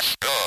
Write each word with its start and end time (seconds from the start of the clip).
Press 0.00 0.16
go 0.22 0.39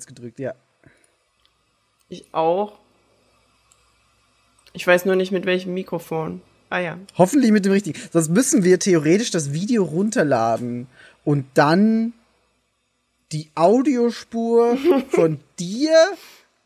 jetzt 0.00 0.06
gedrückt, 0.06 0.38
ja. 0.38 0.54
Ich 2.08 2.24
auch. 2.32 2.78
Ich 4.72 4.86
weiß 4.86 5.04
nur 5.04 5.16
nicht 5.16 5.30
mit 5.30 5.46
welchem 5.46 5.74
Mikrofon. 5.74 6.40
Ah 6.70 6.78
ja. 6.78 6.98
Hoffentlich 7.18 7.50
mit 7.50 7.64
dem 7.64 7.72
richtigen. 7.72 8.00
Sonst 8.12 8.28
müssen 8.28 8.64
wir 8.64 8.78
theoretisch 8.78 9.30
das 9.30 9.52
Video 9.52 9.84
runterladen 9.84 10.86
und 11.24 11.46
dann 11.54 12.12
die 13.32 13.50
Audiospur 13.54 14.78
von 15.10 15.40
dir 15.58 15.94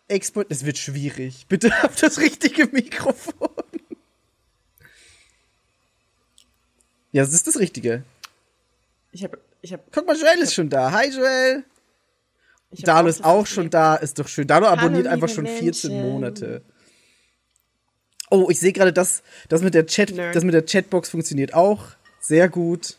exportieren. 0.08 0.50
Das 0.50 0.64
wird 0.66 0.78
schwierig. 0.78 1.46
Bitte 1.48 1.70
habt 1.82 2.02
das 2.02 2.18
richtige 2.20 2.66
Mikrofon. 2.66 3.50
Ja, 7.12 7.22
das 7.22 7.32
ist 7.32 7.46
das 7.46 7.58
Richtige. 7.58 8.02
Ich 9.12 9.22
habe 9.22 9.38
ich 9.62 9.72
hab, 9.72 9.80
Guck 9.92 10.06
mal, 10.06 10.16
Joel 10.16 10.38
ist 10.38 10.52
schon 10.52 10.68
da. 10.68 10.90
Hi, 10.90 11.08
Joel. 11.08 11.64
Dalo 12.82 13.08
ist 13.08 13.20
das 13.20 13.26
auch 13.26 13.46
schon 13.46 13.70
da. 13.70 13.96
Ist 13.96 14.18
doch 14.18 14.28
schön. 14.28 14.46
Dalo 14.46 14.66
abonniert 14.66 15.06
einfach 15.06 15.28
schon 15.28 15.46
14 15.46 15.90
Menschen. 15.90 16.10
Monate. 16.10 16.62
Oh, 18.30 18.48
ich 18.50 18.58
sehe 18.58 18.72
gerade, 18.72 18.92
dass 18.92 19.22
das 19.48 19.62
mit 19.62 19.74
der 19.74 19.86
Chat, 19.86 20.14
Nerd. 20.14 20.34
das 20.34 20.44
mit 20.44 20.54
der 20.54 20.64
Chatbox 20.64 21.10
funktioniert 21.10 21.54
auch 21.54 21.84
sehr 22.20 22.48
gut. 22.48 22.96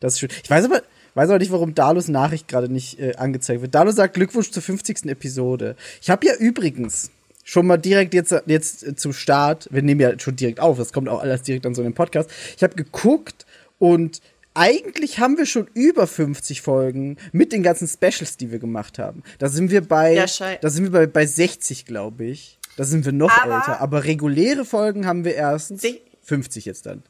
Das 0.00 0.14
ist 0.14 0.20
schön. 0.20 0.30
Ich 0.42 0.50
weiß 0.50 0.64
aber, 0.64 0.82
weiß 1.14 1.28
aber 1.28 1.38
nicht, 1.38 1.52
warum 1.52 1.74
Dalos 1.74 2.08
Nachricht 2.08 2.48
gerade 2.48 2.72
nicht 2.72 2.98
äh, 2.98 3.14
angezeigt 3.16 3.60
wird. 3.62 3.74
Dalo 3.74 3.90
sagt 3.90 4.14
Glückwunsch 4.14 4.50
zur 4.50 4.62
50. 4.62 5.06
Episode. 5.06 5.76
Ich 6.00 6.10
habe 6.10 6.26
ja 6.26 6.34
übrigens 6.34 7.10
schon 7.44 7.66
mal 7.66 7.76
direkt 7.76 8.14
jetzt 8.14 8.34
jetzt 8.46 8.84
äh, 8.84 8.94
zum 8.94 9.12
Start, 9.12 9.68
wir 9.70 9.82
nehmen 9.82 10.00
ja 10.00 10.18
schon 10.18 10.36
direkt 10.36 10.60
auf, 10.60 10.78
das 10.78 10.92
kommt 10.92 11.08
auch 11.08 11.20
alles 11.20 11.42
direkt 11.42 11.66
an 11.66 11.74
so 11.74 11.82
einem 11.82 11.94
Podcast. 11.94 12.30
Ich 12.56 12.62
habe 12.62 12.74
geguckt 12.74 13.46
und 13.78 14.20
eigentlich 14.54 15.18
haben 15.18 15.38
wir 15.38 15.46
schon 15.46 15.68
über 15.74 16.06
50 16.06 16.60
Folgen 16.62 17.16
mit 17.32 17.52
den 17.52 17.62
ganzen 17.62 17.88
Specials, 17.88 18.36
die 18.36 18.50
wir 18.50 18.58
gemacht 18.58 18.98
haben. 18.98 19.22
Da 19.38 19.48
sind 19.48 19.70
wir 19.70 19.80
bei, 19.86 20.14
Ja, 20.14 20.26
da 20.60 20.70
sind 20.70 20.84
wir 20.84 20.90
bei, 20.90 21.06
bei 21.06 21.26
60, 21.26 21.86
glaube 21.86 22.24
ich. 22.24 22.58
Da 22.76 22.84
sind 22.84 23.04
wir 23.04 23.12
noch 23.12 23.30
Aber- 23.42 23.54
älter. 23.56 23.80
Aber 23.80 24.04
reguläre 24.04 24.64
Folgen 24.64 25.06
haben 25.06 25.24
wir 25.24 25.34
erst 25.34 25.78
Se- 25.80 26.00
50 26.22 26.64
jetzt 26.64 26.86
dann. 26.86 27.02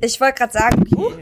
Ich 0.00 0.20
wollte 0.20 0.38
gerade 0.38 0.52
sagen, 0.52 0.84
huh, 0.94 1.12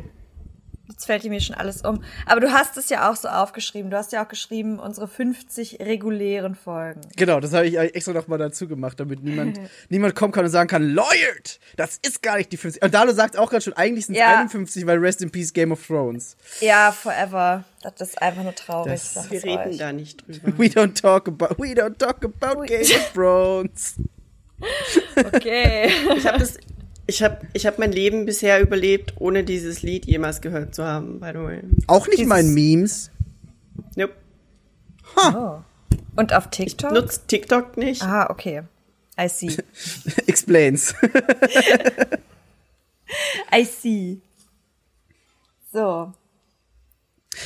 jetzt 0.97 1.05
fällt 1.07 1.25
mir 1.25 1.41
schon 1.43 1.55
alles 1.55 1.83
um. 1.83 2.03
Aber 2.25 2.41
du 2.41 2.51
hast 2.51 2.77
es 2.79 2.89
ja 2.89 3.11
auch 3.11 3.17
so 3.17 3.29
aufgeschrieben. 3.29 3.91
Du 3.91 3.99
hast 3.99 4.13
ja 4.13 4.25
auch 4.25 4.29
geschrieben, 4.29 4.79
unsere 4.79 5.07
50 5.07 5.79
regulären 5.81 6.55
Folgen. 6.55 7.03
Genau, 7.17 7.39
das 7.39 7.53
habe 7.53 7.67
ich 7.67 7.77
extra 7.79 8.15
noch 8.15 8.29
mal 8.29 8.39
dazu 8.39 8.67
gemacht, 8.67 8.99
damit 8.99 9.23
niemand, 9.23 9.61
niemand 9.91 10.15
kommen 10.15 10.33
kann 10.33 10.45
und 10.47 10.51
sagen 10.51 10.69
kann, 10.69 10.83
Lawyered, 10.95 11.61
das 11.77 11.99
ist 12.07 12.23
gar 12.23 12.39
nicht 12.39 12.51
die 12.51 12.57
50. 12.57 12.83
Und 12.83 12.95
Dalo 12.95 13.13
sagt 13.13 13.37
auch 13.37 13.51
gerade 13.51 13.63
schon, 13.63 13.75
eigentlich 13.75 14.07
sind 14.07 14.15
es 14.15 14.21
Ja. 14.21 14.39
51, 14.41 14.87
weil 14.87 14.99
Rest 14.99 15.21
in 15.21 15.31
Peace 15.31 15.53
Game 15.53 15.71
of 15.71 15.87
Thrones. 15.87 16.37
Ja, 16.61 16.91
forever. 16.93 17.65
Das 17.83 18.01
ist 18.01 18.21
einfach 18.23 18.43
nur 18.43 18.55
traurig. 18.55 18.93
Das- 19.15 19.31
Wir 19.31 19.45
reden 19.45 19.69
euch. 19.73 19.77
da 19.79 19.93
nicht 19.93 20.27
drüber. 20.27 20.53
We 20.59 20.65
don't 20.67 20.99
talk 20.99 21.29
about, 21.29 21.63
we 21.63 21.69
don't 21.75 21.99
talk 21.99 22.25
about 22.25 22.63
Game 22.65 22.81
of 22.81 23.11
Thrones. 23.15 23.97
Okay. 25.35 25.91
Ich 26.17 26.27
habe 26.27 26.39
das 26.39 26.57
ich 27.07 27.23
habe 27.23 27.47
ich 27.53 27.67
hab 27.67 27.79
mein 27.79 27.93
Leben 27.93 28.25
bisher 28.27 28.61
überlebt, 28.61 29.15
ohne 29.19 29.45
dieses 29.45 29.83
Lied 29.83 30.07
jemals 30.07 30.41
gehört 30.41 30.75
zu 30.75 30.85
haben, 30.85 31.21
by 31.21 31.31
the 31.33 31.39
way. 31.39 31.61
Auch 31.87 32.07
nicht 32.07 32.19
Dieses- 32.19 32.29
mal 32.29 32.41
in 32.41 32.55
Memes. 32.55 33.11
Nope. 33.95 34.15
Oh. 35.17 35.59
Und 36.17 36.33
auf 36.35 36.51
TikTok? 36.51 36.93
Nutzt 36.93 37.29
TikTok 37.29 37.77
nicht. 37.77 38.03
ah, 38.03 38.29
okay. 38.31 38.63
I 39.19 39.29
see. 39.29 39.57
Explains. 40.27 40.95
I 43.55 43.65
see. 43.65 44.19
So. 45.73 46.13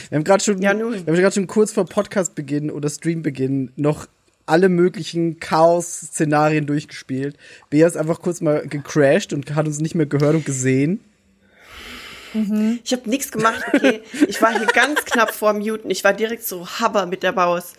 Wir 0.09 0.17
haben 0.17 0.25
gerade 0.25 0.43
schon, 0.43 0.61
Ja, 0.63 0.77
wir 0.77 0.85
haben 0.85 1.05
gerade 1.05 1.33
schon 1.35 1.47
kurz 1.47 1.73
vor 1.73 1.85
Podcastbeginn 1.85 2.71
oder 2.71 2.89
Streambeginn 2.89 3.73
noch 3.77 4.07
alle 4.51 4.69
möglichen 4.69 5.41
Chaos-Szenarien 5.41 6.67
durchgespielt. 6.67 7.37
Bea 7.71 7.87
ist 7.87 7.97
einfach 7.97 8.21
kurz 8.21 8.41
mal 8.41 8.67
gecrashed 8.67 9.33
und 9.33 9.55
hat 9.55 9.67
uns 9.67 9.81
nicht 9.81 9.95
mehr 9.95 10.07
gehört 10.07 10.35
und 10.35 10.45
gesehen. 10.45 11.01
Ich 12.85 12.93
habe 12.93 13.11
nichts 13.11 13.33
gemacht, 13.33 13.61
okay. 13.73 14.03
Ich 14.29 14.41
war 14.41 14.57
hier 14.57 14.67
ganz 14.69 15.05
knapp 15.05 15.35
vor 15.35 15.53
Muten. 15.53 15.91
Ich 15.91 16.05
war 16.05 16.13
direkt 16.13 16.45
so 16.47 16.65
Habber 16.79 17.07
mit 17.07 17.25
der 17.25 17.33
Maus. 17.33 17.73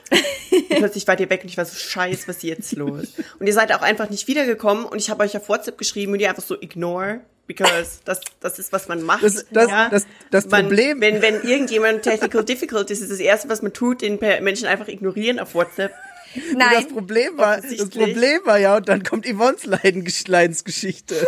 Und 0.51 0.69
plötzlich 0.77 1.07
war 1.07 1.17
ihr 1.17 1.29
weg 1.29 1.41
und 1.43 1.49
ich 1.49 1.57
war 1.57 1.63
so, 1.63 1.73
scheiß, 1.77 2.27
was 2.27 2.37
ist 2.37 2.43
jetzt 2.43 2.75
los? 2.75 3.13
Und 3.39 3.47
ihr 3.47 3.53
seid 3.53 3.71
auch 3.73 3.81
einfach 3.81 4.09
nicht 4.09 4.27
wiedergekommen 4.27 4.83
und 4.83 4.99
ich 4.99 5.09
habe 5.09 5.23
euch 5.23 5.38
auf 5.38 5.47
WhatsApp 5.47 5.77
geschrieben 5.77 6.11
und 6.13 6.19
ihr 6.19 6.29
einfach 6.29 6.43
so 6.43 6.61
ignore. 6.61 7.21
Because 7.47 7.99
das, 8.05 8.19
das 8.39 8.59
ist, 8.59 8.71
was 8.73 8.88
man 8.89 9.01
macht. 9.03 9.23
Das- 9.23 9.45
das- 9.51 9.69
das- 9.89 10.05
das 10.29 10.49
man, 10.49 10.63
Problem- 10.67 10.99
Wenn, 11.01 11.21
wenn 11.21 11.41
irgendjemand 11.43 12.01
technical 12.03 12.43
difficult 12.45 12.91
ist, 12.91 13.01
ist 13.01 13.11
das 13.11 13.19
Erste, 13.19 13.47
was 13.49 13.61
man 13.61 13.71
tut, 13.73 14.01
den 14.01 14.19
Menschen 14.19 14.67
einfach 14.67 14.88
ignorieren 14.89 15.39
auf 15.39 15.53
WhatsApp. 15.55 15.91
Und 16.36 16.58
Nein. 16.58 16.69
das 16.74 16.88
Problem 16.88 17.38
war, 17.38 17.62
das. 17.62 17.90
Problem 17.90 18.42
war 18.46 18.58
ja, 18.58 18.78
und 18.78 18.88
dann 18.90 19.03
kommt 19.03 19.25
Yvonne's 19.25 19.66
Leidensgeschichte. 19.66 21.28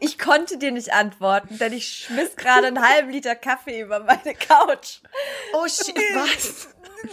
Ich 0.00 0.18
konnte 0.18 0.58
dir 0.58 0.70
nicht 0.70 0.92
antworten, 0.92 1.58
denn 1.58 1.72
ich 1.72 2.06
schmiss 2.06 2.36
gerade 2.36 2.68
einen 2.68 2.80
halben 2.86 3.10
Liter 3.10 3.34
Kaffee 3.34 3.80
über 3.80 4.00
meine 4.00 4.34
Couch. 4.34 5.00
Oh 5.52 5.66
shit, 5.66 5.96
was? 6.14 6.68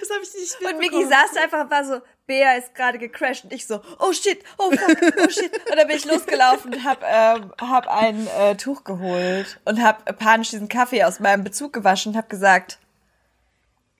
das 0.00 0.10
habe 0.10 0.22
ich 0.22 0.34
nicht 0.34 0.56
Und 0.62 0.78
Miki 0.78 1.04
saß 1.04 1.36
einfach 1.36 1.64
und 1.64 1.70
war 1.70 1.84
so, 1.84 2.00
Bea 2.26 2.56
ist 2.56 2.74
gerade 2.74 2.98
gecrashed. 2.98 3.44
Und 3.44 3.52
ich 3.52 3.66
so, 3.66 3.80
oh 3.98 4.12
shit, 4.12 4.42
oh 4.58 4.70
fuck, 4.70 4.98
oh 5.24 5.28
shit. 5.28 5.52
Und 5.70 5.76
dann 5.76 5.86
bin 5.86 5.96
ich 5.96 6.04
losgelaufen 6.04 6.74
und 6.74 6.84
hab, 6.84 7.02
ähm, 7.04 7.52
hab 7.60 7.86
ein 7.88 8.26
äh, 8.38 8.56
Tuch 8.56 8.84
geholt 8.84 9.60
und 9.64 9.82
hab 9.82 10.18
panisch 10.18 10.50
diesen 10.50 10.68
Kaffee 10.68 11.04
aus 11.04 11.20
meinem 11.20 11.44
Bezug 11.44 11.72
gewaschen 11.72 12.12
und 12.12 12.18
hab 12.18 12.28
gesagt, 12.28 12.78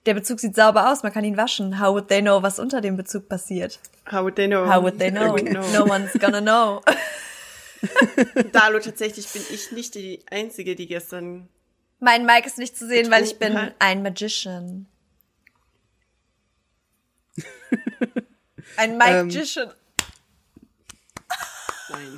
der 0.07 0.13
Bezug 0.13 0.39
sieht 0.39 0.55
sauber 0.55 0.91
aus, 0.91 1.03
man 1.03 1.11
kann 1.11 1.25
ihn 1.25 1.37
waschen. 1.37 1.79
How 1.79 1.93
would 1.93 2.07
they 2.07 2.21
know, 2.21 2.41
was 2.41 2.59
unter 2.59 2.81
dem 2.81 2.97
Bezug 2.97 3.29
passiert? 3.29 3.79
How 4.09 4.23
would 4.23 4.35
they 4.35 4.47
know? 4.47 4.65
How 4.65 4.81
would 4.81 4.97
they 4.97 5.11
know? 5.11 5.33
would 5.33 5.45
know. 5.45 5.61
No 5.73 5.85
one's 5.85 6.13
gonna 6.13 6.41
know. 6.41 6.81
Dalo, 8.53 8.79
tatsächlich 8.79 9.27
bin 9.27 9.43
ich 9.51 9.71
nicht 9.71 9.93
die 9.95 10.23
Einzige, 10.31 10.75
die 10.75 10.87
gestern. 10.87 11.49
Mein 11.99 12.25
Mic 12.25 12.45
ist 12.45 12.57
nicht 12.57 12.77
zu 12.77 12.87
sehen, 12.87 13.11
weil 13.11 13.23
ich 13.23 13.37
bin 13.37 13.61
hat. 13.61 13.75
ein 13.79 14.01
Magician. 14.01 14.87
Ein 18.77 18.97
Magician. 18.97 19.69
Nein. 21.89 22.17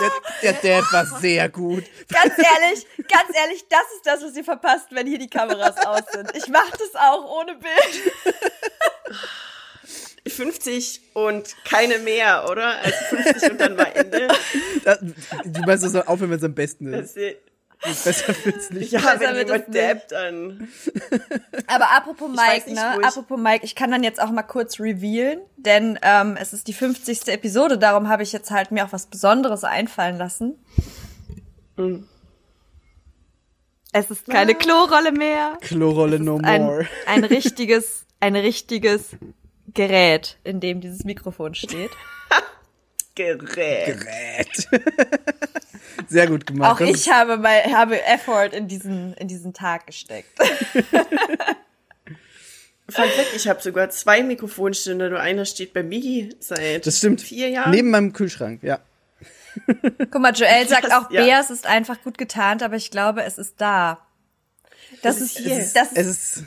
Der, 0.00 0.10
der 0.42 0.52
Dad 0.80 0.92
war 0.92 1.06
sehr 1.20 1.48
gut. 1.48 1.84
Ganz 2.08 2.34
ehrlich, 2.36 2.86
ganz 3.08 3.36
ehrlich, 3.36 3.64
das 3.68 3.82
ist 3.96 4.04
das, 4.04 4.22
was 4.22 4.36
ihr 4.36 4.44
verpasst, 4.44 4.86
wenn 4.90 5.06
hier 5.06 5.18
die 5.18 5.28
Kameras 5.28 5.76
aus 5.86 6.02
sind. 6.12 6.30
Ich 6.36 6.48
mach 6.48 6.70
das 6.70 6.94
auch 6.94 7.24
ohne 7.40 7.54
Bild. 7.56 8.12
50 10.26 11.00
und 11.14 11.56
keine 11.64 11.98
mehr, 11.98 12.48
oder? 12.50 12.78
Also 12.78 12.96
50 13.10 13.50
und 13.50 13.60
dann 13.60 13.76
war 13.76 13.94
Ende. 13.96 14.28
Das, 14.84 14.98
du 15.00 15.60
meinst, 15.62 15.84
das 15.84 15.92
soll 15.92 16.02
aufhören, 16.02 16.30
wenn 16.30 16.38
es 16.38 16.44
am 16.44 16.54
besten 16.54 16.92
ist. 16.92 17.16
Das, 17.16 17.22
Besser 17.84 18.34
wird's 18.44 18.70
nicht. 18.70 18.92
ja, 18.92 19.00
Besser 19.00 19.20
wenn 19.20 19.34
wird 19.36 19.46
jemand 19.48 19.68
es 19.68 19.68
nicht. 19.68 19.80
dabbt, 19.82 20.12
dann. 20.12 20.68
Aber 21.68 21.90
apropos 21.96 22.28
Mike, 22.30 22.64
nicht, 22.70 22.74
ne? 22.74 22.98
Apropos 23.04 23.38
Mike, 23.38 23.64
ich 23.64 23.74
kann 23.74 23.90
dann 23.90 24.02
jetzt 24.02 24.20
auch 24.20 24.30
mal 24.30 24.42
kurz 24.42 24.80
revealen, 24.80 25.40
denn 25.56 25.98
ähm, 26.02 26.36
es 26.40 26.52
ist 26.52 26.66
die 26.66 26.72
50. 26.72 27.28
Episode, 27.28 27.78
darum 27.78 28.08
habe 28.08 28.22
ich 28.24 28.32
jetzt 28.32 28.50
halt 28.50 28.72
mir 28.72 28.84
auch 28.84 28.92
was 28.92 29.06
Besonderes 29.06 29.62
einfallen 29.64 30.16
lassen. 30.18 30.58
Mhm. 31.76 32.06
Es 33.92 34.10
ist 34.10 34.26
keine 34.26 34.54
Klorolle 34.54 35.12
mehr. 35.12 35.56
Chlorolle 35.60 36.20
no 36.20 36.38
Ein, 36.42 36.62
more. 36.62 36.86
ein 37.06 37.24
richtiges, 37.24 38.04
ein 38.20 38.36
richtiges 38.36 39.16
Gerät, 39.72 40.38
in 40.44 40.60
dem 40.60 40.80
dieses 40.80 41.04
Mikrofon 41.04 41.54
steht. 41.54 41.90
Gerät. 43.14 43.86
Gerät. 43.86 44.68
Sehr 46.08 46.26
gut 46.26 46.46
gemacht. 46.46 46.72
Auch 46.72 46.78
Das 46.78 46.88
ich 46.90 47.10
habe 47.10 47.36
mal, 47.36 47.62
habe 47.72 48.02
Effort 48.04 48.50
in 48.52 48.68
diesen, 48.68 49.14
in 49.14 49.28
diesen 49.28 49.52
Tag 49.52 49.86
gesteckt. 49.86 50.30
Fun 52.90 53.04
Fact, 53.04 53.34
ich 53.36 53.46
habe 53.48 53.60
sogar 53.60 53.90
zwei 53.90 54.22
Mikrofonstände, 54.22 55.10
nur 55.10 55.20
einer 55.20 55.44
steht 55.44 55.74
bei 55.74 55.82
Migi 55.82 56.34
seit 56.40 56.86
Das 56.86 56.98
stimmt. 56.98 57.20
vier 57.20 57.50
Jahren. 57.50 57.70
Neben 57.70 57.90
meinem 57.90 58.14
Kühlschrank, 58.14 58.62
ja. 58.62 58.78
Guck 60.10 60.20
mal, 60.22 60.32
Joel 60.34 60.66
sagt 60.68 60.84
Das- 60.84 60.92
auch, 60.92 61.10
ja. 61.10 61.24
Beas 61.24 61.50
ist 61.50 61.66
einfach 61.66 62.00
gut 62.02 62.16
getarnt, 62.16 62.62
aber 62.62 62.76
ich 62.76 62.90
glaube, 62.90 63.24
es 63.24 63.36
ist 63.36 63.54
da. 63.58 63.98
Das 65.02 65.16
Es 65.16 65.22
ist, 65.36 65.38
hier. 65.38 65.50
das 65.56 65.58
ist, 65.66 65.76
das 65.76 65.92
Es 65.92 66.06
ist. 66.06 66.44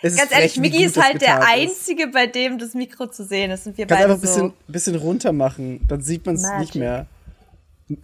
Es 0.00 0.12
ist 0.12 0.18
ganz 0.20 0.30
ehrlich, 0.32 0.54
gut 0.54 0.66
ist 0.66 0.96
das 0.96 1.04
halt 1.04 1.22
der 1.22 1.38
ist. 1.40 1.46
Einzige, 1.48 2.06
bei 2.08 2.26
dem 2.28 2.58
das 2.58 2.74
Mikro 2.74 3.06
zu 3.08 3.24
sehen 3.24 3.50
ist. 3.50 3.66
Und 3.66 3.76
wir 3.78 3.86
Kannst 3.86 4.00
beide 4.00 4.12
einfach 4.12 4.18
ein 4.18 4.20
bisschen, 4.20 4.48
so. 4.66 4.72
bisschen 4.72 4.94
runter 4.94 5.32
machen, 5.32 5.80
dann 5.88 6.02
sieht 6.02 6.24
man 6.26 6.36
es 6.36 6.44
nicht 6.60 6.74
mehr. 6.76 7.06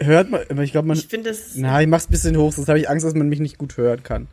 Hört 0.00 0.30
man, 0.30 0.40
aber 0.48 0.62
ich 0.62 0.72
glaube, 0.72 0.88
man. 0.88 0.96
Ich 0.96 1.06
finde 1.06 1.30
es. 1.30 1.56
Na, 1.56 1.80
ich 1.80 1.86
mach's 1.86 2.08
ein 2.08 2.12
bisschen 2.12 2.36
hoch, 2.36 2.52
sonst 2.52 2.68
habe 2.68 2.78
ich 2.78 2.88
Angst, 2.88 3.04
dass 3.04 3.14
man 3.14 3.28
mich 3.28 3.40
nicht 3.40 3.58
gut 3.58 3.76
hören 3.76 4.02
kann. 4.02 4.28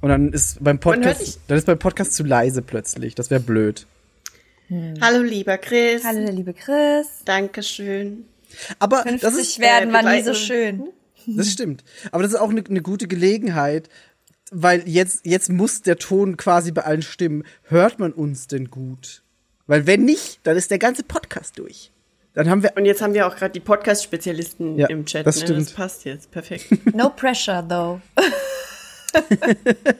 Und 0.00 0.10
dann 0.10 0.32
ist 0.32 0.62
beim 0.62 0.78
Podcast, 0.78 1.40
dann 1.48 1.58
ist 1.58 1.66
beim 1.66 1.78
Podcast 1.78 2.14
zu 2.14 2.22
leise 2.22 2.62
plötzlich. 2.62 3.14
Das 3.14 3.30
wäre 3.30 3.40
blöd. 3.40 3.86
Hallo, 5.00 5.22
lieber 5.22 5.56
Chris. 5.56 6.04
Hallo, 6.04 6.20
der 6.20 6.32
liebe 6.32 6.52
Chris. 6.52 7.06
Dankeschön. 7.24 8.26
Aber 8.78 9.02
50 9.02 9.20
das 9.20 9.34
ist, 9.34 9.58
werden 9.58 9.90
äh, 9.90 9.92
war 9.94 10.02
nie 10.02 10.22
so 10.22 10.34
schön. 10.34 10.88
das 11.26 11.50
stimmt. 11.50 11.84
Aber 12.12 12.22
das 12.22 12.32
ist 12.32 12.38
auch 12.38 12.50
eine 12.50 12.62
ne 12.68 12.82
gute 12.82 13.08
Gelegenheit, 13.08 13.88
weil 14.50 14.86
jetzt, 14.86 15.24
jetzt 15.24 15.48
muss 15.48 15.82
der 15.82 15.96
Ton 15.96 16.36
quasi 16.36 16.72
bei 16.72 16.82
allen 16.82 17.02
stimmen. 17.02 17.44
Hört 17.62 17.98
man 17.98 18.12
uns 18.12 18.46
denn 18.46 18.70
gut? 18.70 19.22
Weil 19.66 19.86
wenn 19.86 20.04
nicht, 20.04 20.40
dann 20.42 20.56
ist 20.56 20.70
der 20.70 20.78
ganze 20.78 21.02
Podcast 21.02 21.58
durch. 21.58 21.90
Dann 22.38 22.48
haben 22.48 22.62
wir 22.62 22.72
Und 22.76 22.84
jetzt 22.84 23.02
haben 23.02 23.14
wir 23.14 23.26
auch 23.26 23.34
gerade 23.34 23.50
die 23.50 23.58
Podcast-Spezialisten 23.58 24.78
Ja, 24.78 24.86
im 24.86 25.04
Chat. 25.06 25.26
das 25.26 25.38
ne? 25.38 25.42
stimmt. 25.42 25.60
Das 25.62 25.72
passt 25.72 26.04
jetzt. 26.04 26.30
Perfekt. 26.30 26.68
No 26.94 27.10
pressure, 27.10 27.66
though. 27.68 28.00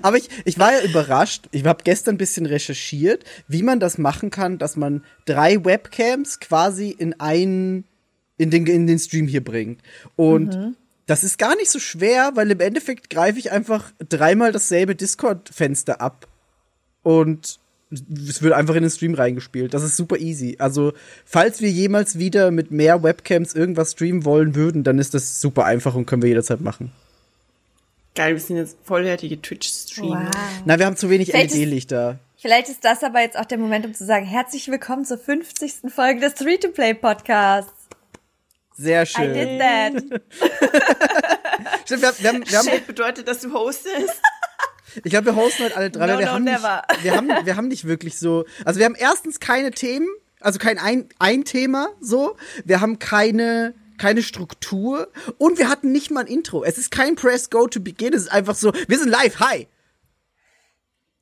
Aber 0.00 0.16
ich, 0.16 0.30
ich 0.46 0.58
war 0.58 0.72
ja 0.72 0.80
überrascht. 0.80 1.46
Ich 1.50 1.62
habe 1.66 1.84
gestern 1.84 2.14
ein 2.14 2.18
bisschen 2.18 2.46
recherchiert, 2.46 3.24
wie 3.48 3.62
man 3.62 3.80
das 3.80 3.98
machen 3.98 4.30
kann, 4.30 4.56
dass 4.56 4.76
man 4.76 5.04
drei 5.26 5.62
Webcams 5.62 6.40
quasi 6.40 6.88
in 6.88 7.20
einen, 7.20 7.84
in 8.38 8.50
den, 8.50 8.66
in 8.66 8.86
den 8.86 8.98
Stream 8.98 9.28
hier 9.28 9.44
bringt. 9.44 9.82
Und 10.16 10.74
das 11.04 11.22
ist 11.22 11.36
gar 11.36 11.54
nicht 11.56 11.68
so 11.68 11.78
schwer, 11.78 12.30
weil 12.32 12.50
im 12.50 12.60
Endeffekt 12.60 13.10
greife 13.10 13.38
ich 13.38 13.52
einfach 13.52 13.92
dreimal 13.98 14.52
dasselbe 14.52 14.94
Discord-Fenster 14.96 16.00
ab. 16.00 16.28
Und 17.02 17.60
es 17.90 18.42
wird 18.42 18.52
einfach 18.52 18.74
in 18.74 18.82
den 18.82 18.90
Stream 18.90 19.14
reingespielt. 19.14 19.72
Das 19.74 19.82
ist 19.82 19.96
super 19.96 20.16
easy. 20.18 20.56
Also, 20.58 20.92
falls 21.24 21.60
wir 21.60 21.70
jemals 21.70 22.18
wieder 22.18 22.50
mit 22.50 22.70
mehr 22.70 23.02
Webcams 23.02 23.54
irgendwas 23.54 23.92
streamen 23.92 24.24
wollen 24.24 24.54
würden, 24.54 24.82
dann 24.84 24.98
ist 24.98 25.14
das 25.14 25.40
super 25.40 25.64
einfach 25.64 25.94
und 25.94 26.06
können 26.06 26.22
wir 26.22 26.28
jederzeit 26.28 26.60
machen. 26.60 26.90
Geil, 28.16 28.32
wir 28.34 28.40
sind 28.40 28.56
jetzt 28.56 28.76
vollwertige 28.82 29.40
Twitch-Streamer. 29.40 30.30
Na, 30.64 30.78
wir 30.78 30.86
haben 30.86 30.96
zu 30.96 31.10
wenig 31.10 31.32
LED-Lichter. 31.32 32.18
Vielleicht 32.38 32.68
ist 32.68 32.84
das 32.84 33.02
aber 33.04 33.20
jetzt 33.20 33.38
auch 33.38 33.44
der 33.44 33.58
Moment, 33.58 33.84
um 33.86 33.94
zu 33.94 34.04
sagen, 34.04 34.24
herzlich 34.26 34.68
willkommen 34.68 35.04
zur 35.04 35.18
50. 35.18 35.90
Folge 35.94 36.20
des 36.20 36.32
Free-to-Play-Podcasts. 36.34 37.72
Sehr 38.76 39.02
I 39.02 39.06
schön. 39.06 39.32
did 39.32 39.58
that. 39.60 39.92
Stimmt, 41.84 42.02
wir, 42.02 42.08
haben- 42.08 42.16
wir 42.20 42.28
haben, 42.28 42.44
wir 42.50 42.58
haben, 42.58 42.68
Shit 42.68 42.86
bedeutet, 42.86 43.28
dass 43.28 43.40
du 43.40 43.52
hostest. 43.52 44.20
ich 45.04 45.10
glaube, 45.10 45.26
wir 45.26 45.36
hosten 45.36 45.64
heute 45.64 45.76
alle 45.76 45.90
drei. 45.90 46.06
No, 46.06 46.18
wir, 46.18 46.26
no, 46.26 46.32
haben 46.32 46.44
never. 46.44 46.82
Nicht, 46.90 46.94
wir, 47.04 47.16
haben, 47.16 47.28
wir 47.28 47.56
haben 47.56 47.68
nicht 47.68 47.86
wirklich 47.86 48.18
so. 48.18 48.44
Also, 48.64 48.78
wir 48.78 48.86
haben 48.86 48.96
erstens 48.96 49.40
keine 49.40 49.70
Themen, 49.70 50.08
also 50.40 50.58
kein 50.58 50.78
ein, 50.78 51.08
ein 51.18 51.44
Thema 51.44 51.88
so. 52.00 52.36
Wir 52.64 52.80
haben 52.80 52.98
keine, 52.98 53.74
keine 53.98 54.22
Struktur 54.22 55.08
und 55.38 55.58
wir 55.58 55.68
hatten 55.68 55.92
nicht 55.92 56.10
mal 56.10 56.20
ein 56.20 56.26
Intro. 56.26 56.64
Es 56.64 56.78
ist 56.78 56.90
kein 56.90 57.16
Press 57.16 57.50
Go 57.50 57.66
to 57.66 57.80
Begin, 57.80 58.12
es 58.12 58.22
ist 58.22 58.32
einfach 58.32 58.54
so, 58.54 58.72
wir 58.88 58.98
sind 58.98 59.08
live, 59.08 59.40
hi. 59.40 59.68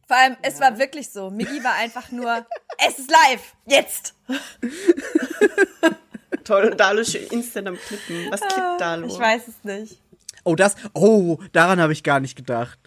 Vor 0.06 0.16
allem, 0.18 0.36
es 0.42 0.60
war 0.60 0.78
wirklich 0.78 1.10
so. 1.10 1.30
Miggy 1.30 1.64
war 1.64 1.74
einfach 1.74 2.10
nur, 2.10 2.46
es 2.86 2.98
ist 2.98 3.10
live, 3.10 3.54
jetzt. 3.66 4.14
Toll, 6.44 6.68
und 6.70 6.78
Dalo 6.78 7.02
schön 7.04 7.26
instant 7.28 7.68
am 7.68 7.78
Klippen. 7.78 8.30
Was 8.30 8.40
klippt 8.40 8.80
Dalo? 8.80 9.06
Ah, 9.06 9.10
Ich 9.10 9.18
weiß 9.18 9.48
es 9.48 9.64
nicht. 9.64 9.98
Oh, 10.44 10.54
das, 10.54 10.76
oh, 10.92 11.38
daran 11.52 11.80
habe 11.80 11.94
ich 11.94 12.02
gar 12.02 12.20
nicht 12.20 12.36
gedacht. 12.36 12.78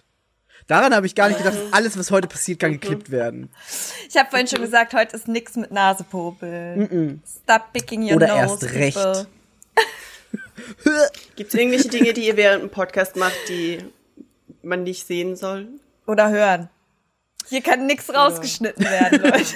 Daran 0.68 0.94
habe 0.94 1.06
ich 1.06 1.14
gar 1.14 1.28
nicht 1.28 1.38
gedacht, 1.38 1.56
dass 1.56 1.72
alles, 1.72 1.98
was 1.98 2.10
heute 2.10 2.28
passiert, 2.28 2.60
kann 2.60 2.72
geklippt 2.72 3.10
werden. 3.10 3.48
Ich 4.06 4.16
habe 4.18 4.28
vorhin 4.28 4.46
schon 4.46 4.60
gesagt, 4.60 4.92
heute 4.92 5.16
ist 5.16 5.26
nix 5.26 5.56
mit 5.56 5.72
Nasepopeln. 5.72 7.22
Stop 7.42 7.72
picking 7.72 8.02
your 8.02 8.16
Oder 8.16 8.42
nose, 8.42 8.66
erst 8.66 8.74
recht. 8.74 9.26
Gibt 11.36 11.54
es 11.54 11.58
irgendwelche 11.58 11.88
Dinge, 11.88 12.12
die 12.12 12.26
ihr 12.26 12.36
während 12.36 12.62
dem 12.62 12.70
Podcast 12.70 13.16
macht, 13.16 13.48
die 13.48 13.78
man 14.62 14.82
nicht 14.82 15.06
sehen 15.06 15.36
soll? 15.36 15.68
Oder 16.06 16.28
hören. 16.28 16.68
Hier 17.48 17.62
kann 17.62 17.86
nix 17.86 18.12
rausgeschnitten 18.12 18.84
werden, 18.84 19.22
Leute. 19.22 19.54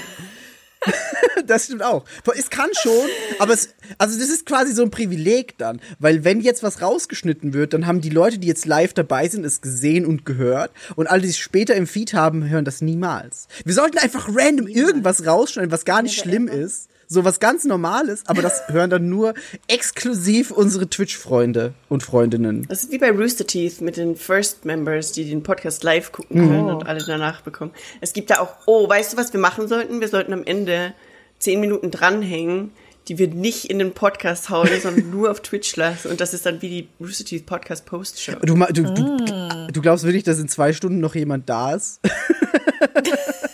Das 1.46 1.64
stimmt 1.64 1.82
auch. 1.82 2.04
Es 2.36 2.50
kann 2.50 2.70
schon, 2.80 3.08
aber 3.38 3.52
es, 3.52 3.70
also 3.98 4.18
das 4.18 4.28
ist 4.28 4.46
quasi 4.46 4.72
so 4.72 4.82
ein 4.82 4.90
Privileg 4.90 5.58
dann, 5.58 5.80
weil 5.98 6.24
wenn 6.24 6.40
jetzt 6.40 6.62
was 6.62 6.80
rausgeschnitten 6.80 7.52
wird, 7.52 7.72
dann 7.72 7.86
haben 7.86 8.00
die 8.00 8.10
Leute, 8.10 8.38
die 8.38 8.46
jetzt 8.46 8.64
live 8.64 8.92
dabei 8.94 9.28
sind, 9.28 9.44
es 9.44 9.60
gesehen 9.60 10.06
und 10.06 10.24
gehört 10.24 10.70
und 10.94 11.08
alle, 11.08 11.22
die 11.22 11.28
es 11.28 11.38
später 11.38 11.74
im 11.74 11.86
Feed 11.86 12.14
haben, 12.14 12.48
hören 12.48 12.64
das 12.64 12.80
niemals. 12.80 13.48
Wir 13.64 13.74
sollten 13.74 13.98
einfach 13.98 14.28
random 14.32 14.68
irgendwas 14.68 15.26
rausschneiden, 15.26 15.72
was 15.72 15.84
gar 15.84 16.02
nicht 16.02 16.18
schlimm 16.18 16.46
ist, 16.46 16.88
so 17.12 17.24
was 17.24 17.40
ganz 17.40 17.64
Normales, 17.64 18.22
aber 18.26 18.42
das 18.42 18.62
hören 18.68 18.90
dann 18.90 19.08
nur 19.08 19.34
exklusiv 19.68 20.50
unsere 20.50 20.88
Twitch-Freunde 20.88 21.74
und 21.88 22.02
Freundinnen. 22.02 22.66
Das 22.68 22.84
ist 22.84 22.92
wie 22.92 22.98
bei 22.98 23.10
Rooster 23.10 23.46
Teeth 23.46 23.80
mit 23.80 23.96
den 23.96 24.16
First 24.16 24.64
Members, 24.64 25.12
die 25.12 25.28
den 25.28 25.42
Podcast 25.42 25.84
live 25.84 26.10
gucken 26.12 26.48
können 26.48 26.70
und 26.70 26.86
alle 26.86 27.04
danach 27.04 27.42
bekommen. 27.42 27.72
Es 28.00 28.12
gibt 28.12 28.30
da 28.30 28.40
auch, 28.40 28.54
oh, 28.66 28.88
weißt 28.88 29.12
du, 29.12 29.16
was 29.16 29.32
wir 29.32 29.40
machen 29.40 29.68
sollten? 29.68 30.00
Wir 30.00 30.08
sollten 30.08 30.32
am 30.32 30.44
Ende 30.44 30.94
zehn 31.38 31.60
Minuten 31.60 31.90
dranhängen, 31.90 32.70
die 33.08 33.18
wir 33.18 33.28
nicht 33.28 33.66
in 33.66 33.78
den 33.78 33.92
Podcast 33.92 34.48
hauen, 34.48 34.68
sondern 34.80 35.10
nur 35.10 35.30
auf 35.30 35.40
Twitch 35.40 35.74
lassen. 35.76 36.08
Und 36.08 36.20
das 36.20 36.32
ist 36.34 36.46
dann 36.46 36.62
wie 36.62 36.68
die 36.68 36.88
Rooster 37.00 37.24
Teeth 37.24 37.46
Podcast 37.46 37.84
Post 37.84 38.22
Show. 38.22 38.36
Du, 38.42 38.54
du, 38.54 38.82
du, 38.82 39.68
du 39.72 39.82
glaubst 39.82 40.04
wirklich, 40.04 40.22
dass 40.22 40.38
in 40.38 40.48
zwei 40.48 40.72
Stunden 40.72 41.00
noch 41.00 41.14
jemand 41.14 41.48
da 41.48 41.74
ist? 41.74 42.00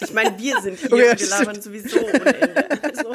Ich 0.01 0.13
meine, 0.13 0.39
wir 0.39 0.61
sind 0.61 0.79
hier 0.79 0.93
Oh 0.93 0.97
ja, 0.97 1.11
und 1.13 1.21
wir 1.21 1.29
labern 1.29 1.63
sowieso 1.63 1.99
ohne 1.99 2.35
Ende. 2.35 2.83
Also, 2.83 3.15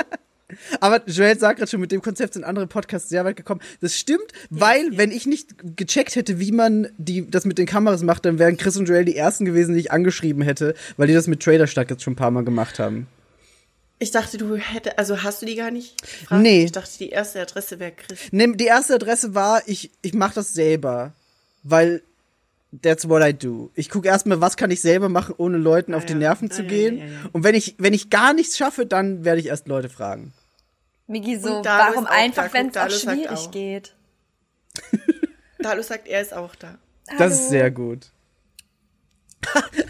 Aber 0.79 1.01
Joel 1.07 1.37
sagt 1.37 1.59
gerade 1.59 1.69
schon, 1.69 1.79
mit 1.81 1.91
dem 1.91 2.01
Konzept 2.01 2.33
sind 2.33 2.43
andere 2.43 2.67
Podcasts 2.67 3.09
sehr 3.09 3.25
weit 3.25 3.35
gekommen. 3.35 3.61
Das 3.81 3.97
stimmt, 3.97 4.25
weil, 4.49 4.97
wenn 4.97 5.11
ich 5.11 5.25
nicht 5.25 5.55
gecheckt 5.75 6.15
hätte, 6.15 6.39
wie 6.39 6.51
man 6.51 6.89
die, 6.97 7.29
das 7.29 7.45
mit 7.45 7.57
den 7.57 7.65
Kameras 7.65 8.01
macht, 8.03 8.25
dann 8.25 8.39
wären 8.39 8.57
Chris 8.57 8.77
und 8.77 8.87
Joel 8.87 9.05
die 9.05 9.15
ersten 9.15 9.45
gewesen, 9.45 9.73
die 9.73 9.79
ich 9.81 9.91
angeschrieben 9.91 10.41
hätte, 10.41 10.73
weil 10.97 11.07
die 11.07 11.13
das 11.13 11.27
mit 11.27 11.41
Trader 11.43 11.67
Stack 11.67 11.89
jetzt 11.89 12.03
schon 12.03 12.13
ein 12.13 12.17
paar 12.17 12.31
Mal 12.31 12.43
gemacht 12.43 12.79
haben. 12.79 13.07
ich 13.99 14.11
dachte, 14.11 14.37
du 14.37 14.55
hätte, 14.55 14.97
also 14.97 15.23
hast 15.23 15.41
du 15.41 15.45
die 15.45 15.55
gar 15.55 15.71
nicht? 15.71 16.01
gefragt? 16.01 16.41
Nee. 16.41 16.65
Ich 16.65 16.71
dachte, 16.71 16.91
die 16.99 17.09
erste 17.09 17.41
Adresse 17.41 17.79
wäre 17.79 17.91
Chris. 17.93 18.19
Ne, 18.31 18.55
die 18.55 18.65
erste 18.65 18.95
Adresse 18.95 19.33
war, 19.35 19.61
ich, 19.65 19.91
ich 20.01 20.13
mache 20.13 20.35
das 20.35 20.53
selber, 20.53 21.13
weil 21.63 22.01
that's 22.81 23.07
what 23.07 23.23
I 23.23 23.33
do. 23.33 23.69
Ich 23.75 23.89
gucke 23.89 24.07
erstmal, 24.07 24.41
was 24.41 24.57
kann 24.57 24.71
ich 24.71 24.81
selber 24.81 25.07
machen, 25.07 25.35
ohne 25.37 25.57
Leuten 25.57 25.93
auf 25.93 26.05
die 26.05 26.13
ja. 26.13 26.19
Nerven 26.19 26.49
Ah, 26.51 26.55
zu 26.55 26.63
ja, 26.63 26.67
gehen. 26.67 26.97
ja. 26.97 27.03
Und 27.31 27.43
wenn 27.43 27.55
ich, 27.55 27.75
wenn 27.77 27.93
ich 27.93 28.09
gar 28.09 28.33
nichts 28.33 28.57
schaffe, 28.57 28.85
dann 28.85 29.23
werde 29.23 29.39
ich 29.39 29.45
erst 29.47 29.67
Leute 29.67 29.89
fragen. 29.89 30.33
Miggy 31.07 31.37
so, 31.37 31.61
warum 31.63 32.05
da. 32.05 32.11
einfach, 32.11 32.53
wenn 32.53 32.69
es 32.69 32.77
auch 32.77 32.89
schwierig 32.89 33.29
auch. 33.29 33.51
geht? 33.51 33.95
Dalo 35.59 35.81
sagt, 35.81 36.07
er 36.07 36.21
ist 36.21 36.33
auch 36.33 36.55
da. 36.55 36.77
Das 37.17 37.33
ist 37.33 37.49
sehr 37.49 37.69
gut. 37.71 38.07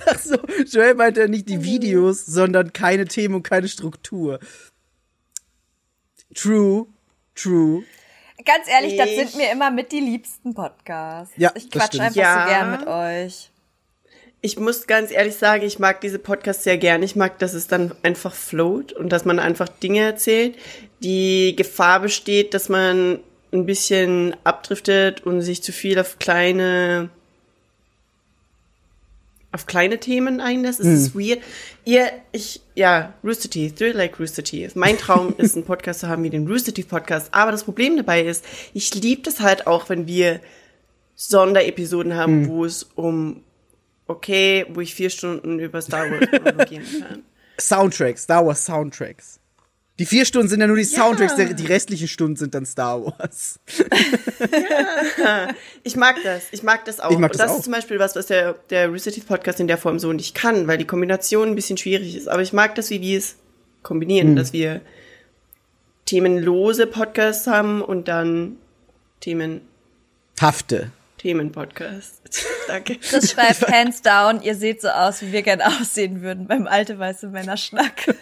Ach 0.07 0.19
so, 0.19 0.35
Joel 0.65 0.95
meinte 0.95 1.21
ja 1.21 1.27
nicht 1.27 1.47
die 1.47 1.63
Videos, 1.63 2.25
sondern 2.25 2.73
keine 2.73 3.05
Themen 3.05 3.35
und 3.35 3.43
keine 3.43 3.67
Struktur. 3.67 4.39
True, 6.33 6.87
true. 7.35 7.83
Ganz 8.45 8.67
ehrlich, 8.67 8.97
das 8.97 9.09
Ich- 9.09 9.15
sind 9.15 9.35
mir 9.37 9.51
immer 9.51 9.69
mit 9.71 9.91
die 9.91 9.99
liebsten 9.99 10.53
Podcasts. 10.55 11.33
Ja, 11.37 11.51
ich 11.55 11.69
das 11.69 11.83
quatsch 11.83 11.99
einfach 11.99 12.15
Ja. 12.15 12.43
so 12.43 12.49
gern 12.49 12.71
mit 12.71 12.87
euch. 12.87 13.51
Ich 14.45 14.59
muss 14.59 14.87
ganz 14.87 15.09
ehrlich 15.09 15.35
sagen, 15.35 15.63
ich 15.63 15.79
mag 15.79 16.01
diese 16.01 16.19
Podcasts 16.19 16.65
sehr 16.65 16.77
gern. 16.77 17.01
Ich 17.01 17.15
mag, 17.15 17.39
dass 17.39 17.53
es 17.53 17.67
dann 17.67 17.95
einfach 18.03 18.33
float 18.33 18.91
und 18.91 19.07
dass 19.07 19.23
man 19.23 19.39
einfach 19.39 19.69
Dinge 19.69 20.01
erzählt. 20.01 20.57
Die 21.01 21.55
Gefahr 21.55 22.01
besteht, 22.01 22.53
dass 22.53 22.67
man 22.67 23.21
ein 23.53 23.65
bisschen 23.65 24.35
abdriftet 24.43 25.25
und 25.25 25.41
sich 25.41 25.63
zu 25.63 25.71
viel 25.71 25.97
auf 25.97 26.19
kleine 26.19 27.09
auf 29.53 29.65
kleine 29.65 29.99
Themen 29.99 30.41
einlässt. 30.41 30.81
Es 30.81 30.87
ist 30.87 31.15
weird. 31.15 31.39
Ihr, 31.85 32.11
ich, 32.33 32.59
ja, 32.75 33.13
Rooster 33.23 33.49
Teeth, 33.49 33.79
do 33.79 33.85
you 33.85 33.93
like 33.93 34.19
Rooster 34.19 34.43
Teeth? 34.43 34.75
Mein 34.75 34.97
Traum 34.97 35.35
ist, 35.37 35.55
einen 35.55 35.63
Podcast 35.63 36.01
zu 36.01 36.09
haben 36.09 36.23
wie 36.23 36.29
den 36.29 36.47
Rooster 36.47 36.73
Teeth 36.73 36.89
Podcast. 36.89 37.29
Aber 37.31 37.51
das 37.51 37.63
Problem 37.63 37.95
dabei 37.95 38.23
ist, 38.23 38.43
ich 38.73 38.93
liebe 38.93 39.21
das 39.21 39.39
halt 39.39 39.67
auch, 39.67 39.87
wenn 39.87 40.05
wir 40.05 40.41
Sonderepisoden 41.15 42.15
haben, 42.15 42.49
wo 42.49 42.65
es 42.65 42.83
um, 42.95 43.43
okay, 44.07 44.65
wo 44.69 44.81
ich 44.81 44.93
vier 44.95 45.09
Stunden 45.09 45.59
über 45.59 45.81
Star 45.81 46.09
Wars 46.11 46.27
monologieren 46.31 46.85
kann. 46.99 47.23
Soundtracks, 47.59 48.23
Star 48.23 48.45
Wars 48.45 48.65
Soundtracks. 48.65 49.39
Die 49.99 50.07
vier 50.07 50.25
Stunden 50.25 50.47
sind 50.47 50.59
ja 50.59 50.65
nur 50.65 50.75
die 50.77 50.85
Soundtracks, 50.85 51.35
der, 51.35 51.53
die 51.53 51.67
restlichen 51.67 52.07
Stunden 52.07 52.35
sind 52.35 52.55
dann 52.55 52.65
Star 52.65 53.05
Wars. 53.05 53.59
Ich 55.83 55.95
mag 55.95 56.15
das. 56.23 56.45
Ich 56.51 56.63
mag 56.63 56.83
das 56.85 56.99
auch. 56.99 57.11
Ich 57.11 57.17
mag 57.19 57.31
und 57.31 57.39
das 57.39 57.45
das 57.47 57.51
auch. 57.51 57.57
ist 57.59 57.63
zum 57.65 57.73
Beispiel 57.73 57.99
was, 57.99 58.15
was 58.15 58.25
der, 58.25 58.53
der 58.71 58.91
Teeth 58.95 59.27
Podcast 59.27 59.59
in 59.59 59.67
der 59.67 59.77
Form 59.77 59.99
so 59.99 60.11
nicht 60.11 60.33
kann, 60.33 60.67
weil 60.67 60.79
die 60.79 60.87
Kombination 60.87 61.49
ein 61.49 61.55
bisschen 61.55 61.77
schwierig 61.77 62.15
ist. 62.15 62.27
Aber 62.27 62.41
ich 62.41 62.53
mag 62.53 62.73
das, 62.73 62.89
wie 62.89 63.01
wir 63.01 63.17
es 63.19 63.35
kombinieren, 63.83 64.29
Hm. 64.29 64.35
dass 64.35 64.51
wir 64.51 64.81
themenlose 66.05 66.87
Podcasts 66.87 67.45
haben 67.47 67.81
und 67.83 68.07
dann 68.07 68.57
Themen, 69.19 69.61
Hafte. 70.41 70.91
Themenpodcast. 71.23 72.21
Danke. 72.67 72.97
Das 73.11 73.31
schreibt 73.31 73.65
hands 73.71 74.01
down, 74.01 74.41
ihr 74.41 74.55
seht 74.55 74.81
so 74.81 74.89
aus, 74.89 75.21
wie 75.21 75.31
wir 75.31 75.41
gern 75.41 75.61
aussehen 75.61 76.21
würden 76.21 76.47
beim 76.47 76.67
alte 76.67 76.99
weiße 76.99 77.29
Männer 77.29 77.55
Schnack. 77.55 78.07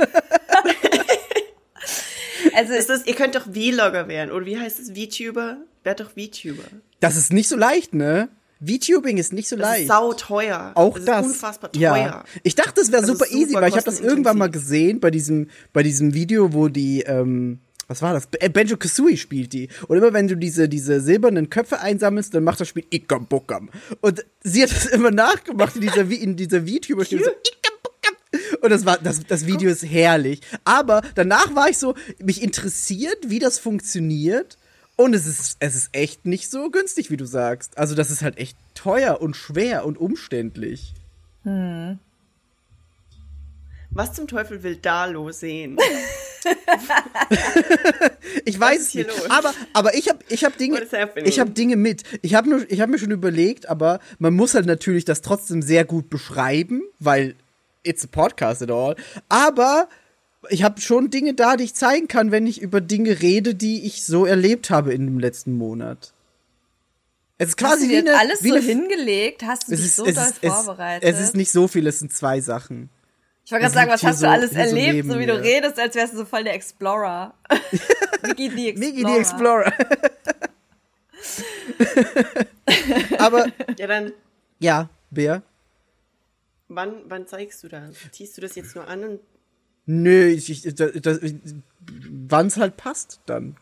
also 2.56 2.74
Ist 2.74 2.92
das, 2.92 3.08
ihr 3.08 3.16
könnt 3.16 3.34
doch 3.36 3.48
Vlogger 3.52 4.08
werden, 4.08 4.32
oder 4.32 4.46
wie 4.46 4.60
heißt 4.60 4.80
es? 4.80 4.92
VTuber? 4.92 5.58
Werd 5.84 6.00
doch 6.00 6.12
VTuber. 6.12 6.64
Das 7.00 7.18
ist 7.18 7.34
nicht 7.34 7.50
so 7.50 7.58
leicht, 7.58 7.96
ne? 7.96 8.30
VTubing 8.64 9.18
ist 9.18 9.34
nicht 9.34 9.50
so 9.50 9.56
Das 9.56 9.68
leicht. 9.68 9.82
ist 9.82 9.88
sau 9.88 10.14
teuer. 10.14 10.72
Auch 10.76 10.94
das. 10.94 11.06
das. 11.06 11.26
ist 11.26 11.34
unfassbar 11.34 11.72
teuer. 11.72 11.98
Ja. 11.98 12.24
Ich 12.44 12.54
dachte, 12.54 12.74
das 12.76 12.92
wäre 12.92 13.04
super 13.04 13.26
ist 13.26 13.32
easy, 13.32 13.48
super 13.48 13.62
weil 13.62 13.70
ich 13.70 13.76
habe 13.76 13.86
das 13.86 14.00
irgendwann 14.00 14.38
mal 14.38 14.52
gesehen 14.52 15.00
bei 15.00 15.10
diesem, 15.10 15.50
bei 15.74 15.82
diesem 15.82 16.14
Video, 16.14 16.54
wo 16.54 16.68
die, 16.68 17.02
ähm, 17.02 17.62
was 17.92 18.02
war 18.02 18.14
das? 18.14 18.30
Äh, 18.40 18.50
Benjo 18.50 18.78
Kazooie 18.78 19.18
spielt 19.18 19.52
die. 19.52 19.68
Und 19.88 19.98
immer 19.98 20.14
wenn 20.14 20.28
du 20.28 20.38
diese, 20.38 20.70
diese 20.70 21.02
silbernen 21.02 21.50
Köpfe 21.50 21.82
einsammelst, 21.82 22.34
dann 22.34 22.46
macht 22.46 22.62
das 22.62 22.70
Spiel 22.70 22.86
Ikam 22.90 23.28
Bukam. 23.28 23.70
Und 24.00 24.26
sie 24.42 24.64
hat 24.64 24.72
das 24.72 24.86
immer 24.86 25.12
nachgemacht 25.12 25.76
in 25.76 25.82
dieser, 25.82 26.10
in 26.10 26.38
dieser 26.38 26.62
VTuber-Stimme. 26.62 27.26
So. 27.26 27.32
Und 28.62 28.70
das 28.70 28.86
war, 28.86 28.98
das, 28.98 29.20
das 29.28 29.46
Video 29.46 29.70
ist 29.70 29.84
herrlich. 29.84 30.40
Aber 30.64 31.02
danach 31.16 31.54
war 31.54 31.70
ich 31.70 31.78
so, 31.78 31.96
mich 32.24 32.42
interessiert, 32.42 33.18
wie 33.30 33.40
das 33.40 33.60
funktioniert. 33.60 34.58
Und 34.96 35.14
es 35.14 35.28
ist, 35.28 35.58
es 35.60 35.76
ist 35.76 35.90
echt 35.92 36.26
nicht 36.26 36.50
so 36.50 36.70
günstig, 36.70 37.12
wie 37.12 37.18
du 37.18 37.26
sagst. 37.26 37.78
Also, 37.78 37.94
das 37.94 38.10
ist 38.10 38.22
halt 38.22 38.38
echt 38.38 38.58
teuer 38.74 39.20
und 39.20 39.36
schwer 39.36 39.86
und 39.86 39.98
umständlich. 39.98 40.94
Was 43.94 44.14
zum 44.14 44.28
Teufel 44.28 44.64
will 44.64 44.78
Dalo 44.78 45.32
sehen? 45.32 45.78
Ich 48.46 48.60
weiß 48.60 48.82
es 48.82 48.90
hier 48.90 49.06
nicht. 49.06 49.18
los? 49.18 49.30
Aber, 49.30 49.54
aber 49.74 49.94
ich 49.94 50.10
habe 50.10 50.20
ich 50.30 50.44
hab 50.44 50.58
Dinge, 50.58 50.82
ich 51.24 51.40
habe 51.40 51.52
Dinge 51.52 51.76
mit. 51.76 52.04
Ich 52.22 52.34
habe 52.34 52.50
habe 52.72 52.92
mir 52.92 52.98
schon 52.98 53.12
überlegt, 53.12 53.70
aber 53.70 54.00
man 54.20 54.34
muss 54.34 54.56
halt 54.56 54.66
natürlich 54.66 55.06
das 55.06 55.22
trotzdem 55.22 55.62
sehr 55.62 55.86
gut 55.86 56.10
beschreiben, 56.10 56.82
weil 57.00 57.36
it's 57.84 58.04
a 58.04 58.08
podcast 58.08 58.64
at 58.64 58.72
all. 58.72 58.96
Aber 59.30 59.88
ich 60.50 60.64
habe 60.64 60.82
schon 60.82 61.10
Dinge 61.10 61.34
da, 61.34 61.58
die 61.58 61.66
ich 61.66 61.76
zeigen 61.76 62.08
kann, 62.08 62.32
wenn 62.32 62.48
ich 62.48 62.62
über 62.62 62.82
Dinge 62.82 63.22
rede, 63.22 63.54
die 63.54 63.86
ich 63.86 64.06
so 64.06 64.26
erlebt 64.26 64.70
habe 64.70 64.94
in 64.94 65.06
dem 65.06 65.20
letzten 65.20 65.54
Monat. 65.58 66.14
Es 67.38 67.50
ist 67.50 67.62
hast 67.62 67.70
quasi 67.70 67.88
du 67.88 67.90
wie 67.90 68.02
dir 68.02 68.12
eine, 68.12 68.20
alles 68.20 68.44
wie 68.44 68.50
so 68.50 68.56
eine, 68.56 68.64
hingelegt? 68.64 69.44
Hast 69.44 69.68
du 69.68 69.74
es 69.74 69.80
dich 69.80 69.88
ist, 69.88 69.96
so 69.98 70.06
es, 70.06 70.16
doll 70.16 70.24
ist, 70.26 70.38
es, 70.42 70.54
vorbereitet? 70.54 71.10
es 71.10 71.20
ist 71.20 71.36
nicht 71.36 71.52
so 71.52 71.68
viel, 71.68 71.86
es 71.88 72.00
sind 72.00 72.14
zwei 72.14 72.40
Sachen. 72.42 72.90
Ich 73.58 73.64
wollte 73.64 73.64
gerade 73.64 73.74
sagen, 73.74 73.92
was 73.92 74.04
hast 74.04 74.22
du 74.22 74.26
so- 74.26 74.32
alles 74.32 74.52
so 74.52 74.58
erlebt, 74.58 74.94
neben 74.94 75.12
so 75.12 75.20
wie 75.20 75.26
du 75.26 75.34
mir. 75.34 75.42
redest, 75.44 75.80
als 75.80 75.96
wärst 75.96 76.14
du 76.14 76.18
so 76.18 76.26
voll 76.26 76.44
der 76.44 76.54
Explorer. 76.54 77.34
Miki 78.28 78.50
the 78.50 78.70
Explorer. 78.70 78.92
Migi 78.92 79.04
die 79.04 79.18
Explorer. 79.18 79.74
aber 83.20 83.48
Ja, 83.78 83.88
dann, 83.88 84.12
ja, 84.60 84.90
Bär. 85.10 85.42
wann, 86.68 86.94
wann 87.08 87.28
zeigst 87.28 87.64
du 87.64 87.68
das? 87.68 87.96
Ziehst 88.12 88.38
du 88.38 88.42
das 88.42 88.56
jetzt 88.56 88.76
nur 88.76 88.88
an 88.88 89.04
und 89.04 89.20
Nö, 89.88 90.28
ich, 90.28 90.50
ich, 90.50 90.74
wann 92.30 92.48
es 92.48 92.58
halt 92.58 92.78
passt, 92.78 93.20
dann. 93.26 93.58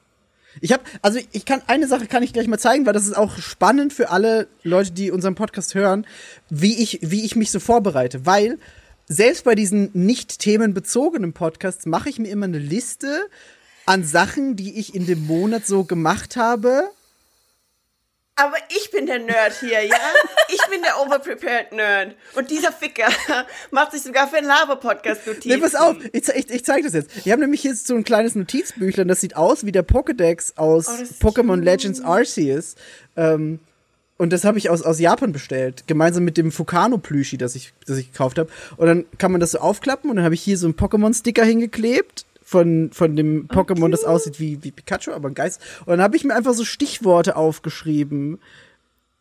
Ich 0.62 0.74
habe, 0.74 0.84
also 1.02 1.20
ich 1.32 1.46
kann 1.46 1.62
eine 1.68 1.88
Sache 1.88 2.08
kann 2.08 2.24
ich 2.24 2.34
gleich 2.34 2.48
mal 2.48 2.60
zeigen, 2.60 2.86
weil 2.86 2.92
das 2.94 3.06
ist 3.08 3.16
auch 3.16 3.38
spannend 3.38 3.94
für 3.94 4.10
alle 4.10 4.48
Leute, 4.64 4.92
die 4.92 5.12
unseren 5.12 5.36
Podcast 5.36 5.76
hören, 5.76 6.06
wie 6.50 6.82
ich, 6.84 7.00
wie 7.02 7.24
ich 7.24 7.36
mich 7.38 7.52
so 7.52 7.60
vorbereite, 7.60 8.26
weil 8.26 8.58
selbst 9.10 9.44
bei 9.44 9.56
diesen 9.56 9.90
nicht 9.94 10.40
themenbezogenen 10.40 11.34
Podcasts 11.34 11.86
mache 11.86 12.10
ich 12.10 12.20
mir 12.20 12.30
immer 12.30 12.46
eine 12.46 12.60
Liste 12.60 13.28
an 13.86 14.04
Sachen, 14.06 14.56
die 14.56 14.80
ich 14.80 14.94
in 14.96 15.08
dem 15.08 15.26
Monat 15.26 15.66
so 15.66 15.84
gemacht 15.84 16.36
habe. 16.36 16.84
Aber 18.36 18.56
ich 18.70 18.90
bin 18.92 19.06
der 19.06 19.20
Nerd 19.20 19.60
hier, 19.60 19.84
ja? 19.84 19.98
Ich 20.48 20.62
bin 20.70 20.82
der 20.82 21.02
overprepared 21.02 21.74
Nerd. 21.74 22.16
Und 22.36 22.50
dieser 22.50 22.72
Ficker 22.72 23.08
macht 23.72 23.92
sich 23.92 24.02
sogar 24.02 24.30
für 24.30 24.38
einen 24.38 24.48
Laber-Podcast 24.48 25.28
Notizen. 25.28 25.50
Nee, 25.50 25.58
pass 25.58 25.76
auf, 25.76 25.98
ich, 26.14 26.30
ich, 26.30 26.50
ich 26.50 26.64
zeig 26.64 26.84
das 26.84 26.94
jetzt. 26.94 27.26
Wir 27.26 27.34
haben 27.34 27.42
nämlich 27.42 27.62
hier 27.62 27.76
so 27.76 27.96
ein 27.96 28.06
kleines 28.06 28.36
Notizbüchlein, 28.36 29.10
das 29.10 29.20
sieht 29.20 29.36
aus 29.36 29.66
wie 29.66 29.74
der 29.74 29.86
Pokédex 29.86 30.56
aus 30.56 30.88
Oh, 30.88 31.28
Pokémon. 31.28 31.60
Legends 31.62 32.00
Arceus. 32.00 32.76
Ähm, 33.18 33.60
und 34.20 34.34
das 34.34 34.44
habe 34.44 34.58
ich 34.58 34.70
aus, 34.70 34.82
aus 34.82 35.00
Japan 35.00 35.32
bestellt, 35.32 35.86
gemeinsam 35.88 36.26
mit 36.26 36.36
dem 36.36 36.52
Fukano-Plüschi, 36.52 37.38
das 37.38 37.56
ich, 37.56 37.74
das 37.88 37.98
ich 37.98 38.12
gekauft 38.12 38.38
habe. 38.38 38.50
Und 38.76 38.86
dann 38.86 39.06
kann 39.18 39.32
man 39.32 39.40
das 39.40 39.52
so 39.52 39.60
aufklappen 39.60 40.10
und 40.10 40.18
dann 40.18 40.26
habe 40.26 40.36
ich 40.36 40.42
hier 40.42 40.58
so 40.58 40.68
einen 40.68 40.76
Pokémon-Sticker 40.76 41.46
hingeklebt 41.46 42.26
von, 42.44 42.90
von 42.92 43.16
dem 43.16 43.48
Oh, 43.50 43.54
Pokémon, 43.54 43.90
das 43.90 44.04
aussieht 44.04 44.40
wie, 44.42 44.62
wie 44.62 44.72
Pikachu, 44.72 45.12
aber 45.12 45.30
ein 45.30 45.36
Geist. 45.36 45.62
Und 45.82 45.88
dann 45.88 46.02
habe 46.02 46.18
ich 46.18 46.26
mir 46.26 46.36
einfach 46.36 46.54
so 46.54 46.66
Stichworte 46.66 47.38
aufgeschrieben. 47.38 48.40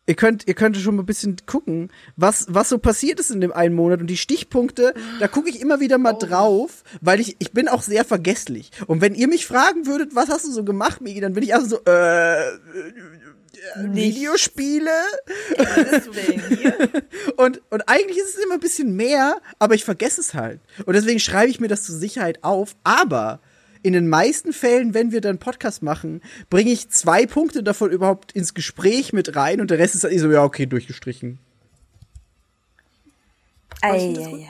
Ihr 0.05 0.15
könnt, 0.15 0.47
ihr 0.47 0.55
könnt 0.55 0.75
schon 0.75 0.95
mal 0.95 1.03
ein 1.03 1.05
bisschen 1.05 1.37
gucken, 1.45 1.91
was, 2.17 2.47
was 2.49 2.67
so 2.67 2.77
passiert 2.79 3.21
ist 3.21 3.29
in 3.29 3.39
dem 3.39 3.53
einen 3.53 3.75
Monat. 3.75 4.01
Und 4.01 4.07
die 4.07 4.17
Stichpunkte, 4.17 4.95
da 5.21 5.27
gucke 5.29 5.49
ich 5.49 5.61
immer 5.61 5.79
wieder 5.79 5.97
mal 5.97 6.13
drauf, 6.13 6.83
weil 6.99 7.21
ich, 7.21 7.37
ich 7.39 7.53
bin 7.53 7.69
auch 7.69 7.83
sehr 7.83 8.03
vergesslich. 8.03 8.71
Und 8.87 8.99
wenn 8.99 9.15
ihr 9.15 9.29
mich 9.29 9.45
fragen 9.45 9.85
würdet, 9.85 10.15
was 10.15 10.29
hast 10.29 10.45
du 10.45 10.51
so 10.51 10.65
gemacht, 10.65 10.99
Migi, 10.99 11.21
dann 11.21 11.33
bin 11.33 11.43
ich 11.43 11.53
also 11.53 11.67
so, 11.67 11.75
äh, 11.85 12.41
äh, 13.75 13.93
Videospiele. 13.93 14.91
Und, 17.37 17.61
und 17.69 17.87
eigentlich 17.87 18.17
ist 18.17 18.35
es 18.35 18.43
immer 18.43 18.55
ein 18.55 18.59
bisschen 18.59 18.95
mehr, 18.95 19.37
aber 19.59 19.73
ich 19.73 19.85
vergesse 19.85 20.19
es 20.19 20.33
halt. 20.33 20.59
Und 20.85 20.93
deswegen 20.93 21.19
schreibe 21.19 21.49
ich 21.49 21.59
mir 21.59 21.69
das 21.69 21.83
zur 21.83 21.95
Sicherheit 21.95 22.43
auf. 22.43 22.75
Aber 22.83 23.39
in 23.81 23.93
den 23.93 24.09
meisten 24.09 24.51
Fällen, 24.51 24.93
wenn 24.93 25.11
wir 25.11 25.21
dann 25.21 25.37
Podcast 25.37 25.81
machen, 25.81 26.21
bringe 26.49 26.71
ich 26.71 26.89
zwei 26.89 27.25
Punkte 27.25 27.63
davon 27.63 27.91
überhaupt 27.91 28.33
ins 28.33 28.53
Gespräch 28.53 29.13
mit 29.13 29.35
rein 29.35 29.61
und 29.61 29.71
der 29.71 29.79
Rest 29.79 29.95
ist 29.95 30.03
dann 30.03 30.11
eh 30.11 30.17
so, 30.17 30.29
ja, 30.29 30.43
okay, 30.43 30.65
durchgestrichen. 30.65 31.39
Eieiei. 33.81 34.47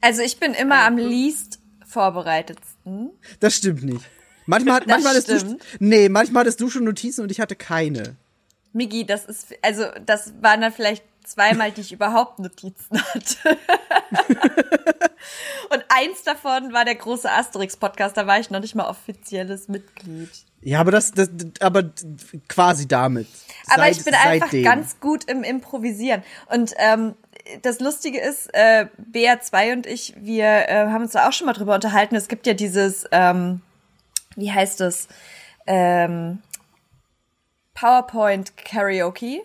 Also 0.00 0.22
ich 0.22 0.38
bin 0.38 0.54
immer 0.54 0.84
am 0.84 0.96
least 0.96 1.58
vorbereitetsten. 1.84 3.10
Das 3.40 3.56
stimmt 3.56 3.82
nicht. 3.82 4.04
Manchmal, 4.48 4.76
hat- 4.76 4.86
manchmal 4.86 5.12
hattest 5.14 5.28
du, 5.30 5.58
nee, 5.78 6.08
manchmal 6.08 6.40
hattest 6.40 6.60
du 6.60 6.70
schon 6.70 6.84
Notizen 6.84 7.22
und 7.22 7.30
ich 7.30 7.38
hatte 7.40 7.54
keine. 7.54 8.16
Migi, 8.72 9.04
das 9.06 9.24
ist, 9.26 9.54
also 9.62 9.84
das 10.06 10.32
waren 10.40 10.60
dann 10.60 10.72
vielleicht 10.72 11.04
zweimal, 11.24 11.70
die 11.70 11.82
ich 11.82 11.92
überhaupt 11.92 12.38
Notizen 12.38 13.00
hatte. 13.14 13.58
Und 15.70 15.84
eins 15.90 16.22
davon 16.24 16.72
war 16.72 16.84
der 16.86 16.94
große 16.94 17.30
Asterix-Podcast, 17.30 18.16
da 18.16 18.26
war 18.26 18.38
ich 18.40 18.50
noch 18.50 18.60
nicht 18.60 18.74
mal 18.74 18.88
offizielles 18.88 19.68
Mitglied. 19.68 20.30
Ja, 20.62 20.80
aber 20.80 20.90
das, 20.92 21.12
das 21.12 21.28
aber 21.60 21.90
quasi 22.48 22.88
damit. 22.88 23.26
Aber 23.68 23.82
Seit- 23.82 23.96
ich 23.98 24.04
bin 24.04 24.14
einfach 24.14 24.46
seitdem. 24.46 24.64
ganz 24.64 24.98
gut 25.00 25.24
im 25.24 25.42
Improvisieren. 25.44 26.22
Und 26.46 26.72
ähm, 26.78 27.14
das 27.62 27.80
Lustige 27.80 28.18
ist, 28.20 28.48
äh, 28.54 28.86
BR2 29.12 29.72
und 29.74 29.86
ich, 29.86 30.14
wir 30.18 30.44
äh, 30.68 30.86
haben 30.86 31.02
uns 31.02 31.12
da 31.12 31.28
auch 31.28 31.32
schon 31.32 31.46
mal 31.46 31.52
drüber 31.52 31.74
unterhalten. 31.74 32.16
Es 32.16 32.28
gibt 32.28 32.46
ja 32.46 32.54
dieses, 32.54 33.04
ähm, 33.12 33.60
wie 34.36 34.52
heißt 34.52 34.80
es, 34.80 35.08
ähm, 35.66 36.42
PowerPoint 37.74 38.56
Karaoke. 38.56 39.42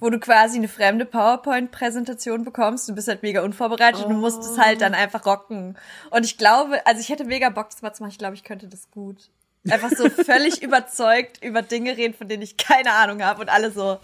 Wo 0.00 0.08
du 0.08 0.18
quasi 0.18 0.56
eine 0.56 0.66
fremde 0.66 1.04
PowerPoint-Präsentation 1.04 2.42
bekommst. 2.42 2.88
Du 2.88 2.94
bist 2.94 3.06
halt 3.06 3.22
mega 3.22 3.42
unvorbereitet 3.42 4.02
und 4.02 4.14
du 4.14 4.18
musst 4.18 4.40
es 4.40 4.56
halt 4.56 4.80
dann 4.80 4.94
einfach 4.94 5.26
rocken. 5.26 5.76
Und 6.10 6.24
ich 6.24 6.38
glaube, 6.38 6.86
also 6.86 7.02
ich 7.02 7.10
hätte 7.10 7.24
mega 7.24 7.50
Bock, 7.50 7.68
das 7.68 7.82
mal 7.82 7.92
zu 7.92 8.02
machen. 8.02 8.12
Ich 8.12 8.18
glaube, 8.18 8.34
ich 8.34 8.44
könnte 8.44 8.66
das 8.66 8.90
gut. 8.90 9.28
Einfach 9.68 9.90
so 9.90 10.08
völlig 10.24 10.62
überzeugt 10.62 11.44
über 11.44 11.60
Dinge 11.60 11.98
reden, 11.98 12.14
von 12.14 12.28
denen 12.28 12.42
ich 12.42 12.56
keine 12.56 12.92
Ahnung 12.92 13.22
habe 13.22 13.42
und 13.42 13.50
alle 13.50 13.70
so. 13.70 13.98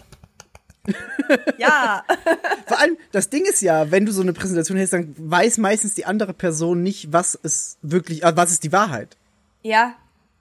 Ja. 1.56 2.04
Vor 2.66 2.78
allem, 2.78 2.98
das 3.12 3.30
Ding 3.30 3.46
ist 3.46 3.62
ja, 3.62 3.90
wenn 3.90 4.04
du 4.04 4.12
so 4.12 4.20
eine 4.20 4.34
Präsentation 4.34 4.76
hältst, 4.76 4.92
dann 4.92 5.14
weiß 5.16 5.56
meistens 5.56 5.94
die 5.94 6.04
andere 6.04 6.34
Person 6.34 6.82
nicht, 6.82 7.10
was 7.10 7.34
ist 7.34 7.78
wirklich, 7.80 8.22
äh, 8.22 8.36
was 8.36 8.50
ist 8.50 8.64
die 8.64 8.72
Wahrheit. 8.72 9.16
Ja. 9.62 9.94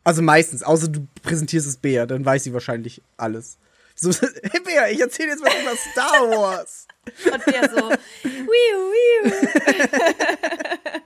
Also 0.03 0.21
meistens, 0.21 0.63
außer 0.63 0.87
du 0.89 1.07
präsentierst 1.21 1.67
es 1.67 1.77
Bea, 1.77 2.05
dann 2.05 2.25
weiß 2.25 2.43
sie 2.43 2.53
wahrscheinlich 2.53 3.01
alles. 3.17 3.57
So, 3.95 4.11
hey 4.51 4.59
Bea, 4.63 4.89
ich 4.89 4.99
erzähle 4.99 5.29
jetzt 5.29 5.43
was 5.43 5.53
über 5.61 5.75
Star 5.75 6.29
Wars. 6.29 6.87
Und 7.31 7.47
der 7.47 7.69
so. 7.69 7.89
Wiu, 8.23 8.49
wiu. 8.49 9.31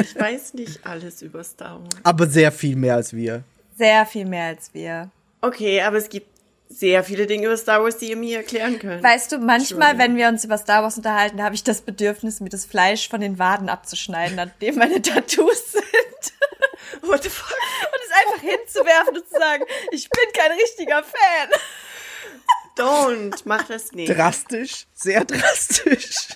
Ich 0.00 0.18
weiß 0.18 0.54
nicht 0.54 0.84
alles 0.84 1.22
über 1.22 1.44
Star 1.44 1.80
Wars. 1.80 1.94
Aber 2.02 2.26
sehr 2.26 2.50
viel 2.50 2.74
mehr 2.74 2.96
als 2.96 3.12
wir. 3.12 3.44
Sehr 3.78 4.04
viel 4.04 4.26
mehr 4.26 4.46
als 4.46 4.74
wir. 4.74 5.10
Okay, 5.40 5.80
aber 5.80 5.96
es 5.98 6.08
gibt 6.08 6.31
sehr 6.74 7.04
viele 7.04 7.26
Dinge 7.26 7.46
über 7.46 7.56
Star 7.56 7.82
Wars, 7.82 7.98
die 7.98 8.10
ihr 8.10 8.16
mir 8.16 8.38
erklären 8.38 8.78
könnt. 8.78 9.02
Weißt 9.02 9.32
du, 9.32 9.38
manchmal, 9.38 9.98
wenn 9.98 10.16
wir 10.16 10.28
uns 10.28 10.44
über 10.44 10.58
Star 10.58 10.82
Wars 10.82 10.96
unterhalten, 10.96 11.42
habe 11.42 11.54
ich 11.54 11.64
das 11.64 11.82
Bedürfnis, 11.82 12.40
mir 12.40 12.48
das 12.48 12.64
Fleisch 12.64 13.08
von 13.08 13.20
den 13.20 13.38
Waden 13.38 13.68
abzuschneiden, 13.68 14.36
nachdem 14.36 14.76
meine 14.76 15.00
Tattoos 15.02 15.72
sind. 15.72 15.82
What 17.02 17.22
the 17.22 17.28
fuck? 17.28 17.50
Und 17.50 18.00
es 18.04 18.10
einfach 18.26 18.40
hinzuwerfen 18.42 19.16
und 19.16 19.28
zu 19.28 19.38
sagen, 19.38 19.64
ich 19.90 20.08
bin 20.08 20.24
kein 20.34 20.52
richtiger 20.52 21.02
Fan. 21.02 21.48
Don't, 22.76 23.42
mach 23.44 23.64
das 23.64 23.92
nicht. 23.92 24.08
Drastisch, 24.08 24.86
sehr 24.94 25.24
drastisch. 25.24 26.28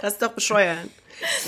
Das 0.00 0.14
ist 0.14 0.22
doch 0.22 0.32
bescheuert. 0.32 0.88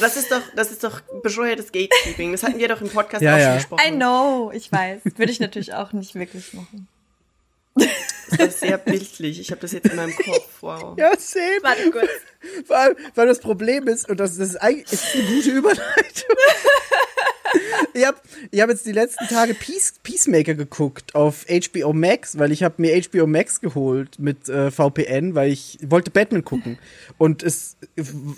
Das 0.01 0.17
ist 0.17 0.31
doch, 0.31 0.43
das 0.55 0.71
ist 0.71 0.85
doch 0.85 1.01
bescheuertes 1.23 1.73
Gatekeeping. 1.73 2.33
Das 2.33 2.43
hatten 2.43 2.59
wir 2.59 2.69
doch 2.69 2.81
im 2.81 2.89
Podcast 2.91 3.23
Ja, 3.23 3.35
auch 3.35 3.39
ja. 3.39 3.47
schon 3.47 3.55
besprochen. 3.57 3.83
I 3.87 3.91
know, 3.97 4.51
ich 4.55 4.71
weiß. 4.71 5.01
Würde 5.17 5.33
ich 5.33 5.41
natürlich 5.41 5.75
auch 5.75 5.93
nicht 5.93 6.15
wirklich 6.15 6.53
machen. 6.55 6.89
Das 8.31 8.49
ist 8.49 8.61
sehr 8.61 8.79
bildlich. 8.79 9.41
Ich 9.41 9.51
habe 9.51 9.61
das 9.61 9.73
jetzt 9.73 9.89
in 9.91 9.97
meinem 9.97 10.15
Kopf. 10.17 10.49
Wow. 10.61 10.97
Ja, 10.99 11.13
same. 11.19 11.59
Warte 11.63 11.91
kurz. 11.91 12.09
Vor 12.67 12.77
allem, 12.77 12.97
weil 13.15 13.27
das 13.27 13.39
Problem 13.41 13.87
ist, 13.89 14.09
und 14.09 14.19
das, 14.19 14.37
das 14.37 14.51
ist 14.51 14.57
eigentlich 14.57 14.93
ist 14.93 15.15
eine 15.15 15.25
gute 15.25 15.51
Überleitung. 15.51 16.37
Ich 17.95 18.07
habe 18.07 18.19
ich 18.51 18.61
hab 18.61 18.71
jetzt 18.71 18.87
die 18.87 18.93
letzten 18.93 19.27
Tage 19.27 19.55
Peace, 19.55 19.95
Peacemaker 20.03 20.55
geguckt 20.55 21.15
auf 21.15 21.47
HBO 21.49 21.93
Max, 21.93 22.39
weil 22.39 22.53
ich 22.53 22.63
habe 22.63 22.75
mir 22.79 23.01
HBO 23.03 23.27
Max 23.27 23.61
geholt 23.61 24.19
mit 24.19 24.49
äh, 24.49 24.71
VPN, 24.71 25.35
weil 25.35 25.51
ich 25.51 25.79
wollte 25.83 26.11
Batman 26.11 26.45
gucken. 26.45 26.79
Und 27.19 27.43
es 27.43 27.77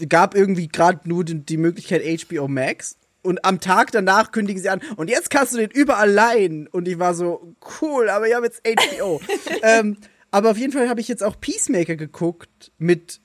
gab 0.08 0.34
irgendwie 0.34 0.68
gerade 0.68 1.08
nur 1.08 1.24
die, 1.24 1.40
die 1.40 1.56
Möglichkeit 1.56 2.02
HBO 2.02 2.48
Max. 2.48 2.96
Und 3.22 3.44
am 3.44 3.60
Tag 3.60 3.90
danach 3.90 4.30
kündigen 4.30 4.62
sie 4.62 4.68
an, 4.68 4.80
und 4.94 5.10
jetzt 5.10 5.30
kannst 5.30 5.52
du 5.52 5.58
den 5.58 5.70
überall 5.70 6.10
leihen. 6.10 6.68
Und 6.68 6.86
ich 6.86 7.00
war 7.00 7.12
so, 7.14 7.54
cool, 7.80 8.08
aber 8.08 8.28
ich 8.28 8.34
habe 8.34 8.46
jetzt 8.46 8.62
HBO. 8.64 9.20
ähm, 9.62 9.96
aber 10.30 10.52
auf 10.52 10.58
jeden 10.58 10.72
Fall 10.72 10.88
habe 10.88 11.00
ich 11.00 11.08
jetzt 11.08 11.24
auch 11.24 11.40
Peacemaker 11.40 11.96
geguckt 11.96 12.70
mit 12.78 13.20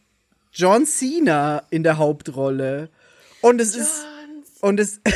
John 0.54 0.86
Cena 0.86 1.64
in 1.70 1.84
der 1.84 1.98
Hauptrolle. 1.98 2.90
Und 3.42 3.62
es 3.62 3.76
ist. 3.76 4.06
Und 4.62 4.80
es. 4.80 5.02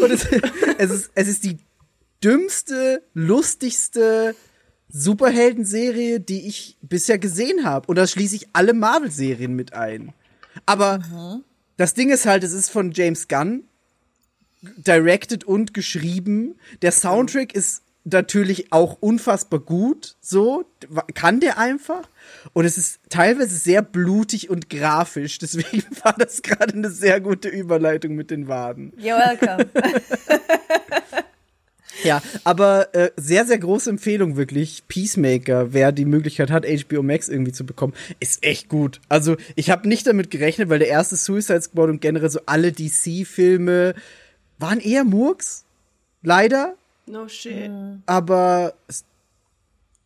und 0.00 0.10
es, 0.10 0.26
es, 0.78 0.90
ist, 0.90 1.10
es 1.14 1.28
ist 1.28 1.44
die 1.44 1.58
dümmste, 2.22 3.02
lustigste 3.14 4.34
Superhelden-Serie, 4.88 6.20
die 6.20 6.46
ich 6.46 6.76
bisher 6.82 7.18
gesehen 7.18 7.64
habe. 7.64 7.88
Und 7.88 7.96
da 7.96 8.06
schließe 8.06 8.36
ich 8.36 8.48
alle 8.52 8.72
Marvel-Serien 8.72 9.54
mit 9.54 9.74
ein. 9.74 10.12
Aber 10.64 11.42
das 11.76 11.94
Ding 11.94 12.10
ist 12.10 12.26
halt, 12.26 12.44
es 12.44 12.52
ist 12.52 12.70
von 12.70 12.92
James 12.92 13.28
Gunn 13.28 13.64
directed 14.62 15.44
und 15.44 15.74
geschrieben. 15.74 16.56
Der 16.82 16.92
Soundtrack 16.92 17.54
ist 17.54 17.82
natürlich 18.06 18.72
auch 18.72 18.98
unfassbar 19.00 19.60
gut, 19.60 20.16
so 20.20 20.64
kann 21.14 21.40
der 21.40 21.58
einfach. 21.58 22.08
Und 22.52 22.64
es 22.64 22.78
ist 22.78 23.00
teilweise 23.08 23.54
sehr 23.56 23.82
blutig 23.82 24.48
und 24.48 24.70
grafisch. 24.70 25.38
Deswegen 25.40 25.84
war 26.02 26.14
das 26.16 26.42
gerade 26.42 26.74
eine 26.74 26.90
sehr 26.90 27.20
gute 27.20 27.48
Überleitung 27.48 28.14
mit 28.14 28.30
den 28.30 28.48
Waden. 28.48 28.92
You're 28.98 29.18
welcome. 29.18 29.66
Ja, 32.04 32.22
aber 32.44 32.94
äh, 32.94 33.10
sehr, 33.16 33.46
sehr 33.46 33.58
große 33.58 33.88
Empfehlung 33.88 34.36
wirklich. 34.36 34.84
Peacemaker, 34.86 35.72
wer 35.72 35.92
die 35.92 36.04
Möglichkeit 36.04 36.50
hat, 36.50 36.66
HBO 36.66 37.02
Max 37.02 37.28
irgendwie 37.28 37.52
zu 37.52 37.64
bekommen, 37.64 37.94
ist 38.20 38.44
echt 38.44 38.68
gut. 38.68 39.00
Also 39.08 39.36
ich 39.54 39.70
habe 39.70 39.88
nicht 39.88 40.06
damit 40.06 40.30
gerechnet, 40.30 40.68
weil 40.68 40.78
der 40.78 40.88
erste 40.88 41.16
Suicide 41.16 41.62
Squad 41.62 41.88
und 41.88 42.02
generell 42.02 42.28
so 42.28 42.40
alle 42.44 42.70
DC-Filme 42.70 43.94
waren 44.58 44.78
eher 44.78 45.04
Murks. 45.04 45.64
Leider. 46.22 46.76
No 47.08 47.28
shit. 47.28 47.70
Aber 48.06 48.74
es- 48.88 49.04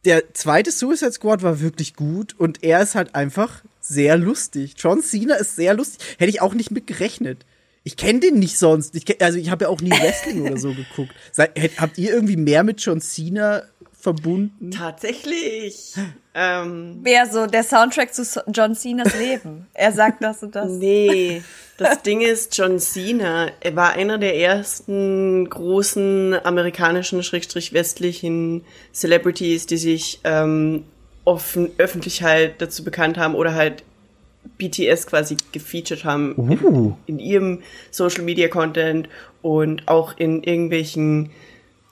der 0.04 0.32
zweite 0.34 0.70
Suicide 0.70 1.12
Squad 1.12 1.42
war 1.42 1.60
wirklich 1.60 1.94
gut 1.94 2.34
und 2.38 2.62
er 2.62 2.80
ist 2.82 2.94
halt 2.94 3.14
einfach 3.14 3.62
sehr 3.80 4.16
lustig. 4.16 4.74
John 4.78 5.02
Cena 5.02 5.34
ist 5.34 5.56
sehr 5.56 5.74
lustig. 5.74 6.16
Hätte 6.18 6.30
ich 6.30 6.40
auch 6.40 6.54
nicht 6.54 6.70
mit 6.70 6.86
gerechnet. 6.86 7.44
Ich 7.84 7.96
kenne 7.96 8.20
den 8.20 8.38
nicht 8.38 8.58
sonst. 8.58 8.94
Ich 8.94 9.04
kenn, 9.06 9.16
also 9.20 9.38
ich 9.38 9.50
habe 9.50 9.64
ja 9.64 9.70
auch 9.70 9.80
nie 9.80 9.90
Wrestling 9.90 10.42
oder 10.46 10.58
so 10.58 10.72
geguckt. 10.74 11.12
Seid, 11.32 11.58
hätt- 11.58 11.78
habt 11.80 11.98
ihr 11.98 12.12
irgendwie 12.12 12.36
mehr 12.36 12.62
mit 12.64 12.80
John 12.82 13.00
Cena 13.00 13.62
verbunden? 13.92 14.70
Tatsächlich. 14.70 15.94
Ähm, 16.32 17.00
Wäre 17.02 17.28
so 17.28 17.48
der 17.48 17.64
Soundtrack 17.64 18.14
zu 18.14 18.22
John 18.54 18.76
Cenas 18.76 19.18
Leben. 19.18 19.66
Er 19.74 19.90
sagt 19.90 20.22
das 20.22 20.40
und 20.44 20.54
das. 20.54 20.70
nee, 20.70 21.42
das 21.80 22.02
Ding 22.02 22.20
ist, 22.20 22.56
John 22.58 22.78
Cena 22.78 23.50
war 23.72 23.92
einer 23.92 24.18
der 24.18 24.36
ersten 24.36 25.48
großen 25.48 26.34
amerikanischen, 26.44 27.22
schrägstrich 27.22 27.72
westlichen 27.72 28.62
Celebrities, 28.92 29.64
die 29.66 29.78
sich 29.78 30.20
ähm, 30.24 30.84
offen, 31.24 31.70
öffentlich 31.78 32.22
halt 32.22 32.60
dazu 32.60 32.84
bekannt 32.84 33.16
haben 33.16 33.34
oder 33.34 33.54
halt 33.54 33.82
BTS 34.58 35.06
quasi 35.06 35.38
gefeatured 35.52 36.04
haben 36.04 36.34
in, 36.36 36.96
in 37.06 37.18
ihrem 37.18 37.62
Social 37.90 38.24
Media 38.24 38.48
Content 38.48 39.08
und 39.40 39.88
auch 39.88 40.18
in 40.18 40.42
irgendwelchen 40.42 41.30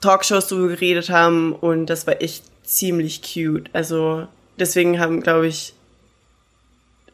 Talkshows 0.01 0.47
darüber 0.47 0.69
geredet 0.69 1.09
haben 1.09 1.53
und 1.53 1.87
das 1.87 2.05
war 2.05 2.21
echt 2.21 2.43
ziemlich 2.63 3.21
cute. 3.21 3.69
Also 3.73 4.27
deswegen 4.59 4.99
haben, 4.99 5.21
glaube 5.21 5.47
ich, 5.47 5.73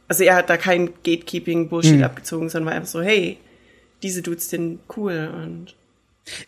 also 0.07 0.23
er 0.23 0.35
hat 0.35 0.49
da 0.49 0.57
kein 0.57 0.87
Gatekeeping-Bullshit 1.03 1.95
abgezogen, 2.03 2.49
sondern 2.49 2.67
war 2.67 2.73
einfach 2.75 2.89
so, 2.89 3.01
hey, 3.01 3.37
diese 4.03 4.21
Dudes 4.21 4.49
sind 4.49 4.79
cool 4.97 5.31
und 5.33 5.75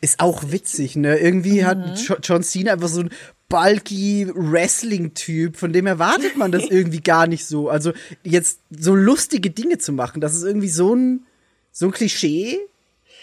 Ist 0.02 0.20
auch 0.20 0.52
witzig, 0.52 0.96
ne? 0.96 1.18
Irgendwie 1.18 1.66
hat 1.66 2.00
Jo- 2.00 2.18
John 2.22 2.44
Cena 2.44 2.74
einfach 2.74 2.88
so 2.88 3.02
ein 3.02 3.10
bulky 3.50 4.28
Wrestling-Typ, 4.34 5.56
von 5.58 5.72
dem 5.74 5.88
erwartet 5.88 6.36
man 6.38 6.52
das 6.52 6.66
irgendwie 6.70 7.02
gar 7.02 7.28
nicht 7.28 7.46
so. 7.46 7.70
Also 7.70 7.94
jetzt 8.24 8.60
so 8.70 8.96
lustige 8.96 9.50
Dinge 9.50 9.78
zu 9.78 9.92
machen, 9.94 10.22
das 10.22 10.36
ist 10.36 10.44
irgendwie 10.44 10.70
so 10.70 10.94
ein, 10.96 11.26
so 11.72 11.86
ein 11.88 11.92
Klischee, 11.92 12.58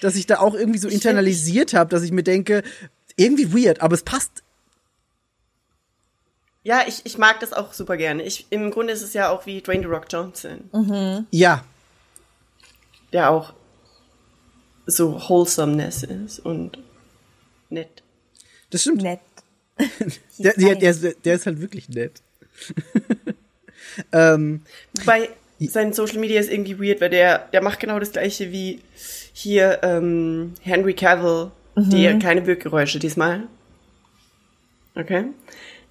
dass 0.01 0.17
ich 0.17 0.27
da 0.27 0.39
auch 0.39 0.55
irgendwie 0.55 0.79
so 0.79 0.89
internalisiert 0.89 1.75
habe, 1.75 1.91
dass 1.91 2.03
ich 2.03 2.13
mir 2.13 2.23
denke, 2.25 2.63
irgendwie 3.17 3.53
weird, 3.53 3.81
aber 3.81 3.95
es 3.95 4.03
passt. 4.03 4.43
Ja, 6.65 6.83
ich, 6.89 7.03
ich 7.05 7.17
mag 7.19 7.39
das 7.41 7.53
auch 7.53 7.73
super 7.73 7.97
gerne. 7.97 8.23
Ich, 8.25 8.47
Im 8.51 8.71
Grunde 8.73 8.93
ist 8.93 9.03
es 9.03 9.13
ja 9.15 9.29
auch 9.29 9.47
wie 9.47 9.61
Dwayne 9.63 9.83
The 9.83 9.89
Rock 9.89 10.07
Johnson, 10.11 11.27
Ja, 11.31 11.65
der 13.13 13.31
auch 13.31 13.53
so 14.87 15.15
Wholesomeness 15.29 16.03
ist 16.03 16.41
und 16.41 16.79
nett. 17.71 18.03
das 18.71 18.81
stimmt. 18.83 19.03
Nett. 19.03 19.21
Der, 20.39 20.53
der, 20.55 20.75
der, 20.77 20.91
ist- 20.91 21.25
der 21.25 21.35
ist 21.35 21.47
halt 21.47 21.61
wirklich 21.61 21.89
nett. 21.89 22.21
ähm, 24.13 24.63
Wobei 25.01 25.31
sein 25.61 25.93
Social 25.93 26.19
Media 26.19 26.41
ist 26.41 26.51
irgendwie 26.51 26.79
weird, 26.81 27.01
weil 27.01 27.11
der, 27.11 27.39
der 27.53 27.63
macht 27.63 27.81
genau 27.81 27.99
das 27.99 28.13
gleiche 28.13 28.51
wie 28.53 28.81
hier 29.33 29.81
ähm, 29.83 30.55
Henry 30.63 30.95
Cavill, 30.95 31.51
die 31.77 32.19
keine 32.21 32.47
Wirkgeräusche 32.47 32.99
diesmal. 32.99 33.45
Okay. 34.97 35.25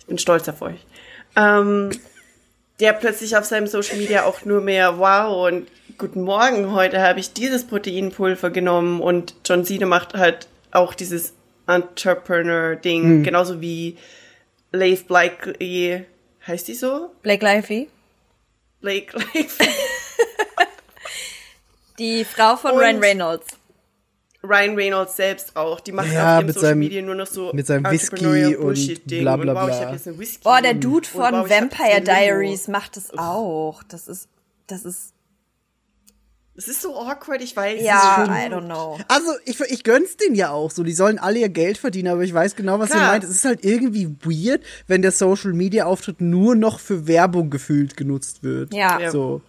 Ich 0.04 0.08
bin 0.08 0.18
stolz 0.18 0.50
auf 0.50 0.62
euch. 0.62 0.86
Ähm, 1.38 1.90
der 2.82 2.92
plötzlich 2.92 3.38
auf 3.38 3.46
seinem 3.46 3.68
Social 3.68 3.96
Media 3.96 4.26
auch 4.26 4.44
nur 4.44 4.60
mehr 4.60 4.98
wow 5.00 5.48
und 5.48 5.70
guten 5.98 6.24
Morgen, 6.24 6.74
heute 6.74 7.02
habe 7.02 7.22
ich 7.22 7.32
dieses 7.32 7.66
Proteinpulver 7.66 8.50
genommen 8.50 9.00
und 9.00 9.34
John 9.46 9.64
Cena 9.64 9.86
macht 9.86 10.14
halt 10.14 10.48
auch 10.72 10.94
dieses 10.94 11.34
Entrepreneur-Ding, 11.68 13.24
genauso 13.24 13.62
wie 13.62 13.98
Leif 14.74 15.06
Blakely, 15.06 16.04
heißt 16.46 16.68
die 16.68 16.74
so? 16.76 17.12
Blake 17.22 17.46
Lively. 17.46 17.90
Blake 18.82 19.16
Lively. 19.18 19.48
Die 22.00 22.26
Frau 22.26 22.56
von 22.58 22.72
Und- 22.72 22.80
Ryan 22.80 23.00
Reynolds. 23.00 23.48
Ryan 24.46 24.76
Reynolds 24.76 25.16
selbst 25.16 25.56
auch, 25.56 25.80
die 25.80 25.94
machen 25.94 26.12
Ja, 26.12 26.34
auf 26.36 26.40
ihrem 26.40 26.46
mit 26.48 26.56
Social 26.56 26.70
seinem- 26.72 26.80
Media 26.80 27.02
nur 27.02 27.16
noch 27.16 27.28
so 27.28 27.52
mit 27.54 27.66
seinem 27.66 27.90
Whisky 27.90 28.56
und 28.56 28.62
Bullshit-Ding 28.66 29.22
bla, 29.22 29.38
bla, 29.38 29.54
und 29.54 29.60
wow, 29.60 29.70
ich 29.70 29.78
bla. 29.82 29.94
jetzt 29.94 30.08
eine 30.08 30.20
Whisky. 30.20 30.40
Boah, 30.44 30.62
der 30.62 30.74
Dude 30.74 31.08
von 31.08 31.32
wow, 31.34 31.50
Vampire. 31.50 32.02
Diaries 32.02 32.68
macht 32.68 32.98
es 32.98 33.18
auch. 33.18 33.84
Das 33.84 34.08
ist, 34.10 34.28
das 34.68 34.84
ist, 34.84 35.14
Das 36.56 36.68
ist 36.68 36.82
so 36.82 36.96
awkward, 37.00 37.42
ich 37.42 37.56
weiß. 37.56 37.82
ja, 37.82 38.24
es 38.24 38.30
I 38.30 38.52
schon- 38.52 38.54
don't 38.60 38.66
know. 38.66 39.00
Also, 39.08 39.32
ich, 39.46 39.60
ich 39.62 39.84
gönn's 39.84 40.18
denen 40.18 40.36
ja 40.36 40.52
auch 40.52 40.70
so. 40.72 40.84
Die 40.84 40.92
sollen 40.94 41.18
alle 41.20 41.40
ihr 41.40 41.50
Geld 41.50 41.78
verdienen, 41.78 42.10
aber 42.10 42.22
ich 42.24 42.34
weiß 42.34 42.56
genau, 42.58 42.78
was 42.80 42.90
ihr 42.90 42.96
Klar. 42.98 43.12
meint. 43.12 43.24
Es 43.24 43.30
ist 43.32 43.46
halt 43.46 43.64
irgendwie 43.66 44.10
weird, 44.24 44.62
wenn 44.88 45.02
der 45.02 45.12
Social 45.14 45.54
Media 45.54 45.86
Auftritt 45.86 46.20
nur 46.22 46.56
noch 46.56 46.80
für 46.82 47.08
Werbung 47.08 47.50
gefühlt 47.50 47.96
genutzt 47.98 48.44
wird. 48.44 48.74
Ja. 48.74 49.00
Ja. 49.00 49.10
So. 49.10 49.42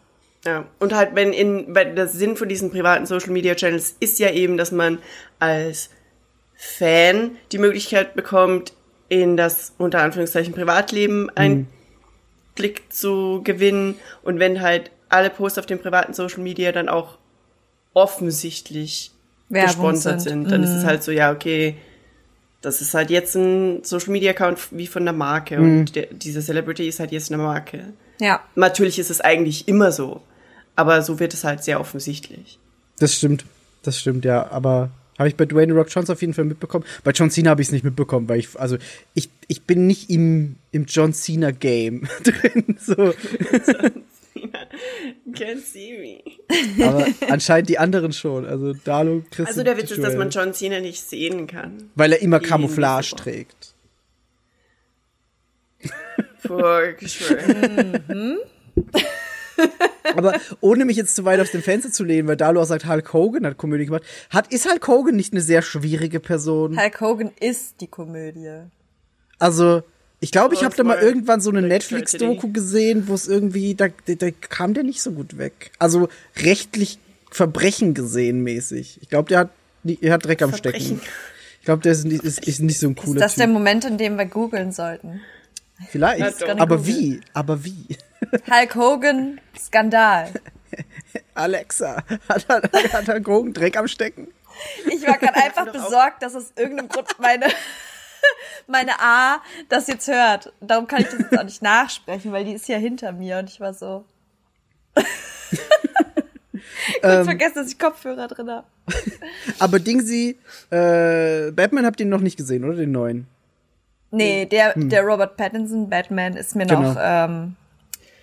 Ja, 0.44 0.66
und 0.78 0.94
halt, 0.94 1.14
wenn 1.14 1.32
in, 1.32 1.74
weil 1.74 1.94
der 1.94 2.06
Sinn 2.06 2.36
von 2.36 2.48
diesen 2.48 2.70
privaten 2.70 3.06
Social 3.06 3.30
Media 3.30 3.54
Channels 3.54 3.96
ist 4.00 4.18
ja 4.18 4.30
eben, 4.30 4.58
dass 4.58 4.72
man 4.72 4.98
als 5.38 5.90
Fan 6.54 7.36
die 7.52 7.58
Möglichkeit 7.58 8.14
bekommt, 8.14 8.74
in 9.08 9.36
das 9.36 9.72
unter 9.78 10.02
Anführungszeichen 10.02 10.54
Privatleben 10.54 11.30
einen 11.30 11.68
Blick 12.54 12.92
zu 12.92 13.42
gewinnen. 13.42 13.96
Und 14.22 14.38
wenn 14.38 14.60
halt 14.60 14.90
alle 15.08 15.30
Posts 15.30 15.58
auf 15.58 15.66
dem 15.66 15.78
privaten 15.78 16.14
Social 16.14 16.42
Media 16.42 16.72
dann 16.72 16.88
auch 16.88 17.18
offensichtlich 17.94 19.12
Werbung 19.48 19.68
gesponsert 19.68 20.20
sind. 20.20 20.44
sind, 20.44 20.52
dann 20.52 20.62
ist 20.62 20.70
es 20.70 20.84
halt 20.84 21.02
so, 21.02 21.12
ja, 21.12 21.32
okay, 21.32 21.76
das 22.60 22.80
ist 22.80 22.94
halt 22.94 23.10
jetzt 23.10 23.34
ein 23.36 23.84
Social 23.84 24.10
Media 24.10 24.30
Account 24.30 24.58
wie 24.70 24.86
von 24.86 25.02
einer 25.02 25.12
Marke 25.12 25.58
und 25.58 25.94
der, 25.94 26.06
diese 26.06 26.40
Celebrity 26.40 26.88
ist 26.88 26.98
halt 26.98 27.12
jetzt 27.12 27.30
eine 27.30 27.42
Marke. 27.42 27.92
Ja. 28.18 28.42
Natürlich 28.54 28.98
ist 28.98 29.10
es 29.10 29.20
eigentlich 29.20 29.68
immer 29.68 29.92
so, 29.92 30.22
aber 30.76 31.02
so 31.02 31.18
wird 31.20 31.34
es 31.34 31.44
halt 31.44 31.62
sehr 31.64 31.80
offensichtlich. 31.80 32.58
Das 32.98 33.14
stimmt. 33.14 33.44
Das 33.82 34.00
stimmt, 34.00 34.24
ja. 34.24 34.50
Aber 34.50 34.90
habe 35.18 35.28
ich 35.28 35.36
bei 35.36 35.44
Dwayne 35.44 35.74
Rock 35.74 35.88
Johnson 35.90 36.14
auf 36.14 36.20
jeden 36.20 36.34
Fall 36.34 36.44
mitbekommen. 36.44 36.84
Bei 37.04 37.12
John 37.12 37.30
Cena 37.30 37.50
habe 37.50 37.62
ich 37.62 37.68
es 37.68 37.72
nicht 37.72 37.84
mitbekommen, 37.84 38.28
weil 38.28 38.40
ich, 38.40 38.58
also 38.58 38.76
ich, 39.14 39.30
ich 39.46 39.62
bin 39.62 39.86
nicht 39.86 40.10
im, 40.10 40.56
im 40.72 40.86
John 40.86 41.12
Cena 41.12 41.52
Game 41.52 42.08
drin. 42.24 42.76
So. 42.80 42.94
Can't 45.32 45.64
see 45.64 45.96
me. 45.98 46.20
Aber 46.84 47.06
anscheinend 47.28 47.68
die 47.68 47.78
anderen 47.78 48.12
schon. 48.12 48.44
Also 48.44 48.72
Dalo, 48.72 49.22
Chris 49.30 49.46
Also 49.46 49.62
der 49.62 49.78
Witz 49.78 49.92
ist, 49.92 50.02
dass 50.02 50.16
man 50.16 50.30
John 50.30 50.52
Cena 50.52 50.80
nicht 50.80 51.00
sehen 51.00 51.46
kann. 51.46 51.90
Weil 51.94 52.10
er 52.12 52.20
immer 52.20 52.40
Camouflage 52.40 53.12
invisible. 53.12 53.22
trägt. 53.22 53.74
Vorgeschwören. 56.38 58.38
Aber 60.16 60.34
ohne 60.60 60.84
mich 60.84 60.96
jetzt 60.96 61.16
zu 61.16 61.24
weit 61.24 61.40
aus 61.40 61.50
dem 61.50 61.62
Fenster 61.62 61.90
zu 61.90 62.04
lehnen, 62.04 62.28
weil 62.28 62.36
Dalo 62.36 62.60
auch 62.62 62.66
sagt, 62.66 62.86
Hulk 62.86 63.12
Hogan 63.12 63.46
hat 63.46 63.56
Komödie 63.56 63.86
gemacht. 63.86 64.02
Hat, 64.30 64.52
ist 64.52 64.68
Hulk 64.68 64.86
Hogan 64.86 65.16
nicht 65.16 65.32
eine 65.32 65.40
sehr 65.40 65.62
schwierige 65.62 66.20
Person? 66.20 66.78
Hulk 66.80 67.00
Hogan 67.00 67.30
ist 67.40 67.80
die 67.80 67.86
Komödie. 67.86 68.60
Also, 69.38 69.82
ich 70.20 70.30
glaube, 70.30 70.54
ich 70.54 70.60
Oh, 70.60 70.64
habe 70.64 70.76
da 70.76 70.84
mal 70.84 70.98
irgendwann 70.98 71.40
so 71.40 71.50
eine 71.50 71.62
Netflix-Doku 71.62 72.52
gesehen, 72.52 73.08
wo 73.08 73.14
es 73.14 73.26
irgendwie, 73.28 73.74
da, 73.74 73.88
da, 74.06 74.14
da 74.14 74.30
kam 74.30 74.74
der 74.74 74.84
nicht 74.84 75.02
so 75.02 75.10
gut 75.12 75.36
weg. 75.38 75.70
Also 75.78 76.08
rechtlich 76.36 76.98
Verbrechen 77.30 77.94
gesehen 77.94 78.42
mäßig. 78.42 78.98
Ich 79.02 79.08
glaube, 79.08 79.28
der 79.28 79.38
hat, 79.40 79.50
nie- 79.82 79.98
er 80.00 80.12
hat 80.14 80.24
Dreck 80.24 80.40
am 80.42 80.54
Stecken. 80.54 81.00
Ich 81.60 81.64
glaube, 81.64 81.82
der 81.82 81.92
ist, 81.92 82.04
nicht- 82.04 82.22
ist, 82.22 82.46
ist 82.46 82.60
nicht 82.60 82.78
so 82.78 82.86
ein 82.88 82.94
Ist 82.94 83.02
cooler 83.04 83.20
das 83.20 83.34
der 83.34 83.46
Typ. 83.46 83.54
Moment, 83.54 83.84
in 83.86 83.98
dem 83.98 84.16
wir 84.16 84.26
googeln 84.26 84.70
sollten? 84.70 85.20
Vielleicht. 85.90 86.44
Aber 86.60 86.86
wie? 86.86 87.20
Aber 87.32 87.64
wie? 87.64 87.96
Hulk 88.50 88.74
Hogan, 88.74 89.40
Skandal. 89.58 90.28
Alexa, 91.34 92.02
hat, 92.28 92.48
hat, 92.48 92.72
hat 92.92 93.08
Hulk 93.08 93.26
Hogan 93.28 93.52
Dreck 93.52 93.76
am 93.76 93.88
Stecken? 93.88 94.28
Ich 94.86 95.06
war 95.06 95.18
gerade 95.18 95.34
einfach 95.42 95.70
besorgt, 95.72 96.22
dass 96.22 96.34
aus 96.34 96.52
irgendeinem 96.56 96.88
Grund 96.88 97.08
meine, 97.20 97.46
meine 98.66 98.92
A 99.00 99.40
das 99.68 99.86
jetzt 99.88 100.08
hört. 100.08 100.52
Darum 100.60 100.86
kann 100.86 101.00
ich 101.02 101.08
das 101.08 101.18
jetzt 101.20 101.38
auch 101.38 101.44
nicht 101.44 101.62
nachsprechen, 101.62 102.32
weil 102.32 102.44
die 102.44 102.52
ist 102.52 102.68
ja 102.68 102.76
hinter 102.76 103.12
mir 103.12 103.38
und 103.38 103.50
ich 103.50 103.60
war 103.60 103.74
so. 103.74 104.04
Kurz 107.00 107.24
vergessen, 107.26 107.54
dass 107.56 107.68
ich 107.68 107.78
Kopfhörer 107.78 108.28
drin 108.28 108.50
habe. 108.50 108.66
Aber 109.58 109.78
Dingsy, 109.78 110.38
äh, 110.70 111.50
Batman 111.52 111.86
habt 111.86 112.00
ihr 112.00 112.06
noch 112.06 112.20
nicht 112.20 112.36
gesehen, 112.36 112.64
oder? 112.64 112.76
Den 112.76 112.92
neuen? 112.92 113.26
Nee, 114.10 114.46
der, 114.46 114.74
der 114.76 115.02
Robert 115.02 115.36
Pattinson 115.36 115.88
Batman 115.90 116.36
ist 116.36 116.54
mir 116.54 116.66
Genau. 116.66 116.80
noch, 116.82 116.96
ähm, 117.00 117.56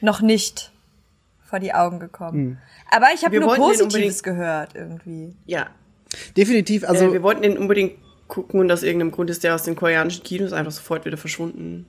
noch 0.02 0.22
nicht 0.22 0.72
vor 1.50 1.60
die 1.60 1.74
Augen 1.74 2.00
gekommen. 2.00 2.58
Aber 2.90 3.08
ich 3.14 3.24
habe 3.26 3.40
nur 3.40 3.56
Positives 3.56 4.24
gehört 4.24 4.76
irgendwie. 4.76 5.34
Ja. 5.46 5.68
Definitiv, 6.36 6.84
Also, 6.84 7.04
also 7.06 7.14
wir 7.14 7.24
wollten 7.24 7.42
den 7.42 7.58
unbedingt 7.58 7.94
gucken 8.28 8.60
und 8.60 8.72
aus 8.72 8.84
irgendeinem 8.84 9.12
Grund 9.12 9.30
ist 9.30 9.44
der 9.44 9.56
aus 9.56 9.64
den 9.64 9.76
koreanischen 9.76 10.24
Kinos 10.24 10.54
einfach 10.54 10.72
sofort 10.72 11.06
wieder 11.06 11.18
verschwunden. 11.18 11.86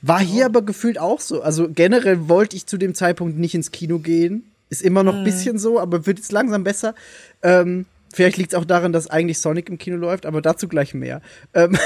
war 0.00 0.20
hier 0.20 0.46
aber 0.46 0.62
gefühlt 0.62 0.98
auch 0.98 1.20
so. 1.20 1.42
Also 1.42 1.68
generell 1.68 2.28
wollte 2.28 2.56
ich 2.56 2.66
zu 2.66 2.76
dem 2.78 2.94
Zeitpunkt 2.94 3.38
nicht 3.38 3.54
ins 3.54 3.70
Kino 3.72 3.98
gehen. 3.98 4.44
Ist 4.70 4.82
immer 4.82 5.02
noch 5.02 5.14
ein 5.16 5.24
bisschen 5.24 5.58
so, 5.58 5.78
aber 5.78 6.06
wird 6.06 6.18
jetzt 6.18 6.32
langsam 6.32 6.64
besser. 6.64 6.94
Ähm, 7.42 7.84
vielleicht 8.12 8.36
liegt 8.38 8.52
es 8.52 8.58
auch 8.58 8.64
daran, 8.64 8.92
dass 8.92 9.08
eigentlich 9.08 9.38
Sonic 9.38 9.68
im 9.68 9.78
Kino 9.78 9.96
läuft, 9.96 10.24
aber 10.24 10.40
dazu 10.40 10.66
gleich 10.68 10.94
mehr. 10.94 11.20
Ähm, 11.52 11.76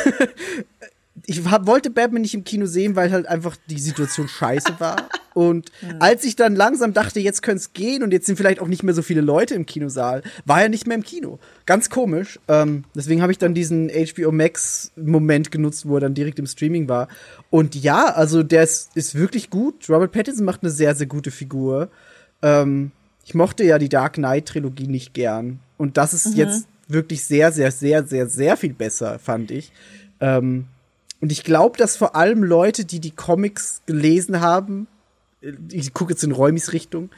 ich 1.24 1.44
hab, 1.46 1.66
wollte 1.66 1.90
Batman 1.90 2.22
nicht 2.22 2.35
im 2.35 2.44
Kino 2.44 2.66
sehen, 2.66 2.96
weil 2.96 3.11
halt 3.11 3.26
einfach 3.26 3.57
die 3.68 3.79
Situation 3.79 4.29
scheiße 4.29 4.74
war. 4.79 4.96
Und 5.35 5.70
als 5.98 6.24
ich 6.24 6.35
dann 6.35 6.57
langsam 6.57 6.94
dachte, 6.94 7.20
jetzt 7.20 7.42
könnte 7.42 7.59
es 7.59 7.74
gehen 7.74 8.02
und 8.02 8.11
jetzt 8.11 8.24
sind 8.24 8.37
vielleicht 8.37 8.59
auch 8.59 8.68
nicht 8.68 8.83
mehr 8.83 8.94
so 8.94 9.02
viele 9.02 9.20
Leute 9.20 9.55
im 9.55 9.66
Kinosaal, 9.66 10.22
war 10.46 10.62
er 10.62 10.70
nicht 10.70 10.87
mehr 10.87 10.96
im 10.96 11.02
Kino. 11.02 11.38
Ganz 11.66 11.90
komisch. 11.90 12.40
Ähm, 12.48 12.85
deswegen 12.94 13.20
habe 13.20 13.33
ich 13.33 13.37
dann 13.37 13.52
diesen 13.52 13.90
HBO 13.90 14.33
Max-Moment 14.33 15.50
genutzt, 15.50 15.87
wo 15.87 15.96
er 15.96 16.00
dann 16.00 16.14
direkt 16.14 16.38
im 16.38 16.46
Streaming 16.46 16.88
war. 16.88 17.09
Und 17.50 17.74
ja, 17.74 18.07
also 18.07 18.42
der 18.42 18.62
ist, 18.62 18.96
ist 18.96 19.14
wirklich 19.14 19.50
gut. 19.50 19.90
Robert 19.90 20.12
Pattinson 20.12 20.46
macht 20.46 20.62
eine 20.62 20.70
sehr, 20.70 20.94
sehr 20.94 21.07
gute 21.07 21.31
Figur. 21.31 21.90
Ähm, 22.40 22.92
ich 23.26 23.35
mochte 23.35 23.62
ja 23.62 23.79
die 23.79 23.90
Dark 23.90 24.14
Knight-Trilogie 24.14 24.87
nicht 24.87 25.12
gern. 25.12 25.61
Und 25.76 25.98
das 25.98 26.14
ist 26.14 26.35
jetzt 26.35 26.66
wirklich 26.88 27.26
sehr, 27.26 27.52
sehr, 27.52 27.72
sehr, 27.72 28.07
sehr, 28.07 28.26
sehr 28.26 28.57
viel 28.57 28.72
besser, 28.72 29.18
fand 29.18 29.50
ich. 29.50 29.70
Ähm, 30.18 30.64
und 31.20 31.33
ich 31.33 31.44
glaube, 31.44 31.79
dass 31.79 31.96
vor 31.96 32.16
allem 32.16 32.42
Leute, 32.42 32.85
die 32.85 33.00
die 33.00 33.11
Comics 33.11 33.83
gelesen 33.87 34.40
haben, 34.40 34.87
äh, 35.40 35.52
ich 35.70 35.92
gucke 35.94 36.12
jetzt 36.12 36.24
in 36.24 36.33
Räumis 36.33 36.72
Richtung, 36.72 37.11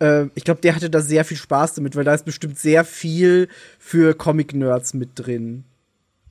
äh, 0.00 0.26
ich 0.34 0.44
glaube, 0.44 0.60
der 0.60 0.74
hatte 0.74 0.90
da 0.90 1.00
sehr 1.00 1.24
viel 1.24 1.36
Spaß 1.36 1.74
damit, 1.74 1.96
weil 1.96 2.04
da 2.04 2.14
ist 2.14 2.24
bestimmt 2.24 2.58
sehr 2.58 2.84
viel 2.84 3.48
für 3.78 4.14
Comic-Nerds 4.14 4.94
mit 4.94 5.10
drin. 5.14 5.64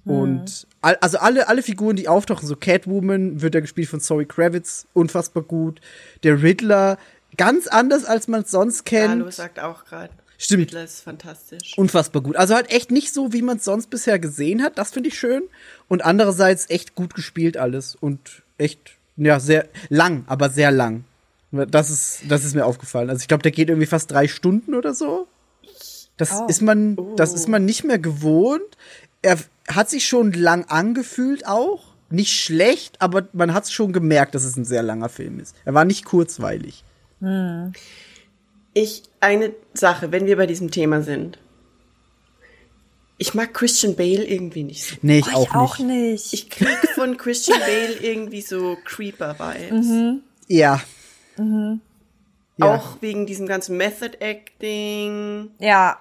Und 0.03 0.67
all, 0.81 0.95
also 0.95 1.19
alle, 1.19 1.47
alle 1.47 1.61
Figuren, 1.61 1.95
die 1.95 2.07
auftauchen, 2.07 2.47
so 2.47 2.55
Catwoman 2.55 3.41
wird 3.41 3.53
ja 3.53 3.61
gespielt 3.61 3.87
von 3.87 3.99
Zoe 3.99 4.25
Kravitz, 4.25 4.87
unfassbar 4.93 5.43
gut. 5.43 5.79
Der 6.23 6.41
Riddler, 6.41 6.97
ganz 7.37 7.67
anders 7.67 8.05
als 8.05 8.27
man 8.27 8.41
es 8.41 8.51
sonst 8.51 8.85
kennt. 8.85 9.11
Hallo 9.11 9.29
sagt 9.29 9.59
auch 9.59 9.85
gerade. 9.85 10.11
Stimmt. 10.43 10.63
Riddler 10.67 10.83
ist 10.83 11.01
fantastisch. 11.01 11.77
Unfassbar 11.77 12.23
gut. 12.23 12.35
Also 12.35 12.55
halt 12.55 12.71
echt 12.71 12.89
nicht 12.89 13.13
so, 13.13 13.31
wie 13.31 13.41
man 13.43 13.57
es 13.57 13.63
sonst 13.63 13.89
bisher 13.91 14.17
gesehen 14.17 14.63
hat. 14.63 14.77
Das 14.77 14.89
finde 14.91 15.09
ich 15.09 15.17
schön. 15.19 15.43
Und 15.87 16.03
andererseits 16.03 16.69
echt 16.69 16.95
gut 16.95 17.13
gespielt 17.13 17.57
alles. 17.57 17.95
Und 17.95 18.41
echt, 18.57 18.79
ja, 19.17 19.39
sehr 19.39 19.67
lang, 19.89 20.23
aber 20.27 20.49
sehr 20.49 20.71
lang. 20.71 21.03
Das 21.51 21.89
ist, 21.91 22.21
das 22.27 22.43
ist 22.43 22.55
mir 22.55 22.65
aufgefallen. 22.65 23.09
Also 23.09 23.21
ich 23.21 23.27
glaube, 23.27 23.43
der 23.43 23.51
geht 23.51 23.69
irgendwie 23.69 23.85
fast 23.85 24.09
drei 24.11 24.27
Stunden 24.27 24.73
oder 24.73 24.93
so. 24.95 25.27
Das 26.17 26.31
Oh. 26.33 26.45
ist 26.47 26.61
man, 26.61 26.97
das 27.17 27.33
ist 27.33 27.47
man 27.47 27.63
nicht 27.65 27.83
mehr 27.83 27.99
gewohnt. 27.99 28.63
Er 29.21 29.37
hat 29.67 29.89
sich 29.89 30.07
schon 30.07 30.31
lang 30.33 30.65
angefühlt 30.65 31.45
auch. 31.45 31.83
Nicht 32.09 32.31
schlecht, 32.33 32.99
aber 32.99 33.27
man 33.33 33.53
hat 33.53 33.65
es 33.65 33.71
schon 33.71 33.93
gemerkt, 33.93 34.33
dass 34.35 34.43
es 34.43 34.57
ein 34.57 34.65
sehr 34.65 34.81
langer 34.83 35.07
Film 35.09 35.39
ist. 35.39 35.55
Er 35.65 35.73
war 35.73 35.85
nicht 35.85 36.03
kurzweilig. 36.05 36.83
Ich, 38.73 39.03
eine 39.19 39.53
Sache, 39.73 40.11
wenn 40.11 40.25
wir 40.25 40.37
bei 40.37 40.47
diesem 40.47 40.71
Thema 40.71 41.01
sind. 41.01 41.37
Ich 43.17 43.33
mag 43.35 43.53
Christian 43.53 43.95
Bale 43.95 44.23
irgendwie 44.25 44.63
nicht 44.63 44.83
so. 44.85 44.95
Nee, 45.01 45.19
ich, 45.19 45.27
Oh, 45.27 45.37
auch, 45.37 45.43
ich 45.43 45.53
auch 45.55 45.79
nicht. 45.79 46.33
Ich 46.33 46.49
krieg 46.49 46.79
von 46.95 47.17
Christian 47.17 47.59
Bale 47.67 47.93
irgendwie 48.01 48.41
so 48.41 48.77
Creeper-Vibes. 48.83 49.85
Mhm. 49.87 50.23
Ja. 50.47 50.81
Ja. 52.57 52.75
Auch 52.75 52.97
wegen 53.01 53.25
diesem 53.25 53.47
ganzen 53.47 53.77
Method-Acting. 53.77 55.51
Ja. 55.59 55.99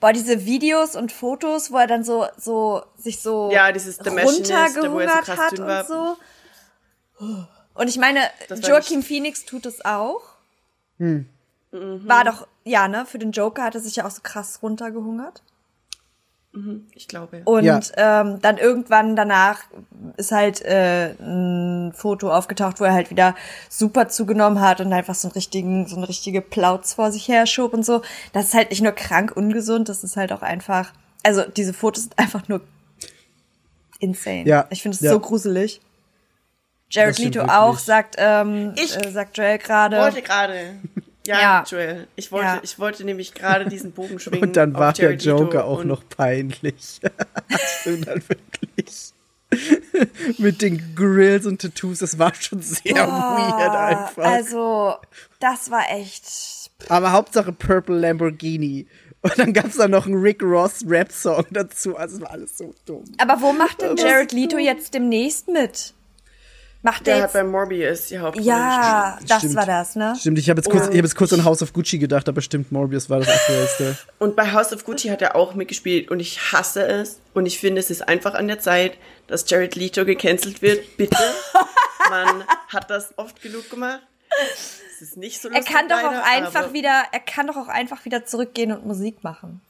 Boah, 0.00 0.12
diese 0.12 0.44
Videos 0.44 0.96
und 0.96 1.12
Fotos, 1.12 1.72
wo 1.72 1.78
er 1.78 1.86
dann 1.86 2.04
so, 2.04 2.26
so, 2.36 2.82
sich 2.96 3.20
so 3.20 3.50
Ja, 3.52 3.72
dieses 3.72 3.98
er 3.98 4.04
so 4.04 4.10
runtergehungert 4.10 5.24
krass 5.24 5.38
hat 5.38 5.52
dünn 5.58 5.66
war. 5.66 5.80
und 5.80 5.88
so. 7.18 7.46
Und 7.74 7.88
ich 7.88 7.96
meine, 7.96 8.20
Joaquin 8.62 9.02
Phoenix 9.02 9.44
tut 9.44 9.66
es 9.66 9.84
auch. 9.84 10.20
Mhm. 11.72 12.06
War 12.08 12.24
doch, 12.24 12.46
ja, 12.64 12.86
ne, 12.88 13.04
für 13.06 13.18
den 13.18 13.32
Joker 13.32 13.64
hat 13.64 13.74
er 13.74 13.80
sich 13.80 13.96
ja 13.96 14.06
auch 14.06 14.10
so 14.10 14.20
krass 14.22 14.60
runtergehungert. 14.62 15.42
Ich 16.94 17.08
glaube. 17.08 17.40
Und 17.46 17.64
Ja. 17.64 17.80
ähm, 17.96 18.38
dann 18.42 18.58
irgendwann 18.58 19.16
danach 19.16 19.60
ist 20.18 20.32
halt 20.32 20.60
äh, 20.60 21.12
ein 21.18 21.94
Foto 21.94 22.30
aufgetaucht, 22.30 22.78
wo 22.78 22.84
er 22.84 22.92
halt 22.92 23.08
wieder 23.08 23.34
super 23.70 24.08
zugenommen 24.08 24.60
hat 24.60 24.82
und 24.82 24.92
einfach 24.92 25.14
so 25.14 25.28
einen 25.28 25.32
richtigen, 25.32 25.86
so 25.86 25.96
eine 25.96 26.06
richtige 26.10 26.42
Plauz 26.42 26.92
vor 26.92 27.10
sich 27.10 27.26
her 27.26 27.46
schob 27.46 27.72
und 27.72 27.86
so. 27.86 28.02
Das 28.34 28.48
ist 28.48 28.54
halt 28.54 28.68
nicht 28.68 28.82
nur 28.82 28.92
krank 28.92 29.32
ungesund, 29.34 29.88
das 29.88 30.04
ist 30.04 30.18
halt 30.18 30.30
auch 30.30 30.42
einfach. 30.42 30.92
Also 31.22 31.40
diese 31.48 31.72
Fotos 31.72 32.02
sind 32.02 32.18
einfach 32.18 32.46
nur 32.48 32.60
insane. 33.98 34.44
Ja, 34.44 34.66
Ich 34.68 34.82
finde 34.82 34.96
es 34.96 35.00
ja. 35.00 35.10
so 35.12 35.20
gruselig. 35.20 35.80
Jared 36.90 37.18
Leto 37.18 37.44
auch, 37.44 37.78
sagt, 37.78 38.16
ähm, 38.18 38.74
Ich 38.76 38.94
äh, 38.94 39.10
sagt 39.10 39.38
Joel 39.38 39.56
gerade. 39.56 39.96
wollte 39.98 40.20
gerade. 40.20 40.74
Ja, 41.26 41.40
Ja. 41.40 41.64
Joel. 41.68 42.08
Ich 42.16 42.32
wollte, 42.32 42.46
Ja. 42.46 42.60
ich 42.62 42.78
wollte 42.78 43.04
nämlich 43.04 43.34
gerade 43.34 43.66
diesen 43.68 43.92
Bogen 43.92 44.18
schwingen. 44.20 44.42
Und 44.48 44.56
dann 44.56 44.74
war 44.74 44.92
der 44.92 45.12
Joker 45.14 45.64
auch 45.64 45.84
noch 45.84 46.02
peinlich. 46.08 47.00
stimmt 47.80 48.06
dann 48.08 48.22
wirklich. 48.28 49.12
Mit 50.38 50.62
den 50.62 50.94
Grills 50.94 51.44
und 51.46 51.60
Tattoos, 51.60 51.98
das 51.98 52.18
war 52.18 52.32
schon 52.34 52.62
sehr 52.62 52.94
weird 53.06 53.70
einfach. 53.74 54.24
Also, 54.24 54.94
das 55.40 55.70
war 55.70 55.84
echt. 55.90 56.70
Aber 56.88 57.12
Hauptsache 57.12 57.52
Purple 57.52 57.98
Lamborghini. 57.98 58.86
Und 59.20 59.38
dann 59.38 59.52
gab's 59.52 59.76
da 59.76 59.86
noch 59.86 60.06
einen 60.06 60.20
Rick 60.20 60.42
Ross 60.42 60.84
Rap-Song 60.88 61.44
dazu. 61.50 61.96
Also 61.96 62.16
es 62.16 62.22
war 62.22 62.30
alles 62.32 62.58
so 62.58 62.74
dumm. 62.86 63.04
Aber 63.18 63.40
wo 63.40 63.52
macht 63.52 63.80
denn 63.82 63.96
Jared 63.96 64.32
Leto 64.32 64.58
jetzt 64.58 64.94
demnächst 64.94 65.46
mit? 65.48 65.94
Macht 66.84 67.06
der, 67.06 67.14
Der 67.14 67.24
hat 67.24 67.32
bei 67.32 67.44
Morbius 67.44 68.06
die 68.06 68.18
Hauptrolle 68.18 68.44
Ja, 68.44 69.18
das 69.28 69.38
Stimmt. 69.38 69.54
war 69.54 69.66
das, 69.66 69.94
ne? 69.94 70.14
Stimmt, 70.18 70.38
ich 70.38 70.50
habe 70.50 70.58
jetzt, 70.58 70.68
kurz, 70.68 70.88
ich 70.88 70.96
hab 70.98 71.04
jetzt 71.04 71.14
kurz 71.14 71.32
an 71.32 71.44
House 71.44 71.62
of 71.62 71.72
Gucci 71.72 71.98
gedacht, 71.98 72.28
aber 72.28 72.40
stimmt, 72.40 72.72
Morbius 72.72 73.08
war 73.08 73.20
das 73.20 73.28
aktuellste. 73.28 73.96
Und 74.18 74.34
bei 74.34 74.52
House 74.52 74.72
of 74.72 74.84
Gucci 74.84 75.08
hat 75.08 75.22
er 75.22 75.36
auch 75.36 75.54
mitgespielt 75.54 76.10
und 76.10 76.18
ich 76.18 76.52
hasse 76.52 76.84
es. 76.84 77.20
Und 77.34 77.46
ich 77.46 77.58
finde, 77.60 77.78
es 77.80 77.90
ist 77.90 78.08
einfach 78.08 78.34
an 78.34 78.48
der 78.48 78.58
Zeit, 78.58 78.98
dass 79.28 79.48
Jared 79.48 79.76
Leto 79.76 80.04
gecancelt 80.04 80.60
wird. 80.60 80.96
Bitte. 80.96 81.16
Man 82.10 82.44
hat 82.68 82.90
das 82.90 83.16
oft 83.16 83.40
genug 83.40 83.70
gemacht. 83.70 84.00
Es 84.92 85.02
ist 85.02 85.16
nicht 85.16 85.40
so 85.40 85.48
Er 85.48 85.58
lustig 85.58 85.74
kann 85.74 85.88
doch 85.88 85.98
auch 85.98 86.02
leider, 86.12 86.24
einfach 86.24 86.64
aber 86.64 86.72
wieder, 86.72 87.04
er 87.12 87.20
kann 87.20 87.46
doch 87.46 87.56
auch 87.56 87.68
einfach 87.68 88.04
wieder 88.04 88.24
zurückgehen 88.26 88.72
und 88.72 88.86
Musik 88.86 89.22
machen. 89.22 89.60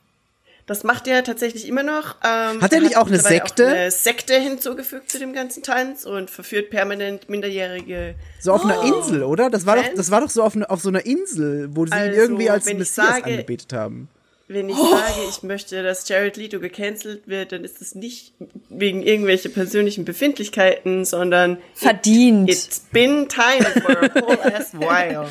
Das 0.73 0.85
macht 0.85 1.07
er 1.07 1.23
tatsächlich 1.23 1.69
immer 1.69 1.83
noch. 1.83 2.17
Ähm, 2.25 2.63
Hat 2.63 2.73
er 2.73 2.81
nicht 2.81 2.97
auch 2.97 3.07
eine 3.07 3.19
Sekte? 3.19 3.67
eine 3.69 3.91
Sekte 3.91 4.33
hinzugefügt 4.41 5.11
zu 5.11 5.19
dem 5.19 5.35
ganzen 5.35 5.63
Tanz 5.63 6.07
und 6.07 6.31
verführt 6.31 6.71
permanent 6.71 7.29
minderjährige. 7.29 8.15
So 8.41 8.53
auf 8.55 8.65
einer 8.65 8.81
Oh. 8.83 8.87
Insel, 9.01 9.23
oder? 9.23 9.51
Das 9.51 9.67
war 9.67 9.77
doch, 9.77 9.85
das 9.95 10.11
war 10.11 10.23
doch 10.23 10.31
so 10.31 10.43
auf, 10.43 10.55
ne, 10.55 10.69
auf 10.71 10.81
so 10.81 10.89
einer 10.89 11.05
Insel, 11.05 11.69
wo 11.73 11.85
sie 11.85 11.93
ihn 11.93 11.99
Also, 11.99 12.19
irgendwie 12.23 12.49
als 12.49 12.65
Messias 12.65 12.95
sage- 13.09 13.25
angebetet 13.25 13.75
haben. 13.75 14.09
Wenn 14.49 14.67
Oh. 14.71 14.73
ich 14.73 14.77
sage, 14.79 15.29
ich 15.29 15.43
möchte, 15.43 15.83
dass 15.83 16.07
Jared 16.09 16.37
Leto 16.37 16.61
gecancelt 16.61 17.27
wird, 17.29 17.53
dann 17.53 17.65
ist 17.65 17.81
es 17.81 17.95
nicht 17.95 18.35
wegen 18.69 19.03
irgendwelche 19.03 19.49
persönlichen 19.49 20.05
Befindlichkeiten, 20.05 21.05
sondern 21.05 21.59
Verdient. 21.75 22.51
It's 22.51 22.81
been 22.93 23.29
time 23.29 23.65
for 23.81 24.03
a 24.03 24.15
whole 24.15 24.55
ass 24.55 24.75
while. 24.75 25.29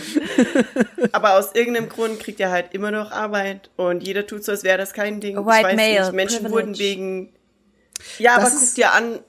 Aber 1.11 1.37
aus 1.37 1.53
irgendeinem 1.53 1.89
Grund 1.89 2.19
kriegt 2.19 2.39
er 2.39 2.51
halt 2.51 2.73
immer 2.73 2.89
noch 2.91 3.11
Arbeit 3.11 3.69
und 3.75 4.01
jeder 4.05 4.25
tut 4.25 4.43
so, 4.43 4.51
als 4.53 4.63
wäre 4.63 4.77
das 4.77 4.93
kein 4.93 5.19
Ding. 5.19 5.37
A 5.37 5.45
white 5.45 5.59
ich 5.59 5.65
weiß 5.65 5.75
male 5.75 5.99
nicht, 6.01 6.13
Menschen 6.13 6.37
privilege. 6.43 6.53
wurden 6.53 6.79
wegen. 6.79 7.29
Ja, 8.17 8.35
aber 8.35 8.45
Das 8.45 8.53
ist- 8.55 8.59
guck 8.69 8.75
dir 8.75 8.93
an, 8.93 9.19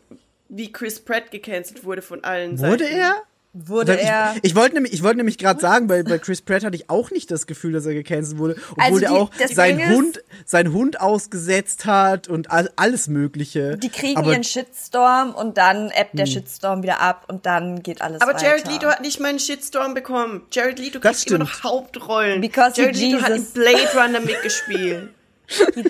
wie 0.48 0.72
Chris 0.72 1.00
Pratt 1.00 1.30
gecancelt 1.30 1.84
wurde 1.84 2.02
von 2.02 2.24
allen 2.24 2.58
Wurde 2.60 2.84
Seiten. 2.84 2.96
er? 2.96 3.22
Wurde 3.54 3.92
Weil 3.92 3.98
er. 3.98 4.34
Ich, 4.36 4.44
ich 4.44 4.54
wollte 4.56 4.74
nämlich, 4.76 4.94
ich 4.94 5.02
wollte 5.02 5.18
nämlich 5.18 5.36
gerade 5.36 5.60
sagen, 5.60 5.86
bei, 5.86 6.02
bei 6.02 6.16
Chris 6.18 6.40
Pratt 6.40 6.64
hatte 6.64 6.74
ich 6.74 6.88
auch 6.88 7.10
nicht 7.10 7.30
das 7.30 7.46
Gefühl, 7.46 7.72
dass 7.72 7.84
er 7.84 7.92
gecancelt 7.92 8.38
wurde, 8.38 8.56
obwohl 8.70 8.82
Also 8.84 8.98
die- 9.00 9.06
auch 9.08 9.30
das 9.38 9.50
sein 9.50 9.76
Ding 9.76 9.86
ist- 9.90 9.94
Hund, 9.94 10.24
sein 10.46 10.72
Hund 10.72 11.00
ausgesetzt 11.02 11.84
hat 11.84 12.28
und 12.28 12.50
all, 12.50 12.70
alles 12.76 13.08
Mögliche. 13.08 13.76
die 13.76 13.90
kriegen 13.90 14.16
Aber 14.16 14.28
Hm. 14.28 14.32
ihren 14.32 14.44
Shitstorm 14.44 15.34
und 15.34 15.58
dann 15.58 15.90
ebbt 15.90 16.18
der 16.18 16.24
Shitstorm 16.24 16.82
wieder 16.82 17.00
ab 17.02 17.26
und 17.28 17.44
dann 17.44 17.82
geht 17.82 18.00
alles 18.00 18.22
Aber 18.22 18.32
weiter. 18.32 18.46
Jared 18.46 18.68
Leto 18.68 18.86
hat 18.86 19.02
nicht 19.02 19.20
mal 19.20 19.28
einen 19.28 19.38
Shitstorm 19.38 19.92
bekommen. 19.92 20.46
Jared 20.50 20.78
Leto 20.78 21.00
kriegt 21.00 21.04
immer 21.04 21.14
stimmt. 21.14 21.40
noch 21.40 21.62
Hauptrollen. 21.62 22.40
Because 22.40 22.80
Jared 22.80 22.96
Leto 22.96 23.20
hat 23.20 23.32
in. 23.36 23.44
Blade 23.52 23.88
Runner 23.94 24.20
mitgespielt. 24.24 25.10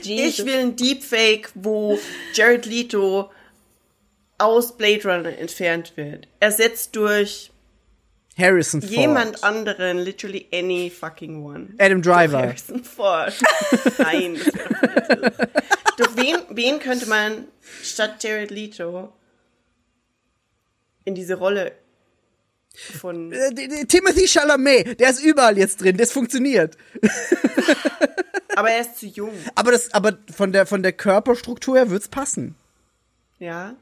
Ich 0.03 0.45
will 0.45 0.57
ein 0.59 0.75
Deepfake, 0.75 1.51
wo 1.55 1.97
Jared 2.35 2.67
Leto 2.67 3.31
aus 4.39 4.77
Blade 4.77 5.03
Runner 5.05 5.39
entfernt 5.39 5.93
wird. 5.95 6.27
Ersetzt 6.41 6.97
durch 6.97 7.52
Harrison 8.39 8.81
Ford. 8.81 8.93
jemand 8.93 9.45
anderen, 9.45 9.99
literally 9.99 10.49
any 10.53 10.89
fucking 10.91 11.45
one. 11.45 11.75
Adam 11.79 12.01
Driver. 12.01 12.39
Harrison 12.39 12.83
Ford. 12.83 13.33
Nein. 13.99 14.39
doch 15.99 16.17
wen, 16.17 16.37
wen 16.51 16.79
könnte 16.79 17.07
man 17.07 17.47
statt 17.83 18.23
Jared 18.25 18.51
Leto 18.51 19.13
in 21.05 21.15
diese 21.15 21.35
Rolle 21.35 21.73
von 23.01 23.33
Äh, 23.33 23.85
Timothy 23.87 24.27
Chalamet, 24.27 24.99
der 24.99 25.11
ist 25.11 25.23
überall 25.23 25.59
jetzt 25.59 25.83
drin, 25.83 25.97
das 25.99 26.11
funktioniert. 26.13 26.77
Aber 28.57 28.71
er 28.71 28.81
ist 28.81 28.99
zu 28.99 29.07
jung, 29.07 29.33
Aber 29.55 29.73
das, 29.73 29.93
aber 29.95 30.19
von 30.35 30.53
der, 30.53 30.67
von 30.67 30.83
der 30.83 30.93
Körperstruktur 30.93 31.77
her 31.77 31.91
wird's 31.91 32.09
passen. 32.09 32.55
ja. 33.39 33.75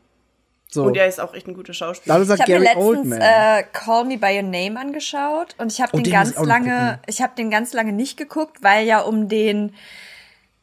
So. 0.72 0.84
Und 0.84 0.96
er 0.96 1.06
ist 1.08 1.20
auch 1.20 1.34
echt 1.34 1.48
ein 1.48 1.54
guter 1.54 1.72
Schauspieler. 1.72 2.20
Ich 2.22 2.30
habe 2.30 2.52
mir 2.52 2.58
letztens 2.60 2.84
Oldman. 2.84 3.20
äh, 3.20 3.64
Call 3.72 4.04
Me 4.04 4.18
by 4.18 4.36
Your 4.36 4.42
Name 4.42 4.78
angeschaut 4.78 5.54
und 5.58 5.72
ich 5.72 5.80
habe 5.80 5.90
Oh, 5.94 5.96
den 5.96 6.04
den 6.04 6.12
ganz 6.12 6.36
lange, 6.38 6.70
gucken. 6.70 6.98
ich 7.06 7.22
habe 7.22 7.32
den 7.36 7.50
ganz 7.50 7.72
lange 7.72 7.92
nicht 7.92 8.16
geguckt, 8.16 8.62
weil 8.62 8.86
ja 8.86 9.00
um 9.00 9.28
den, 9.28 9.74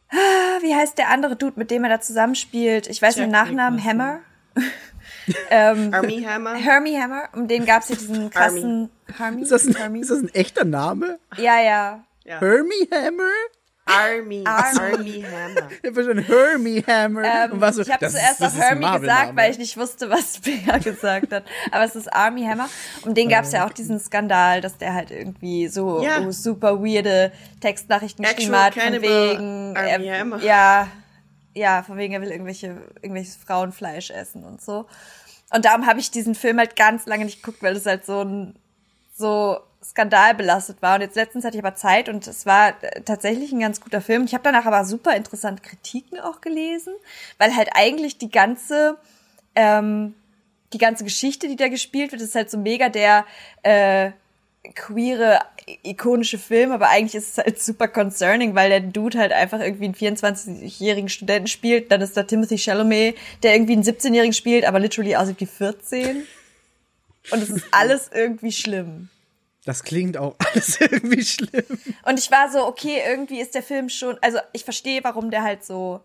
ah, 0.10 0.16
wie 0.62 0.74
heißt 0.74 0.98
der 0.98 1.10
andere 1.10 1.36
Dude, 1.36 1.60
mit 1.60 1.72
dem 1.72 1.84
er 1.84 1.90
da 1.90 2.00
zusammenspielt? 2.00 2.88
Ich 2.88 3.02
weiß 3.02 3.16
den 3.16 3.32
Jack 3.32 3.48
Nachnamen 3.48 3.76
Nicholson. 3.80 4.00
Hammer. 4.00 4.20
ähm, 5.50 5.94
Army 5.94 6.24
Hammer. 6.24 6.56
Hermie 6.56 6.98
Hammer, 6.98 7.30
um 7.34 7.48
den 7.48 7.66
gab's 7.66 7.90
ja 7.90 7.96
diesen 7.96 8.30
krassen 8.30 8.90
Hermie. 9.18 9.42
ist, 9.42 9.52
das 9.52 9.66
ein, 9.68 9.76
Hermie? 9.76 10.00
ist 10.00 10.10
das 10.12 10.20
ein 10.20 10.34
echter 10.34 10.64
Name? 10.64 11.20
Ja, 11.38 11.60
ja. 11.62 12.04
Ja. 12.24 12.40
Hermie 12.40 12.88
Hammer? 12.92 13.24
Army. 13.88 14.44
Army. 14.46 14.80
Army 14.94 15.22
Hammer. 15.24 15.70
Ich 15.82 15.90
hab 15.90 16.04
schon 16.04 16.18
Hermie 16.20 16.84
Hammer. 16.86 17.24
Ähm, 17.24 17.52
und 17.54 17.62
was 17.62 17.76
so, 17.76 17.82
ich 17.82 17.92
habe 17.92 18.08
zuerst 18.08 18.44
auch 18.44 18.54
Hermie 18.54 19.00
gesagt, 19.00 19.36
weil 19.36 19.52
ich 19.52 19.58
nicht 19.58 19.78
wusste, 19.78 20.10
was 20.10 20.40
Bea 20.42 20.78
gesagt 20.78 21.32
hat. 21.32 21.44
Aber 21.72 21.84
es 21.84 21.96
ist 21.96 22.12
Army 22.14 22.44
Hammer. 22.46 22.70
Um 23.06 23.14
den 23.14 23.30
gab 23.30 23.44
es 23.46 23.52
ja 23.52 23.66
auch 23.66 23.74
diesen 23.74 24.00
Skandal, 24.00 24.62
dass 24.62 24.78
der 24.78 24.94
halt 24.94 25.12
irgendwie 25.12 25.68
so 25.68 26.02
Ja. 26.04 26.22
oh, 26.22 26.32
super 26.32 26.84
weirde 26.84 27.32
Textnachrichten 27.62 28.24
geschrieben 28.26 28.56
hat, 28.56 28.74
von 28.76 29.02
wegen, 29.02 29.76
Army 29.78 30.06
er, 30.06 30.20
Hammer. 30.20 30.44
ja, 30.44 30.88
ja, 31.54 31.84
von 31.84 31.98
wegen 31.98 32.14
er 32.14 32.22
will 32.22 32.30
irgendwelche, 32.32 32.78
irgendwelches 33.02 33.36
Frauenfleisch 33.36 34.12
essen 34.12 34.44
und 34.44 34.62
so. 34.62 34.86
Und 35.50 35.66
darum 35.66 35.86
habe 35.88 36.00
ich 36.00 36.12
diesen 36.12 36.36
Film 36.36 36.60
halt 36.60 36.76
ganz 36.76 37.06
lange 37.06 37.26
nicht 37.26 37.42
geguckt, 37.42 37.64
weil 37.64 37.76
es 37.76 37.86
halt 37.86 38.06
so 38.06 38.22
ein 38.22 38.56
so 39.16 39.60
skandalbelastet 39.90 40.82
war. 40.82 40.96
Und 40.96 41.02
jetzt 41.02 41.16
letztens 41.16 41.46
hatte 41.46 41.58
ich 41.58 41.64
aber 41.64 41.76
Zeit 41.76 42.10
und 42.10 42.28
es 42.28 42.46
war 42.46 42.74
äh, 42.82 43.02
tatsächlich 43.02 43.52
ein 43.52 43.60
ganz 43.60 43.82
guter 43.82 44.02
Film. 44.02 44.26
Ich 44.26 44.34
habe 44.34 44.44
danach 44.44 44.66
aber 44.66 44.86
super 44.86 45.16
interessante 45.16 45.62
Kritiken 45.62 46.20
auch 46.20 46.42
gelesen, 46.42 46.94
weil 47.38 47.56
halt 47.56 47.70
eigentlich 47.74 48.18
die 48.18 48.30
ganze 48.30 48.98
ähm, 49.56 50.14
die 50.74 50.78
ganze 50.78 51.04
Geschichte, 51.04 51.48
die 51.48 51.56
da 51.56 51.70
gespielt 51.70 52.12
wird, 52.12 52.22
ist 52.22 52.36
halt 52.36 52.52
so 52.52 52.58
mega 52.58 52.90
der 52.90 53.26
äh, 53.64 54.12
queere, 54.76 55.40
ikonische 55.84 56.38
Film, 56.38 56.72
aber 56.72 56.90
eigentlich 56.90 57.16
ist 57.16 57.32
es 57.32 57.38
halt 57.38 57.62
super 57.62 57.88
concerning, 57.88 58.56
weil 58.56 58.70
der 58.70 58.82
Dude 58.82 59.18
halt 59.18 59.32
einfach 59.32 59.60
irgendwie 59.60 59.86
einen 59.86 59.96
24-jährigen 59.96 61.10
Studenten 61.10 61.48
spielt, 61.48 61.92
dann 61.92 62.02
ist 62.02 62.18
da 62.18 62.24
Timothy 62.24 62.58
Chalamet, 62.58 63.16
der 63.44 63.54
irgendwie 63.54 63.74
einen 63.74 63.84
17-jährigen 63.84 64.34
spielt, 64.34 64.66
aber 64.66 64.80
literally 64.80 65.16
aussieht 65.16 65.40
wie 65.40 65.46
14. 65.46 66.24
Und 67.32 67.44
es 67.44 67.50
ist 67.50 67.66
alles 67.72 68.10
irgendwie 68.14 68.52
schlimm. 68.52 69.10
Das 69.68 69.84
klingt 69.84 70.16
auch 70.18 70.36
alles 70.54 70.80
irgendwie 70.80 71.24
schlimm. 71.24 71.66
Und 72.04 72.18
ich 72.18 72.32
war 72.32 72.50
so, 72.50 72.66
okay, 72.66 73.02
irgendwie 73.06 73.42
ist 73.42 73.54
der 73.54 73.62
Film 73.62 73.90
schon, 73.90 74.18
also 74.22 74.40
ich 74.54 74.64
verstehe, 74.64 75.04
warum 75.04 75.30
der 75.30 75.44
halt 75.44 75.66
so 75.66 76.00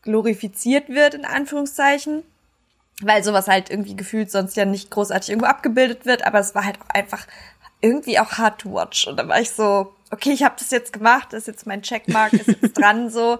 glorifiziert 0.00 0.88
wird, 0.88 1.12
in 1.12 1.26
Anführungszeichen. 1.26 2.22
Weil 3.02 3.22
sowas 3.22 3.46
halt 3.46 3.68
irgendwie 3.68 3.94
gefühlt 3.94 4.30
sonst 4.30 4.56
ja 4.56 4.64
nicht 4.64 4.90
großartig 4.90 5.28
irgendwo 5.28 5.46
abgebildet 5.46 6.06
wird, 6.06 6.24
aber 6.26 6.38
es 6.40 6.54
war 6.54 6.64
halt 6.64 6.80
auch 6.80 6.88
einfach 6.88 7.26
irgendwie 7.82 8.18
auch 8.18 8.32
hard 8.32 8.62
to 8.62 8.72
watch. 8.72 9.06
Und 9.06 9.18
da 9.18 9.28
war 9.28 9.40
ich 9.40 9.50
so, 9.50 9.94
okay, 10.10 10.32
ich 10.32 10.42
habe 10.42 10.56
das 10.58 10.70
jetzt 10.70 10.94
gemacht, 10.94 11.34
das 11.34 11.42
ist 11.42 11.48
jetzt 11.48 11.66
mein 11.66 11.82
Checkmark, 11.82 12.32
ist 12.32 12.48
jetzt 12.48 12.72
dran 12.78 13.10
so. 13.10 13.38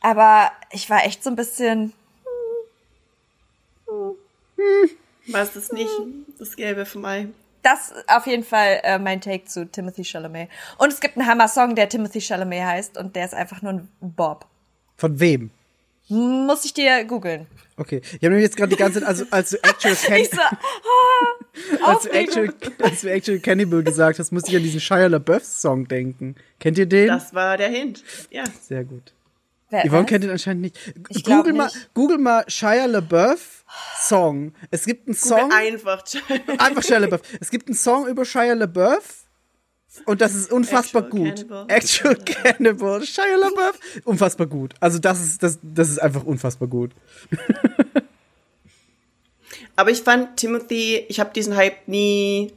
Aber 0.00 0.52
ich 0.70 0.88
war 0.88 1.04
echt 1.04 1.24
so 1.24 1.30
ein 1.30 1.36
bisschen, 1.36 1.92
War 5.26 5.42
es 5.42 5.54
das 5.54 5.72
nicht? 5.72 5.90
Das 6.38 6.54
Gelbe 6.54 6.86
vom 6.86 7.04
Ei. 7.04 7.26
Das 7.66 7.90
ist 7.90 8.08
auf 8.08 8.26
jeden 8.26 8.44
Fall 8.44 8.80
äh, 8.84 8.98
mein 8.98 9.20
Take 9.20 9.44
zu 9.44 9.66
Timothy 9.66 10.04
Chalamet. 10.04 10.48
Und 10.78 10.92
es 10.92 11.00
gibt 11.00 11.16
einen 11.16 11.26
Hammer-Song, 11.26 11.74
der 11.74 11.88
Timothy 11.88 12.20
Chalamet 12.20 12.62
heißt 12.62 12.96
und 12.96 13.16
der 13.16 13.24
ist 13.24 13.34
einfach 13.34 13.60
nur 13.60 13.72
ein 13.72 13.88
Bob. 14.00 14.46
Von 14.96 15.18
wem? 15.18 15.50
Muss 16.08 16.64
ich 16.64 16.72
dir 16.72 17.04
googeln. 17.04 17.48
Okay. 17.76 18.00
Ich 18.04 18.14
habe 18.14 18.28
nämlich 18.28 18.44
jetzt 18.44 18.56
gerade 18.56 18.70
die 18.70 18.76
ganze 18.76 19.00
Zeit, 19.00 19.08
also 19.08 19.24
als 19.32 19.50
du 19.50 19.56
Actual, 19.64 19.96
Can 19.96 20.16
Ich 20.20 20.30
so, 20.30 20.40
ah, 20.40 20.56
als 21.90 22.02
du 22.04 22.10
Actual, 22.10 22.54
als 22.80 23.00
du 23.00 23.10
Actual 23.10 23.38
Cannibal 23.40 23.82
gesagt 23.82 24.20
hast, 24.20 24.30
musste 24.30 24.50
ich 24.52 24.56
an 24.56 24.62
diesen 24.62 24.78
Shia 24.78 25.08
LaBeouf 25.08 25.44
Song 25.44 25.88
denken. 25.88 26.36
Kennt 26.60 26.78
ihr 26.78 26.86
den? 26.86 27.08
Das 27.08 27.34
war 27.34 27.56
der 27.56 27.68
Hint. 27.68 28.04
Ja. 28.30 28.44
Sehr 28.60 28.84
gut. 28.84 29.12
Wer- 29.82 29.90
Yvonne 29.90 30.02
was? 30.02 30.08
kennt 30.08 30.24
den 30.24 30.30
anscheinend 30.30 30.62
nicht. 30.62 30.76
Ich 31.10 31.24
Google 31.24 31.52
mal, 31.52 31.66
nicht. 31.66 31.90
Google 31.94 32.18
mal 32.18 32.44
Shia 32.48 32.86
LaBeouf 32.86 33.64
Song. 34.00 34.52
Es 34.70 34.84
gibt 34.84 35.06
einen 35.08 35.16
Song. 35.16 35.50
Einfach. 35.52 36.04
Einfach 36.58 36.82
Shia 36.82 36.98
LaBeouf. 36.98 37.20
Es 37.40 37.50
gibt 37.50 37.68
einen 37.68 37.76
Song 37.76 38.06
über 38.06 38.24
Shia 38.24 38.54
LaBeouf. 38.54 39.22
Und 40.04 40.20
das 40.20 40.34
ist 40.34 40.52
unfassbar 40.52 41.04
Actual 41.06 41.24
gut. 41.24 41.34
Cannibal. 41.36 41.64
Actual 41.68 42.16
Cannibal. 42.16 43.02
Shia 43.04 43.36
LaBeouf. 43.36 43.78
Unfassbar 44.04 44.46
gut. 44.46 44.74
Also 44.80 44.98
das 44.98 45.20
ist, 45.22 45.42
das, 45.42 45.58
das 45.62 45.88
ist 45.88 45.98
einfach 46.02 46.24
unfassbar 46.24 46.68
gut. 46.68 46.92
Aber 49.76 49.90
ich 49.90 50.02
fand 50.02 50.36
Timothy, 50.36 51.04
ich 51.08 51.20
habe 51.20 51.30
diesen 51.34 51.56
Hype 51.56 51.86
nie 51.88 52.52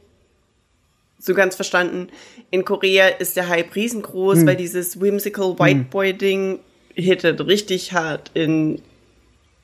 so 1.18 1.34
ganz 1.34 1.54
verstanden. 1.54 2.08
In 2.50 2.64
Korea 2.64 3.08
ist 3.08 3.36
der 3.36 3.48
Hype 3.48 3.74
riesengroß, 3.74 4.38
Hm. 4.38 4.46
weil 4.46 4.56
dieses 4.56 5.00
whimsical 5.00 5.58
White 5.58 5.86
Boy 5.90 6.14
Ding 6.14 6.60
hittet 6.94 7.40
richtig 7.46 7.92
hart 7.92 8.30
in 8.34 8.82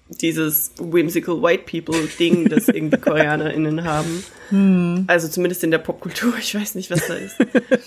dieses 0.08 0.70
whimsical 0.78 1.42
White 1.42 1.64
People 1.70 2.08
Ding, 2.18 2.48
das 2.48 2.68
irgendwie 2.68 2.98
KoreanerInnen 2.98 3.84
haben. 3.84 4.24
Hm. 4.50 5.04
Also 5.08 5.28
zumindest 5.28 5.64
in 5.64 5.70
der 5.70 5.78
Popkultur. 5.78 6.34
Ich 6.38 6.54
weiß 6.54 6.74
nicht, 6.76 6.90
was 6.90 7.06
da 7.06 7.14
ist. 7.14 7.36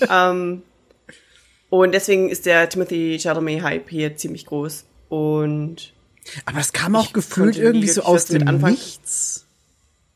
ähm, 0.10 0.64
und 1.70 1.92
deswegen 1.94 2.30
ist 2.30 2.46
der 2.46 2.68
Timothy 2.68 3.18
Chalamet 3.22 3.62
Hype 3.62 3.90
hier 3.90 4.16
ziemlich 4.18 4.46
groß. 4.48 4.86
Und 5.08 5.94
Aber 6.46 6.58
das 6.58 6.74
kam 6.74 6.96
auch 6.96 7.14
gefühlt 7.14 7.58
irgendwie 7.58 7.88
so 7.88 8.02
aus 8.04 8.26
dem 8.26 8.48
anfangen. 8.48 8.74
Nichts. 8.74 9.46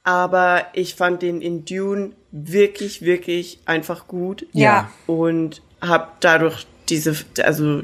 aber 0.04 0.66
ich 0.74 0.96
fand 0.96 1.22
den 1.22 1.42
in 1.42 1.64
Dune 1.64 2.12
wirklich, 2.32 3.04
wirklich 3.04 3.60
einfach 3.66 4.08
gut. 4.08 4.46
Ja. 4.52 4.92
Und 5.08 5.62
hab 5.80 6.20
dadurch 6.22 6.66
diese, 6.90 7.16
also 7.44 7.84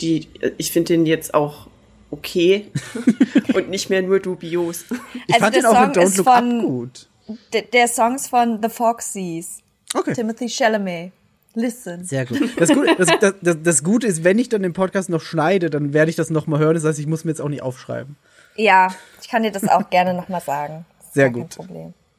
die, 0.00 0.28
ich 0.58 0.72
finde 0.72 0.94
den 0.94 1.06
jetzt 1.06 1.34
auch 1.34 1.68
okay 2.10 2.70
und 3.54 3.70
nicht 3.70 3.88
mehr 3.90 4.02
nur 4.02 4.20
dubios. 4.20 4.84
Ich 5.26 5.34
Also 5.34 5.44
fand 5.44 5.54
der 5.54 5.62
den 5.62 5.66
auch 5.66 5.82
in 5.88 5.94
Song 5.94 6.04
Don't 6.04 6.16
Look 6.16 6.26
von- 6.26 6.58
Up 6.60 6.64
gut. 6.66 7.06
Der, 7.52 7.62
der 7.62 7.86
Song 7.88 8.16
ist 8.16 8.28
von 8.28 8.60
The 8.60 8.68
Foxys. 8.68 9.58
Okay. 9.94 10.14
Timothy 10.14 10.48
Chalamet. 10.48 11.12
Listen. 11.54 12.04
Sehr 12.04 12.26
gut. 12.26 12.40
Das 12.58 12.70
Gute, 12.70 12.94
das, 12.96 13.08
das, 13.20 13.34
das, 13.40 13.56
das 13.62 13.84
Gute 13.84 14.06
ist, 14.06 14.24
wenn 14.24 14.38
ich 14.38 14.48
dann 14.48 14.62
den 14.62 14.72
Podcast 14.72 15.08
noch 15.10 15.20
schneide, 15.20 15.70
dann 15.70 15.92
werde 15.92 16.10
ich 16.10 16.16
das 16.16 16.30
noch 16.30 16.46
mal 16.46 16.58
hören. 16.58 16.74
Das 16.74 16.84
heißt, 16.84 16.98
ich 16.98 17.06
muss 17.06 17.24
mir 17.24 17.30
jetzt 17.32 17.40
auch 17.40 17.48
nicht 17.48 17.62
aufschreiben. 17.62 18.16
Ja, 18.56 18.94
ich 19.22 19.28
kann 19.28 19.42
dir 19.44 19.52
das 19.52 19.64
auch 19.68 19.88
gerne 19.90 20.14
nochmal 20.14 20.40
sagen. 20.40 20.84
Sehr 21.12 21.30
gut. 21.30 21.56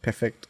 Perfekt. 0.02 0.48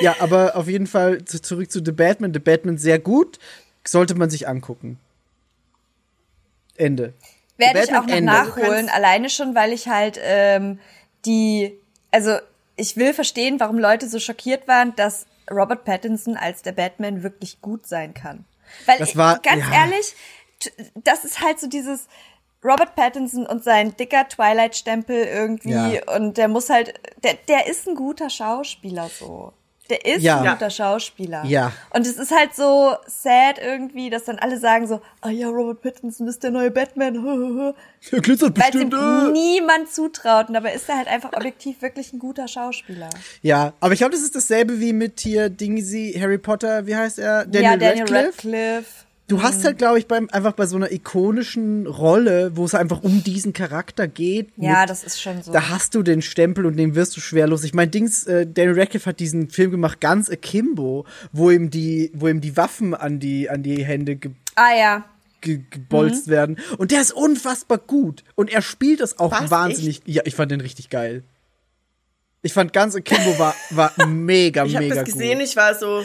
ja, 0.00 0.16
aber 0.20 0.56
auf 0.56 0.68
jeden 0.68 0.86
Fall 0.86 1.24
zu, 1.24 1.40
zurück 1.40 1.70
zu 1.70 1.82
The 1.84 1.92
Batman. 1.92 2.32
The 2.32 2.40
Batman 2.40 2.78
sehr 2.78 2.98
gut. 2.98 3.38
Sollte 3.86 4.14
man 4.14 4.30
sich 4.30 4.48
angucken. 4.48 4.98
Ende. 6.76 7.14
Werde 7.58 7.80
ich 7.84 7.90
auch 7.94 8.06
noch 8.06 8.08
Ende. 8.08 8.32
nachholen, 8.32 8.88
alleine 8.88 9.30
schon, 9.30 9.54
weil 9.54 9.72
ich 9.72 9.88
halt 9.88 10.18
ähm, 10.22 10.78
die, 11.24 11.78
also 12.10 12.36
ich 12.76 12.96
will 12.96 13.12
verstehen, 13.14 13.60
warum 13.60 13.78
Leute 13.78 14.08
so 14.08 14.18
schockiert 14.18 14.66
waren, 14.66 14.96
dass 14.96 15.26
Robert 15.50 15.84
Pattinson 15.84 16.36
als 16.36 16.62
der 16.62 16.72
Batman 16.72 17.22
wirklich 17.22 17.60
gut 17.60 17.86
sein 17.86 18.14
kann. 18.14 18.44
Weil 18.86 18.98
Das 18.98 19.16
war- 19.16 19.38
ganz 19.40 19.62
ja. 19.62 19.72
ehrlich, 19.84 20.14
das 20.94 21.24
ist 21.24 21.40
halt 21.40 21.60
so 21.60 21.66
dieses 21.68 22.08
Robert 22.64 22.94
Pattinson 22.94 23.44
und 23.46 23.62
sein 23.64 23.96
dicker 23.96 24.28
Twilight-Stempel 24.28 25.16
irgendwie 25.24 25.72
Ja. 25.72 26.14
und 26.16 26.38
der 26.38 26.48
muss 26.48 26.70
halt, 26.70 26.94
der, 27.22 27.34
der 27.48 27.66
ist 27.66 27.86
ein 27.88 27.94
guter 27.96 28.30
Schauspieler 28.30 29.08
so. 29.08 29.52
Der 29.90 30.06
ist 30.06 30.22
Ja. 30.22 30.40
ein 30.40 30.52
guter 30.52 30.70
Schauspieler. 30.70 31.44
Ja. 31.44 31.72
Und 31.90 32.06
es 32.06 32.16
ist 32.16 32.30
halt 32.30 32.54
so 32.54 32.94
sad 33.06 33.58
irgendwie, 33.60 34.10
dass 34.10 34.24
dann 34.24 34.38
alle 34.38 34.58
sagen 34.58 34.86
so, 34.86 35.00
ah 35.20 35.28
ja, 35.30 35.48
Robert 35.48 35.82
Pattinson 35.82 36.28
ist 36.28 36.42
der 36.42 36.50
neue 36.52 36.70
Batman. 36.70 37.14
Der 38.12 38.20
glitzert 38.20 38.58
Weil 38.58 38.80
ihm 38.80 38.90
bestimmt. 38.90 39.28
Äh. 39.28 39.32
niemand 39.32 39.90
zutraut. 39.92 40.48
Und 40.48 40.54
dabei 40.54 40.72
ist 40.74 40.88
er 40.88 40.96
halt 40.98 41.08
einfach 41.08 41.32
objektiv 41.34 41.82
wirklich 41.82 42.12
ein 42.12 42.18
guter 42.20 42.48
Schauspieler. 42.48 43.10
Ja, 43.42 43.72
aber 43.80 43.92
ich 43.92 43.98
glaube, 43.98 44.12
das 44.12 44.22
ist 44.22 44.34
dasselbe 44.34 44.78
wie 44.80 44.92
mit 44.92 45.20
hier 45.20 45.50
Dingsy, 45.50 46.16
Harry 46.18 46.38
Potter, 46.38 46.86
wie 46.86 46.96
heißt 46.96 47.18
er? 47.18 47.44
Daniel, 47.44 47.62
ja, 47.62 47.76
Daniel 47.76 48.00
Radcliffe. 48.02 48.26
Radcliffe. 48.28 48.90
Du 49.28 49.42
hast 49.42 49.64
halt, 49.64 49.78
glaube 49.78 49.98
ich, 49.98 50.06
beim, 50.08 50.28
einfach 50.30 50.52
bei 50.52 50.66
so 50.66 50.76
einer 50.76 50.90
ikonischen 50.92 51.86
Rolle, 51.86 52.54
wo 52.56 52.64
es 52.64 52.74
einfach 52.74 53.02
um 53.02 53.22
diesen 53.24 53.52
Charakter 53.52 54.06
geht. 54.08 54.50
Ja, 54.56 54.80
mit, 54.80 54.90
das 54.90 55.04
ist 55.04 55.22
schon 55.22 55.42
so. 55.42 55.52
Da 55.52 55.70
hast 55.70 55.94
du 55.94 56.02
den 56.02 56.20
Stempel 56.22 56.66
und 56.66 56.76
den 56.76 56.94
wirst 56.94 57.16
du 57.16 57.20
schwer 57.20 57.46
los. 57.46 57.64
Ich 57.64 57.72
meine, 57.72 57.90
Dings, 57.90 58.24
äh, 58.26 58.46
Daniel 58.46 58.78
Radcliffe 58.78 59.08
hat 59.08 59.20
diesen 59.20 59.48
Film 59.48 59.70
gemacht, 59.70 60.00
ganz 60.00 60.28
akimbo, 60.28 61.06
wo 61.32 61.50
ihm 61.50 61.70
die, 61.70 62.10
wo 62.14 62.28
ihm 62.28 62.40
die 62.40 62.56
Waffen 62.56 62.94
an 62.94 63.20
die, 63.20 63.48
an 63.48 63.62
die 63.62 63.84
Hände 63.84 64.16
ge 64.16 64.32
Ah 64.54 64.74
ja. 64.76 65.04
ge 65.40 65.60
gebolzt 65.70 66.28
werden. 66.28 66.58
Und 66.76 66.90
der 66.90 67.00
ist 67.00 67.12
unfassbar 67.12 67.78
gut. 67.78 68.24
Und 68.34 68.52
er 68.52 68.60
spielt 68.60 69.00
das 69.00 69.18
auch 69.18 69.32
Was? 69.32 69.50
wahnsinnig. 69.50 70.02
Ja, 70.04 70.22
ich 70.26 70.34
fand 70.34 70.50
den 70.50 70.60
richtig 70.60 70.90
geil. 70.90 71.22
Ich 72.42 72.52
fand 72.52 72.72
ganz 72.72 72.96
akimbo 72.96 73.38
war, 73.38 73.54
war 73.70 73.92
mega, 74.06 74.64
Ich 74.66 74.74
habe 74.74 74.84
mega 74.84 74.96
das 74.96 75.04
gesehen, 75.04 75.38
gut. 75.38 75.48
ich 75.48 75.56
war 75.56 75.74
so, 75.76 76.02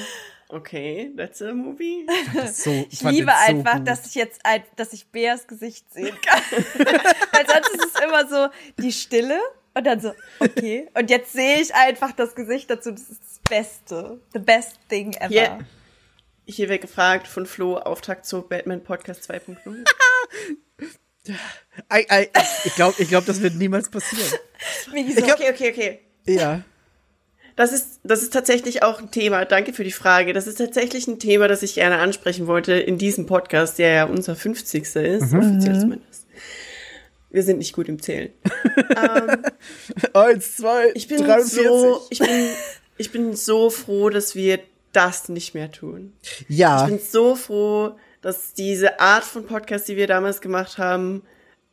okay, 0.49 1.12
that's 1.15 1.41
a 1.41 1.53
movie. 1.53 2.05
So, 2.51 2.71
Ich 2.89 2.99
fand 2.99 3.15
liebe 3.15 3.31
so 3.31 3.51
einfach, 3.51 3.77
gut. 3.77 3.88
dass 3.88 4.05
ich 4.07 4.15
jetzt, 4.15 4.41
dass 4.75 4.93
ich 4.93 5.07
Beas 5.07 5.47
Gesicht 5.47 5.91
sehen 5.93 6.15
kann. 6.25 6.41
Weil 7.31 7.47
sonst 7.47 7.69
ist 7.75 7.95
es 7.95 8.01
immer 8.03 8.27
so 8.27 8.47
die 8.81 8.91
Stille 8.91 9.39
und 9.73 9.83
dann 9.86 9.99
so, 9.99 10.13
okay. 10.39 10.89
Und 10.93 11.10
jetzt 11.10 11.33
sehe 11.33 11.62
ich 11.62 11.73
einfach 11.75 12.12
das 12.12 12.36
Gesicht 12.36 12.69
dazu. 12.69 12.91
Das 12.91 13.10
ist 13.10 13.21
das 13.21 13.39
Beste. 13.49 14.21
The 14.33 14.39
best 14.39 14.79
thing 14.89 15.13
ever. 15.13 15.27
Hier, 15.29 15.60
hier 16.45 16.69
wird 16.69 16.81
gefragt 16.81 17.27
von 17.27 17.45
Flo, 17.45 17.77
Auftakt 17.77 18.25
zu 18.25 18.41
Batman 18.41 18.83
Podcast 18.83 19.29
2.0. 19.29 19.86
Ei, 21.89 22.05
ei, 22.10 22.29
ich 22.63 22.75
glaube, 22.75 22.95
ich 23.01 23.10
glaub, 23.10 23.25
das 23.25 23.41
wird 23.41 23.55
niemals 23.55 23.89
passieren. 23.89 24.39
Wie 24.93 25.12
so, 25.12 25.23
Okay, 25.23 25.49
okay, 25.51 25.71
okay. 25.71 25.99
Ja. 26.25 26.63
Das 27.57 27.73
ist, 27.73 27.99
das 28.03 28.21
ist 28.21 28.31
tatsächlich 28.33 28.83
auch 28.83 28.99
ein 28.99 29.09
Thema. 29.09 29.43
Danke 29.43 29.73
für 29.73 29.83
die 29.83 29.91
Frage. 29.91 30.31
Das 30.31 30.45
ist 30.45 30.59
tatsächlich 30.59 31.07
ein 31.07 31.17
Thema, 31.17 31.47
das 31.47 31.63
ich 31.63 31.73
gerne 31.73 31.97
ansprechen 31.97 32.45
wollte 32.45 32.73
in 32.73 32.99
diesem 32.99 33.25
Podcast, 33.25 33.79
der 33.79 33.93
ja 33.93 34.05
unser 34.05 34.35
50. 34.35 34.83
ist, 34.83 35.33
offiziell 35.33 35.79
zumindest. 35.79 36.27
Wir 37.31 37.41
sind 37.41 37.57
nicht 37.57 37.73
gut 37.73 37.89
im 37.89 37.99
Zählen. 37.99 38.29
Eins, 40.13 40.57
zwei, 40.57 40.91
Ich 40.93 41.07
bin 41.07 41.23
43. 41.23 41.63
so, 41.63 42.01
ich 42.11 42.19
bin, 42.19 42.47
ich 42.97 43.11
bin 43.11 43.35
so 43.35 43.71
froh, 43.71 44.11
dass 44.11 44.35
wir 44.35 44.59
das 44.93 45.27
nicht 45.27 45.55
mehr 45.55 45.71
tun. 45.71 46.13
ja. 46.47 46.83
Ich 46.83 46.89
bin 46.89 46.99
so 46.99 47.35
froh, 47.35 47.95
dass 48.21 48.53
diese 48.53 48.99
Art 48.99 49.23
von 49.23 49.47
Podcast, 49.47 49.87
die 49.87 49.97
wir 49.97 50.05
damals 50.05 50.41
gemacht 50.41 50.77
haben, 50.77 51.23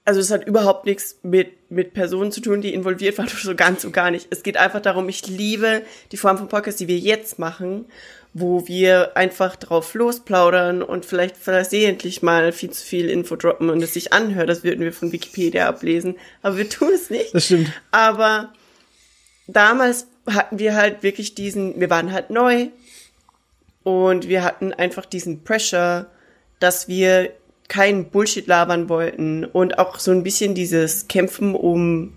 also 0.05 0.21
es 0.21 0.31
hat 0.31 0.47
überhaupt 0.47 0.85
nichts 0.85 1.19
mit, 1.23 1.71
mit 1.71 1.95
Personen 1.95 2.31
zu 2.31 2.41
tun, 2.41 2.61
die 2.61 2.75
involviert 2.75 3.17
waren, 3.19 3.29
so 3.43 3.55
ganz 3.55 3.85
und 3.85 3.93
gar 3.93 4.11
nicht. 4.11 4.29
Es 4.31 4.43
geht 4.43 4.57
einfach 4.57 4.81
darum, 4.81 5.09
ich 5.09 5.27
liebe 5.27 5.83
die 6.13 6.17
Form 6.17 6.39
von 6.39 6.49
Podcast, 6.49 6.81
die 6.81 6.89
wir 6.89 6.99
jetzt 6.99 7.39
machen, 7.39 7.87
wo 8.35 8.67
wir 8.67 9.17
einfach 9.17 9.57
drauf 9.57 9.95
losplaudern 9.95 10.83
und 10.83 11.07
vielleicht 11.07 11.37
versehentlich 11.37 12.23
mal 12.23 12.53
viel 12.53 12.71
zu 12.71 12.85
viel 12.85 13.09
Info 13.09 13.37
droppen 13.37 13.71
und 13.71 13.83
es 13.83 13.95
sich 13.95 14.13
anhört, 14.13 14.49
das 14.49 14.65
würden 14.65 14.81
wir 14.81 14.93
von 14.93 15.13
Wikipedia 15.13 15.69
ablesen. 15.69 16.17
Aber 16.43 16.57
wir 16.57 16.69
tun 16.69 16.91
es 16.93 17.11
nicht. 17.11 17.35
Das 17.35 17.47
stimmt. 17.47 17.73
Aber 17.93 18.53
damals 19.47 20.09
hatten 20.29 20.59
wir 20.59 20.75
halt 20.75 21.03
wirklich 21.03 21.35
diesen, 21.35 21.81
wir 21.81 21.91
waren 21.91 22.13
halt 22.13 22.31
neu 22.31 22.69
und 23.85 24.29
wir 24.29 24.43
hatten 24.43 24.73
einfach 24.73 25.07
diesen 25.07 25.45
Pressure, 25.45 26.07
dass 26.59 26.89
wir 26.89 27.31
keinen 27.75 28.05
Bullshit 28.05 28.47
labern 28.47 28.89
wollten 28.89 29.45
und 29.45 29.81
auch 29.81 29.99
so 29.99 30.13
ein 30.13 30.23
bisschen 30.23 30.55
dieses 30.55 31.09
Kämpfen 31.09 31.57
um, 31.57 32.13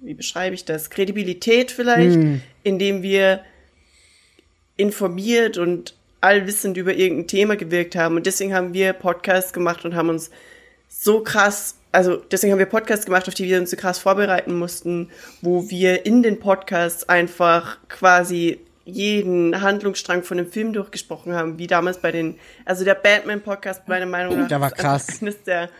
wie 0.00 0.14
beschreibe 0.14 0.54
ich 0.54 0.64
das, 0.64 0.90
Kredibilität 0.90 1.72
vielleicht, 1.72 2.20
indem 2.62 3.02
wir 3.02 3.40
informiert 4.76 5.58
und 5.58 5.96
allwissend 6.20 6.76
über 6.76 6.94
irgendein 6.94 7.26
Thema 7.26 7.56
gewirkt 7.56 7.96
haben. 7.96 8.14
Und 8.14 8.26
deswegen 8.26 8.54
haben 8.54 8.74
wir 8.74 8.92
Podcasts 8.92 9.52
gemacht 9.52 9.84
und 9.84 9.96
haben 9.96 10.08
uns 10.08 10.30
so 10.88 11.24
krass, 11.24 11.74
also 11.90 12.14
deswegen 12.14 12.52
haben 12.52 12.60
wir 12.60 12.66
Podcasts 12.66 13.06
gemacht, 13.06 13.26
auf 13.26 13.34
die 13.34 13.46
wir 13.46 13.58
uns 13.58 13.70
so 13.70 13.76
krass 13.76 13.98
vorbereiten 13.98 14.56
mussten, 14.56 15.10
wo 15.40 15.68
wir 15.68 16.06
in 16.06 16.22
den 16.22 16.38
Podcasts 16.38 17.08
einfach 17.08 17.78
quasi 17.88 18.60
jeden 18.84 19.60
Handlungsstrang 19.60 20.22
von 20.24 20.36
dem 20.38 20.50
Film 20.50 20.72
durchgesprochen 20.72 21.34
haben, 21.34 21.58
wie 21.58 21.66
damals 21.66 21.98
bei 22.00 22.10
den, 22.12 22.38
also 22.64 22.84
der 22.84 22.94
Batman-Podcast, 22.94 23.86
meiner 23.88 24.06
Meinung 24.06 24.40
nach. 24.40 24.48
Der 24.48 24.60
war 24.60 24.70
krass. 24.70 25.20
Eines 25.20 25.42
der, 25.44 25.70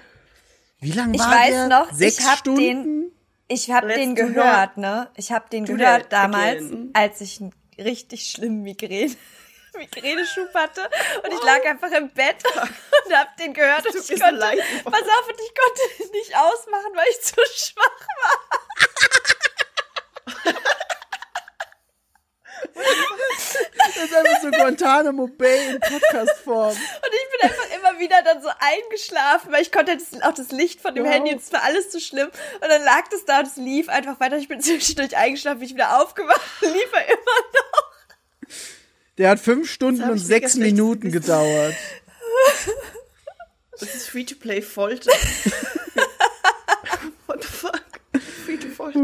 Wie 0.80 0.92
lange 0.92 1.14
Ich 1.14 1.20
war 1.20 1.30
weiß 1.30 1.50
der? 1.50 1.68
noch, 1.68 1.92
Sechs 1.92 2.18
ich 2.18 2.24
habe 2.26 2.36
Stunden? 2.38 2.58
den, 2.60 3.12
ich 3.48 3.70
habe 3.70 3.86
Let's 3.88 3.98
den 3.98 4.14
gehört, 4.14 4.76
ne? 4.76 5.10
Ich 5.16 5.32
habe 5.32 5.44
den 5.50 5.64
Do 5.64 5.74
gehört 5.74 6.12
damals, 6.12 6.64
again. 6.64 6.90
als 6.94 7.20
ich 7.20 7.40
einen 7.40 7.52
richtig 7.78 8.30
schlimmen 8.30 8.62
Migräne, 8.62 9.14
Migräneschub 9.76 10.52
hatte 10.54 10.82
und 11.24 11.32
ich 11.32 11.42
lag 11.44 11.64
einfach 11.64 11.90
im 11.92 12.08
Bett 12.10 12.36
und 13.06 13.14
habe 13.16 13.30
den 13.40 13.52
gehört 13.54 13.86
und 13.86 13.94
ich 13.96 14.20
konnte, 14.20 14.38
pass 14.84 15.02
auf, 15.02 15.28
und 15.28 15.40
ich 15.40 15.54
konnte 15.54 16.12
nicht 16.12 16.36
ausmachen, 16.36 16.92
weil 16.94 17.06
ich 17.10 17.20
zu 17.22 17.34
schwach 17.54 18.06
war. 18.22 18.60
Das 22.74 23.96
ist 24.04 24.14
einfach 24.14 24.40
so 24.42 24.50
Guantanamo 24.50 25.26
Bay 25.26 25.70
in 25.70 25.80
Podcast-Form. 25.80 26.70
Und 26.70 26.76
ich 26.76 27.40
bin 27.40 27.50
einfach 27.50 27.76
immer 27.76 27.98
wieder 28.00 28.22
dann 28.22 28.42
so 28.42 28.48
eingeschlafen, 28.58 29.52
weil 29.52 29.62
ich 29.62 29.72
konnte 29.72 29.96
das, 29.96 30.22
auch 30.22 30.34
das 30.34 30.50
Licht 30.52 30.80
von 30.80 30.94
dem 30.94 31.04
Wow. 31.04 31.12
Handy, 31.12 31.32
und 31.32 31.42
es 31.42 31.52
war 31.52 31.62
alles 31.64 31.90
zu 31.90 32.00
schlimm. 32.00 32.28
Und 32.28 32.68
dann 32.68 32.82
lag 32.84 33.08
das 33.10 33.24
da 33.24 33.40
und 33.40 33.46
es 33.46 33.56
lief 33.56 33.88
einfach 33.88 34.20
weiter. 34.20 34.36
Ich 34.38 34.48
bin 34.48 34.60
zwischendurch 34.60 35.16
eingeschlafen, 35.16 35.58
bin 35.58 35.66
ich 35.68 35.74
wieder 35.74 36.00
aufgewacht, 36.00 36.40
lief 36.60 36.92
er 36.92 37.06
immer 37.06 37.40
noch. 37.54 37.92
Der 39.18 39.30
hat 39.30 39.40
fünf 39.40 39.70
Stunden 39.70 40.08
und 40.08 40.18
sechs 40.18 40.54
Minuten 40.54 41.12
gedauert. 41.12 41.74
das 43.78 43.94
ist 43.94 44.08
Free-to-Play 44.08 44.62
Folter. 44.62 45.12
What 47.26 47.42
the 47.42 47.48
fuck? 47.48 47.82
Free-to-Folter. 48.46 49.00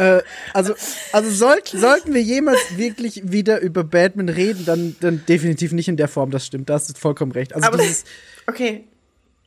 Äh, 0.00 0.22
also, 0.54 0.74
also 1.12 1.30
soll, 1.30 1.60
sollten 1.64 2.14
wir 2.14 2.22
jemals 2.22 2.78
wirklich 2.78 3.30
wieder 3.30 3.60
über 3.60 3.84
Batman 3.84 4.30
reden, 4.30 4.64
dann, 4.64 4.96
dann 5.00 5.26
definitiv 5.26 5.72
nicht 5.72 5.88
in 5.88 5.98
der 5.98 6.08
Form, 6.08 6.30
das 6.30 6.46
stimmt, 6.46 6.70
da 6.70 6.74
hast 6.74 6.88
du 6.88 6.94
vollkommen 6.98 7.32
recht. 7.32 7.54
Also 7.54 7.68
Aber 7.68 7.76
dieses, 7.76 8.04
okay, 8.46 8.84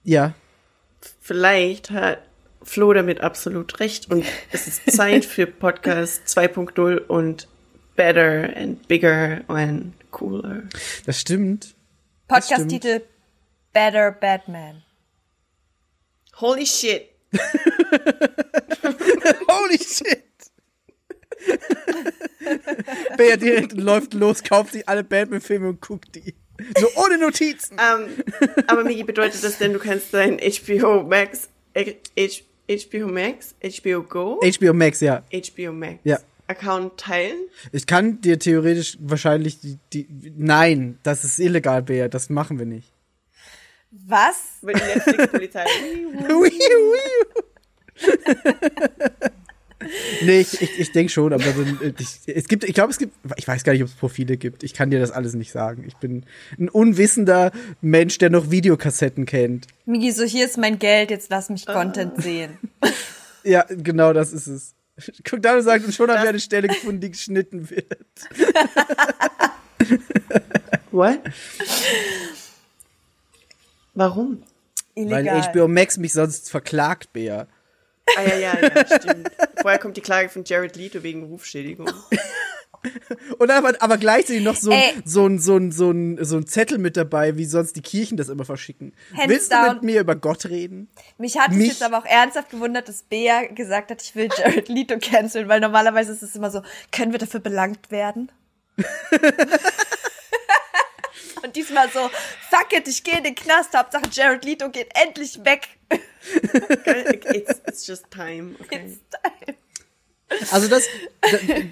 ja, 0.04 0.36
vielleicht 1.22 1.90
hat 1.90 2.20
Flo 2.62 2.94
damit 2.94 3.22
absolut 3.22 3.80
recht 3.80 4.12
und 4.12 4.26
es 4.52 4.68
ist 4.68 4.92
Zeit 4.92 5.26
für 5.26 5.48
Podcast 5.48 6.22
2.0 6.28 6.98
und 7.00 7.48
better 7.96 8.56
and 8.56 8.88
bigger 8.88 9.42
and 9.48 9.94
cooler. 10.12 10.64
das 11.08 11.20
stimmt. 11.20 11.74
Das 12.28 12.46
stimmt. 12.46 12.70
Podcast-Titel 12.70 13.02
Better 13.74 14.12
Batman. 14.12 14.84
Holy 16.36 16.68
shit. 16.68 17.10
Holy 19.48 19.78
shit! 19.78 20.23
Bea 23.18 23.38
direkt 23.38 23.74
läuft 23.74 24.14
los, 24.14 24.44
kauft 24.44 24.74
sich 24.74 24.88
alle 24.88 25.04
Batman-Filme 25.04 25.70
und 25.70 25.82
guckt 25.82 26.16
die. 26.16 26.34
So 26.80 26.88
ohne 27.04 27.18
Notizen. 27.18 27.78
Ähm, 27.78 28.10
aber 28.68 28.84
Migi, 28.84 29.04
bedeutet 29.04 29.44
das 29.44 29.58
denn, 29.58 29.74
du 29.74 29.80
kannst 29.80 30.14
dein 30.14 30.40
HBO 30.40 31.04
Max, 31.04 31.50
äh, 31.74 31.96
H, 32.18 32.44
HBO 32.70 33.08
Max, 33.08 33.56
HBO 33.62 34.04
Go, 34.04 34.40
HBO 34.42 34.74
Max, 34.74 35.02
ja. 35.02 35.24
HBO 35.32 35.72
Max. 35.72 36.00
Ja. 36.04 36.20
Account 36.48 36.98
teilen? 36.98 37.38
Ich 37.72 37.88
kann 37.88 38.22
dir 38.22 38.38
theoretisch 38.38 38.98
wahrscheinlich 39.00 39.60
die, 39.60 39.80
die. 39.94 40.08
Nein, 40.36 41.00
das 41.04 41.24
ist 41.24 41.40
illegal, 41.40 41.82
Bea. 41.82 42.10
Das 42.10 42.30
machen 42.30 42.60
wir 42.60 42.66
nicht. 42.66 42.92
Was? 43.92 44.58
Wenn 44.62 44.76
die 44.76 44.84
Netflix-Polizei. 44.84 45.66
nee, 50.22 50.42
ich, 50.42 50.62
ich, 50.62 50.80
ich 50.80 50.92
denke 50.92 51.12
schon, 51.12 51.34
aber 51.34 51.44
so, 51.44 51.62
ein- 51.62 51.96
ich, 52.00 52.20
es 52.34 52.48
gibt, 52.48 52.64
ich 52.64 52.74
glaube, 52.74 52.92
es 52.92 52.98
gibt, 52.98 53.14
ich 53.38 53.48
weiß 53.48 53.64
gar 53.64 53.74
nicht, 53.74 53.84
ob 53.84 53.90
es 53.90 53.96
Profile 53.96 54.38
gibt. 54.38 54.64
Ich 54.64 54.74
kann 54.74 54.90
dir 54.92 55.00
das 55.00 55.12
alles 55.12 55.34
nicht 55.34 55.52
sagen. 55.52 55.84
Ich 55.88 55.96
bin 55.98 56.26
ein 56.60 56.70
unwissender 56.70 57.52
Mensch, 57.82 58.18
der 58.18 58.30
noch 58.30 58.52
Videokassetten 58.52 59.26
kennt. 59.26 59.68
Migi, 59.86 60.12
so 60.12 60.24
hier 60.24 60.46
ist 60.46 60.58
mein 60.58 60.80
Geld, 60.80 61.12
jetzt 61.12 61.30
lass 61.30 61.50
mich 61.50 61.66
Content 61.66 62.22
sehen. 62.22 62.58
Ja, 63.46 63.66
genau 63.68 64.14
das 64.14 64.32
ist 64.32 64.48
es. 64.48 64.74
Guck 65.30 65.42
da 65.42 65.58
und 65.58 65.64
sagt, 65.64 65.84
und 65.84 65.94
schon 65.94 66.10
haben 66.10 66.24
wir 66.24 66.30
eine 66.30 66.40
Stelle 66.40 66.70
gefunden, 66.70 67.02
die 67.02 67.12
geschnitten 67.12 67.70
wird. 67.70 67.92
What? 70.92 71.20
Warum? 73.94 74.44
Weil 74.96 75.26
Illegal. 75.26 75.42
HBO 75.52 75.68
Max 75.68 75.98
mich 75.98 76.14
sonst 76.14 76.50
verklagt, 76.52 77.14
Bea. 77.14 77.48
Ah 78.18 78.22
ja, 78.24 78.36
ja, 78.38 78.60
ja, 78.62 78.86
stimmt. 79.00 79.30
Vorher 79.62 79.80
kommt 79.80 79.98
die 79.98 80.02
Klage 80.02 80.30
von 80.30 80.44
Jared 80.46 80.76
Leto 80.76 81.04
wegen 81.04 81.24
Rufschädigung. 81.24 81.90
Und 83.40 83.50
aber, 83.50 83.82
aber 83.82 83.98
gleichzeitig 83.98 84.44
noch 84.44 84.58
so, 84.58 84.70
ein- 84.70 84.78
Ey. 84.78 84.94
so, 85.06 85.26
ein, 85.26 85.40
so, 85.40 85.56
ein, 85.56 85.72
so, 85.72 85.90
ein, 85.92 86.18
so 86.24 86.36
ein 86.36 86.46
Zettel 86.48 86.80
mit 86.80 86.98
dabei, 86.98 87.38
wie 87.38 87.46
sonst 87.46 87.78
die 87.78 87.82
Kirchen 87.82 88.18
das 88.18 88.28
immer 88.28 88.44
verschicken. 88.44 88.94
Hands 89.16 89.30
Willst 89.30 89.54
du 89.54 89.56
down. 89.56 89.76
mit 89.76 89.84
mir 89.84 90.02
über 90.02 90.18
Gott 90.18 90.46
reden? 90.48 90.90
Mich 91.18 91.38
hat 91.40 91.52
es 91.52 91.56
Mich- 91.58 91.70
jetzt 91.70 91.82
aber 91.84 92.00
auch 92.00 92.06
ernsthaft 92.06 92.50
gewundert, 92.50 92.90
dass 92.90 93.04
Bea 93.04 93.46
gesagt 93.46 93.90
hat, 93.90 94.02
ich 94.02 94.16
will 94.16 94.28
Jared 94.38 94.68
Leto 94.68 94.98
canceln, 95.00 95.48
weil 95.48 95.62
normalerweise 95.62 96.12
ist 96.12 96.24
es 96.24 96.36
immer 96.36 96.52
so, 96.52 96.62
können 96.92 97.14
wir 97.14 97.20
dafür 97.20 97.40
belangt 97.40 97.90
werden? 97.90 98.30
Und 101.44 101.56
diesmal 101.56 101.90
so, 101.90 102.10
fuck 102.50 102.72
it, 102.78 102.88
ich 102.88 103.04
gehe 103.04 103.18
in 103.18 103.24
den 103.24 103.36
Knast, 103.36 103.74
Hauptsache 103.78 104.04
Jared 104.12 104.44
Leto 104.46 104.70
geht 104.70 104.90
endlich 105.02 105.40
weg. 105.46 105.68
It's, 107.34 107.62
it's 107.68 107.86
just 107.88 108.10
time. 108.12 108.56
Okay. 108.62 108.86
It's 108.88 109.00
time. 109.12 109.58
Also 110.52 110.68
das, 110.68 110.84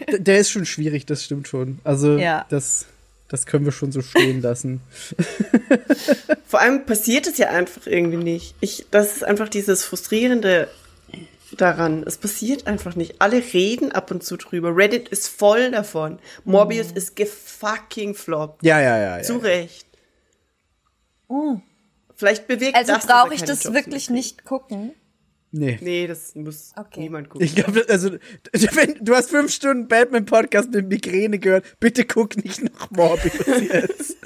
der, 0.10 0.20
der 0.20 0.40
ist 0.40 0.52
schon 0.52 0.66
schwierig, 0.66 1.06
das 1.06 1.24
stimmt 1.24 1.48
schon. 1.48 1.80
Also 1.84 2.18
Ja. 2.18 2.46
das, 2.50 2.86
das 3.28 3.46
können 3.46 3.66
wir 3.66 3.72
schon 3.72 3.92
so 3.92 4.02
stehen 4.02 4.42
lassen. 4.42 4.82
Vor 6.46 6.60
allem 6.62 6.86
passiert 6.86 7.28
es 7.28 7.38
ja 7.38 7.50
einfach 7.50 7.88
irgendwie 7.88 8.18
nicht. 8.18 8.56
Ich, 8.62 8.86
das 8.92 9.16
ist 9.18 9.24
einfach 9.24 9.50
dieses 9.50 9.84
Frustrierende 9.84 10.68
daran. 11.58 12.04
Es 12.06 12.18
passiert 12.18 12.68
einfach 12.68 12.96
nicht. 12.96 13.16
Alle 13.20 13.42
reden 13.54 13.92
ab 13.92 14.12
und 14.12 14.24
zu 14.24 14.38
drüber. 14.38 14.76
Reddit 14.76 15.10
ist 15.10 15.28
voll 15.28 15.72
davon. 15.72 16.20
Morbius 16.46 16.92
ist 16.92 17.16
gefucking 17.16 18.14
flop. 18.14 18.60
Ja, 18.62 18.80
ja, 18.80 18.98
ja. 18.98 19.18
ja. 19.18 19.24
Zu 19.24 19.38
Recht. 19.38 19.88
Vielleicht 22.22 22.46
bewirkt 22.46 22.76
Also 22.76 22.94
das, 22.94 23.06
er 23.06 23.16
brauche 23.24 23.34
ich 23.34 23.42
das 23.42 23.64
Jobs 23.64 23.76
wirklich 23.76 24.12
nicht 24.12 24.46
gucken. 24.46 24.94
Nee. 25.52 25.80
Nee, 25.82 26.06
das 26.06 26.36
muss 26.36 26.72
Okay. 26.76 27.00
niemand 27.00 27.30
gucken. 27.30 27.44
Ich 27.44 27.56
glaube, 27.56 27.84
also, 27.90 28.12
wenn, 28.54 28.96
du 29.02 29.16
hast 29.16 29.32
fünf 29.32 29.52
Stunden 29.52 29.88
Batman-Podcast 29.88 30.70
mit 30.70 30.88
Migräne 30.88 31.40
gehört, 31.40 31.66
bitte 31.80 32.06
guck 32.06 32.38
nicht 32.38 32.62
noch 32.64 32.92
Morbius 32.92 33.34
jetzt. 33.60 34.18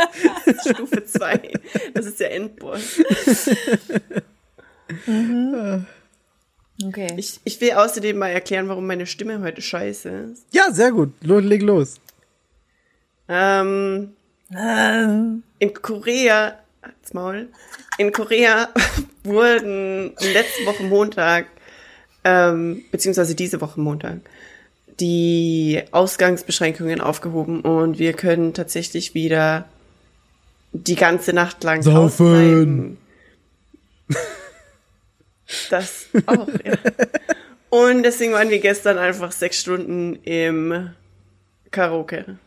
Stufe 0.70 1.06
2. 1.06 1.54
Das 1.94 2.06
ist 2.06 2.20
der 2.20 2.34
Endboss. 2.34 3.00
Okay. 6.84 7.08
Ich, 7.16 7.40
ich 7.46 7.62
will 7.62 7.72
außerdem 7.72 8.18
mal 8.18 8.28
erklären, 8.32 8.68
warum 8.68 8.86
meine 8.86 9.06
Stimme 9.06 9.40
heute 9.42 9.62
scheiße 9.62 10.10
ist. 10.34 10.46
ja, 10.52 10.70
sehr 10.72 10.92
gut. 10.92 11.14
Leg 11.22 11.62
los. 11.62 11.96
Ähm, 13.30 14.12
in 15.60 15.74
Korea, 15.82 16.60
halt's 16.86 17.14
Maul, 17.14 17.50
in 17.98 18.12
Korea 18.12 18.70
wurden 19.24 20.14
letzte 20.20 20.66
Woche 20.66 20.84
Montag, 20.84 21.48
ähm, 22.24 22.84
beziehungsweise 22.92 23.36
diese 23.36 23.60
Woche 23.62 23.80
Montag, 23.80 24.18
die 25.00 25.82
Ausgangsbeschränkungen 25.92 27.02
aufgehoben 27.02 27.62
und 27.62 28.00
wir 28.00 28.14
können 28.14 28.54
tatsächlich 28.54 29.14
wieder 29.14 29.68
die 30.72 30.96
ganze 30.96 31.34
Nacht 31.34 31.64
lang 31.64 31.82
Saufen. 31.82 32.98
Das 35.70 36.08
auch, 36.26 36.48
ja. 36.64 36.74
Und 37.70 38.04
deswegen 38.04 38.34
waren 38.34 38.50
wir 38.50 38.60
gestern 38.60 38.98
einfach 38.98 39.32
sechs 39.32 39.60
Stunden 39.60 40.16
im 40.24 40.92
Karaoke. 41.72 42.38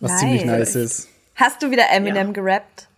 Was 0.00 0.10
Nice. 0.12 0.20
ziemlich 0.20 0.44
nice 0.44 0.74
ist. 0.74 1.08
Hast 1.36 1.62
du 1.62 1.70
wieder 1.70 1.84
Eminem 1.90 2.28
Ja. 2.28 2.32
gerappt? 2.32 2.88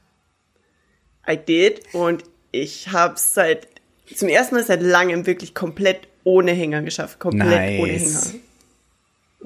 I 1.29 1.37
did 1.37 1.83
und 1.95 2.25
ich 2.53 2.89
habe 2.89 3.15
seit 3.17 3.69
zum 4.15 4.29
ersten 4.29 4.57
Mal 4.57 4.65
seit 4.65 4.83
langem 4.83 5.27
wirklich 5.27 5.55
komplett 5.55 6.09
ohne 6.25 6.53
Hänger 6.53 6.83
geschafft, 6.83 7.19
komplett 7.21 7.49
Nice. 7.49 7.81
ohne 7.81 7.93
Hänger. 7.93 8.21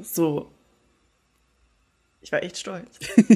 So. 0.02 0.50
Ich 2.22 2.32
war 2.32 2.42
echt 2.42 2.58
stolz. 2.58 2.98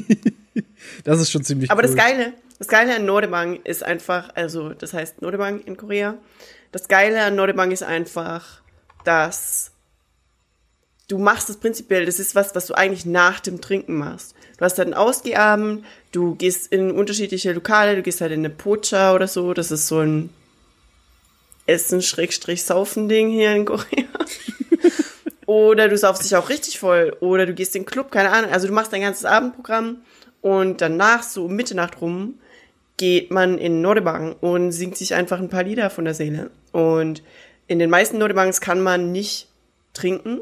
Das 1.03 1.19
ist 1.19 1.29
schon 1.31 1.43
ziemlich 1.43 1.69
Aber 1.69 1.81
cool. 1.81 1.87
das 1.87 1.95
Geile, 1.95 2.33
das 2.57 2.67
Geile 2.69 2.95
an 2.95 3.05
Nordebang 3.05 3.59
ist 3.63 3.83
einfach, 3.83 4.29
also 4.35 4.69
das 4.73 4.93
heißt 4.93 5.21
Nordebang 5.21 5.59
in 5.61 5.75
Korea. 5.77 6.17
Das 6.71 6.87
Geile 6.87 7.21
an 7.23 7.35
Nordebang 7.35 7.71
ist 7.71 7.83
einfach, 7.83 8.61
dass 9.03 9.71
du 11.09 11.17
machst 11.17 11.49
es 11.49 11.57
prinzipiell, 11.57 12.05
das 12.05 12.17
ist 12.19 12.33
was, 12.35 12.55
was 12.55 12.65
du 12.67 12.73
eigentlich 12.75 13.05
nach 13.05 13.39
dem 13.41 13.59
Trinken 13.61 13.95
machst. 13.95 14.35
Du 14.59 14.65
hast 14.65 14.77
halt 14.77 14.87
einen 14.87 14.93
Ausgehabend, 14.93 15.85
du 16.11 16.35
gehst 16.35 16.71
in 16.71 16.91
unterschiedliche 16.91 17.53
Lokale, 17.53 17.95
du 17.95 18.03
gehst 18.03 18.19
halt 18.19 18.33
in 18.33 18.41
eine 18.41 18.49
Pocha 18.49 19.15
oder 19.15 19.27
so, 19.27 19.53
das 19.53 19.71
ist 19.71 19.87
so 19.87 19.99
ein 19.99 20.29
Essen-Saufen-Ding 21.65 23.29
hier 23.29 23.55
in 23.55 23.63
Korea. 23.63 24.05
Oder 25.45 25.87
du 25.87 25.97
saufst 25.97 26.23
dich 26.23 26.35
auch 26.35 26.49
richtig 26.49 26.77
voll. 26.77 27.15
Oder 27.21 27.45
du 27.45 27.53
gehst 27.53 27.75
in 27.75 27.83
den 27.83 27.87
Club, 27.87 28.11
keine 28.11 28.31
Ahnung. 28.31 28.51
Also 28.51 28.67
du 28.67 28.73
machst 28.73 28.93
dein 28.93 29.01
ganzes 29.01 29.25
Abendprogramm 29.25 29.97
und 30.41 30.81
danach, 30.81 31.23
so 31.23 31.45
um 31.45 31.55
Mitternacht 31.55 32.01
rum, 32.01 32.35
geht 32.97 33.31
man 33.31 33.57
in 33.57 33.81
Nordebang 33.81 34.35
und 34.41 34.71
singt 34.71 34.97
sich 34.97 35.15
einfach 35.15 35.39
ein 35.39 35.49
paar 35.49 35.63
Lieder 35.63 35.89
von 35.89 36.05
der 36.05 36.13
Seele. 36.13 36.51
Und 36.71 37.23
in 37.67 37.79
den 37.79 37.89
meisten 37.89 38.17
Nordebangs 38.17 38.61
kann 38.61 38.81
man 38.81 39.11
nicht 39.11 39.47
trinken. 39.93 40.41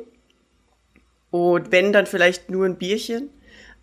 Und 1.30 1.72
wenn, 1.72 1.94
dann 1.94 2.06
vielleicht 2.06 2.50
nur 2.50 2.66
ein 2.66 2.78
Bierchen. 2.78 3.30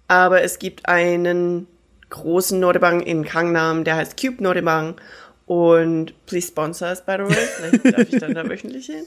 Aber 0.08 0.42
es 0.42 0.58
gibt 0.58 0.88
einen 0.88 1.66
großen 2.10 2.60
Nordebang 2.60 3.00
in 3.00 3.24
Gangnam, 3.24 3.84
der 3.84 3.96
heißt 3.96 4.20
Cube 4.20 4.42
Nordebang. 4.42 5.00
Und 5.46 6.14
please 6.26 6.48
sponsor 6.48 6.88
us, 6.88 7.04
by 7.04 7.16
the 7.18 7.24
way. 7.24 7.34
Vielleicht 7.80 7.98
darf 7.98 8.12
ich 8.12 8.20
dann 8.20 8.34
da 8.34 8.48
wöchentlich 8.48 8.86
hin. 8.86 9.04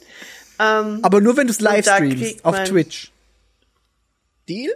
Ähm, 0.59 0.99
Aber 1.01 1.21
nur 1.21 1.37
wenn 1.37 1.47
du 1.47 1.51
es 1.51 1.61
live 1.61 1.85
streamst 1.85 2.43
auf 2.45 2.63
Twitch. 2.63 3.11
Deal? 4.47 4.73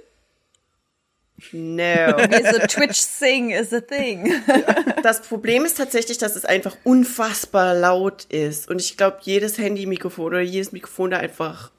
no. 1.52 2.14
Okay, 2.14 2.44
so 2.52 2.60
Twitch 2.68 3.00
Sing 3.00 3.50
is 3.52 3.74
a 3.74 3.82
thing. 3.82 4.32
Das 5.04 5.24
Problem 5.24 5.66
ist 5.66 5.78
tatsächlich, 5.78 6.20
dass 6.20 6.36
es 6.36 6.46
einfach 6.46 6.78
unfassbar 6.84 7.74
laut 7.74 8.26
ist. 8.26 8.70
Und 8.70 8.80
ich 8.80 8.98
glaube, 8.98 9.18
jedes 9.22 9.58
Handy-Mikrofon 9.58 10.26
oder 10.26 10.42
jedes 10.42 10.72
Mikrofon 10.72 11.10
da 11.10 11.18
einfach 11.18 11.72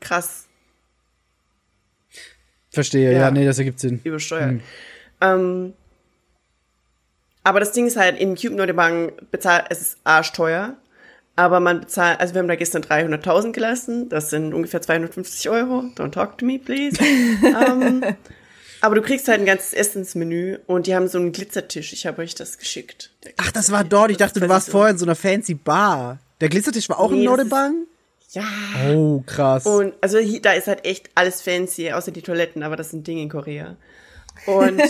krass 0.00 0.43
Verstehe, 2.74 3.12
ja. 3.12 3.18
Ja. 3.20 3.30
nee, 3.30 3.44
das 3.46 3.58
ergibt 3.58 3.80
Sinn. 3.80 4.00
übersteuert. 4.04 4.60
Ähm, 5.20 5.72
aber 7.42 7.60
das 7.60 7.72
Ding 7.72 7.86
ist 7.86 7.96
halt, 7.96 8.18
in 8.18 8.36
Cube 8.36 8.54
Nordebang 8.54 9.12
bezahlt, 9.30 9.66
es 9.70 9.80
ist 9.80 9.96
arschteuer. 10.04 10.76
Aber 11.36 11.58
man 11.60 11.80
bezahlt, 11.80 12.20
also 12.20 12.32
wir 12.34 12.38
haben 12.40 12.48
da 12.48 12.54
gestern 12.54 12.82
300.000 12.82 13.52
gelassen. 13.52 14.08
Das 14.08 14.30
sind 14.30 14.54
ungefähr 14.54 14.80
250 14.80 15.48
Euro. 15.50 15.80
Don't 15.96 16.12
talk 16.12 16.38
to 16.38 16.46
me, 16.46 16.58
please. 16.58 16.96
ähm, 17.02 18.04
aber 18.80 18.94
du 18.94 19.02
kriegst 19.02 19.26
halt 19.28 19.40
ein 19.40 19.46
ganzes 19.46 19.72
Essensmenü 19.74 20.58
und 20.66 20.86
die 20.86 20.94
haben 20.94 21.08
so 21.08 21.18
einen 21.18 21.32
Glitzertisch. 21.32 21.92
Ich 21.92 22.06
habe 22.06 22.22
euch 22.22 22.34
das 22.36 22.58
geschickt. 22.58 23.10
Ach, 23.38 23.50
das 23.50 23.72
war 23.72 23.82
dort. 23.82 24.10
Ich 24.12 24.16
dachte, 24.16 24.38
du 24.40 24.48
warst 24.48 24.66
so- 24.66 24.72
vorher 24.72 24.92
in 24.92 24.98
so 24.98 25.06
einer 25.06 25.16
fancy 25.16 25.54
Bar. 25.54 26.18
Der 26.40 26.48
Glitzertisch 26.48 26.88
war 26.88 27.00
auch 27.00 27.10
Nee, 27.10 27.18
im 27.18 27.24
Nordebang? 27.24 27.84
Ja. 28.34 28.44
Oh, 28.88 29.22
krass. 29.26 29.66
Und 29.66 29.94
also 30.00 30.18
hier, 30.18 30.42
da 30.42 30.52
ist 30.52 30.66
halt 30.66 30.84
echt 30.84 31.10
alles 31.14 31.42
fancy, 31.42 31.92
außer 31.92 32.10
die 32.10 32.22
Toiletten, 32.22 32.62
aber 32.62 32.76
das 32.76 32.90
sind 32.90 33.06
Dinge 33.06 33.22
in 33.22 33.28
Korea. 33.28 33.76
Und 34.46 34.80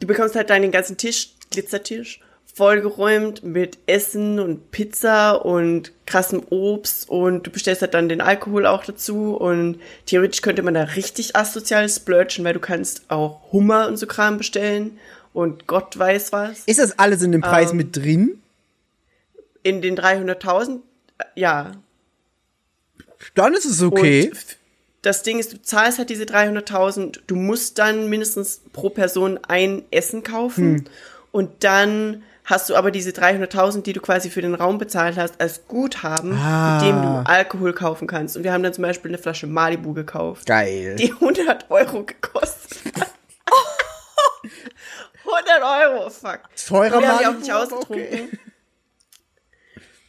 du 0.00 0.06
bekommst 0.06 0.34
halt 0.34 0.50
deinen 0.50 0.70
ganzen 0.70 0.96
Tisch, 0.96 1.30
Glitzertisch, 1.50 2.20
vollgeräumt 2.54 3.42
mit 3.42 3.78
Essen 3.86 4.38
und 4.38 4.70
Pizza 4.70 5.44
und 5.44 5.92
krassem 6.06 6.42
Obst 6.50 7.08
und 7.08 7.46
du 7.46 7.50
bestellst 7.50 7.82
halt 7.82 7.94
dann 7.94 8.08
den 8.08 8.20
Alkohol 8.20 8.66
auch 8.66 8.84
dazu 8.84 9.36
und 9.36 9.80
theoretisch 10.06 10.42
könnte 10.42 10.62
man 10.62 10.74
da 10.74 10.82
richtig 10.82 11.36
asozial 11.36 11.88
splurgen, 11.88 12.44
weil 12.44 12.54
du 12.54 12.60
kannst 12.60 13.04
auch 13.08 13.52
Hummer 13.52 13.88
und 13.88 13.96
so 13.96 14.06
Kram 14.06 14.38
bestellen 14.38 14.98
und 15.32 15.66
Gott 15.66 15.96
weiß 15.98 16.32
was. 16.32 16.60
ist 16.66 16.80
das 16.80 16.98
alles 16.98 17.22
in 17.22 17.32
dem 17.32 17.40
Preis 17.40 17.70
Ähm, 17.70 17.76
mit 17.76 17.96
drin? 17.96 18.42
In 19.62 19.82
den 19.82 19.96
300.000 19.96 20.80
ja. 21.34 21.72
Dann 23.34 23.54
ist 23.54 23.64
es 23.66 23.82
okay. 23.82 24.30
Und 24.30 24.56
das 25.02 25.22
Ding 25.22 25.38
ist, 25.38 25.52
du 25.52 25.60
zahlst 25.62 25.98
halt 25.98 26.10
diese 26.10 26.24
300.000, 26.24 27.20
du 27.26 27.36
musst 27.36 27.78
dann 27.78 28.08
mindestens 28.08 28.60
pro 28.72 28.90
Person 28.90 29.38
ein 29.48 29.82
Essen 29.90 30.22
kaufen 30.22 30.76
Hm. 30.76 30.84
und 31.32 31.64
dann 31.64 32.22
hast 32.44 32.68
du 32.68 32.74
aber 32.74 32.90
diese 32.90 33.10
300.000, 33.10 33.82
die 33.82 33.92
du 33.92 34.00
quasi 34.00 34.28
für 34.28 34.42
den 34.42 34.54
Raum 34.54 34.78
bezahlt 34.78 35.16
hast, 35.16 35.40
als 35.40 35.66
Guthaben, 35.68 36.32
Ah. 36.36 36.74
mit 36.80 36.88
dem 36.88 37.00
du 37.02 37.08
Alkohol 37.30 37.72
kaufen 37.72 38.08
kannst. 38.08 38.36
Und 38.36 38.42
wir 38.44 38.52
haben 38.52 38.62
dann 38.62 38.74
zum 38.74 38.82
Beispiel 38.82 39.10
eine 39.10 39.18
Flasche 39.18 39.46
Malibu 39.46 39.92
gekauft, 39.94 40.46
Geil. 40.46 40.96
die 40.96 41.12
100 41.12 41.70
Euro 41.70 42.04
gekostet 42.04 42.92
hat. 42.98 43.10
100 45.24 45.62
Euro, 45.62 46.10
fuck. 46.10 46.40
Teurer 46.66 46.96
Und 46.96 47.02
wir 47.02 47.08
haben 47.08 47.18
die 47.18 47.24
auch 47.24 47.30
Malibu, 47.32 47.40
nicht 47.40 47.52
ausgetrunken. 47.52 48.04
okay. 48.04 48.28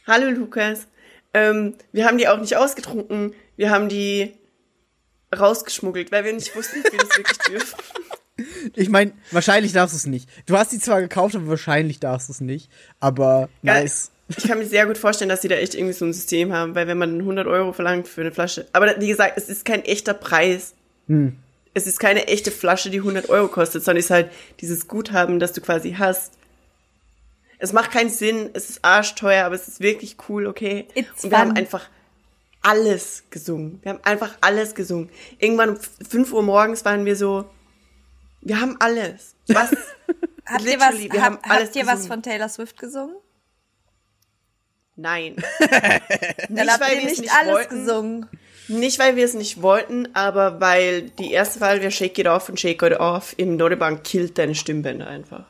Hallo 0.06 0.30
Lukas. 0.30 0.86
Ähm, 1.34 1.74
wir 1.92 2.06
haben 2.06 2.18
die 2.18 2.28
auch 2.28 2.38
nicht 2.38 2.56
ausgetrunken. 2.56 3.34
Wir 3.56 3.70
haben 3.70 3.88
die 3.88 4.34
rausgeschmuggelt, 5.36 6.12
weil 6.12 6.24
wir 6.24 6.32
nicht 6.32 6.54
wussten, 6.54 6.82
wir 6.82 6.98
das 6.98 7.16
wirklich 7.16 7.38
dürfen. 7.48 7.78
Ich 8.74 8.88
meine, 8.88 9.12
wahrscheinlich 9.30 9.72
darfst 9.72 9.94
du 9.94 9.96
es 9.96 10.06
nicht. 10.06 10.28
Du 10.46 10.56
hast 10.56 10.72
die 10.72 10.78
zwar 10.78 11.00
gekauft, 11.00 11.36
aber 11.36 11.48
wahrscheinlich 11.48 12.00
darfst 12.00 12.28
du 12.28 12.32
es 12.32 12.40
nicht. 12.40 12.70
Aber 13.00 13.48
Ja, 13.62 13.74
nice. 13.74 14.10
Ich 14.36 14.48
kann 14.48 14.58
mir 14.58 14.66
sehr 14.66 14.86
gut 14.86 14.96
vorstellen, 14.96 15.28
dass 15.28 15.42
sie 15.42 15.48
da 15.48 15.56
echt 15.56 15.74
irgendwie 15.74 15.92
so 15.92 16.04
ein 16.04 16.12
System 16.12 16.52
haben, 16.52 16.74
weil 16.74 16.86
wenn 16.86 16.96
man 16.96 17.18
100 17.20 17.46
Euro 17.46 17.72
verlangt 17.72 18.08
für 18.08 18.22
eine 18.22 18.32
Flasche, 18.32 18.66
aber 18.72 18.94
wie 18.98 19.08
gesagt, 19.08 19.34
es 19.36 19.48
ist 19.48 19.64
kein 19.64 19.84
echter 19.84 20.14
Preis. 20.14 20.74
Hm. 21.06 21.36
Es 21.74 21.86
ist 21.86 21.98
keine 21.98 22.28
echte 22.28 22.50
Flasche, 22.50 22.90
die 22.90 22.98
100 22.98 23.28
Euro 23.28 23.48
kostet, 23.48 23.82
sondern 23.82 23.98
es 23.98 24.06
ist 24.06 24.10
halt 24.10 24.30
dieses 24.60 24.88
Guthaben, 24.88 25.38
das 25.38 25.52
du 25.52 25.60
quasi 25.60 25.94
hast. 25.98 26.34
Es 27.62 27.72
macht 27.72 27.92
keinen 27.92 28.10
Sinn, 28.10 28.50
es 28.54 28.70
ist 28.70 28.84
arschteuer, 28.84 29.44
aber 29.46 29.54
es 29.54 29.68
ist 29.68 29.78
wirklich 29.78 30.16
cool, 30.28 30.48
okay? 30.48 30.88
It's 30.94 31.22
Und 31.22 31.30
wir 31.30 31.38
haben 31.38 31.50
fun. 31.50 31.56
einfach 31.58 31.88
alles 32.60 33.22
gesungen. 33.30 33.78
Wir 33.82 33.92
haben 33.92 34.00
einfach 34.02 34.36
alles 34.40 34.74
gesungen. 34.74 35.10
Irgendwann 35.38 35.70
um 35.70 35.76
5 35.76 36.32
Uhr 36.32 36.42
morgens 36.42 36.84
waren 36.84 37.04
wir 37.04 37.14
so, 37.14 37.48
wir 38.40 38.60
haben 38.60 38.76
alles. 38.80 39.36
Was? 39.46 39.70
Habt 40.44 40.64
ihr, 40.64 40.80
was, 40.80 40.98
wir 40.98 41.12
hab, 41.12 41.20
haben 41.20 41.38
alles 41.48 41.68
habt 41.68 41.76
ihr 41.76 41.86
was 41.86 42.06
von 42.08 42.20
Taylor 42.20 42.48
Swift 42.48 42.76
gesungen? 42.80 43.14
Nein. 44.96 45.36
Dann 46.48 46.68
habt 46.68 46.80
weil 46.80 46.96
ihr 46.96 47.02
wir 47.02 47.10
es 47.12 47.18
nicht 47.18 47.20
nicht 47.20 47.32
alles 47.32 47.52
wollten. 47.54 47.78
gesungen. 47.86 48.26
Nicht, 48.66 48.98
weil 48.98 49.14
wir 49.14 49.24
es 49.24 49.34
nicht 49.34 49.62
wollten, 49.62 50.08
aber 50.16 50.60
weil 50.60 51.10
die 51.10 51.30
erste 51.30 51.60
Wahl 51.60 51.80
wäre 51.80 51.92
Shake 51.92 52.18
It 52.18 52.26
Off 52.26 52.48
und 52.48 52.58
Shake 52.58 52.82
It 52.82 52.98
Off 52.98 53.34
im 53.36 53.56
Nodebank 53.56 54.02
killt 54.02 54.36
deine 54.36 54.56
Stimmbänder 54.56 55.06
einfach. 55.06 55.44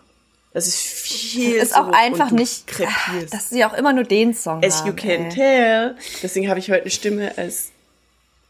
Das 0.54 0.66
ist 0.66 0.76
viel 0.76 1.54
Ist 1.54 1.72
zu 1.72 1.80
auch 1.80 1.92
einfach 1.92 2.30
nicht, 2.30 2.66
krepierst. 2.66 3.32
dass 3.32 3.48
sie 3.48 3.64
auch 3.64 3.72
immer 3.72 3.92
nur 3.94 4.04
den 4.04 4.34
Song 4.34 4.62
As 4.62 4.80
haben. 4.80 4.88
you 4.88 4.92
can 4.94 5.26
ey. 5.26 5.28
tell. 5.30 5.96
Deswegen 6.22 6.48
habe 6.50 6.58
ich 6.60 6.70
heute 6.70 6.82
eine 6.82 6.90
Stimme 6.90 7.32
als, 7.38 7.70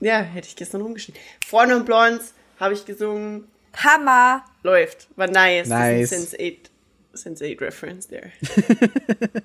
ja, 0.00 0.18
hätte 0.20 0.48
ich 0.48 0.57
gestern 0.57 0.80
rumgeschrieben. 0.82 1.20
Freunde 1.46 1.76
und 1.76 1.86
Blondes 1.86 2.32
habe 2.59 2.74
ich 2.74 2.84
gesungen. 2.84 3.46
Hammer. 3.76 4.44
Läuft. 4.64 5.07
War 5.16 5.28
nice. 5.28 5.68
Nice. 5.68 6.11
Das 6.11 6.18
ist 6.18 6.38
ein 6.38 6.57
Sense8, 7.14 7.38
Sense8 7.38 7.61
Reference 7.61 8.09
there. 8.09 8.30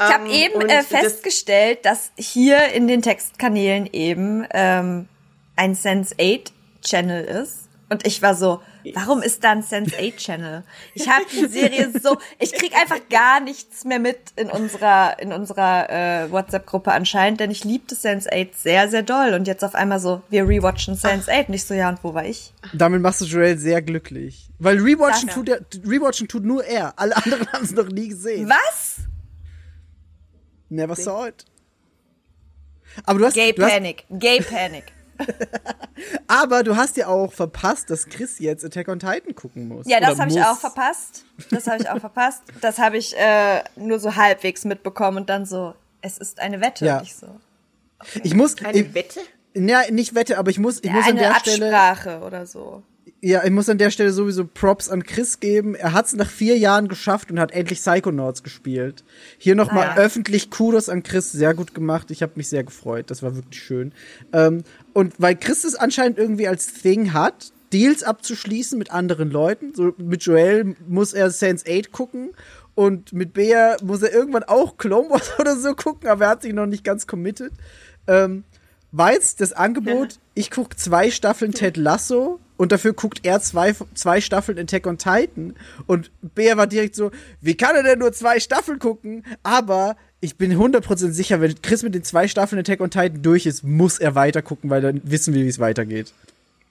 Ich 0.00 0.04
habe 0.14 0.26
Ähm, 0.28 0.30
eben 0.30 0.60
äh, 0.62 0.66
das- 0.76 0.86
festgestellt, 0.86 1.84
dass 1.84 2.12
hier 2.16 2.68
in 2.72 2.86
den 2.86 3.02
Textkanälen 3.02 3.88
eben 3.92 4.46
ähm, 4.52 5.08
ein 5.56 5.74
Sense8 5.74 6.52
Channel 6.82 7.24
ist. 7.24 7.67
Und 7.90 8.06
ich 8.06 8.20
war 8.20 8.34
so, 8.34 8.60
warum 8.94 9.22
ist 9.22 9.44
da 9.44 9.52
ein 9.52 9.62
Sense8 9.62 10.16
Channel? 10.16 10.62
Ich 10.94 11.08
habe 11.08 11.24
die 11.32 11.46
Serie 11.46 11.90
so, 11.98 12.18
ich 12.38 12.52
krieg 12.52 12.74
einfach 12.74 13.00
gar 13.08 13.40
nichts 13.40 13.84
mehr 13.84 13.98
mit 13.98 14.18
in 14.36 14.50
unserer 14.50 15.18
in 15.18 15.32
unserer 15.32 15.88
äh, 15.88 16.30
WhatsApp-Gruppe 16.30 16.92
anscheinend, 16.92 17.40
denn 17.40 17.50
ich 17.50 17.64
liebte 17.64 17.94
Sense8 17.94 18.50
sehr 18.54 18.88
sehr 18.90 19.02
doll 19.02 19.32
und 19.32 19.46
jetzt 19.46 19.64
auf 19.64 19.74
einmal 19.74 20.00
so, 20.00 20.22
wir 20.28 20.46
rewatchen 20.46 20.96
Sense8, 20.96 21.50
nicht 21.50 21.66
so 21.66 21.72
ja 21.72 21.88
und 21.88 22.04
wo 22.04 22.12
war 22.12 22.26
ich? 22.26 22.52
Damit 22.74 23.00
machst 23.00 23.22
du 23.22 23.24
Joel 23.24 23.56
sehr 23.56 23.80
glücklich. 23.80 24.50
Weil 24.58 24.78
Rewatchen 24.78 25.28
tut, 25.28 25.48
er, 25.48 25.60
Rewatchen 25.86 26.28
tut 26.28 26.44
nur 26.44 26.64
er. 26.64 26.92
Alle 26.96 27.16
anderen 27.16 27.46
haben 27.52 27.64
es 27.64 27.72
noch 27.72 27.88
nie 27.88 28.08
gesehen. 28.08 28.48
Was? 28.48 28.96
Never 30.68 30.96
saw 30.96 31.28
it. 31.28 31.44
Aber 33.04 33.18
du 33.18 33.24
hast, 33.26 33.34
Gay 33.34 33.52
du 33.52 33.62
hast, 33.62 33.72
Panic, 33.72 34.04
Gay 34.10 34.40
Panic. 34.40 34.84
aber 36.26 36.62
du 36.62 36.76
hast 36.76 36.96
ja 36.96 37.08
auch 37.08 37.32
verpasst, 37.32 37.90
dass 37.90 38.06
Chris 38.06 38.38
jetzt 38.38 38.64
Attack 38.64 38.88
on 38.88 38.98
Titan 38.98 39.34
gucken 39.34 39.68
muss. 39.68 39.86
Ja, 39.88 40.00
das 40.00 40.18
habe 40.18 40.30
ich 40.30 40.40
auch 40.40 40.58
verpasst. 40.58 41.24
Das 41.50 41.66
habe 41.66 41.82
ich 41.82 41.88
auch 41.88 41.98
verpasst. 42.00 42.42
Das 42.60 42.78
habe 42.78 42.96
ich 42.98 43.16
äh, 43.16 43.62
nur 43.76 43.98
so 43.98 44.16
halbwegs 44.16 44.64
mitbekommen 44.64 45.18
und 45.18 45.30
dann 45.30 45.46
so, 45.46 45.74
es 46.00 46.18
ist 46.18 46.40
eine 46.40 46.60
Wette. 46.60 46.84
Ja. 46.86 47.02
Ich 47.02 47.14
so, 47.16 47.26
Ich 48.22 48.34
muss, 48.34 48.56
Eine 48.62 48.78
ich, 48.78 48.94
Wette? 48.94 49.20
ja, 49.54 49.82
nicht 49.90 50.14
Wette, 50.14 50.38
aber 50.38 50.50
ich 50.50 50.58
muss, 50.58 50.80
ich 50.82 50.90
muss 50.90 51.04
an 51.04 51.10
eine 51.12 51.20
der 51.20 51.34
Stelle, 51.40 51.66
Absprache 51.76 52.20
oder 52.24 52.46
so. 52.46 52.82
ja, 53.20 53.42
ich 53.44 53.50
muss 53.50 53.68
an 53.68 53.78
der 53.78 53.90
Stelle 53.90 54.12
sowieso 54.12 54.46
Props 54.46 54.88
an 54.88 55.02
Chris 55.02 55.40
geben. 55.40 55.74
Er 55.74 55.92
hat 55.92 56.06
es 56.06 56.12
nach 56.14 56.30
vier 56.30 56.56
Jahren 56.56 56.86
geschafft 56.88 57.30
und 57.32 57.40
hat 57.40 57.50
endlich 57.50 57.80
Psychonauts 57.80 58.42
gespielt. 58.44 59.02
Hier 59.38 59.56
nochmal 59.56 59.88
Ah, 59.88 59.96
ja. 59.96 60.02
öffentlich 60.02 60.50
Kudos 60.50 60.88
an 60.88 61.02
Chris, 61.02 61.32
sehr 61.32 61.54
gut 61.54 61.74
gemacht. 61.74 62.10
Ich 62.12 62.22
habe 62.22 62.32
mich 62.36 62.48
sehr 62.48 62.62
gefreut, 62.62 63.10
das 63.10 63.22
war 63.24 63.34
wirklich 63.34 63.60
schön. 63.60 63.92
Ähm, 64.32 64.62
und 64.98 65.14
weil 65.18 65.36
Chris 65.36 65.62
es 65.62 65.76
anscheinend 65.76 66.18
irgendwie 66.18 66.48
als 66.48 66.72
Thing 66.72 67.12
hat, 67.12 67.52
Deals 67.72 68.02
abzuschließen 68.02 68.76
mit 68.76 68.90
anderen 68.90 69.30
Leuten. 69.30 69.72
So 69.72 69.94
mit 69.96 70.24
Joel 70.24 70.74
muss 70.88 71.12
er 71.12 71.30
Sense 71.30 71.64
8 71.68 71.92
gucken 71.92 72.30
und 72.74 73.12
mit 73.12 73.32
Bea 73.32 73.76
muss 73.80 74.02
er 74.02 74.12
irgendwann 74.12 74.42
auch 74.42 74.76
Clone 74.76 75.08
Wars 75.08 75.34
oder 75.38 75.56
so 75.56 75.76
gucken, 75.76 76.08
aber 76.08 76.24
er 76.24 76.30
hat 76.30 76.42
sich 76.42 76.52
noch 76.52 76.66
nicht 76.66 76.82
ganz 76.82 77.06
committed. 77.06 77.52
Ähm, 78.08 78.42
war 78.90 79.12
jetzt 79.12 79.40
das 79.40 79.52
Angebot, 79.52 80.18
ich 80.34 80.50
gucke 80.50 80.74
zwei 80.74 81.12
Staffeln 81.12 81.52
Ted 81.52 81.76
Lasso 81.76 82.40
und 82.58 82.72
dafür 82.72 82.92
guckt 82.92 83.20
er 83.22 83.40
zwei, 83.40 83.74
zwei 83.94 84.20
Staffeln 84.20 84.58
Attack 84.58 84.86
on 84.86 84.98
Titan. 84.98 85.54
Und 85.86 86.10
Bea 86.20 86.58
war 86.58 86.66
direkt 86.66 86.94
so, 86.96 87.10
wie 87.40 87.56
kann 87.56 87.74
er 87.76 87.84
denn 87.84 88.00
nur 88.00 88.12
zwei 88.12 88.40
Staffeln 88.40 88.78
gucken? 88.78 89.24
Aber 89.42 89.96
ich 90.20 90.36
bin 90.36 90.52
100% 90.52 91.12
sicher, 91.12 91.40
wenn 91.40 91.62
Chris 91.62 91.84
mit 91.84 91.94
den 91.94 92.02
zwei 92.02 92.26
Staffeln 92.26 92.58
Attack 92.58 92.80
on 92.80 92.90
Titan 92.90 93.22
durch 93.22 93.46
ist, 93.46 93.62
muss 93.62 93.98
er 93.98 94.16
weiter 94.16 94.42
gucken, 94.42 94.68
weil 94.68 94.82
dann 94.82 95.00
wissen 95.04 95.32
wir, 95.32 95.44
wie 95.44 95.48
es 95.48 95.60
weitergeht. 95.60 96.12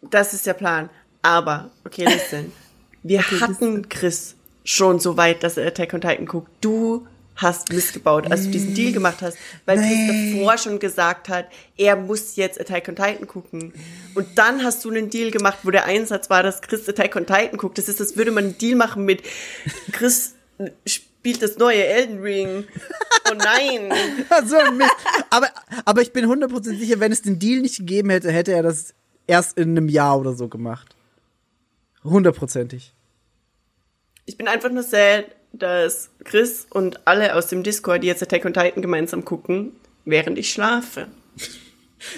Das 0.02 0.34
ist 0.34 0.46
der 0.46 0.54
Plan. 0.54 0.90
Aber, 1.24 1.72
okay, 1.86 2.06
listen. 2.06 2.52
Wir 3.04 3.22
hatten 3.22 3.88
Chris 3.88 4.36
schon 4.66 5.00
so 5.00 5.16
weit, 5.16 5.42
dass 5.42 5.56
er 5.56 5.68
Attack 5.68 5.94
on 5.94 6.02
Titan 6.02 6.26
guckt. 6.26 6.50
Du 6.60 7.08
hast 7.38 7.72
Mist 7.72 7.94
gebaut, 7.94 8.30
als 8.30 8.44
du 8.44 8.50
diesen 8.50 8.74
Deal 8.74 8.92
gemacht 8.92 9.22
hast, 9.22 9.38
weil 9.66 9.78
Chris 9.78 10.34
davor 10.34 10.58
schon 10.58 10.80
gesagt 10.80 11.30
hat, 11.30 11.48
er 11.78 11.96
muss 11.96 12.36
jetzt 12.36 12.60
Attack 12.60 12.90
on 12.90 12.96
Titan 12.96 13.28
gucken. 13.28 13.74
Und 14.16 14.28
dann 14.36 14.64
hast 14.64 14.84
du 14.84 14.90
einen 14.90 15.10
Deal 15.10 15.32
gemacht, 15.32 15.60
wo 15.64 15.72
der 15.72 15.86
Einsatz 15.86 16.30
war, 16.30 16.44
dass 16.44 16.62
Chris 16.62 16.88
Attack 16.90 17.16
on 17.16 17.26
Titan 17.26 17.58
guckt. 17.58 17.78
Das 17.78 17.88
ist, 17.88 18.02
als 18.02 18.18
würde 18.18 18.32
man 18.32 18.46
einen 18.46 18.58
Deal 18.58 18.76
machen 18.76 19.06
mit 19.06 19.24
Chris 19.92 20.34
spielt 20.86 21.42
das 21.42 21.58
neue 21.58 21.86
Elden 21.86 22.22
Ring. 22.22 22.66
Oh 23.30 23.34
nein. 23.36 23.92
so 24.48 24.58
ein 24.58 24.78
Mist. 24.78 24.96
Aber, 25.30 25.50
aber 25.86 26.02
ich 26.02 26.14
bin 26.14 26.26
100% 26.26 26.78
sicher, 26.78 27.00
wenn 27.00 27.12
es 27.12 27.22
den 27.22 27.40
Deal 27.40 27.62
nicht 27.62 27.78
gegeben 27.78 28.10
hätte, 28.10 28.32
hätte 28.32 28.54
er 28.54 28.64
das 28.64 28.94
erst 29.28 29.58
in 29.58 29.72
einem 29.72 29.90
Jahr 29.90 30.20
oder 30.20 30.34
so 30.34 30.48
gemacht. 30.48 30.96
Hundertprozentig. 32.04 32.94
Ich 34.26 34.38
bin 34.38 34.48
einfach 34.48 34.70
nur 34.70 34.84
sad, 34.84 35.26
dass 35.60 36.10
Chris 36.24 36.68
und 36.70 37.08
alle 37.08 37.36
aus 37.36 37.48
dem 37.48 37.64
Discord, 37.64 38.04
die 38.04 38.08
jetzt 38.08 38.24
Attack 38.24 38.46
on 38.46 38.54
Titan 38.54 38.82
gemeinsam 38.82 39.26
gucken, 39.26 39.72
während 40.06 40.38
ich 40.38 40.52
schlafe. 40.52 41.08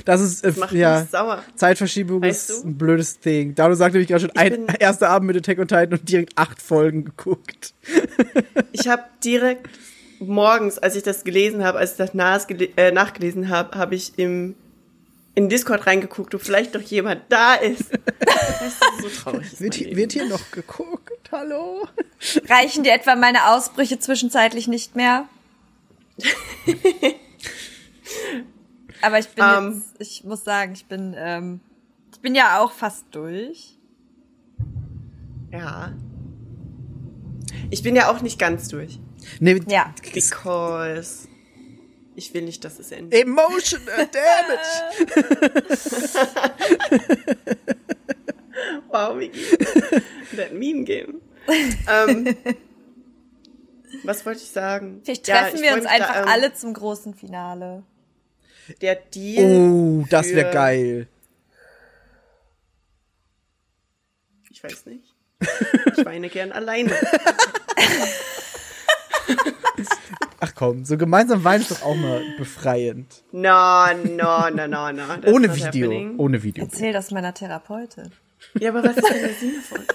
Das 0.05 0.21
ist, 0.21 0.43
äh, 0.43 0.51
macht 0.57 0.73
ja. 0.73 1.07
Zeitverschiebung 1.55 2.21
Weißt 2.21 2.49
ist 2.49 2.63
du? 2.63 2.67
ein 2.67 2.77
blödes 2.77 3.19
Ding. 3.19 3.55
Daru 3.55 3.73
sagte 3.73 3.93
nämlich 3.93 4.09
gerade 4.09 4.21
schon, 4.21 4.35
ein 4.35 4.67
erster 4.79 5.09
Abend 5.09 5.27
mit 5.27 5.37
Attack 5.37 5.59
on 5.59 5.67
Titan 5.67 5.93
und 5.93 6.09
direkt 6.09 6.37
acht 6.37 6.61
Folgen 6.61 7.05
geguckt. 7.05 7.73
Ich 8.71 8.87
habe 8.87 9.03
direkt 9.23 9.67
morgens, 10.19 10.77
als 10.77 10.95
ich 10.95 11.03
das 11.03 11.23
gelesen 11.23 11.63
habe, 11.63 11.79
als 11.79 11.91
ich 11.91 11.97
das 11.97 12.11
äh, 12.77 12.91
nachgelesen 12.91 13.49
habe, 13.49 13.77
habe 13.77 13.95
ich 13.95 14.17
im 14.17 14.55
in 15.35 15.47
Discord 15.49 15.85
reingeguckt, 15.87 16.33
ob 16.35 16.41
vielleicht 16.41 16.73
noch 16.73 16.81
jemand 16.81 17.21
da 17.29 17.55
ist. 17.55 17.91
Weißt 18.19 18.81
du, 18.99 19.09
so 19.09 19.09
traurig 19.09 19.53
ist 19.53 19.61
Wird 19.61 19.75
hier, 19.75 19.95
wird 19.95 20.11
hier 20.13 20.27
noch 20.27 20.51
geguckt? 20.51 21.29
Hallo? 21.31 21.87
Reichen 22.49 22.83
dir 22.83 22.93
etwa 22.93 23.15
meine 23.15 23.49
Ausbrüche 23.51 23.99
zwischenzeitlich 23.99 24.67
nicht 24.67 24.95
mehr? 24.95 25.25
Aber 29.01 29.19
ich 29.19 29.29
bin 29.29 29.45
Ähm. 29.45 29.83
jetzt, 29.99 30.01
ich 30.01 30.23
muss 30.25 30.43
sagen, 30.43 30.73
ich 30.73 30.85
bin, 30.85 31.15
ähm, 31.17 31.61
ich 32.11 32.19
bin 32.19 32.35
ja 32.35 32.59
auch 32.59 32.71
fast 32.71 33.05
durch. 33.11 33.77
Ja. 35.51 35.93
Ich 37.69 37.81
bin 37.83 37.95
ja 37.95 38.11
auch 38.11 38.21
nicht 38.21 38.39
ganz 38.39 38.67
durch. 38.67 38.99
Nee, 39.39 39.61
Ja. 39.67 39.93
Because 40.13 41.28
ich 42.19 42.33
will 42.33 42.43
nicht, 42.43 42.63
dass 42.63 42.77
es 42.79 42.91
endet. 42.91 43.19
Emotional 43.19 44.07
Damage. 44.07 45.39
Wow, 48.89 49.19
wie 49.19 49.29
geht 49.29 49.59
that 50.35 50.51
meme 50.53 50.83
game? 50.83 51.21
ähm, 51.47 52.35
Was 54.03 54.25
wollte 54.25 54.41
ich 54.41 54.49
sagen? 54.49 55.01
Vielleicht 55.03 55.27
Ja, 55.27 55.41
treffen 55.43 55.57
ich 55.57 55.61
wir 55.61 55.73
uns 55.73 55.83
mich 55.83 55.91
da, 55.91 55.95
einfach 55.95 56.21
ähm, 56.23 56.27
alle 56.27 56.53
zum 56.53 56.73
großen 56.73 57.13
Finale. 57.13 57.83
Der 58.81 58.95
Deal. 58.95 59.69
Oh, 59.71 60.05
das 60.09 60.29
wäre 60.29 60.51
geil. 60.51 61.07
Ich 64.51 64.63
weiß 64.63 64.85
nicht. 64.87 65.15
Ich 65.95 66.05
weine 66.05 66.29
gern 66.29 66.51
alleine. 66.51 66.91
Ach 70.41 70.55
komm, 70.55 70.85
so 70.85 70.97
gemeinsam 70.97 71.43
weinen 71.43 71.61
ist 71.61 71.71
doch 71.71 71.81
auch 71.81 71.95
mal 71.95 72.23
befreiend. 72.37 73.23
No, 73.31 73.93
no, 73.93 74.49
no, 74.49 74.67
no, 74.67 74.91
no. 74.91 75.07
That's 75.07 75.27
Ohne 75.33 75.53
Video. 75.53 75.65
happening. 75.89 76.17
Ohne 76.17 76.41
Video. 76.41 76.63
Erzähl 76.63 76.93
das 76.93 77.11
meiner 77.11 77.33
Therapeutin. 77.33 78.11
Ja, 78.57 78.69
aber 78.69 78.83
was 78.83 78.97
ist 78.97 79.09
denn 79.09 79.21
der 79.21 79.33
Sinn 79.33 79.55
davon? 79.55 79.85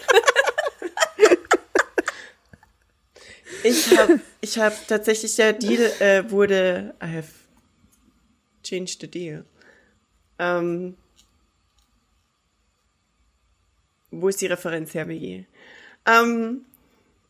Ich 3.63 3.99
habe 3.99 4.21
ich 4.43 4.59
hab 4.59 4.87
tatsächlich, 4.89 5.35
der 5.37 5.55
Deal 5.55 5.91
äh, 6.01 6.31
wurde, 6.31 6.95
I 7.03 7.07
have 7.17 7.29
changed 8.63 9.01
the 9.01 9.11
deal. 9.11 9.47
Ähm, 10.39 10.97
wo 14.11 14.29
ist 14.29 14.43
die 14.43 14.47
Referenz 14.47 14.93
her, 14.93 15.07
BG? 15.07 15.45
Ähm, 16.05 16.67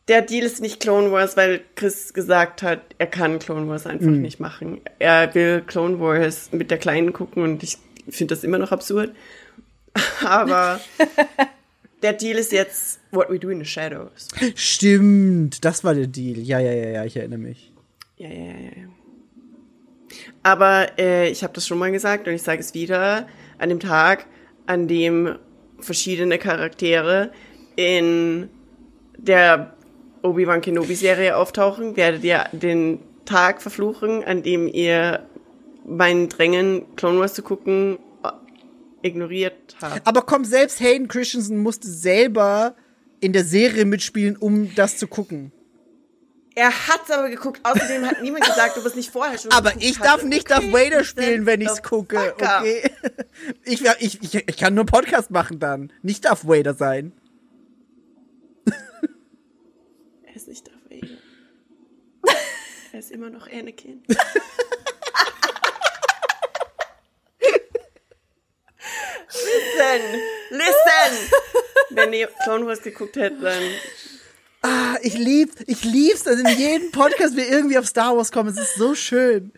der 0.07 0.21
Deal 0.21 0.45
ist 0.45 0.61
nicht 0.61 0.79
Clone 0.79 1.11
Wars, 1.11 1.35
weil 1.35 1.61
Chris 1.75 2.13
gesagt 2.13 2.61
hat, 2.61 2.81
er 2.97 3.07
kann 3.07 3.39
Clone 3.39 3.67
Wars 3.67 3.87
einfach 3.87 4.11
nicht 4.11 4.39
machen. 4.39 4.81
Er 4.99 5.33
will 5.33 5.63
Clone 5.65 5.99
Wars 5.99 6.49
mit 6.51 6.69
der 6.69 6.77
Kleinen 6.77 7.11
gucken 7.11 7.43
und 7.43 7.63
ich 7.63 7.77
finde 8.09 8.35
das 8.35 8.43
immer 8.43 8.59
noch 8.59 8.71
absurd. 8.71 9.15
Aber 10.25 10.79
der 12.03 12.13
Deal 12.13 12.37
ist 12.37 12.51
jetzt 12.51 12.99
What 13.11 13.29
We 13.29 13.39
Do 13.39 13.49
in 13.49 13.59
the 13.59 13.65
Shadows. 13.65 14.27
Stimmt, 14.55 15.65
das 15.65 15.83
war 15.83 15.95
der 15.95 16.07
Deal. 16.07 16.37
Ja, 16.39 16.59
ja, 16.59 16.71
ja, 16.71 16.89
ja, 16.89 17.05
ich 17.05 17.17
erinnere 17.17 17.39
mich. 17.39 17.71
Ja, 18.17 18.29
ja, 18.29 18.35
ja, 18.35 18.81
ja. 18.81 18.89
Aber 20.43 20.99
äh, 20.99 21.29
ich 21.29 21.43
habe 21.43 21.53
das 21.53 21.67
schon 21.67 21.79
mal 21.79 21.91
gesagt 21.91 22.27
und 22.27 22.33
ich 22.33 22.43
sage 22.43 22.61
es 22.61 22.73
wieder. 22.73 23.27
An 23.57 23.69
dem 23.69 23.79
Tag, 23.79 24.27
an 24.67 24.87
dem 24.87 25.37
verschiedene 25.79 26.37
Charaktere 26.37 27.31
in 27.75 28.49
der 29.17 29.75
Obi-Wan 30.25 30.61
Kenobi-Serie 30.61 31.37
auftauchen, 31.37 31.95
werdet 31.95 32.23
ihr 32.23 32.45
den 32.51 32.99
Tag 33.25 33.61
verfluchen, 33.61 34.23
an 34.23 34.43
dem 34.43 34.67
ihr 34.67 35.25
mein 35.87 36.29
Drängen, 36.29 36.95
Clone 36.95 37.19
Wars 37.19 37.33
zu 37.33 37.43
gucken, 37.43 37.99
ignoriert 39.01 39.75
habt. 39.81 40.05
Aber 40.05 40.23
komm, 40.23 40.45
selbst 40.45 40.79
Hayden 40.79 41.07
Christensen 41.07 41.57
musste 41.59 41.87
selber 41.87 42.75
in 43.19 43.33
der 43.33 43.43
Serie 43.43 43.85
mitspielen, 43.85 44.35
um 44.35 44.73
das 44.75 44.97
zu 44.97 45.07
gucken. 45.07 45.51
Er 46.55 46.69
hat's 46.69 47.11
aber 47.11 47.29
geguckt. 47.29 47.59
Außerdem 47.63 48.05
hat 48.05 48.21
niemand 48.21 48.45
gesagt, 48.45 48.77
ob 48.77 48.85
es 48.85 48.95
nicht 48.95 49.11
vorher 49.11 49.37
schon 49.37 49.51
Aber 49.51 49.73
ich 49.77 49.97
darf 49.97 50.19
hatte. 50.19 50.27
nicht 50.27 50.49
Okay, 50.49 50.71
Darth 50.71 50.73
Vader 50.73 51.03
spielen, 51.03 51.45
wenn 51.45 51.59
ich's 51.59 51.83
gucke, 51.83 52.33
okay? 52.33 52.89
Ich, 53.65 53.83
ich, 53.99 54.23
ich, 54.23 54.47
ich 54.47 54.57
kann 54.57 54.73
nur 54.73 54.85
Podcast 54.85 55.29
machen 55.29 55.59
dann. 55.59 55.91
Nicht 56.01 56.23
Darth 56.23 56.47
Vader 56.47 56.73
sein. 56.73 57.11
Er 60.35 60.37
ist 60.37 60.49
nicht 60.49 60.67
Darth 60.67 60.75
Vader. 60.89 61.17
er 62.91 62.99
ist 62.99 63.09
immer 63.09 63.29
noch 63.29 63.47
Anakin. 63.47 64.03
listen! 69.29 70.19
Listen! 70.49 71.31
Wenn 71.91 72.11
ihr 72.11 72.27
Clone 72.43 72.65
Wars 72.67 72.81
geguckt 72.81 73.15
hättet, 73.15 73.41
dann... 73.41 73.63
Ah, 74.61 74.97
ich 75.03 75.17
lieb, 75.17 75.53
ich 75.67 75.85
lieb's, 75.85 76.23
dass 76.23 76.37
in 76.37 76.49
jedem 76.57 76.91
Podcast 76.91 77.37
wir 77.37 77.47
irgendwie 77.47 77.77
auf 77.77 77.85
Star 77.87 78.17
Wars 78.17 78.29
kommen. 78.33 78.49
Es 78.49 78.57
ist 78.57 78.75
so 78.75 78.93
schön. 78.93 79.53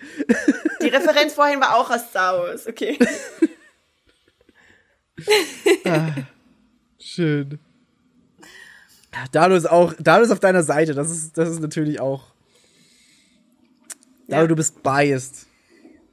Die 0.84 0.90
Referenz 0.90 1.34
vorhin 1.34 1.60
war 1.60 1.76
auch 1.76 1.90
aus 1.90 2.08
Star 2.10 2.38
Wars, 2.38 2.68
okay? 2.68 3.00
Schön. 7.00 7.60
Dalo 9.32 9.56
ist 9.56 9.70
auch, 9.70 9.94
Dalo 10.00 10.24
ist 10.24 10.32
auf 10.32 10.40
deiner 10.40 10.64
Seite. 10.64 10.94
Das 10.94 11.10
ist, 11.10 11.38
das 11.38 11.50
ist 11.50 11.60
natürlich 11.60 12.00
auch. 12.00 12.24
Dalo, 14.28 14.44
Ja. 14.44 14.48
du 14.48 14.56
bist 14.56 14.84
biased. 14.84 15.46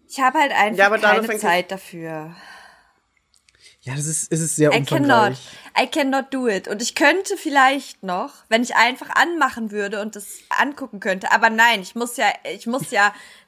Ich 0.09 0.21
habe 0.21 0.39
halt 0.39 0.53
einfach 0.53 0.79
Ja, 0.79 0.87
aber 0.87 0.99
Dado 0.99 1.27
keine 1.27 1.39
Zeit 1.39 1.71
dafür. 1.71 2.35
Ja, 3.81 3.95
das 3.97 4.07
ist, 4.07 4.33
es 4.33 4.41
ist 4.41 4.57
sehr 4.57 4.71
I 4.73 4.83
cannot. 4.83 5.03
umfangreich. 5.03 5.49
I 5.79 5.87
cannot 5.89 6.33
do 6.33 6.49
it. 6.49 6.69
Und 6.69 6.81
ich 6.81 6.95
könnte 6.95 7.37
vielleicht 7.37 8.03
noch, 8.03 8.33
wenn 8.49 8.63
ich 8.63 8.77
einfach 8.77 9.11
anmachen 9.11 9.71
würde 9.73 10.01
und 10.01 10.17
das 10.17 10.27
angucken 10.59 11.01
könnte. 11.01 11.31
Aber 11.33 11.51
nein, 11.51 11.83
ich 11.83 11.95
muss 11.95 12.17
ja, 12.17 12.27
ich 12.55 12.67
muss 12.67 12.91
ja 12.93 13.13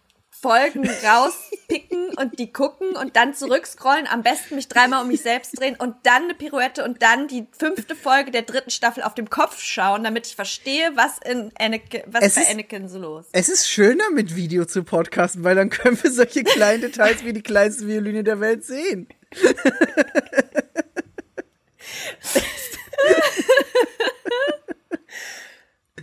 Folgen 0.47 0.89
rauspicken 1.05 2.15
und 2.17 2.39
die 2.39 2.53
gucken 2.53 2.95
und 2.95 3.17
dann 3.17 3.35
zurückscrollen. 3.35 4.07
Am 4.07 4.23
besten 4.23 4.55
mich 4.55 4.69
dreimal 4.69 5.03
um 5.03 5.09
mich 5.09 5.21
selbst 5.23 5.59
drehen 5.59 5.75
und 5.77 5.97
dann 6.05 6.23
eine 6.25 6.35
Pirouette 6.35 6.85
und 6.85 7.03
dann 7.03 7.27
die 7.27 7.49
fünfte 7.59 7.97
Folge 7.97 8.31
der 8.31 8.43
dritten 8.43 8.71
Staffel 8.71 9.03
auf 9.03 9.15
dem 9.15 9.29
Kopf 9.29 9.61
schauen, 9.61 10.05
damit 10.05 10.29
ich 10.29 10.37
verstehe, 10.37 10.93
was 10.95 11.19
in 11.29 11.51
Anakin, 11.59 12.03
was 12.07 12.23
Es 12.23 12.35
bei 12.37 12.43
ist- 12.43 12.51
Anakin 12.51 12.89
so 12.89 12.99
los. 13.01 13.25
Es 13.33 13.49
ist 13.49 13.69
schöner 13.69 14.09
mit 14.11 14.37
Video 14.37 14.65
zu 14.67 14.85
podcasten, 14.85 15.43
weil 15.43 15.57
dann 15.57 15.69
können 15.69 16.01
wir 16.01 16.13
solche 16.13 16.45
kleinen 16.45 16.81
Details 16.83 17.25
wie 17.25 17.33
die 17.33 17.43
kleinste 17.43 17.89
Violine 17.89 18.23
der 18.23 18.39
Welt 18.39 18.65
sehen. 18.65 19.09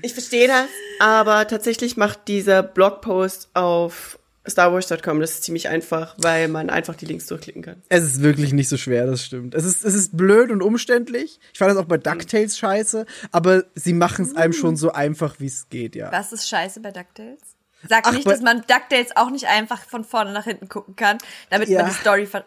Ich 0.02 0.14
verstehe 0.14 0.48
das, 0.48 0.68
aber 1.00 1.48
tatsächlich 1.48 1.96
macht 1.96 2.28
dieser 2.28 2.62
Blogpost 2.62 3.50
auf 3.54 4.20
StarWars.com, 4.48 5.20
das 5.20 5.32
ist 5.32 5.44
ziemlich 5.44 5.70
einfach, 5.70 6.16
weil 6.18 6.48
man 6.50 6.70
einfach 6.70 6.96
die 6.96 7.06
Links 7.06 7.28
durchklicken 7.28 7.62
kann. 7.62 7.82
Es 7.90 8.04
ist 8.04 8.22
wirklich 8.22 8.52
nicht 8.54 8.68
so 8.70 8.78
schwer, 8.78 9.06
das 9.06 9.24
stimmt. 9.24 9.56
Es 9.56 9.64
ist, 9.64 9.86
es 9.86 9.94
ist 9.94 10.18
blöd 10.18 10.52
und 10.52 10.62
umständlich. 10.62 11.40
Ich 11.54 11.60
fand 11.60 11.72
das 11.72 11.78
auch 11.78 11.86
bei 11.86 11.98
DuckTales 11.98 12.58
scheiße, 12.58 13.06
aber 13.32 13.64
sie 13.76 13.94
machen 13.94 14.26
es 14.26 14.36
einem 14.36 14.54
schon 14.54 14.76
so 14.76 14.92
einfach, 14.92 15.36
wie 15.40 15.48
es 15.48 15.70
geht, 15.70 15.96
ja. 15.96 16.12
Was 16.12 16.34
ist 16.34 16.48
scheiße 16.50 16.82
bei 16.82 16.92
DuckTales? 16.92 17.40
Sag 17.88 18.04
Ach, 18.06 18.14
nicht, 18.14 18.28
dass 18.28 18.42
man 18.42 18.64
DuckTales 18.68 19.16
auch 19.16 19.30
nicht 19.30 19.48
einfach 19.48 19.82
von 19.86 20.04
vorne 20.04 20.32
nach 20.34 20.46
hinten 20.46 20.70
gucken 20.70 20.96
kann, 20.96 21.18
damit 21.50 21.70
Ja. 21.70 21.82
man 21.84 21.92
die 21.92 21.98
Story 21.98 22.26
ver 22.26 22.46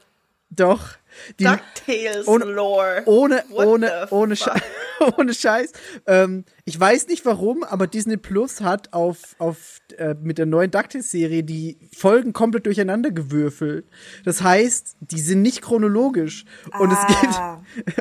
Doch. 0.51 0.91
Die, 1.39 1.45
DuckTales 1.45 2.27
ohne- 2.29 2.45
Lore. 2.45 3.03
ohne, 3.07 3.45
What 3.51 3.67
ohne, 3.67 4.07
ohne? 4.11 4.37
Scheiß, 4.37 4.63
ohne 5.19 5.35
Scheiß. 5.35 5.73
Ähm, 6.07 6.45
ich 6.65 6.79
weiß 6.79 7.07
nicht 7.09 7.25
warum, 7.25 7.63
aber 7.63 7.87
Disney 7.87 8.17
Plus 8.17 8.61
hat 8.61 8.93
auf, 8.93 9.37
auf 9.39 9.81
äh, 9.99 10.15
mit 10.21 10.39
der 10.39 10.47
neuen 10.47 10.71
DuckTales-Serie 10.71 11.45
die 11.45 11.79
Folgen 11.97 12.33
komplett 12.33 12.67
durcheinander 12.67 13.11
gewürfelt. 13.11 13.87
Das 14.25 14.43
heißt, 14.43 14.97
die 15.01 15.21
sind 15.21 15.43
nicht 15.43 15.63
chronologisch. 15.63 16.45
Und 16.79 16.93
Ah. 16.93 16.99
es 17.01 17.07
gibt 17.21 17.37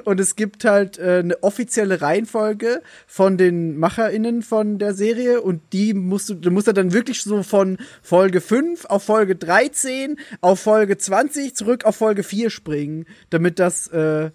und 0.07 0.19
es 0.19 0.35
gibt 0.35 0.65
halt 0.65 0.97
äh, 0.97 1.19
eine 1.19 1.43
offizielle 1.43 2.01
Reihenfolge 2.01 2.81
von 3.07 3.37
den 3.37 3.77
MacherInnen 3.77 4.41
von 4.41 4.79
der 4.79 4.93
Serie 4.93 5.41
und 5.41 5.61
die 5.73 5.93
musst 5.93 6.29
du, 6.29 6.33
du 6.35 6.49
musst 6.51 6.67
dann 6.67 6.93
wirklich 6.93 7.21
so 7.21 7.43
von 7.43 7.77
Folge 8.01 8.41
5 8.41 8.85
auf 8.85 9.03
Folge 9.03 9.35
13 9.35 10.17
auf 10.41 10.59
Folge 10.59 10.97
20 10.97 11.55
zurück 11.55 11.85
auf 11.85 11.95
Folge 11.97 12.23
4 12.23 12.49
springen, 12.49 13.04
damit 13.29 13.59
das 13.59 13.87
äh, 13.87 14.31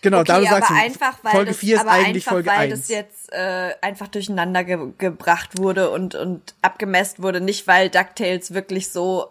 genau, 0.00 0.22
da 0.22 0.38
du 0.38 0.42
Okay, 0.42 0.50
sagst, 0.50 0.70
aber 0.70 0.80
einfach, 0.80 1.24
weil 1.24 1.32
Folge 1.32 1.50
das, 1.50 1.58
4 1.58 1.74
ist 1.74 1.80
aber 1.80 1.90
eigentlich 1.90 2.26
einfach, 2.26 2.32
Folge 2.32 2.50
weil 2.50 2.72
1. 2.72 2.80
das 2.80 2.88
jetzt 2.88 3.32
äh, 3.32 3.72
einfach 3.80 4.08
durcheinander 4.08 4.64
ge 4.64 4.78
gebracht 4.98 5.58
wurde 5.58 5.90
und, 5.90 6.14
und 6.14 6.54
abgemesst 6.62 7.22
wurde, 7.22 7.40
nicht 7.40 7.66
weil 7.66 7.90
DuckTales 7.90 8.54
wirklich 8.54 8.88
so 8.90 9.30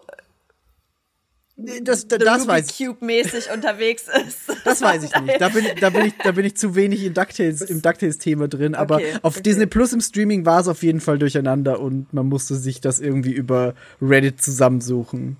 das, 1.58 2.06
das, 2.06 2.20
das 2.20 2.40
Ruby 2.42 2.48
weiß 2.48 2.70
ich. 2.70 2.86
Cube-mäßig 2.86 3.50
unterwegs 3.54 4.04
ist. 4.06 4.56
Das 4.64 4.80
weiß 4.80 5.02
ich 5.02 5.20
nicht. 5.20 5.40
Da 5.40 5.48
bin, 5.48 5.66
da 5.80 5.90
bin 5.90 6.06
ich, 6.06 6.14
da 6.22 6.30
bin 6.30 6.44
ich 6.44 6.56
zu 6.56 6.76
wenig 6.76 7.02
in 7.02 7.14
DuckTales, 7.14 7.62
im 7.62 7.82
DuckTales-Thema 7.82 8.46
drin. 8.46 8.76
Aber 8.76 8.96
Okay, 8.96 9.14
auf 9.22 9.34
okay. 9.34 9.42
Disney 9.42 9.66
Plus 9.66 9.92
im 9.92 10.00
Streaming 10.00 10.46
war 10.46 10.60
es 10.60 10.68
auf 10.68 10.84
jeden 10.84 11.00
Fall 11.00 11.18
durcheinander 11.18 11.80
und 11.80 12.12
man 12.12 12.26
musste 12.28 12.54
sich 12.54 12.80
das 12.80 13.00
irgendwie 13.00 13.32
über 13.32 13.74
Reddit 14.00 14.40
zusammensuchen. 14.40 15.36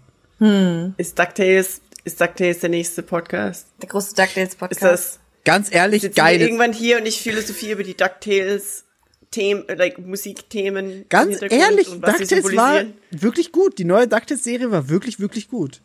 Ist 0.96 1.18
DuckTales, 1.18 1.80
ist 2.08 2.20
DuckTales 2.20 2.60
der 2.60 2.70
nächste 2.70 3.02
Podcast? 3.02 3.68
Der 3.82 3.88
große 3.88 4.14
DuckTales-Podcast. 4.14 4.72
Ist 4.72 4.82
das, 4.82 5.18
Ganz 5.44 5.72
ehrlich, 5.72 6.02
sitzen 6.02 6.16
geil. 6.16 6.40
irgendwann 6.40 6.72
hier 6.72 6.98
und 6.98 7.06
ich 7.06 7.20
philosophie 7.20 7.70
über 7.70 7.84
die 7.84 7.96
DuckTales 7.96 8.84
Themen, 9.30 9.68
äh, 9.68 9.74
like 9.74 9.98
Musikthemen. 9.98 11.04
Ganz 11.10 11.42
ehrlich, 11.42 11.86
DuckTales 11.88 12.56
war 12.56 12.84
wirklich 13.10 13.52
gut. 13.52 13.78
Die 13.78 13.84
neue 13.84 14.08
DuckTales-Serie 14.08 14.70
war 14.70 14.88
wirklich, 14.88 15.20
wirklich 15.20 15.48
gut. 15.48 15.82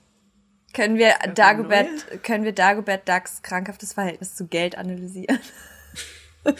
Können 0.73 0.97
wir 0.97 1.13
Dagobert, 1.35 1.87
können 2.23 2.45
wir 2.45 2.53
Dagobert 2.53 3.07
Ducks 3.07 3.41
krankhaftes 3.43 3.93
Verhältnis 3.93 4.33
zu 4.33 4.47
Geld 4.47 4.77
analysieren? 4.77 5.39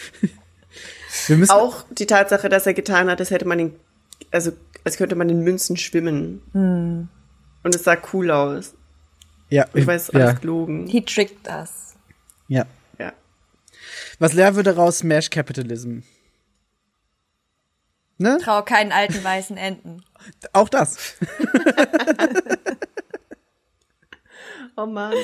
Wir 1.28 1.38
müssen, 1.38 1.52
Auch 1.52 1.86
die 1.92 2.08
Tatsache, 2.08 2.50
dass 2.50 2.66
er 2.66 2.74
getan 2.74 3.08
hat, 3.10 3.20
als 3.20 3.30
hätte 3.30 3.46
man 3.46 3.60
ihn, 3.60 3.76
also 4.32 4.52
als 4.84 4.98
könnte 4.98 5.16
man 5.16 5.30
in 5.30 5.42
Münzen 5.42 5.78
schwimmen. 5.78 6.42
Hm. 6.54 7.08
Und 7.62 7.76
es 7.76 7.84
sah 7.84 7.98
cool 8.12 8.32
aus. 8.32 8.74
Ja, 9.54 9.66
Ich 9.74 9.86
weiß, 9.86 10.12
ja, 10.14 10.20
alles 10.28 10.42
gelogen. 10.42 10.88
He 10.88 11.02
tricked 11.02 11.48
us. 11.48 11.94
ja. 12.48 12.66
Ja. 13.00 13.14
Was 14.20 14.34
lernen 14.34 14.56
wir 14.58 14.64
daraus? 14.64 15.00
Smash 15.00 15.30
Capitalism. 15.30 16.00
Ne? 18.18 18.38
Trau 18.42 18.62
keinen 18.64 18.92
alten 18.92 19.24
weißen 19.24 19.58
Enten. 19.58 20.04
Auch 20.54 20.70
das. 20.70 20.98
Oh 24.76 24.88
Mann. 24.88 25.14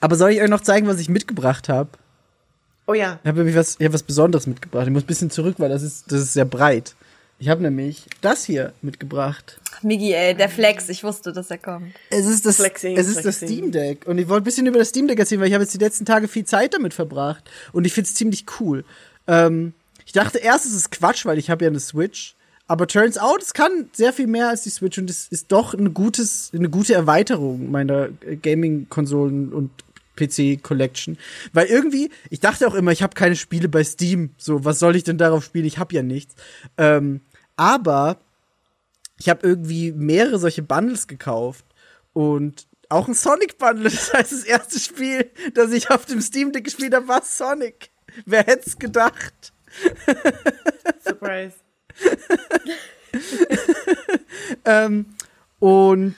Aber 0.00 0.16
soll 0.16 0.30
ich 0.30 0.40
euch 0.40 0.48
noch 0.48 0.60
zeigen, 0.60 0.86
was 0.86 0.98
ich 1.00 1.08
mitgebracht 1.08 1.68
habe? 1.68 1.90
Oh 2.86 2.94
ja. 2.94 3.18
Ich 3.22 3.28
habe 3.28 3.38
nämlich 3.38 3.56
was, 3.56 3.76
ich 3.78 3.84
hab 3.86 3.92
was 3.92 4.02
Besonderes 4.02 4.46
mitgebracht. 4.46 4.86
Ich 4.86 4.92
muss 4.92 5.02
ein 5.02 5.06
bisschen 5.06 5.30
zurück, 5.30 5.56
weil 5.58 5.68
das 5.68 5.82
ist, 5.82 6.10
das 6.10 6.20
ist 6.22 6.32
sehr 6.32 6.44
breit. 6.44 6.94
Ich 7.40 7.48
habe 7.48 7.62
nämlich 7.62 8.06
das 8.20 8.44
hier 8.44 8.72
mitgebracht. 8.82 9.60
Migi, 9.82 10.12
ey, 10.12 10.34
der 10.34 10.48
Flex, 10.48 10.88
ich 10.88 11.04
wusste, 11.04 11.32
dass 11.32 11.50
er 11.50 11.58
kommt. 11.58 11.94
Es 12.10 12.26
ist 12.26 12.44
das, 12.44 12.56
Flexing, 12.56 12.96
es 12.96 13.06
ist 13.06 13.24
das. 13.24 13.36
Steam 13.36 13.70
Deck. 13.70 14.06
Und 14.06 14.18
ich 14.18 14.28
wollte 14.28 14.42
ein 14.42 14.44
bisschen 14.44 14.66
über 14.66 14.78
das 14.78 14.88
Steam 14.88 15.06
Deck 15.06 15.20
erzählen, 15.20 15.40
weil 15.40 15.48
ich 15.48 15.54
habe 15.54 15.62
jetzt 15.62 15.74
die 15.74 15.78
letzten 15.78 16.04
Tage 16.04 16.26
viel 16.26 16.44
Zeit 16.44 16.74
damit 16.74 16.94
verbracht. 16.94 17.48
Und 17.72 17.86
ich 17.86 17.92
finde 17.92 18.08
es 18.08 18.14
ziemlich 18.14 18.44
cool. 18.58 18.84
Ähm, 19.28 19.72
ich 20.04 20.12
dachte 20.12 20.38
erst, 20.38 20.66
es 20.66 20.72
ist 20.72 20.90
Quatsch, 20.90 21.26
weil 21.26 21.38
ich 21.38 21.48
habe 21.48 21.64
ja 21.64 21.70
eine 21.70 21.78
Switch. 21.80 22.34
Aber 22.66 22.86
turns 22.86 23.16
out, 23.16 23.40
es 23.40 23.54
kann 23.54 23.88
sehr 23.92 24.12
viel 24.12 24.26
mehr 24.26 24.48
als 24.48 24.62
die 24.62 24.70
Switch 24.70 24.98
und 24.98 25.08
es 25.08 25.28
ist 25.28 25.52
doch 25.52 25.74
eine, 25.74 25.90
gutes, 25.90 26.50
eine 26.54 26.68
gute 26.68 26.92
Erweiterung 26.94 27.70
meiner 27.70 28.08
äh, 28.26 28.36
Gaming-Konsolen 28.36 29.52
und 29.52 29.70
PC-Collection. 30.18 31.16
Weil 31.52 31.66
irgendwie, 31.66 32.10
ich 32.30 32.40
dachte 32.40 32.66
auch 32.66 32.74
immer, 32.74 32.92
ich 32.92 33.02
habe 33.02 33.14
keine 33.14 33.36
Spiele 33.36 33.68
bei 33.68 33.84
Steam. 33.84 34.30
So, 34.36 34.64
was 34.64 34.78
soll 34.78 34.96
ich 34.96 35.04
denn 35.04 35.18
darauf 35.18 35.44
spielen? 35.44 35.64
Ich 35.64 35.78
habe 35.78 35.94
ja 35.94 36.02
nichts. 36.02 36.34
Ähm, 36.76 37.20
aber 37.58 38.18
ich 39.18 39.28
habe 39.28 39.46
irgendwie 39.46 39.92
mehrere 39.92 40.38
solche 40.38 40.62
Bundles 40.62 41.08
gekauft 41.08 41.64
und 42.14 42.66
auch 42.88 43.08
ein 43.08 43.14
Sonic 43.14 43.58
Bundle. 43.58 43.90
Das 43.90 44.12
heißt, 44.14 44.32
das 44.32 44.44
erste 44.44 44.78
Spiel, 44.78 45.30
das 45.52 45.72
ich 45.72 45.90
auf 45.90 46.06
dem 46.06 46.22
Steam 46.22 46.52
Deck 46.52 46.64
gespielt 46.64 46.94
habe, 46.94 47.08
war 47.08 47.22
Sonic. 47.22 47.90
Wer 48.24 48.44
hätte 48.46 48.62
es 48.66 48.78
gedacht? 48.78 49.52
Surprise. 51.04 51.56
Ähm, 54.64 55.06
und 55.58 56.14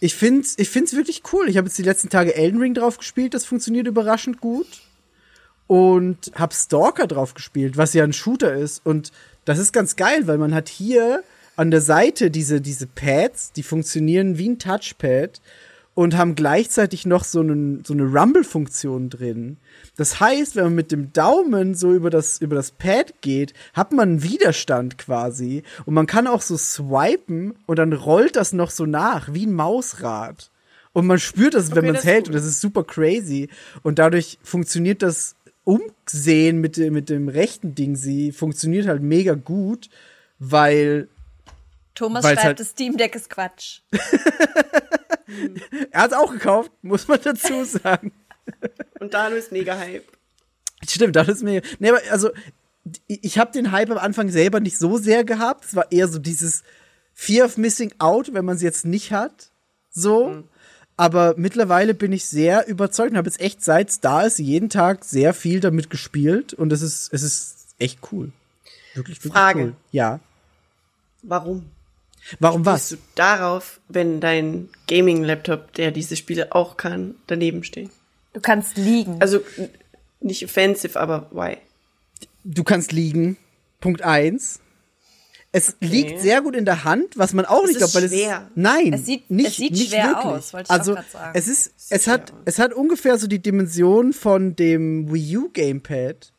ich 0.00 0.14
find's, 0.14 0.54
ich 0.58 0.70
find's 0.70 0.94
wirklich 0.94 1.22
cool. 1.32 1.48
Ich 1.48 1.56
habe 1.56 1.66
jetzt 1.66 1.78
die 1.78 1.82
letzten 1.82 2.10
Tage 2.10 2.34
Elden 2.34 2.60
Ring 2.60 2.74
drauf 2.74 2.98
gespielt, 2.98 3.34
das 3.34 3.44
funktioniert 3.44 3.86
überraschend 3.86 4.40
gut. 4.40 4.66
Und 5.66 6.30
hab 6.36 6.54
Stalker 6.54 7.08
drauf 7.08 7.34
gespielt, 7.34 7.76
was 7.76 7.92
ja 7.92 8.04
ein 8.04 8.12
Shooter 8.12 8.54
ist. 8.54 8.86
Und 8.86 9.10
das 9.46 9.58
ist 9.58 9.72
ganz 9.72 9.96
geil, 9.96 10.26
weil 10.26 10.36
man 10.38 10.54
hat 10.54 10.68
hier 10.68 11.22
an 11.56 11.70
der 11.70 11.80
Seite 11.80 12.30
diese, 12.30 12.60
diese 12.60 12.86
Pads, 12.86 13.52
die 13.52 13.62
funktionieren 13.62 14.36
wie 14.36 14.50
ein 14.50 14.58
Touchpad 14.58 15.40
und 15.94 16.14
haben 16.14 16.34
gleichzeitig 16.34 17.06
noch 17.06 17.24
so, 17.24 17.40
einen, 17.40 17.82
so 17.82 17.94
eine 17.94 18.04
Rumble-Funktion 18.04 19.08
drin. 19.08 19.56
Das 19.96 20.20
heißt, 20.20 20.54
wenn 20.54 20.64
man 20.64 20.74
mit 20.74 20.92
dem 20.92 21.14
Daumen 21.14 21.74
so 21.74 21.94
über 21.94 22.10
das, 22.10 22.38
über 22.42 22.54
das 22.54 22.72
Pad 22.72 23.14
geht, 23.22 23.54
hat 23.72 23.92
man 23.92 24.10
einen 24.10 24.22
Widerstand 24.22 24.98
quasi. 24.98 25.62
Und 25.86 25.94
man 25.94 26.06
kann 26.06 26.26
auch 26.26 26.42
so 26.42 26.58
swipen 26.58 27.54
und 27.64 27.78
dann 27.78 27.94
rollt 27.94 28.36
das 28.36 28.52
noch 28.52 28.70
so 28.70 28.84
nach, 28.84 29.32
wie 29.32 29.46
ein 29.46 29.54
Mausrad. 29.54 30.50
Und 30.92 31.06
man 31.06 31.18
spürt 31.18 31.54
das, 31.54 31.70
wenn 31.70 31.78
Okay, 31.78 31.86
man 31.86 31.96
es 31.96 32.04
hält. 32.04 32.24
gut. 32.24 32.28
Und 32.28 32.34
das 32.34 32.44
ist 32.44 32.60
super 32.60 32.84
crazy. 32.84 33.48
Und 33.82 33.98
dadurch 33.98 34.38
funktioniert 34.42 35.02
das 35.02 35.35
Umsehen 35.66 36.60
mit 36.60 36.76
dem, 36.76 36.94
mit 36.94 37.08
dem 37.10 37.28
rechten 37.28 37.74
Ding, 37.74 37.96
sie 37.96 38.30
funktioniert 38.30 38.86
halt 38.86 39.02
mega 39.02 39.34
gut, 39.34 39.90
weil 40.38 41.08
Thomas 41.96 42.24
schreibt, 42.24 42.44
halt- 42.44 42.60
das 42.60 42.68
Steam 42.70 42.96
Deck 42.96 43.16
ist 43.16 43.28
Quatsch. 43.28 43.80
er 45.90 46.02
hat 46.02 46.12
es 46.12 46.16
auch 46.16 46.32
gekauft, 46.32 46.70
muss 46.82 47.08
man 47.08 47.18
dazu 47.22 47.64
sagen. 47.82 48.12
Und 49.00 49.12
Dano 49.12 49.34
ist 49.34 49.50
mega 49.50 49.76
Hype. 49.76 50.04
Stimmt, 50.88 51.16
das 51.16 51.26
ist 51.28 51.42
mir. 51.42 51.62
Nee, 51.80 51.88
aber 51.90 52.00
also, 52.10 52.30
ich 53.08 53.38
habe 53.38 53.50
den 53.50 53.72
Hype 53.72 53.90
am 53.90 53.98
Anfang 53.98 54.28
selber 54.30 54.60
nicht 54.60 54.78
so 54.78 54.98
sehr 54.98 55.24
gehabt. 55.24 55.64
Es 55.64 55.74
war 55.74 55.90
eher 55.90 56.06
so 56.06 56.20
dieses 56.20 56.62
Fear 57.12 57.46
of 57.46 57.56
Missing 57.56 57.92
Out, 57.98 58.32
wenn 58.34 58.44
man 58.44 58.54
es 58.54 58.62
jetzt 58.62 58.84
nicht 58.84 59.10
hat. 59.10 59.50
So. 59.90 60.44
Aber 60.96 61.34
mittlerweile 61.36 61.92
bin 61.94 62.12
ich 62.12 62.24
sehr 62.26 62.66
überzeugt 62.68 63.10
und 63.10 63.18
habe 63.18 63.28
jetzt 63.28 63.40
echt, 63.40 63.62
seit 63.62 64.02
da 64.04 64.22
ist, 64.22 64.38
jeden 64.38 64.70
Tag 64.70 65.04
sehr 65.04 65.34
viel 65.34 65.60
damit 65.60 65.90
gespielt. 65.90 66.54
Und 66.54 66.72
es 66.72 66.80
ist, 66.80 67.12
es 67.12 67.22
ist 67.22 67.66
echt 67.78 67.98
cool. 68.12 68.32
Wirklich, 68.94 69.22
wirklich 69.22 69.32
Frage. 69.32 69.60
cool. 69.60 69.76
Ja. 69.92 70.20
Warum? 71.22 71.66
Warum 72.40 72.62
Bist 72.62 72.72
was? 72.72 72.88
du 72.88 72.96
darauf, 73.14 73.80
wenn 73.88 74.20
dein 74.20 74.68
Gaming-Laptop, 74.88 75.72
der 75.74 75.90
diese 75.90 76.16
Spiele 76.16 76.52
auch 76.54 76.76
kann, 76.76 77.14
daneben 77.26 77.62
steht? 77.62 77.90
Du 78.32 78.40
kannst 78.40 78.76
liegen. 78.76 79.20
Also 79.20 79.40
nicht 80.20 80.44
offensive, 80.44 80.98
aber 80.98 81.28
why? 81.30 81.58
Du 82.44 82.64
kannst 82.64 82.92
liegen. 82.92 83.36
Punkt 83.80 84.02
eins. 84.02 84.60
Es 85.58 85.74
liegt 85.80 86.20
sehr 86.20 86.42
gut 86.42 86.54
in 86.54 86.64
der 86.66 86.84
Hand, 86.84 87.16
was 87.16 87.32
man 87.32 87.46
auch 87.46 87.62
Es 87.62 87.68
nicht 87.68 87.78
glaubt, 87.78 87.94
weil 87.94 88.04
es 88.04 88.12
schwer. 88.12 88.50
nein, 88.54 88.92
Es 88.92 89.06
sieht- 89.06 89.30
nicht, 89.30 89.48
es 89.48 89.56
sieht 89.56 89.72
nicht 89.72 89.88
schwer 89.90 90.08
wirklich. 90.08 90.24
aus, 90.24 90.52
wollte 90.52 90.64
ich 90.66 90.70
auch 90.70 90.74
also 90.78 90.96
es 91.32 91.48
ist, 91.48 91.72
es 91.88 92.06
hat, 92.06 92.28
schwer 92.28 92.36
aus. 92.38 92.42
es 92.44 92.58
hat 92.58 92.74
ungefähr 92.74 93.18
so 93.18 93.26
die 93.26 93.38
Dimension 93.40 94.12
von 94.12 94.54
dem 94.56 95.12
Wii 95.12 95.36
U 95.38 95.48
Gamepad, 95.52 96.32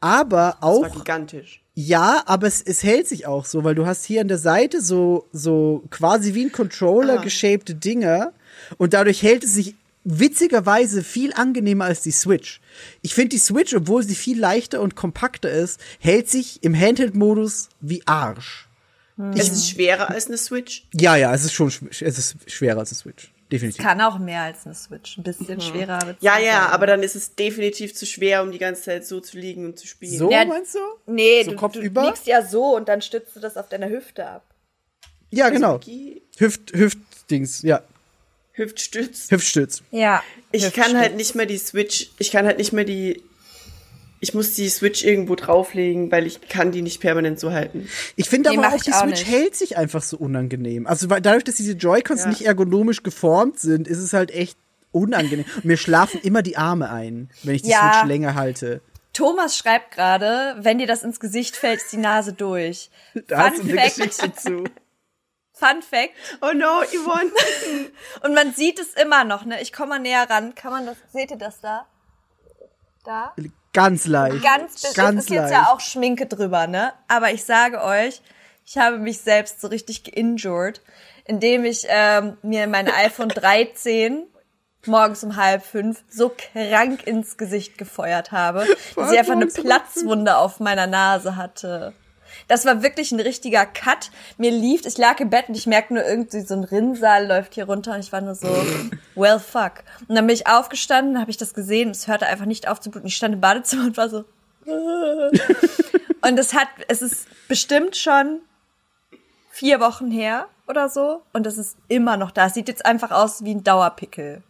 aber 0.00 0.56
Das 0.60 0.60
war 0.60 0.64
auch 0.64 0.92
gigantisch. 0.96 1.62
ja, 1.74 2.22
aber 2.26 2.46
es, 2.46 2.60
es 2.62 2.82
hält 2.82 3.08
sich 3.08 3.26
auch 3.26 3.44
so, 3.44 3.64
weil 3.64 3.74
du 3.74 3.86
hast 3.86 4.04
hier 4.04 4.20
an 4.20 4.28
der 4.28 4.38
Seite 4.38 4.80
so 4.82 5.26
so 5.32 5.82
quasi 5.90 6.34
wie 6.34 6.44
ein 6.44 6.52
Controller 6.52 7.20
Ah. 7.20 7.22
geshapte 7.22 7.74
Dinger 7.74 8.32
und 8.78 8.92
dadurch 8.94 9.22
hält 9.22 9.44
es 9.44 9.54
sich 9.54 9.76
witzigerweise 10.04 11.02
viel 11.02 11.32
angenehmer 11.32 11.84
als 11.86 12.02
die 12.02 12.10
Switch. 12.10 12.60
Ich 13.02 13.14
finde 13.14 13.30
die 13.30 13.38
Switch, 13.38 13.74
obwohl 13.74 14.02
sie 14.02 14.14
viel 14.14 14.38
leichter 14.38 14.80
und 14.80 14.96
kompakter 14.96 15.50
ist, 15.50 15.80
hält 16.00 16.28
sich 16.28 16.62
im 16.62 16.78
Handheld-Modus 16.78 17.68
wie 17.80 18.02
Arsch. 18.06 18.68
Es 19.34 19.50
ist 19.50 19.68
schwerer 19.70 20.10
als 20.10 20.26
eine 20.26 20.38
Switch. 20.38 20.86
Ja, 20.94 21.16
ja, 21.16 21.32
es 21.34 21.44
ist 21.44 21.52
schon 21.52 21.68
es 21.68 22.00
ist 22.00 22.36
schwerer 22.50 22.78
als 22.80 22.90
eine 22.90 22.98
Switch. 22.98 23.30
Definitiv. 23.52 23.84
Kann 23.84 24.00
auch 24.00 24.18
mehr 24.18 24.40
als 24.42 24.64
eine 24.64 24.74
Switch. 24.74 25.18
Ein 25.18 25.24
bisschen 25.24 25.60
schwerer. 25.60 26.00
wird's 26.06 26.22
Ja, 26.22 26.38
ja, 26.38 26.62
sein. 26.62 26.70
aber 26.72 26.86
dann 26.86 27.02
ist 27.02 27.14
es 27.14 27.34
definitiv 27.34 27.94
zu 27.94 28.06
schwer, 28.06 28.42
um 28.42 28.50
die 28.50 28.56
ganze 28.58 28.82
Zeit 28.84 29.06
so 29.06 29.20
zu 29.20 29.36
liegen 29.38 29.66
und 29.66 29.78
zu 29.78 29.86
spielen. 29.86 30.16
So 30.16 30.30
Ja, 30.30 30.46
meinst 30.46 30.74
du? 30.74 30.78
Nee, 31.06 31.44
So 31.44 31.50
du, 31.50 31.56
Kopf 31.58 31.74
du 31.74 31.80
über? 31.80 32.06
liegst 32.06 32.26
ja 32.26 32.44
so 32.44 32.74
und 32.74 32.88
dann 32.88 33.02
stützt 33.02 33.36
du 33.36 33.40
das 33.40 33.58
auf 33.58 33.68
deiner 33.68 33.90
Hüfte 33.90 34.26
ab. 34.26 34.42
Ja, 35.30 35.50
genau. 35.50 35.78
Hüft 36.38 36.72
Hüftdings, 36.74 37.60
ja, 37.62 37.82
Hüftstütz. 38.52 39.30
Hüftstütz. 39.30 39.82
Ja. 39.90 40.22
Ich 40.50 40.72
kann 40.72 40.96
halt 40.96 41.16
nicht 41.16 41.34
mehr 41.34 41.46
die 41.46 41.58
Switch, 41.58 42.10
ich 42.18 42.30
kann 42.30 42.44
halt 42.46 42.58
nicht 42.58 42.72
mehr 42.72 42.84
die, 42.84 43.22
ich 44.20 44.34
muss 44.34 44.54
die 44.54 44.68
Switch 44.68 45.02
irgendwo 45.04 45.34
drauflegen, 45.34 46.12
weil 46.12 46.26
ich 46.26 46.40
kann 46.48 46.70
die 46.70 46.82
nicht 46.82 47.00
permanent 47.00 47.40
so 47.40 47.50
halten. 47.52 47.88
Ich 48.16 48.28
finde 48.28 48.50
Nee, 48.50 48.58
aber 48.58 48.68
auch, 48.68 48.74
ich 48.76 48.82
die 48.82 48.92
auch 48.92 49.00
Switch 49.00 49.20
nicht. 49.20 49.28
hält 49.30 49.56
sich 49.56 49.76
einfach 49.76 50.02
so 50.02 50.16
unangenehm. 50.18 50.86
Also 50.86 51.08
weil 51.10 51.20
dadurch, 51.20 51.44
dass 51.44 51.56
diese 51.56 51.72
Joy-Cons 51.72 52.22
Ja. 52.22 52.28
nicht 52.28 52.42
ergonomisch 52.46 53.02
geformt 53.02 53.58
sind, 53.58 53.88
ist 53.88 53.98
es 53.98 54.12
halt 54.12 54.30
echt 54.30 54.56
unangenehm. 54.92 55.46
Und 55.56 55.64
mir 55.64 55.76
schlafen 55.78 56.20
immer 56.22 56.42
die 56.42 56.56
Arme 56.58 56.90
ein, 56.90 57.30
wenn 57.42 57.54
ich 57.54 57.62
die 57.62 57.70
Ja. 57.70 57.94
Switch 57.94 58.08
länger 58.08 58.34
halte. 58.34 58.80
Thomas 59.14 59.56
schreibt 59.58 59.90
gerade, 59.94 60.56
wenn 60.60 60.78
dir 60.78 60.86
das 60.86 61.02
ins 61.02 61.18
Gesicht 61.20 61.56
fällt, 61.56 61.80
ist 61.82 61.92
die 61.92 61.96
Nase 61.98 62.32
durch. 62.32 62.90
Da 63.28 63.38
hast 63.50 63.58
du 63.58 63.62
Fun 63.62 63.70
eine 63.72 63.80
Fact, 63.80 63.96
Geschichte 63.96 64.32
zu. 64.34 64.64
Fun 65.62 65.80
Fact. 65.80 66.10
Oh 66.40 66.52
no, 66.52 66.82
Yvonne. 66.82 67.30
Und 68.22 68.34
man 68.34 68.52
sieht 68.52 68.80
es 68.80 68.94
immer 68.94 69.22
noch, 69.22 69.44
ne? 69.44 69.62
Ich 69.62 69.72
komme 69.72 69.90
mal 69.90 69.98
näher 70.00 70.28
ran. 70.28 70.56
Kann 70.56 70.72
man 70.72 70.86
das, 70.86 70.96
seht 71.12 71.30
ihr 71.30 71.38
das 71.38 71.60
da? 71.60 71.86
Da? 73.04 73.34
Ganz 73.72 74.06
leicht. 74.06 74.42
Ganz 74.42 74.74
bisschen. 74.74 74.94
Ganz 74.94 75.22
ist 75.24 75.30
jetzt 75.30 75.50
leicht. 75.50 75.52
ja 75.52 75.72
auch 75.72 75.80
Schminke 75.80 76.26
drüber, 76.26 76.66
ne? 76.66 76.92
Aber 77.06 77.30
ich 77.30 77.44
sage 77.44 77.80
euch, 77.82 78.22
ich 78.66 78.76
habe 78.78 78.98
mich 78.98 79.20
selbst 79.20 79.60
so 79.60 79.68
richtig 79.68 80.04
geinjured, 80.04 80.80
indem 81.24 81.64
ich 81.64 81.86
ähm, 81.88 82.36
mir 82.42 82.66
mein 82.66 82.88
iPhone 82.92 83.28
13 83.28 84.24
morgens 84.86 85.22
um 85.22 85.36
halb 85.36 85.64
fünf 85.64 86.02
so 86.08 86.32
krank 86.36 87.06
ins 87.06 87.36
Gesicht 87.36 87.78
gefeuert 87.78 88.32
habe, 88.32 88.66
dass 88.96 89.12
ich 89.12 89.18
einfach 89.18 89.34
eine 89.34 89.46
Platzwunde 89.46 90.36
auf 90.36 90.58
meiner 90.58 90.88
Nase 90.88 91.36
hatte. 91.36 91.94
Das 92.48 92.64
war 92.64 92.82
wirklich 92.82 93.12
ein 93.12 93.20
richtiger 93.20 93.66
Cut. 93.66 94.10
Mir 94.38 94.50
lief, 94.50 94.84
ich 94.84 94.98
lag 94.98 95.20
im 95.20 95.30
Bett 95.30 95.48
und 95.48 95.56
ich 95.56 95.66
merkte 95.66 95.94
nur 95.94 96.04
irgendwie 96.04 96.40
so 96.40 96.54
ein 96.54 96.64
Rinnsal 96.64 97.26
läuft 97.26 97.54
hier 97.54 97.66
runter 97.66 97.94
und 97.94 98.00
ich 98.00 98.12
war 98.12 98.20
nur 98.20 98.34
so, 98.34 98.48
well 99.14 99.38
fuck. 99.38 99.84
Und 100.08 100.14
dann 100.14 100.26
bin 100.26 100.34
ich 100.34 100.46
aufgestanden, 100.46 101.20
habe 101.20 101.30
ich 101.30 101.36
das 101.36 101.54
gesehen 101.54 101.90
es 101.90 102.08
hörte 102.08 102.26
einfach 102.26 102.46
nicht 102.46 102.68
auf 102.68 102.80
zu 102.80 102.90
bluten. 102.90 103.06
Ich 103.06 103.16
stand 103.16 103.34
im 103.34 103.40
Badezimmer 103.40 103.84
und 103.84 103.96
war 103.96 104.08
so. 104.08 104.24
und 104.66 106.38
es 106.38 106.54
hat, 106.54 106.68
es 106.88 107.02
ist 107.02 107.26
bestimmt 107.48 107.96
schon 107.96 108.40
vier 109.50 109.80
Wochen 109.80 110.10
her 110.10 110.46
oder 110.68 110.88
so 110.88 111.22
und 111.32 111.46
es 111.46 111.58
ist 111.58 111.76
immer 111.88 112.16
noch 112.16 112.30
da. 112.30 112.46
Es 112.46 112.54
sieht 112.54 112.68
jetzt 112.68 112.86
einfach 112.86 113.10
aus 113.10 113.44
wie 113.44 113.54
ein 113.54 113.64
Dauerpickel. 113.64 114.42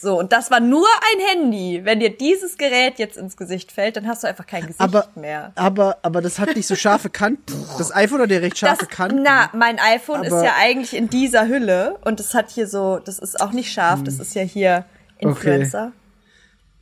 So, 0.00 0.16
und 0.18 0.32
das 0.32 0.50
war 0.52 0.60
nur 0.60 0.86
ein 1.12 1.26
Handy. 1.26 1.80
Wenn 1.84 1.98
dir 1.98 2.16
dieses 2.16 2.56
Gerät 2.56 2.98
jetzt 3.00 3.16
ins 3.16 3.36
Gesicht 3.36 3.72
fällt, 3.72 3.96
dann 3.96 4.06
hast 4.06 4.22
du 4.22 4.28
einfach 4.28 4.46
kein 4.46 4.60
Gesicht 4.62 4.80
Aber, 4.80 5.08
mehr. 5.16 5.50
aber, 5.56 5.98
aber 6.02 6.20
das 6.22 6.38
hat 6.38 6.54
nicht 6.54 6.68
so 6.68 6.76
scharfe 6.76 7.10
Kanten. 7.10 7.52
Das 7.78 7.92
iPhone 7.94 8.20
hat 8.22 8.30
ja 8.30 8.38
recht 8.38 8.56
scharfe 8.58 8.86
Das, 8.86 8.88
Kanten. 8.96 9.22
na, 9.22 9.50
mein 9.54 9.78
iPhone 9.80 10.22
ist 10.22 10.32
Aber- 10.32 10.44
ja 10.44 10.52
eigentlich 10.56 10.94
in 10.94 11.10
dieser 11.10 11.48
Hülle 11.48 11.98
und 12.04 12.20
es 12.20 12.32
hat 12.34 12.50
hier 12.50 12.68
so, 12.68 13.00
das 13.00 13.18
ist 13.18 13.40
auch 13.40 13.50
nicht 13.50 13.72
scharf, 13.72 14.04
das 14.04 14.20
ist 14.20 14.34
ja 14.36 14.42
hier 14.42 14.84
Influencer. 15.18 15.90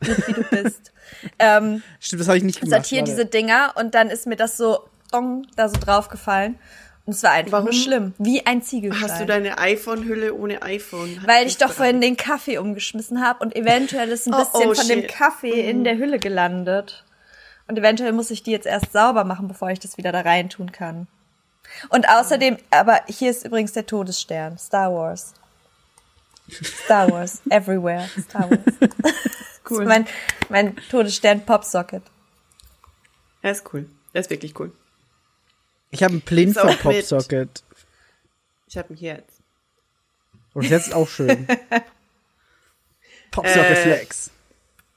gut 0.05 0.29
wie 0.29 0.33
du 0.35 0.43
bist. 0.51 0.93
ähm, 1.39 1.83
Stimmt, 2.01 2.21
das 2.21 2.29
habe 2.29 2.37
ich 2.37 2.45
nicht 2.45 2.61
gemacht. 2.61 2.83
sortiere 2.83 3.01
warte. 3.07 3.11
diese 3.13 3.25
Dinger 3.25 3.73
und 3.77 3.95
dann 3.95 4.11
ist 4.11 4.27
mir 4.27 4.37
das 4.37 4.59
so 4.59 4.81
dong, 5.11 5.47
da 5.57 5.71
so 5.71 5.77
draufgefallen. 5.81 6.59
Und 7.07 7.13
es 7.13 7.23
war 7.23 7.31
einfach 7.31 7.53
Warum 7.53 7.67
nur 7.67 7.73
schlimm. 7.73 8.15
Wie 8.19 8.45
ein 8.45 8.63
Ziegelstein. 8.63 9.09
Hast 9.09 9.21
du 9.21 9.27
deine 9.27 9.59
iPhone-Hülle 9.59 10.35
ohne 10.35 10.61
iPhone? 10.63 11.21
Weil 11.25 11.47
ich 11.47 11.57
doch 11.57 11.71
vorhin 11.71 12.01
den 12.01 12.17
Kaffee 12.17 12.59
umgeschmissen 12.59 13.25
habe 13.25 13.45
und 13.45 13.55
eventuell 13.55 14.09
ist 14.09 14.27
ein 14.27 14.35
Oh, 14.35 14.39
bisschen 14.39 14.71
oh, 14.71 14.75
von 14.75 14.89
dem 14.89 15.03
shit. 15.03 15.09
Kaffee 15.09 15.71
in 15.71 15.85
der 15.85 15.97
Hülle 15.99 16.19
gelandet. 16.19 17.05
Und 17.69 17.79
eventuell 17.79 18.13
muss 18.13 18.31
ich 18.33 18.43
die 18.43 18.51
jetzt 18.51 18.67
erst 18.67 18.93
sauber 18.93 19.25
machen, 19.25 19.47
bevor 19.47 19.71
ich 19.71 19.79
das 19.79 19.97
wieder 19.97 20.11
da 20.11 20.21
rein 20.23 20.51
tun 20.51 20.73
kann. 20.73 21.07
Und 21.89 22.09
außerdem, 22.09 22.59
aber 22.71 23.01
hier 23.09 23.31
ist 23.31 23.45
übrigens 23.45 23.73
der 23.73 23.87
Todesstern. 23.87 24.59
Star 24.59 24.93
Wars. 24.93 25.33
Star 26.51 27.11
Wars. 27.11 27.41
Everywhere. 27.51 28.09
Star 28.29 28.51
Wars. 28.51 28.61
Cool. 29.69 29.85
mein, 29.85 30.07
mein 30.49 30.77
Todesstern 30.91 31.45
Popsocket. 31.45 32.05
Er 33.43 33.51
ist 33.51 33.65
cool. 33.73 33.91
Er 34.13 34.21
ist 34.21 34.31
wirklich 34.31 34.57
cool. 34.61 34.71
Ich 35.91 36.03
habe 36.03 36.21
einen 36.27 36.49
Ist 36.49 36.59
auch 36.59 36.67
mit- 36.67 36.81
Popsocket. 36.81 37.63
Ich 38.69 38.77
habe 38.77 38.93
ihn 38.93 38.97
hier 38.97 39.15
jetzt. 39.17 39.41
Und 40.55 40.65
jetzt 40.69 40.89
ist 40.89 40.95
auch 40.95 41.09
schön. 41.09 41.47
Popsocket 43.31 43.71
Äh, 43.71 43.77
Flex. 43.83 44.31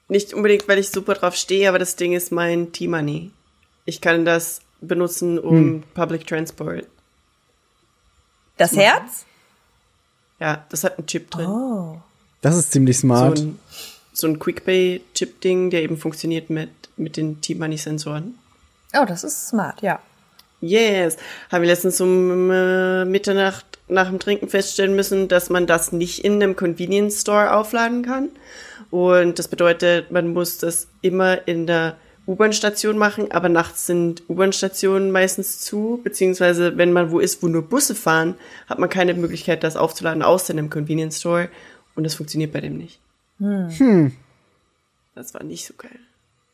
Nicht 0.08 0.34
unbedingt, 0.34 0.68
weil 0.68 0.80
ich 0.80 0.90
super 0.90 1.14
drauf 1.14 1.36
stehe, 1.36 1.70
aber 1.70 1.78
das 1.80 1.96
Ding 1.96 2.14
ist 2.14 2.32
mein 2.32 2.72
T-Money. 2.72 3.32
Ich 3.86 4.02
kann 4.02 4.26
das 4.26 4.62
benutzen, 4.82 5.38
um 5.38 5.56
Hm. 5.56 5.84
Public 5.94 6.26
Transport. 6.26 6.88
Das 8.58 8.76
Herz? 8.76 9.26
Ja, 10.40 10.66
das 10.70 10.84
hat 10.84 10.98
einen 10.98 11.08
Chip 11.08 11.30
drin. 11.32 11.46
Oh. 11.48 12.02
Das 12.42 12.56
ist 12.56 12.72
ziemlich 12.72 12.98
so 12.98 13.02
smart. 13.02 13.40
ein, 13.40 13.60
so 14.14 14.28
ein 14.28 14.40
QuickPay-Chip-Ding, 14.40 15.70
der 15.70 15.84
eben 15.84 15.98
funktioniert 15.98 16.50
mit, 16.50 16.70
mit 16.98 17.18
den 17.18 17.42
T-Money-Sensoren. 17.42 18.36
Oh, 18.98 19.06
das 19.06 19.24
ist 19.24 19.50
smart, 19.50 19.82
ja. 19.82 20.00
Yes. 20.62 21.18
Haben 21.52 21.62
wir 21.62 21.70
letztens 21.70 22.02
um 22.02 22.52
äh, 22.52 23.06
Mitternacht 23.06 23.80
nach 23.88 24.10
dem 24.10 24.20
Trinken 24.20 24.50
feststellen 24.50 24.96
müssen, 24.96 25.28
dass 25.28 25.50
man 25.50 25.68
das 25.68 25.92
nicht 25.92 26.24
in 26.24 26.34
einem 26.34 26.56
Convenience 26.56 27.22
Store 27.22 27.54
aufladen 27.56 28.04
kann. 28.04 28.30
Und 28.92 29.40
das 29.40 29.48
bedeutet, 29.48 30.12
man 30.12 30.34
muss 30.34 30.58
das 30.58 30.88
immer 31.02 31.48
in 31.48 31.68
der 31.68 31.98
U-Bahn-Station 32.28 32.98
machen, 32.98 33.32
aber 33.32 33.50
nachts 33.50 33.88
sind 33.88 34.24
U-Bahn-Stationen 34.30 35.12
meistens 35.12 35.62
zu, 35.62 36.00
beziehungsweise 36.04 36.78
wenn 36.78 36.94
man 36.94 37.10
wo 37.10 37.20
ist, 37.20 37.42
wo 37.42 37.48
nur 37.48 37.64
Busse 37.64 37.96
fahren, 37.96 38.36
hat 38.68 38.78
man 38.78 38.90
keine 38.90 39.16
Möglichkeit, 39.16 39.64
das 39.64 39.76
aufzuladen, 39.76 40.22
außer 40.22 40.54
in 40.54 40.60
einem 40.60 40.70
Convenience 40.70 41.20
Store. 41.20 41.50
Und 41.96 42.04
das 42.04 42.16
funktioniert 42.16 42.54
bei 42.54 42.62
dem 42.62 42.78
nicht. 42.78 43.00
Hm. 43.40 44.14
Das 45.16 45.34
war 45.34 45.44
nicht 45.44 45.66
so 45.66 45.74
geil. 45.76 46.00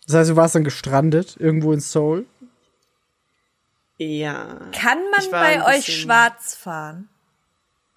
Das 0.05 0.15
heißt, 0.15 0.29
du 0.29 0.35
warst 0.35 0.55
dann 0.55 0.63
gestrandet 0.63 1.35
irgendwo 1.39 1.73
in 1.73 1.79
Seoul. 1.79 2.25
Ja. 3.97 4.59
Kann 4.73 4.99
man 5.11 5.31
bei 5.31 5.65
euch 5.65 5.85
bisschen- 5.85 6.01
schwarz 6.03 6.55
fahren? 6.55 7.07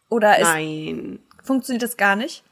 Oder 0.09 0.39
ist, 0.39 0.45
Nein. 0.45 1.19
funktioniert 1.43 1.83
das 1.83 1.97
gar 1.97 2.17
nicht? 2.17 2.43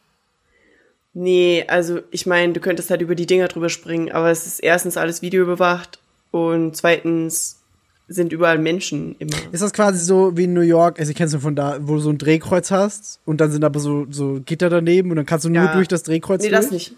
Nee, 1.15 1.65
also 1.69 2.01
ich 2.11 2.27
meine, 2.27 2.53
du 2.53 2.61
könntest 2.61 2.91
halt 2.91 3.01
über 3.01 3.15
die 3.15 3.25
Dinger 3.27 3.49
drüber 3.49 3.71
springen, 3.71 4.13
aber 4.13 4.31
es 4.31 4.47
ist 4.47 4.61
erstens 4.61 4.97
alles 4.99 5.23
videoüberwacht 5.23 5.99
und 6.31 6.77
zweitens 6.77 7.61
sind 8.09 8.33
überall 8.33 8.59
Menschen 8.59 9.17
immer. 9.19 9.37
Ist 9.51 9.63
das 9.63 9.73
quasi 9.73 10.05
so 10.05 10.37
wie 10.37 10.45
in 10.45 10.53
New 10.53 10.61
York, 10.61 10.99
also 11.01 11.11
ich 11.11 11.17
kenn's 11.17 11.33
nur 11.33 11.41
von 11.41 11.57
da, 11.57 11.79
wo 11.81 11.95
du 11.95 12.01
so 12.01 12.11
ein 12.11 12.19
Drehkreuz 12.19 12.71
hast 12.71 13.21
und 13.25 13.41
dann 13.41 13.51
sind 13.51 13.65
aber 13.65 13.81
so, 13.81 14.07
so 14.11 14.41
Gitter 14.45 14.69
daneben 14.69 15.11
und 15.11 15.17
dann 15.17 15.25
kannst 15.27 15.47
du 15.47 15.49
nur 15.49 15.65
Ja. 15.65 15.73
durch 15.73 15.89
das 15.89 16.03
Drehkreuz 16.03 16.43
Nee, 16.43 16.51
durch? 16.51 16.61
das 16.61 16.71
nicht. 16.71 16.95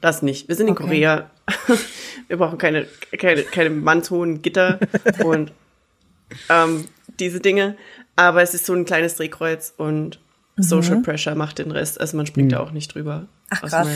Das 0.00 0.22
nicht. 0.22 0.48
Wir 0.48 0.54
sind 0.56 0.68
in 0.68 0.72
Okay. 0.72 0.84
Korea. 0.84 1.30
Wir 2.28 2.36
brauchen 2.36 2.58
keine, 2.58 2.86
keine, 3.18 3.42
keine 3.42 3.70
mannshohen 3.70 4.40
Gitter 4.42 4.78
und 5.24 5.52
ähm, 6.48 6.86
diese 7.18 7.40
Dinge. 7.40 7.76
Aber 8.16 8.42
es 8.42 8.54
ist 8.54 8.66
so 8.66 8.74
ein 8.74 8.84
kleines 8.84 9.16
Drehkreuz 9.16 9.74
und 9.76 10.20
Social 10.56 11.00
Pressure 11.00 11.34
macht 11.34 11.58
den 11.58 11.70
Rest. 11.70 12.00
Also 12.00 12.16
man 12.16 12.26
springt 12.26 12.52
da 12.52 12.60
auch 12.60 12.70
nicht 12.70 12.94
drüber. 12.94 13.20
Mhm. 13.20 13.28
Ach, 13.50 13.60
krass. 13.62 13.88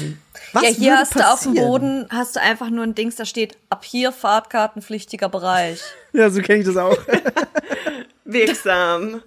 Was 0.52 0.62
ja, 0.62 0.68
hier 0.70 0.96
hast 0.96 1.14
du 1.14 1.20
auf 1.20 1.42
dem 1.42 1.52
passieren? 1.54 1.68
Boden, 1.68 2.06
hast 2.10 2.36
du 2.36 2.40
einfach 2.40 2.70
nur 2.70 2.84
ein 2.84 2.94
Dings, 2.94 3.16
da 3.16 3.24
steht, 3.24 3.56
ab 3.70 3.84
hier 3.84 4.12
fahrtkartenpflichtiger 4.12 5.28
Bereich. 5.28 5.80
Ja, 6.16 6.30
so 6.30 6.40
kenne 6.42 6.60
ich 6.60 6.66
das 6.66 6.76
auch. 6.76 6.96
Wirksam. 8.24 9.20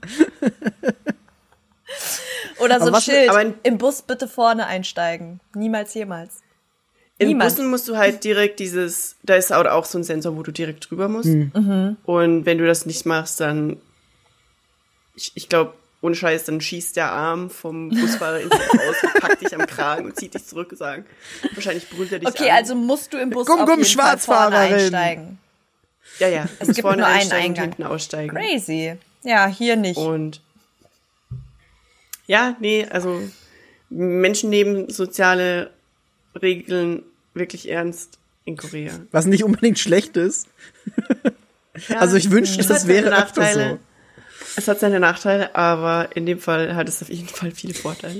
Oder 2.60 2.80
so 2.80 2.94
ein 2.94 3.02
Schild, 3.02 3.30
im 3.64 3.78
Bus 3.78 4.02
bitte 4.04 4.26
vorne 4.30 4.68
einsteigen. 4.68 5.42
Niemals 5.54 5.94
jemals. 5.96 6.40
In 7.20 7.30
Niemand. 7.30 7.50
Bussen 7.50 7.70
musst 7.70 7.88
du 7.88 7.98
halt 7.98 8.24
direkt 8.24 8.60
dieses, 8.60 9.16
da 9.24 9.36
ist 9.36 9.52
auch 9.52 9.66
auch 9.66 9.86
so 9.86 9.98
ein 9.98 10.04
Sensor, 10.04 10.38
wo 10.38 10.44
du 10.44 10.52
direkt 10.52 10.90
drüber 10.90 11.08
musst. 11.10 11.30
Mhm. 11.30 11.98
Und 12.06 12.46
wenn 12.46 12.58
du 12.60 12.68
das 12.68 12.86
nicht 12.86 13.06
machst, 13.08 13.40
dann, 13.40 13.78
ich, 15.16 15.32
ich 15.34 15.50
glaube, 15.50 15.74
ohne 16.02 16.14
Scheiß, 16.14 16.44
dann 16.44 16.62
schießt 16.62 16.96
der 16.96 17.12
Arm 17.12 17.50
vom 17.50 17.90
Busfahrer 17.90 18.40
ins 18.42 18.52
und 18.54 19.14
packt 19.20 19.42
dich 19.42 19.56
am 19.56 19.66
Kragen 19.66 20.06
und 20.06 20.16
zieht 20.16 20.36
dich 20.36 20.46
zurück 20.46 20.68
und 20.72 20.78
sagen, 20.78 21.06
wahrscheinlich 21.56 21.90
brüllt 21.90 22.12
er 22.12 22.20
dich 22.20 22.28
Okay, 22.30 22.52
an. 22.52 22.58
also 22.58 22.76
musst 22.76 23.14
du 23.14 23.18
im 23.18 23.32
Bus 23.32 23.48
Gumm, 23.48 23.62
auf 23.62 23.66
gumm, 23.68 23.80
jeden 23.80 24.00
Fall 24.00 24.18
vorne 24.20 24.56
einsteigen. 24.58 25.40
ja, 26.20 26.28
ja, 26.28 26.48
es 26.60 26.68
gibt 26.68 26.82
vorne 26.82 26.98
nur 26.98 27.08
einen 27.08 27.32
Eingang. 27.32 27.66
hinten 27.70 27.84
aussteigen. 27.84 28.36
Crazy. 28.38 28.94
Ja, 29.24 29.48
hier 29.48 29.76
nicht. 29.76 29.98
Und 29.98 30.40
ja, 32.28 32.56
nee, 32.60 32.86
also 32.90 33.20
Menschen 33.90 34.52
nehmen 34.52 34.90
soziale 34.92 35.72
Regeln 36.38 37.04
wirklich 37.34 37.70
ernst 37.70 38.18
in 38.46 38.56
Korea. 38.58 38.94
Was 39.12 39.26
nicht 39.26 39.44
unbedingt 39.44 39.80
schlecht 39.80 40.18
ist. 40.18 40.48
Ja, 41.90 42.00
Also 42.00 42.16
ich 42.18 42.32
wünschte, 42.32 42.66
das 42.66 42.88
wäre 42.88 43.16
öfter 43.22 43.54
so. 43.54 43.80
Es 44.56 44.68
hat 44.68 44.80
seine 44.80 45.00
Nachteile, 45.00 45.56
aber 45.56 46.10
in 46.16 46.26
dem 46.26 46.40
Fall 46.40 46.76
hat 46.76 46.90
es 46.90 47.04
auf 47.04 47.10
jeden 47.10 47.28
Fall 47.28 47.52
viele 47.52 47.76
Vorteile. 47.76 48.20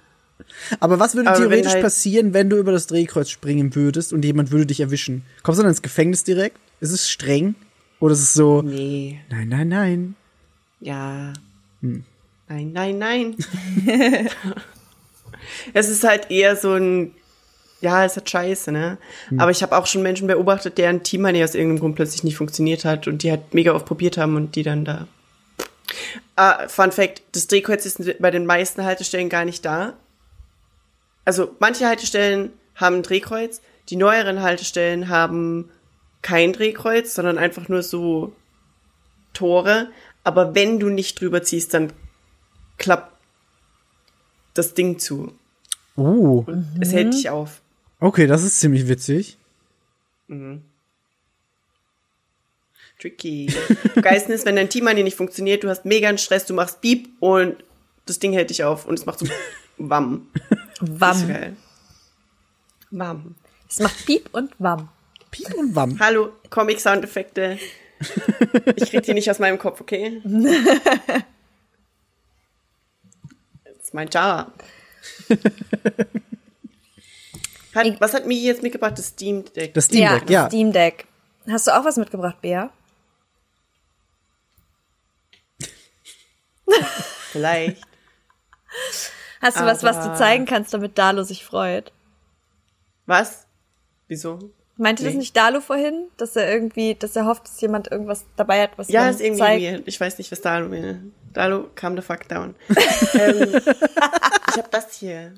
Aber 0.80 0.98
was 0.98 1.14
würde 1.14 1.28
Aber 1.28 1.38
wenn 1.38 1.48
theoretisch 1.50 1.72
halt- 1.74 1.82
passieren, 1.82 2.32
wenn 2.32 2.48
du 2.48 2.56
über 2.56 2.72
das 2.72 2.86
Drehkreuz 2.86 3.28
springen 3.28 3.74
würdest 3.74 4.14
und 4.14 4.24
jemand 4.24 4.50
würde 4.50 4.64
dich 4.64 4.80
erwischen? 4.80 5.22
Kommst 5.42 5.58
du 5.58 5.62
dann 5.64 5.70
ins 5.70 5.82
Gefängnis 5.82 6.24
direkt? 6.24 6.56
Ist 6.80 6.92
es 6.92 7.10
streng? 7.10 7.54
Oder 8.00 8.14
ist 8.14 8.20
es 8.22 8.32
so, 8.32 8.62
Nee, 8.62 9.20
nein, 9.28 9.48
nein, 9.48 9.68
nein. 9.68 10.14
ja. 10.80 11.34
Nein, 11.82 12.72
nein, 12.72 12.98
nein. 12.98 13.36
es 15.74 15.88
ist 15.88 16.04
halt 16.04 16.30
eher 16.30 16.56
so 16.56 16.72
ein, 16.72 17.12
ja, 17.80 18.04
es 18.04 18.16
hat 18.16 18.28
scheiße, 18.28 18.72
ne? 18.72 18.98
Aber 19.38 19.50
ich 19.50 19.62
habe 19.62 19.76
auch 19.76 19.86
schon 19.86 20.02
Menschen 20.02 20.26
beobachtet, 20.26 20.78
deren 20.78 21.02
Teammoney 21.02 21.42
aus 21.44 21.54
irgendeinem 21.54 21.80
Grund 21.80 21.96
plötzlich 21.96 22.24
nicht 22.24 22.36
funktioniert 22.36 22.84
hat 22.84 23.06
und 23.06 23.22
die 23.22 23.30
halt 23.30 23.54
mega 23.54 23.72
oft 23.72 23.86
probiert 23.86 24.18
haben 24.18 24.36
und 24.36 24.56
die 24.56 24.62
dann 24.64 24.84
da. 24.84 25.06
Ah, 26.36 26.68
Fun 26.68 26.92
Fact, 26.92 27.22
das 27.32 27.46
Drehkreuz 27.46 27.86
ist 27.86 28.20
bei 28.20 28.30
den 28.30 28.46
meisten 28.46 28.84
Haltestellen 28.84 29.28
gar 29.28 29.44
nicht 29.44 29.64
da. 29.64 29.94
Also 31.24 31.54
manche 31.60 31.86
Haltestellen 31.86 32.52
haben 32.74 32.96
ein 32.96 33.02
Drehkreuz, 33.02 33.60
die 33.88 33.96
neueren 33.96 34.42
Haltestellen 34.42 35.08
haben 35.08 35.70
kein 36.22 36.52
Drehkreuz, 36.52 37.14
sondern 37.14 37.38
einfach 37.38 37.68
nur 37.68 37.82
so 37.82 38.32
Tore. 39.34 39.88
Aber 40.24 40.54
wenn 40.54 40.78
du 40.80 40.88
nicht 40.88 41.20
drüber 41.20 41.42
ziehst, 41.42 41.74
dann 41.74 41.92
klappt 42.76 43.12
das 44.54 44.74
Ding 44.74 44.98
zu. 44.98 45.32
Oh, 45.96 46.44
Es 46.80 46.92
hält 46.92 47.14
dich 47.14 47.30
auf. 47.30 47.60
Okay, 48.00 48.26
das 48.26 48.42
ist 48.44 48.60
ziemlich 48.60 48.88
witzig. 48.88 49.38
Tricky. 52.98 53.52
Am 53.94 54.02
geilsten 54.02 54.34
ist, 54.34 54.44
wenn 54.44 54.56
dein 54.56 54.68
Team-Money 54.68 55.02
nicht 55.04 55.16
funktioniert, 55.16 55.62
du 55.64 55.68
hast 55.68 55.84
mega 55.84 56.08
einen 56.08 56.18
Stress, 56.18 56.46
du 56.46 56.54
machst 56.54 56.80
Beep 56.80 57.08
und 57.20 57.56
das 58.06 58.18
Ding 58.18 58.32
hält 58.32 58.50
dich 58.50 58.64
auf 58.64 58.86
und 58.86 58.98
es 58.98 59.06
macht 59.06 59.20
so 59.20 59.26
Wamm. 59.78 60.28
Das 60.80 60.88
ist 60.88 61.00
Wamm. 61.00 61.28
geil. 61.28 61.56
Wamm. 62.90 63.34
Es 63.68 63.78
macht 63.80 64.06
Piep 64.06 64.28
und 64.32 64.50
Wamm. 64.58 64.88
Piep 65.30 65.54
und 65.54 65.74
Wamm. 65.76 65.98
Hallo, 66.00 66.32
Comic-Soundeffekte. 66.50 67.58
Ich 68.76 68.90
krieg 68.90 69.02
die 69.02 69.14
nicht 69.14 69.30
aus 69.30 69.38
meinem 69.38 69.58
Kopf, 69.58 69.80
okay? 69.80 70.20
Das 73.64 73.84
ist 73.84 73.94
mein 73.94 74.08
Job. 74.08 74.52
Hat, 77.78 78.00
was 78.00 78.14
hat 78.14 78.26
Migi 78.26 78.46
jetzt 78.46 78.62
mitgebracht? 78.62 78.98
Das 78.98 79.06
Steam 79.08 79.44
Deck. 79.54 79.74
Das 79.74 79.86
Steam 79.86 80.08
Deck, 80.08 80.28
ja. 80.30 80.42
das 80.44 80.52
Steam 80.52 80.72
Deck. 80.72 81.06
Hast 81.48 81.66
du 81.66 81.70
auch 81.78 81.84
was 81.84 81.96
mitgebracht, 81.96 82.40
Bea? 82.40 82.70
Vielleicht. 87.32 87.82
Hast 89.40 89.58
du 89.60 89.64
was, 89.64 89.82
was 89.82 89.96
du 89.96 90.02
Aber- 90.10 90.14
zeigen 90.16 90.44
kannst, 90.46 90.74
damit 90.74 90.98
Dalo 90.98 91.22
sich 91.22 91.44
freut? 91.44 91.92
Was? 93.06 93.46
Wieso? 94.08 94.38
Meinte 94.76 95.02
das 95.02 95.12
Nee. 95.14 95.18
nicht 95.20 95.36
Dalo 95.36 95.60
vorhin, 95.60 96.08
dass 96.18 96.36
er 96.36 96.50
irgendwie, 96.52 96.94
dass 96.94 97.16
er 97.16 97.26
hofft, 97.26 97.44
dass 97.44 97.60
jemand 97.60 97.90
irgendwas 97.90 98.24
dabei 98.36 98.62
hat, 98.62 98.70
was 98.76 98.88
Ja, 98.88 99.08
ist 99.08 99.20
irgendwie 99.20 99.40
zeigt? 99.40 99.62
weird. 99.62 99.82
Ich 99.88 100.00
weiß 100.00 100.18
nicht, 100.18 100.30
was 100.30 100.40
Dalo 100.40 100.70
will. 100.70 101.00
Dalo, 101.32 101.70
calm 101.74 101.96
the 101.96 102.02
fuck 102.02 102.28
down. 102.28 102.54
ähm, 103.14 103.54
ich 103.54 104.56
hab 104.56 104.70
das 104.70 104.94
hier. 104.98 105.34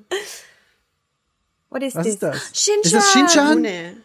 What 1.71 1.83
is 1.83 1.95
Was 1.95 2.05
this? 2.05 2.15
ist 2.15 2.23
das? 2.23 2.51
Shinchan. 2.53 2.81
Ist 2.83 2.95
das 2.95 3.13
Shinchan? 3.13 3.47
Lamune. 3.63 3.97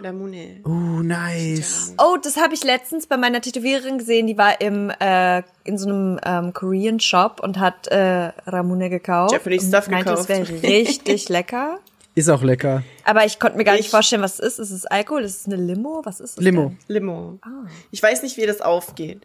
Lamune. 0.00 0.60
Oh, 0.64 1.00
nice. 1.02 1.94
Oh, 1.98 2.16
das 2.22 2.36
habe 2.36 2.52
ich 2.54 2.62
letztens 2.62 3.06
bei 3.06 3.16
meiner 3.16 3.40
Tätowiererin 3.40 3.96
gesehen. 3.98 4.26
Die 4.26 4.36
war 4.36 4.60
im 4.60 4.90
äh, 5.00 5.42
in 5.64 5.78
so 5.78 5.88
einem 5.88 6.20
ähm, 6.24 6.52
Korean 6.52 7.00
Shop 7.00 7.40
und 7.42 7.58
hat 7.58 7.86
äh, 7.88 8.30
Ramune 8.46 8.90
gekauft. 8.90 9.32
Japanese 9.32 9.68
Stuff 9.68 9.88
meinte, 9.88 10.10
gekauft. 10.10 10.28
Es 10.30 10.50
wäre 10.50 10.62
richtig 10.62 11.28
lecker. 11.30 11.78
Ist 12.14 12.28
auch 12.28 12.42
lecker. 12.42 12.82
Aber 13.04 13.24
ich 13.24 13.38
konnte 13.38 13.56
mir 13.56 13.64
gar 13.64 13.72
nicht 13.72 13.86
Ich- 13.86 13.90
vorstellen, 13.90 14.20
was 14.22 14.38
es 14.38 14.58
ist. 14.58 14.58
Ist 14.58 14.70
es 14.72 14.86
Alkohol? 14.86 15.22
Ist 15.22 15.40
es 15.40 15.46
eine 15.46 15.56
Limo? 15.56 16.02
Was 16.04 16.20
ist 16.20 16.38
es? 16.38 16.44
Limo. 16.44 16.68
Denn? 16.68 16.78
Limo. 16.88 17.38
Ah. 17.42 17.66
Ich 17.90 18.02
weiß 18.02 18.22
nicht, 18.22 18.36
wie 18.36 18.44
das 18.46 18.60
aufgeht. 18.60 19.22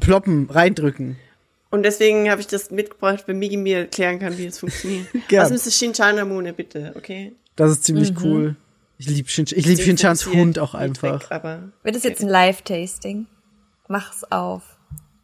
Ploppen, 0.00 0.48
reindrücken. 0.50 1.16
Und 1.74 1.82
deswegen 1.82 2.30
habe 2.30 2.40
ich 2.40 2.46
das 2.46 2.70
mitgebracht, 2.70 3.24
wenn 3.26 3.38
Migi 3.38 3.56
mir 3.56 3.78
erklären 3.78 4.18
kann, 4.20 4.38
wie 4.38 4.46
das 4.46 4.58
funktioniert. 4.60 5.06
Gern. 5.28 5.42
Was 5.44 5.50
ist 5.50 5.66
das 5.66 5.76
Shinchan 5.76 6.16
Lamune, 6.16 6.52
bitte, 6.52 6.92
okay? 6.96 7.32
Das 7.56 7.70
ist 7.72 7.84
ziemlich 7.84 8.12
Mhm. 8.12 8.18
cool. 8.22 8.56
Ich 8.96 9.06
liebe 9.08 9.28
Shinch 9.28 9.50
ich 9.52 9.66
lieb 9.66 9.80
Shinchans 9.80 10.24
Hund 10.26 10.58
auch 10.60 10.74
einfach. 10.74 11.22
Weg, 11.22 11.32
aber 11.32 11.72
Wird 11.82 11.96
es 11.96 12.04
jetzt 12.04 12.22
ein 12.22 12.28
Live-Tasting? 12.28 13.26
Mach's 13.88 14.22
auf. 14.30 14.62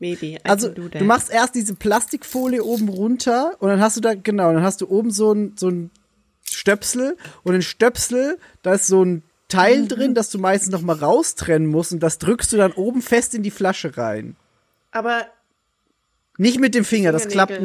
maybe. 0.00 0.26
I 0.26 0.38
Also, 0.44 0.66
can 0.72 0.74
do 0.74 0.88
that. 0.88 1.00
du 1.00 1.04
machst 1.04 1.30
erst 1.30 1.54
diese 1.54 1.74
Plastikfolie 1.76 2.64
oben 2.64 2.88
runter 2.88 3.52
und 3.60 3.68
dann 3.68 3.80
hast 3.80 3.96
du 3.96 4.00
da, 4.00 4.14
genau, 4.14 4.52
dann 4.52 4.62
hast 4.64 4.80
du 4.80 4.88
oben 4.88 5.10
so 5.12 5.32
ein, 5.32 5.52
so 5.56 5.68
ein 5.68 5.90
Stöpsel 6.42 7.16
und 7.44 7.54
in 7.54 7.62
Stöpsel, 7.62 8.38
da 8.62 8.74
ist 8.74 8.86
so 8.88 9.04
ein 9.04 9.22
Teil 9.48 9.86
drin, 9.86 10.14
das 10.14 10.30
du 10.30 10.38
meistens 10.38 10.72
noch 10.72 10.80
mal 10.82 10.96
raustrennen 10.96 11.68
musst 11.68 11.92
und 11.92 12.00
das 12.00 12.18
drückst 12.18 12.52
du 12.52 12.56
dann 12.56 12.72
oben 12.72 13.02
fest 13.02 13.34
in 13.34 13.42
die 13.42 13.50
Flasche 13.50 13.96
rein. 13.96 14.36
aber 14.90 15.26
Nicht 16.40 16.58
mit 16.58 16.74
dem 16.74 16.86
Finger, 16.86 17.12
das 17.12 17.28
klappt. 17.28 17.60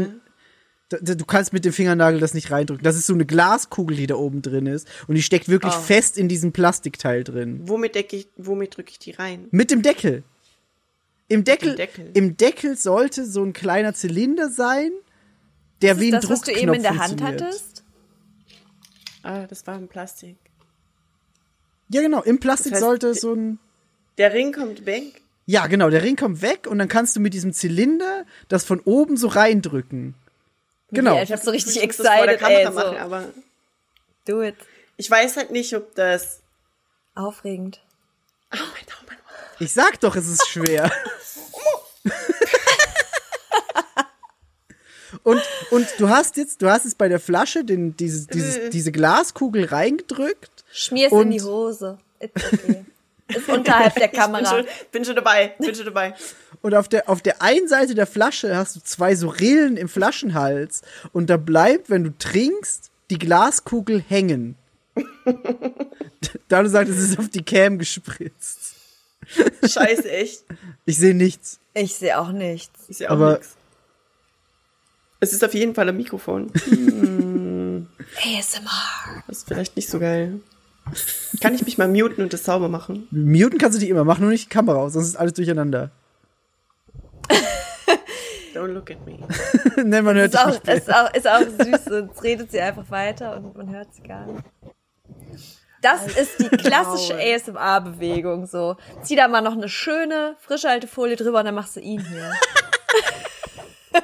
Du 0.90 1.26
kannst 1.26 1.54
mit 1.54 1.64
dem 1.64 1.72
Fingernagel 1.72 2.20
das 2.20 2.34
nicht 2.34 2.52
reindrücken. 2.52 2.84
Das 2.84 2.98
ist 2.98 3.08
so 3.08 3.14
eine 3.14 3.26
Glaskugel, 3.26 3.96
die 3.96 4.06
da 4.06 4.16
oben 4.16 4.42
drin 4.42 4.68
ist. 4.68 4.86
Und 5.08 5.16
die 5.16 5.24
steckt 5.24 5.48
wirklich 5.48 5.74
Oh. 5.74 5.80
fest 5.80 6.18
in 6.18 6.28
diesem 6.28 6.52
Plastikteil 6.52 7.24
drin. 7.24 7.62
Womit 7.64 7.96
ich, 7.96 8.28
womit 8.36 8.76
drücke 8.76 8.92
ich 8.92 9.00
die 9.00 9.12
rein? 9.12 9.48
Mit 9.52 9.72
dem 9.72 9.82
Deckel. 9.82 10.24
Im 11.30 11.44
Deckel, 11.46 11.76
Deckel. 11.76 12.12
im 12.14 12.36
Deckel 12.38 12.78
sollte 12.78 13.26
so 13.26 13.44
ein 13.44 13.54
kleiner 13.54 13.94
Zylinder 13.94 14.50
sein, 14.50 14.92
der 15.82 16.00
wie 16.00 16.08
ein 16.14 16.22
das, 16.22 16.30
was 16.30 16.42
du 16.42 16.52
Druckknopf 16.52 16.62
eben 16.64 16.74
in 16.76 16.82
der 16.84 16.98
Hand 17.00 17.24
hattest? 17.24 17.84
Ah, 19.24 19.48
das 19.48 19.66
war 19.66 19.76
ein 19.76 19.88
Plastik. 19.88 20.36
Ja, 21.90 22.02
genau. 22.02 22.22
Im 22.24 22.40
Plastik 22.40 22.74
Das 22.74 22.82
heißt, 22.82 22.86
sollte 22.86 23.14
so 23.16 23.34
ein. 23.34 23.58
Der 24.18 24.34
Ring 24.34 24.52
kommt 24.52 24.86
weg. 24.86 25.22
Ja, 25.46 25.68
genau. 25.68 25.89
Der 25.89 26.02
Ring 26.04 26.16
kommt 26.16 26.41
weg 26.41 26.68
und 26.68 26.80
dann 26.80 26.88
kannst 26.88 27.16
du 27.16 27.20
mit 27.20 27.34
diesem 27.34 27.54
Zylinder 27.54 28.26
das 28.48 28.64
von 28.66 28.80
oben 28.82 29.16
so 29.18 29.28
reindrücken. 29.28 30.16
Genau. 30.91 31.16
Ja, 31.16 31.24
ich 31.24 31.32
hab 31.32 31.39
so 31.39 31.52
richtig 31.52 31.78
Ich 31.78 31.86
muss 31.88 31.98
das 31.98 32.06
excited, 32.08 32.30
ey. 32.30 32.38
Kamera 32.38 32.72
So. 32.72 32.78
machen, 32.80 32.98
aber 32.98 33.24
Do 34.26 34.41
it. 34.41 34.56
ich 34.98 35.10
weiß 35.10 35.38
halt 35.38 35.52
nicht, 35.52 35.76
ob 35.76 35.93
das. 35.96 36.41
Aufregend. 37.14 37.82
Oh 38.54 38.58
mein 38.58 38.86
Daumen. 38.86 39.20
Ich 39.60 39.72
sag 39.74 40.00
doch, 40.02 40.16
es 40.16 40.28
ist 40.28 40.48
schwer. 40.48 40.91
und, 45.24 45.41
und 45.72 45.88
du 45.98 46.10
hast 46.10 46.38
jetzt, 46.38 46.62
du 46.62 46.70
hast 46.70 46.84
jetzt 46.86 46.98
bei 46.98 47.08
der 47.08 47.20
Flasche 47.20 47.64
den, 47.64 47.96
dieses, 47.96 48.28
dieses, 48.28 48.70
diese 48.70 48.91
Glaskugel 48.91 49.66
reingedrückt. 49.66 50.64
Schmier's 50.72 51.12
in 51.14 51.32
die 51.32 51.41
Hose. 51.41 51.98
It's 52.20 52.54
okay. 52.54 52.86
Ist 53.28 53.50
unterhalb 53.50 53.96
der 53.96 54.08
Bin 54.10 54.20
Kamera. 54.20 54.46
schon, 54.46 54.66
bin 54.92 55.06
schon 55.06 55.16
dabei. 55.16 55.56
Bin 55.60 55.74
schon 55.74 55.86
dabei. 55.86 56.14
Und 56.62 56.76
auf 56.76 56.88
der, 56.88 57.10
auf 57.10 57.22
der 57.22 57.42
einen 57.42 57.68
Seite 57.68 57.96
der 57.96 58.08
Flasche 58.08 58.56
hast 58.56 58.76
du 58.76 58.80
zwei 58.82 59.16
so 59.16 59.30
Rillen 59.30 59.78
im 59.78 59.88
Flaschenhals. 59.90 60.82
Und 61.12 61.30
da 61.30 61.38
bleibt, 61.38 61.90
wenn 61.90 62.04
du 62.04 62.16
trinkst, 62.18 62.92
die 63.10 63.18
Glaskugel 63.18 64.04
hängen. 64.08 64.56
da 66.48 66.64
du 66.64 66.70
sagst, 66.70 66.92
es 66.94 67.00
ist 67.12 67.20
auf 67.20 67.30
die 67.30 67.44
Cam 67.44 67.78
gespritzt. 67.80 68.76
Scheiße, 69.64 70.10
echt. 70.10 70.44
Ich 70.86 70.98
sehe 70.98 71.16
nichts. 71.16 71.60
Ich 71.74 71.96
sehe 71.96 72.18
auch 72.20 72.32
nichts. 72.32 72.88
Ist 72.88 73.00
ja 73.02 73.10
auch 73.10 73.14
Aber- 73.14 73.34
nix. 73.34 73.56
Es 75.20 75.34
ist 75.34 75.44
auf 75.44 75.54
jeden 75.54 75.74
Fall 75.74 75.90
ein 75.90 75.98
Mikrofon. 75.98 76.52
ASMR. 78.18 79.24
Das 79.28 79.38
ist 79.40 79.48
vielleicht 79.48 79.76
nicht 79.76 79.90
so 79.90 80.00
geil. 80.00 80.40
Kann 81.42 81.56
ich 81.56 81.66
mich 81.66 81.78
mal 81.78 81.88
muten 81.88 82.22
und 82.22 82.34
das 82.34 82.44
sauber 82.44 82.70
machen? 82.70 83.08
Muten 83.12 83.58
kannst 83.58 83.78
du 83.78 83.80
die 83.80 83.90
immer, 83.90 84.04
mach 84.04 84.20
nur 84.20 84.30
nicht 84.30 84.46
die 84.46 84.50
Kamera 84.50 84.78
aus, 84.78 84.94
sonst 84.94 85.08
ist 85.08 85.16
alles 85.16 85.34
durcheinander. 85.34 85.92
Don't 88.54 88.68
look 88.68 88.90
at 88.92 89.06
me. 89.06 89.18
ne, 89.84 90.02
man 90.02 90.16
hört 90.16 90.34
Ist 90.34 90.40
auch, 90.40 90.52
dich 90.52 90.64
nicht. 90.64 90.78
ist, 90.78 90.94
auch, 90.94 91.14
ist 91.14 91.28
auch 91.28 91.42
süß. 91.42 91.86
Sonst 91.86 92.24
redet 92.24 92.52
sie 92.52 92.62
einfach 92.62 92.90
weiter 92.90 93.36
und 93.36 93.58
man 93.58 93.70
hört 93.70 93.94
sie 93.94 94.04
gar 94.04 94.26
nicht. 94.28 94.44
Das 95.82 96.08
ist 96.08 96.40
die 96.40 96.48
klassische 96.50 97.16
ASMR-Bewegung. 97.16 98.48
So, 98.48 98.78
zieh 99.04 99.16
da 99.16 99.28
mal 99.28 99.42
noch 99.42 99.54
eine 99.54 99.68
schöne 99.70 100.36
Frischhaltefolie 100.40 101.16
drüber 101.18 101.40
und 101.40 101.46
dann 101.46 101.56
machst 101.56 101.76
du 101.76 101.80
ihn 101.82 102.00
hier. 102.00 102.32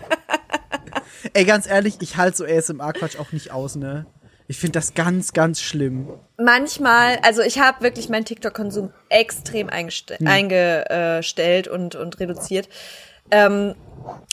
Ey, 1.33 1.45
ganz 1.45 1.67
ehrlich, 1.67 1.97
ich 2.01 2.17
halte 2.17 2.37
so 2.37 2.45
ASMR-Quatsch 2.45 3.17
auch 3.17 3.31
nicht 3.31 3.51
aus, 3.51 3.75
ne? 3.75 4.05
Ich 4.51 4.59
finde 4.59 4.73
das 4.73 4.95
ganz, 4.95 5.31
ganz 5.31 5.61
schlimm. 5.61 6.09
Manchmal, 6.37 7.19
also 7.21 7.41
ich 7.41 7.57
habe 7.61 7.83
wirklich 7.83 8.09
meinen 8.09 8.25
TikTok-Konsum 8.25 8.91
extrem 9.07 9.69
eingeste 9.69 10.17
eingestellt 10.25 11.69
und, 11.69 11.95
und 11.95 12.19
reduziert. 12.19 12.67
Ähm, 13.31 13.75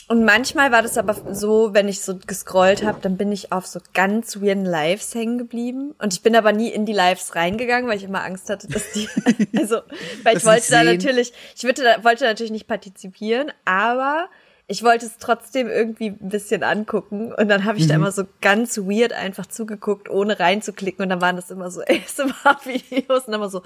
und 0.09 0.25
manchmal 0.25 0.73
war 0.73 0.81
das 0.81 0.97
aber 0.97 1.15
so, 1.33 1.73
wenn 1.73 1.87
ich 1.87 2.01
so 2.01 2.17
gescrollt 2.17 2.83
habe, 2.83 2.99
dann 3.01 3.15
bin 3.15 3.31
ich 3.31 3.53
auf 3.53 3.65
so 3.65 3.79
ganz 3.93 4.41
weirden 4.41 4.65
Lives 4.65 5.15
hängen 5.15 5.37
geblieben. 5.37 5.95
Und 5.99 6.13
ich 6.13 6.21
bin 6.21 6.35
aber 6.35 6.51
nie 6.51 6.67
in 6.67 6.85
die 6.85 6.91
Lives 6.91 7.37
reingegangen, 7.37 7.89
weil 7.89 7.95
ich 7.95 8.03
immer 8.03 8.25
Angst 8.25 8.49
hatte, 8.49 8.67
dass 8.67 8.91
die, 8.91 9.07
also, 9.57 9.77
weil 10.23 10.35
ich 10.35 10.45
wollte 10.45 10.69
da 10.69 10.83
natürlich, 10.83 11.31
ich 11.55 11.63
wollte 11.63 11.83
da, 11.83 12.03
wollte 12.03 12.25
natürlich 12.25 12.51
nicht 12.51 12.67
partizipieren, 12.67 13.53
aber 13.63 14.27
ich 14.69 14.83
wollte 14.83 15.07
es 15.07 15.17
trotzdem 15.17 15.67
irgendwie 15.67 16.09
ein 16.09 16.29
bisschen 16.29 16.61
angucken. 16.63 17.33
Und 17.33 17.49
dann 17.49 17.65
habe 17.65 17.79
ich 17.79 17.87
da 17.87 17.95
immer 17.95 18.11
so 18.11 18.25
ganz 18.39 18.77
weird 18.77 19.13
einfach 19.13 19.47
zugeguckt, 19.47 20.09
ohne 20.09 20.39
reinzuklicken. 20.39 21.01
Und 21.01 21.09
dann 21.09 21.21
waren 21.21 21.35
das 21.35 21.49
immer 21.49 21.71
so 21.71 21.81
ASMR-Videos 21.87 23.27
und 23.27 23.33
immer 23.33 23.49
so, 23.49 23.63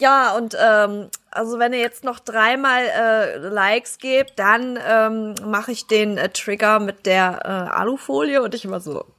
ja, 0.00 0.36
und 0.36 0.56
ähm, 0.60 1.08
also 1.30 1.60
wenn 1.60 1.72
ihr 1.72 1.78
jetzt 1.78 2.02
noch 2.02 2.18
dreimal 2.18 2.82
äh, 2.86 3.36
Likes 3.38 3.98
gebt, 3.98 4.32
dann 4.36 4.76
ähm, 4.84 5.36
mache 5.44 5.70
ich 5.70 5.86
den 5.86 6.18
äh, 6.18 6.28
Trigger 6.28 6.80
mit 6.80 7.06
der 7.06 7.42
äh, 7.44 7.76
Alufolie 7.76 8.42
und 8.42 8.54
ich 8.54 8.64
immer 8.64 8.80
so. 8.80 9.04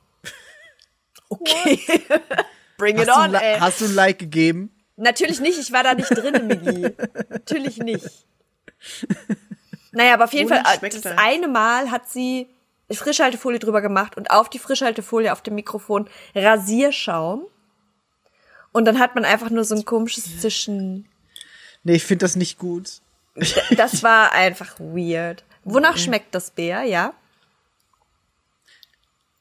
Okay. 1.30 1.82
Bring 2.78 2.97
it 2.99 3.10
Hast 3.10 3.18
on, 3.18 3.34
ey. 3.34 3.60
hast 3.60 3.82
du 3.82 3.86
ein 3.86 3.95
Like 3.95 4.20
gegeben? 4.20 4.72
Natürlich 4.95 5.41
nicht, 5.41 5.60
ich 5.60 5.74
war 5.74 5.84
da 5.84 5.93
nicht 5.93 6.10
drin, 6.10 6.47
Migi. 6.47 6.95
Natürlich 7.30 7.80
nicht. 7.80 8.26
Naja, 9.98 10.14
aber 10.14 10.26
auf 10.26 10.34
jeden 10.34 10.48
Fall, 10.48 10.60
äh, 10.60 10.89
das 10.89 11.02
das? 11.02 11.18
eine 11.18 11.48
Mal 11.48 11.89
hat 11.89 12.08
sie 12.08 12.48
Frischhaltefolie 12.91 13.58
drüber 13.58 13.82
gemacht 13.82 14.16
und 14.16 14.30
auf 14.30 14.48
die 14.48 14.60
Frischhaltefolie 14.60 15.34
auf 15.34 15.41
dem 15.41 15.56
Mikrofon 15.56 16.08
Rasierschaum. 16.36 17.48
Und 18.72 18.86
dann 18.86 19.00
hat 19.00 19.16
man 19.16 19.26
einfach 19.26 19.50
nur 19.50 19.64
so 19.64 19.74
ein 19.74 19.86
komisches 19.86 20.39
Zischen. 20.39 21.10
Nee, 21.84 21.95
ich 21.95 22.06
finde 22.06 22.26
das 22.26 22.36
nicht 22.36 22.60
gut. 22.60 23.02
Das 23.72 24.04
war 24.04 24.34
einfach 24.34 24.80
weird. 24.80 25.43
Wonach 25.64 25.98
schmeckt 25.98 26.36
das 26.36 26.52
Bär, 26.52 26.84
ja? 26.84 27.16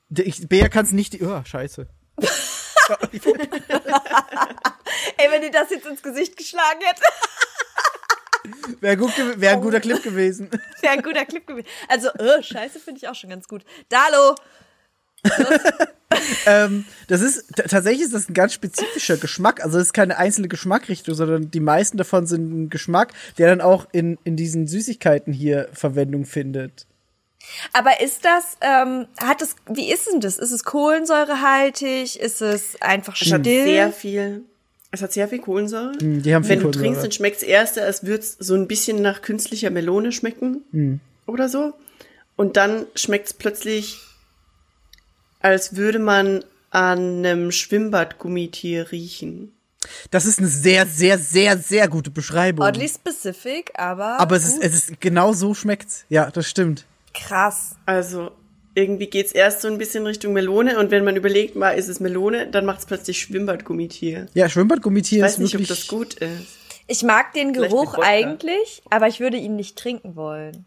Ich, 0.09 0.49
Bea 0.49 0.71
kann's 0.71 0.93
nicht. 0.93 1.21
Oh, 1.21 1.43
scheiße. 1.45 1.87
Ey, 5.19 5.31
wenn 5.31 5.43
dir 5.43 5.51
das 5.51 5.69
jetzt 5.69 5.85
ins 5.85 6.03
Gesicht 6.03 6.35
geschlagen 6.39 6.81
hätte, 6.81 7.03
Wäre 8.81 8.97
gut, 8.97 9.13
wär 9.37 9.53
ein 9.53 9.61
guter 9.61 9.81
Clip 9.81 10.03
gewesen. 10.03 10.51
wäre 10.81 10.93
ein 10.93 11.03
guter 11.03 11.25
Clip 11.25 11.47
gewesen. 11.47 11.67
Also, 11.89 12.09
äh, 12.11 12.43
scheiße 12.43 12.81
finde 12.81 12.99
ich 12.99 13.09
auch 13.09 13.15
schon 13.15 13.31
ganz 13.31 13.49
gut. 13.49 13.65
Dalo! 13.89 14.35
ähm, 16.47 16.85
das 17.09 17.21
ist 17.21 17.47
tatsächlich 17.57 18.03
ist 18.03 18.15
das 18.15 18.29
ein 18.29 18.35
ganz 18.35 18.53
spezifischer 18.53 19.17
Geschmack. 19.17 19.63
Also 19.65 19.79
es 19.79 19.87
ist 19.87 19.93
keine 19.93 20.19
einzelne 20.19 20.49
Geschmackrichtung, 20.49 21.15
sondern 21.15 21.51
die 21.51 21.61
meisten 21.61 21.97
davon 21.97 22.27
sind 22.27 22.53
ein 22.53 22.71
Geschmack, 22.71 23.13
der 23.39 23.49
dann 23.49 23.61
auch 23.61 23.87
in, 23.93 24.19
in 24.25 24.37
diesen 24.37 24.67
Süßigkeiten 24.67 25.33
hier 25.33 25.69
Verwendung 25.73 26.25
findet. 26.25 26.87
Aber 27.73 28.01
ist 28.01 28.25
das, 28.25 28.57
ähm, 28.61 29.07
hat 29.19 29.41
es, 29.43 29.57
wie 29.69 29.93
ist 29.93 30.11
denn 30.11 30.21
das? 30.21 30.37
Ist 30.37 30.51
es 30.51 30.65
kohlensäurehaltig? 30.65 32.19
Ist 32.19 32.43
es 32.43 32.81
einfach 32.81 33.15
Es 33.21 33.33
hat 33.33 33.43
still? 33.43 33.65
sehr 33.65 33.93
viel. 33.93 34.45
Es 34.97 35.03
hat 35.03 35.13
sehr 35.13 35.29
viel 35.29 35.41
Kohlensäure. 35.41 35.93
Hm, 36.01 36.23
Die 36.23 36.35
haben 36.35 36.43
viel 36.43 36.51
Wenn 36.53 36.59
du 36.61 36.65
Kohlensäure. 36.65 36.85
trinkst, 36.87 37.05
dann 37.05 37.13
schmeckt's 37.13 37.43
erst, 37.43 37.79
als 37.79 38.05
würde 38.05 38.21
es 38.21 38.37
so 38.39 38.55
ein 38.55 38.67
bisschen 38.67 39.03
nach 39.03 39.21
künstlicher 39.21 39.71
Melone 39.71 40.11
schmecken. 40.11 40.63
Hm. 40.73 41.01
Oder 41.27 41.49
so. 41.49 41.75
Und 42.37 42.57
dann 42.57 42.87
schmeckt's 42.95 43.35
plötzlich, 43.35 43.99
als 45.41 45.77
würde 45.77 45.99
man 45.99 46.45
an 46.71 47.25
einem 47.25 47.53
Schwimmbadgummitier 47.53 48.91
riechen. 48.91 49.53
Das 50.11 50.25
ist 50.27 50.39
eine 50.39 50.49
sehr, 50.49 50.87
sehr, 50.87 51.19
sehr, 51.19 51.59
sehr 51.59 51.89
gute 51.89 52.11
Beschreibung. 52.11 52.67
Oddly 52.67 52.89
specific, 52.89 53.71
aber, 53.77 54.19
Aber 54.19 54.37
es 54.37 54.45
ist, 54.47 54.63
es 54.63 54.75
ist 54.75 55.01
genau 55.01 55.33
so 55.33 55.55
schmeckt's. 55.55 56.05
Ja, 56.09 56.31
das 56.31 56.49
stimmt. 56.49 56.85
krass. 57.15 57.77
Also, 57.87 58.31
irgendwie 58.77 59.07
geht's 59.07 59.33
erst 59.33 59.63
so 59.63 59.69
ein 59.69 59.79
bisschen 59.79 60.07
Richtung 60.07 60.35
Melone 60.35 60.79
und 60.79 60.91
wenn 60.91 61.03
man 61.03 61.17
überlegt, 61.17 61.57
mal 61.57 61.71
ist 61.71 61.89
es 61.89 61.99
Melone, 61.99 62.47
dann 62.47 62.67
macht 62.67 62.81
es 62.81 62.87
plötzlich 62.87 63.19
Schwimmbadgummitier. 63.19 64.29
Ja, 64.35 64.47
Ich 64.47 64.53
Schwimmbadgummitier 64.53 65.25
weiß 65.25 65.33
ist 65.33 65.39
nicht, 65.39 65.55
ob 65.55 65.63
wirklich. 65.63 65.79
das 65.79 65.89
gut 65.89 66.15
ist. 66.15 66.59
Ich 66.87 67.03
mag 67.03 67.33
den 67.33 67.55
Vielleicht 67.55 67.73
Geruch 67.73 67.99
eigentlich, 67.99 68.83
aber 68.91 69.09
ich 69.09 69.19
würde 69.19 69.39
ihn 69.39 69.57
nicht 69.57 69.77
trinken 69.77 70.15
wollen. 70.15 70.67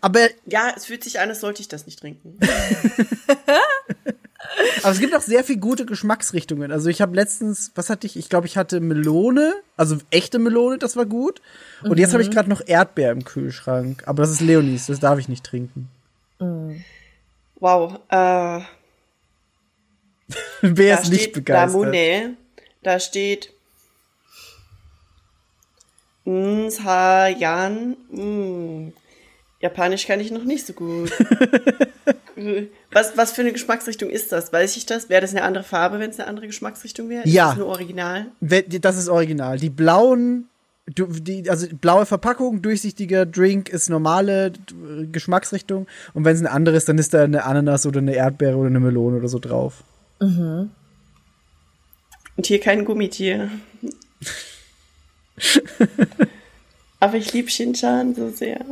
Aber, 0.00 0.20
Ja, 0.46 0.72
es 0.76 0.86
fühlt 0.86 1.02
sich 1.02 1.18
an, 1.18 1.28
als 1.28 1.40
sollte 1.40 1.60
ich 1.60 1.68
das 1.68 1.86
nicht 1.86 1.98
trinken. 1.98 2.38
aber 4.82 4.92
es 4.92 5.00
gibt 5.00 5.14
auch 5.14 5.20
sehr 5.20 5.42
viel 5.42 5.58
gute 5.58 5.84
Geschmacksrichtungen. 5.84 6.70
Also 6.70 6.88
ich 6.88 7.00
habe 7.00 7.16
letztens, 7.16 7.72
was 7.74 7.90
hatte 7.90 8.06
ich? 8.06 8.16
Ich 8.16 8.28
glaube, 8.28 8.46
ich 8.46 8.56
hatte 8.56 8.78
Melone, 8.78 9.54
also 9.76 9.98
echte 10.10 10.38
Melone, 10.38 10.78
das 10.78 10.96
war 10.96 11.06
gut. 11.06 11.42
Und 11.82 11.98
jetzt 11.98 12.12
habe 12.12 12.22
ich 12.22 12.30
gerade 12.30 12.48
noch 12.48 12.62
Erdbeer 12.64 13.10
im 13.10 13.24
Kühlschrank. 13.24 14.04
Aber 14.06 14.22
das 14.22 14.30
ist 14.30 14.40
Leonis, 14.40 14.86
das 14.86 15.00
darf 15.00 15.18
ich 15.18 15.28
nicht 15.28 15.44
trinken. 15.44 15.88
Wow. 17.62 18.00
Äh, 18.08 18.60
Wer 20.62 21.00
ist 21.00 21.10
nicht 21.10 21.22
steht 21.22 21.34
begeistert? 21.34 21.80
Damune. 21.80 22.36
Da 22.82 22.98
steht 22.98 23.52
Nsayan. 26.24 27.96
Mm. 28.10 28.92
Japanisch 29.60 30.08
kann 30.08 30.18
ich 30.18 30.32
noch 30.32 30.42
nicht 30.42 30.66
so 30.66 30.72
gut. 30.72 31.12
was, 32.90 33.16
was 33.16 33.30
für 33.30 33.42
eine 33.42 33.52
Geschmacksrichtung 33.52 34.10
ist 34.10 34.32
das? 34.32 34.52
Weiß 34.52 34.76
ich 34.76 34.86
das? 34.86 35.08
Wäre 35.08 35.20
das 35.20 35.30
eine 35.30 35.44
andere 35.44 35.62
Farbe, 35.62 36.00
wenn 36.00 36.10
es 36.10 36.18
eine 36.18 36.28
andere 36.28 36.48
Geschmacksrichtung 36.48 37.08
wäre? 37.08 37.28
Ja. 37.28 37.44
Ist 37.44 37.50
das 37.50 37.58
nur 37.58 37.68
original? 37.68 38.32
Das 38.40 38.96
ist 38.96 39.08
original. 39.08 39.60
Die 39.60 39.70
blauen, 39.70 40.48
du- 40.94 41.06
die, 41.06 41.48
also 41.50 41.66
blaue 41.80 42.06
Verpackung, 42.06 42.62
durchsichtiger 42.62 43.26
Drink 43.26 43.68
ist 43.68 43.88
normale 43.90 44.46
äh, 44.46 45.06
Geschmacksrichtung. 45.06 45.86
Und 46.14 46.24
wenn 46.24 46.34
es 46.34 46.40
eine 46.40 46.50
andere 46.50 46.76
ist, 46.76 46.88
dann 46.88 46.98
ist 46.98 47.14
da 47.14 47.24
eine 47.24 47.44
Ananas 47.44 47.86
oder 47.86 47.98
eine 47.98 48.14
Erdbeere 48.14 48.56
oder 48.56 48.68
eine 48.68 48.80
Melone 48.80 49.16
oder 49.18 49.28
so 49.28 49.38
drauf. 49.38 49.84
Und 50.20 50.70
hier 52.44 52.60
kein 52.60 52.84
Gummitier. 52.84 53.50
Aber 57.00 57.16
ich 57.16 57.32
liebe 57.32 57.50
Shinchan 57.50 58.14
so 58.14 58.30
sehr. 58.30 58.64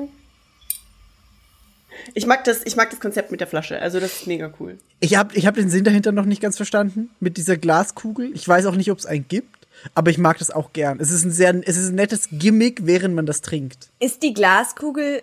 Ich 2.15 2.27
mag 2.27 2.45
das, 2.45 2.65
ich 2.65 2.77
mag 2.77 2.91
das 2.91 3.01
Konzept 3.01 3.31
mit 3.31 3.41
der 3.41 3.47
Flasche. 3.49 3.81
Also 3.81 4.01
das 4.01 4.13
ist 4.21 4.27
mega 4.27 4.53
cool. 4.61 4.79
Ich 5.01 5.17
habe 5.17 5.35
ich 5.37 5.47
hab 5.47 5.55
den 5.55 5.69
Sinn 5.69 5.85
dahinter 5.85 6.13
noch 6.13 6.25
nicht 6.25 6.41
ganz 6.41 6.57
verstanden 6.57 7.11
mit 7.21 7.37
dieser 7.37 7.57
Glaskugel. 7.57 8.31
Ich 8.35 8.47
weiß 8.47 8.67
auch 8.67 8.77
nicht, 8.77 8.91
ob 8.91 8.99
es 8.99 9.07
einen 9.07 9.27
gibt, 9.29 9.60
aber 9.95 10.11
ich 10.11 10.19
mag 10.19 10.39
das 10.39 10.51
auch 10.51 10.73
gern. 10.73 10.99
Es 11.01 11.11
ist 11.11 11.25
ein 11.25 11.31
sehr, 11.31 11.55
es 11.67 11.77
ist 11.77 11.89
ein 11.91 11.95
nettes 11.95 12.29
Gimmick, 12.33 12.87
während 12.87 13.15
man 13.15 13.27
das 13.27 13.41
trinkt. 13.41 13.89
Ist 13.99 14.23
die 14.23 14.33
Glaskugel 14.35 15.23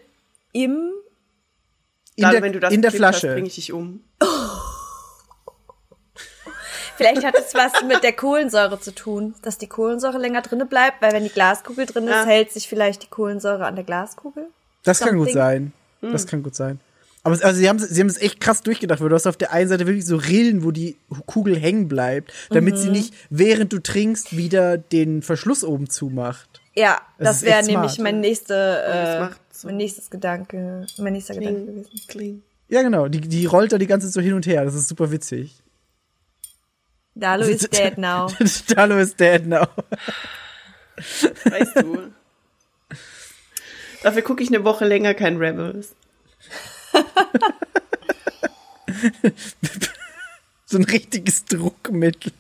im 0.54 0.92
In 2.16 2.22
Gerade 2.24 2.36
der, 2.36 2.42
wenn 2.44 2.54
du 2.54 2.60
das 2.60 2.74
in 2.74 2.82
der 2.82 2.92
Flasche. 2.92 3.28
bring 3.34 3.46
ich 3.46 3.56
dich 3.56 3.74
um. 3.74 4.02
Vielleicht 6.98 7.24
hat 7.24 7.36
es 7.38 7.54
was 7.54 7.84
mit 7.88 8.02
der 8.04 8.14
Kohlensäure 8.14 8.80
zu 8.80 8.94
tun, 8.94 9.36
dass 9.44 9.60
die 9.60 9.68
Kohlensäure 9.68 10.18
länger 10.18 10.42
drinne 10.42 10.66
bleibt, 10.66 11.00
weil 11.02 11.12
wenn 11.12 11.24
die 11.24 11.30
Glaskugel 11.30 11.86
drin 11.86 12.06
ist, 12.06 12.10
Ja. 12.10 12.26
hält 12.26 12.52
sich 12.52 12.68
vielleicht 12.68 13.04
die 13.04 13.08
Kohlensäure 13.08 13.66
an 13.68 13.76
der 13.76 13.84
Glaskugel. 13.84 14.48
Das 14.84 15.00
kann 15.00 15.10
gut 15.18 15.28
Something. 15.32 15.34
sein. 15.36 15.74
Das 16.02 16.26
kann 16.26 16.42
gut 16.42 16.56
sein. 16.56 16.80
Aber 17.28 17.44
also 17.46 17.60
sie 17.60 17.68
haben 17.70 17.80
sie 17.80 18.00
haben 18.00 18.08
es 18.08 18.18
echt 18.22 18.40
krass 18.40 18.62
durchgedacht, 18.64 19.02
weil 19.02 19.10
du 19.10 19.16
hast 19.16 19.28
auf 19.28 19.38
der 19.38 19.52
einen 19.52 19.68
Seite 19.70 19.86
wirklich 19.86 20.06
so 20.06 20.16
Rillen, 20.18 20.64
wo 20.64 20.72
die 20.72 20.98
Kugel 21.26 21.58
hängen 21.58 21.88
bleibt, 21.88 22.32
damit 22.50 22.76
Mhm. 22.76 22.80
sie 22.80 22.90
nicht 22.90 23.14
während 23.30 23.74
du 23.74 23.80
trinkst 23.80 24.36
wieder 24.38 24.78
den 24.78 25.22
Verschluss 25.22 25.64
oben 25.64 25.90
zumacht. 25.90 26.62
Ja, 26.76 27.02
Das 27.18 27.40
das, 27.40 27.44
wäre 27.44 27.64
nämlich 27.66 27.92
smart. 27.94 28.00
mein 28.04 28.20
nächste, 28.22 28.54
das 28.54 29.32
äh, 29.32 29.36
so. 29.52 29.68
mein 29.68 29.78
nächstes 29.78 30.10
Gedanke, 30.10 30.86
mein 31.00 31.14
nächster 31.14 31.34
Gedanke 31.34 31.62
Kling, 31.64 31.76
gewesen. 31.76 32.02
kling. 32.08 32.44
Ja, 32.70 32.82
genau. 32.82 33.08
Die, 33.08 33.22
die 33.22 33.46
rollt 33.46 33.72
da 33.72 33.78
die 33.78 33.88
ganze 33.88 34.08
Zeit 34.08 34.14
so 34.14 34.22
hin 34.22 34.34
und 34.34 34.46
her. 34.46 34.64
Das 34.66 34.76
ist 34.76 34.88
super 34.88 35.10
witzig. 35.12 35.56
Dalo 37.16 37.46
is 37.48 37.68
dead 37.72 37.98
now. 37.98 38.28
Dalo 38.76 38.98
is 39.00 39.16
dead 39.16 39.48
now. 39.48 39.68
Weißt 41.46 41.76
du. 41.82 42.12
Dafür 44.04 44.22
gucke 44.22 44.44
ich 44.44 44.50
eine 44.50 44.64
Woche 44.64 44.86
länger 44.86 45.14
kein 45.16 45.38
Rebels. 45.38 45.96
So 50.70 50.78
ein 50.78 50.84
richtiges 50.84 51.46
Druckmittel. 51.46 52.34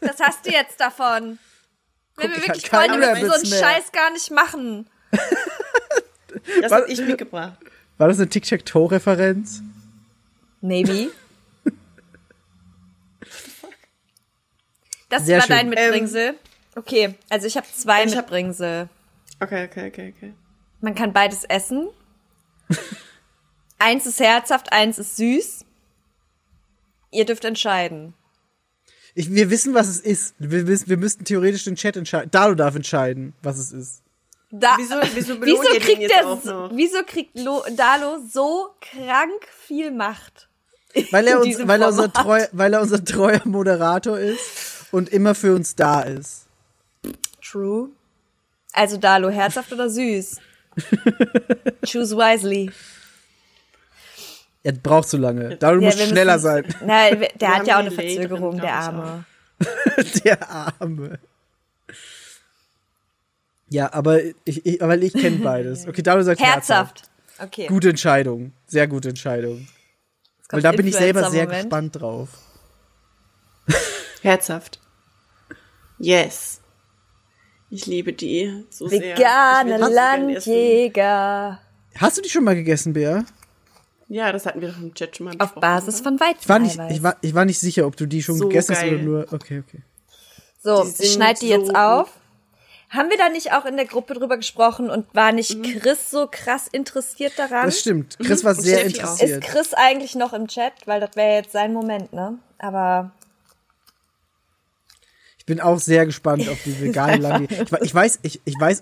Das 0.00 0.20
hast 0.20 0.46
du 0.46 0.52
jetzt 0.52 0.78
davon. 0.80 1.40
Wenn 2.16 2.30
Guck, 2.30 2.36
wir 2.36 2.36
ich 2.36 2.48
wirklich 2.48 2.72
hab 2.72 2.88
wollen, 2.88 3.00
dann 3.00 3.10
müssen 3.10 3.22
wir 3.22 3.28
so 3.30 3.34
einen 3.40 3.50
mehr. 3.50 3.58
Scheiß 3.58 3.90
gar 3.90 4.12
nicht 4.12 4.30
machen. 4.30 4.86
Das 6.60 6.70
Was? 6.70 6.82
hab 6.82 6.88
ich 6.88 7.00
mitgebracht. 7.00 7.58
War 7.98 8.06
das 8.08 8.18
eine 8.18 8.28
Tic-Tac-Toe-Referenz? 8.28 9.60
Maybe. 10.60 11.10
Das 15.08 15.26
Sehr 15.26 15.38
war 15.40 15.46
schön. 15.46 15.56
dein 15.56 15.68
Mitbringsel. 15.68 16.34
okay, 16.74 17.16
also 17.28 17.46
ich 17.46 17.56
habe 17.58 17.66
zwei 17.70 18.04
Ich 18.04 18.12
hab- 18.16 18.22
Mitbringsel. 18.24 18.88
Okay, 19.40 19.64
okay, 19.70 19.88
okay, 19.88 20.14
okay. 20.16 20.32
Man 20.80 20.94
kann 20.94 21.12
beides 21.12 21.44
essen. 21.44 21.88
eins 23.78 24.06
ist 24.06 24.20
herzhaft, 24.20 24.72
eins 24.72 24.98
ist 24.98 25.16
süß. 25.16 25.64
Ihr 27.10 27.24
dürft 27.26 27.44
entscheiden. 27.44 28.14
Ich, 29.14 29.30
wir 29.30 29.50
wissen, 29.50 29.74
was 29.74 29.88
es 29.88 30.00
ist. 30.00 30.34
Wir, 30.38 30.66
wissen, 30.66 30.88
wir 30.88 30.96
müssten 30.96 31.24
theoretisch 31.24 31.64
den 31.64 31.76
Chat 31.76 31.96
entscheiden. 31.96 32.30
Dalo 32.30 32.54
darf 32.54 32.74
entscheiden, 32.74 33.34
was 33.42 33.58
es 33.58 33.72
ist. 33.72 34.02
Da, 34.50 34.76
Wieso- 34.78 34.96
wieso 35.14 35.40
wieso 35.42 35.62
kriegt 35.78 36.10
der, 36.10 36.70
wieso 36.76 37.02
kriegt 37.04 37.38
Lo, 37.38 37.62
Dalo 37.76 38.18
so 38.30 38.70
krank 38.80 39.46
viel 39.66 39.90
Macht? 39.90 40.48
Weil 41.10 41.26
er, 41.26 41.40
uns, 41.42 41.66
weil, 41.66 41.80
er 41.82 41.88
unser 41.88 42.12
treu, 42.12 42.46
weil 42.52 42.72
er 42.74 42.82
unser 42.82 43.02
treuer 43.04 43.40
Moderator 43.44 44.18
ist 44.18 44.86
und 44.92 45.08
immer 45.10 45.34
für 45.34 45.54
uns 45.54 45.74
da 45.74 46.02
ist. 46.02 46.46
True. 47.42 47.90
Also 48.72 48.96
Dalo, 48.98 49.28
herzhaft 49.30 49.72
oder 49.72 49.88
süß? 49.90 50.38
Choose 51.84 52.16
wisely. 52.16 52.70
Er 54.64 54.72
braucht 54.72 55.08
zu 55.08 55.16
lange. 55.16 55.56
Dalo 55.56 55.80
Ja, 55.80 55.88
muss 55.88 55.98
wir 55.98 56.06
schneller 56.06 56.34
müssen- 56.34 56.42
sein. 56.44 56.74
Na, 56.86 57.10
der 57.14 57.48
hat 57.48 57.58
haben 57.58 57.66
ja 57.66 57.74
auch 57.76 57.80
eine 57.80 57.90
Delay 57.90 58.14
Verzögerung, 58.16 58.50
drin, 58.52 58.60
der 58.62 58.74
Arme. 58.74 59.24
Der 60.24 60.50
Arme. 60.50 61.18
Ja, 63.68 63.92
aber 63.92 64.20
ich, 64.44 64.66
ich, 64.66 64.80
weil 64.80 65.02
ich 65.04 65.12
kenne 65.12 65.36
beides. 65.38 65.86
Okay, 65.88 66.02
Dalo 66.02 66.22
sagt 66.22 66.40
herzhaft. 66.40 67.02
Herzhaft. 67.02 67.10
Okay. 67.38 67.66
Gute 67.66 67.90
Entscheidung. 67.90 68.52
Sehr 68.66 68.86
gute 68.88 69.08
Entscheidung. 69.10 69.66
Weil 70.50 70.62
da 70.62 70.72
bin 70.72 70.86
ich 70.86 70.94
selber 70.94 71.30
sehr 71.30 71.44
Influencer-Moment. 71.44 71.92
gespannt 71.92 72.00
drauf. 72.00 72.28
Herzhaft. 74.22 74.80
Yes. 75.98 76.60
Ich 77.74 77.86
liebe 77.86 78.12
die 78.12 78.64
so 78.68 78.86
sehr. 78.86 79.00
Vegane 79.16 79.76
essen. 79.76 79.94
Landjäger. 79.94 81.58
Hast 81.96 82.18
du 82.18 82.22
die 82.22 82.28
schon 82.28 82.44
mal 82.44 82.54
gegessen, 82.54 82.92
Bea? 82.92 83.24
Ja, 84.08 84.30
das 84.30 84.44
hatten 84.44 84.60
wir 84.60 84.68
doch 84.68 84.76
im 84.76 84.92
Chat 84.92 85.16
schon 85.16 85.24
mal 85.24 85.34
Auf 85.38 85.54
Basis 85.54 86.02
oder? 86.02 86.18
von 86.18 86.28
Ich 86.38 86.48
war, 86.50 86.58
nicht, 86.58 86.78
ich, 86.90 87.02
war, 87.02 87.16
ich 87.22 87.34
war 87.34 87.46
nicht 87.46 87.58
sicher, 87.58 87.86
ob 87.86 87.96
du 87.96 88.04
die 88.04 88.22
schon 88.22 88.36
So 88.36 88.48
gegessen 88.48 88.76
hast 88.76 88.84
oder 88.84 88.98
nur. 88.98 89.26
Okay, 89.32 89.62
okay. 89.66 89.80
So, 90.62 90.84
Die 90.84 91.02
ich 91.04 91.12
schneide 91.14 91.40
die 91.40 91.48
so 91.48 91.54
jetzt 91.60 91.74
auf. 91.74 92.10
Haben 92.90 93.08
wir 93.08 93.16
da 93.16 93.30
nicht 93.30 93.54
auch 93.54 93.64
in 93.64 93.76
der 93.76 93.86
Gruppe 93.86 94.12
drüber 94.12 94.36
gesprochen 94.36 94.90
und 94.90 95.06
war 95.14 95.32
nicht 95.32 95.56
Mhm. 95.56 95.62
Chris 95.62 96.10
so 96.10 96.28
krass 96.30 96.68
interessiert 96.70 97.38
daran? 97.38 97.64
Das 97.64 97.80
stimmt. 97.80 98.18
Chris 98.18 98.44
war 98.44 98.54
sehr 98.54 98.80
Steffi 98.80 98.96
auch. 99.02 99.12
interessiert. 99.12 99.44
Ist 99.44 99.50
Chris 99.50 99.72
eigentlich 99.72 100.14
noch 100.14 100.34
im 100.34 100.46
Chat? 100.46 100.74
Weil 100.84 101.00
das 101.00 101.16
wäre 101.16 101.36
jetzt 101.36 101.52
sein 101.52 101.72
Moment, 101.72 102.12
ne? 102.12 102.38
Aber 102.58 103.12
Ich 105.42 105.46
bin 105.46 105.60
auch 105.60 105.80
sehr 105.80 106.06
gespannt 106.06 106.48
auf 106.48 106.62
die 106.64 106.80
vegane 106.80 107.16
Landi. 107.16 107.52
Ich, 107.52 107.72
ich 107.72 107.92
weiß, 107.92 108.20
ich, 108.22 108.40
ich 108.44 108.54
weiß. 108.60 108.80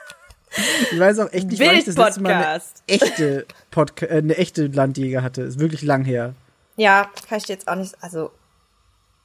ich 0.92 1.00
weiß 1.00 1.20
auch 1.20 1.32
echt 1.32 1.46
nicht, 1.48 1.58
wann 1.58 1.74
ich 1.74 1.86
das 1.86 1.96
letzte 1.96 2.20
Mal 2.20 2.34
eine 2.34 2.60
echte, 2.86 3.46
Podca 3.70 4.04
äh, 4.04 4.18
eine 4.18 4.36
echte 4.36 4.66
Landjäger 4.66 5.22
hatte. 5.22 5.40
Ist 5.40 5.58
wirklich 5.58 5.80
lang 5.80 6.04
her. 6.04 6.34
ja, 6.76 7.10
kann 7.26 7.38
ich 7.38 7.48
jetzt 7.48 7.66
auch 7.66 7.76
nicht. 7.76 7.94
Also, 8.02 8.30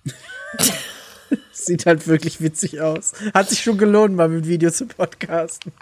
Sieht 1.52 1.86
halt 1.86 2.08
wirklich 2.08 2.40
witzig 2.40 2.80
aus. 2.80 3.12
Hat 3.34 3.50
sich 3.50 3.62
schon 3.62 3.78
gelohnt, 3.78 4.16
mal 4.16 4.30
mit 4.30 4.48
Video 4.48 4.72
zu 4.72 4.86
podcasten. 4.86 5.74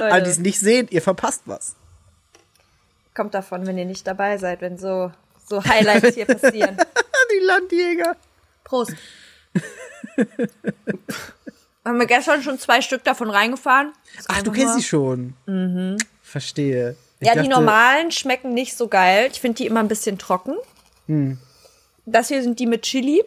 All 0.00 0.24
die 0.24 0.30
es 0.30 0.40
nicht 0.40 0.58
sehen, 0.58 0.88
ihr 0.90 1.00
verpasst 1.00 1.42
was. 1.44 1.76
kommt 3.14 3.34
davon, 3.34 3.68
wenn 3.68 3.78
ihr 3.78 3.84
nicht 3.84 4.04
dabei 4.04 4.36
seid, 4.38 4.62
wenn 4.62 4.78
so, 4.78 5.12
so 5.48 5.64
Highlights 5.64 6.16
hier 6.16 6.26
passieren. 6.26 6.76
die 7.32 7.44
Landjäger. 7.44 8.16
Prost. 8.64 8.94
Haben 11.84 11.98
wir 11.98 12.06
gestern 12.06 12.42
schon 12.42 12.58
zwei 12.58 12.82
Stück 12.82 13.04
davon 13.04 13.30
reingefahren. 13.30 13.92
Ach, 14.28 14.42
du 14.42 14.52
kennst 14.52 14.78
die 14.78 14.82
schon. 14.82 15.34
Verstehe. 16.22 16.96
Ich 17.20 17.26
Ja, 17.26 17.32
die 17.34 17.48
dachte- 17.48 17.50
normalen 17.50 18.10
schmecken 18.12 18.52
nicht 18.54 18.76
so 18.76 18.88
geil. 18.88 19.28
Ich 19.32 19.40
finde 19.40 19.56
die 19.56 19.66
immer 19.66 19.80
ein 19.80 19.88
bisschen 19.88 20.18
trocken. 20.18 20.54
Hm. 21.06 21.38
Das 22.06 22.28
hier 22.28 22.42
sind 22.42 22.58
die 22.58 22.66
mit 22.66 22.82
Chili. 22.82 23.24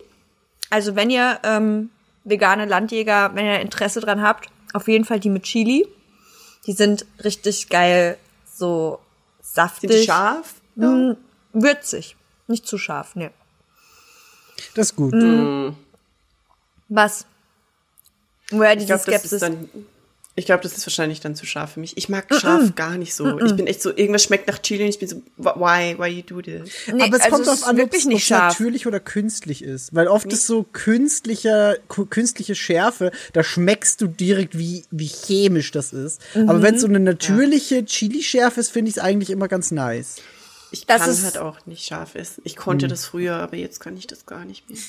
Also 0.70 0.96
wenn 0.96 1.10
ihr 1.10 1.40
ähm, 1.44 1.90
vegane 2.24 2.66
Landjäger, 2.66 3.32
wenn 3.34 3.46
ihr 3.46 3.60
Interesse 3.60 4.00
dran 4.00 4.22
habt, 4.22 4.48
auf 4.74 4.88
jeden 4.88 5.06
Fall 5.06 5.20
die 5.20 5.30
mit 5.30 5.44
Chili. 5.44 5.88
Die 6.68 6.74
sind 6.74 7.06
richtig 7.24 7.70
geil, 7.70 8.18
so 8.54 9.00
saftig. 9.42 9.90
Sind 9.90 10.00
die 10.02 10.06
scharf? 10.06 10.54
Mm, 10.76 11.14
würzig. 11.54 12.16
Nicht 12.48 12.68
zu 12.68 12.78
scharf, 12.78 13.16
ne. 13.16 13.32
Das 14.76 14.92
ist 14.92 14.96
gut. 14.96 15.14
Was? 16.94 17.26
Woher 18.50 18.74
Ich 18.74 18.80
diese 18.80 18.88
glaube, 18.88 19.04
das 19.06 19.14
Skepsis? 19.22 19.32
ist 19.32 19.42
dann. 19.42 19.70
Ich 20.36 20.46
glaube, 20.46 20.64
das 20.64 20.78
ist 20.78 20.86
wahrscheinlich 20.88 21.20
dann 21.20 21.36
zu 21.36 21.46
scharf 21.46 21.74
für 21.74 21.82
mich. 21.82 21.98
Ich 21.98 22.08
mag 22.08 22.26
scharf 22.34 22.74
gar 22.76 22.98
nicht 22.98 23.14
so. 23.14 23.38
Ich 23.42 23.54
bin 23.56 23.68
echt 23.68 23.82
so, 23.82 23.90
irgendwas 23.96 24.24
schmeckt 24.24 24.48
nach 24.48 24.60
Chili 24.60 24.84
und 24.84 24.90
ich 24.90 24.98
bin 24.98 25.08
so, 25.10 25.22
why, 25.38 25.96
why 25.98 26.08
you 26.08 26.22
do 26.22 26.42
this? 26.42 26.70
Nee, 26.92 27.04
Aber 27.04 27.18
es 27.18 27.24
also 27.24 27.36
kommt 27.36 27.48
ist 27.48 27.62
darauf 27.62 27.64
an, 27.68 27.82
ob 27.82 27.94
es 27.94 28.06
nicht 28.06 28.26
scharf. 28.26 28.54
natürlich 28.58 28.88
oder 28.88 29.02
künstlich 29.02 29.62
ist. 29.62 29.94
Weil 29.94 30.08
oft 30.08 30.32
ist 30.32 30.48
so 30.48 30.64
künstlicher, 30.64 31.76
künstliche 32.10 32.56
Schärfe, 32.56 33.12
da 33.34 33.44
schmeckst 33.44 34.00
du 34.02 34.08
direkt, 34.08 34.58
wie, 34.58 34.86
wie 34.90 35.08
chemisch 35.08 35.72
das 35.72 35.92
ist. 35.92 36.22
Aber 36.34 36.62
wenn 36.62 36.76
es 36.76 36.82
so 36.82 36.88
Mhm. 36.88 36.96
eine 36.96 37.04
natürliche 37.06 37.84
Chili-Schärfe 37.84 38.62
ist, 38.62 38.70
finde 38.72 38.90
ich 38.90 38.96
es 38.98 39.04
eigentlich 39.04 39.32
immer 39.32 39.50
ganz 39.50 39.72
nice. 39.72 40.16
Ich 40.72 40.86
Das 40.86 41.02
kann 41.02 41.10
ist- 41.12 41.24
halt 41.26 41.38
auch 41.40 41.66
nicht 41.66 41.86
scharf 41.86 42.16
essen. 42.16 42.42
Ich 42.46 42.56
konnte 42.56 42.88
das 42.88 43.06
früher, 43.06 43.36
aber 43.36 43.58
jetzt 43.58 43.80
kann 43.82 43.98
ich 43.98 44.08
das 44.08 44.26
gar 44.26 44.46
nicht 44.46 44.70
mehr. 44.70 44.80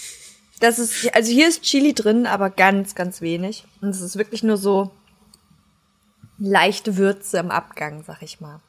Das 0.63 0.79
ist, 0.79 1.13
also 1.15 1.33
hier 1.33 1.49
ist 1.49 1.63
Chili 1.63 1.93
drin, 1.93 2.27
aber 2.27 2.49
ganz, 2.51 2.95
ganz 2.95 3.21
wenig. 3.21 3.65
Und 3.81 3.89
es 3.91 4.01
ist 4.01 4.17
wirklich 4.17 4.43
nur 4.43 4.57
so 4.57 4.91
leichte 6.39 6.97
Würze 6.97 7.39
im 7.39 7.51
Abgang, 7.51 8.03
sag 8.07 8.23
ich 8.23 8.41
mal. 8.41 8.61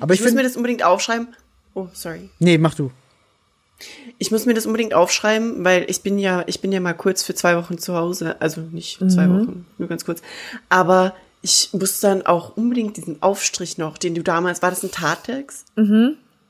Aber 0.00 0.14
ich 0.14 0.20
Ich 0.20 0.26
muss 0.26 0.34
mir 0.34 0.42
das 0.42 0.56
unbedingt 0.56 0.82
aufschreiben. 0.82 1.28
Oh, 1.74 1.88
sorry. 1.92 2.28
nee, 2.38 2.58
mach 2.58 2.74
du. 2.74 2.90
Ich 4.18 4.32
muss 4.32 4.46
mir 4.46 4.54
das 4.54 4.66
unbedingt 4.66 4.94
aufschreiben, 4.94 5.64
weil 5.64 5.88
ich 5.88 6.02
bin 6.02 6.18
ja, 6.18 6.42
ich 6.48 6.60
bin 6.60 6.72
ja 6.72 6.80
mal 6.80 6.94
kurz 6.94 7.22
für 7.22 7.34
zwei 7.34 7.56
Wochen 7.56 7.78
zu 7.78 7.94
Hause. 7.94 8.40
Also 8.40 8.60
nicht 8.60 8.98
zwei 9.10 9.26
Mhm. 9.28 9.32
Wochen, 9.40 9.66
nur 9.78 9.88
ganz 9.88 10.04
kurz. 10.04 10.20
Aber 10.68 11.14
ich 11.42 11.70
muss 11.72 12.00
dann 12.00 12.26
auch 12.26 12.56
unbedingt 12.56 12.96
diesen 12.96 13.22
Aufstrich 13.22 13.78
noch, 13.78 13.96
den 13.96 14.16
du 14.16 14.24
damals, 14.24 14.60
war 14.62 14.70
das 14.70 14.82
ein 14.82 14.90
Tartex? 14.90 15.64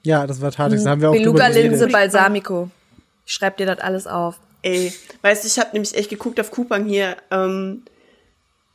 Ja, 0.02 0.26
das 0.26 0.40
war 0.40 0.50
Tatex, 0.50 0.84
da 0.84 0.90
haben 0.90 1.02
wir 1.02 1.10
auch 1.10 1.14
Beluga 1.14 1.48
Linse. 1.48 1.88
Balsamico. 1.88 2.70
Ich 3.28 3.34
schreib 3.34 3.58
dir 3.58 3.66
das 3.66 3.78
alles 3.80 4.06
auf. 4.06 4.40
Ey, 4.62 4.90
weißt 5.20 5.44
du, 5.44 5.48
ich 5.48 5.58
habe 5.58 5.70
nämlich 5.74 5.94
echt 5.94 6.08
geguckt 6.08 6.40
auf 6.40 6.50
Coupang 6.50 6.86
hier. 6.86 7.18
Ähm, 7.30 7.82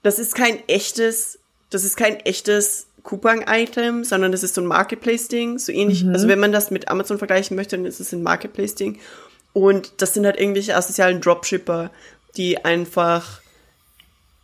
das 0.03 0.19
ist 0.19 0.35
kein 0.35 0.59
echtes, 0.69 1.39
das 1.71 1.83
ist 1.83 1.97
kein 1.97 2.19
echtes 2.19 2.85
Coupang-Item, 3.01 4.03
sondern 4.03 4.31
das 4.31 4.43
ist 4.43 4.53
so 4.53 4.61
ein 4.61 4.67
Marketplace-Ding. 4.67 5.57
So 5.57 5.71
ähnlich, 5.71 6.05
also 6.07 6.27
wenn 6.27 6.39
man 6.39 6.51
das 6.51 6.69
mit 6.69 6.87
Amazon 6.87 7.17
vergleichen 7.17 7.57
möchte, 7.57 7.75
dann 7.75 7.87
ist 7.87 7.99
es 7.99 8.13
ein 8.13 8.21
Marketplace-Ding. 8.21 8.99
Und 9.53 10.01
das 10.03 10.13
sind 10.13 10.23
halt 10.23 10.39
irgendwelche 10.39 10.75
asozialen 10.75 11.19
Dropshipper, 11.19 11.89
die 12.37 12.63
einfach 12.63 13.41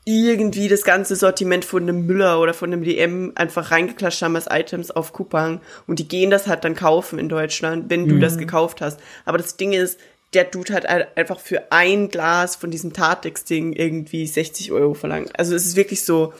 irgendwie 0.10 0.68
das 0.68 0.84
ganze 0.84 1.16
Sortiment 1.16 1.66
von 1.66 1.84
einem 1.84 2.06
Müller 2.06 2.40
oder 2.40 2.54
von 2.54 2.72
einem 2.72 2.84
DM 2.84 3.34
einfach 3.36 3.72
reingeklatscht 3.72 4.22
haben 4.22 4.36
als 4.36 4.48
Items 4.50 4.92
auf 4.92 5.14
Coupang 5.14 5.62
und 5.88 6.00
die 6.00 6.08
gehen 6.08 6.30
das 6.30 6.48
halt 6.48 6.64
dann 6.64 6.76
kaufen 6.76 7.20
in 7.20 7.30
Deutschland, 7.30 7.90
wenn 7.90 8.08
du 8.08 8.20
das 8.20 8.38
gekauft 8.38 8.82
hast. 8.82 9.00
Aber 9.26 9.38
das 9.38 9.58
Ding 9.58 9.74
ist, 9.74 10.00
der 10.34 10.44
Dude 10.44 10.74
hat 10.74 10.88
halt 10.88 11.08
einfach 11.18 11.40
für 11.40 11.72
ein 11.72 12.10
Glas 12.10 12.56
von 12.56 12.70
diesem 12.70 12.94
Tartex-Ding 12.94 13.74
irgendwie 13.74 14.28
60 14.28 14.72
Euro 14.72 14.94
verlangt. 14.94 15.32
Also 15.38 15.56
es 15.56 15.66
ist 15.66 15.76
wirklich 15.76 16.04
so 16.04 16.34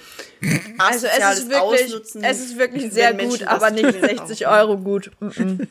Also 0.78 1.08
es 1.08 1.40
ist 1.40 1.50
wirklich, 1.50 1.86
Ausnutzen, 1.86 2.24
es 2.24 2.40
ist 2.40 2.58
wirklich 2.60 2.92
sehr 2.92 3.14
gut, 3.14 3.44
aber 3.44 3.72
nicht 3.72 3.86
Ticket 3.86 4.02
60 4.20 4.46
kaufen. 4.46 4.60
Euro 4.60 4.78
gut. 4.78 5.12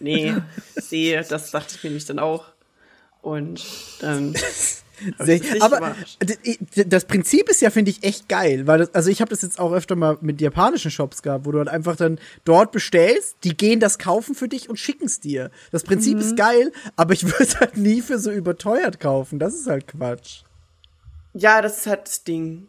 Nee, 0.00 0.34
sehe, 0.74 1.24
das 1.28 1.52
dachte 1.52 1.74
ich 1.76 1.84
mir 1.84 1.90
nämlich 1.90 2.06
dann 2.06 2.18
auch. 2.18 2.46
Und 3.22 3.64
dann 4.00 4.34
aber 5.60 5.94
das 6.86 7.04
Prinzip 7.04 7.48
ist 7.48 7.60
ja, 7.60 7.70
finde 7.70 7.90
ich, 7.90 8.02
echt 8.04 8.28
geil, 8.28 8.66
weil 8.66 8.78
das, 8.78 8.94
also 8.94 9.10
ich 9.10 9.20
habe 9.20 9.30
das 9.30 9.42
jetzt 9.42 9.58
auch 9.58 9.72
öfter 9.72 9.96
mal 9.96 10.18
mit 10.20 10.40
japanischen 10.40 10.90
Shops 10.90 11.22
gehabt, 11.22 11.46
wo 11.46 11.52
du 11.52 11.58
halt 11.58 11.68
einfach 11.68 11.96
dann 11.96 12.18
dort 12.44 12.72
bestellst, 12.72 13.36
die 13.44 13.56
gehen 13.56 13.80
das 13.80 13.98
kaufen 13.98 14.34
für 14.34 14.48
dich 14.48 14.68
und 14.68 14.78
schicken 14.78 15.06
es 15.06 15.20
dir. 15.20 15.50
Das 15.72 15.82
Prinzip 15.84 16.14
Mhm. 16.14 16.20
ist 16.20 16.36
geil, 16.36 16.72
aber 16.96 17.12
ich 17.14 17.24
würde 17.38 17.60
halt 17.60 17.76
nie 17.76 18.00
für 18.00 18.18
so 18.18 18.30
überteuert 18.30 19.00
kaufen. 19.00 19.38
Das 19.38 19.54
ist 19.54 19.66
halt 19.66 19.86
Quatsch. 19.88 20.42
Ja, 21.34 21.62
das 21.62 21.78
ist 21.78 21.86
halt 21.86 22.06
das 22.06 22.24
Ding. 22.24 22.68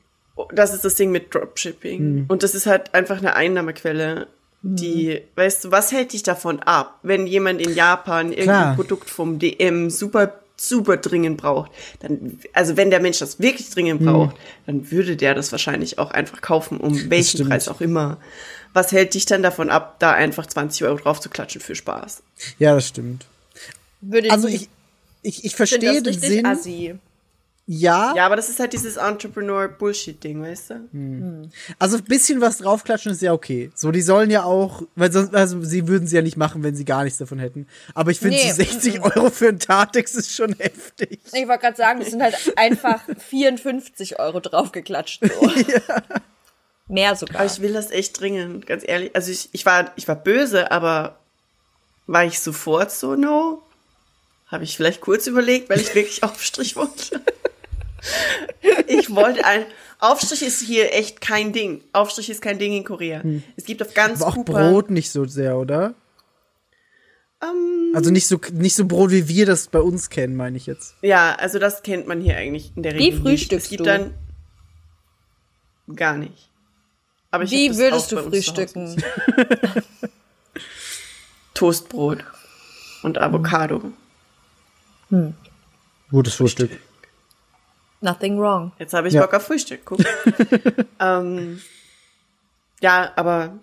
Das 0.53 0.73
ist 0.73 0.85
das 0.85 0.95
Ding 0.95 1.11
mit 1.11 1.34
Dropshipping. 1.35 2.26
Und 2.30 2.43
das 2.43 2.56
ist 2.56 2.65
halt 2.65 2.93
einfach 2.93 3.18
eine 3.18 3.35
Einnahmequelle, 3.35 4.27
die, 4.61 5.22
weißt 5.35 5.65
du, 5.65 5.72
was 5.72 5.91
hält 5.91 6.14
dich 6.14 6.23
davon 6.23 6.60
ab, 6.60 6.99
wenn 7.03 7.27
jemand 7.27 7.61
in 7.61 7.73
Japan 7.73 8.27
irgendein 8.31 8.45
Klar. 8.45 8.76
Produkt 8.76 9.10
vom 9.10 9.39
DM 9.39 9.89
super, 9.89 10.39
super 10.60 10.98
dringend 10.98 11.38
braucht? 11.38 11.72
Dann, 11.99 12.40
also 12.53 12.77
wenn 12.77 12.90
der 12.90 13.02
Mensch 13.02 13.19
das 13.19 13.40
wirklich 13.40 13.69
dringend 13.69 14.03
braucht, 14.03 14.36
dann 14.65 14.91
würde 14.91 15.15
der 15.15 15.34
das 15.36 15.52
wahrscheinlich 15.52 15.98
auch 15.99 16.11
einfach 16.11 16.41
kaufen, 16.41 16.77
um 16.80 17.10
welchen. 17.10 17.48
Preis 17.48 17.68
auch 17.68 17.81
immer. 17.81 18.18
Was 18.73 18.91
hält 18.91 19.14
dich 19.14 19.26
dann 19.26 19.41
davon 19.41 19.69
ab, 19.69 19.95
da 19.99 20.11
einfach 20.11 20.45
20 20.45 20.84
Euro 20.86 20.98
drauf 20.98 21.19
zu 21.19 21.30
klatschen 21.30 21.61
für 21.61 21.76
Spaß? 21.76 22.22
Ja, 22.60 22.76
das 22.76 22.88
stimmt. 22.88 23.26
Würde 24.02 24.31
Also 24.31 24.48
ich, 24.48 24.69
ich, 25.22 25.44
ich 25.45 25.56
verstehe 25.56 26.02
das 26.02 26.19
den 26.19 26.30
Sinn. 26.30 26.45
assi. 26.45 26.95
Ja, 27.72 28.14
Ja, 28.16 28.26
aber 28.26 28.36
das 28.36 28.50
ist 28.50 28.60
halt 28.60 28.74
dieses 28.74 28.98
Entrepreneur-Bullshit-Ding, 28.98 30.41
weißt 30.41 30.70
du? 30.72 31.50
also 31.78 31.98
ein 31.98 32.04
bisschen 32.06 32.41
was 32.41 32.58
draufklatschen 32.58 33.12
ist 33.12 33.22
ja 33.22 33.32
okay. 33.32 33.72
So, 33.76 33.91
die 33.91 34.02
sollen 34.02 34.32
ja 34.32 34.44
auch, 34.44 34.82
weil 34.96 35.12
sonst, 35.12 35.36
also 35.36 35.64
sie 35.64 35.88
würden 35.88 36.08
sie 36.08 36.16
ja 36.16 36.24
nicht 36.24 36.36
machen, 36.36 36.64
wenn 36.64 36.76
sie 36.76 36.84
gar 36.84 37.04
nichts 37.04 37.20
davon 37.20 37.38
hätten. 37.38 37.68
Aber 37.94 38.10
ich 38.10 38.18
finde, 38.18 38.38
Nee. 38.38 38.50
so 38.50 38.56
60 38.56 39.02
Euro 39.02 39.30
für 39.30 39.50
einen 39.50 39.60
Tartex 39.60 40.16
ist 40.16 40.34
schon 40.34 40.54
heftig. 40.58 41.20
Ich 41.32 41.48
wollte 41.48 41.62
gerade 41.62 41.78
sagen, 41.78 42.02
es 42.02 42.10
sind 42.10 42.24
halt 42.24 42.36
einfach 42.56 43.02
54 43.30 44.18
Euro 44.20 44.40
draufgeklatscht. 44.40 45.22
So. 45.24 45.52
Mehr 46.88 47.16
sogar. 47.16 47.41
Aber 47.41 47.46
ich 47.46 47.62
will 47.62 47.74
das 47.74 47.91
echt 47.91 48.20
dringend, 48.20 48.66
ganz 48.66 48.84
ehrlich. 48.84 49.16
Also 49.16 49.30
ich, 49.32 49.50
ich 49.52 49.64
war, 49.68 49.91
ich 49.96 50.08
war 50.08 50.16
böse, 50.16 50.72
aber 50.72 51.20
war 52.08 52.26
ich 52.26 52.40
sofort 52.40 52.91
so 52.91 53.16
no? 53.16 53.62
Habe 54.48 54.64
ich 54.64 54.76
vielleicht 54.76 55.02
kurz 55.02 55.28
überlegt, 55.28 55.70
weil 55.70 55.80
ich 55.80 55.94
wirklich 55.94 56.24
Aufstrich 56.24 56.76
wollte. 56.76 57.22
Ich 58.88 59.13
wollte 59.13 59.45
ein, 59.45 59.65
Aufstrich 59.99 60.41
ist 60.43 60.61
hier 60.61 60.93
echt 60.93 61.21
kein 61.21 61.51
Ding. 61.53 61.81
Aufstrich 61.93 62.30
ist 62.30 62.41
kein 62.41 62.59
Ding 62.59 62.73
in 62.73 62.84
Korea. 62.84 63.21
Es 63.57 63.65
gibt 63.65 63.81
auf 63.81 63.93
ganz 63.93 64.21
Aber 64.21 64.31
auch 64.31 64.35
Kupa- 64.35 64.69
Brot 64.69 64.89
nicht 64.89 65.11
so 65.11 65.26
sehr, 65.26 65.57
oder? 65.57 65.93
Ähm, 67.41 67.93
Also 67.95 68.09
nicht 68.11 68.27
so, 68.27 68.39
nicht 68.53 68.76
so 68.76 68.85
Brot, 68.85 69.11
wie 69.11 69.27
wir 69.27 69.45
das 69.45 69.67
bei 69.67 69.80
uns 69.80 70.09
kennen, 70.09 70.35
meine 70.35 70.57
ich 70.57 70.65
jetzt. 70.65 70.95
ja, 71.01 71.35
also 71.35 71.59
das 71.59 71.84
kennt 71.84 72.07
man 72.07 72.21
hier 72.21 72.35
eigentlich 72.38 72.71
in 72.76 72.84
der 72.84 72.93
Wie 72.95 73.05
Regel. 73.05 73.19
nicht. 73.19 73.23
frühstückst 73.23 73.65
es 73.65 73.69
gibt 73.69 73.81
du? 73.81 73.85
dann 73.85 74.13
gar 75.95 76.17
nicht. 76.17 76.49
Aber 77.31 77.43
ich 77.43 77.51
Wie 77.51 77.77
würdest 77.77 78.11
du 78.11 78.17
frühstücken? 78.23 78.95
Toastbrot 81.53 82.23
und 83.03 83.17
Avocado. 83.19 83.91
Gutes 86.11 86.34
Frühstück. 86.35 86.71
Nothing 88.01 88.39
wrong. 88.39 88.71
Jetzt 88.80 88.93
habe 88.93 89.07
ich 89.07 89.13
Ja. 89.13 89.21
Bock 89.21 89.34
auf 89.34 89.43
Frühstück. 89.43 89.81
Guck. 89.85 89.99
ähm, 90.99 91.59
ja, 92.81 93.11
aber 93.15 93.59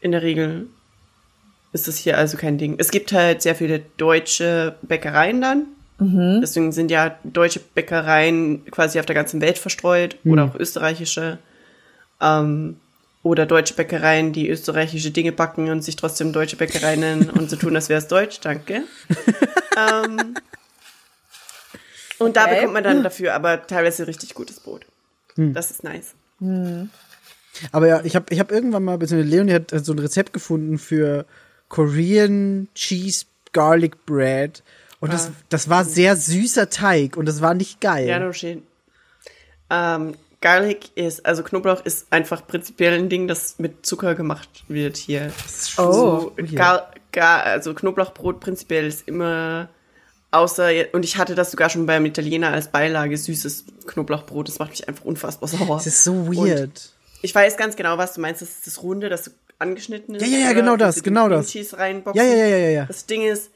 in 0.00 0.12
der 0.12 0.22
Regel 0.22 0.68
ist 1.72 1.88
das 1.88 1.96
hier 1.96 2.18
also 2.18 2.36
kein 2.36 2.58
Ding. 2.58 2.76
Es 2.78 2.90
gibt 2.90 3.12
halt 3.12 3.42
sehr 3.42 3.54
viele 3.54 3.80
deutsche 3.96 4.76
Bäckereien 4.82 5.40
dann. 5.40 5.66
Deswegen 6.04 6.72
sind 6.72 6.90
ja 6.90 7.16
deutsche 7.22 7.60
Bäckereien 7.60 8.64
quasi 8.72 8.98
auf 8.98 9.06
der 9.06 9.14
ganzen 9.14 9.40
Welt 9.40 9.56
verstreut 9.56 10.16
oder 10.24 10.46
auch 10.46 10.56
österreichische. 10.56 11.38
Ähm, 12.20 12.80
oder 13.22 13.46
deutsche 13.46 13.74
Bäckereien, 13.74 14.32
die 14.32 14.48
österreichische 14.48 15.12
Dinge 15.12 15.30
backen 15.30 15.70
und 15.70 15.82
sich 15.82 15.94
trotzdem 15.94 16.32
deutsche 16.32 16.56
Bäckereien 16.56 16.98
nennen 16.98 17.30
und 17.30 17.48
so 17.48 17.54
tun, 17.54 17.76
als 17.76 17.88
wäre 17.88 17.98
es 17.98 18.08
deutsch. 18.08 18.40
Danke. 18.40 18.82
ähm, 19.78 20.34
und 22.22 22.36
da 22.36 22.44
Okay. 22.44 22.54
bekommt 22.56 22.74
man 22.74 22.84
dann 22.84 23.02
dafür 23.02 23.34
aber 23.34 23.66
teilweise 23.66 24.06
richtig 24.06 24.34
gutes 24.34 24.60
Brot. 24.60 24.86
Das 25.36 25.70
ist 25.70 25.82
nice. 25.84 26.14
Aber 27.70 27.86
ja, 27.86 28.02
ich 28.04 28.16
habe 28.16 28.26
ich 28.30 28.40
hab 28.40 28.50
irgendwann 28.50 28.84
mal, 28.84 28.98
beziehungsweise 28.98 29.34
Leonie 29.34 29.54
hat 29.54 29.72
so 29.84 29.92
ein 29.92 29.98
Rezept 29.98 30.32
gefunden 30.32 30.78
für 30.78 31.26
Korean 31.68 32.68
Cheese 32.74 33.26
Garlic 33.52 34.04
Bread. 34.06 34.62
Und 35.00 35.12
das, 35.12 35.30
das 35.48 35.68
war 35.68 35.84
sehr 35.84 36.16
süßer 36.16 36.70
Teig 36.70 37.16
und 37.16 37.26
das 37.26 37.40
war 37.40 37.54
nicht 37.54 37.80
geil. 37.80 38.06
Ja, 38.06 38.18
no 38.18 38.32
shit. 38.32 38.62
Ähm, 39.68 40.14
Garlic 40.40 40.90
ist, 40.96 41.24
also 41.24 41.42
Knoblauch 41.42 41.84
ist 41.84 42.06
einfach 42.12 42.46
prinzipiell 42.46 42.98
ein 42.98 43.08
Ding, 43.08 43.26
das 43.26 43.58
mit 43.58 43.84
Zucker 43.86 44.14
gemacht 44.14 44.48
wird 44.68 44.96
hier. 44.96 45.32
Oh. 45.78 45.92
So, 45.92 46.36
gar, 46.54 46.90
gar, 47.10 47.44
also 47.44 47.74
Knoblauchbrot 47.74 48.40
prinzipiell 48.40 48.86
ist 48.86 49.08
immer, 49.08 49.68
außer, 50.32 50.70
und 50.92 51.04
ich 51.04 51.16
hatte 51.16 51.34
das 51.34 51.52
sogar 51.52 51.70
schon 51.70 51.86
beim 51.86 52.04
Italiener 52.04 52.52
als 52.52 52.68
Beilage, 52.68 53.16
süßes 53.16 53.64
Knoblauchbrot. 53.86 54.48
Das 54.48 54.58
macht 54.58 54.70
mich 54.70 54.88
einfach 54.88 55.04
unfassbar 55.04 55.48
sauer. 55.48 55.76
das 55.76 55.86
ist 55.86 56.04
so 56.04 56.12
Und 56.12 56.36
weird. 56.36 56.90
ich 57.22 57.34
weiß 57.34 57.56
ganz 57.56 57.76
genau, 57.76 57.98
was 57.98 58.14
du 58.14 58.20
meinst. 58.20 58.42
Das 58.42 58.48
ist 58.50 58.66
das 58.66 58.82
Runde, 58.82 59.08
das 59.08 59.30
angeschnitten 59.58 60.16
ist. 60.16 60.22
Ja, 60.22 60.28
ja, 60.28 60.38
ja, 60.38 60.44
oder 60.46 60.54
genau 60.54 60.76
das, 60.76 61.02
genau 61.02 61.28
das. 61.28 61.48
Cheese 61.48 61.78
reinboxen. 61.78 62.20
Ja, 62.20 62.28
ja, 62.28 62.46
ja, 62.46 62.56
ja, 62.56 62.68
ja. 62.70 62.84
Das 62.86 63.06
Ding 63.06 63.22
ist, 63.22 63.50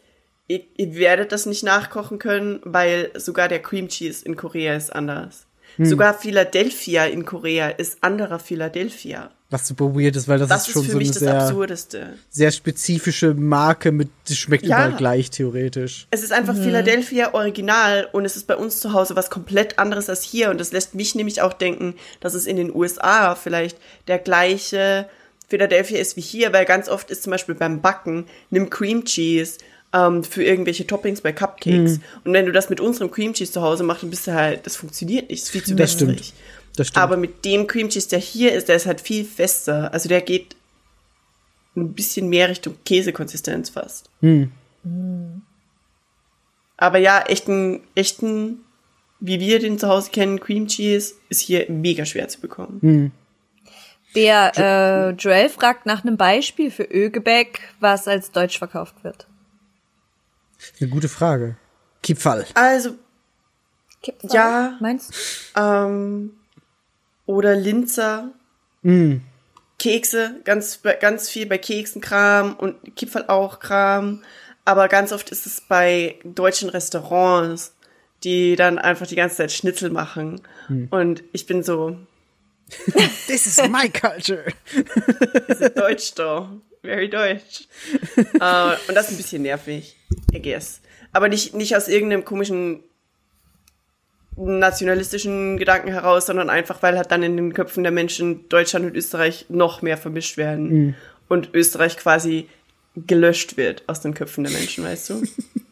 ihr, 0.47 0.61
ihr 0.77 0.95
werdet 0.95 1.33
das 1.33 1.47
nicht 1.47 1.65
nachkochen 1.65 2.19
können, 2.19 2.61
weil 2.63 3.11
sogar 3.17 3.49
der 3.49 3.61
Cream 3.61 3.89
Cheese 3.89 4.25
in 4.25 4.37
Korea 4.37 4.77
ist 4.77 4.95
anders. 4.95 5.47
Hm. 5.77 5.87
Sogar 5.87 6.15
Philadelphia 6.15 7.07
in 7.07 7.25
Korea 7.25 7.69
ist 7.69 8.03
anderer 8.03 8.39
Philadelphia. 8.39 9.31
Was 9.49 9.69
super 9.69 9.95
weird 9.95 10.17
ist, 10.17 10.27
weil 10.27 10.41
das, 10.41 10.49
Das 10.49 10.63
ist 10.63 10.69
ist 10.69 10.73
schon 10.73 10.85
für 10.87 10.91
so 10.93 10.99
mich 10.99 11.07
eine 11.09 11.15
das 11.15 11.21
sehr, 11.23 11.41
Absurdeste. 11.43 12.13
sehr 12.31 12.51
spezifische 12.51 13.33
Marke 13.35 13.93
mit, 13.93 14.09
die 14.29 14.35
schmeckt 14.35 14.65
Ja. 14.67 14.77
überall 14.87 14.97
gleich, 14.99 15.31
theoretisch. 15.31 16.09
Es 16.11 16.25
ist 16.25 16.33
einfach 16.33 16.57
Philadelphia 16.57 17.33
Original 17.33 18.09
und 18.13 18.25
es 18.25 18.35
ist 18.35 18.49
bei 18.49 18.57
uns 18.57 18.81
zu 18.81 18.93
Hause 18.93 19.15
was 19.15 19.31
komplett 19.31 19.79
anderes 19.79 20.09
als 20.11 20.23
hier. 20.25 20.51
Und 20.51 20.59
das 20.61 20.73
lässt 20.73 20.97
mich 20.97 21.15
nämlich 21.15 21.43
auch 21.43 21.53
denken, 21.53 21.95
dass 22.19 22.35
es 22.35 22.47
in 22.47 22.57
den 22.57 22.75
USA 22.75 23.37
vielleicht 23.37 23.79
der 24.09 24.19
gleiche 24.19 25.09
Philadelphia 25.49 25.99
ist 26.01 26.17
wie 26.17 26.23
hier, 26.23 26.53
weil 26.53 26.65
ganz 26.65 26.89
oft 26.89 27.09
ist 27.13 27.23
zum 27.23 27.31
Beispiel 27.31 27.55
beim 27.55 27.81
Backen, 27.81 28.27
nimm 28.51 28.69
Cream 28.69 29.05
Cheese 29.05 29.59
ähm, 29.93 30.25
für 30.25 30.43
irgendwelche 30.43 30.89
Toppings 30.89 31.21
bei 31.21 31.33
Cupcakes. 31.33 32.01
Und 32.25 32.33
wenn 32.33 32.47
du 32.47 32.51
das 32.53 32.69
mit 32.69 32.81
unserem 32.81 33.13
Cream 33.13 33.33
Cheese 33.33 33.53
zu 33.53 33.63
Hause 33.63 33.85
machst, 33.85 34.03
dann 34.03 34.11
bist 34.11 34.27
du 34.27 34.35
halt, 34.35 34.67
das 34.67 34.75
funktioniert 34.75 35.31
nicht, 35.31 35.43
das 35.43 35.47
ist 35.47 35.53
viel 35.53 35.63
zu 35.63 35.77
Das 35.77 35.93
stimmt. 35.93 36.33
Das 36.77 36.89
stimmt. 36.89 37.03
Aber 37.03 37.17
mit 37.17 37.45
dem 37.45 37.67
Cream 37.67 37.89
Cheese, 37.89 38.09
der 38.09 38.19
hier 38.19 38.53
ist, 38.53 38.69
der 38.69 38.77
ist 38.77 38.87
halt 38.87 39.01
viel 39.01 39.25
fester. 39.25 39.93
Also 39.93 40.09
der 40.09 40.21
geht 40.21 40.57
ein 41.77 41.93
bisschen 41.95 42.29
mehr 42.29 42.49
Richtung 42.49 42.77
Käsekonsistenz 42.85 43.71
fast. 43.71 44.09
Aber 46.77 46.99
ja, 46.99 47.23
echten, 47.23 47.83
echten, 47.95 48.65
wie 49.21 49.41
wir 49.41 49.59
den 49.59 49.79
zu 49.79 49.89
Hause 49.89 50.11
kennen, 50.11 50.41
Cream 50.41 50.67
Cheese, 50.67 51.15
ist 51.29 51.41
hier 51.41 51.67
mega 51.71 52.05
schwer 52.05 52.29
zu 52.29 52.41
bekommen. 52.41 53.13
Der 54.15 54.53
äh, 54.57 55.11
Joel 55.11 55.49
fragt 55.49 55.85
nach 55.87 56.05
einem 56.05 56.17
Beispiel 56.17 56.71
für 56.71 56.85
Ölgebäck, 56.85 57.61
was 57.81 58.09
als 58.09 58.31
Deutsch 58.31 58.59
verkauft 58.59 59.03
wird. 59.05 59.27
Eine 60.81 60.89
gute 60.91 61.09
Frage. 61.09 61.57
Kipfall. 62.03 62.47
Also, 62.55 62.95
Kipferl, 64.03 64.31
Ja. 64.33 64.77
Meinst 64.81 65.13
du? 65.55 65.61
ähm, 65.61 66.33
oder 67.27 67.55
Linzer. 67.57 68.33
Kekse, 69.79 70.37
ganz, 70.45 70.81
ganz 71.01 71.29
viel 71.29 71.47
bei 71.47 71.59
Keksen 71.59 72.01
Kram 72.01 72.55
und 72.55 72.97
Kipferl 72.97 73.27
auch 73.29 73.61
Kram. 73.61 74.23
Aber 74.65 74.89
ganz 74.89 75.13
oft 75.13 75.31
ist 75.31 75.47
es 75.47 75.61
bei 75.61 76.17
deutschen 76.25 76.71
Restaurants, 76.71 77.75
die 78.25 78.57
dann 78.57 78.79
einfach 78.79 79.07
die 79.07 79.17
ganze 79.17 79.37
Zeit 79.37 79.53
Schnitzel 79.53 79.91
machen. 79.91 80.41
Und 80.91 81.23
ich 81.33 81.47
bin 81.47 81.63
so, 81.63 81.97
This 83.27 83.47
is 83.47 83.69
my 83.69 83.89
culture. 83.89 84.47
Deutsch 85.77 86.15
doch. 86.15 86.49
Very 86.83 87.09
deutsch. 87.09 87.67
äh, 88.17 88.77
und 88.89 88.95
das 88.95 89.07
ist 89.07 89.13
ein 89.13 89.17
bisschen 89.17 89.43
nervig, 89.43 89.97
I 90.33 90.41
guess. 90.41 90.81
Aber 91.13 91.29
nicht, 91.29 91.55
nicht 91.55 91.77
aus 91.77 91.89
irgendeinem 91.89 92.25
komischen 92.25 92.85
nationalistischen 94.37 95.57
Gedanken 95.57 95.89
heraus, 95.89 96.27
sondern 96.27 96.51
einfach, 96.51 96.83
weil 96.83 96.97
halt 96.97 97.11
dann 97.11 97.23
in 97.23 97.37
den 97.37 97.53
Köpfen 97.55 97.83
der 97.83 97.93
Menschen 97.93 98.49
Deutschland 98.49 98.85
und 98.87 98.95
Österreich 98.97 99.47
noch 99.49 99.83
mehr 99.83 99.97
vermischt 99.97 100.37
werden 100.37 100.95
und 101.29 101.55
Österreich 101.55 101.97
quasi 101.97 102.49
gelöscht 102.95 103.57
wird 103.57 103.83
aus 103.87 104.01
den 104.01 104.15
Köpfen 104.15 104.45
der 104.45 104.53
Menschen, 104.53 104.85
weißt 104.85 105.11
du? 105.11 105.23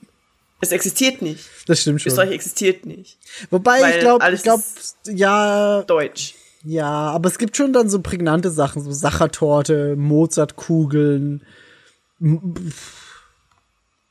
es 0.60 0.72
existiert 0.72 1.20
nicht. 1.22 1.44
Das 1.66 1.80
stimmt 1.82 2.00
schon. 2.02 2.10
Österreich 2.10 2.30
existiert 2.32 2.86
nicht. 2.86 3.18
Wobei 3.50 3.90
ich 3.94 4.00
glaube, 4.00 4.24
ich 4.32 4.42
glaube, 4.42 4.62
ja, 5.06 5.82
Deutsch. 5.82 6.34
ja, 6.64 6.86
aber 6.88 7.28
es 7.28 7.38
gibt 7.38 7.56
schon 7.56 7.72
dann 7.72 7.88
so 7.88 8.00
prägnante 8.00 8.50
Sachen, 8.50 8.82
so 8.82 8.92
Sachertorte, 8.92 9.94
Mozartkugeln. 9.96 11.42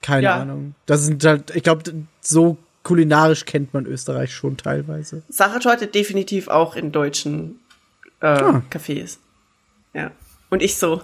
Keine 0.02 0.24
Ja. 0.24 0.42
Ahnung. 0.42 0.76
Das 0.86 1.04
sind 1.06 1.24
halt, 1.24 1.56
ich 1.56 1.64
glaube, 1.64 1.84
so 2.22 2.58
kulinarisch 2.84 3.46
kennt 3.46 3.74
man 3.74 3.86
Österreich 3.86 4.34
schon 4.34 4.58
teilweise. 4.58 5.24
Sachertorte 5.30 5.88
definitiv 5.88 6.48
auch 6.48 6.76
in 6.76 6.92
deutschen 6.92 7.60
äh, 8.22 8.28
Ah. 8.28 8.62
Cafés. 8.70 9.18
Ja. 9.94 10.12
Und 10.50 10.62
ich 10.62 10.78
so, 10.78 11.02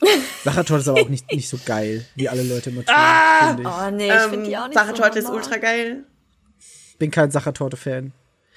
Sachertorte 0.44 0.80
ist 0.82 0.88
aber 0.88 1.00
auch 1.02 1.08
nicht, 1.08 1.30
nicht 1.32 1.48
so 1.48 1.58
geil, 1.64 2.04
wie 2.16 2.28
alle 2.28 2.42
Leute 2.42 2.70
immer 2.70 2.84
tun, 2.84 2.94
Ah! 2.96 3.48
finde 3.48 3.62
ich. 3.62 3.68
Oh 3.68 3.90
nee, 3.90 4.12
ich 4.12 4.20
finde 4.30 4.48
die 4.48 4.56
auch 4.56 4.68
nicht 4.68 4.78
Sachertorte 4.78 5.22
so 5.22 5.28
ist 5.28 5.34
ultra 5.34 5.56
geil. 5.58 6.04
Bin 6.98 7.10
kein 7.10 7.30
Sachertorte-Fan. 7.30 8.12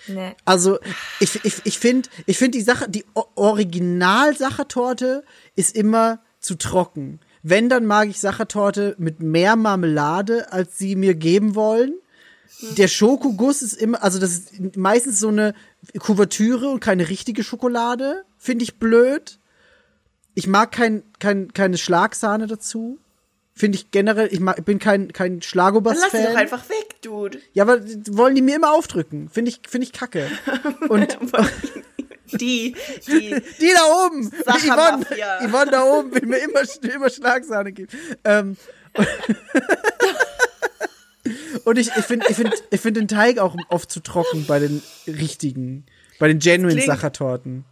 Nee. 0.08 0.36
Also, 0.46 0.78
ich, 1.20 1.44
ich, 1.46 1.62
ich 1.66 1.80
finde, 1.80 2.10
ich 2.28 2.38
finde 2.38 2.58
die 2.58 2.64
Sache, 2.64 2.88
die 2.90 3.06
Original-Sachertorte 3.36 5.24
ist 5.56 5.76
immer 5.76 6.20
zu 6.40 6.56
trocken. 6.56 7.20
Wenn, 7.48 7.70
dann 7.70 7.86
mag 7.86 8.10
ich 8.10 8.20
Sachertorte 8.20 8.96
mit 8.98 9.20
mehr 9.20 9.56
Marmelade, 9.56 10.52
als 10.52 10.80
sie 10.80 10.96
mir 10.96 11.14
geben 11.14 11.54
wollen. 11.54 11.94
Der 12.76 12.88
Schokoguss 12.88 13.62
ist 13.62 13.74
immer, 13.74 14.02
also 14.02 14.18
das 14.18 14.32
ist 14.32 14.76
meistens 14.76 15.20
so 15.20 15.28
eine 15.28 15.54
Kuvertüre 16.00 16.70
und 16.70 16.80
keine 16.80 17.08
richtige 17.08 17.44
Schokolade. 17.44 18.24
Finde 18.40 18.64
ich 18.64 18.80
blöd. 18.80 19.38
Ich 20.34 20.48
mag 20.48 20.72
kein, 20.72 21.04
kein, 21.20 21.54
keine 21.54 21.78
Schlagsahne 21.78 22.48
dazu. 22.48 22.98
Finde 23.54 23.78
ich 23.78 23.92
generell, 23.92 24.30
ich 24.32 24.40
mag, 24.40 24.66
bin 24.66 24.80
kein, 24.80 25.14
kein 25.14 25.42
Dann 25.42 26.12
lass 26.12 26.12
sie 26.24 26.24
doch 26.28 26.36
einfach 26.40 26.68
weg, 26.70 27.00
Dude. 27.04 27.38
Ja, 27.54 27.62
aber 27.62 27.80
wollen 28.10 28.34
die 28.34 28.42
mir 28.42 28.56
immer 28.56 28.74
aufdrücken? 28.74 29.30
Finde 29.30 29.50
ich, 29.50 29.62
finde 29.70 29.86
ich 29.86 29.94
kacke. 29.94 30.26
Und 30.90 31.16
Die, 32.34 32.76
die, 33.08 33.30
die 33.62 33.74
da 33.74 34.06
oben, 34.06 34.30
Yvonne. 34.32 35.06
Yvonne 35.48 35.72
da 35.72 35.84
oben 35.84 36.14
will 36.14 36.26
mir 36.26 36.38
immer, 36.38 36.62
immer 36.94 37.10
Schlagsahne 37.10 37.72
geben. 37.72 37.90
Ähm, 38.24 38.58
und 41.66 41.78
ich, 41.78 41.88
ich 41.96 42.06
finde 42.06 42.26
ich 42.30 42.36
find, 42.36 42.54
ich 42.70 42.82
find 42.82 42.98
den 42.98 43.08
Teig 43.08 43.40
auch 43.40 43.56
oft 43.70 43.90
zu 43.92 44.00
trocken 44.02 44.46
bei 44.48 44.60
den 44.60 44.82
richtigen, 45.08 45.86
bei 46.20 46.28
den 46.28 46.40
genuine 46.40 46.74
klingt- 46.76 46.86
Sachertorten. 46.88 47.66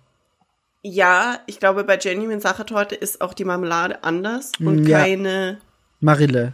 ja, 0.82 1.40
ich 1.46 1.60
glaube, 1.60 1.84
bei 1.84 1.98
Genuine 1.98 2.42
Sachertorte 2.42 2.96
ist 2.96 3.22
auch 3.22 3.34
die 3.34 3.46
Marmelade 3.46 4.04
anders 4.04 4.52
und 4.60 4.84
Mm, 4.84 4.88
ja. 4.88 5.00
keine, 5.00 5.60
Marille. 6.00 6.54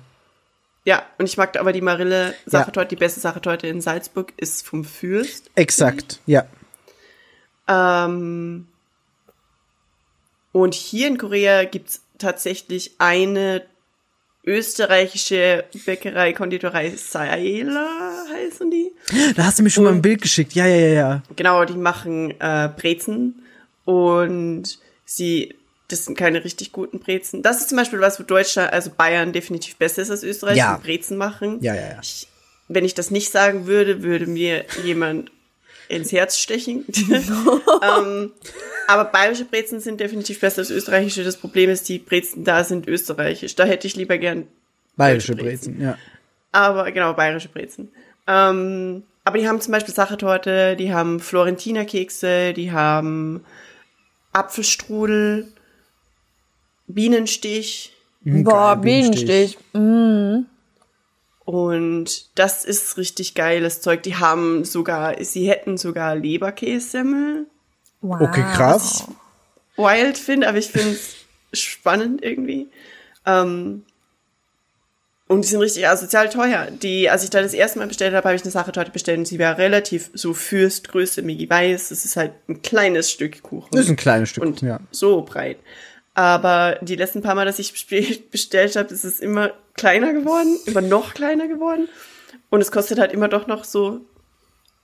ja, 0.85 1.03
und 1.17 1.25
ich 1.25 1.37
mag 1.37 1.57
aber 1.59 1.73
die 1.73 1.81
Marille 1.81 2.35
Sachertorte, 2.45 2.89
die 2.89 2.95
beste 2.99 3.19
Sachertorte 3.21 3.67
in 3.67 3.81
Salzburg 3.81 4.33
ist 4.37 4.65
vom 4.67 4.83
Fürst. 4.83 5.49
Exakt, 5.55 6.19
ja. 6.25 6.45
Ähm, 7.69 8.67
und 10.51 10.73
hier 10.73 11.07
in 11.07 11.17
Korea 11.17 11.63
gibt's 11.65 12.01
tatsächlich 12.17 12.91
eine 12.97 13.63
österreichische 14.45 15.65
Bäckerei, 15.85 16.33
Konditorei 16.33 16.91
Seiler 16.95 18.25
heißen 18.33 18.71
die. 18.71 18.91
Da 19.35 19.45
hast 19.45 19.59
du 19.59 19.63
mir 19.63 19.69
schon 19.69 19.83
mal 19.83 19.93
ein 19.93 20.01
Bild 20.01 20.21
geschickt. 20.21 20.53
Ja, 20.53 20.65
ja, 20.65 20.75
ja, 20.75 20.87
ja. 20.93 21.23
Genau, 21.35 21.65
die 21.65 21.73
machen 21.77 22.33
äh, 22.39 22.69
Brezen 22.75 23.43
und 23.85 24.79
sie, 25.05 25.55
das 25.87 26.05
sind 26.05 26.17
keine 26.17 26.43
richtig 26.43 26.71
guten 26.71 26.99
Brezen. 26.99 27.43
Das 27.43 27.59
ist 27.59 27.69
zum 27.69 27.77
Beispiel 27.77 27.99
was, 27.99 28.19
wo 28.19 28.23
Deutschland, 28.23 28.73
also 28.73 28.89
Bayern 28.95 29.33
definitiv 29.33 29.75
besser 29.75 30.01
ist 30.01 30.09
als 30.09 30.23
Österreich, 30.23 30.57
Ja. 30.57 30.77
die 30.77 30.83
Brezen 30.83 31.17
machen. 31.17 31.59
Ja, 31.61 31.75
ja, 31.75 31.81
ja. 31.89 31.99
Ich, 32.01 32.27
wenn 32.67 32.85
ich 32.85 32.95
das 32.95 33.11
nicht 33.11 33.31
sagen 33.31 33.67
würde, 33.67 34.01
würde 34.03 34.25
mir 34.25 34.65
jemand 34.83 35.31
ins 35.89 36.11
Herz 36.11 36.37
stechen. 36.37 36.85
ähm, 37.81 38.31
aber 38.87 39.05
bayerische 39.05 39.45
Brezen 39.45 39.79
sind 39.79 39.99
definitiv 39.99 40.39
besser 40.39 40.59
als 40.59 40.69
österreichische. 40.69 41.23
Das 41.23 41.37
Problem 41.37 41.69
ist, 41.69 41.89
die 41.89 41.99
Brezen 41.99 42.43
da 42.43 42.63
sind 42.63 42.87
österreichisch. 42.87 43.55
Da 43.55 43.65
hätte 43.65 43.87
ich 43.87 43.95
lieber 43.95 44.17
gern 44.17 44.47
Bayerische 44.95 45.35
Brezen. 45.35 45.75
Brezen, 45.75 45.81
ja. 45.81 45.97
aber 46.51 46.91
genau, 46.91 47.13
bayerische 47.13 47.49
Brezen. 47.49 47.89
Ähm, 48.27 49.03
aber 49.23 49.37
die 49.37 49.47
haben 49.47 49.61
zum 49.61 49.71
Beispiel 49.71 49.93
Sachertorte, 49.93 50.75
die 50.75 50.93
haben 50.93 51.19
Florentinerkekse, 51.19 52.53
die 52.53 52.71
haben 52.71 53.43
Apfelstrudel, 54.33 55.47
Bienenstich. 56.87 57.93
Boah, 58.21 58.75
Geil, 58.75 58.83
Bienenstich. 58.83 59.57
Bienenstich. 59.71 60.49
Und 61.49 62.37
das 62.37 62.63
ist 62.63 62.97
richtig 62.97 63.33
geiles 63.33 63.81
Zeug. 63.81 64.03
Die 64.03 64.17
haben 64.17 64.65
sogar, 64.65 65.15
sie 65.23 65.49
hätten 65.49 65.77
sogar 65.77 66.15
Leberkässemmel. 66.15 67.47
Wow. 68.01 68.21
Okay, 68.21 68.43
krass. 68.53 69.07
Wild 69.75 70.19
finde, 70.19 70.47
aber 70.47 70.59
ich 70.59 70.67
finde 70.67 70.91
es 71.51 71.59
spannend 71.59 72.21
irgendwie. 72.21 72.67
Ähm, 73.25 73.81
und 75.25 75.43
die 75.43 75.47
sind 75.47 75.59
richtig 75.59 75.87
asozial 75.87 76.29
teuer. 76.29 76.67
Die, 76.69 77.09
als 77.09 77.23
ich 77.23 77.31
da 77.31 77.41
das 77.41 77.55
erste 77.55 77.79
Mal 77.79 77.87
bestellt 77.87 78.13
habe, 78.13 78.27
habe 78.27 78.35
ich 78.35 78.43
eine 78.43 78.51
Sachertorte 78.51 78.91
bestellt 78.91 79.17
und 79.17 79.25
sie 79.25 79.39
war 79.39 79.57
relativ 79.57 80.11
so 80.13 80.35
Fürstgröße, 80.35 81.23
Migi 81.23 81.49
Weiß. 81.49 81.89
Das 81.89 82.05
ist 82.05 82.15
halt 82.15 82.33
ein 82.47 82.61
kleines 82.61 83.09
Stück 83.09 83.41
Kuchen. 83.41 83.69
Das 83.71 83.85
ist 83.85 83.89
ein 83.89 83.95
kleines 83.95 84.29
Stück, 84.29 84.43
und 84.43 84.61
ja. 84.61 84.79
so 84.91 85.23
breit. 85.23 85.57
Aber 86.19 86.77
die 86.81 86.97
letzten 86.97 87.21
paar 87.21 87.33
Mal, 87.33 87.45
dass 87.45 87.59
ich 87.59 87.71
bestellt 88.31 88.75
habe, 88.75 88.93
ist 88.93 89.05
es 89.05 89.21
immer 89.21 89.53
kleiner 89.75 90.11
geworden, 90.11 90.59
immer 90.65 90.81
noch 90.81 91.13
kleiner 91.13 91.47
geworden. 91.47 91.87
Und 92.49 92.59
es 92.59 92.73
kostet 92.73 92.99
halt 92.99 93.13
immer 93.13 93.29
doch 93.29 93.47
noch 93.47 93.63
so 93.63 94.01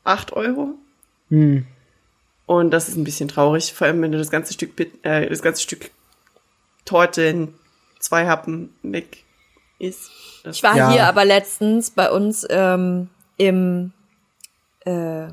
acht 0.06 0.32
Euro. 0.32 0.76
Hm. 1.28 1.66
Und 2.46 2.72
das 2.72 2.88
ist 2.88 2.96
ein 2.96 3.04
bisschen 3.04 3.28
traurig, 3.28 3.74
vor 3.74 3.86
allem 3.86 4.02
wenn 4.02 4.14
du 4.14 4.18
das 4.18 4.30
ganze 4.32 4.54
Stück, 4.54 4.80
äh, 5.04 5.28
das 5.28 5.42
ganze 5.42 5.62
Stück 5.62 5.92
Torte 6.86 7.24
in 7.24 7.54
zwei 8.00 8.28
Happen 8.28 8.74
weg 8.82 9.26
ist. 9.78 10.10
Das 10.46 10.56
Ich 10.56 10.64
war 10.64 10.78
Ja. 10.78 10.90
hier 10.90 11.04
aber 11.04 11.26
letztens 11.26 11.90
bei 11.90 12.10
uns 12.12 12.48
ähm, 12.50 13.10
im 13.36 13.92
äh, 14.86 15.28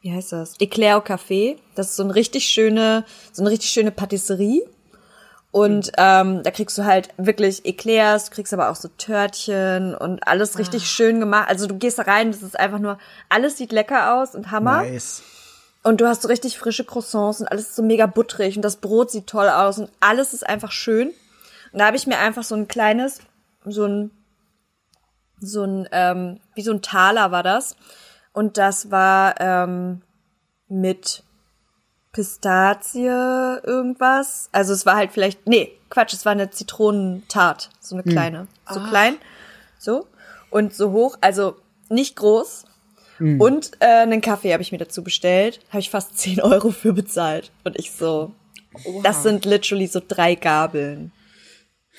wie 0.00 0.12
heißt 0.12 0.32
das? 0.32 0.58
Eclair 0.60 0.96
au 0.96 1.00
Café. 1.00 1.58
Das 1.74 1.90
ist 1.90 1.96
so 1.96 2.04
eine 2.04 2.14
richtig 2.14 2.46
schöne, 2.46 3.04
so 3.32 3.42
eine 3.42 3.50
richtig 3.50 3.68
schöne 3.70 3.90
Patisserie. 3.90 4.62
Und 5.52 5.92
ähm, 5.98 6.42
da 6.42 6.50
kriegst 6.50 6.78
du 6.78 6.84
halt 6.86 7.10
wirklich 7.18 7.66
Eclairs, 7.66 8.24
du 8.24 8.34
kriegst 8.34 8.54
aber 8.54 8.70
auch 8.70 8.74
so 8.74 8.88
Törtchen 8.88 9.94
und 9.94 10.26
alles 10.26 10.58
richtig 10.58 10.86
schön 10.86 11.20
gemacht. 11.20 11.50
Also 11.50 11.66
du 11.66 11.76
gehst 11.76 11.98
da 11.98 12.04
rein, 12.04 12.32
das 12.32 12.42
ist 12.42 12.58
einfach 12.58 12.78
nur, 12.78 12.98
alles 13.28 13.58
sieht 13.58 13.70
lecker 13.70 14.14
aus 14.14 14.34
und 14.34 14.50
Hammer. 14.50 14.82
Nice. 14.82 15.22
Und 15.82 16.00
du 16.00 16.08
hast 16.08 16.22
so 16.22 16.28
richtig 16.28 16.58
frische 16.58 16.84
Croissants 16.84 17.40
und 17.40 17.48
alles 17.48 17.68
ist 17.68 17.76
so 17.76 17.82
mega 17.82 18.06
butterig 18.06 18.56
und 18.56 18.62
das 18.62 18.76
Brot 18.76 19.10
sieht 19.10 19.26
toll 19.26 19.50
aus 19.50 19.78
und 19.78 19.90
alles 20.00 20.32
ist 20.32 20.48
einfach 20.48 20.72
schön. 20.72 21.08
Und 21.72 21.78
da 21.78 21.86
habe 21.86 21.98
ich 21.98 22.06
mir 22.06 22.18
einfach 22.18 22.44
so 22.44 22.54
ein 22.54 22.66
kleines, 22.66 23.20
so 23.66 23.84
ein, 23.84 24.10
so 25.38 25.64
ein, 25.64 25.86
ähm, 25.92 26.40
wie 26.54 26.62
so 26.62 26.72
ein 26.72 26.80
Taler 26.80 27.30
war 27.30 27.42
das. 27.42 27.76
Und 28.32 28.56
das 28.56 28.90
war 28.90 29.38
ähm, 29.38 30.00
mit 30.68 31.24
Pistazie 32.12 33.06
irgendwas. 33.64 34.48
Also 34.52 34.72
es 34.72 34.86
war 34.86 34.96
halt 34.96 35.12
vielleicht, 35.12 35.46
nee, 35.46 35.72
Quatsch, 35.90 36.12
es 36.12 36.24
war 36.24 36.32
eine 36.32 36.50
Zitronentart, 36.50 37.70
so 37.80 37.94
eine 37.96 38.02
kleine, 38.04 38.46
so 38.70 38.80
klein, 38.80 39.16
so 39.78 40.06
und 40.50 40.74
so 40.74 40.92
hoch, 40.92 41.16
also 41.20 41.56
nicht 41.88 42.16
groß. 42.16 42.64
Und 43.38 43.72
äh, 43.78 43.86
einen 43.86 44.20
Kaffee 44.20 44.52
habe 44.52 44.62
ich 44.64 44.72
mir 44.72 44.78
dazu 44.78 45.04
bestellt, 45.04 45.60
habe 45.70 45.78
ich 45.78 45.90
fast 45.90 46.18
10 46.18 46.40
Euro 46.40 46.70
für 46.70 46.92
bezahlt. 46.92 47.52
Und 47.62 47.78
ich 47.78 47.92
so, 47.92 48.32
das 49.04 49.22
sind 49.22 49.44
literally 49.44 49.86
so 49.86 50.00
drei 50.06 50.34
Gabeln. 50.34 51.12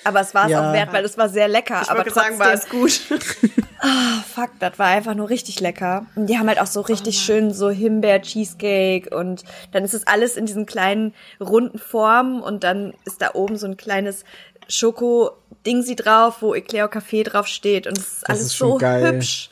Aber 0.04 0.20
es 0.20 0.34
war 0.34 0.46
es 0.46 0.52
Ja. 0.52 0.70
auch 0.70 0.74
wert, 0.74 0.92
weil 0.92 1.06
es 1.06 1.18
war 1.18 1.30
sehr 1.30 1.48
lecker. 1.48 1.82
Ich 1.84 1.90
aber 1.90 2.00
wollte 2.00 2.14
sagen, 2.14 2.40
war 2.40 2.52
es 2.52 2.66
trotzdem- 2.66 3.20
gut. 3.84 4.26
Fuck, 4.26 4.52
das 4.60 4.80
war 4.80 4.88
einfach 4.88 5.14
nur 5.14 5.30
richtig 5.30 5.60
lecker. 5.60 6.06
Und 6.16 6.28
die 6.28 6.38
haben 6.38 6.48
halt 6.48 6.60
auch 6.60 6.68
so 6.68 6.82
richtig 6.82 7.20
schön 7.20 7.54
so 7.54 7.70
Himbeer-Cheesecake 7.70 9.16
und 9.16 9.44
dann 9.72 9.84
ist 9.84 9.94
es 9.94 10.08
alles 10.08 10.38
in 10.38 10.46
diesen 10.46 10.66
kleinen 10.66 11.14
runden 11.40 11.78
Formen 11.78 12.42
und 12.42 12.64
dann 12.64 12.94
ist 13.06 13.22
da 13.22 13.32
oben 13.34 13.58
so 13.58 13.68
ein 13.68 13.78
kleines 13.78 14.24
Schoko-Dingsi 14.68 15.96
drauf, 15.96 16.42
wo 16.42 16.56
Eclair 16.56 16.90
Café 16.92 17.24
drauf 17.24 17.48
steht 17.48 17.88
und 17.88 17.98
es 17.98 18.18
ist 18.18 18.30
alles 18.30 18.42
ist 18.42 18.58
so 18.58 18.78
geil. 18.78 19.14
hübsch. 19.14 19.50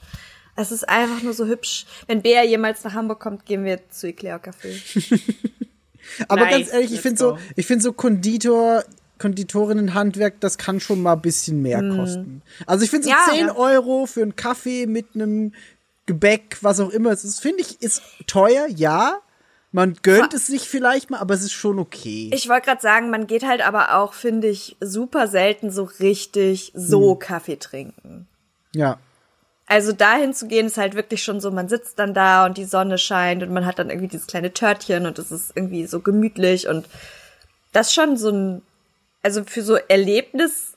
Es 0.55 0.71
ist 0.71 0.87
einfach 0.87 1.21
nur 1.23 1.33
so 1.33 1.45
hübsch. 1.45 1.85
Wenn 2.07 2.21
Bea 2.21 2.43
jemals 2.43 2.83
nach 2.83 2.93
Hamburg 2.93 3.19
kommt, 3.19 3.45
gehen 3.45 3.63
wir 3.63 3.89
zu 3.89 4.07
Eclair 4.07 4.39
Café. 4.41 4.79
Aber 6.27 6.41
Nice, 6.41 6.51
ganz 6.51 6.73
ehrlich, 6.73 6.93
ich 6.93 7.01
finde 7.01 7.19
so, 7.19 7.37
ich 7.55 7.65
finde 7.65 7.83
so 7.83 7.93
Konditor, 7.93 8.83
Konditorinnenhandwerk, 9.21 10.39
das 10.39 10.57
kann 10.57 10.79
schon 10.79 11.01
mal 11.01 11.13
ein 11.13 11.21
bisschen 11.21 11.61
mehr 11.61 11.79
Hm. 11.79 11.97
kosten. 11.97 12.41
Also 12.65 12.83
ich 12.83 12.89
finde 12.89 13.05
so 13.05 13.11
Ja. 13.11 13.17
10 13.29 13.47
Ja. 13.47 13.55
Euro 13.55 14.05
für 14.05 14.21
einen 14.21 14.35
Kaffee 14.35 14.87
mit 14.87 15.07
einem 15.15 15.53
Gebäck, 16.07 16.57
was 16.61 16.79
auch 16.79 16.89
immer 16.89 17.11
es 17.11 17.23
ist, 17.23 17.39
finde 17.41 17.61
ich, 17.61 17.81
ist 17.81 18.01
teuer, 18.27 18.67
ja. 18.67 19.19
Man 19.73 19.93
gönnt 20.01 20.33
es 20.33 20.47
sich 20.47 20.67
vielleicht 20.67 21.09
mal, 21.11 21.19
aber 21.19 21.33
es 21.33 21.43
ist 21.43 21.53
schon 21.53 21.79
okay. 21.79 22.29
Ich 22.33 22.49
wollte 22.49 22.65
gerade 22.65 22.81
sagen, 22.81 23.09
man 23.09 23.25
geht 23.25 23.43
halt 23.47 23.65
aber 23.65 23.95
auch, 23.95 24.11
finde 24.13 24.49
ich, 24.49 24.75
super 24.81 25.29
selten 25.29 25.71
so 25.71 25.83
richtig 26.01 26.73
so 26.75 27.15
Kaffee 27.15 27.57
trinken. 27.57 28.27
ja. 28.73 28.97
Also 29.67 29.93
dahin 29.93 30.33
zu 30.33 30.47
gehen 30.47 30.65
ist 30.65 30.75
halt 30.77 30.95
wirklich 30.95 31.23
schon 31.23 31.39
so, 31.39 31.49
man 31.49 31.69
sitzt 31.69 31.97
dann 31.97 32.13
da 32.13 32.45
und 32.45 32.57
die 32.57 32.65
Sonne 32.65 32.97
scheint 32.97 33.41
und 33.41 33.53
man 33.53 33.65
hat 33.65 33.79
dann 33.79 33.89
irgendwie 33.89 34.09
dieses 34.09 34.27
kleine 34.27 34.51
Törtchen 34.51 35.05
und 35.05 35.17
es 35.17 35.31
ist 35.31 35.53
irgendwie 35.55 35.85
so 35.85 36.01
gemütlich 36.01 36.67
und 36.67 36.87
das 37.71 37.87
ist 37.87 37.93
schon 37.93 38.17
so 38.17 38.31
ein, 38.31 38.61
also 39.21 39.43
für 39.43 39.61
so 39.61 39.75
Erlebnisessen, 39.75 40.75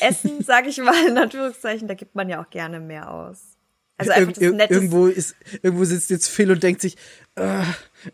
sag 0.40 0.66
ich 0.66 0.78
mal 0.78 1.06
in 1.06 1.18
Anführungszeichen, 1.18 1.88
da 1.88 1.94
gibt 1.94 2.14
man 2.14 2.28
ja 2.28 2.42
auch 2.42 2.50
gerne 2.50 2.80
mehr 2.80 3.10
aus. 3.10 3.56
Also 3.98 4.12
einfach 4.12 4.34
das 4.34 4.42
ir 4.42 4.52
nette 4.52 4.74
irgendwo 4.74 5.06
ist, 5.06 5.36
irgendwo 5.62 5.84
sitzt 5.84 6.10
jetzt 6.10 6.28
Phil 6.28 6.50
und 6.50 6.62
denkt 6.62 6.82
sich, 6.82 6.96
ah, 7.36 7.64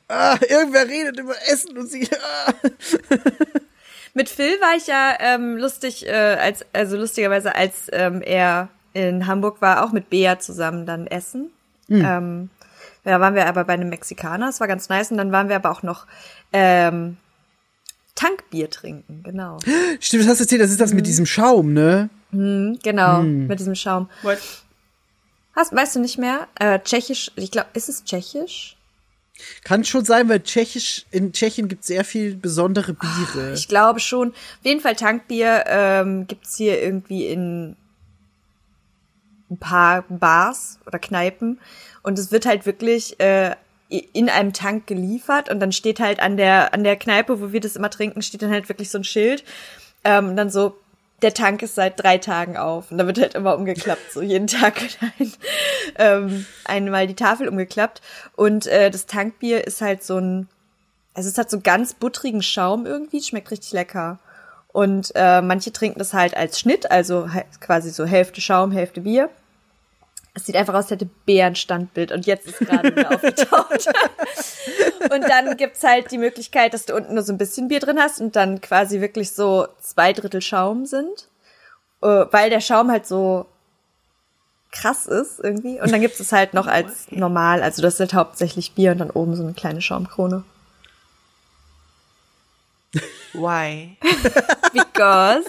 ah, 0.07 0.39
irgendwer 0.49 0.86
redet 0.86 1.19
über 1.19 1.35
Essen 1.49 1.77
und 1.77 1.90
sie, 1.90 2.09
ah. 2.12 2.53
Mit 4.15 4.28
Phil 4.28 4.61
war 4.61 4.77
ich 4.77 4.86
ja 4.86 5.16
ähm, 5.20 5.57
lustig, 5.57 6.07
äh, 6.07 6.12
als 6.12 6.66
also 6.74 6.99
lustigerweise, 6.99 7.55
als 7.55 7.86
ähm, 7.93 8.20
er 8.20 8.69
in 8.93 9.27
Hamburg 9.27 9.62
war, 9.62 9.82
auch 9.82 9.93
mit 9.93 10.11
Bea 10.11 10.39
zusammen 10.39 10.85
dann 10.85 11.07
essen. 11.07 11.51
Ähm, 11.89 12.51
da 13.05 13.20
waren 13.20 13.35
wir 13.35 13.47
aber 13.47 13.65
bei 13.65 13.73
einem 13.73 13.89
Mexikaner, 13.89 14.49
es 14.49 14.61
war 14.61 14.69
ganz 14.69 14.89
nice. 14.89 15.11
Und 15.11 15.16
dann 15.16 15.32
waren 15.32 15.49
wir 15.49 15.57
aber 15.57 15.70
auch 15.70 15.82
noch 15.82 16.07
ähm, 16.53 17.16
Tankbier 18.14 18.68
trinken, 18.70 19.22
genau. 19.22 19.59
Stimmt, 20.01 20.22
das 20.24 20.30
hast 20.30 20.39
du 20.40 20.44
erzählt, 20.44 20.60
das 20.60 20.70
ist 20.70 20.76
Mhm. 20.78 20.82
das 20.82 20.93
mit 20.94 21.06
diesem 21.06 21.26
Schaum, 21.26 21.72
ne? 21.72 22.10
Genau, 22.30 23.22
mit 23.22 23.59
diesem 23.59 23.74
Schaum. 23.74 24.09
What? 24.22 24.39
Hast, 25.55 25.74
weißt 25.74 25.97
du 25.97 26.01
nicht 26.01 26.18
mehr? 26.18 26.48
Äh, 26.59 26.78
Tschechisch, 26.80 27.30
ich 27.36 27.51
glaube, 27.51 27.68
ist 27.74 27.89
es 27.89 28.05
Tschechisch? 28.05 28.76
Kann 29.64 29.84
schon 29.84 30.05
sein, 30.05 30.28
weil 30.28 30.40
Tschechisch, 30.43 31.05
in 31.10 31.32
Tschechien 31.32 31.68
gibt 31.68 31.82
es 31.82 31.89
sehr 31.89 32.05
viel 32.05 32.36
besondere 32.36 32.94
Biere. 32.94 33.55
Ich 33.55 33.66
glaube 33.68 33.98
schon. 34.01 34.30
Auf 34.30 34.64
jeden 34.64 34.80
Fall 34.80 34.94
Tankbier 34.94 35.64
ähm, 35.66 36.26
gibt's 36.26 36.56
hier 36.56 36.80
irgendwie 36.82 37.26
in 37.26 37.76
ein 39.51 39.56
paar 39.59 40.02
Bars 40.09 40.78
oder 40.86 40.98
Kneipen. 40.98 41.59
Und 42.02 42.18
es 42.18 42.30
wird 42.30 42.47
halt 42.47 42.66
wirklich 42.66 43.18
äh, 43.20 43.56
in 43.98 44.28
einem 44.28 44.52
Tank 44.52 44.86
geliefert 44.86 45.51
und 45.51 45.60
dann 45.60 45.73
steht 45.73 46.01
halt 46.01 46.20
an 46.20 46.36
der, 46.36 46.73
an 46.74 46.85
der 46.85 46.97
Kneipe, 46.97 47.40
wo 47.40 47.52
wir 47.52 47.60
das 47.60 47.77
immer 47.77 47.90
trinken, 47.90 48.23
steht 48.23 48.43
dann 48.43 48.51
halt 48.51 48.69
wirklich 48.69 48.90
so 48.90 48.98
ein 48.98 49.05
Schild. 49.05 49.44
Ähm, 50.05 50.36
dann 50.36 50.51
so, 50.51 50.77
der 51.23 51.35
Tank 51.35 51.62
ist 51.62 51.74
seit 51.74 52.02
drei 52.02 52.19
Tagen 52.19 52.56
auf. 52.56 52.90
Und 52.90 52.98
da 52.98 53.06
wird 53.06 53.20
halt 53.20 53.35
immer 53.35 53.56
umgeklappt. 53.56 54.12
So 54.12 54.23
jeden 54.23 54.47
Tag 54.47 54.81
ein, 55.19 55.32
ähm, 55.98 56.47
einmal 56.64 57.06
die 57.06 57.14
Tafel 57.14 57.48
umgeklappt. 57.48 58.02
Und 58.35 58.66
äh, 58.66 58.90
das 58.90 59.06
Tankbier 59.06 59.66
ist 59.66 59.81
halt 59.81 60.02
so 60.02 60.19
ein, 60.19 60.48
also 61.14 61.28
es 61.28 61.39
hat 61.39 61.51
so 61.51 61.60
ganz 61.60 61.94
buttrigen 61.94 62.43
Schaum 62.43 62.86
irgendwie, 62.86 63.23
schmeckt 63.23 63.51
richtig 63.51 63.73
lecker. 63.73 64.19
Und 64.69 65.12
äh, 65.14 65.43
manche 65.43 65.73
trinken 65.73 65.98
das 65.98 66.14
halt 66.14 66.36
als 66.36 66.59
Schnitt, 66.59 66.90
also 66.90 67.28
quasi 67.60 67.90
so 67.90 68.06
Hälfte 68.06 68.40
Schaum, 68.40 68.73
Hälfte 68.73 69.02
Bier. 69.02 69.28
Es 70.35 70.47
sieht 70.47 70.57
einfach 70.57 70.73
aus, 70.73 70.85
als 70.85 70.93
hätte 70.93 71.09
Bär 71.27 71.47
ein 71.47 71.57
Standbild 71.57 72.11
und 72.11 72.25
jetzt 72.27 72.47
ist 72.47 72.59
gerade 72.59 72.97
wieder 72.97 73.13
aufgetaucht. 73.15 73.87
und 75.11 75.23
dann 75.29 75.57
gibt's 75.59 75.83
halt 75.83 76.11
die 76.11 76.17
Möglichkeit, 76.19 76.73
dass 76.73 76.87
du 76.87 76.95
unten 76.97 77.15
nur 77.15 77.23
so 77.23 77.35
ein 77.35 77.39
bisschen 77.39 77.69
Bier 77.69 77.81
drin 77.81 77.99
hast 77.99 78.21
und 78.21 78.35
dann 78.35 78.61
quasi 78.63 79.03
wirklich 79.03 79.33
so 79.33 79.69
zwei 79.81 80.15
Drittel 80.15 80.41
Schaum 80.41 80.87
sind. 80.87 81.29
Äh, 82.03 82.27
weil 82.31 82.49
der 82.49 82.61
Schaum 82.61 82.91
halt 82.91 83.07
so 83.07 83.47
krass 84.71 85.05
ist 85.07 85.39
irgendwie. 85.39 85.81
Und 85.81 85.93
dann 85.93 86.01
gibt's 86.01 86.19
es 86.19 86.33
halt 86.33 86.55
noch 86.55 86.67
als 86.67 87.11
normal. 87.11 87.63
Also 87.63 87.83
das 87.83 87.95
ist 87.95 88.01
halt 88.01 88.15
hauptsächlich 88.15 88.73
Bier 88.73 88.93
und 88.93 88.99
dann 88.99 89.11
oben 89.11 89.37
so 89.37 89.43
eine 89.43 89.53
kleine 89.53 89.83
Schaumkrone. 89.83 90.45
Why? 93.35 93.97
Because 94.73 95.49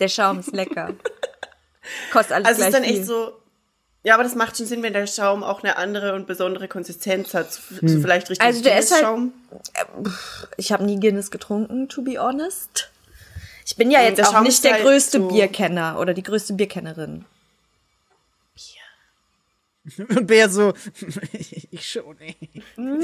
der 0.00 0.08
Schaum 0.08 0.40
ist 0.40 0.52
lecker. 0.52 0.94
Kostet 2.12 2.32
alles 2.32 2.48
Also 2.48 2.62
es 2.62 2.68
gleich 2.68 2.68
ist 2.68 2.74
dann 2.74 2.84
viel. 2.84 2.98
echt 2.98 3.06
so. 3.06 3.32
Ja, 4.06 4.14
aber 4.14 4.22
das 4.22 4.36
macht 4.36 4.56
schon 4.56 4.66
Sinn, 4.66 4.84
wenn 4.84 4.92
der 4.92 5.08
Schaum 5.08 5.42
auch 5.42 5.64
eine 5.64 5.76
andere 5.78 6.14
und 6.14 6.28
besondere 6.28 6.68
Konsistenz 6.68 7.34
hat. 7.34 7.52
So, 7.52 7.80
Hm. 7.80 7.88
so 7.88 8.00
vielleicht 8.00 8.30
richtig 8.30 8.46
Also 8.46 8.62
der 8.62 8.78
ist 8.78 8.92
halt- 8.92 9.02
Schaum. 9.02 9.32
Ich 10.56 10.70
habe 10.70 10.84
nie 10.84 11.00
Guinness 11.00 11.32
getrunken, 11.32 11.88
to 11.88 12.02
be 12.02 12.16
honest. 12.16 12.92
Ich 13.64 13.74
bin 13.74 13.90
ja 13.90 13.98
Mm, 14.00 14.04
jetzt 14.04 14.18
der 14.18 14.28
auch 14.28 14.32
Schaum 14.34 14.44
nicht 14.44 14.62
der 14.62 14.74
halt 14.74 14.84
größte 14.84 15.18
so- 15.18 15.26
Bierkenner 15.26 15.98
oder 15.98 16.14
die 16.14 16.22
größte 16.22 16.52
Bierkennerin. 16.54 17.24
Und 19.98 20.26
Bär 20.28 20.48
so, 20.50 20.72
ich 21.72 21.90
schon, 21.90 22.16
ey. 22.20 22.36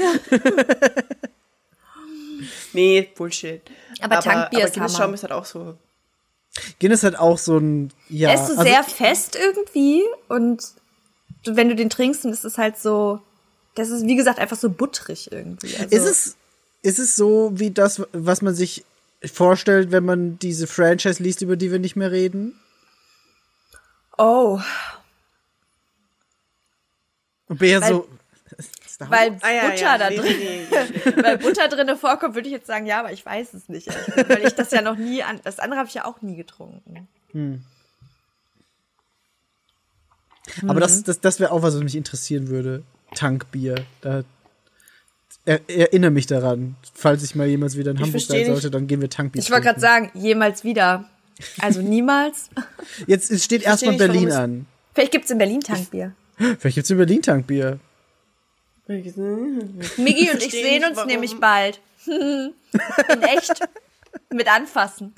Nee, 2.73 3.09
Bullshit. 3.15 3.61
Aber 4.01 4.19
Tankbier 4.21 4.59
aber 4.59 4.67
ist 4.67 4.73
Guinness 4.73 4.93
Hammer. 4.93 5.03
Schaum 5.05 5.13
ist 5.13 5.23
halt 5.23 5.31
auch 5.33 5.45
so. 5.45 5.77
Guinness 6.79 7.03
hat 7.03 7.15
auch 7.15 7.37
so 7.37 7.57
ein, 7.57 7.91
ja. 8.09 8.29
er 8.29 8.35
ist 8.35 8.47
so 8.47 8.53
also- 8.53 8.63
sehr 8.63 8.83
fest 8.83 9.35
irgendwie 9.35 10.01
und 10.29 10.61
wenn 11.45 11.69
du 11.69 11.75
den 11.75 11.89
trinkst, 11.89 12.23
dann 12.25 12.31
ist 12.33 12.45
es 12.45 12.57
halt 12.57 12.77
so, 12.77 13.19
das 13.75 13.89
ist 13.89 14.05
wie 14.05 14.15
gesagt 14.15 14.39
einfach 14.39 14.57
so 14.57 14.69
butterig 14.69 15.31
irgendwie. 15.31 15.75
Also, 15.77 15.95
Ist 15.95 16.05
es, 16.05 16.35
ist 16.81 16.99
es 16.99 17.15
so 17.15 17.51
wie 17.53 17.71
das, 17.71 18.01
was 18.11 18.41
man 18.41 18.53
sich 18.55 18.83
vorstellt, 19.25 19.91
wenn 19.91 20.05
man 20.05 20.37
diese 20.39 20.67
Franchise 20.67 21.21
liest, 21.23 21.41
über 21.41 21.55
die 21.55 21.71
wir 21.71 21.79
nicht 21.79 21.95
mehr 21.95 22.11
reden? 22.11 22.59
Oh, 24.17 24.59
Und 27.47 27.59
Bär 27.59 27.81
Weil- 27.81 27.89
so, 27.89 28.07
weil 28.99 29.37
Ah, 29.41 29.51
ja, 29.51 29.61
Butter 29.69 29.75
ja. 29.81 29.97
da 29.97 30.09
Nee, 30.09 30.17
drin, 30.17 30.37
nee, 30.39 30.67
nee. 30.71 31.23
weil 31.23 31.37
Butter 31.39 31.67
drinne 31.67 31.97
vorkommt, 31.97 32.35
würde 32.35 32.47
ich 32.47 32.53
jetzt 32.53 32.67
sagen, 32.67 32.85
ja, 32.85 32.99
aber 32.99 33.11
ich 33.11 33.25
weiß 33.25 33.53
es 33.53 33.67
nicht, 33.69 33.87
weil 34.29 34.45
ich 34.45 34.53
das 34.53 34.71
ja 34.71 34.81
noch 34.81 34.95
nie 34.95 35.23
an, 35.23 35.39
das 35.43 35.59
andere 35.59 35.79
habe 35.79 35.89
ich 35.89 35.95
ja 35.95 36.05
auch 36.05 36.21
nie 36.21 36.35
getrunken. 36.35 37.07
Aber 37.33 37.57
Mhm. 40.61 40.79
das, 40.79 41.03
das, 41.03 41.19
das 41.21 41.39
wäre 41.39 41.51
auch 41.51 41.61
was, 41.61 41.75
was 41.75 41.83
mich 41.83 41.95
interessieren 41.95 42.47
würde. 42.49 42.83
Tankbier. 43.15 43.75
Da 44.01 44.23
er, 45.45 45.59
erinnere 45.69 46.11
mich 46.11 46.25
daran. 46.25 46.75
Falls 46.93 47.23
ich 47.23 47.35
mal 47.35 47.47
jemals 47.47 47.77
wieder 47.77 47.91
in 47.91 47.97
Hamburg 47.97 48.11
versteh 48.11 48.43
sein 48.45 48.53
sollte, 48.53 48.71
dann 48.71 48.87
gehen 48.87 49.01
wir 49.01 49.09
Tankbier 49.09 49.41
Ich 49.41 49.51
wollte 49.51 49.65
gerade 49.65 49.79
sagen, 49.79 50.11
jemals 50.13 50.63
wieder. 50.63 51.09
Also 51.59 51.81
niemals. 51.81 52.49
Jetzt 53.07 53.31
es 53.31 53.43
steht 53.43 53.63
erstmal 53.63 53.97
Berlin 53.97 54.29
es- 54.29 54.35
an. 54.35 54.65
Vielleicht 54.93 55.11
gibt's 55.11 55.31
in 55.31 55.37
Berlin 55.39 55.59
Tankbier. 55.61 56.13
Vielleicht 56.37 56.75
gibt's 56.75 56.89
in 56.89 56.97
Berlin 56.97 57.21
Tankbier. 57.21 57.79
Miggi 58.87 60.29
und 60.31 60.43
ich 60.43 60.51
sehen 60.51 60.79
nicht, 60.79 60.87
uns 60.87 60.97
warum. 60.97 61.07
nämlich 61.09 61.39
bald. 61.39 61.79
In 62.05 62.53
echt. 63.21 63.59
Mit 64.29 64.47
anfassen. 64.47 65.13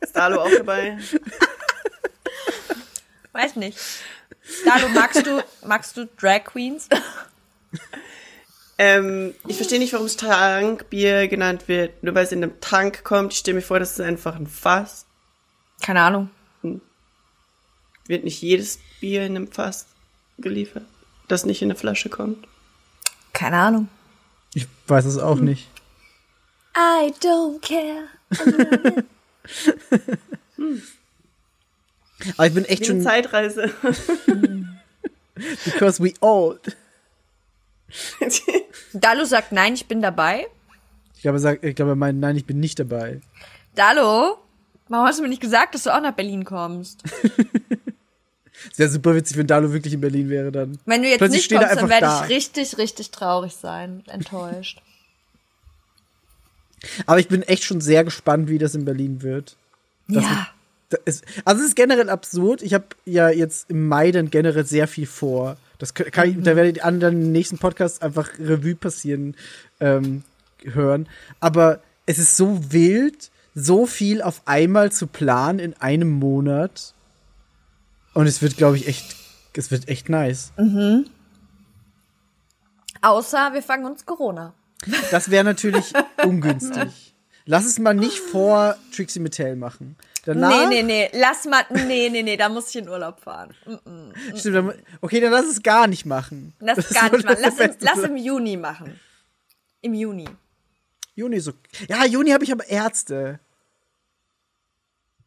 Ist 0.00 0.16
Dalo 0.16 0.40
auch 0.40 0.50
dabei? 0.50 0.98
Weiß 3.34 3.56
nicht. 3.56 3.78
Dalu, 4.64 4.88
magst 4.94 5.26
du, 5.26 5.44
magst 5.64 5.96
du 5.96 6.06
Drag 6.06 6.44
Queens? 6.44 6.88
Ähm, 8.78 9.34
ich 9.46 9.56
verstehe 9.56 9.78
nicht, 9.78 9.92
warum 9.92 10.06
es 10.06 10.16
Tankbier 10.16 11.28
genannt 11.28 11.68
wird. 11.68 12.02
Nur 12.02 12.14
weil 12.14 12.24
es 12.24 12.32
in 12.32 12.42
einem 12.42 12.60
Tank 12.60 13.04
kommt. 13.04 13.32
Ich 13.32 13.40
stelle 13.40 13.56
mir 13.56 13.62
vor, 13.62 13.78
das 13.78 13.92
ist 13.92 14.00
einfach 14.00 14.36
ein 14.36 14.46
Fass. 14.46 15.06
Keine 15.80 16.00
Ahnung. 16.00 16.30
Wird 18.06 18.24
nicht 18.24 18.40
jedes 18.42 18.78
Bier 19.00 19.26
in 19.26 19.36
einem 19.36 19.50
Fass 19.50 19.86
geliefert, 20.38 20.84
das 21.28 21.46
nicht 21.46 21.62
in 21.62 21.70
eine 21.70 21.78
Flasche 21.78 22.08
kommt. 22.08 22.46
Keine 23.32 23.56
Ahnung. 23.58 23.88
Ich 24.54 24.66
weiß 24.86 25.04
es 25.06 25.18
auch 25.18 25.38
nicht. 25.38 25.68
I 26.76 27.12
don't 27.20 27.60
care. 27.60 29.04
Aber 32.36 32.46
ich 32.46 32.54
bin 32.54 32.64
echt 32.64 32.82
Wie 32.82 32.90
eine 32.90 32.94
schon, 32.94 33.02
Zeitreise. 33.02 33.70
because 35.64 36.02
we 36.02 36.14
old. 36.20 36.76
Dalu 38.92 39.24
sagt 39.24 39.52
nein, 39.52 39.74
ich 39.74 39.86
bin 39.86 40.02
dabei. 40.02 40.46
Ich 41.14 41.22
glaube, 41.22 41.36
er 41.36 41.40
sagt, 41.40 41.64
ich 41.64 41.74
glaube, 41.74 41.92
er 41.92 41.96
meint, 41.96 42.20
nein, 42.20 42.36
ich 42.36 42.44
bin 42.44 42.60
nicht 42.60 42.78
dabei. 42.78 43.20
Dalu, 43.74 44.36
warum 44.88 45.06
hast 45.06 45.18
du 45.18 45.22
mir 45.22 45.28
nicht 45.28 45.40
gesagt, 45.40 45.74
dass 45.74 45.84
du 45.84 45.94
auch 45.94 46.00
nach 46.00 46.14
Berlin 46.14 46.44
kommst? 46.44 47.02
Es 48.72 48.78
wäre 48.78 48.88
super 48.88 49.14
witzig, 49.14 49.36
wenn 49.36 49.46
Dalo 49.46 49.72
wirklich 49.72 49.92
in 49.92 50.00
Berlin 50.00 50.30
wäre 50.30 50.50
dann. 50.50 50.78
Wenn 50.86 51.02
du 51.02 51.08
jetzt 51.08 51.18
Plötzlich 51.18 51.50
nicht 51.50 51.60
kommst, 51.60 51.76
dann 51.76 51.88
werde 51.90 52.06
da. 52.06 52.24
ich 52.24 52.30
richtig, 52.30 52.78
richtig 52.78 53.10
traurig 53.10 53.52
sein. 53.52 54.02
Enttäuscht. 54.06 54.80
Aber 57.06 57.18
ich 57.18 57.28
bin 57.28 57.42
echt 57.42 57.64
schon 57.64 57.80
sehr 57.80 58.04
gespannt, 58.04 58.48
wie 58.48 58.58
das 58.58 58.74
in 58.74 58.84
Berlin 58.84 59.22
wird. 59.22 59.56
Das 60.08 60.24
ja. 60.24 60.48
Ist, 61.04 61.24
also 61.44 61.62
es 61.62 61.68
ist 61.68 61.76
generell 61.76 62.10
absurd. 62.10 62.62
Ich 62.62 62.74
habe 62.74 62.86
ja 63.04 63.28
jetzt 63.28 63.70
im 63.70 63.88
Mai 63.88 64.10
dann 64.10 64.30
generell 64.30 64.66
sehr 64.66 64.88
viel 64.88 65.06
vor. 65.06 65.56
Das 65.78 65.94
kann, 65.94 66.28
ich, 66.28 66.36
da 66.42 66.56
werde 66.56 66.70
ich 66.70 66.84
an 66.84 67.00
den 67.00 67.32
nächsten 67.32 67.58
Podcast 67.58 68.02
einfach 68.02 68.30
Revue 68.38 68.74
passieren 68.74 69.36
ähm, 69.80 70.22
hören. 70.64 71.08
Aber 71.40 71.80
es 72.06 72.18
ist 72.18 72.36
so 72.36 72.72
wild, 72.72 73.30
so 73.54 73.86
viel 73.86 74.22
auf 74.22 74.42
einmal 74.46 74.92
zu 74.92 75.06
planen 75.06 75.58
in 75.58 75.74
einem 75.74 76.10
Monat. 76.10 76.94
Und 78.14 78.26
es 78.26 78.42
wird, 78.42 78.56
glaube 78.56 78.76
ich, 78.76 78.88
echt, 78.88 79.16
es 79.56 79.70
wird 79.70 79.88
echt 79.88 80.08
nice. 80.08 80.52
Außer 83.02 83.52
wir 83.52 83.62
fangen 83.62 83.84
uns 83.86 84.06
Corona. 84.06 84.54
Das 85.10 85.30
wäre 85.30 85.44
natürlich 85.44 85.92
ungünstig. 86.24 87.14
Lass 87.46 87.66
es 87.66 87.78
mal 87.78 87.94
nicht 87.94 88.18
vor 88.18 88.76
Trixie 88.94 89.20
Mattel 89.20 89.56
machen. 89.56 89.96
Danach, 90.24 90.68
Nee, 90.68 90.82
nee, 90.82 90.82
nee. 90.82 91.10
Lass 91.12 91.44
mal. 91.44 91.64
Nee, 91.70 92.08
nee, 92.08 92.22
nee. 92.22 92.36
Da 92.36 92.48
muss 92.48 92.70
ich 92.70 92.76
in 92.76 92.88
Urlaub 92.88 93.20
fahren. 93.20 93.54
Stimmt, 94.34 94.56
dann, 94.56 94.72
okay, 95.00 95.20
dann 95.20 95.32
lass 95.32 95.46
es 95.46 95.62
gar 95.62 95.86
nicht 95.86 96.06
machen. 96.06 96.54
Lass 96.60 96.76
Das 96.76 96.90
gar 96.90 97.12
nicht 97.12 97.24
machen. 97.24 97.38
Lass, 97.40 97.58
im, 97.58 97.76
lass 97.80 97.98
im 97.98 98.16
Juni 98.16 98.56
machen. 98.56 98.98
Im 99.82 99.94
Juni. 99.94 100.28
Juni 101.14 101.40
okay. 101.40 101.86
Ja, 101.88 102.04
Juni 102.06 102.30
habe 102.30 102.44
ich 102.44 102.52
aber 102.52 102.66
Ärzte. 102.68 103.38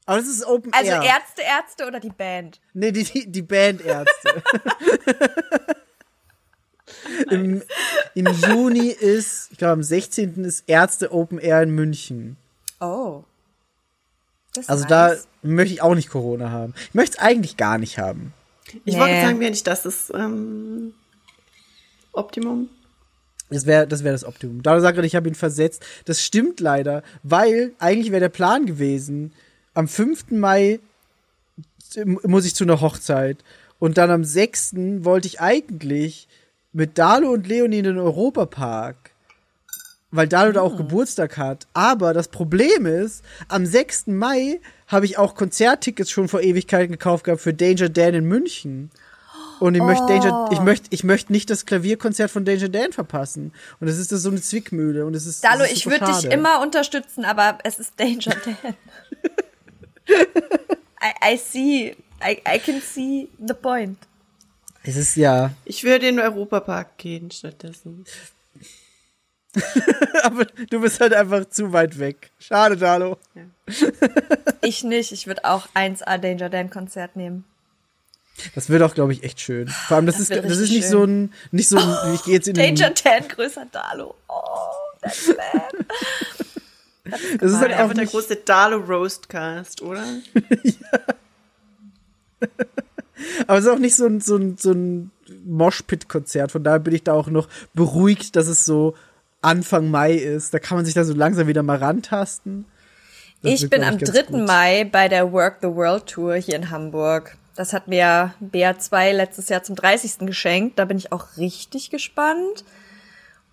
Aber 0.08 0.18
das 0.18 0.28
ist 0.28 0.46
Open 0.46 0.74
Also 0.74 0.92
Air. 0.92 1.04
Ärzte, 1.04 1.42
Ärzte 1.42 1.86
oder 1.86 2.00
die 2.00 2.10
Band? 2.10 2.60
Nee, 2.74 2.92
die, 2.92 3.04
die, 3.04 3.28
die 3.32 3.42
Band 3.42 3.82
Ärzte. 3.82 4.42
Im, 7.30 7.62
Im 8.16 8.28
Juni 8.28 8.88
ist, 8.88 9.52
ich 9.52 9.58
glaube 9.58 9.74
am 9.74 9.84
16. 9.84 10.46
ist 10.46 10.64
Ärzte 10.68 11.12
Open 11.12 11.40
Air 11.40 11.62
in 11.64 11.72
München. 11.72 12.38
Oh. 12.80 13.24
Das 14.58 14.66
ist 14.66 14.70
Also 14.70 14.86
da 14.86 15.16
möchte 15.44 15.74
ich 15.74 15.82
auch 15.82 15.96
nicht 15.96 16.10
Corona 16.10 16.50
haben. 16.52 16.74
Ich 16.90 16.94
möchte 16.96 17.18
es 17.18 17.24
eigentlich 17.24 17.58
gar 17.58 17.78
nicht 17.78 17.98
haben. 17.98 18.34
Ich 18.86 18.96
Nee. 18.96 19.00
wollte 19.00 19.22
sagen, 19.22 19.40
wäre 19.40 19.52
nicht 19.52 19.66
das 19.68 19.84
das 19.84 20.12
ähm, 20.14 20.94
Optimum? 22.14 22.70
Das 23.50 23.66
wäre 23.66 23.88
das, 23.88 24.04
wär 24.04 24.12
das 24.12 24.26
Optimum. 24.26 24.62
Da 24.62 24.80
sagt 24.82 24.98
er, 24.98 25.04
ich 25.06 25.16
habe 25.16 25.30
ihn 25.30 25.36
versetzt. 25.36 25.84
Das 26.06 26.22
stimmt 26.22 26.60
leider, 26.60 27.02
weil 27.24 27.72
eigentlich 27.80 28.12
wäre 28.12 28.20
der 28.20 28.30
Plan 28.30 28.66
gewesen, 28.66 29.32
am 29.74 29.88
5. 29.88 30.32
Mai 30.32 30.80
muss 32.24 32.46
ich 32.46 32.56
zu 32.56 32.66
einer 32.66 32.82
Hochzeit. 32.82 33.38
Und 33.80 33.98
dann 33.98 34.10
am 34.12 34.24
6. 34.26 34.74
wollte 35.06 35.28
ich 35.28 35.40
eigentlich 35.40 36.28
mit 36.74 36.98
Dalo 36.98 37.30
und 37.30 37.48
Leonie 37.48 37.78
in 37.78 37.84
den 37.86 37.98
Europapark. 38.00 39.12
Weil 40.12 40.28
Dalo 40.28 40.54
da 40.54 40.62
auch 40.62 40.78
Geburtstag 40.78 41.38
hat. 41.38 41.68
Aber 41.74 42.14
das 42.14 42.30
Problem 42.30 42.86
ist, 42.86 43.24
am 43.50 43.66
6. 43.66 44.08
Mai 44.08 44.62
habe 44.88 45.06
ich 45.06 45.18
auch 45.18 45.36
Konzerttickets 45.36 46.10
schon 46.10 46.30
vor 46.30 46.42
Ewigkeiten 46.42 46.94
gekauft 46.94 47.26
gehabt 47.26 47.42
für 47.42 47.54
Danger 47.54 47.90
Dan 47.90 48.14
in 48.14 48.26
München. 48.26 48.90
Und 49.60 49.76
ich 49.76 49.82
möchte 49.82 50.06
Danger, 50.06 50.50
ich 50.52 50.60
möchte, 50.62 50.88
ich 50.92 51.04
möchte 51.04 51.32
nicht 51.32 51.50
das 51.50 51.66
Klavierkonzert 51.66 52.32
von 52.32 52.46
Danger 52.46 52.70
Dan 52.70 52.94
verpassen. 52.94 53.52
Und 53.80 53.88
das 53.88 53.98
ist 53.98 54.12
das 54.12 54.22
so 54.22 54.30
eine 54.30 54.42
Zwickmühle. 54.42 55.06
Und 55.06 55.16
es 55.16 55.26
ist. 55.26 55.44
Das 55.44 55.60
ist 55.60 55.72
ich 55.72 55.88
würde 55.88 56.06
dich 56.06 56.26
immer 56.32 56.62
unterstützen, 56.62 57.26
aber 57.26 57.58
es 57.64 57.80
ist 57.80 57.94
Danger 58.00 58.36
Dan. 58.46 58.76
I, 61.02 61.34
I 61.34 61.38
see. 61.38 61.96
I, 62.24 62.42
I 62.48 62.60
can 62.60 62.82
see 62.82 63.30
the 63.46 63.54
point. 63.54 63.98
Es 64.84 64.96
ist 64.96 65.16
ja. 65.16 65.52
Ich 65.66 65.84
würde 65.84 66.08
in 66.08 66.16
den 66.16 66.26
Europapark 66.26 66.98
gehen 66.98 67.30
stattdessen. 67.30 68.06
Aber 70.24 70.46
du 70.46 70.82
bist 70.82 71.00
halt 71.00 71.14
einfach 71.14 71.48
zu 71.50 71.74
weit 71.74 72.00
weg. 72.00 72.32
Schade, 72.40 72.78
Dalo. 72.78 73.18
Ich 74.62 74.84
nicht. 74.84 75.12
Ich 75.12 75.28
würde 75.28 75.46
auch 75.46 75.68
1A 75.76 76.18
Danger 76.18 76.50
Dan 76.50 76.70
Konzert 76.70 77.16
nehmen. 77.16 77.46
Das 78.54 78.70
wird 78.70 78.84
auch, 78.84 78.94
glaube 78.94 79.14
ich, 79.14 79.24
echt 79.24 79.42
schön. 79.42 79.68
Vor 79.68 79.98
allem, 79.98 80.06
das, 80.06 80.18
Das 80.18 80.30
ist, 80.30 80.44
das 80.46 80.58
ist 80.58 80.70
nicht 80.72 80.84
schön. 80.84 80.92
so 80.92 81.04
ein, 81.04 81.34
nicht 81.52 81.70
so 81.70 81.78
ein, 81.78 82.14
ich 82.14 82.24
gehe 82.24 82.36
jetzt 82.36 82.48
in 82.48 82.54
den, 82.54 82.76
Danger 82.76 82.94
Dan 83.04 83.28
größer 83.28 83.66
Dalu. 83.72 84.14
Oh, 84.28 84.44
that's 85.02 85.34
bad. 85.36 85.74
das 87.40 87.52
ist 87.52 87.60
halt 87.60 87.74
auch 87.74 87.80
Einfach 87.80 87.96
der 87.96 88.06
große 88.06 88.36
Dalo 88.38 88.78
Roastcast, 88.78 89.82
oder? 89.82 90.04
aber 93.48 93.58
es 93.58 93.66
ist 93.66 93.72
auch 93.72 93.80
nicht 93.80 93.96
so 93.96 94.06
ein, 94.06 94.22
so 94.22 94.38
ein, 94.38 94.58
so 94.58 94.72
ein 94.72 95.12
Moshpit-Konzert. 95.46 96.52
Von 96.52 96.64
daher 96.64 96.80
bin 96.80 96.94
ich 96.94 97.04
da 97.04 97.14
auch 97.14 97.28
noch 97.28 97.48
beruhigt, 97.74 98.36
dass 98.36 98.48
es 98.48 98.66
so 98.66 98.96
Anfang 99.42 99.90
Mai 99.90 100.14
ist. 100.14 100.54
Da 100.54 100.60
kann 100.60 100.78
man 100.78 100.86
sich 100.86 100.94
da 100.94 101.04
so 101.04 101.14
langsam 101.14 101.48
wieder 101.48 101.64
mal 101.64 101.78
rantasten. 101.78 102.66
Das 103.42 103.54
Ich 103.54 103.70
bin 103.70 103.84
am 103.84 103.98
ganz 103.98 104.12
3. 104.12 104.24
gut. 104.24 104.48
Mai 104.48 104.84
bei 104.84 105.08
der 105.08 105.32
Work 105.32 105.58
the 105.62 105.68
World 105.68 106.08
Tour 106.08 106.36
hier 106.36 106.56
in 106.56 106.70
Hamburg. 106.70 107.38
Das 107.56 107.74
hat 107.74 107.88
mir 107.88 108.34
BA2 108.42 109.14
letztes 109.14 109.50
Jahr 109.50 109.64
zum 109.64 109.76
30. 109.76 110.20
geschenkt. 110.20 110.80
Da 110.80 110.86
bin 110.86 110.98
ich 110.98 111.12
auch 111.12 111.38
richtig 111.38 111.90
gespannt. 111.90 112.66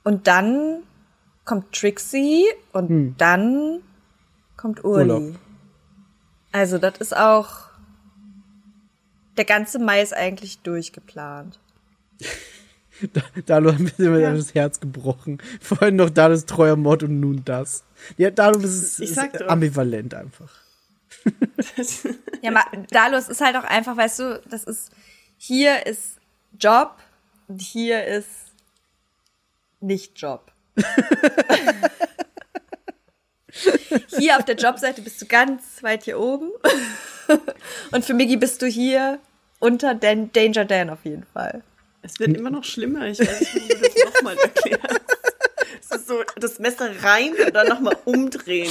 Und 0.03 0.27
dann 0.27 0.83
kommt 1.45 1.73
Trixie 1.73 2.45
und 2.73 3.17
dann 3.19 3.81
kommt 4.57 4.85
Urli. 4.85 5.05
Hm. 5.05 5.11
Urlaub. 5.11 5.35
Also 6.53 6.79
das 6.79 6.99
ist 6.99 7.17
auch... 7.17 7.65
Der 9.37 9.45
ganze 9.45 9.81
Mai 9.81 10.01
ist 10.01 10.15
eigentlich 10.15 10.61
durchgeplant. 10.61 11.59
Dalo 13.47 13.73
hat 13.73 13.81
mir 13.81 14.07
immer 14.07 14.21
das 14.21 14.55
Herz 14.55 14.81
gebrochen. 14.81 15.39
Vorhin 15.61 15.97
noch 15.97 16.11
Dalos 16.11 16.47
treuer 16.47 16.77
Mord 16.77 17.03
und 17.03 17.21
nun 17.21 17.43
das. 17.45 17.85
Ja, 18.17 18.31
Dalo 18.31 18.61
ist, 18.61 19.01
Ich 19.01 19.11
ist 19.11 19.43
ambivalent 19.43 20.15
einfach. 20.15 20.51
Ja, 22.43 22.51
ma, 22.51 22.63
Dalo, 22.91 23.17
es 23.17 23.31
ist 23.31 23.41
halt 23.41 23.57
auch 23.57 23.65
einfach, 23.65 23.97
weißt 23.97 24.19
du, 24.19 24.43
das 24.51 24.65
ist, 24.65 24.91
hier 25.39 25.87
ist 25.87 26.19
Job 26.61 26.99
und 27.49 27.63
hier 27.63 28.05
ist 28.05 28.29
nicht 29.81 30.21
Job. 30.21 30.53
hier 34.19 34.37
auf 34.37 34.45
der 34.45 34.57
Jobseite 34.57 35.01
bist 35.01 35.23
du 35.23 35.27
ganz 35.27 35.83
weit 35.83 36.05
hier 36.05 36.21
oben. 36.21 36.51
und 37.93 38.05
für 38.05 38.13
Miggy 38.13 38.37
bist 38.37 38.61
du 38.61 38.67
hier 38.67 39.19
unter 39.59 39.95
Dan 39.95 40.31
Danger 40.33 40.67
Dan 40.67 40.91
auf 40.91 41.05
jeden 41.05 41.25
Fall. 41.25 41.63
Es 42.05 42.21
wird 42.21 42.37
immer 42.37 42.51
noch 42.51 42.65
schlimmer. 42.65 43.07
Ich 43.09 43.19
weiß 43.19 43.41
nicht, 43.41 43.55
wie 43.55 43.69
du 43.69 43.81
das 43.81 44.15
nochmal 44.15 44.37
erklärst. 44.37 45.01
Es 45.81 45.97
ist 46.01 46.07
so, 46.09 46.23
das 46.37 46.59
Messer 46.59 46.91
rein 47.03 47.33
und 47.47 47.55
dann 47.55 47.69
nochmal 47.69 47.97
umdrehen. 48.05 48.71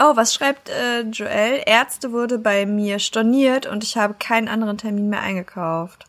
Oh, 0.00 0.16
was 0.16 0.32
schreibt 0.32 0.70
äh, 0.70 1.02
Joel? 1.02 1.62
Ärzte 1.66 2.12
wurde 2.12 2.38
bei 2.38 2.64
mir 2.64 2.98
storniert 2.98 3.66
und 3.66 3.84
ich 3.84 3.96
habe 3.98 4.14
keinen 4.18 4.48
anderen 4.48 4.78
Termin 4.78 5.10
mehr 5.10 5.20
eingekauft. 5.20 6.04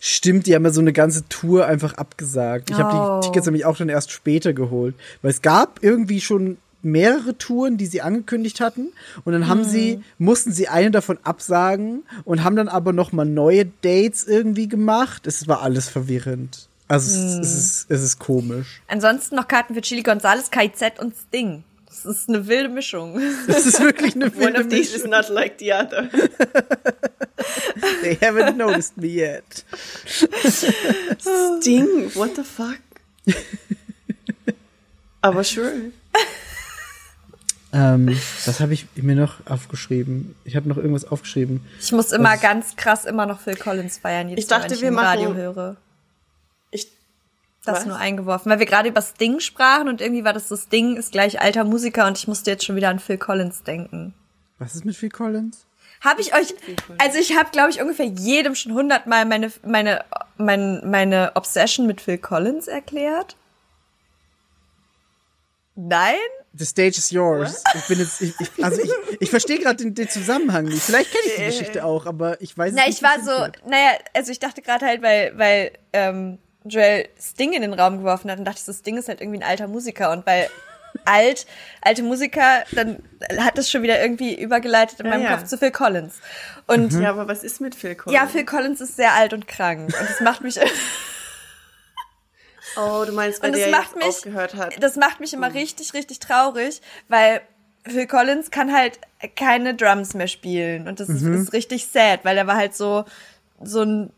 Stimmt, 0.00 0.46
die 0.46 0.54
haben 0.54 0.64
ja 0.64 0.70
so 0.70 0.80
eine 0.80 0.92
ganze 0.92 1.28
Tour 1.28 1.66
einfach 1.66 1.94
abgesagt. 1.94 2.70
Ich 2.70 2.76
habe 2.76 2.94
Oh. 2.94 3.20
die 3.20 3.26
Tickets 3.26 3.46
nämlich 3.46 3.64
auch 3.64 3.76
dann 3.76 3.88
erst 3.88 4.12
später 4.12 4.52
geholt. 4.52 4.94
Weil 5.22 5.30
es 5.32 5.42
gab 5.42 5.82
irgendwie 5.82 6.20
schon 6.20 6.58
mehrere 6.82 7.36
Touren, 7.38 7.76
die 7.76 7.86
sie 7.86 8.02
angekündigt 8.02 8.60
hatten. 8.60 8.92
Und 9.24 9.32
dann 9.32 9.48
haben 9.48 9.64
sie, 9.64 10.00
mussten 10.18 10.52
sie 10.52 10.68
eine 10.68 10.90
davon 10.90 11.18
absagen 11.22 12.02
und 12.24 12.44
haben 12.44 12.56
dann 12.56 12.68
aber 12.68 12.92
noch 12.92 13.12
mal 13.12 13.24
neue 13.24 13.66
Dates 13.82 14.24
irgendwie 14.24 14.68
gemacht. 14.68 15.26
Es 15.26 15.48
war 15.48 15.62
alles 15.62 15.88
verwirrend. 15.88 16.68
Also 16.88 17.10
es, 17.10 17.38
es, 17.38 17.54
ist, 17.56 17.86
es 17.90 18.02
ist 18.02 18.18
komisch. 18.18 18.82
Ansonsten 18.88 19.36
noch 19.36 19.48
Karten 19.48 19.74
für 19.74 19.80
Chili 19.80 20.02
Gonzales, 20.02 20.50
KZ 20.50 20.98
und 21.00 21.14
Sting. 21.16 21.64
Das 21.86 22.04
ist 22.04 22.28
eine 22.28 22.46
wilde 22.48 22.68
Mischung. 22.68 23.18
Es 23.46 23.66
ist 23.66 23.80
wirklich 23.80 24.14
eine 24.14 24.26
One 24.34 24.38
wilde 24.38 24.60
of 24.60 24.68
these 24.68 24.94
is 24.96 25.04
Mischung. 25.04 25.10
not 25.10 25.28
like 25.28 25.54
the 25.58 25.72
other. 25.72 26.08
They 28.02 28.16
haven't 28.16 28.56
noticed 28.56 28.96
me 28.96 29.08
yet. 29.08 29.64
Ding, 31.64 32.10
what 32.14 32.34
the 32.36 32.44
fuck? 32.44 32.78
Aber 35.20 35.44
sure. 35.44 35.72
Ähm, 37.74 38.08
was 38.44 38.60
habe 38.60 38.74
ich 38.74 38.86
mir 38.96 39.16
noch 39.16 39.46
aufgeschrieben? 39.46 40.34
Ich 40.44 40.56
habe 40.56 40.68
noch 40.68 40.76
irgendwas 40.76 41.06
aufgeschrieben. 41.06 41.64
Ich 41.80 41.90
muss 41.92 42.12
immer 42.12 42.36
ganz 42.36 42.76
krass 42.76 43.06
immer 43.06 43.24
noch 43.24 43.40
Phil 43.40 43.56
Collins 43.56 43.96
feiern, 43.98 44.28
jedes 44.28 44.44
Ich 44.44 44.48
dachte, 44.48 44.68
wenn 44.70 44.74
ich 44.76 44.82
wir 44.82 44.88
im 44.88 44.98
Radio 44.98 45.34
höre. 45.34 45.76
Ich, 46.70 46.88
Das 47.64 47.78
Was? 47.80 47.86
nur 47.86 47.96
eingeworfen, 47.96 48.50
weil 48.50 48.58
wir 48.58 48.66
gerade 48.66 48.90
über 48.90 49.00
Sting 49.00 49.40
sprachen 49.40 49.88
und 49.88 50.02
irgendwie 50.02 50.24
war 50.24 50.34
das 50.34 50.48
so 50.48 50.56
Sting 50.56 50.96
ist 50.96 51.12
gleich 51.12 51.40
alter 51.40 51.64
Musiker 51.64 52.06
und 52.06 52.18
ich 52.18 52.28
musste 52.28 52.50
jetzt 52.50 52.64
schon 52.64 52.76
wieder 52.76 52.90
an 52.90 52.98
Phil 52.98 53.16
Collins 53.16 53.62
denken. 53.62 54.12
Was 54.58 54.74
ist 54.74 54.84
mit 54.84 54.94
Phil 54.94 55.10
Collins? 55.10 55.64
Habe 56.02 56.20
ich 56.20 56.34
euch, 56.34 56.54
also 56.98 57.18
ich 57.18 57.36
habe, 57.36 57.50
glaube 57.52 57.70
ich, 57.70 57.80
ungefähr 57.80 58.06
jedem 58.06 58.54
schon 58.54 58.72
hundertmal 58.72 59.24
meine, 59.24 59.50
meine, 59.64 60.04
meine, 60.36 60.82
meine 60.84 61.32
Obsession 61.36 61.86
mit 61.86 62.00
Phil 62.00 62.18
Collins 62.18 62.66
erklärt. 62.66 63.36
Nein? 65.74 66.14
The 66.54 66.66
stage 66.66 66.98
is 66.98 67.10
yours. 67.10 67.62
Ich 67.74 67.86
bin 67.86 67.98
jetzt, 67.98 68.20
ich, 68.20 68.34
ich, 68.38 68.62
also 68.64 68.82
ich, 68.82 68.90
ich 69.20 69.30
verstehe 69.30 69.58
gerade 69.58 69.76
den, 69.76 69.94
den 69.94 70.08
Zusammenhang 70.08 70.64
nicht. 70.66 70.82
Vielleicht 70.82 71.10
kenne 71.10 71.24
ich 71.26 71.34
die 71.36 71.44
Geschichte 71.46 71.84
auch, 71.84 72.04
aber 72.04 72.38
ich 72.42 72.56
weiß 72.58 72.72
es 72.72 72.76
Na, 72.78 72.84
nicht. 72.86 72.98
ich 72.98 73.02
war 73.02 73.16
so, 73.20 73.30
sinnvoll. 73.30 73.52
naja, 73.70 73.92
also 74.14 74.30
ich 74.32 74.38
dachte 74.38 74.60
gerade 74.60 74.84
halt, 74.84 75.00
weil, 75.02 75.32
weil 75.38 75.72
ähm, 75.94 76.38
Joel 76.64 77.08
Sting 77.18 77.54
in 77.54 77.62
den 77.62 77.72
Raum 77.72 77.98
geworfen 77.98 78.30
hat 78.30 78.38
und 78.38 78.44
dachte 78.44 78.58
ich 78.58 78.64
so, 78.64 78.72
Sting 78.74 78.98
ist 78.98 79.08
halt 79.08 79.22
irgendwie 79.22 79.40
ein 79.40 79.48
alter 79.48 79.66
Musiker 79.66 80.10
und 80.12 80.26
weil 80.26 80.50
alt, 81.06 81.46
alte 81.80 82.02
Musiker, 82.02 82.64
dann 82.72 83.02
hat 83.38 83.56
das 83.56 83.70
schon 83.70 83.82
wieder 83.82 83.98
irgendwie 84.02 84.38
übergeleitet 84.38 85.00
in 85.00 85.06
Ja, 85.06 85.12
meinem 85.12 85.22
ja. 85.24 85.36
Kopf 85.38 85.48
zu 85.48 85.56
Phil 85.56 85.70
Collins. 85.70 86.16
Und 86.66 86.92
ja, 86.92 87.08
aber 87.08 87.26
was 87.28 87.42
ist 87.42 87.62
mit 87.62 87.74
Phil 87.74 87.94
Collins? 87.94 88.20
ja, 88.20 88.28
Phil 88.28 88.44
Collins 88.44 88.82
ist 88.82 88.96
sehr 88.96 89.14
alt 89.14 89.32
und 89.32 89.48
krank 89.48 89.86
und 89.86 90.08
das 90.08 90.20
macht 90.20 90.42
mich 90.42 90.60
Oh, 92.76 93.04
du 93.06 93.12
meinst, 93.12 93.42
weil 93.42 93.50
Und 93.50 93.56
das 93.56 93.64
der 93.64 93.70
macht 93.70 93.96
mich, 93.96 94.06
aufgehört 94.06 94.54
hat. 94.54 94.82
das 94.82 94.96
macht 94.96 95.20
mich 95.20 95.32
immer 95.32 95.52
richtig, 95.54 95.94
richtig 95.94 96.20
traurig, 96.20 96.80
weil 97.08 97.40
Phil 97.84 98.06
Collins 98.06 98.50
kann 98.50 98.72
halt 98.72 98.98
keine 99.36 99.74
Drums 99.74 100.14
mehr 100.14 100.28
spielen. 100.28 100.86
Und 100.88 101.00
das 101.00 101.08
ist, 101.08 101.22
ist 101.22 101.52
richtig 101.52 101.86
sad, 101.88 102.24
weil 102.24 102.38
er 102.38 102.46
war 102.46 102.56
halt 102.56 102.74
so 102.74 103.04
so 103.60 103.82
ein 103.82 104.12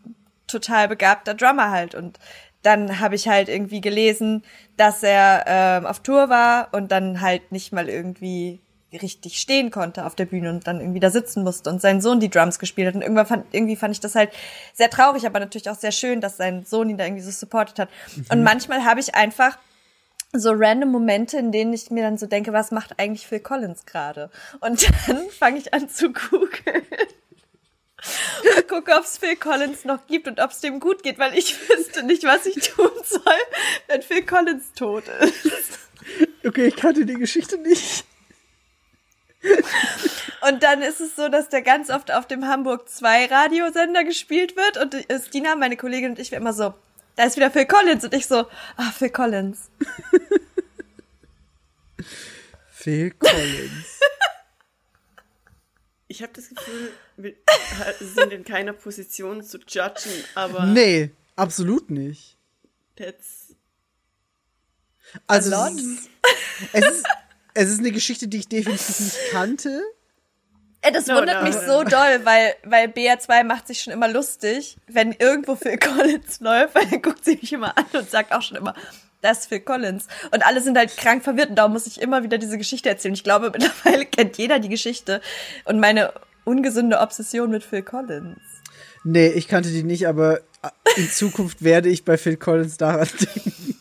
total 0.46 0.88
begabter 0.88 1.34
Drummer 1.34 1.70
halt. 1.70 1.94
Und 1.94 2.18
dann 2.62 3.00
habe 3.00 3.14
ich 3.14 3.28
halt 3.28 3.48
irgendwie 3.48 3.80
gelesen, 3.80 4.42
dass 4.76 5.02
er 5.02 5.44
ähm, 5.46 5.86
auf 5.86 6.00
Tour 6.00 6.28
war 6.28 6.68
und 6.72 6.90
dann 6.90 7.20
halt 7.20 7.52
nicht 7.52 7.72
mal 7.72 7.88
irgendwie 7.88 8.60
richtig 8.96 9.38
stehen 9.38 9.70
konnte 9.70 10.06
auf 10.06 10.14
der 10.14 10.26
Bühne 10.26 10.50
und 10.50 10.66
dann 10.66 10.80
irgendwie 10.80 11.00
da 11.00 11.10
sitzen 11.10 11.44
musste 11.44 11.70
und 11.70 11.80
sein 11.80 12.00
Sohn 12.00 12.20
die 12.20 12.30
Drums 12.30 12.58
gespielt 12.58 12.88
hat. 12.88 12.94
Und 12.94 13.02
irgendwann 13.02 13.26
fand, 13.26 13.46
irgendwie 13.52 13.76
fand 13.76 13.92
ich 13.92 14.00
das 14.00 14.14
halt 14.14 14.30
sehr 14.72 14.90
traurig, 14.90 15.26
aber 15.26 15.40
natürlich 15.40 15.70
auch 15.70 15.78
sehr 15.78 15.92
schön, 15.92 16.20
dass 16.20 16.36
sein 16.36 16.64
Sohn 16.64 16.90
ihn 16.90 16.98
da 16.98 17.04
irgendwie 17.04 17.22
so 17.22 17.30
supportet 17.30 17.78
hat. 17.78 17.88
Und 18.30 18.42
manchmal 18.42 18.84
habe 18.84 19.00
ich 19.00 19.14
einfach 19.14 19.58
so 20.32 20.52
random 20.52 20.90
Momente, 20.90 21.38
in 21.38 21.52
denen 21.52 21.72
ich 21.72 21.90
mir 21.90 22.02
dann 22.02 22.18
so 22.18 22.26
denke, 22.26 22.52
was 22.52 22.70
macht 22.70 22.98
eigentlich 22.98 23.26
Phil 23.26 23.40
Collins 23.40 23.86
gerade? 23.86 24.30
Und 24.60 24.86
dann 25.06 25.28
fange 25.38 25.58
ich 25.58 25.72
an 25.72 25.88
zu 25.88 26.12
googeln. 26.12 26.82
Und 28.56 28.68
gucke, 28.68 28.92
ob 28.92 29.04
es 29.04 29.16
Phil 29.18 29.36
Collins 29.36 29.84
noch 29.84 30.06
gibt 30.06 30.28
und 30.28 30.40
ob 30.40 30.50
es 30.50 30.60
dem 30.60 30.80
gut 30.80 31.02
geht, 31.02 31.18
weil 31.18 31.36
ich 31.38 31.56
wüsste 31.68 32.02
nicht, 32.02 32.24
was 32.24 32.46
ich 32.46 32.70
tun 32.70 32.90
soll, 33.04 33.22
wenn 33.86 34.02
Phil 34.02 34.26
Collins 34.26 34.72
tot 34.74 35.04
ist. 35.08 35.78
Okay, 36.46 36.66
ich 36.66 36.76
kannte 36.76 37.06
die 37.06 37.14
Geschichte 37.14 37.56
nicht. 37.58 38.04
Und 40.48 40.62
dann 40.62 40.82
ist 40.82 41.00
es 41.00 41.16
so, 41.16 41.28
dass 41.28 41.48
der 41.48 41.62
ganz 41.62 41.88
oft 41.90 42.12
auf 42.12 42.26
dem 42.26 42.46
Hamburg 42.46 42.88
2 42.88 43.26
Radiosender 43.26 44.04
gespielt 44.04 44.56
wird 44.56 44.76
und 44.76 44.94
Stina, 45.26 45.56
meine 45.56 45.76
Kollegin 45.76 46.10
und 46.10 46.18
ich, 46.18 46.30
wir 46.30 46.38
immer 46.38 46.52
so, 46.52 46.74
da 47.16 47.24
ist 47.24 47.36
wieder 47.36 47.50
Phil 47.50 47.66
Collins 47.66 48.04
und 48.04 48.12
ich 48.12 48.26
so, 48.26 48.46
ah, 48.76 48.90
Phil 48.96 49.10
Collins. 49.10 49.70
Phil 52.70 53.10
Collins. 53.12 54.00
Ich 56.06 56.22
habe 56.22 56.32
das 56.32 56.48
Gefühl, 56.48 56.92
wir 57.16 57.34
sind 57.98 58.32
in 58.32 58.44
keiner 58.44 58.72
Position 58.72 59.42
zu 59.42 59.58
judgen, 59.66 60.12
aber 60.36 60.66
nee, 60.66 61.10
absolut 61.34 61.90
nicht. 61.90 62.36
that's, 62.94 63.56
Also 65.26 65.56
A 65.56 65.68
es 65.70 65.74
ist, 65.82 66.10
es 66.72 66.84
ist 66.88 67.06
es 67.54 67.70
ist 67.70 67.78
eine 67.80 67.92
Geschichte, 67.92 68.28
die 68.28 68.38
ich 68.38 68.48
definitiv 68.48 69.00
nicht 69.00 69.16
kannte. 69.30 69.80
Äh, 70.82 70.92
Das 70.92 71.06
No, 71.06 71.16
wundert 71.16 71.42
no, 71.42 71.48
mich 71.48 71.54
no. 71.56 71.60
so 71.66 71.84
doll, 71.84 72.20
weil, 72.24 72.54
weil 72.64 72.88
BR2 72.88 73.44
macht 73.44 73.66
sich 73.68 73.80
schon 73.80 73.92
immer 73.92 74.08
lustig, 74.08 74.76
wenn 74.86 75.12
irgendwo 75.12 75.56
Phil 75.56 75.78
Collins 75.78 76.40
läuft, 76.40 76.74
weil 76.74 76.86
er 76.90 76.98
guckt 76.98 77.24
sie 77.24 77.36
mich 77.40 77.52
immer 77.52 77.76
an 77.78 77.86
und 77.92 78.10
sagt 78.10 78.32
auch 78.32 78.42
schon 78.42 78.56
immer, 78.56 78.74
das 79.22 79.40
ist 79.40 79.46
Phil 79.48 79.60
Collins. 79.60 80.06
Und 80.32 80.44
alle 80.44 80.60
sind 80.60 80.76
halt 80.76 80.94
krank 80.96 81.24
verwirrt 81.24 81.48
und 81.50 81.56
darum 81.56 81.72
muss 81.72 81.86
ich 81.86 82.00
immer 82.02 82.22
wieder 82.22 82.36
diese 82.36 82.58
Geschichte 82.58 82.88
erzählen. 82.90 83.14
Ich 83.14 83.24
glaube, 83.24 83.50
mittlerweile 83.58 84.04
kennt 84.04 84.36
jeder 84.36 84.58
die 84.58 84.68
Geschichte 84.68 85.20
und 85.64 85.80
meine 85.80 86.12
ungesunde 86.44 86.98
Obsession 87.00 87.50
mit 87.50 87.64
Phil 87.64 87.82
Collins. 87.82 88.38
Nee, 89.04 89.28
ich 89.28 89.48
kannte 89.48 89.70
die 89.70 89.82
nicht, 89.82 90.06
aber 90.08 90.40
in 90.96 91.10
Zukunft 91.10 91.62
werde 91.62 91.88
ich 91.88 92.04
bei 92.04 92.16
Phil 92.18 92.36
Collins 92.36 92.76
daran 92.76 93.08
denken. 93.20 93.73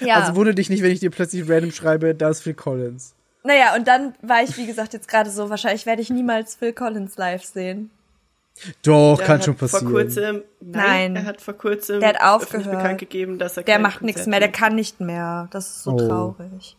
Ja. 0.00 0.16
Also 0.20 0.34
wundere 0.36 0.54
dich 0.54 0.68
nicht, 0.70 0.82
wenn 0.82 0.90
ich 0.90 1.00
dir 1.00 1.10
plötzlich 1.10 1.48
random 1.48 1.72
schreibe, 1.72 2.14
da 2.14 2.30
ist 2.30 2.42
Phil 2.42 2.54
Collins. 2.54 3.14
naja, 3.44 3.74
und 3.76 3.86
dann 3.88 4.14
war 4.22 4.42
ich, 4.42 4.56
wie 4.56 4.66
gesagt, 4.66 4.92
jetzt 4.92 5.08
gerade 5.08 5.30
so, 5.30 5.50
wahrscheinlich 5.50 5.86
werde 5.86 6.02
ich 6.02 6.10
niemals 6.10 6.54
Phil 6.56 6.72
Collins 6.72 7.16
live 7.16 7.44
sehen. 7.44 7.90
Doch, 8.82 9.18
der 9.18 9.26
kann 9.26 9.42
schon 9.42 9.54
passieren. 9.54 9.84
Vor 9.84 9.92
kurzem, 9.92 10.42
nein, 10.60 11.12
Nein. 11.12 11.16
er 11.16 11.24
hat 11.26 11.40
vor 11.42 11.54
kurzem 11.54 12.00
Der 12.00 12.08
hat 12.10 12.20
aufgehört. 12.22 12.70
bekannt 12.70 12.98
gegeben, 12.98 13.38
dass 13.38 13.56
er 13.58 13.62
Der 13.64 13.78
macht 13.78 14.00
nichts 14.02 14.26
mehr, 14.26 14.40
der 14.40 14.50
kann 14.50 14.74
nicht 14.74 14.98
mehr. 15.00 15.48
Das 15.50 15.66
ist 15.68 15.82
so 15.82 15.92
Oh. 15.92 15.98
traurig. 16.08 16.76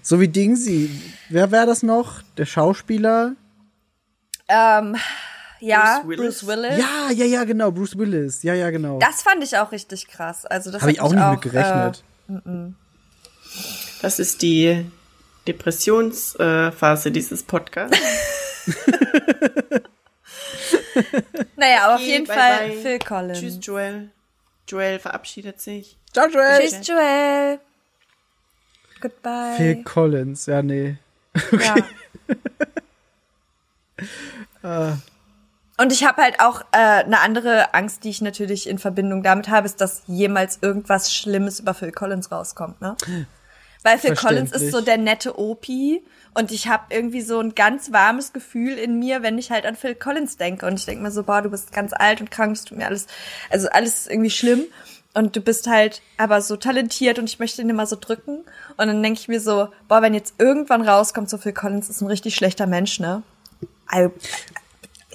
So 0.00 0.18
wie 0.20 0.28
Dingsy. 0.28 0.88
Wer 1.28 1.50
wäre 1.50 1.66
das 1.66 1.82
noch? 1.82 2.22
Der 2.38 2.46
Schauspieler? 2.46 3.32
Ähm, 4.48 4.96
ja, 5.60 6.00
Bruce 6.04 6.16
Bruce 6.16 6.46
Willis? 6.46 6.46
Willis. 6.72 6.78
Ja, 6.78 7.10
ja, 7.12 7.24
ja, 7.26 7.44
genau. 7.44 7.70
Bruce 7.70 7.96
Willis. 7.98 8.42
Ja, 8.42 8.54
ja, 8.54 8.70
genau. 8.70 8.98
Das 8.98 9.22
fand 9.22 9.42
ich 9.44 9.56
auch 9.58 9.72
richtig 9.72 10.08
krass. 10.08 10.46
Also 10.46 10.70
das 10.70 10.80
Habe 10.82 10.92
ich 10.92 11.00
auch 11.00 11.12
nicht 11.12 11.30
mit 11.30 11.42
gerechnet. 11.42 12.02
Das 14.02 14.18
ist 14.18 14.42
die 14.42 14.84
Depressionsphase 15.46 17.10
dieses 17.10 17.42
Podcasts. 17.42 17.98
Naja, 21.56 21.84
aber 21.84 21.94
auf 21.96 22.00
Okay, 22.00 22.10
jeden 22.10 22.26
bye, 22.26 22.36
Fall 22.36 22.68
bye. 22.68 22.76
Phil 22.80 22.98
Collins. 23.00 23.38
Tschüss, 23.40 23.58
Joel. 23.60 24.10
Joel 24.68 24.98
verabschiedet 24.98 25.60
sich. 25.60 25.96
Ciao, 26.12 26.28
Joel. 26.28 26.60
Tschüss, 26.60 26.86
Joel. 26.86 27.58
Goodbye. 29.00 29.54
Phil 29.56 29.82
Collins. 29.84 30.46
Ja, 30.46 30.62
nee. 30.62 30.96
Ja. 34.62 34.96
Und 35.76 35.92
ich 35.92 36.04
habe 36.04 36.22
halt 36.22 36.38
auch 36.40 36.60
äh, 36.72 36.76
eine 36.76 37.20
andere 37.20 37.74
Angst, 37.74 38.04
die 38.04 38.10
ich 38.10 38.20
natürlich 38.20 38.68
in 38.68 38.78
Verbindung 38.78 39.22
damit 39.22 39.48
habe, 39.48 39.66
ist, 39.66 39.80
dass 39.80 40.02
jemals 40.06 40.58
irgendwas 40.62 41.12
Schlimmes 41.12 41.58
über 41.58 41.74
Phil 41.74 41.90
Collins 41.90 42.30
rauskommt, 42.30 42.80
ne? 42.80 42.96
Weil 43.82 43.98
Phil 43.98 44.14
Collins 44.14 44.50
ist 44.52 44.70
so 44.70 44.80
der 44.80 44.96
nette 44.96 45.38
Opi 45.38 46.02
und 46.32 46.52
ich 46.52 46.68
habe 46.68 46.84
irgendwie 46.88 47.20
so 47.20 47.38
ein 47.38 47.54
ganz 47.54 47.92
warmes 47.92 48.32
Gefühl 48.32 48.78
in 48.78 48.98
mir, 48.98 49.22
wenn 49.22 49.36
ich 49.36 49.50
halt 49.50 49.66
an 49.66 49.76
Phil 49.76 49.94
Collins 49.94 50.38
denke 50.38 50.64
und 50.66 50.78
ich 50.78 50.86
denke 50.86 51.02
mir 51.02 51.10
so, 51.10 51.22
boah, 51.22 51.42
du 51.42 51.50
bist 51.50 51.70
ganz 51.70 51.92
alt 51.92 52.20
und 52.20 52.30
krank, 52.30 52.56
es 52.56 52.64
tut 52.64 52.78
mir 52.78 52.86
alles, 52.86 53.06
also 53.50 53.68
alles 53.68 54.00
ist 54.00 54.10
irgendwie 54.10 54.30
schlimm 54.30 54.64
und 55.12 55.36
du 55.36 55.40
bist 55.40 55.66
halt 55.66 56.00
aber 56.16 56.40
so 56.40 56.56
talentiert 56.56 57.18
und 57.18 57.28
ich 57.28 57.38
möchte 57.38 57.60
ihn 57.60 57.68
immer 57.68 57.86
so 57.86 57.96
drücken 58.00 58.38
und 58.78 58.86
dann 58.86 59.02
denke 59.02 59.20
ich 59.20 59.28
mir 59.28 59.40
so, 59.40 59.68
boah, 59.86 60.00
wenn 60.00 60.14
jetzt 60.14 60.34
irgendwann 60.38 60.80
rauskommt, 60.80 61.28
so 61.28 61.36
Phil 61.36 61.52
Collins 61.52 61.90
ist 61.90 62.00
ein 62.00 62.06
richtig 62.08 62.34
schlechter 62.34 62.66
Mensch, 62.66 63.00
ne? 63.00 63.22
I, 63.92 64.08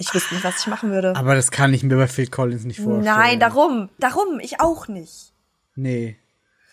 ich 0.00 0.14
wüsste 0.14 0.34
nicht, 0.34 0.44
was 0.44 0.60
ich 0.60 0.66
machen 0.66 0.90
würde. 0.90 1.14
Aber 1.14 1.34
das 1.34 1.50
kann 1.50 1.74
ich 1.74 1.82
mir 1.82 1.94
bei 1.94 2.08
Phil 2.08 2.26
Collins 2.26 2.64
nicht 2.64 2.80
vorstellen. 2.80 3.04
Nein, 3.04 3.38
darum, 3.38 3.90
darum, 3.98 4.40
ich 4.40 4.58
auch 4.58 4.88
nicht. 4.88 5.32
Nee. 5.76 6.16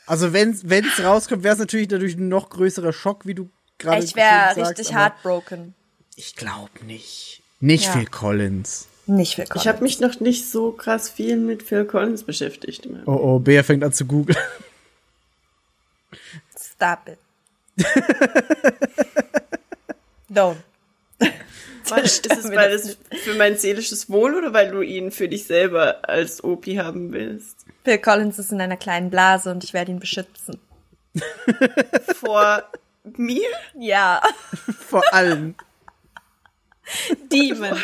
Also 0.05 0.31
wenn 0.31 0.51
es 0.51 1.03
rauskommt, 1.03 1.43
wäre 1.43 1.53
es 1.53 1.59
natürlich 1.59 1.89
dadurch 1.89 2.15
ein 2.15 2.29
noch 2.29 2.49
größerer 2.49 2.93
Schock, 2.93 3.25
wie 3.25 3.33
du 3.33 3.49
gerade 3.77 4.03
Ich 4.03 4.15
wäre 4.15 4.55
richtig 4.55 4.93
heartbroken. 4.93 5.75
Ich 6.15 6.37
glaube 6.37 6.71
nicht. 6.85 7.43
Nicht 7.59 7.85
Ja. 7.85 7.91
Phil 7.91 8.05
Collins. 8.05 8.87
Nicht 9.07 9.35
Phil 9.35 9.45
Collins. 9.45 9.61
Ich 9.61 9.67
habe 9.67 9.83
mich 9.83 9.99
noch 9.99 10.21
nicht 10.21 10.49
so 10.49 10.71
krass 10.71 11.09
viel 11.09 11.35
mit 11.35 11.63
Phil 11.63 11.83
Collins 11.83 12.23
beschäftigt. 12.23 12.87
Oh 13.05 13.11
oh, 13.11 13.39
Bea 13.39 13.61
fängt 13.61 13.83
an 13.83 13.91
zu 13.91 14.05
googeln. 14.05 14.37
Stop 16.57 17.09
it. 17.09 17.19
Don't. 20.31 20.55
Was, 21.89 22.19
ist 22.19 22.31
es, 22.31 22.51
weil 22.51 22.71
das 22.71 22.97
es 23.09 23.21
für 23.23 23.35
mein 23.35 23.57
seelisches 23.57 24.09
Wohl 24.09 24.35
oder 24.35 24.53
weil 24.53 24.71
du 24.71 24.81
ihn 24.81 25.11
für 25.11 25.27
dich 25.27 25.45
selber 25.45 26.07
als 26.07 26.43
Opi 26.43 26.75
haben 26.75 27.11
willst? 27.13 27.65
Phil 27.83 27.97
Collins 27.97 28.39
ist 28.39 28.51
in 28.51 28.61
einer 28.61 28.77
kleinen 28.77 29.09
Blase 29.09 29.51
und 29.51 29.63
ich 29.63 29.73
werde 29.73 29.91
ihn 29.91 29.99
beschützen. 29.99 30.59
Vor 32.15 32.63
mir? 33.15 33.47
Ja. 33.77 34.21
Vor 34.87 35.03
allem. 35.13 35.55
Demon. 37.31 37.77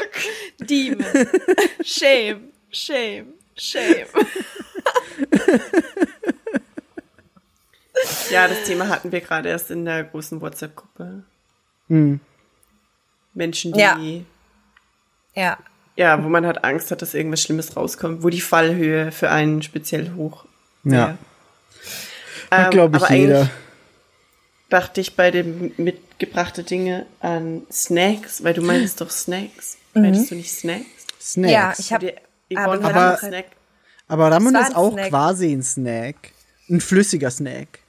Demon. 0.59 1.05
Shame. 1.83 2.49
Shame. 2.71 3.33
Shame. 3.55 4.07
Ja, 8.29 8.47
das 8.47 8.63
Thema 8.63 8.89
hatten 8.89 9.11
wir 9.11 9.21
gerade 9.21 9.49
erst 9.49 9.71
in 9.71 9.85
der 9.85 10.03
großen 10.03 10.41
WhatsApp-Gruppe. 10.41 11.23
Hm. 11.87 12.19
Menschen, 13.33 13.73
die, 13.73 13.79
Ja. 13.79 13.97
ja. 15.35 15.57
Ja. 15.95 16.23
wo 16.23 16.29
man 16.29 16.45
halt 16.45 16.63
Angst 16.63 16.91
hat, 16.91 17.01
dass 17.01 17.13
irgendwas 17.13 17.41
Schlimmes 17.41 17.75
rauskommt, 17.77 18.23
wo 18.23 18.29
die 18.29 18.41
Fallhöhe 18.41 19.11
für 19.11 19.29
einen 19.29 19.61
speziell 19.61 20.11
hoch 20.15 20.45
Ja. 20.83 21.17
Hat, 22.51 22.65
Ähm, 22.65 22.69
glaube 22.71 22.97
ich, 22.97 23.03
aber 23.03 23.13
jeder. 23.15 23.49
dachte 24.69 25.01
ich 25.01 25.15
bei 25.15 25.31
dem 25.31 25.71
mitgebrachte 25.77 26.63
Dinge 26.63 27.05
an 27.19 27.63
Snacks, 27.71 28.43
weil 28.43 28.53
du 28.53 28.61
meinst 28.63 29.01
doch 29.01 29.09
Snacks. 29.09 29.77
Meinst 29.93 30.31
du 30.31 30.35
nicht 30.35 30.51
Snacks? 30.51 30.85
Snacks. 31.21 31.51
Ja, 31.53 31.73
ich 31.77 31.93
hab- 31.93 32.01
Die- 32.01 32.13
aber 32.57 32.73
aber- 32.73 33.09
einen 33.09 33.17
Snack. 33.17 33.45
Aber 34.07 34.29
Ramon 34.31 34.55
ist 34.55 34.75
auch 34.75 34.91
Snack. 34.93 35.09
quasi 35.09 35.51
ein 35.53 35.63
Snack. 35.63 36.15
Ein 36.69 36.81
flüssiger 36.81 37.31
Snack. 37.31 37.79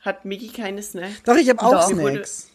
Hat 0.00 0.24
Migi 0.24 0.48
keine 0.48 0.82
Snacks? 0.82 1.22
Doch, 1.24 1.36
ich 1.36 1.48
habe 1.48 1.62
auch 1.62 1.72
Doch. 1.72 1.88
Snacks. 1.88 2.48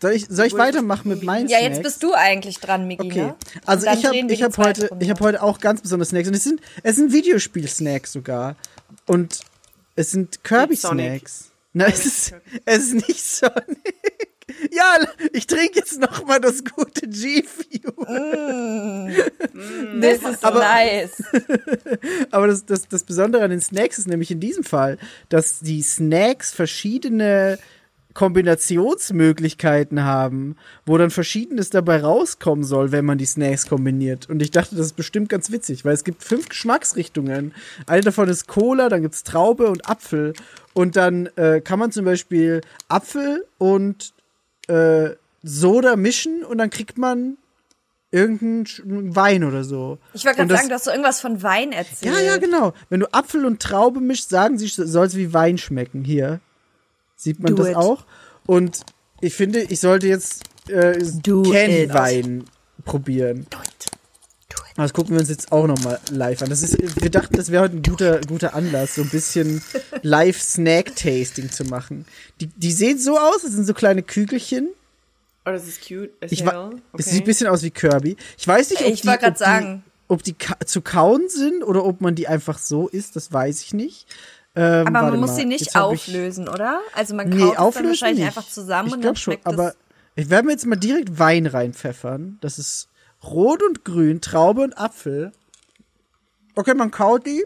Soll 0.00 0.12
ich, 0.12 0.26
soll 0.28 0.46
ich 0.46 0.54
weitermachen 0.54 1.08
mit 1.08 1.22
meinen 1.24 1.48
Ja, 1.48 1.58
Snacks? 1.58 1.76
jetzt 1.76 1.82
bist 1.84 2.02
du 2.04 2.12
eigentlich 2.14 2.58
dran, 2.60 2.86
Migi, 2.86 3.06
Okay. 3.08 3.22
ne? 3.22 3.34
Also 3.66 3.86
ich 3.88 4.04
habe 4.06 4.16
ich 4.16 4.42
hab 4.42 4.56
heute 4.58 4.88
Runde. 4.90 5.04
ich 5.04 5.10
habe 5.10 5.20
heute 5.24 5.42
auch 5.42 5.58
ganz 5.60 5.80
besondere 5.80 6.06
Snacks 6.06 6.28
und 6.28 6.34
es 6.34 6.44
sind 6.44 6.60
es 6.84 6.94
sind 6.96 7.12
Videospiel-Snacks 7.12 8.12
sogar 8.12 8.54
und 9.06 9.40
es 9.96 10.12
sind 10.12 10.44
Kirby 10.44 10.72
Nicht 10.74 10.82
Sonic. 10.82 11.28
Snacks. 11.28 11.50
Nein, 11.72 11.90
es 11.92 12.06
ist 12.06 12.34
es 12.64 12.78
ist 12.78 12.94
nicht 12.94 13.20
Sonic. 13.24 13.94
Ja, 14.70 14.96
ich 15.34 15.46
trinke 15.46 15.78
jetzt 15.78 16.00
noch 16.00 16.24
mal 16.26 16.40
das 16.40 16.64
gute 16.64 17.06
G-Fuel. 17.06 19.14
This 20.00 20.22
is 20.22 20.42
Aber- 20.42 20.60
nice. 20.60 21.22
Aber 22.30 22.46
das, 22.46 22.64
das, 22.64 22.88
das 22.88 23.04
Besondere 23.04 23.44
an 23.44 23.50
den 23.50 23.60
Snacks 23.60 23.98
ist 23.98 24.08
nämlich 24.08 24.30
in 24.30 24.40
diesem 24.40 24.64
Fall, 24.64 24.98
dass 25.28 25.60
die 25.60 25.82
Snacks 25.82 26.52
verschiedene 26.52 27.58
Kombinationsmöglichkeiten 28.18 30.02
haben, 30.02 30.56
wo 30.84 30.98
dann 30.98 31.10
Verschiedenes 31.10 31.70
dabei 31.70 32.00
rauskommen 32.00 32.64
soll, 32.64 32.90
wenn 32.90 33.04
man 33.04 33.16
die 33.16 33.26
Snacks 33.26 33.68
kombiniert. 33.68 34.28
Und 34.28 34.42
ich 34.42 34.50
dachte, 34.50 34.74
das 34.74 34.86
ist 34.86 34.96
bestimmt 34.96 35.28
ganz 35.28 35.52
witzig, 35.52 35.84
weil 35.84 35.94
es 35.94 36.02
gibt 36.02 36.24
fünf 36.24 36.48
Geschmacksrichtungen. 36.48 37.54
Eine 37.86 38.00
davon 38.00 38.28
ist 38.28 38.48
Cola, 38.48 38.88
dann 38.88 39.02
gibt's 39.02 39.22
Traube 39.22 39.68
und 39.68 39.88
Apfel. 39.88 40.32
Und 40.74 40.96
dann 40.96 41.26
äh, 41.36 41.60
kann 41.60 41.78
man 41.78 41.92
zum 41.92 42.04
Beispiel 42.04 42.62
Apfel 42.88 43.46
und 43.56 44.12
äh, 44.66 45.10
Soda 45.44 45.94
mischen 45.94 46.42
und 46.42 46.58
dann 46.58 46.70
kriegt 46.70 46.98
man 46.98 47.36
irgendeinen 48.10 49.14
Wein 49.14 49.44
oder 49.44 49.62
so. 49.62 49.98
Ich 50.12 50.24
wollte 50.24 50.38
gerade 50.38 50.56
sagen, 50.56 50.68
du 50.68 50.74
hast 50.74 50.86
so 50.86 50.90
irgendwas 50.90 51.20
von 51.20 51.44
Wein 51.44 51.70
erzählt. 51.70 52.16
ja, 52.16 52.20
ja, 52.20 52.36
genau. 52.38 52.72
Wenn 52.88 52.98
du 52.98 53.06
Apfel 53.12 53.44
und 53.44 53.62
Traube 53.62 54.00
mischst, 54.00 54.28
sagen 54.28 54.58
sie, 54.58 54.66
soll 54.66 55.06
es 55.06 55.16
wie 55.16 55.32
Wein 55.32 55.56
schmecken. 55.56 56.02
Hier. 56.02 56.40
Sieht 57.18 57.40
man 57.40 57.54
Do 57.54 57.62
das 57.62 57.70
it. 57.72 57.76
auch? 57.76 58.04
Und 58.46 58.80
ich 59.20 59.34
finde, 59.34 59.60
ich 59.60 59.80
sollte 59.80 60.06
jetzt 60.06 60.44
äh, 60.68 61.04
Do 61.22 61.42
Candy-Wein 61.42 62.44
probieren. 62.84 63.46
Das 64.76 64.92
gucken 64.92 65.16
wir 65.16 65.20
uns 65.20 65.28
jetzt 65.28 65.50
auch 65.50 65.66
nochmal 65.66 65.98
live 66.12 66.40
an. 66.40 66.50
Das 66.50 66.62
ist, 66.62 67.02
wir 67.02 67.10
dachten, 67.10 67.36
das 67.36 67.50
wäre 67.50 67.64
heute 67.64 67.76
ein 67.76 67.82
guter, 67.82 68.20
guter 68.20 68.54
Anlass, 68.54 68.94
so 68.94 69.02
ein 69.02 69.08
bisschen 69.08 69.60
Live-Snack-Tasting 70.02 71.50
zu 71.50 71.64
machen. 71.64 72.06
Die, 72.40 72.46
die 72.46 72.70
sehen 72.70 72.96
so 72.96 73.18
aus, 73.18 73.42
das 73.42 73.50
sind 73.50 73.66
so 73.66 73.74
kleine 73.74 74.04
Kügelchen. 74.04 74.68
Oh, 75.44 75.50
das 75.50 75.66
ist 75.66 75.80
cute. 75.80 76.10
Ich 76.30 76.46
okay. 76.46 76.76
Es 76.96 77.06
sieht 77.06 77.22
ein 77.22 77.26
bisschen 77.26 77.48
aus 77.48 77.64
wie 77.64 77.70
Kirby. 77.70 78.16
Ich 78.36 78.46
weiß 78.46 78.70
nicht, 78.70 78.82
ob 78.82 78.92
Ich 78.92 79.00
die, 79.00 79.08
ob 79.08 79.34
die, 79.36 79.80
ob 80.06 80.22
die 80.22 80.34
ka 80.34 80.56
zu 80.64 80.80
kauen 80.80 81.28
sind 81.28 81.64
oder 81.64 81.84
ob 81.84 82.00
man 82.00 82.14
die 82.14 82.28
einfach 82.28 82.58
so 82.58 82.86
isst, 82.86 83.16
das 83.16 83.32
weiß 83.32 83.62
ich 83.62 83.74
nicht. 83.74 84.06
Ähm, 84.58 84.86
Aber 84.88 85.10
man 85.10 85.20
muss 85.20 85.30
mal. 85.30 85.36
sie 85.36 85.44
nicht 85.44 85.60
Jetzt 85.66 85.74
hab 85.74 85.92
ich- 85.92 86.00
auflösen, 86.08 86.48
oder? 86.48 86.80
Also 86.94 87.14
man 87.14 87.28
Nee, 87.28 87.36
kaut 87.38 87.48
es 87.50 87.54
dann 87.56 87.64
auflösen 87.64 87.88
wahrscheinlich 87.88 88.18
nicht. 88.24 88.26
einfach 88.36 88.48
zusammen 88.48 88.88
ich 88.88 88.94
und 88.94 89.04
dann 89.04 89.16
schon, 89.16 89.32
schmeckt 89.34 89.46
aber 89.46 89.68
es. 89.68 89.76
ich 90.16 90.30
werde 90.30 90.46
mir 90.46 90.52
jetzt 90.52 90.66
mal 90.66 90.76
direkt 90.76 91.18
Wein 91.18 91.46
reinpfeffern. 91.46 92.38
Das 92.40 92.58
ist 92.58 92.88
rot 93.22 93.62
und 93.62 93.84
grün, 93.84 94.20
Traube 94.20 94.62
und 94.62 94.76
Apfel. 94.78 95.32
Okay, 96.56 96.74
man 96.74 96.90
kaut 96.90 97.24
die. 97.26 97.44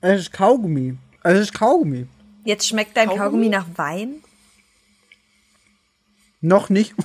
Es 0.00 0.20
ist 0.20 0.32
Kaugummi. 0.32 0.96
Es 1.22 1.38
ist 1.40 1.54
Kaugummi. 1.54 2.06
Jetzt 2.44 2.68
schmeckt 2.68 2.96
dein 2.96 3.08
Kaugummi? 3.08 3.24
Kaugummi 3.24 3.48
nach 3.48 3.66
Wein? 3.76 4.16
Noch 6.40 6.68
nicht. 6.70 6.94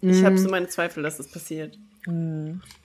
Ich 0.00 0.22
habe 0.24 0.38
so 0.38 0.48
meine 0.48 0.68
Zweifel, 0.68 1.02
dass 1.02 1.16
das 1.16 1.26
passiert. 1.26 1.76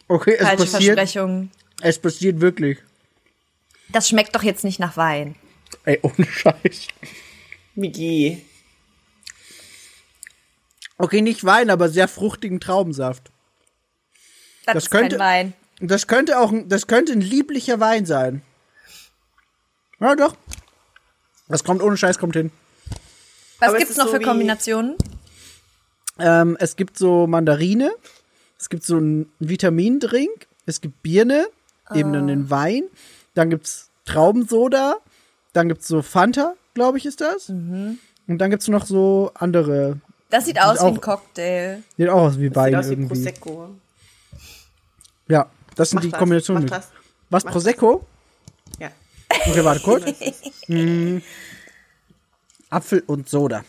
Okay, 0.08 0.34
es 0.36 0.48
Falsche 0.48 0.64
passiert. 0.72 0.98
Versprechungen. 0.98 1.52
Es 1.82 2.00
passiert 2.00 2.40
wirklich. 2.42 2.80
Das 3.90 4.08
schmeckt 4.10 4.36
doch 4.36 4.44
jetzt 4.44 4.64
nicht 4.64 4.80
nach 4.80 4.98
Wein. 4.98 5.36
Ey, 5.86 6.00
ohne 6.02 6.26
Scheiß. 6.26 6.88
Migi. 7.76 8.44
Okay, 10.98 11.22
nicht 11.22 11.44
Wein, 11.44 11.70
aber 11.70 11.90
sehr 11.90 12.08
fruchtigen 12.08 12.60
Traubensaft. 12.60 13.32
Das, 14.66 14.74
Das 14.76 14.84
ist 14.86 14.90
könnte- 14.92 15.18
kein 15.18 15.26
Wein. 15.26 15.54
Das 15.80 16.08
könnte 16.08 16.40
auch, 16.40 16.52
ein- 16.52 16.70
das 16.70 16.88
könnte 16.88 17.12
ein 17.12 17.22
lieblicher 17.22 17.80
Wein 17.80 18.06
sein. 18.06 18.42
Ja, 20.00 20.16
doch. 20.16 20.36
Das 21.50 21.64
kommt 21.64 21.82
ohne 21.82 21.98
Scheiß, 21.98 22.20
kommt 22.20 22.36
hin. 22.36 22.52
Was 23.60 23.70
Aber 23.70 23.78
es 23.78 23.84
gibt's 23.84 23.98
noch 23.98 24.06
so 24.08 24.14
für 24.14 24.20
Kombinationen? 24.22 24.96
Ähm, 26.20 26.56
es 26.60 26.76
gibt 26.76 26.98
so 26.98 27.28
Mandarine, 27.28 27.92
es 28.60 28.70
gibt 28.70 28.84
so 28.84 28.98
einen 28.98 29.32
Vitamindrink, 29.40 30.48
es 30.66 30.80
gibt 30.80 31.02
Birne, 31.02 31.48
eben 31.94 32.14
dann 32.14 32.28
den 32.28 32.50
Wein, 32.50 32.84
dann 33.36 33.50
gibt's 33.50 33.90
Traubensoda, 34.06 34.98
dann 35.54 35.68
gibt's 35.70 35.88
so 35.88 36.02
Fanta, 36.02 36.54
glaube 36.74 36.98
ich, 36.98 37.06
ist 37.06 37.22
das. 37.22 37.50
Und 37.50 38.00
dann 38.28 38.50
gibt's 38.50 38.68
noch 38.68 38.86
so 38.86 39.32
andere, 39.36 40.00
Das 40.30 40.46
sieht 40.46 40.60
aus 40.62 40.80
wie 40.82 40.86
ein 40.86 40.98
auch- 40.98 41.02
Cocktail. 41.02 41.84
sieht 41.98 42.10
auch 42.10 42.22
aus 42.24 42.40
wie 42.40 42.54
Wein 42.56 42.72
Sieht 42.72 42.80
aus 42.80 42.86
wie 42.88 42.92
irgendwie. 42.94 43.08
Prosecco. 43.08 43.70
Ja, 45.28 45.48
das 45.76 45.90
sind 45.90 45.98
Mach 45.98 46.02
die 46.04 46.12
das, 46.12 46.20
Kombinationen. 46.20 46.64
mach 46.66 46.78
das. 46.78 46.88
Was, 47.30 47.44
Mach 47.46 47.52
Prosecco? 47.54 48.06
Ja. 48.80 48.92
Okay, 49.48 49.64
warte 49.64 49.80
kurz. 49.82 50.06
Mm, 50.68 51.18
Apfel 52.70 53.04
und 53.08 53.30
Soda. 53.30 53.64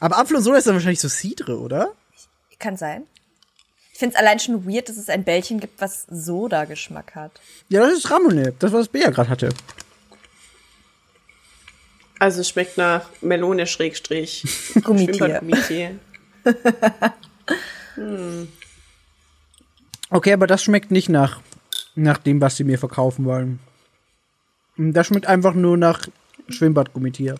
Aber 0.00 0.18
Apfel 0.18 0.36
und 0.36 0.42
Soda 0.42 0.58
ist 0.58 0.66
dann 0.66 0.74
wahrscheinlich 0.74 1.00
so 1.00 1.08
Cidre, 1.08 1.58
oder? 1.58 1.92
Kann 2.58 2.76
sein. 2.76 3.04
Ich 4.02 4.04
finde 4.04 4.16
es 4.16 4.20
allein 4.20 4.40
schon 4.40 4.66
weird, 4.66 4.88
dass 4.88 4.96
es 4.96 5.08
ein 5.08 5.22
Bällchen 5.22 5.60
gibt, 5.60 5.80
was 5.80 6.08
Soda-Geschmack 6.10 7.14
hat. 7.14 7.40
Ja, 7.68 7.82
das 7.82 7.98
ist 7.98 8.10
Ramone. 8.10 8.52
Das, 8.58 8.72
was 8.72 8.88
Bea 8.88 9.10
gerade 9.10 9.30
hatte. 9.30 9.50
Also 12.18 12.40
es 12.40 12.48
schmeckt 12.48 12.76
nach 12.76 13.08
Melone 13.20 13.64
Schrägstrich. 13.64 14.42
Gummitier. 14.82 15.14
Schwimmbadgummitier. 15.14 16.00
Okay, 20.10 20.32
aber 20.32 20.48
das 20.48 20.64
schmeckt 20.64 20.90
nicht 20.90 21.08
nach, 21.08 21.40
nach 21.94 22.18
dem, 22.18 22.40
was 22.40 22.56
sie 22.56 22.64
mir 22.64 22.80
verkaufen 22.80 23.24
wollen. 23.24 23.60
Das 24.76 25.06
schmeckt 25.06 25.26
einfach 25.26 25.54
nur 25.54 25.76
nach 25.76 26.08
Schwimmbadgummitier. 26.48 27.36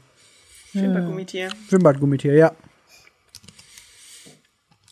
Schwimmbadgummitier. 0.71 1.49
Schwimmbadgummitier, 1.69 2.35
ja. 2.35 2.53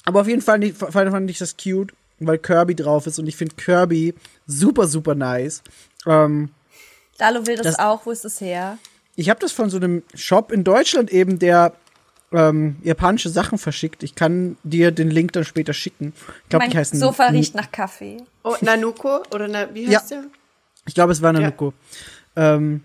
Aber 0.05 0.23
auf 0.23 0.29
jeden 0.29 0.43
Fall 0.43 0.59
nicht- 0.59 0.77
fand, 0.77 0.93
fand 0.93 1.31
ich 1.31 1.39
das 1.39 1.57
cute, 1.57 1.93
weil 2.19 2.39
Kirby 2.39 2.75
drauf 2.75 3.07
ist 3.07 3.19
und 3.19 3.27
ich 3.27 3.37
finde 3.37 3.55
Kirby 3.57 4.15
super, 4.47 4.87
super 4.87 5.15
nice. 5.15 5.63
Ähm, 6.07 6.51
Dalo 7.19 7.47
will 7.47 7.57
das, 7.57 7.67
Das- 7.67 7.79
auch. 7.79 8.07
Wo 8.07 8.11
ist 8.11 8.25
es 8.25 8.41
her? 8.41 8.79
ich 9.17 9.29
habe 9.29 9.41
das 9.41 9.53
von 9.53 9.69
so 9.69 9.77
einem 9.77 10.03
Shop 10.15 10.51
in 10.53 10.65
Deutschland 10.65 11.11
eben, 11.13 11.39
der 11.39 11.75
ähm, 12.33 12.77
japanische 12.83 13.29
Sachen 13.29 13.59
verschickt. 13.59 14.03
Ich 14.05 14.15
kann 14.15 14.57
dir 14.63 14.93
den 14.93 15.11
Link 15.11 15.33
dann 15.33 15.45
später 15.45 15.73
schicken. 15.75 16.13
Ich 16.45 16.49
glaube, 16.49 16.65
die 16.65 16.71
mein 16.71 16.79
heißen. 16.79 16.99
Sofa 16.99 17.27
riecht 17.27 17.55
nach 17.57 17.71
Kaffee. 17.73 18.19
Oh, 18.45 18.55
Nanuko? 18.61 19.23
Oder 19.35 19.49
na, 19.49 19.75
wie 19.75 19.85
Ja. 19.87 19.99
heißt 19.99 20.13
der? 20.13 20.25
Ich 20.87 20.95
glaube, 20.95 21.13
es 21.13 21.21
war 21.23 21.33
Nanuko. 21.33 21.75
Ähm, 22.37 22.85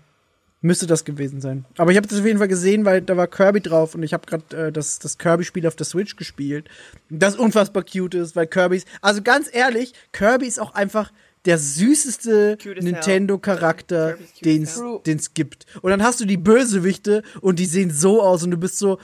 müsste 0.66 0.86
das 0.86 1.04
gewesen 1.04 1.40
sein. 1.40 1.64
Aber 1.78 1.90
ich 1.90 1.96
habe 1.96 2.06
das 2.06 2.18
auf 2.18 2.26
jeden 2.26 2.38
Fall 2.38 2.48
gesehen, 2.48 2.84
weil 2.84 3.00
da 3.02 3.16
war 3.16 3.26
Kirby 3.26 3.60
drauf 3.60 3.94
und 3.94 4.02
ich 4.02 4.12
habe 4.12 4.26
gerade 4.26 4.66
äh, 4.66 4.72
das, 4.72 4.98
das 4.98 5.18
Kirby-Spiel 5.18 5.66
auf 5.66 5.76
der 5.76 5.86
Switch 5.86 6.16
gespielt. 6.16 6.68
Das 7.08 7.36
unfassbar 7.36 7.84
cute 7.84 8.14
ist, 8.14 8.36
weil 8.36 8.46
Kirby 8.46 8.76
ist. 8.76 8.88
Also 9.00 9.22
ganz 9.22 9.48
ehrlich, 9.52 9.94
Kirby 10.12 10.46
ist 10.46 10.60
auch 10.60 10.74
einfach 10.74 11.12
der 11.44 11.58
süßeste. 11.58 12.58
Nintendo-Charakter, 12.80 14.16
den 14.44 14.62
es 14.64 15.34
gibt. 15.34 15.66
Und 15.80 15.90
dann 15.90 16.02
hast 16.02 16.20
du 16.20 16.24
die 16.24 16.36
Bösewichte 16.36 17.22
und 17.40 17.58
die 17.58 17.66
sehen 17.66 17.90
so 17.90 18.22
aus 18.22 18.42
und 18.42 18.50
du 18.50 18.56
bist 18.56 18.78
so, 18.78 18.98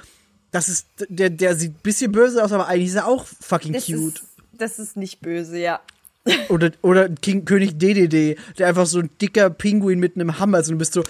das 0.51 0.69
ist, 0.69 0.87
der, 1.09 1.31
der 1.31 1.57
sieht 1.57 1.73
ein 1.73 1.81
bisschen 1.83 2.13
böse 2.13 2.45
aus, 2.45 2.53
aber 2.53 2.69
eigentlich 2.69 2.89
ist 2.89 2.97
er 2.97 3.07
auch 3.07 3.25
fucking 3.25 3.73
Das 3.73 3.87
cute. 3.87 4.17
ist, 4.17 4.25
das 4.53 4.79
ist 4.79 4.97
nicht 4.97 5.21
böse, 5.21 5.59
ja. 5.59 5.81
Oder, 6.49 6.71
oder 6.83 7.09
King, 7.09 7.45
König 7.45 7.79
DDD, 7.79 8.37
der 8.59 8.69
einfach 8.69 8.87
so 8.87 9.01
ein 9.01 9.11
dicker 9.21 9.51
Pinguin 9.51 9.99
mit 9.99 10.15
einem 10.15 10.39
Hammer 10.39 10.61
ist 10.61 10.69
und 10.69 10.75
du 10.75 10.79
bist 10.79 10.93
so, 10.93 11.03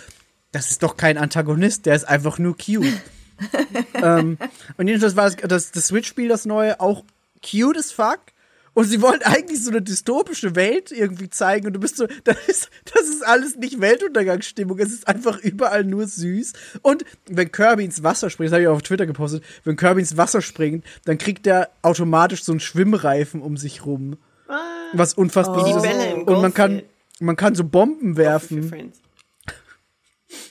das 0.53 0.71
ist 0.71 0.83
doch 0.83 0.97
kein 0.97 1.19
Antagonist, 1.19 1.87
der 1.87 1.97
ist 1.97 2.05
einfach 2.05 2.39
nur 2.39 2.57
cute. 2.57 2.87
ähm, 3.95 4.39
und 4.77 4.87
jedenfalls 4.87 5.17
war 5.17 5.31
das, 5.31 5.37
das, 5.37 5.73
das 5.73 5.87
Switch-Spiel, 5.89 6.29
das 6.29 6.45
neue, 6.45 6.79
auch 6.81 7.05
cute 7.43 7.79
as 7.79 7.91
fuck. 7.91 8.21
Und 8.75 8.85
sie 8.85 9.03
wollten 9.03 9.25
eigentlich 9.25 9.63
so 9.63 9.71
eine 9.71 9.83
dystopische 9.83 10.57
Welt 10.57 10.93
irgendwie 10.93 11.29
zeigen 11.29 11.67
und 11.67 11.75
du 11.75 11.81
bist 11.81 11.99
so, 11.99 12.07
das 12.25 12.37
ist, 12.47 12.71
das 12.95 13.03
ist 13.03 13.25
alles 13.27 13.57
nicht 13.57 13.81
Weltuntergangsstimmung, 13.81 14.79
es 14.79 14.93
ist 14.93 15.09
einfach 15.09 15.39
überall 15.39 15.85
nur 15.85 16.07
süß. 16.07 16.55
Und 16.81 17.05
wenn 17.27 17.53
Kirby 17.53 17.85
ins 17.85 18.03
Wasser 18.03 18.31
springt, 18.31 18.49
das 18.49 18.55
habe 18.55 18.63
ich 18.63 18.69
auch 18.69 18.77
auf 18.77 18.83
Twitter 18.83 19.07
gepostet, 19.07 19.45
wenn 19.65 19.77
Kirby 19.77 20.01
ins 20.01 20.17
Wasser 20.17 20.41
springt, 20.41 20.87
dann 21.05 21.19
kriegt 21.19 21.47
er 21.47 21.69
automatisch 21.83 22.45
so 22.45 22.53
einen 22.53 22.61
Schwimmreifen 22.61 23.43
um 23.43 23.57
sich 23.59 23.85
rum. 23.85 24.17
Was 24.95 25.15
unfassbar 25.15 25.65
Bälle 25.81 26.21
ist. 26.21 26.29
Und 26.29 26.43
man 26.43 26.55
kann, 26.55 26.83
man 27.21 27.37
kann 27.37 27.55
so 27.55 27.65
Bomben 27.65 28.17
werfen. 28.17 28.93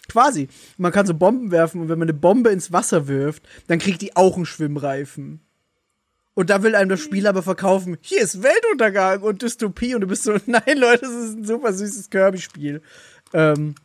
Quasi. 0.10 0.48
Man 0.78 0.92
kann 0.92 1.06
so 1.06 1.14
Bomben 1.14 1.52
werfen 1.52 1.82
und 1.82 1.90
wenn 1.90 2.00
man 2.00 2.08
eine 2.08 2.18
Bombe 2.18 2.50
ins 2.50 2.72
Wasser 2.72 3.08
wirft, 3.08 3.44
dann 3.68 3.80
kriegt 3.80 4.02
die 4.02 4.16
auch 4.16 4.36
einen 4.36 4.46
Schwimmreifen. 4.46 5.42
Und 6.34 6.50
da 6.50 6.64
will 6.64 6.76
einem 6.76 6.90
das 6.90 7.02
Spiel 7.02 7.28
aber 7.28 7.44
verkaufen, 7.44 7.98
hier 8.02 8.22
ist 8.22 8.42
Weltuntergang 8.42 9.22
und 9.22 9.42
Dystopie 9.42 9.96
und 9.96 10.02
du 10.02 10.08
bist 10.08 10.24
so, 10.24 10.38
nein 10.46 10.78
Leute, 10.78 11.02
das 11.02 11.12
ist 11.12 11.38
ein 11.38 11.46
super 11.46 11.74
süßes 11.74 12.10
Kirby-Spiel. 12.10 12.82
Ähm, 13.34 13.76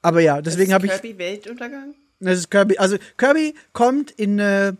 aber 0.00 0.20
ja, 0.20 0.40
deswegen 0.40 0.72
habe 0.72 0.86
ich, 0.86 0.92
Kirby 0.92 1.18
Weltuntergang? 1.18 1.94
das 2.20 2.38
ist 2.38 2.50
Kirby, 2.50 2.78
also 2.78 2.96
Kirby 3.16 3.54
kommt 3.72 4.10
in 4.12 4.40
eine 4.40 4.76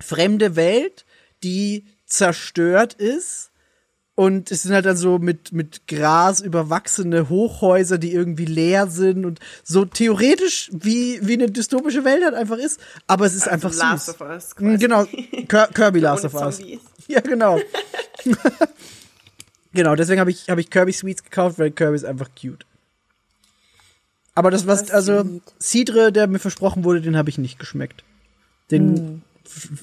fremde 0.00 0.56
Welt, 0.56 1.04
die 1.42 1.84
zerstört 2.06 2.94
ist. 2.94 3.50
Und 4.16 4.52
es 4.52 4.62
sind 4.62 4.72
halt 4.72 4.86
dann 4.86 4.96
so 4.96 5.18
mit, 5.18 5.52
mit 5.52 5.88
Gras 5.88 6.40
überwachsene 6.40 7.28
Hochhäuser, 7.28 7.98
die 7.98 8.12
irgendwie 8.12 8.44
leer 8.44 8.86
sind 8.86 9.24
und 9.24 9.40
so 9.64 9.84
theoretisch 9.84 10.70
wie, 10.72 11.18
wie 11.26 11.32
eine 11.32 11.50
dystopische 11.50 12.04
Welt 12.04 12.22
halt 12.22 12.34
einfach 12.34 12.58
ist. 12.58 12.78
Aber 13.08 13.26
es 13.26 13.34
ist 13.34 13.48
einfach 13.48 13.70
Also 13.70 13.82
Last 13.82 14.06
süß. 14.06 14.14
of 14.14 14.20
Us 14.20 14.54
Mm, 14.56 14.58
quasi. 14.58 14.78
Genau, 14.78 15.04
Kir 15.48 15.68
Kirby 15.74 15.98
Last 15.98 16.24
of 16.24 16.34
Us. 16.34 16.58
Zombies. 16.58 16.80
Ja, 17.06 17.20
genau. 17.20 17.60
genau, 19.74 19.94
deswegen 19.94 20.20
habe 20.20 20.30
ich, 20.30 20.48
hab 20.48 20.58
ich 20.58 20.70
Kirby 20.70 20.92
Sweets 20.92 21.22
gekauft, 21.22 21.58
weil 21.58 21.70
Kirby 21.70 21.96
ist 21.96 22.04
einfach 22.04 22.30
cute. 22.40 22.64
Aber 24.34 24.50
das, 24.50 24.66
was, 24.66 24.90
also. 24.90 25.24
Cidre, 25.60 26.12
der 26.12 26.26
mir 26.28 26.38
versprochen 26.38 26.84
wurde, 26.84 27.00
den 27.00 27.16
habe 27.16 27.30
ich 27.30 27.38
nicht 27.38 27.58
geschmeckt. 27.58 28.04
Den 28.70 29.22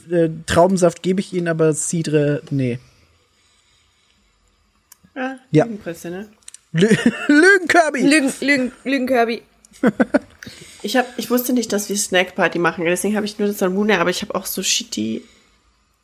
äh, 0.10 0.30
Traubensaft 0.46 1.04
gebe 1.04 1.20
ich 1.20 1.32
ihnen, 1.34 1.48
aber 1.48 1.74
Cidre, 1.74 2.42
nee. 2.50 2.80
Ja, 5.16 5.40
Ja. 5.52 5.66
Lügenpresse, 5.66 6.10
ne? 6.10 6.30
Lü 6.74 6.88
Lügen 7.28 7.68
Kirby! 7.68 8.02
Lügen, 8.02 8.34
Lügen, 8.42 8.72
Lügen 8.84 9.08
Kirby. 9.08 9.42
Ich, 10.84 10.98
hab, 10.98 11.06
ich 11.18 11.30
wusste 11.30 11.54
nicht, 11.54 11.72
dass 11.74 11.90
wir 11.90 11.96
Snackparty 11.96 12.58
machen, 12.58 12.84
deswegen 12.86 13.16
habe 13.16 13.26
ich 13.28 13.38
nur 13.38 13.48
das 13.48 13.60
Salmune, 13.60 14.00
aber 14.00 14.10
ich 14.10 14.24
habe 14.24 14.34
auch 14.34 14.48
so 14.48 14.64
shitty. 14.64 15.22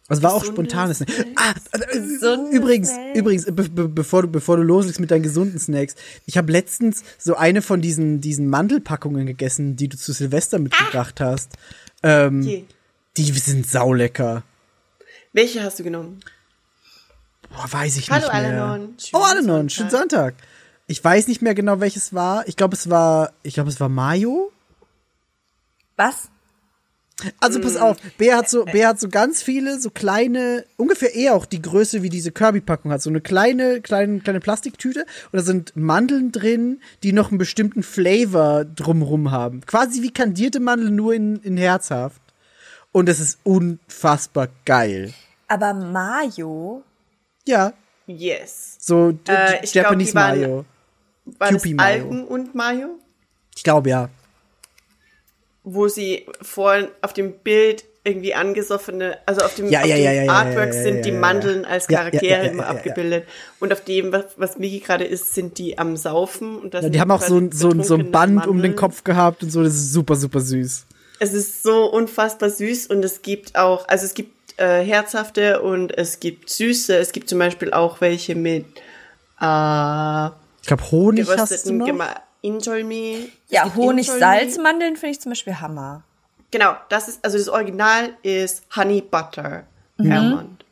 Das 0.08 0.22
war 0.22 0.36
auch 0.36 0.46
spontanes. 0.46 0.98
Snacks. 1.00 1.26
Ah, 1.36 1.54
äh, 1.72 2.00
Gesunde 2.00 2.56
übrigens, 2.56 2.90
Snacks. 2.90 3.18
übrigens, 3.18 3.46
be 3.46 3.64
be 3.70 3.88
bevor 3.90 4.22
du 4.22 4.28
bevor 4.28 4.56
du 4.58 4.62
loslegst 4.62 5.00
mit 5.00 5.10
deinen 5.10 5.24
gesunden 5.24 5.60
Snacks, 5.60 5.96
ich 6.28 6.38
habe 6.38 6.52
letztens 6.52 7.04
so 7.18 7.36
eine 7.36 7.64
von 7.64 7.82
diesen 7.82 8.22
diesen 8.22 8.48
Mandelpackungen 8.48 9.26
gegessen, 9.26 9.76
die 9.78 9.90
du 9.90 9.98
zu 9.98 10.14
Silvester 10.14 10.60
mitgebracht 10.60 11.20
hast. 11.22 11.54
Ähm, 12.04 12.44
Je. 12.44 12.64
die 13.18 13.32
sind 13.32 13.68
saulecker. 13.68 14.44
Welche 15.34 15.64
hast 15.64 15.80
du 15.80 15.84
genommen? 15.84 16.20
Boah, 17.50 17.72
weiß 17.72 17.98
ich 17.98 18.10
Hallo, 18.10 18.22
nicht 18.22 18.34
mehr. 18.34 18.64
Alanon. 18.64 18.90
Oh, 18.96 19.00
Schönen 19.02 19.24
Alanon, 19.24 19.70
schönen 19.70 19.90
Sonntag. 19.90 20.36
Ich 20.88 21.04
weiß 21.04 21.28
nicht 21.28 21.42
mehr 21.42 21.56
genau, 21.56 21.80
welches 21.80 22.14
war. 22.14 22.48
Ich 22.48 22.56
glaube, 22.56 22.76
es 22.76 22.90
war, 22.90 23.34
ich 23.44 23.56
glaube, 23.56 23.70
es 23.70 23.80
war 23.80 23.90
Mayo. 23.90 24.52
Was? 25.96 26.30
Also 27.40 27.60
pass 27.60 27.78
auf, 27.78 27.98
Bea 28.20 28.38
hat 28.38 28.48
so, 28.48 28.64
Bea 28.64 28.90
hat 28.90 29.00
so 29.00 29.10
ganz 29.10 29.42
viele, 29.42 29.80
so 29.80 29.90
kleine, 29.90 30.66
ungefähr 30.78 31.16
eher 31.16 31.34
auch 31.34 31.48
die 31.48 31.62
Größe 31.62 32.04
wie 32.04 32.10
diese 32.10 32.32
Kirby-Packung 32.32 32.92
hat. 32.92 33.02
So 33.02 33.10
eine 33.10 33.22
kleine, 33.22 33.82
kleine, 33.82 34.20
kleine 34.20 34.40
Plastiktüte 34.40 35.02
und 35.32 35.38
da 35.38 35.42
sind 35.42 35.76
Mandeln 35.76 36.32
drin, 36.32 36.80
die 37.02 37.14
noch 37.14 37.30
einen 37.30 37.40
bestimmten 37.40 37.82
Flavor 37.82 38.66
drumrum 38.66 39.32
haben. 39.32 39.62
Quasi 39.66 40.04
wie 40.04 40.12
kandierte 40.14 40.60
Mandeln, 40.60 40.96
nur 40.96 41.16
in, 41.16 41.38
in 41.38 41.58
herzhaft. 41.58 42.22
Und 42.92 43.10
es 43.10 43.20
ist 43.20 43.40
unfassbar 43.44 44.50
geil. 44.66 45.12
Aber 45.48 45.74
Mayo? 45.74 46.84
Ja, 47.48 47.74
Yes. 48.06 48.78
so 48.80 49.10
Äh, 49.28 49.64
ich 49.64 49.72
glaub, 49.74 49.86
Japanese 49.86 50.12
die 50.12 50.16
waren- 50.16 50.40
Mayo. 50.42 50.66
War 51.40 51.52
das 51.52 51.66
Mayo. 51.66 51.78
Algen 51.82 52.24
und 52.28 52.56
Mayo? 52.56 52.88
Ich 53.56 53.64
glaube 53.64 53.90
ja. 53.90 54.10
Wo 55.64 55.88
sie 55.90 56.26
vorhin 56.42 56.88
auf 57.02 57.12
dem 57.12 57.40
Bild 57.40 57.84
irgendwie 58.06 58.34
angesoffene, 58.34 59.18
also 59.26 59.42
auf 59.42 59.56
dem, 59.56 59.68
Ja, 59.70 59.82
auf 59.82 59.88
ja, 59.88 59.96
dem 59.98 60.04
ja, 60.06 60.12
ja, 60.14 60.24
ja, 60.24 60.32
Artwork 60.32 60.74
sind 60.74 61.04
die. 61.04 61.12
Mandeln 61.12 61.66
als 61.66 61.88
Charaktere 61.88 62.48
immer 62.48 62.68
abgebildet. 62.68 63.26
Und 63.60 63.74
auf 63.74 63.84
dem, 63.84 64.14
was, 64.14 64.26
was 64.38 64.58
Miki 64.58 64.80
gerade 64.80 65.04
ist, 65.04 65.36
sind 65.36 65.58
die 65.58 65.78
am 65.78 65.98
Saufen. 65.98 66.58
Und 66.60 66.74
das 66.74 66.90
die 66.90 67.02
haben 67.02 67.12
auch 67.12 67.22
so, 67.22 67.38
ein- 67.38 67.52
so, 67.52 67.72
so 67.84 67.96
ein 67.96 68.12
Band 68.12 68.38
um 68.48 68.54
den 68.56 68.62
Mandeln. 68.62 68.76
Kopf 68.78 69.04
gehabt 69.04 69.44
und 69.44 69.50
so. 69.50 69.62
Das 69.62 69.74
ist 69.74 69.92
super, 69.92 70.16
super 70.16 70.40
süß. 70.40 70.86
Es 71.20 71.34
ist 71.34 71.64
so 71.64 71.92
unfassbar 71.92 72.50
süß 72.50 72.88
und 72.88 73.04
es 73.04 73.22
gibt 73.22 73.58
auch, 73.58 73.90
also 73.90 74.06
es 74.06 74.14
gibt 74.14 74.37
äh, 74.58 74.82
herzhafte 74.82 75.62
und 75.62 75.98
es 75.98 76.20
gibt 76.20 76.50
süße. 76.50 76.98
Es 76.98 77.12
gibt 77.12 77.30
zum 77.30 77.40
Beispiel 77.40 77.74
auch 77.74 78.02
welche 78.02 78.36
mit 78.36 78.66
äh, 79.40 80.28
Ich 80.62 80.68
glaube, 80.68 80.92
Honig 80.92 81.28
hast 81.38 81.66
du 81.66 81.74
noch. 81.74 81.88
Enjoy 82.44 82.84
Me. 82.84 83.30
Ja, 83.50 83.74
Honig, 83.76 84.08
Enjoy 84.08 84.20
Salz, 84.20 84.58
Me. 84.58 84.64
Mandeln 84.64 84.96
finde 84.96 85.12
ich 85.12 85.22
zum 85.22 85.32
Beispiel 85.32 85.60
Hammer. 85.60 86.04
Genau, 86.52 86.76
das 86.90 87.08
ist, 87.08 87.26
also 87.26 87.38
das 87.38 87.50
Original 87.50 88.12
ist 88.24 88.64
Honey 88.76 89.02
Butter 89.02 89.64
Almond. 90.00 90.64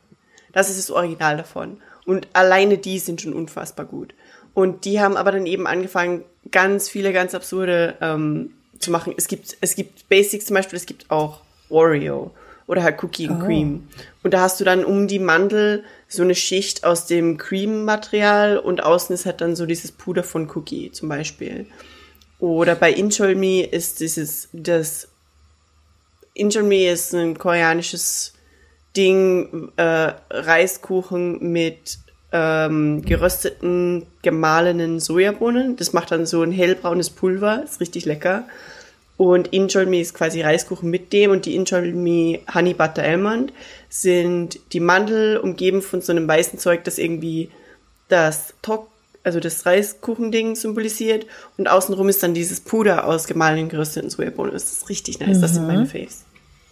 Das 0.52 0.70
ist 0.70 0.78
das 0.78 0.90
Original 0.90 1.36
davon. 1.36 1.80
Und 2.06 2.28
alleine 2.32 2.78
die 2.78 2.98
sind 2.98 3.20
schon 3.20 3.34
unfassbar 3.34 3.84
gut. 3.84 4.14
Und 4.54 4.84
die 4.84 5.00
haben 5.00 5.16
aber 5.16 5.32
dann 5.32 5.44
eben 5.44 5.66
angefangen, 5.66 6.24
ganz 6.50 6.88
viele 6.88 7.12
ganz 7.12 7.34
absurde 7.34 7.96
ähm, 8.00 8.54
zu 8.78 8.90
machen. 8.90 9.12
Es 9.16 9.28
gibt, 9.28 9.56
es 9.60 9.74
gibt 9.74 10.08
Basics 10.08 10.46
zum 10.46 10.54
Beispiel, 10.54 10.78
es 10.78 10.86
gibt 10.86 11.10
auch 11.10 11.42
Oreo 11.68 12.32
oder 12.66 12.82
halt 12.82 13.02
Cookie 13.02 13.28
and 13.28 13.44
Cream. 13.44 13.88
Und 14.22 14.34
da 14.34 14.40
hast 14.40 14.60
du 14.60 14.64
dann 14.64 14.84
um 14.84 15.06
die 15.06 15.18
Mandel 15.18 15.84
so 16.08 16.22
eine 16.22 16.34
Schicht 16.34 16.84
aus 16.84 17.06
dem 17.06 17.36
Cream-Material 17.36 18.58
und 18.58 18.82
außen 18.82 19.14
ist 19.14 19.26
halt 19.26 19.40
dann 19.40 19.54
so 19.54 19.66
dieses 19.66 19.92
Puder 19.92 20.24
von 20.24 20.50
Cookie 20.50 20.90
zum 20.90 21.08
Beispiel. 21.08 21.66
Oder 22.38 22.74
bei 22.74 22.92
Inchol 22.92 23.34
Me 23.34 23.62
ist 23.62 24.00
dieses, 24.00 24.48
das 24.52 25.08
Injami 26.34 26.86
ist 26.86 27.14
ein 27.14 27.38
koreanisches 27.38 28.34
Ding, 28.96 29.72
äh, 29.76 30.12
Reiskuchen 30.30 31.52
mit 31.52 31.98
ähm, 32.32 33.02
gerösteten, 33.02 34.06
gemahlenen 34.22 35.00
Sojabohnen. 35.00 35.76
Das 35.76 35.92
macht 35.92 36.10
dann 36.10 36.26
so 36.26 36.42
ein 36.42 36.52
hellbraunes 36.52 37.10
Pulver, 37.10 37.62
ist 37.64 37.80
richtig 37.80 38.04
lecker. 38.04 38.46
Und 39.16 39.48
Injolmi 39.48 40.00
ist 40.00 40.14
quasi 40.14 40.42
Reiskuchen 40.42 40.90
mit 40.90 41.12
dem 41.12 41.30
und 41.30 41.46
die 41.46 41.54
Injolmi 41.54 42.40
Honey 42.52 42.74
Butter 42.74 43.02
Almond 43.02 43.52
sind 43.88 44.60
die 44.72 44.80
Mandel 44.80 45.38
umgeben 45.38 45.80
von 45.80 46.02
so 46.02 46.12
einem 46.12 46.28
weißen 46.28 46.58
Zeug, 46.58 46.84
das 46.84 46.98
irgendwie 46.98 47.50
das 48.08 48.52
Tok, 48.60 48.88
also 49.24 49.40
das 49.40 49.64
Reiskuchending 49.64 50.54
symbolisiert 50.54 51.26
und 51.56 51.68
außenrum 51.68 52.08
ist 52.08 52.22
dann 52.22 52.34
dieses 52.34 52.60
Puder 52.60 53.06
aus 53.06 53.26
gemahlenen 53.26 53.70
gerösteten 53.70 54.10
Sojabohnen. 54.10 54.52
Das 54.52 54.70
ist 54.70 54.88
richtig 54.90 55.18
nice. 55.18 55.40
Das 55.40 55.54
sind 55.54 55.66
meine 55.66 55.86
Faves. 55.86 56.24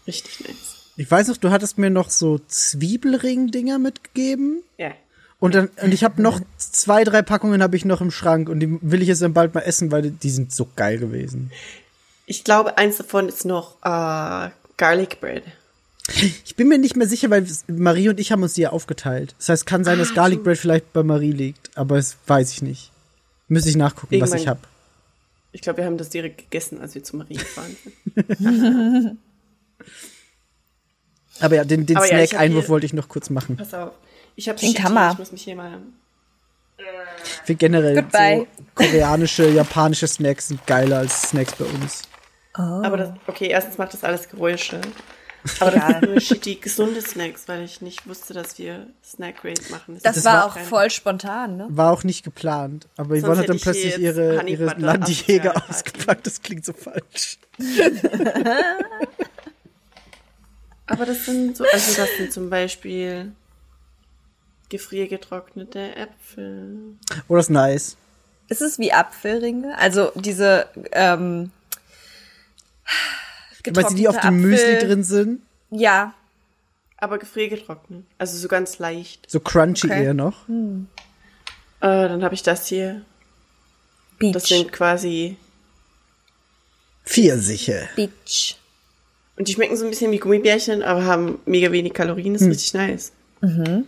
Richtig 0.07 0.41
nice. 0.41 0.91
Ich 0.97 1.11
weiß 1.11 1.29
noch, 1.29 1.39
du 1.39 1.51
hattest 1.51 1.79
mir 1.79 1.91
noch 1.91 2.11
so 2.11 2.39
Zwiebelring-Dinger 2.47 3.79
mitgegeben. 3.79 4.63
Ja. 4.79 4.93
Und 5.41 5.55
dann, 5.55 5.71
und 5.83 5.93
ich 5.93 6.05
habe 6.05 6.23
noch 6.23 6.41
zwei, 6.57 7.05
drei 7.05 7.23
Packungen 7.23 7.63
habe 7.63 7.77
ich 7.77 7.85
noch 7.85 8.01
im 8.01 8.11
Schrank 8.11 8.49
und 8.49 8.61
die 8.61 8.79
will 8.81 9.03
ich 9.03 9.09
jetzt 9.09 9.23
dann 9.23 9.35
bald 9.35 9.55
mal 9.55 9.61
essen, 9.61 9.91
weil 9.91 10.11
die 10.11 10.31
sind 10.31 10.53
so 10.53 10.69
geil 10.77 10.99
gewesen. 10.99 11.51
Ich 12.27 12.45
glaube, 12.45 12.79
eins 12.79 12.97
davon 12.97 13.29
ist 13.29 13.45
noch 13.45 13.77
äh, 13.83 14.51
Garlic 14.77 15.21
Bread. 15.21 15.45
Ich 16.45 16.55
bin 16.57 16.69
mir 16.69 16.79
nicht 16.79 16.97
mehr 16.97 17.07
sicher, 17.09 17.31
weil 17.31 17.47
Marie 17.67 18.09
und 18.11 18.21
ich 18.21 18.31
haben 18.33 18.43
uns 18.43 18.55
die 18.55 18.63
ja 18.63 18.71
aufgeteilt. 18.71 19.35
Das 19.39 19.49
heißt, 19.49 19.67
kann 19.67 19.85
sein, 19.85 19.99
dass 19.99 20.15
Garlic 20.15 20.43
Bread 20.45 20.59
vielleicht 20.59 20.93
bei 20.93 21.03
Marie 21.03 21.33
liegt, 21.33 21.77
aber 21.77 21.97
das 21.97 22.17
weiß 22.27 22.51
ich 22.53 22.63
nicht. 22.63 22.91
Müsste 23.49 23.71
ich 23.71 23.77
nachgucken, 23.77 24.21
was 24.21 24.31
Irgendwann- 24.31 24.39
ich 24.41 24.49
habe. 24.49 24.61
Ich 25.53 25.61
glaube, 25.63 25.79
wir 25.79 25.85
haben 25.87 25.99
das 25.99 26.11
direkt 26.11 26.39
gegessen, 26.39 26.81
als 26.81 26.95
wir 26.95 27.05
zu 27.05 27.17
Marie 27.17 27.35
gefahren 27.37 27.77
sind. 28.17 29.19
Aber 31.41 31.57
ja, 31.57 31.65
den, 31.65 31.87
den 31.87 31.97
ja, 31.97 32.03
Snack-Einwurf 32.05 32.65
hier- 32.65 32.69
wollte 32.71 32.87
ich 32.87 32.93
noch 32.93 33.09
kurz 33.09 33.31
machen. 33.31 33.57
Pass 33.57 33.75
auf. 33.75 33.93
Ich 34.37 34.49
habe 34.49 34.59
Klingt 34.59 34.83
Hammer. 34.83 35.13
Ich 35.13 35.19
muss 35.19 35.33
mich 35.33 35.43
hier 35.43 35.57
mal. 35.57 35.79
Finde 37.45 37.59
generell 37.59 38.05
so 38.13 38.47
koreanische, 38.75 39.49
japanische 39.49 40.07
Snacks 40.09 40.49
sind 40.49 40.67
geiler 40.67 40.99
als 40.99 41.23
Snacks 41.23 41.55
bei 41.55 41.65
uns. 41.65 42.03
Aber 42.55 42.97
das, 42.97 43.11
okay, 43.27 43.49
erstens 43.49 43.79
macht 43.79 43.93
das 43.93 44.05
alles 44.05 44.29
Geräusche. 44.29 44.81
Aber 45.61 45.73
das 45.73 45.87
sind 45.89 46.03
nur 46.03 46.21
shitty 46.23 46.55
gesunde 46.55 47.03
Snacks, 47.03 47.49
weil 47.49 47.63
ich 47.65 47.83
nicht 47.83 48.09
wusste, 48.09 48.33
dass 48.33 48.57
wir 48.59 48.87
Snack 49.05 49.45
Raid 49.45 49.71
machen. 49.71 49.99
Das, 50.03 50.17
ist 50.17 50.25
war 50.25 50.45
auch 50.47 50.51
auch 50.51 50.55
kein- 50.55 50.65
voll 50.65 50.89
spontan, 50.91 51.57
ne? 51.59 51.67
War 51.69 51.93
auch 51.93 52.03
nicht 52.05 52.25
geplant. 52.25 52.87
Aber 52.97 53.17
Yvonne 53.19 53.41
hat 53.41 53.49
dann 53.49 53.59
plötzlich 53.61 53.99
ihre, 53.99 54.39
Honey 54.39 54.53
ihre 54.53 54.67
Butter 54.67 54.81
Landjäger 54.81 55.63
ausgepackt. 55.69 56.27
Das 56.27 56.41
klingt 56.41 56.65
so 56.65 56.73
falsch. 56.73 57.39
Aber 60.87 61.07
das 61.07 61.25
sind 61.25 61.57
so, 61.57 61.65
also 61.73 61.97
das 62.03 62.09
sind 62.19 62.33
zum 62.33 62.51
Beispiel 62.51 63.33
gefriergetrocknete 64.69 65.97
Äpfel. 65.97 66.97
Oh, 67.29 67.37
das 67.37 67.47
ist 67.47 67.51
nice. 67.51 67.97
Ist 68.49 68.61
es 68.61 68.79
wie 68.79 68.93
Apfelringe? 68.93 69.77
Also 69.79 70.13
diese 70.15 70.69
ähm, 70.93 71.51
Weil 73.73 73.89
sie 73.89 73.95
die 73.95 74.09
auf 74.09 74.19
dem 74.21 74.41
Müsli 74.41 74.79
drin 74.79 75.03
sind. 75.05 75.43
Ja, 75.71 76.15
Aber 76.99 77.19
gefriergetrocknet. 77.19 78.05
Also 78.19 78.37
so 78.39 78.49
ganz 78.49 78.79
leicht. 78.79 79.31
So 79.31 79.41
crunchy 79.41 79.87
Okay. 79.87 80.05
eher 80.05 80.15
noch. 80.15 80.49
Äh, 80.49 80.87
dann 81.81 82.23
habe 82.23 82.35
ich 82.35 82.43
das 82.43 82.67
hier. 82.67 83.03
Beach. 84.19 84.33
Das 84.33 84.45
sind 84.49 84.73
quasi. 84.73 85.37
Pfirsiche. 87.05 87.89
Beach. 87.97 88.57
Und 89.37 89.49
die 89.49 89.53
schmecken 89.55 89.77
so 89.77 89.85
ein 89.85 89.91
bisschen 89.91 90.13
wie 90.13 90.19
Gummibärchen, 90.19 90.83
aber 90.83 91.05
haben 91.05 91.39
mega 91.45 91.73
wenig 91.73 91.93
Kalorien. 91.93 92.35
Das 92.35 92.43
ist 92.43 92.49
richtig 92.49 92.75
nice. 92.75 93.13
Mhm. 93.41 93.85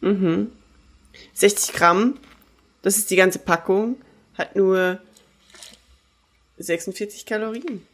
Mhm. 0.00 0.50
60 1.34 1.74
Gramm. 1.74 2.18
Das 2.82 2.96
ist 2.98 3.10
die 3.10 3.16
ganze 3.16 3.38
Packung. 3.38 3.96
Hat 4.38 4.56
nur 4.56 4.98
46 6.58 7.26
Kalorien. 7.26 7.86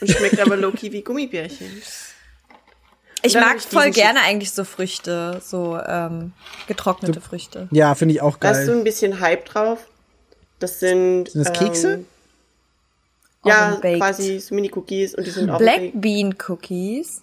Und 0.00 0.10
schmeckt 0.10 0.40
aber 0.40 0.56
low-key 0.56 0.92
wie 0.92 1.02
Gummibärchen. 1.02 1.82
Ich 3.22 3.34
dann 3.34 3.44
mag 3.44 3.58
ich 3.58 3.64
voll 3.64 3.90
gerne 3.90 4.20
eigentlich 4.22 4.50
so 4.52 4.64
Früchte, 4.64 5.42
so 5.44 5.78
ähm, 5.78 6.32
getrocknete 6.66 7.20
Früchte. 7.20 7.68
Ja, 7.70 7.94
finde 7.94 8.14
ich 8.14 8.22
auch 8.22 8.38
Da 8.38 8.48
hast 8.48 8.62
du 8.62 8.66
geil. 8.68 8.76
ein 8.78 8.84
bisschen 8.84 9.20
Hype 9.20 9.44
drauf. 9.44 9.78
Das 10.58 10.80
sind. 10.80 11.28
Sind 11.30 11.46
das 11.46 11.52
Kekse? 11.58 11.92
Ähm, 11.94 12.06
ja, 13.44 13.78
quasi 13.96 14.38
so 14.40 14.54
Mini-Cookies 14.54 15.14
und 15.14 15.26
die 15.26 15.30
sind 15.30 15.50
auch 15.50 15.58
Black 15.58 15.92
Bean 15.94 16.34
Cookies. 16.48 17.22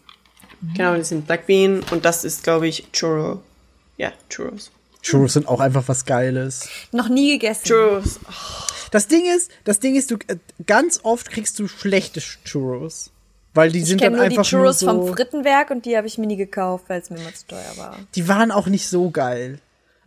Genau, 0.76 0.95
die 0.95 1.03
sind 1.03 1.28
Black 1.28 1.45
Bean 1.45 1.84
und 1.91 2.06
das 2.06 2.24
ist, 2.24 2.44
glaube 2.44 2.68
ich, 2.68 2.91
Churro. 2.91 3.41
Ja, 3.98 4.11
Churros. 4.30 4.72
Churros 5.03 5.34
sind 5.34 5.48
auch 5.48 5.60
einfach 5.60 5.84
was 5.88 6.06
Geiles. 6.06 6.68
Noch 6.91 7.10
nie 7.10 7.34
gegessen. 7.34 7.65
Churros. 7.65 8.19
Das 8.91 9.07
Ding 9.07 9.26
ist, 9.26 9.51
das 9.64 9.80
Ding 9.80 9.95
ist, 9.95 10.11
du 10.11 10.15
äh, 10.27 10.38
ganz 10.65 10.99
oft 11.03 11.30
kriegst 11.30 11.59
du 11.59 11.68
schlechte 11.68 12.22
Churros. 12.22 13.11
Weil 13.53 13.72
die 13.72 13.80
Ich 13.80 13.85
sind 13.85 14.01
dann 14.01 14.07
kenne 14.14 14.18
nur 14.18 14.30
die 14.30 14.38
einfach 14.38 14.49
Churros 14.49 14.81
nur 14.81 14.93
so, 14.93 15.01
vom 15.03 15.15
Frittenwerk 15.15 15.72
und 15.72 15.85
die 15.85 15.97
habe 15.97 16.05
ich 16.05 16.18
mir 16.18 16.27
nie 16.27 16.38
gekauft, 16.38 16.85
weil 16.88 17.01
es 17.01 17.09
mir 17.09 17.19
immer 17.19 17.34
zu 17.34 17.47
teuer 17.47 17.73
war. 17.77 17.97
die 18.15 18.27
waren 18.27 18.51
auch 18.51 18.68
nicht 18.68 18.88
so 18.88 19.09
geil. 19.09 19.59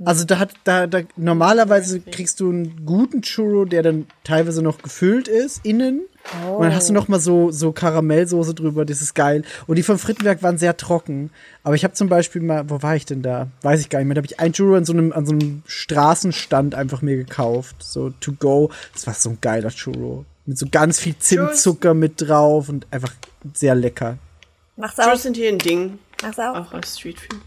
Also 0.04 0.24
da 0.24 0.38
hat 0.38 0.54
da, 0.64 0.86
da 0.86 1.02
normalerweise 1.16 2.00
kriegst 2.00 2.40
du 2.40 2.50
einen 2.50 2.86
guten 2.86 3.22
Churro, 3.22 3.64
der 3.64 3.82
dann 3.82 4.06
teilweise 4.24 4.62
noch 4.62 4.82
gefüllt 4.82 5.28
ist 5.28 5.64
innen 5.64 6.02
und 6.46 6.62
dann 6.62 6.74
hast 6.74 6.88
du 6.88 6.92
noch 6.92 7.08
mal 7.08 7.20
so 7.20 7.50
so 7.50 7.72
Karamellsoße 7.72 8.54
drüber, 8.54 8.84
das 8.84 9.02
ist 9.02 9.14
geil. 9.14 9.42
Und 9.66 9.76
die 9.76 9.82
vom 9.82 9.98
Frittenwerk 9.98 10.42
waren 10.42 10.58
sehr 10.58 10.76
trocken. 10.76 11.30
Aber 11.62 11.74
ich 11.74 11.84
habe 11.84 11.94
zum 11.94 12.08
Beispiel 12.08 12.42
mal, 12.42 12.68
wo 12.68 12.82
war 12.82 12.94
ich 12.96 13.06
denn 13.06 13.22
da? 13.22 13.48
Weiß 13.62 13.80
ich 13.80 13.88
gar 13.88 13.98
nicht 13.98 14.08
mehr. 14.08 14.14
Da 14.14 14.20
habe 14.20 14.26
ich 14.26 14.38
einen 14.38 14.52
Churro 14.52 14.76
an 14.76 14.84
so 14.84 14.92
einem 14.92 15.12
an 15.12 15.26
so 15.26 15.32
einem 15.32 15.62
Straßenstand 15.66 16.74
einfach 16.74 17.02
mir 17.02 17.16
gekauft, 17.16 17.76
so 17.80 18.10
to 18.10 18.32
go. 18.32 18.70
Das 18.92 19.06
war 19.06 19.14
so 19.14 19.30
ein 19.30 19.38
geiler 19.40 19.70
Churro 19.70 20.24
mit 20.46 20.58
so 20.58 20.66
ganz 20.70 20.98
viel 20.98 21.16
Zimtzucker 21.18 21.94
mit 21.94 22.20
drauf 22.20 22.68
und 22.68 22.86
einfach 22.90 23.12
sehr 23.54 23.74
lecker. 23.74 24.18
Mach's 24.76 24.96
Churros 24.96 25.12
auf, 25.12 25.22
sind 25.22 25.36
hier 25.36 25.48
ein 25.48 25.58
Ding. 25.58 25.98
Mach's 26.22 26.38
auf, 26.38 26.56
Auch 26.56 26.72
als 26.72 26.98
Streetfood. 26.98 27.38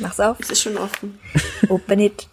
mach's 0.00 0.20
auf, 0.20 0.38
Es 0.40 0.50
ist 0.50 0.62
schon 0.62 0.76
offen. 0.76 1.18
open 1.68 2.00
it. 2.00 2.28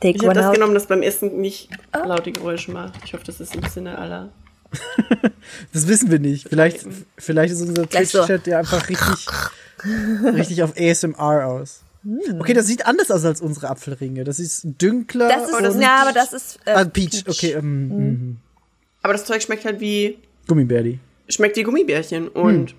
Take 0.00 0.16
Ich 0.16 0.24
habe 0.24 0.34
das 0.34 0.46
out. 0.46 0.54
genommen, 0.54 0.74
das 0.74 0.86
beim 0.86 1.02
Essen 1.02 1.40
nicht 1.40 1.68
laute 1.92 2.32
Geräusche 2.32 2.72
macht. 2.72 2.94
Ich 3.04 3.12
hoffe, 3.14 3.24
das 3.24 3.40
ist 3.40 3.54
im 3.54 3.62
Sinne 3.68 3.98
aller. 3.98 4.30
Das 5.72 5.86
wissen 5.86 6.10
wir 6.10 6.18
nicht. 6.18 6.48
Vielleicht, 6.48 6.86
vielleicht 7.18 7.52
ist 7.52 7.60
unser 7.60 7.86
Gleich 7.86 8.08
so. 8.10 8.18
Twitch-Chat 8.24 8.46
ja 8.46 8.58
einfach 8.60 8.88
richtig, 8.88 9.26
richtig 10.34 10.62
auf 10.62 10.72
ASMR 10.78 11.46
aus. 11.46 11.82
Okay, 12.38 12.52
das 12.54 12.66
sieht 12.66 12.86
anders 12.86 13.10
aus 13.10 13.24
als 13.24 13.40
unsere 13.40 13.68
Apfelringe. 13.68 14.24
Das 14.24 14.40
ist 14.40 14.62
dünkler. 14.64 15.28
Das 15.28 15.48
ist, 15.48 15.74
und, 15.74 15.80
ja, 15.80 16.02
aber 16.02 16.12
das 16.12 16.32
ist 16.32 16.58
äh, 16.64 16.70
ah, 16.72 16.84
Peach. 16.84 17.24
Okay, 17.28 17.52
ähm, 17.52 17.88
mhm. 17.88 18.36
Aber 19.02 19.12
das 19.12 19.24
Zeug 19.24 19.42
schmeckt 19.42 19.64
halt 19.64 19.78
wie. 19.80 20.18
Gummibärli. 20.48 20.98
Schmeckt 21.28 21.56
wie 21.56 21.62
Gummibärchen 21.62 22.28
und. 22.28 22.74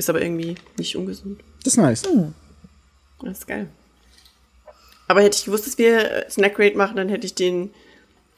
Ist 0.00 0.08
aber 0.08 0.22
irgendwie 0.22 0.54
nicht 0.78 0.96
ungesund. 0.96 1.42
Das 1.62 1.74
ist 1.74 1.76
nice. 1.76 2.02
Das 3.22 3.40
ist 3.40 3.46
geil. 3.46 3.68
Aber 5.08 5.20
hätte 5.20 5.36
ich 5.36 5.44
gewusst, 5.44 5.66
dass 5.66 5.76
wir 5.76 6.10
äh, 6.10 6.30
Snack 6.30 6.58
Rate 6.58 6.74
machen, 6.74 6.96
dann 6.96 7.10
hätte 7.10 7.26
ich 7.26 7.34
den 7.34 7.68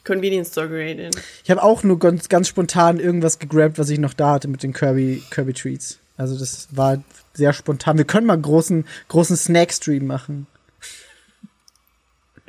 Convenience 0.04 0.50
Store 0.50 0.68
geratet. 0.68 1.14
Ich 1.44 1.52
habe 1.52 1.62
auch 1.62 1.84
nur 1.84 2.00
ganz, 2.00 2.28
ganz 2.28 2.48
spontan 2.48 2.98
irgendwas 2.98 3.38
gegrabt, 3.38 3.78
was 3.78 3.90
ich 3.90 4.00
noch 4.00 4.12
da 4.12 4.32
hatte 4.32 4.48
mit 4.48 4.64
den 4.64 4.72
Kirby, 4.72 5.22
Kirby 5.30 5.52
Treats. 5.52 6.00
Also 6.16 6.36
das 6.36 6.66
war 6.72 7.00
sehr 7.32 7.52
spontan. 7.52 7.96
Wir 7.96 8.06
können 8.06 8.26
mal 8.26 8.32
einen 8.32 8.42
großen, 8.42 8.84
großen 9.06 9.36
Snack-Stream 9.36 10.04
machen. 10.04 10.48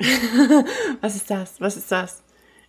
Was 1.00 1.14
ist 1.14 1.30
das? 1.30 1.60
Was 1.60 1.76
ist 1.76 1.92
das? 1.92 2.20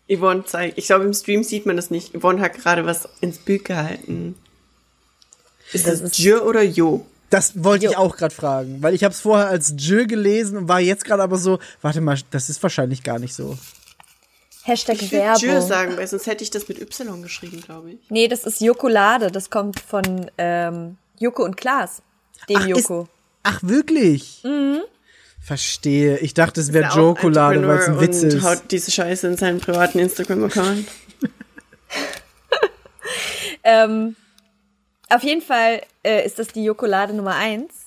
Yvonne 0.07 0.45
zeigt. 0.45 0.77
Ich 0.77 0.85
glaube, 0.85 1.05
im 1.05 1.13
Stream 1.15 1.41
sieht 1.41 1.65
man 1.65 1.75
das 1.75 1.89
nicht. 1.89 2.15
Yvonne 2.15 2.39
hat 2.39 2.53
gerade 2.53 2.85
was 2.85 3.09
ins 3.21 3.39
Bild 3.39 3.65
gehalten. 3.65 4.35
Ist 5.75 5.87
das, 5.87 6.01
ist- 6.01 6.17
Jür 6.17 6.45
oder 6.45 6.61
Jo? 6.63 7.05
Das 7.29 7.63
wollte 7.63 7.87
ich 7.87 7.97
auch 7.97 8.15
gerade 8.17 8.33
fragen, 8.33 8.81
weil 8.83 8.93
ich 8.93 9.03
habe 9.03 9.13
es 9.13 9.19
vorher 9.19 9.47
als 9.47 9.73
J 9.77 10.07
gelesen 10.07 10.57
und 10.57 10.67
war 10.67 10.79
jetzt 10.79 11.03
gerade 11.05 11.23
aber 11.23 11.37
so, 11.37 11.59
warte 11.81 11.99
mal, 11.99 12.17
das 12.31 12.49
ist 12.49 12.61
wahrscheinlich 12.63 13.03
gar 13.03 13.19
nicht 13.19 13.33
so. 13.33 13.57
Hashtag 14.63 15.01
Ich 15.01 15.11
würde 15.11 15.25
Jür 15.41 15.51
Werbung. 15.53 15.67
sagen, 15.67 15.97
weil 15.97 16.07
sonst 16.07 16.27
hätte 16.27 16.43
ich 16.43 16.49
das 16.51 16.67
mit 16.67 16.79
Y 16.79 17.21
geschrieben, 17.21 17.61
glaube 17.61 17.91
ich. 17.91 17.97
Nee, 18.09 18.27
das 18.27 18.45
ist 18.45 18.61
Jokolade. 18.61 19.31
Das 19.31 19.49
kommt 19.49 19.79
von 19.79 20.29
ähm, 20.37 20.97
Joko 21.19 21.43
und 21.43 21.57
Klaas. 21.57 22.01
Dem 22.47 22.57
Ach, 22.57 22.67
ist- 22.67 22.77
Joko. 22.77 23.07
Ach, 23.43 23.59
wirklich? 23.63 24.41
Verstehe. 25.43 26.17
Ich 26.19 26.33
dachte, 26.33 26.61
es 26.61 26.73
wäre 26.73 26.87
Ist 26.89 26.95
Jokolade, 26.95 27.67
weil 27.67 27.77
es 27.79 27.87
ein 27.87 27.99
Witz 27.99 28.23
und 28.23 28.29
ist. 28.29 28.43
haut 28.43 28.61
diese 28.71 28.89
Scheiße 28.91 29.27
in 29.27 29.37
seinen 29.37 29.59
privaten 29.59 29.99
Instagram-Account. 29.99 30.87
Ähm, 33.63 34.15
auf 35.09 35.23
jeden 35.23 35.41
Fall 35.41 35.81
äh, 36.03 36.25
ist 36.25 36.39
das 36.39 36.47
die 36.49 36.63
Jokolade 36.63 37.13
Nummer 37.13 37.35
eins. 37.35 37.85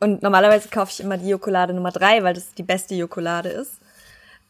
Und 0.00 0.22
normalerweise 0.22 0.68
kaufe 0.68 0.92
ich 0.92 1.00
immer 1.00 1.18
die 1.18 1.28
Jokolade 1.28 1.74
Nummer 1.74 1.90
drei, 1.90 2.22
weil 2.22 2.34
das 2.34 2.54
die 2.54 2.62
beste 2.62 2.94
Jokolade 2.94 3.48
ist. 3.48 3.80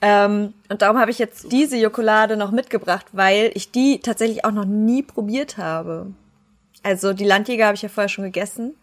Ähm, 0.00 0.54
und 0.68 0.82
darum 0.82 0.98
habe 0.98 1.10
ich 1.10 1.18
jetzt 1.18 1.50
diese 1.50 1.76
Jokolade 1.76 2.36
noch 2.36 2.50
mitgebracht, 2.50 3.06
weil 3.12 3.50
ich 3.54 3.70
die 3.70 4.00
tatsächlich 4.00 4.44
auch 4.44 4.52
noch 4.52 4.66
nie 4.66 5.02
probiert 5.02 5.56
habe. 5.56 6.12
Also 6.82 7.12
die 7.12 7.24
Landjäger 7.24 7.66
habe 7.66 7.74
ich 7.74 7.82
ja 7.82 7.88
vorher 7.88 8.08
schon 8.08 8.24
gegessen. 8.24 8.76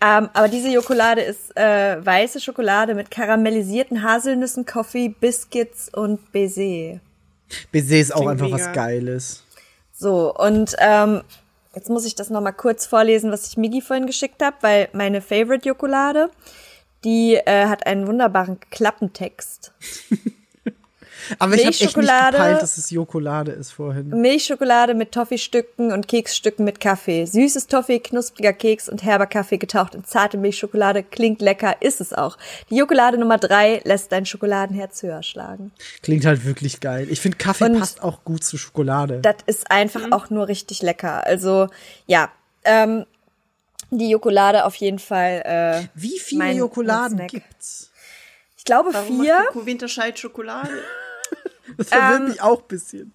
Ähm, 0.00 0.30
aber 0.32 0.48
diese 0.48 0.68
Jokolade 0.68 1.20
ist 1.20 1.56
äh, 1.56 2.04
weiße 2.04 2.40
Schokolade 2.40 2.94
mit 2.94 3.10
karamellisierten 3.10 4.02
Haselnüssen, 4.02 4.66
Coffee, 4.66 5.08
Biscuits 5.08 5.90
und 5.94 6.32
Baiser. 6.32 6.98
Baiser 7.70 7.96
ist 7.98 8.12
auch 8.12 8.22
Klingt 8.22 8.32
einfach 8.32 8.46
mega. 8.46 8.56
was 8.56 8.72
Geiles. 8.72 9.44
So, 9.92 10.34
und 10.34 10.74
ähm, 10.80 11.20
jetzt 11.74 11.90
muss 11.90 12.04
ich 12.04 12.14
das 12.14 12.30
nochmal 12.30 12.52
kurz 12.52 12.86
vorlesen, 12.86 13.30
was 13.30 13.48
ich 13.48 13.56
Migi 13.56 13.80
vorhin 13.80 14.06
geschickt 14.06 14.42
habe, 14.42 14.56
weil 14.60 14.88
meine 14.92 15.20
Favorite 15.20 15.66
Jokolade, 15.68 16.30
die 17.04 17.34
äh, 17.34 17.66
hat 17.66 17.86
einen 17.86 18.06
wunderbaren 18.06 18.60
Klappentext. 18.70 19.72
Aber 21.38 21.54
ich 21.54 21.60
habe 21.60 21.70
echt 21.70 21.80
nicht 21.82 21.96
Milchschokolade. 21.96 22.36
gepeilt, 22.36 22.62
dass 22.62 22.78
es 22.78 22.90
Jokolade 22.90 23.52
ist 23.52 23.70
vorhin. 23.72 24.08
Milchschokolade 24.08 24.94
mit 24.94 25.12
Toffeestücken 25.12 25.92
und 25.92 26.08
Keksstücken 26.08 26.64
mit 26.64 26.80
Kaffee. 26.80 27.24
Süßes 27.26 27.66
Toffee, 27.66 27.98
knuspriger 28.00 28.52
Keks 28.52 28.88
und 28.88 29.02
herber 29.02 29.26
Kaffee 29.26 29.58
getaucht 29.58 29.94
in 29.94 30.04
zarte 30.04 30.38
Milchschokolade. 30.38 31.02
Klingt 31.02 31.40
lecker, 31.42 31.76
ist 31.80 32.00
es 32.00 32.12
auch. 32.12 32.38
Die 32.70 32.76
Jokolade 32.76 33.18
Nummer 33.18 33.38
drei 33.38 33.80
lässt 33.84 34.12
dein 34.12 34.26
Schokoladenherz 34.26 35.02
höher 35.02 35.22
schlagen. 35.22 35.72
Klingt 36.02 36.24
halt 36.24 36.44
wirklich 36.44 36.80
geil. 36.80 37.06
Ich 37.10 37.20
finde, 37.20 37.38
Kaffee 37.38 37.64
Und- 37.66 37.78
passt 37.78 38.02
auch 38.02 38.24
gut 38.24 38.44
zu 38.44 38.58
Schokolade. 38.58 39.20
Das 39.20 39.36
ist 39.46 39.70
einfach 39.70 40.10
auch 40.12 40.30
nur 40.30 40.48
richtig 40.48 40.82
lecker. 40.82 41.26
Also, 41.26 41.68
ja, 42.06 42.30
ähm, 42.64 43.06
die 43.90 44.08
Jokolade 44.08 44.64
auf 44.64 44.74
jeden 44.76 44.98
Fall. 44.98 45.42
Äh, 45.44 45.88
Wie 45.94 46.18
viele 46.18 46.52
Jokoladen 46.52 47.18
Snack. 47.18 47.30
gibt's? 47.30 47.90
Ich 48.56 48.64
glaube 48.64 48.90
Warum 48.92 49.20
vier. 49.22 49.36
macht 49.54 49.66
Winterscheid 49.66 50.18
Schokolade? 50.18 50.70
Das 51.76 51.88
verwirrt 51.88 52.20
Ähm, 52.20 52.28
mich 52.28 52.42
auch 52.42 52.62
ein 52.62 52.68
bisschen. 52.68 53.14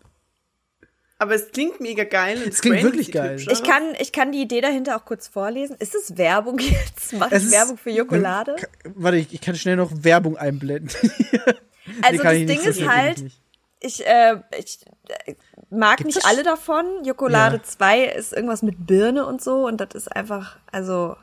Aber 1.20 1.34
es 1.34 1.50
klingt 1.52 1.82
mega 1.82 2.04
geil. 2.04 2.38
und 2.44 2.48
Es 2.50 2.62
klingt 2.62 2.84
wirklich 2.84 3.12
geil. 3.12 3.40
hübsch 3.40 3.48
Ich 3.52 3.64
kann, 3.64 3.84
ich 4.00 4.12
kann 4.12 4.32
die 4.32 4.40
Idee 4.42 4.62
dahinter 4.62 4.96
auch 4.96 5.04
kurz 5.06 5.28
vorlesen. 5.28 5.76
Ist 5.80 5.96
es 5.96 6.16
Werbung 6.18 6.60
jetzt? 6.60 7.14
Mache 7.14 7.36
Es 7.36 7.42
ich 7.44 7.48
ist- 7.50 7.54
Werbung 7.56 7.78
für 7.78 7.90
Jokolade? 7.90 8.56
Warte, 8.96 9.18
ich, 9.18 9.34
ich 9.34 9.42
kann 9.42 9.56
schnell 9.56 9.78
noch 9.78 9.92
Werbung 10.04 10.38
einblenden. 10.38 10.92
Also 12.02 12.22
kann 12.22 12.46
das 12.46 12.56
Ding 12.58 12.70
ist 12.70 12.86
halt, 12.86 13.24
ich, 13.80 14.06
äh, 14.06 14.36
ich 14.60 14.80
äh, 15.26 15.36
mag 15.70 15.98
Gibt 15.98 16.08
nicht 16.08 16.18
es- 16.18 16.26
alle 16.26 16.44
davon. 16.44 16.86
Jokolade 17.06 17.56
Ja. 17.58 17.64
2 17.64 18.04
ist 18.08 18.34
irgendwas 18.34 18.62
mit 18.62 18.86
Birne 18.86 19.26
und 19.26 19.42
so 19.42 19.66
und 19.66 19.78
das 19.80 19.96
ist 19.96 20.14
einfach, 20.14 20.58
also 20.70 21.16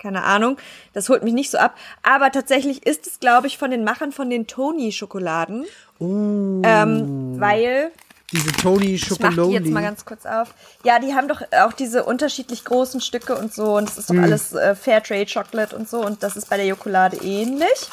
keine 0.00 0.24
Ahnung, 0.24 0.56
das 0.92 1.08
holt 1.08 1.22
mich 1.22 1.34
nicht 1.34 1.50
so 1.50 1.58
ab. 1.58 1.76
Aber 2.02 2.30
tatsächlich 2.32 2.86
ist 2.86 3.06
es, 3.06 3.20
glaube 3.20 3.46
ich, 3.46 3.58
von 3.58 3.70
den 3.70 3.84
Machern 3.84 4.12
von 4.12 4.30
den 4.30 4.46
Tony-Schokoladen. 4.46 5.64
Oh, 5.98 6.62
Ähm, 6.64 7.36
weil, 7.38 7.90
diese 8.32 8.52
Tony 8.52 8.94
ich 8.94 9.20
mach 9.20 9.34
die 9.34 9.52
jetzt 9.52 9.68
mal 9.68 9.82
ganz 9.82 10.04
kurz 10.04 10.24
auf. 10.24 10.54
Ja, 10.84 10.98
die 10.98 11.14
haben 11.14 11.26
doch 11.28 11.42
auch 11.52 11.72
diese 11.72 12.04
unterschiedlich 12.04 12.64
großen 12.64 13.00
Stücke 13.00 13.36
und 13.36 13.52
so 13.52 13.76
und 13.76 13.88
es 13.90 13.98
ist 13.98 14.10
doch 14.10 14.14
Hm. 14.14 14.24
alles 14.24 14.52
äh, 14.52 14.74
Fairtrade 14.74 15.26
Chocolate 15.26 15.74
und 15.76 15.88
so 15.88 16.04
und 16.04 16.22
das 16.22 16.36
ist 16.36 16.48
bei 16.48 16.56
der 16.56 16.66
Jokolade 16.66 17.16
ähnlich. 17.18 17.88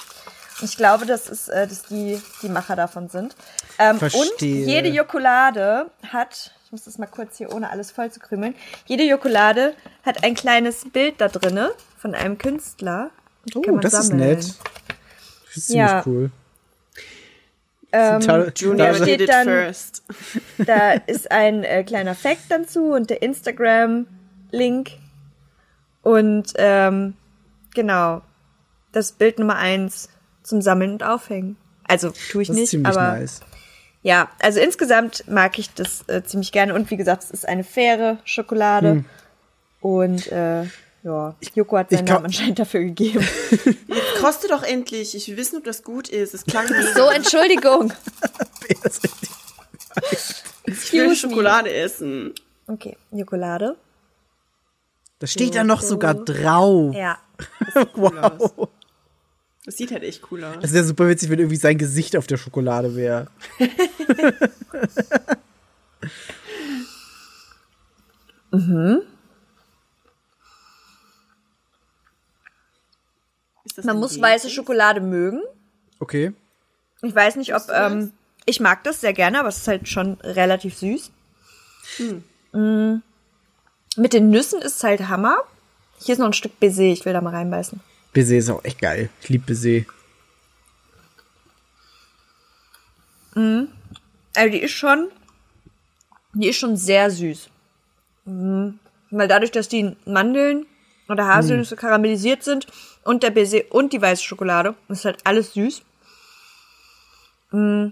Ich 0.61 0.77
glaube, 0.77 1.05
das 1.05 1.27
ist, 1.27 1.49
äh, 1.49 1.67
dass 1.67 1.83
die 1.83 2.21
die 2.41 2.49
Macher 2.49 2.75
davon 2.75 3.09
sind. 3.09 3.35
Ähm, 3.79 3.97
und 3.99 4.41
jede 4.41 4.89
Jokolade 4.89 5.91
hat, 6.11 6.51
ich 6.67 6.71
muss 6.73 6.83
das 6.83 6.97
mal 6.97 7.05
kurz 7.05 7.37
hier 7.37 7.53
ohne 7.55 7.69
alles 7.69 7.91
voll 7.91 8.11
zu 8.11 8.19
krümeln, 8.19 8.53
jede 8.87 9.03
Jokolade 9.05 9.73
hat 10.03 10.25
ein 10.25 10.35
kleines 10.35 10.83
Bild 10.91 11.15
da 11.21 11.29
drinne 11.29 11.71
von 11.97 12.13
einem 12.13 12.37
Künstler. 12.37 13.09
Oh, 13.55 13.77
das 13.77 13.93
ist 13.93 14.07
sammeln. 14.07 14.29
nett. 14.31 14.53
Das 15.47 15.55
ist 15.57 15.69
Ja. 15.69 16.03
ziemlich 16.03 16.07
cool. 16.07 16.31
Ähm, 17.93 18.51
Junior 18.53 18.87
also- 18.87 19.03
steht 19.03 19.29
dann- 19.29 19.47
first. 19.47 20.03
Da 20.57 20.91
ist 20.91 21.31
ein 21.31 21.63
äh, 21.63 21.85
kleiner 21.85 22.15
Fact 22.15 22.49
dann 22.49 22.67
zu 22.67 22.91
und 22.91 23.09
der 23.09 23.21
Instagram-Link. 23.21 24.89
Und 26.01 26.51
ähm, 26.57 27.13
genau, 27.73 28.21
das 28.91 29.13
Bild 29.13 29.39
Nummer 29.39 29.55
eins 29.55 30.09
zum 30.43 30.61
Sammeln 30.61 30.91
und 30.91 31.03
Aufhängen. 31.03 31.55
Also 31.87 32.09
tue 32.09 32.41
ich 32.41 32.49
Das 32.49 32.55
ist 32.57 32.59
nicht, 32.61 32.69
ziemlich 32.71 32.87
aber 32.89 33.19
nice. 33.19 33.39
Ja, 34.07 34.29
also 34.39 34.61
insgesamt 34.61 35.25
mag 35.27 35.59
ich 35.59 35.73
das 35.73 36.07
äh, 36.07 36.23
ziemlich 36.23 36.53
gerne. 36.53 36.73
Und 36.73 36.89
wie 36.89 36.95
gesagt, 36.95 37.23
es 37.23 37.31
ist 37.31 37.45
eine 37.45 37.65
faire 37.65 38.19
Schokolade. 38.23 39.03
Und 39.81 40.31
äh, 40.31 40.63
ja, 41.03 41.35
Joko 41.53 41.77
hat 41.77 41.89
seinen 41.89 42.07
Hm. 42.07 42.13
Namen 42.13 42.25
anscheinend 42.27 42.57
dafür 42.57 42.79
gegeben. 42.85 43.27
Koste 44.21 44.47
doch 44.47 44.63
endlich. 44.63 45.13
Ich 45.13 45.27
will 45.27 45.35
wissen, 45.35 45.57
ob 45.57 45.65
das 45.65 45.83
gut 45.83 46.07
ist. 46.07 46.33
Es 46.33 46.45
klang 46.45 46.67
so, 46.95 47.09
Entschuldigung. 47.09 47.91
Ich 50.65 50.93
will. 50.93 51.15
Schokolade 51.15 51.73
essen. 51.73 52.33
Okay, 52.67 52.95
Jokolade. 53.11 53.75
Das 55.19 55.31
steht 55.31 55.55
ja 55.55 55.63
noch 55.63 55.81
sogar 55.81 56.13
drauf. 56.13 56.95
Ja. 56.95 57.17
Wow. 57.95 58.69
Das 59.65 59.75
sieht 59.75 59.91
halt 59.91 60.03
echt 60.03 60.31
cool 60.31 60.43
aus. 60.43 60.57
Das 60.61 60.73
wäre 60.73 60.85
super 60.85 61.09
witzig, 61.09 61.29
wenn 61.29 61.39
irgendwie 61.39 61.57
sein 61.57 61.77
Gesicht 61.77 62.15
auf 62.15 62.27
der 62.27 62.37
Schokolade 62.37 62.95
wäre. 62.95 63.27
Das 73.77 73.85
Man 73.85 73.99
muss 73.99 74.19
weiße 74.19 74.49
Schokolade 74.49 75.01
mögen. 75.01 75.41
Okay. 75.99 76.33
Ich 77.03 77.13
weiß 77.13 77.35
nicht, 77.35 77.53
ob 77.53 77.61
ähm, 77.71 78.11
ich 78.45 78.59
mag 78.59 78.83
das 78.83 79.01
sehr 79.01 79.13
gerne, 79.13 79.39
aber 79.39 79.49
es 79.49 79.57
ist 79.57 79.67
halt 79.67 79.87
schon 79.87 80.13
relativ 80.21 80.75
süß. 80.77 81.11
Mm. 82.53 82.95
Mit 83.95 84.13
den 84.13 84.31
Nüssen 84.31 84.61
ist 84.61 84.77
es 84.77 84.83
halt 84.83 85.07
Hammer. 85.09 85.43
Hier 85.99 86.13
ist 86.13 86.19
noch 86.19 86.25
ein 86.25 86.33
Stück 86.33 86.59
Baiser, 86.59 86.83
ich 86.83 87.05
will 87.05 87.13
da 87.13 87.21
mal 87.21 87.35
reinbeißen. 87.35 87.79
Baiser 88.17 88.35
ist 88.35 88.49
auch 88.49 88.63
echt 88.65 88.79
geil. 88.79 89.09
Ich 89.21 89.29
liebe 89.29 89.45
Baiser. 89.45 89.85
Also 94.35 94.51
die 94.51 94.63
ist 94.63 94.71
schon, 94.71 95.09
die 96.33 96.47
ist 96.47 96.57
schon 96.57 96.77
sehr 96.77 97.11
süß. 97.11 97.49
Mhm. 98.25 98.79
Weil 99.11 99.27
dadurch, 99.27 99.51
dass 99.51 99.67
die 99.67 99.95
Mandeln 100.05 100.65
oder 101.07 101.27
Haselnüsse 101.27 101.75
karamellisiert 101.75 102.43
sind 102.43 102.65
und 103.03 103.21
der 103.21 103.29
Baiser 103.29 103.59
und 103.69 103.93
die 103.93 104.01
weiße 104.01 104.23
Schokolade, 104.23 104.73
ist 104.89 105.05
halt 105.05 105.19
alles 105.23 105.53
süß. 105.53 105.83
Mm. 107.51 107.89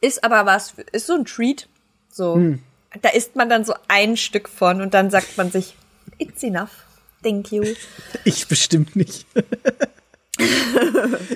Ist 0.00 0.24
aber 0.24 0.44
was, 0.44 0.74
ist 0.92 1.06
so 1.06 1.14
ein 1.14 1.24
Treat. 1.24 1.68
So. 2.10 2.56
Da 3.00 3.08
isst 3.10 3.36
man 3.36 3.48
dann 3.48 3.64
so 3.64 3.74
ein 3.88 4.16
Stück 4.16 4.48
von 4.48 4.82
und 4.82 4.92
dann 4.92 5.08
sagt 5.10 5.38
man 5.38 5.50
sich, 5.50 5.76
it's 6.18 6.42
enough. 6.42 6.84
Thank 7.24 7.50
you. 7.50 7.64
Ich 8.24 8.46
bestimmt 8.46 8.94
nicht. 8.96 9.26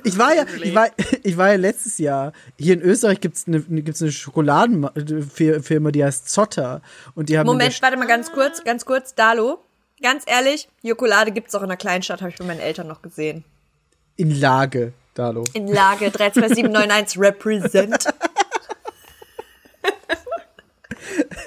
ich 0.04 0.18
war 0.18 0.34
ja, 0.34 0.44
ich 0.62 0.74
war, 0.74 0.88
ich 1.22 1.36
war 1.36 1.50
ja 1.50 1.56
letztes 1.56 1.98
Jahr. 1.98 2.32
Hier 2.58 2.74
in 2.74 2.82
Österreich 2.82 3.20
gibt's 3.20 3.46
eine, 3.46 3.60
gibt's 3.60 4.02
eine 4.02 4.12
Schokoladenfirma, 4.12 5.90
die 5.90 6.04
heißt 6.04 6.28
Zotter. 6.28 6.82
Und 7.14 7.28
die 7.28 7.38
haben 7.38 7.46
Moment, 7.46 7.80
warte 7.82 7.96
mal 7.96 8.06
ganz 8.06 8.32
kurz, 8.32 8.64
ganz 8.64 8.84
kurz. 8.84 9.14
Dalo, 9.14 9.58
ganz 10.02 10.24
ehrlich, 10.26 10.68
Jokolade 10.82 11.32
gibt's 11.32 11.54
auch 11.54 11.60
in 11.60 11.66
einer 11.66 11.76
Kleinstadt, 11.76 12.20
habe 12.20 12.30
ich 12.30 12.36
bei 12.36 12.44
meinen 12.44 12.60
Eltern 12.60 12.86
noch 12.86 13.02
gesehen. 13.02 13.44
der, 14.18 14.26
in 14.26 14.40
Lage, 14.40 14.92
Dalo. 15.14 15.44
In 15.52 15.68
Lage 15.68 16.10
32791 16.10 17.20
represent. 17.20 18.04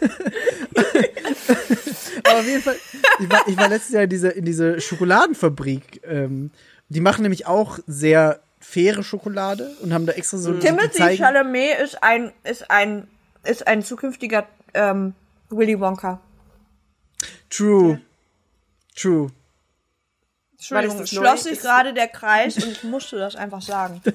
Aber 2.26 2.40
auf 2.40 2.46
jeden 2.46 2.62
Fall, 2.62 2.76
ich 3.20 3.30
war, 3.30 3.48
ich 3.48 3.58
war 3.58 3.70
letztes 3.70 3.94
Jahr 3.94 4.04
in 4.04 4.10
diese, 4.10 4.30
in 4.30 4.46
diese 4.46 4.80
Schokoladenfabrik. 4.82 6.02
Ähm, 6.06 6.52
die 6.90 7.00
machen 7.02 7.22
nämlich 7.22 7.48
auch 7.48 7.80
sehr 7.88 8.42
faire 8.60 9.04
Schokolade 9.04 9.72
und 9.82 9.94
haben 9.94 10.06
da 10.06 10.14
extra 10.14 10.38
so. 10.38 10.54
Timothy 10.54 11.18
Chalamet 11.18 11.80
ist 11.80 12.02
ein, 12.04 12.32
ist 12.44 12.70
ein, 12.70 13.08
ist 13.44 13.66
ein 13.68 13.84
zukünftiger 13.84 14.48
ähm, 14.74 15.14
Willy 15.50 15.80
Wonka. 15.80 16.20
True. 17.50 18.00
True. 18.96 19.30
Entschuldigung, 20.58 20.98
das 21.00 21.12
es 21.12 21.18
schloss 21.18 21.44
sich 21.44 21.54
Ist- 21.54 21.62
gerade 21.64 21.94
der 21.94 22.08
Kreis 22.08 22.56
und 22.58 22.68
ich 22.72 22.84
musste 22.84 23.18
das 23.18 23.36
einfach 23.36 23.62
sagen. 23.62 24.02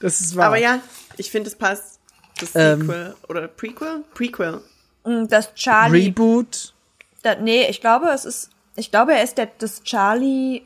Das 0.00 0.20
ist 0.20 0.36
wahr. 0.36 0.46
Aber 0.46 0.58
ja, 0.58 0.78
ich 1.16 1.28
finde, 1.32 1.48
es 1.48 1.56
passt. 1.56 1.98
Das 2.38 2.54
Ähm. 2.54 2.82
Sequel 2.82 3.16
oder 3.28 3.48
Prequel? 3.48 4.04
Prequel. 4.14 4.60
Mm, 5.04 5.26
Das 5.28 5.54
Charlie. 5.54 6.06
Reboot. 6.06 6.74
Da, 7.22 7.34
nee, 7.36 7.66
ich 7.68 7.80
glaube, 7.80 8.08
es 8.14 8.24
ist. 8.24 8.50
Ich 8.76 8.90
glaube, 8.90 9.12
er 9.14 9.24
ist 9.24 9.38
der, 9.38 9.46
das 9.58 9.82
Charlie 9.82 10.62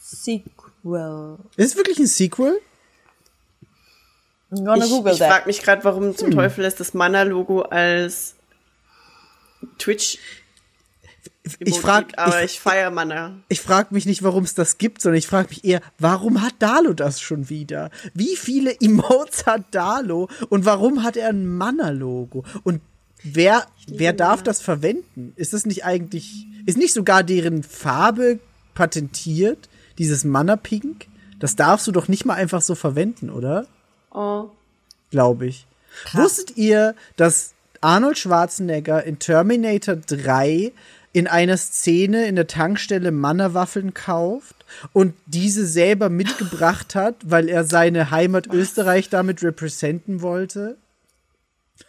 Sequel. 0.00 1.38
Ist 1.56 1.70
es 1.72 1.76
wirklich 1.76 1.98
ein 1.98 2.06
Sequel? 2.06 2.58
Ich, 4.50 4.60
ich 4.60 5.18
frage 5.18 5.46
mich 5.46 5.62
gerade, 5.62 5.84
warum 5.84 6.04
Hm. 6.04 6.16
zum 6.16 6.30
Teufel 6.30 6.64
ist 6.64 6.80
das 6.80 6.94
Mana-Logo 6.94 7.62
als 7.62 8.34
Twitch 9.78 10.18
Ich 11.58 11.78
frage 11.80 12.16
aber 12.18 12.38
ich, 12.44 12.52
ich 12.52 12.60
feiere 12.60 12.90
Mana. 12.90 13.38
ich 13.48 13.60
frag 13.60 13.92
mich 13.92 14.06
nicht, 14.06 14.22
warum 14.22 14.44
es 14.44 14.54
das 14.54 14.78
gibt, 14.78 15.02
sondern 15.02 15.18
ich 15.18 15.26
frage 15.26 15.48
mich 15.50 15.64
eher, 15.64 15.80
warum 15.98 16.40
hat 16.42 16.54
Dalo 16.60 16.94
das 16.94 17.20
schon 17.20 17.48
wieder? 17.50 17.90
Wie 18.14 18.36
viele 18.36 18.74
Emotes 18.80 19.44
hat 19.46 19.64
Dalo 19.74 20.28
und 20.48 20.64
warum 20.64 21.02
hat 21.02 21.16
er 21.18 21.28
ein 21.28 21.46
Mana-Logo? 21.46 22.44
Und 22.64 22.80
wer, 23.22 23.66
wer 23.86 24.12
darf 24.12 24.42
das 24.42 24.60
verwenden? 24.60 25.32
Ist 25.36 25.52
das 25.52 25.66
nicht 25.66 25.84
eigentlich, 25.84 26.46
ist 26.66 26.78
nicht 26.78 26.94
sogar 26.94 27.22
deren 27.22 27.62
Farbe 27.62 28.38
patentiert, 28.74 29.68
dieses 29.98 30.24
Mana-Pink? 30.24 31.06
Das 31.38 31.56
darfst 31.56 31.86
du 31.86 31.92
doch 31.92 32.08
nicht 32.08 32.24
mal 32.24 32.34
einfach 32.34 32.62
so 32.62 32.74
verwenden, 32.74 33.30
oder? 33.30 33.66
Oh. 34.10 34.50
glaube 35.10 35.46
ich. 35.46 35.66
Wusstet 36.12 36.56
ihr, 36.56 36.94
dass 37.16 37.54
Arnold 37.80 38.18
Schwarzenegger 38.18 39.04
in 39.04 39.18
Terminator 39.18 39.96
3 39.96 40.72
in 41.12 41.26
einer 41.26 41.56
Szene 41.56 42.26
in 42.26 42.36
der 42.36 42.46
Tankstelle 42.46 43.10
Mannerwaffeln 43.10 43.94
kauft 43.94 44.56
und 44.92 45.14
diese 45.26 45.66
selber 45.66 46.08
mitgebracht 46.10 46.94
hat, 46.94 47.16
weil 47.24 47.48
er 47.48 47.64
seine 47.64 48.10
Heimat 48.10 48.46
Österreich 48.48 49.08
damit 49.08 49.42
representen 49.42 50.20
wollte? 50.22 50.76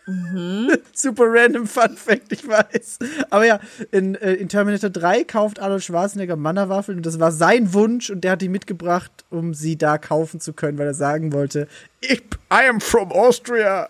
Super 0.94 1.26
random 1.28 1.68
Fun 1.68 1.96
Fact, 1.96 2.32
ich 2.32 2.48
weiß. 2.48 3.00
Aber 3.30 3.46
ja, 3.46 3.60
in, 3.92 4.16
äh, 4.16 4.34
in 4.34 4.50
Terminator 4.50 4.90
3 4.90 5.24
kauft 5.24 5.60
Arnold 5.60 5.84
Schwarzenegger 5.84 6.36
Mannerwaffeln 6.36 6.98
und 6.98 7.06
das 7.06 7.20
war 7.20 7.32
sein 7.32 7.74
Wunsch 7.74 8.10
und 8.10 8.22
der 8.22 8.32
hat 8.32 8.42
die 8.42 8.50
mitgebracht, 8.50 9.12
um 9.30 9.54
sie 9.54 9.78
da 9.78 9.98
kaufen 9.98 10.40
zu 10.40 10.54
können, 10.54 10.78
weil 10.78 10.88
er 10.88 10.94
sagen 10.94 11.34
wollte, 11.34 11.68
ich, 12.02 12.22
I 12.52 12.68
am 12.70 12.82
from 12.82 13.12
Austria. 13.12 13.90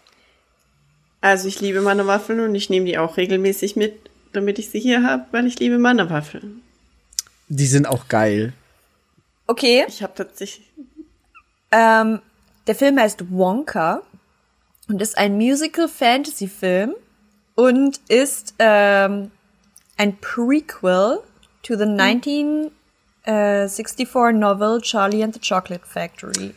Also 1.22 1.48
ich 1.48 1.60
liebe 1.60 1.82
Mana-Waffeln 1.82 2.40
und 2.40 2.56
ich 2.56 2.70
nehme 2.70 2.86
die 2.86 2.98
auch 2.98 3.18
regelmäßig 3.18 3.76
mit, 3.76 4.10
damit 4.34 4.60
ich 4.60 4.70
sie 4.70 4.80
hier 4.80 5.04
habe, 5.04 5.26
weil 5.32 5.46
ich 5.46 5.60
liebe 5.60 5.80
Mana-Waffeln. 5.80 6.62
Die 7.50 7.66
sind 7.66 7.88
auch 7.88 8.08
geil. 8.08 8.54
Okay. 9.48 9.84
Ich 9.88 10.04
habe 10.04 10.14
tatsächlich. 10.16 10.70
Ähm, 11.72 12.20
der 12.68 12.76
Film 12.76 13.00
heißt 13.00 13.32
Wonka. 13.32 14.04
Und 14.90 15.02
ist 15.02 15.18
ein 15.18 15.38
Musical-Fantasy-Film 15.38 16.94
und 17.56 18.00
ist 18.10 18.54
ähm, 18.60 19.32
ein 19.98 20.18
Prequel 20.20 21.20
to 21.64 21.76
the 21.76 21.84
1964 21.84 24.08
Novel 24.34 24.82
Charlie 24.82 25.24
and 25.24 25.34
the 25.34 25.40
Chocolate 25.40 25.86
Factory. 25.86 26.54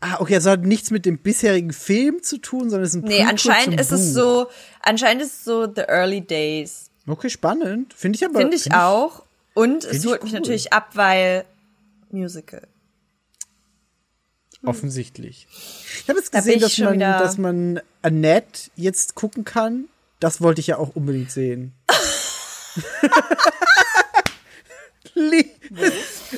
Ah, 0.00 0.16
okay, 0.20 0.34
also 0.34 0.50
hat 0.50 0.62
nichts 0.62 0.90
mit 0.90 1.06
dem 1.06 1.18
bisherigen 1.18 1.72
Film 1.72 2.22
zu 2.22 2.38
tun, 2.38 2.68
sondern 2.70 2.82
es 2.82 2.90
ist 2.94 3.02
ein 3.02 3.08
Nee, 3.08 3.16
Prequel 3.18 3.30
anscheinend 3.30 3.64
zum 3.64 3.74
ist 3.80 3.92
es 3.92 4.14
Buch. 4.14 4.20
so, 4.20 4.46
anscheinend 4.82 5.22
ist 5.22 5.32
es 5.32 5.44
so 5.44 5.66
the 5.66 5.82
early 5.88 6.20
days. 6.20 6.90
Okay, 7.06 7.30
spannend. 7.30 7.94
Finde 7.94 8.16
ich 8.16 8.24
aber. 8.24 8.40
Finde 8.40 8.56
ich 8.56 8.64
find 8.64 8.76
auch. 8.76 9.22
Und 9.54 9.84
es 9.84 10.04
ich 10.04 10.06
holt 10.06 10.22
mich 10.22 10.32
cool. 10.32 10.40
natürlich 10.40 10.72
ab, 10.72 10.90
weil 10.94 11.44
Musical. 12.10 12.62
Offensichtlich. 14.66 15.46
Ich 16.02 16.08
habe 16.08 16.18
jetzt 16.18 16.32
gesehen, 16.32 16.60
dass 16.60 16.78
man, 16.78 16.98
dass 16.98 17.38
man 17.38 17.80
Annette 18.02 18.70
jetzt 18.76 19.14
gucken 19.14 19.44
kann. 19.44 19.86
Das 20.20 20.40
wollte 20.40 20.60
ich 20.60 20.68
ja 20.68 20.78
auch 20.78 20.94
unbedingt 20.94 21.30
sehen. 21.30 21.72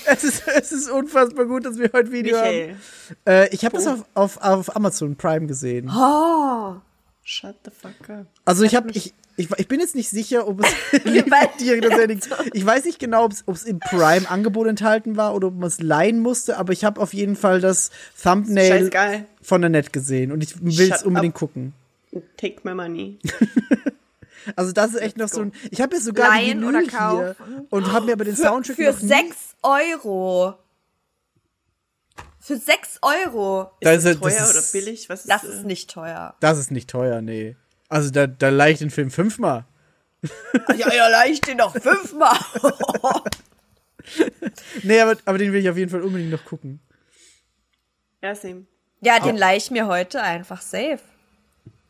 Es, 0.06 0.24
ist, 0.24 0.46
es 0.46 0.72
ist 0.72 0.90
unfassbar 0.90 1.46
gut, 1.46 1.64
dass 1.64 1.78
wir 1.78 1.90
heute 1.92 2.12
Video 2.12 2.36
Michael, 2.36 2.68
haben. 2.70 3.16
Äh, 3.26 3.48
ich 3.54 3.64
habe 3.64 3.76
das 3.76 3.86
auf, 3.86 4.04
auf, 4.14 4.36
auf 4.38 4.76
Amazon 4.76 5.16
Prime 5.16 5.46
gesehen. 5.46 5.90
Oh. 5.90 6.76
shut 7.24 7.56
the 7.64 7.70
fuck 7.70 8.10
up. 8.10 8.26
Also 8.44 8.64
ich 8.64 8.74
habe 8.74 8.90
ich, 8.92 9.14
ich, 9.36 9.48
ich 9.56 9.68
bin 9.68 9.80
jetzt 9.80 9.94
nicht 9.94 10.08
sicher, 10.08 10.46
ob 10.48 10.60
es 10.64 10.70
das 10.92 11.02
Ending- 11.04 12.20
ich 12.52 12.64
weiß 12.66 12.84
nicht 12.84 12.98
genau, 12.98 13.24
ob 13.24 13.32
es, 13.32 13.62
im 13.64 13.78
Prime 13.80 14.28
Angebot 14.30 14.66
enthalten 14.66 15.16
war 15.16 15.34
oder 15.34 15.48
ob 15.48 15.54
man 15.54 15.68
es 15.68 15.80
leihen 15.80 16.20
musste, 16.20 16.56
aber 16.56 16.72
ich 16.72 16.84
habe 16.84 17.00
auf 17.00 17.12
jeden 17.14 17.36
Fall 17.36 17.60
das 17.60 17.90
Thumbnail 18.22 19.26
von 19.42 19.60
der 19.60 19.70
Net 19.70 19.92
gesehen 19.92 20.32
und 20.32 20.42
ich 20.42 20.60
will 20.62 20.90
es 20.92 21.02
unbedingt 21.02 21.34
up. 21.34 21.40
gucken. 21.40 21.72
Take 22.36 22.60
my 22.64 22.74
money. 22.74 23.18
Also 24.54 24.70
das 24.70 24.90
ist 24.94 25.00
echt 25.00 25.16
noch 25.16 25.26
so 25.26 25.40
ein 25.40 25.52
ich 25.72 25.80
habe 25.80 25.96
jetzt 25.96 26.04
sogar 26.04 26.28
Leihen 26.28 26.62
oder 26.62 26.80
kaufen? 26.84 27.34
und 27.68 27.90
habe 27.90 28.06
mir 28.06 28.12
aber 28.12 28.24
den 28.24 28.36
Für, 28.36 28.42
Soundtrack 28.44 28.76
für 28.76 28.92
noch 28.92 29.00
nie, 29.02 29.08
sechs 29.08 29.36
Euro. 29.64 30.54
Für 32.38 32.56
sechs 32.56 33.00
Euro. 33.02 33.72
Da 33.80 33.90
Ist 33.90 34.04
er- 34.04 34.14
das 34.14 34.20
teuer 34.20 34.44
ist- 34.44 34.50
oder 34.56 34.62
billig? 34.84 35.08
Was 35.08 35.20
ist, 35.22 35.30
Das 35.30 35.42
äh, 35.42 35.48
ist 35.48 35.64
nicht 35.64 35.90
teuer. 35.90 36.36
Das 36.38 36.58
ist 36.58 36.70
nicht 36.70 36.88
teuer, 36.88 37.22
nee. 37.22 37.56
Also 37.88 38.10
da 38.10 38.26
da 38.26 38.48
leih 38.48 38.72
ich 38.72 38.78
den 38.78 38.90
Film 38.90 39.10
fünfmal. 39.10 39.64
Ja, 40.76 40.92
ja, 40.92 41.08
leicht 41.08 41.46
den 41.46 41.58
noch 41.58 41.72
fünfmal. 41.72 42.36
Nee, 44.82 45.00
aber, 45.00 45.16
aber 45.24 45.38
den 45.38 45.52
will 45.52 45.60
ich 45.60 45.68
auf 45.68 45.76
jeden 45.76 45.90
Fall 45.90 46.02
unbedingt 46.02 46.30
noch 46.30 46.44
gucken. 46.44 46.78
Ja, 48.22 48.36
same. 48.36 48.66
ja, 49.00 49.18
den 49.18 49.36
leih 49.36 49.56
ich 49.56 49.70
mir 49.72 49.88
heute 49.88 50.22
einfach 50.22 50.60
safe. 50.62 51.00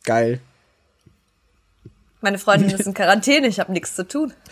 Geil. 0.05 0.41
Meine 2.23 2.39
Freundin 2.39 2.71
ist 2.75 2.87
in 2.87 2.95
Quarantäne, 2.95 3.49
ich 3.49 3.61
habe 3.61 3.73
nichts 3.73 3.95
zu 3.95 4.09
tun. 4.09 4.33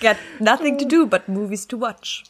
Got 0.00 0.16
nothing 0.38 0.78
to 0.78 0.86
do 0.88 1.06
but 1.06 1.28
movies 1.28 1.66
to 1.68 1.78
watch. 1.78 2.24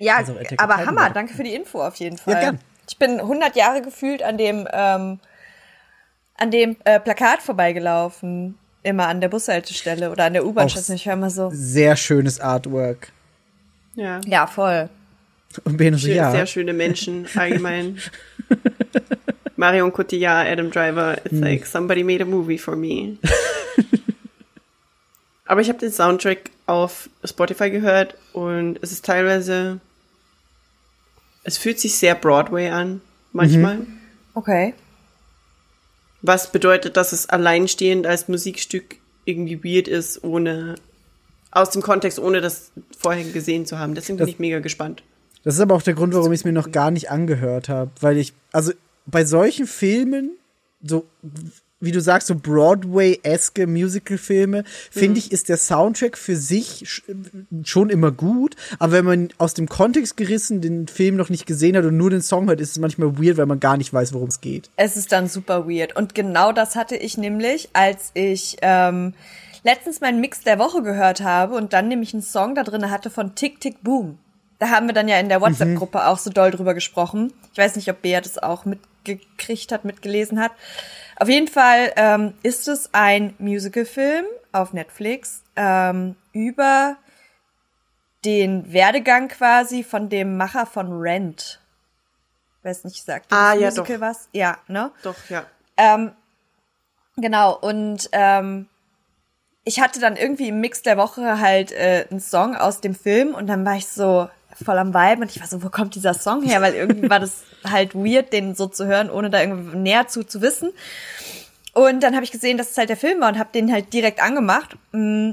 Ja, 0.00 0.16
Also, 0.16 0.36
aber 0.56 0.78
Hammer, 0.78 1.10
danke 1.10 1.34
für 1.34 1.42
die 1.44 1.54
Info 1.54 1.80
auf 1.82 1.94
jeden 1.96 2.16
Fall. 2.18 2.34
Ja, 2.34 2.40
gern. 2.40 2.58
Ich 2.88 2.96
bin 2.98 3.20
100 3.20 3.54
Jahre 3.54 3.82
gefühlt 3.82 4.22
an 4.22 4.36
dem 4.38 4.66
ähm, 4.72 5.20
an 6.36 6.50
dem 6.50 6.76
äh, 6.84 6.98
Plakat 6.98 7.42
vorbeigelaufen, 7.42 8.58
immer 8.82 9.06
an 9.08 9.20
der 9.20 9.28
Bushaltestelle 9.28 10.10
oder 10.10 10.24
an 10.24 10.32
der 10.32 10.46
U-Bahn-Station. 10.46 10.96
Ich 10.96 11.06
war 11.06 11.12
immer 11.12 11.28
so, 11.30 11.50
Sehr 11.52 11.96
schönes 11.96 12.40
Artwork. 12.40 13.12
Ja. 13.94 14.20
ja, 14.26 14.46
voll. 14.46 14.88
Und 15.64 15.76
Ben 15.76 15.94
so, 15.98 16.08
ja. 16.08 16.30
Sehr 16.30 16.46
schöne 16.46 16.72
Menschen 16.72 17.26
allgemein. 17.36 17.98
Marion 19.56 19.92
Cotillard, 19.92 20.46
Adam 20.48 20.70
Driver, 20.70 21.18
it's 21.18 21.32
Hm. 21.32 21.42
like 21.42 21.66
somebody 21.66 22.02
made 22.02 22.22
a 22.22 22.26
movie 22.26 22.56
for 22.56 22.74
me. 22.74 23.18
Aber 25.44 25.60
ich 25.60 25.68
habe 25.68 25.78
den 25.78 25.90
Soundtrack 25.92 26.50
auf 26.66 27.10
Spotify 27.24 27.70
gehört 27.70 28.14
und 28.32 28.78
es 28.82 28.92
ist 28.92 29.04
teilweise, 29.04 29.80
es 31.44 31.58
fühlt 31.58 31.78
sich 31.80 31.96
sehr 31.96 32.14
Broadway 32.14 32.68
an, 32.68 33.00
manchmal. 33.32 33.78
Mhm. 33.78 33.86
Okay. 34.34 34.74
Was 36.22 36.52
bedeutet, 36.52 36.96
dass 36.96 37.12
es 37.12 37.28
alleinstehend 37.28 38.06
als 38.06 38.28
Musikstück 38.28 38.96
irgendwie 39.24 39.62
weird 39.64 39.88
ist, 39.88 40.22
ohne, 40.22 40.74
aus 41.50 41.70
dem 41.70 41.82
Kontext, 41.82 42.18
ohne 42.18 42.40
das 42.40 42.72
vorher 42.98 43.24
gesehen 43.32 43.64
zu 43.66 43.78
haben. 43.78 43.94
Deswegen 43.94 44.18
bin 44.18 44.26
Das- 44.26 44.34
ich 44.34 44.38
mega 44.38 44.58
gespannt. 44.60 45.02
Das 45.42 45.54
ist 45.54 45.60
aber 45.60 45.74
auch 45.74 45.82
der 45.82 45.94
Grund, 45.94 46.12
warum 46.12 46.30
ich 46.32 46.40
es 46.40 46.44
mir 46.44 46.52
noch 46.52 46.70
gar 46.70 46.90
nicht 46.90 47.10
angehört 47.10 47.70
habe. 47.70 47.90
Weil 48.00 48.18
ich, 48.18 48.34
also 48.52 48.72
bei 49.06 49.24
solchen 49.24 49.66
Filmen, 49.66 50.32
so 50.82 51.06
wie 51.80 51.92
du 51.92 52.00
sagst, 52.00 52.28
so 52.28 52.34
Broadway-eske 52.34 53.66
Musical-Filme, 53.66 54.64
finde 54.90 55.18
ich, 55.18 55.32
ist 55.32 55.48
der 55.48 55.56
Soundtrack 55.56 56.18
für 56.18 56.36
sich 56.36 56.84
sch- 56.84 57.02
schon 57.64 57.90
immer 57.90 58.10
gut. 58.12 58.56
Aber 58.78 58.92
wenn 58.92 59.04
man 59.04 59.28
aus 59.38 59.54
dem 59.54 59.68
Kontext 59.68 60.16
gerissen 60.16 60.60
den 60.60 60.88
Film 60.88 61.16
noch 61.16 61.30
nicht 61.30 61.46
gesehen 61.46 61.76
hat 61.76 61.84
und 61.84 61.96
nur 61.96 62.10
den 62.10 62.22
Song 62.22 62.48
hört, 62.48 62.60
ist 62.60 62.72
es 62.72 62.78
manchmal 62.78 63.18
weird, 63.18 63.36
weil 63.38 63.46
man 63.46 63.60
gar 63.60 63.76
nicht 63.76 63.92
weiß, 63.92 64.12
worum 64.12 64.28
es 64.28 64.40
geht. 64.40 64.70
Es 64.76 64.96
ist 64.96 65.12
dann 65.12 65.28
super 65.28 65.66
weird. 65.68 65.96
Und 65.96 66.14
genau 66.14 66.52
das 66.52 66.76
hatte 66.76 66.96
ich 66.96 67.16
nämlich, 67.16 67.70
als 67.72 68.10
ich 68.14 68.56
ähm, 68.62 69.14
letztens 69.62 70.00
meinen 70.00 70.20
Mix 70.20 70.40
der 70.42 70.58
Woche 70.58 70.82
gehört 70.82 71.22
habe 71.22 71.54
und 71.54 71.72
dann 71.72 71.88
nämlich 71.88 72.12
einen 72.14 72.22
Song 72.22 72.54
da 72.54 72.62
drin 72.62 72.90
hatte 72.90 73.10
von 73.10 73.34
Tick 73.34 73.60
Tick 73.60 73.82
Boom. 73.82 74.18
Da 74.58 74.68
haben 74.68 74.86
wir 74.86 74.92
dann 74.92 75.08
ja 75.08 75.18
in 75.18 75.30
der 75.30 75.40
WhatsApp-Gruppe 75.40 76.06
auch 76.06 76.18
so 76.18 76.28
doll 76.28 76.50
drüber 76.50 76.74
gesprochen. 76.74 77.32
Ich 77.52 77.58
weiß 77.58 77.76
nicht, 77.76 77.88
ob 77.90 78.02
Bea 78.02 78.20
das 78.20 78.36
auch 78.36 78.66
mitgekriegt 78.66 79.72
hat, 79.72 79.86
mitgelesen 79.86 80.38
hat. 80.38 80.52
Auf 81.20 81.28
jeden 81.28 81.48
Fall 81.48 81.92
ähm, 81.96 82.34
ist 82.42 82.66
es 82.66 82.88
ein 82.94 83.34
Musical-Film 83.38 84.24
auf 84.52 84.72
Netflix 84.72 85.42
ähm, 85.54 86.16
über 86.32 86.96
den 88.24 88.72
Werdegang 88.72 89.28
quasi 89.28 89.84
von 89.84 90.08
dem 90.08 90.36
Macher 90.38 90.64
von 90.66 90.90
Rent. 91.00 91.60
Weiß 92.62 92.84
nicht, 92.84 93.04
sagt 93.04 93.26
Ah, 93.32 93.52
dieses 93.52 93.76
ja, 93.76 93.82
Musical 93.82 93.98
doch. 93.98 94.06
was? 94.06 94.28
Ja, 94.32 94.58
ne? 94.66 94.90
Doch, 95.02 95.14
ja. 95.28 95.44
Ähm, 95.76 96.12
genau, 97.16 97.54
und 97.54 98.08
ähm, 98.12 98.66
ich 99.64 99.78
hatte 99.80 100.00
dann 100.00 100.16
irgendwie 100.16 100.48
im 100.48 100.60
Mix 100.60 100.80
der 100.82 100.96
Woche 100.96 101.38
halt 101.38 101.70
äh, 101.72 102.06
einen 102.10 102.20
Song 102.20 102.56
aus 102.56 102.80
dem 102.80 102.94
Film 102.94 103.34
und 103.34 103.46
dann 103.46 103.64
war 103.64 103.76
ich 103.76 103.88
so 103.88 104.28
voll 104.64 104.78
am 104.78 104.94
Vibe 104.94 105.22
und 105.22 105.30
ich 105.30 105.40
war 105.40 105.46
so, 105.46 105.62
wo 105.62 105.68
kommt 105.68 105.94
dieser 105.94 106.14
Song 106.14 106.42
her? 106.42 106.60
Weil 106.60 106.74
irgendwie 106.74 107.08
war 107.08 107.20
das 107.20 107.42
halt 107.64 107.94
weird, 107.94 108.32
den 108.32 108.54
so 108.54 108.66
zu 108.66 108.86
hören, 108.86 109.10
ohne 109.10 109.30
da 109.30 109.40
irgendwie 109.40 109.76
näher 109.76 110.08
zu, 110.08 110.24
zu 110.24 110.40
wissen. 110.40 110.72
Und 111.72 112.02
dann 112.02 112.14
habe 112.14 112.24
ich 112.24 112.32
gesehen, 112.32 112.58
dass 112.58 112.70
es 112.70 112.78
halt 112.78 112.88
der 112.88 112.96
Film 112.96 113.20
war 113.20 113.28
und 113.28 113.38
habe 113.38 113.50
den 113.52 113.72
halt 113.72 113.92
direkt 113.92 114.20
angemacht 114.20 114.76
mm, 114.92 115.32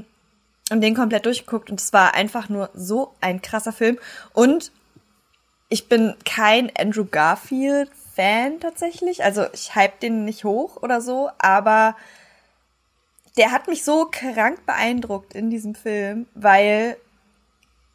und 0.70 0.80
den 0.80 0.94
komplett 0.94 1.26
durchgeguckt 1.26 1.70
und 1.70 1.80
es 1.80 1.92
war 1.92 2.14
einfach 2.14 2.48
nur 2.48 2.70
so 2.74 3.14
ein 3.20 3.42
krasser 3.42 3.72
Film 3.72 3.98
und 4.34 4.70
ich 5.68 5.88
bin 5.88 6.14
kein 6.24 6.70
Andrew 6.78 7.04
Garfield 7.04 7.90
Fan 8.14 8.60
tatsächlich, 8.60 9.22
also 9.22 9.46
ich 9.52 9.74
hype 9.74 10.00
den 10.00 10.24
nicht 10.24 10.44
hoch 10.44 10.82
oder 10.82 11.00
so, 11.00 11.30
aber 11.38 11.96
der 13.36 13.52
hat 13.52 13.68
mich 13.68 13.84
so 13.84 14.08
krank 14.10 14.66
beeindruckt 14.66 15.34
in 15.34 15.50
diesem 15.50 15.74
Film, 15.74 16.26
weil 16.34 16.96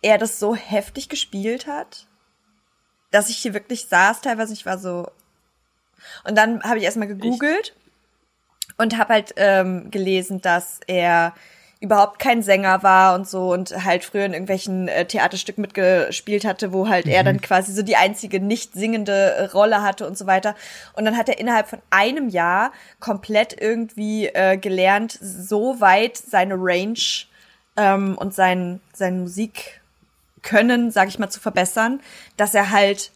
er 0.04 0.18
das 0.18 0.40
so 0.40 0.56
heftig 0.56 1.10
gespielt 1.10 1.66
hat, 1.68 2.08
dass 3.12 3.30
ich 3.30 3.38
hier 3.38 3.54
wirklich 3.54 3.88
saß 3.88 4.22
teilweise, 4.22 4.54
ich 4.54 4.66
war 4.66 4.78
so 4.78 5.08
und 6.24 6.38
dann 6.38 6.62
habe 6.64 6.80
ich 6.80 6.84
erstmal 6.84 7.08
gegoogelt 7.08 7.74
und 8.78 8.98
habe 8.98 9.14
halt 9.14 9.34
ähm, 9.38 9.90
gelesen, 9.92 10.42
dass 10.42 10.80
er 10.88 11.34
überhaupt 11.84 12.18
kein 12.18 12.42
Sänger 12.42 12.82
war 12.82 13.14
und 13.14 13.28
so 13.28 13.52
und 13.52 13.84
halt 13.84 14.06
früher 14.06 14.24
in 14.24 14.32
irgendwelchen 14.32 14.88
äh, 14.88 15.06
Theaterstücken 15.06 15.62
mitgespielt 15.62 16.46
hatte, 16.46 16.72
wo 16.72 16.88
halt 16.88 17.08
er 17.08 17.26
dann 17.26 17.42
quasi 17.42 17.74
so 17.74 17.82
die 17.82 17.98
einzige 17.98 18.40
nicht 18.40 18.74
singende 18.74 19.52
Rolle 19.54 19.82
hatte 19.82 20.08
und 20.08 20.18
so 20.18 20.26
weiter. 20.26 20.56
Und 20.94 21.04
dann 21.04 21.18
hat 21.18 21.28
er 21.28 21.40
innerhalb 21.40 21.68
von 21.68 21.82
einem 21.90 22.30
Jahr 22.30 22.72
komplett 23.02 23.60
irgendwie 23.60 24.28
äh, 24.28 24.56
gelernt, 24.56 25.20
so 25.22 25.82
weit 25.82 26.16
seine 26.16 26.56
Range 26.58 27.00
ähm, 27.76 28.18
und 28.18 28.34
sein, 28.34 28.80
sein 28.94 29.28
Musikkönnen, 30.44 30.92
sag 30.92 31.08
ich 31.08 31.20
mal, 31.20 31.30
zu 31.30 31.40
verbessern, 31.40 32.02
dass 32.38 32.54
er 32.54 32.70
halt 32.72 33.12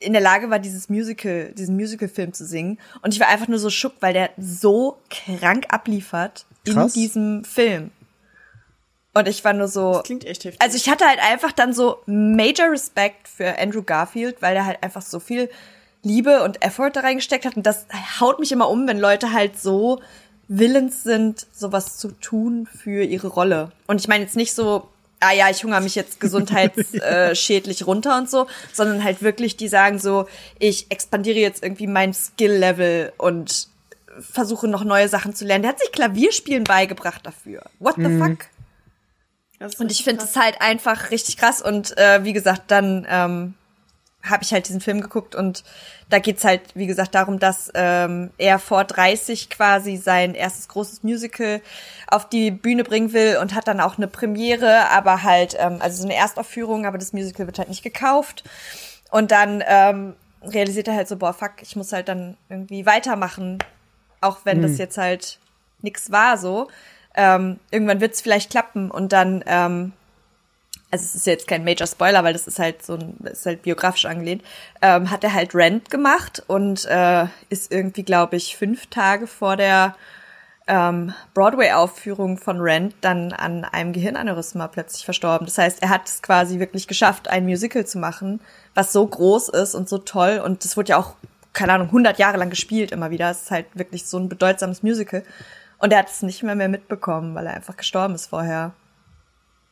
in 0.00 0.12
der 0.12 0.22
Lage 0.22 0.50
war, 0.50 0.58
dieses 0.58 0.88
Musical, 0.88 1.52
diesen 1.56 1.76
Musical-Film 1.76 2.32
zu 2.34 2.44
singen. 2.44 2.78
Und 3.02 3.14
ich 3.14 3.20
war 3.20 3.28
einfach 3.28 3.48
nur 3.48 3.58
so 3.58 3.70
schock, 3.70 3.94
weil 4.00 4.12
der 4.12 4.30
so 4.36 4.98
krank 5.08 5.66
abliefert 5.70 6.44
Krass. 6.66 6.94
in 6.94 7.00
diesem 7.00 7.44
Film. 7.44 7.90
Und 9.14 9.28
ich 9.28 9.44
war 9.44 9.52
nur 9.52 9.68
so. 9.68 9.94
Das 9.94 10.02
klingt 10.02 10.24
echt 10.24 10.44
heftig. 10.44 10.60
Also 10.60 10.76
ich 10.76 10.90
hatte 10.90 11.06
halt 11.06 11.20
einfach 11.20 11.52
dann 11.52 11.72
so 11.72 11.98
major 12.06 12.72
Respekt 12.72 13.28
für 13.28 13.58
Andrew 13.58 13.82
Garfield, 13.82 14.42
weil 14.42 14.56
er 14.56 14.66
halt 14.66 14.82
einfach 14.82 15.02
so 15.02 15.20
viel 15.20 15.48
Liebe 16.02 16.42
und 16.42 16.60
Effort 16.62 16.90
da 16.90 17.00
reingesteckt 17.00 17.46
hat. 17.46 17.56
Und 17.56 17.64
das 17.64 17.86
haut 18.20 18.40
mich 18.40 18.50
immer 18.50 18.68
um, 18.68 18.86
wenn 18.88 18.98
Leute 18.98 19.32
halt 19.32 19.58
so 19.58 20.02
willens 20.48 21.04
sind, 21.04 21.46
sowas 21.52 21.96
zu 21.96 22.08
tun 22.08 22.66
für 22.66 23.04
ihre 23.04 23.28
Rolle. 23.28 23.70
Und 23.86 24.00
ich 24.00 24.08
meine 24.08 24.24
jetzt 24.24 24.36
nicht 24.36 24.52
so 24.52 24.88
ah 25.24 25.32
ja, 25.32 25.50
ich 25.50 25.64
hungere 25.64 25.80
mich 25.80 25.94
jetzt 25.94 26.20
gesundheitsschädlich 26.20 27.86
runter 27.86 28.16
und 28.16 28.30
so, 28.30 28.46
sondern 28.72 29.02
halt 29.02 29.22
wirklich, 29.22 29.56
die 29.56 29.68
sagen 29.68 29.98
so, 29.98 30.26
ich 30.58 30.90
expandiere 30.90 31.38
jetzt 31.38 31.62
irgendwie 31.62 31.86
mein 31.86 32.12
Skill-Level 32.14 33.12
und 33.18 33.68
versuche 34.20 34.68
noch 34.68 34.84
neue 34.84 35.08
Sachen 35.08 35.34
zu 35.34 35.44
lernen. 35.44 35.62
Der 35.62 35.72
hat 35.72 35.80
sich 35.80 35.92
Klavierspielen 35.92 36.64
beigebracht 36.64 37.24
dafür. 37.26 37.62
What 37.78 37.96
the 37.96 38.18
fuck? 38.18 38.46
Das 39.58 39.74
ist 39.74 39.80
Und 39.80 39.90
ich 39.90 40.04
finde 40.04 40.24
es 40.24 40.36
halt 40.36 40.60
einfach 40.60 41.10
richtig 41.10 41.36
krass. 41.36 41.62
Und 41.62 41.96
äh, 41.96 42.24
wie 42.24 42.32
gesagt, 42.32 42.70
dann 42.70 43.06
ähm, 43.08 43.54
habe 44.24 44.42
ich 44.42 44.52
halt 44.52 44.68
diesen 44.68 44.80
Film 44.80 45.00
geguckt 45.00 45.34
und 45.34 45.64
da 46.08 46.18
geht's 46.18 46.44
halt, 46.44 46.62
wie 46.74 46.86
gesagt, 46.86 47.14
darum, 47.14 47.38
dass 47.38 47.70
ähm, 47.74 48.30
er 48.38 48.58
vor 48.58 48.84
30 48.84 49.50
quasi 49.50 49.96
sein 49.96 50.34
erstes 50.34 50.68
großes 50.68 51.02
Musical 51.02 51.60
auf 52.08 52.28
die 52.28 52.50
Bühne 52.50 52.84
bringen 52.84 53.12
will 53.12 53.38
und 53.40 53.54
hat 53.54 53.68
dann 53.68 53.80
auch 53.80 53.98
eine 53.98 54.08
Premiere, 54.08 54.90
aber 54.90 55.22
halt, 55.22 55.56
ähm, 55.58 55.78
also 55.80 56.02
so 56.02 56.04
eine 56.04 56.14
Erstaufführung, 56.14 56.86
aber 56.86 56.98
das 56.98 57.12
Musical 57.12 57.46
wird 57.46 57.58
halt 57.58 57.68
nicht 57.68 57.82
gekauft. 57.82 58.44
Und 59.10 59.30
dann 59.30 59.62
ähm, 59.66 60.14
realisiert 60.42 60.88
er 60.88 60.94
halt 60.94 61.08
so, 61.08 61.16
boah, 61.16 61.32
fuck, 61.32 61.62
ich 61.62 61.76
muss 61.76 61.92
halt 61.92 62.08
dann 62.08 62.36
irgendwie 62.48 62.86
weitermachen, 62.86 63.58
auch 64.20 64.38
wenn 64.44 64.62
das 64.62 64.78
jetzt 64.78 64.98
halt 64.98 65.38
nix 65.82 66.10
war 66.10 66.38
so. 66.38 66.68
Ähm, 67.14 67.60
irgendwann 67.70 68.00
wird's 68.00 68.22
vielleicht 68.22 68.50
klappen 68.50 68.90
und 68.90 69.12
dann, 69.12 69.44
ähm, 69.46 69.92
also 70.94 71.06
es 71.06 71.16
ist 71.16 71.26
jetzt 71.26 71.48
kein 71.48 71.64
Major 71.64 71.88
Spoiler, 71.88 72.22
weil 72.22 72.34
das 72.34 72.46
ist 72.46 72.60
halt 72.60 72.84
so 72.84 72.94
ein, 72.94 73.16
ist 73.24 73.46
halt 73.46 73.62
biografisch 73.62 74.06
angelehnt, 74.06 74.44
ähm, 74.80 75.10
hat 75.10 75.24
er 75.24 75.34
halt 75.34 75.52
Rent 75.52 75.90
gemacht 75.90 76.44
und 76.46 76.84
äh, 76.84 77.26
ist 77.48 77.72
irgendwie, 77.72 78.04
glaube 78.04 78.36
ich, 78.36 78.56
fünf 78.56 78.86
Tage 78.86 79.26
vor 79.26 79.56
der 79.56 79.96
ähm, 80.68 81.12
Broadway-Aufführung 81.34 82.38
von 82.38 82.60
Rent 82.60 82.94
dann 83.00 83.32
an 83.32 83.64
einem 83.64 83.92
Gehirnaneurysma 83.92 84.68
plötzlich 84.68 85.04
verstorben. 85.04 85.46
Das 85.46 85.58
heißt, 85.58 85.82
er 85.82 85.88
hat 85.88 86.06
es 86.06 86.22
quasi 86.22 86.60
wirklich 86.60 86.86
geschafft, 86.86 87.26
ein 87.26 87.44
Musical 87.44 87.84
zu 87.84 87.98
machen, 87.98 88.38
was 88.74 88.92
so 88.92 89.04
groß 89.04 89.48
ist 89.48 89.74
und 89.74 89.88
so 89.88 89.98
toll. 89.98 90.40
Und 90.44 90.64
das 90.64 90.76
wurde 90.76 90.90
ja 90.90 90.98
auch, 90.98 91.14
keine 91.52 91.72
Ahnung, 91.72 91.88
100 91.88 92.20
Jahre 92.20 92.36
lang 92.36 92.50
gespielt 92.50 92.92
immer 92.92 93.10
wieder. 93.10 93.30
Es 93.30 93.42
ist 93.42 93.50
halt 93.50 93.66
wirklich 93.74 94.06
so 94.06 94.16
ein 94.16 94.28
bedeutsames 94.28 94.84
Musical. 94.84 95.24
Und 95.78 95.92
er 95.92 95.98
hat 95.98 96.08
es 96.08 96.22
nicht 96.22 96.44
mehr 96.44 96.54
mehr 96.54 96.68
mitbekommen, 96.68 97.34
weil 97.34 97.46
er 97.46 97.54
einfach 97.54 97.76
gestorben 97.76 98.14
ist 98.14 98.26
vorher. 98.26 98.74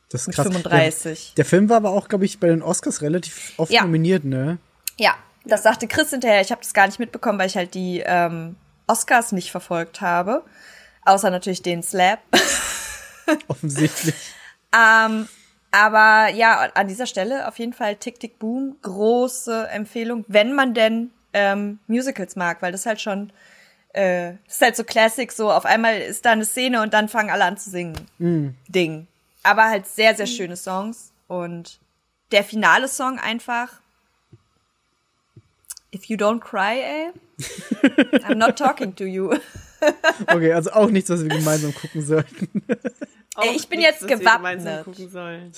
Das 0.09 0.21
ist 0.21 0.27
Mit 0.27 0.35
krass. 0.35 0.47
35. 0.47 1.33
Der, 1.35 1.43
der 1.43 1.45
Film 1.49 1.69
war 1.69 1.77
aber 1.77 1.91
auch, 1.91 2.07
glaube 2.07 2.25
ich, 2.25 2.39
bei 2.39 2.47
den 2.47 2.61
Oscars 2.61 3.01
relativ 3.01 3.53
oft 3.57 3.71
Ja. 3.71 3.81
nominiert, 3.83 4.23
ne? 4.25 4.57
Ja, 4.97 5.15
das 5.45 5.63
sagte 5.63 5.87
Chris 5.87 6.11
hinterher. 6.11 6.41
Ich 6.41 6.51
habe 6.51 6.61
das 6.61 6.73
gar 6.73 6.85
nicht 6.85 6.99
mitbekommen, 6.99 7.39
weil 7.39 7.47
ich 7.47 7.57
halt 7.57 7.73
die 7.73 8.03
ähm, 8.05 8.55
Oscars 8.87 9.31
nicht 9.31 9.49
verfolgt 9.51 10.01
habe. 10.01 10.43
Außer 11.05 11.29
natürlich 11.31 11.61
den 11.61 11.81
Slap. 11.83 12.19
Offensichtlich. 13.47 14.15
Ähm, 14.75 15.27
aber 15.71 16.29
ja, 16.33 16.69
an 16.75 16.87
dieser 16.87 17.07
Stelle 17.07 17.47
auf 17.47 17.57
jeden 17.59 17.73
Fall 17.73 17.95
Tick 17.95 18.19
Tick 18.19 18.39
Boom, 18.39 18.75
große 18.81 19.67
Empfehlung, 19.69 20.23
wenn 20.27 20.53
man 20.53 20.73
denn 20.73 21.11
ähm, 21.33 21.79
Musicals 21.87 22.35
mag, 22.35 22.61
weil 22.61 22.71
das 22.71 22.85
halt 22.85 23.01
schon, 23.01 23.31
äh, 23.93 24.33
das 24.45 24.55
ist 24.55 24.61
halt 24.61 24.75
so 24.75 24.83
Classic, 24.83 25.31
so 25.31 25.51
auf 25.51 25.65
einmal 25.65 25.97
ist 25.99 26.25
da 26.25 26.31
eine 26.31 26.45
Szene 26.45 26.81
und 26.81 26.93
dann 26.93 27.09
fangen 27.09 27.31
alle 27.31 27.45
an 27.45 27.57
zu 27.57 27.69
singen. 27.71 28.55
Ding. 28.67 29.07
Aber 29.43 29.65
halt 29.65 29.87
sehr, 29.87 30.15
sehr 30.15 30.27
schöne 30.27 30.55
Songs 30.57 31.11
und 31.27 31.79
der 32.31 32.43
finale 32.43 32.87
Song 32.87 33.19
einfach 33.19 33.69
If 35.93 36.05
you 36.05 36.17
don't 36.17 36.39
cry, 36.39 36.79
ey, 36.81 37.11
I'm 38.23 38.35
not 38.35 38.57
talking 38.57 38.95
to 38.95 39.03
you. 39.05 39.33
Okay, 40.27 40.53
also 40.53 40.71
auch 40.71 40.89
nichts, 40.89 41.09
was 41.09 41.23
wir 41.23 41.27
gemeinsam 41.27 41.75
gucken 41.75 42.05
sollten. 42.05 42.49
Ey, 43.37 43.53
ich 43.53 43.67
bin 43.67 43.79
nichts, 43.81 43.99
jetzt 43.99 44.07
gewappnet. 44.07 44.85
gucken 44.85 45.09
sollen. 45.09 45.51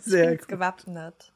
Sehr 0.00 0.30
Jetzt 0.30 0.42
gut. 0.42 0.50
gewappnet. 0.50 1.32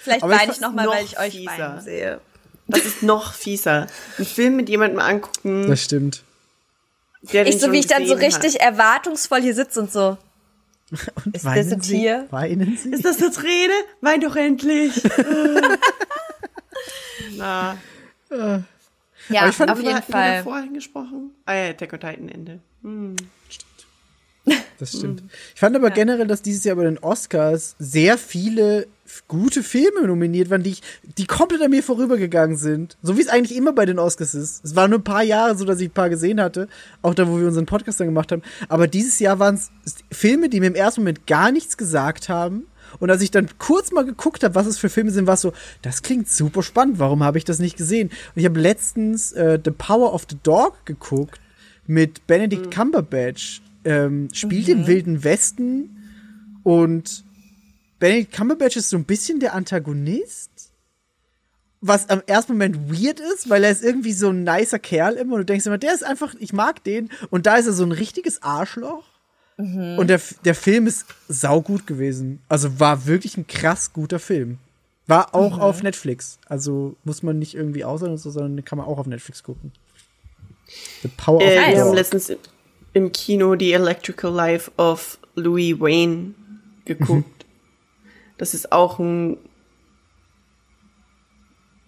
Vielleicht 0.00 0.22
Aber 0.22 0.34
ich 0.34 0.38
weine 0.38 0.52
ich 0.52 0.58
fand's 0.58 0.60
noch 0.60 0.72
mal, 0.72 0.86
weil 0.86 1.04
ich 1.04 1.18
euch 1.18 1.32
fieser. 1.32 1.58
weinen 1.58 1.80
sehe. 1.80 2.20
Das 2.68 2.84
ist 2.84 3.02
noch 3.02 3.32
fieser. 3.32 3.88
Ein 4.16 4.24
Film 4.24 4.54
mit 4.54 4.68
jemandem 4.68 5.00
angucken, 5.00 5.66
Das 5.68 5.82
stimmt. 5.82 6.22
Ich 7.22 7.60
so, 7.60 7.72
wie 7.72 7.80
ich 7.80 7.88
dann 7.88 8.06
so 8.06 8.14
richtig 8.14 8.60
erwartungsvoll 8.60 9.42
hier 9.42 9.54
sitze 9.56 9.80
und 9.80 9.90
so. 9.90 10.18
Und 11.24 11.34
Ist 11.34 11.44
weinen 11.44 11.64
das 11.64 11.72
ein 11.72 11.80
Sie? 11.82 11.96
Tier? 11.98 12.26
Weinen 12.30 12.76
Sie? 12.76 12.90
Ist 12.90 13.04
das 13.04 13.18
eine 13.20 13.32
Träne? 13.32 13.72
Wein 14.00 14.20
doch 14.20 14.36
endlich. 14.36 14.92
Na, 17.36 17.76
Ja, 18.30 18.62
Aber 19.40 19.48
ich 19.50 19.56
fand- 19.56 19.70
auf 19.70 19.82
jeden 19.82 20.02
Fall. 20.02 20.42
vorhin 20.42 20.74
gesprochen? 20.74 21.30
Ah 21.44 21.54
ja, 21.54 21.70
Attack 21.70 21.92
on 21.94 22.00
Titan 22.00 22.28
Ende. 22.28 22.60
Das 24.78 24.92
stimmt. 24.92 25.22
Ich 25.54 25.60
fand 25.60 25.74
aber 25.74 25.90
generell, 25.90 26.26
dass 26.26 26.42
dieses 26.42 26.64
Jahr 26.64 26.76
bei 26.76 26.84
den 26.84 26.98
Oscars 26.98 27.76
sehr 27.78 28.18
viele 28.18 28.86
gute 29.28 29.62
Filme 29.62 30.06
nominiert 30.06 30.50
waren, 30.50 30.62
die, 30.62 30.70
ich, 30.70 30.82
die 31.16 31.26
komplett 31.26 31.62
an 31.62 31.70
mir 31.70 31.82
vorübergegangen 31.82 32.56
sind. 32.56 32.96
So 33.02 33.16
wie 33.16 33.22
es 33.22 33.28
eigentlich 33.28 33.56
immer 33.56 33.72
bei 33.72 33.86
den 33.86 33.98
Oscars 33.98 34.34
ist. 34.34 34.64
Es 34.64 34.76
waren 34.76 34.90
nur 34.90 35.00
ein 35.00 35.04
paar 35.04 35.22
Jahre 35.22 35.56
so, 35.56 35.64
dass 35.64 35.80
ich 35.80 35.88
ein 35.88 35.94
paar 35.94 36.10
gesehen 36.10 36.40
hatte. 36.40 36.68
Auch 37.02 37.14
da, 37.14 37.28
wo 37.28 37.38
wir 37.38 37.46
unseren 37.46 37.66
Podcast 37.66 38.00
dann 38.00 38.08
gemacht 38.08 38.32
haben. 38.32 38.42
Aber 38.68 38.86
dieses 38.86 39.18
Jahr 39.18 39.38
waren 39.38 39.54
es 39.54 39.70
Filme, 40.10 40.48
die 40.48 40.60
mir 40.60 40.66
im 40.66 40.74
ersten 40.74 41.02
Moment 41.02 41.26
gar 41.26 41.52
nichts 41.52 41.76
gesagt 41.76 42.28
haben. 42.28 42.66
Und 42.98 43.10
als 43.10 43.22
ich 43.22 43.30
dann 43.30 43.48
kurz 43.58 43.92
mal 43.92 44.04
geguckt 44.04 44.44
habe, 44.44 44.54
was 44.54 44.66
es 44.66 44.78
für 44.78 44.88
Filme 44.88 45.10
sind, 45.10 45.26
war 45.26 45.34
es 45.34 45.40
so, 45.40 45.52
das 45.82 46.02
klingt 46.02 46.28
super 46.28 46.62
spannend. 46.62 46.98
Warum 46.98 47.22
habe 47.22 47.38
ich 47.38 47.44
das 47.44 47.58
nicht 47.58 47.76
gesehen? 47.76 48.08
Und 48.08 48.40
ich 48.40 48.44
habe 48.44 48.60
letztens 48.60 49.32
äh, 49.32 49.58
The 49.62 49.70
Power 49.70 50.12
of 50.14 50.26
the 50.28 50.36
Dog 50.42 50.84
geguckt 50.84 51.40
mit 51.86 52.26
Benedict 52.26 52.70
Cumberbatch. 52.70 53.62
Ähm, 53.86 54.28
spielt 54.32 54.68
im 54.68 54.86
Wilden 54.86 55.22
Westen 55.24 55.96
und 56.64 57.24
Benedict 57.98 58.32
Cumberbatch 58.32 58.76
ist 58.76 58.90
so 58.90 58.96
ein 58.96 59.04
bisschen 59.04 59.40
der 59.40 59.54
Antagonist. 59.54 60.50
Was 61.80 62.08
am 62.10 62.22
ersten 62.26 62.52
Moment 62.52 62.90
weird 62.90 63.20
ist, 63.20 63.48
weil 63.48 63.62
er 63.62 63.70
ist 63.70 63.84
irgendwie 63.84 64.12
so 64.12 64.30
ein 64.30 64.42
nicer 64.44 64.78
Kerl 64.78 65.14
immer 65.14 65.34
und 65.34 65.40
du 65.40 65.44
denkst 65.44 65.66
immer, 65.66 65.78
der 65.78 65.94
ist 65.94 66.04
einfach, 66.04 66.34
ich 66.40 66.52
mag 66.52 66.82
den. 66.84 67.10
Und 67.30 67.46
da 67.46 67.56
ist 67.56 67.66
er 67.66 67.72
so 67.72 67.84
ein 67.84 67.92
richtiges 67.92 68.42
Arschloch. 68.42 69.04
Und 69.58 70.08
der, 70.08 70.20
der 70.44 70.54
Film 70.54 70.86
ist 70.86 71.06
saugut 71.28 71.86
gewesen. 71.86 72.40
Also 72.48 72.78
war 72.80 73.06
wirklich 73.06 73.36
ein 73.38 73.46
krass 73.46 73.92
guter 73.92 74.18
Film. 74.18 74.58
War 75.06 75.34
auch 75.34 75.58
auf 75.58 75.82
Netflix. 75.82 76.38
Also 76.46 76.96
muss 77.04 77.22
man 77.22 77.38
nicht 77.38 77.54
irgendwie 77.54 77.82
so, 77.82 78.16
sondern 78.16 78.56
den 78.56 78.64
kann 78.64 78.78
man 78.78 78.86
auch 78.86 78.98
auf 78.98 79.06
Netflix 79.06 79.42
gucken. 79.42 79.72
The 81.02 81.08
Power 81.16 81.40
Äh, 81.40 81.44
of 81.44 81.50
wir 81.50 81.70
the 81.74 81.80
haben 81.80 81.86
Dog. 81.88 81.94
letztens 81.94 82.32
im- 82.96 83.12
Kino 83.12 83.54
die 83.56 83.72
Electrical 83.72 84.32
Life 84.32 84.70
of 84.78 85.18
Louis 85.34 85.78
Wayne 85.78 86.34
geguckt. 86.86 87.44
Das 88.38 88.54
ist 88.54 88.72
auch 88.72 88.98
ein 88.98 89.36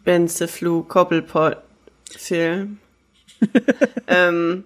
Ben 0.05 0.29
Flu 0.29 0.83
Cobblepot 0.83 1.57
Film. 2.11 2.79
ähm, 4.07 4.65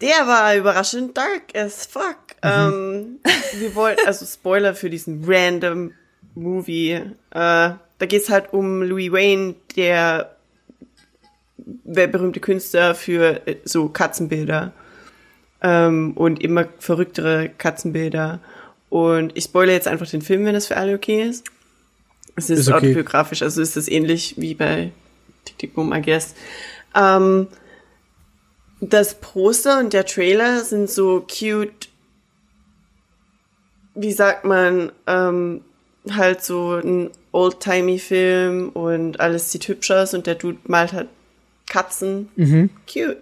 der 0.00 0.26
war 0.26 0.56
überraschend 0.56 1.16
dark 1.16 1.54
as 1.54 1.86
fuck. 1.86 2.16
Ähm, 2.42 3.20
wir 3.58 3.74
wollten, 3.74 4.06
also 4.06 4.24
Spoiler 4.24 4.74
für 4.74 4.90
diesen 4.90 5.24
random 5.26 5.92
Movie. 6.34 6.90
Äh, 6.92 7.10
da 7.30 8.06
geht's 8.06 8.30
halt 8.30 8.52
um 8.52 8.82
Louis 8.82 9.12
Wayne, 9.12 9.54
der 9.76 10.36
der 11.58 12.06
berühmte 12.06 12.40
Künstler 12.40 12.94
für 12.94 13.46
äh, 13.46 13.56
so 13.64 13.88
Katzenbilder 13.88 14.72
ähm, 15.62 16.12
und 16.14 16.42
immer 16.42 16.66
verrücktere 16.78 17.50
Katzenbilder. 17.56 18.40
Und 18.88 19.36
ich 19.36 19.44
spoilere 19.44 19.74
jetzt 19.74 19.88
einfach 19.88 20.08
den 20.08 20.22
Film, 20.22 20.44
wenn 20.44 20.54
das 20.54 20.66
für 20.66 20.76
alle 20.76 20.94
okay 20.94 21.22
ist. 21.22 21.46
Es 22.36 22.50
ist, 22.50 22.60
Ist 22.60 22.68
okay. 22.68 22.76
autobiografisch, 22.76 23.42
also 23.42 23.60
ist 23.60 23.76
es 23.76 23.88
ähnlich 23.88 24.34
wie 24.38 24.54
bei 24.54 24.92
Tick 25.44 25.58
Tick 25.58 25.74
Boom, 25.74 25.92
I 25.92 26.00
guess. 26.00 26.34
Ähm, 26.94 27.48
das 28.80 29.14
Poster 29.20 29.78
und 29.78 29.92
der 29.92 30.06
Trailer 30.06 30.64
sind 30.64 30.90
so 30.90 31.20
cute, 31.20 31.88
wie 33.94 34.12
sagt 34.12 34.44
man, 34.44 34.90
ähm, 35.06 35.60
halt 36.10 36.42
so 36.42 36.76
ein 36.76 37.10
Old-Timey-Film 37.32 38.70
und 38.70 39.20
alles 39.20 39.52
sieht 39.52 39.68
hübsch 39.68 39.90
aus 39.90 40.14
und 40.14 40.26
der 40.26 40.36
Dude 40.36 40.58
malt 40.64 40.92
halt 40.92 41.08
Katzen. 41.68 42.28
Cute. 42.90 43.18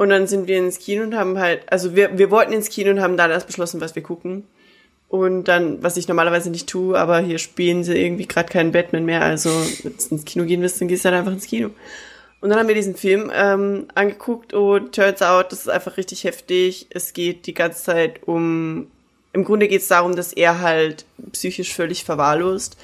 Und 0.00 0.08
dann 0.08 0.26
sind 0.26 0.48
wir 0.48 0.56
ins 0.56 0.78
Kino 0.78 1.02
und 1.02 1.14
haben 1.14 1.38
halt, 1.38 1.70
also 1.70 1.94
wir, 1.94 2.16
wir 2.16 2.30
wollten 2.30 2.54
ins 2.54 2.70
Kino 2.70 2.88
und 2.90 3.02
haben 3.02 3.18
dann 3.18 3.30
erst 3.30 3.46
beschlossen, 3.46 3.82
was 3.82 3.94
wir 3.94 4.02
gucken. 4.02 4.44
Und 5.10 5.44
dann, 5.44 5.82
was 5.82 5.98
ich 5.98 6.08
normalerweise 6.08 6.48
nicht 6.48 6.70
tue, 6.70 6.98
aber 6.98 7.18
hier 7.18 7.36
spielen 7.36 7.84
sie 7.84 8.02
irgendwie 8.02 8.26
gerade 8.26 8.50
keinen 8.50 8.72
Batman 8.72 9.04
mehr, 9.04 9.20
also 9.20 9.50
wenn 9.50 9.94
du 9.94 10.14
ins 10.14 10.24
Kino 10.24 10.46
gehen 10.46 10.62
willst, 10.62 10.80
dann 10.80 10.88
gehst 10.88 11.04
du 11.04 11.10
halt 11.10 11.18
einfach 11.18 11.34
ins 11.34 11.46
Kino. 11.46 11.68
Und 12.40 12.48
dann 12.48 12.58
haben 12.58 12.68
wir 12.68 12.74
diesen 12.74 12.96
Film 12.96 13.30
ähm, 13.34 13.88
angeguckt 13.94 14.54
und 14.54 14.94
turns 14.94 15.20
out, 15.20 15.52
das 15.52 15.60
ist 15.60 15.68
einfach 15.68 15.98
richtig 15.98 16.24
heftig. 16.24 16.86
Es 16.88 17.12
geht 17.12 17.46
die 17.46 17.52
ganze 17.52 17.82
Zeit 17.82 18.26
um, 18.26 18.86
im 19.34 19.44
Grunde 19.44 19.68
geht 19.68 19.82
es 19.82 19.88
darum, 19.88 20.16
dass 20.16 20.32
er 20.32 20.62
halt 20.62 21.04
psychisch 21.32 21.74
völlig 21.74 22.04
verwahrlost 22.04 22.78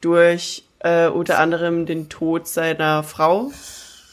durch 0.00 0.64
äh, 0.78 1.08
unter 1.08 1.40
anderem 1.40 1.84
den 1.84 2.08
Tod 2.08 2.48
seiner 2.48 3.02
Frau 3.02 3.52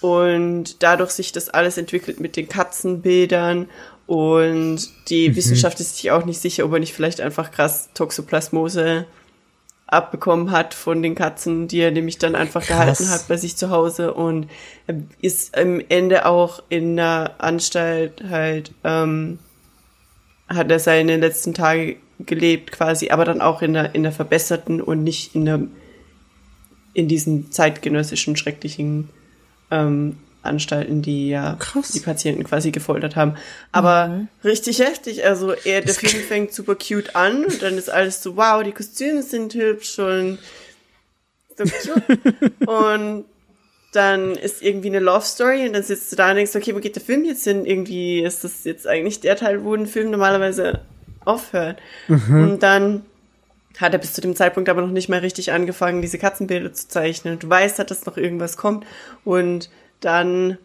und 0.01 0.81
dadurch 0.83 1.11
sich 1.11 1.31
das 1.31 1.49
alles 1.49 1.77
entwickelt 1.77 2.19
mit 2.19 2.35
den 2.35 2.49
Katzenbildern 2.49 3.69
Und 4.07 4.89
die 5.09 5.35
Wissenschaft 5.35 5.79
ist 5.79 5.97
sich 5.97 6.11
auch 6.11 6.25
nicht 6.25 6.41
sicher, 6.41 6.65
ob 6.65 6.73
er 6.73 6.79
nicht 6.79 6.93
vielleicht 6.93 7.21
einfach 7.21 7.51
krass 7.51 7.89
Toxoplasmose 7.93 9.05
abbekommen 9.87 10.51
hat 10.51 10.73
von 10.73 11.03
den 11.03 11.15
Katzen, 11.15 11.67
die 11.67 11.79
er 11.79 11.91
nämlich 11.91 12.17
dann 12.17 12.35
einfach 12.35 12.63
Krass. 12.63 12.97
gehalten 12.97 13.09
hat 13.09 13.27
bei 13.27 13.37
sich 13.37 13.57
zu 13.57 13.69
Hause 13.69 14.13
und 14.13 14.49
er 14.87 15.01
ist 15.21 15.57
am 15.57 15.81
Ende 15.89 16.25
auch 16.25 16.63
in 16.69 16.99
einer 16.99 17.35
Anstalt 17.39 18.23
halt, 18.29 18.71
ähm, 18.83 19.39
hat 20.47 20.71
er 20.71 20.79
seine 20.79 21.17
letzten 21.17 21.53
Tage 21.53 21.97
gelebt 22.19 22.71
quasi, 22.71 23.09
aber 23.09 23.25
dann 23.25 23.41
auch 23.41 23.61
in 23.61 23.73
der, 23.73 23.93
in 23.93 24.03
der 24.03 24.11
verbesserten 24.11 24.81
und 24.81 25.03
nicht 25.03 25.35
in 25.35 25.45
der, 25.45 25.61
in 26.93 27.07
diesen 27.07 27.51
zeitgenössischen 27.51 28.37
schrecklichen 28.37 29.09
ähm, 29.71 30.17
Anstalten, 30.43 31.01
die 31.01 31.29
ja 31.29 31.55
Krass. 31.59 31.91
die 31.91 31.99
Patienten 31.99 32.43
quasi 32.43 32.71
gefoltert 32.71 33.15
haben. 33.15 33.35
Aber 33.71 34.27
richtig 34.43 34.79
heftig. 34.79 35.23
Also 35.25 35.53
er, 35.53 35.81
der 35.81 35.93
Film 35.93 36.23
fängt 36.23 36.53
super 36.53 36.75
cute 36.75 37.15
an 37.15 37.45
und 37.45 37.61
dann 37.61 37.77
ist 37.77 37.89
alles 37.89 38.23
so, 38.23 38.37
wow, 38.37 38.63
die 38.63 38.71
Kostüme 38.71 39.21
sind 39.23 39.53
hübsch 39.53 39.99
und 39.99 40.39
so 41.57 41.63
cute. 41.63 42.67
und 42.67 43.25
dann 43.93 44.31
ist 44.35 44.61
irgendwie 44.61 44.87
eine 44.87 44.99
Love 44.99 45.25
Story 45.25 45.67
und 45.67 45.73
dann 45.73 45.83
sitzt 45.83 46.11
du 46.11 46.15
da 46.15 46.29
und 46.29 46.37
denkst, 46.37 46.55
okay, 46.55 46.73
wo 46.73 46.79
geht 46.79 46.95
der 46.95 47.03
Film 47.03 47.25
jetzt 47.25 47.43
hin? 47.43 47.65
Irgendwie 47.65 48.21
ist 48.21 48.43
das 48.43 48.63
jetzt 48.63 48.87
eigentlich 48.87 49.19
der 49.19 49.35
Teil, 49.35 49.63
wo 49.63 49.75
ein 49.75 49.85
Film 49.85 50.11
normalerweise 50.11 50.81
aufhört. 51.25 51.79
Und 52.07 52.63
dann 52.63 53.05
hat 53.81 53.93
er 53.93 53.99
bis 53.99 54.13
zu 54.13 54.21
dem 54.21 54.35
Zeitpunkt 54.35 54.69
aber 54.69 54.81
noch 54.81 54.91
nicht 54.91 55.09
mal 55.09 55.19
richtig 55.19 55.51
angefangen, 55.51 56.01
diese 56.01 56.17
Katzenbilder 56.17 56.71
zu 56.73 56.87
zeichnen. 56.87 57.39
Du 57.39 57.49
weißt 57.49 57.79
halt, 57.79 57.91
dass 57.91 58.05
noch 58.05 58.17
irgendwas 58.17 58.57
kommt 58.57 58.85
und 59.25 59.69
dann 59.99 60.57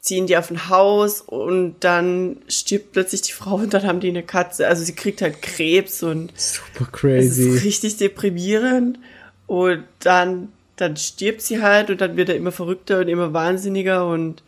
ziehen 0.00 0.28
die 0.28 0.36
auf 0.36 0.50
ein 0.50 0.68
Haus 0.68 1.20
und 1.20 1.76
dann 1.80 2.36
stirbt 2.46 2.92
plötzlich 2.92 3.22
die 3.22 3.32
Frau 3.32 3.56
und 3.56 3.74
dann 3.74 3.82
haben 3.82 3.98
die 3.98 4.08
eine 4.08 4.22
Katze. 4.22 4.68
Also 4.68 4.84
sie 4.84 4.94
kriegt 4.94 5.20
halt 5.20 5.42
Krebs 5.42 6.02
und 6.04 6.32
Super 6.38 6.88
es 7.16 7.26
ist 7.26 7.36
crazy. 7.36 7.58
richtig 7.64 7.96
deprimierend. 7.96 9.00
Und 9.48 9.84
dann, 10.00 10.52
dann 10.76 10.96
stirbt 10.96 11.42
sie 11.42 11.60
halt 11.60 11.90
und 11.90 12.00
dann 12.00 12.16
wird 12.16 12.28
er 12.28 12.36
immer 12.36 12.52
verrückter 12.52 13.00
und 13.00 13.08
immer 13.08 13.32
wahnsinniger 13.32 14.06
und 14.06 14.42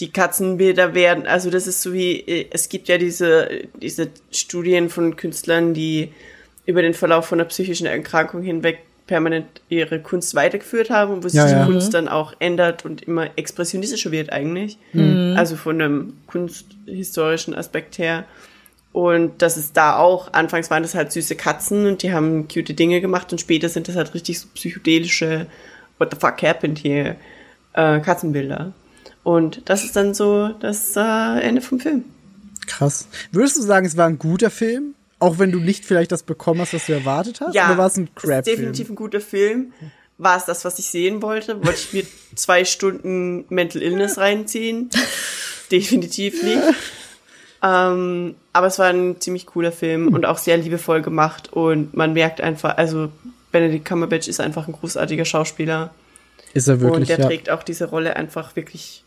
die 0.00 0.10
Katzenbilder 0.10 0.94
werden, 0.94 1.26
also 1.26 1.50
das 1.50 1.66
ist 1.66 1.82
so 1.82 1.92
wie, 1.92 2.48
es 2.50 2.68
gibt 2.68 2.88
ja 2.88 2.96
diese, 2.96 3.48
diese 3.80 4.08
Studien 4.30 4.88
von 4.88 5.16
Künstlern, 5.16 5.74
die 5.74 6.12
über 6.66 6.82
den 6.82 6.94
Verlauf 6.94 7.26
von 7.26 7.40
einer 7.40 7.48
psychischen 7.48 7.86
Erkrankung 7.86 8.42
hinweg 8.42 8.80
permanent 9.06 9.46
ihre 9.68 10.00
Kunst 10.00 10.34
weitergeführt 10.34 10.88
haben 10.88 11.12
und 11.12 11.24
wo 11.24 11.28
sich 11.28 11.38
Ja, 11.38 11.46
die 11.46 11.52
ja. 11.52 11.66
Kunst 11.66 11.92
dann 11.92 12.08
auch 12.08 12.34
ändert 12.38 12.84
und 12.84 13.02
immer 13.02 13.30
expressionistischer 13.36 14.12
wird 14.12 14.32
eigentlich. 14.32 14.78
Also 15.36 15.56
von 15.56 15.80
einem 15.82 16.12
kunsthistorischen 16.26 17.54
Aspekt 17.54 17.98
her. 17.98 18.24
Und 18.92 19.42
das 19.42 19.56
ist 19.56 19.76
da 19.76 19.96
auch, 19.96 20.32
anfangs 20.34 20.70
waren 20.70 20.82
das 20.82 20.94
halt 20.94 21.12
süße 21.12 21.34
Katzen 21.34 21.86
und 21.86 22.02
die 22.02 22.12
haben 22.12 22.46
cute 22.46 22.78
Dinge 22.78 23.00
gemacht 23.00 23.32
und 23.32 23.40
später 23.40 23.68
sind 23.68 23.88
das 23.88 23.96
halt 23.96 24.14
richtig 24.14 24.38
so 24.38 24.48
psychedelische 24.54 25.46
What 25.98 26.10
the 26.12 26.18
fuck 26.20 26.42
happened 26.42 26.78
here 26.78 27.16
äh, 27.72 28.00
Katzenbilder. 28.00 28.72
Und 29.24 29.62
das 29.68 29.84
ist 29.84 29.96
dann 29.96 30.14
so 30.14 30.48
das 30.48 30.94
äh, 30.96 31.40
Ende 31.40 31.60
vom 31.60 31.80
Film. 31.80 32.04
Krass. 32.66 33.08
Würdest 33.30 33.56
du 33.56 33.62
sagen, 33.62 33.86
es 33.86 33.96
war 33.96 34.06
ein 34.06 34.18
guter 34.18 34.50
Film? 34.50 34.94
Auch 35.22 35.38
wenn 35.38 35.52
du 35.52 35.58
nicht 35.60 35.84
vielleicht 35.84 36.12
das 36.12 36.22
bekommen 36.22 36.60
hast, 36.60 36.74
was 36.74 36.86
du 36.86 36.92
erwartet 36.92 37.40
hast? 37.40 37.54
Ja, 37.54 37.66
Oder 37.68 37.78
war 37.78 37.86
es 37.86 37.96
ein 37.96 38.04
ist 38.04 38.16
Crap-Film? 38.16 38.56
definitiv 38.56 38.88
ein 38.90 38.94
guter 38.96 39.20
Film. 39.20 39.72
War 40.18 40.36
es 40.36 40.44
das, 40.44 40.64
was 40.64 40.78
ich 40.78 40.86
sehen 40.86 41.22
wollte? 41.22 41.56
Wollte 41.64 41.78
ich 41.78 41.92
mir 41.92 42.04
zwei 42.36 42.64
Stunden 42.64 43.44
Mental 43.48 43.82
Illness 43.82 44.18
reinziehen? 44.18 44.90
definitiv 45.70 46.42
nicht. 46.42 46.62
Ähm, 47.62 48.34
aber 48.52 48.66
es 48.66 48.78
war 48.78 48.86
ein 48.88 49.20
ziemlich 49.20 49.46
cooler 49.46 49.72
Film 49.72 50.12
und 50.12 50.26
auch 50.26 50.38
sehr 50.38 50.56
liebevoll 50.56 51.00
gemacht 51.00 51.52
und 51.52 51.94
man 51.94 52.12
merkt 52.12 52.40
einfach, 52.40 52.76
also 52.76 53.08
Benedict 53.52 53.84
Cumberbatch 53.84 54.26
ist 54.28 54.40
einfach 54.40 54.66
ein 54.66 54.72
großartiger 54.72 55.24
Schauspieler 55.24 55.94
Ist 56.54 56.66
er 56.68 56.74
und 56.74 56.80
wirklich, 56.80 57.08
der 57.08 57.20
ja. 57.20 57.26
trägt 57.26 57.50
auch 57.50 57.62
diese 57.62 57.84
Rolle 57.86 58.16
einfach 58.16 58.56
wirklich. 58.56 59.04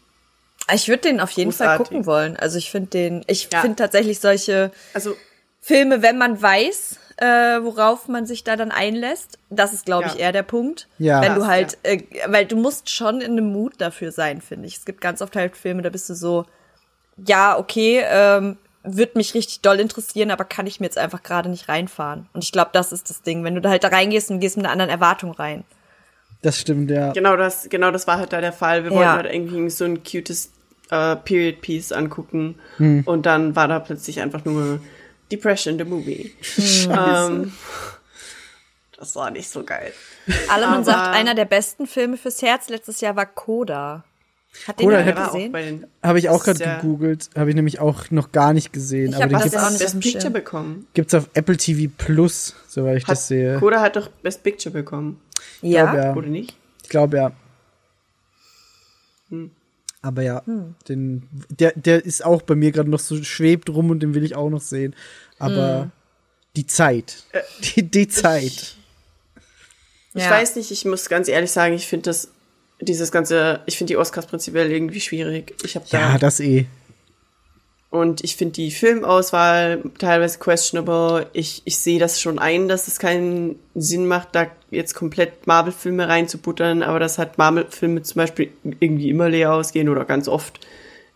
Ich 0.74 0.88
würde 0.88 1.02
den 1.10 1.20
auf 1.20 1.32
jeden 1.32 1.52
Fall 1.52 1.68
Großartig. 1.68 1.88
gucken 1.90 2.06
wollen. 2.06 2.38
Also 2.38 2.58
ich 2.58 2.72
finde 2.72 2.88
den, 2.92 3.24
ich 3.28 3.50
Ja. 3.52 3.60
finde 3.62 3.76
tatsächlich 3.76 4.20
solche 4.20 4.72
Also 4.94 5.16
Filme, 5.68 6.04
wenn 6.04 6.18
man 6.20 6.40
weiß, 6.40 7.00
äh, 7.18 7.26
worauf 7.26 8.08
man 8.08 8.28
sich 8.28 8.44
da 8.44 8.56
dann 8.56 8.70
einlässt, 8.72 9.40
das 9.50 9.74
ist, 9.74 9.86
glaube 9.88 10.06
ich, 10.08 10.14
Ja. 10.14 10.20
eher 10.20 10.32
der 10.32 10.44
Punkt. 10.44 10.88
Ja. 11.00 11.22
Wenn 11.22 11.34
du 11.34 11.48
halt, 11.48 11.78
äh, 11.82 12.04
weil 12.28 12.46
du 12.46 12.56
musst 12.56 12.92
schon 12.92 13.20
in 13.20 13.32
einem 13.32 13.52
Mut 13.52 13.74
dafür 13.80 14.12
sein, 14.12 14.42
finde 14.42 14.68
ich. 14.68 14.78
Es 14.78 14.86
gibt 14.86 15.02
ganz 15.02 15.24
oft 15.24 15.36
halt 15.36 15.58
Filme, 15.58 15.82
da 15.82 15.90
bist 15.90 16.08
du 16.10 16.14
so, 16.14 16.46
ja, 17.26 17.58
okay, 17.58 18.04
ähm, 18.08 18.58
wird 18.84 19.16
mich 19.16 19.34
richtig 19.34 19.62
doll 19.62 19.80
interessieren, 19.80 20.30
aber 20.30 20.44
kann 20.46 20.68
ich 20.68 20.80
mir 20.80 20.86
jetzt 20.86 21.00
einfach 21.00 21.24
gerade 21.24 21.50
nicht 21.50 21.68
reinfahren. 21.68 22.28
Und 22.34 22.44
ich 22.44 22.52
glaube, 22.52 22.70
das 22.74 22.92
ist 22.92 23.10
das 23.10 23.24
Ding. 23.24 23.44
Wenn 23.44 23.56
du 23.56 23.62
da 23.62 23.70
halt 23.72 23.84
da 23.84 23.88
reingehst 23.88 24.30
und 24.30 24.40
gehst 24.42 24.58
mit 24.58 24.66
einer 24.68 24.74
anderen 24.74 24.92
Erwartung 24.92 25.32
rein. 25.32 25.64
Das 26.44 26.60
stimmt, 26.60 26.92
ja. 26.92 27.12
Genau 27.14 27.36
das, 27.38 27.68
genau 27.70 27.90
das 27.90 28.06
war 28.06 28.20
halt 28.20 28.32
da 28.34 28.42
der 28.42 28.54
Fall. 28.54 28.84
Wir 28.84 28.92
Ja. 28.92 28.98
wollten 28.98 29.10
halt 29.24 29.34
irgendwie 29.34 29.70
so 29.72 29.86
ein 29.86 30.04
cutes 30.04 30.52
äh, 30.92 31.16
Period 31.16 31.62
Piece 31.62 31.92
angucken 31.92 32.60
Hm. 32.78 33.02
und 33.08 33.26
dann 33.26 33.56
war 33.56 33.68
da 33.68 33.80
plötzlich 33.80 34.22
einfach 34.22 34.46
nur 34.46 34.80
Depression 35.32 35.78
the 35.78 35.86
Movie. 35.86 36.32
Hm. 36.56 36.92
ähm, 36.92 37.54
das 38.98 39.16
war 39.16 39.30
nicht 39.32 39.50
so 39.50 39.64
geil. 39.64 39.92
Allemann 40.50 40.84
sagt, 40.86 41.16
einer 41.16 41.36
der 41.36 41.46
besten 41.46 41.86
Filme 41.88 42.18
fürs 42.18 42.42
Herz 42.42 42.70
letztes 42.70 43.02
Jahr 43.02 43.16
war 43.16 43.26
Coda. 43.26 44.04
Hat 44.68 44.80
den 44.80 44.86
Coda 44.90 45.02
auch 45.28 45.34
gesehen? 45.34 45.52
bei 45.52 45.64
den, 45.64 45.86
Habe 46.02 46.18
ich 46.20 46.30
auch 46.30 46.44
gerade 46.44 46.64
ja- 46.64 46.76
gegoogelt. 46.80 47.30
Habe 47.36 47.50
ich 47.50 47.56
nämlich 47.58 47.80
auch 47.80 48.10
noch 48.12 48.32
gar 48.32 48.54
nicht 48.54 48.72
gesehen. 48.72 49.10
Ich 49.10 49.16
aber 49.18 49.28
den 49.28 49.34
was 49.36 49.44
gibt's, 49.44 49.58
auch 49.58 49.62
hat 49.70 49.80
Best 49.80 50.00
Picture 50.00 50.32
bekommen. 50.32 50.88
gibt's 50.94 51.14
auf 51.14 51.30
Apple 51.34 51.58
TV 51.58 51.92
Plus, 51.98 52.56
soweit 52.68 52.98
ich 52.98 53.04
Hat, 53.04 53.12
das 53.12 53.28
sehe. 53.28 53.60
Coda 53.60 53.82
hat 53.82 53.98
doch 53.98 54.08
Best 54.08 54.44
Picture 54.44 54.72
bekommen, 54.72 55.20
Ja. 55.62 55.92
Glaub, 55.92 56.04
ja. 56.06 56.14
oder 56.16 56.28
nicht? 56.28 56.56
Ich 56.84 56.90
glaube 56.90 57.18
ja. 57.18 57.32
Hm. 59.30 59.52
Aber 60.06 60.22
ja, 60.22 60.44
den, 60.88 61.24
der, 61.50 61.74
der 61.76 62.06
ist 62.06 62.24
auch 62.24 62.44
bei 62.44 62.54
mir 62.54 62.72
gerade 62.72 62.92
noch 62.92 63.00
so 63.00 63.24
schwebt 63.24 63.72
rum 63.72 63.90
und 63.90 64.02
den 64.02 64.14
will 64.14 64.24
ich 64.24 64.36
auch 64.36 64.52
noch 64.52 64.62
sehen. 64.62 64.96
Aber 65.40 65.82
Hm. 65.86 65.92
die 66.56 66.68
Zeit. 66.68 67.24
Äh, 67.32 67.42
die, 67.64 67.82
die 67.90 68.08
Zeit. 68.08 68.76
Ich 70.14 70.24
Ja. 70.24 70.30
weiß 70.30 70.58
nicht, 70.58 70.70
ich 70.70 70.86
muss 70.86 71.10
ganz 71.10 71.28
ehrlich 71.28 71.50
sagen, 71.52 71.74
ich 71.74 71.88
finde 71.88 72.04
das, 72.04 72.28
dieses 72.82 73.12
ganze, 73.12 73.62
ich 73.66 73.78
finde 73.80 73.94
die 73.94 73.98
Oscars 73.98 74.28
prinzipiell 74.28 74.72
irgendwie 74.72 75.02
schwierig. 75.02 75.56
Ich 75.64 75.76
habe 75.76 75.86
da 75.90 76.00
ja, 76.00 76.18
das 76.20 76.40
eh. 76.40 76.68
Und 77.96 78.24
ich 78.24 78.36
finde 78.36 78.54
die 78.54 78.72
Filmauswahl 78.72 79.84
teilweise 79.98 80.40
questionable. 80.40 81.28
Ich, 81.34 81.62
ich 81.66 81.78
sehe 81.78 82.00
das 82.00 82.20
schon 82.20 82.40
ein, 82.40 82.68
dass 82.68 82.88
es 82.88 83.00
keinen 83.00 83.58
Sinn 83.74 84.06
macht, 84.06 84.30
da 84.34 84.48
jetzt 84.70 84.94
komplett 84.94 85.48
Marvel-Filme 85.48 86.08
reinzubuttern, 86.08 86.84
aber 86.84 87.00
dass 87.00 87.18
halt 87.18 87.38
Marvel-Filme 87.38 88.02
zum 88.04 88.20
Beispiel 88.20 88.52
irgendwie 88.80 89.10
immer 89.10 89.30
leer 89.30 89.54
ausgehen 89.54 89.90
oder 89.90 90.06
ganz 90.06 90.28
oft 90.28 90.60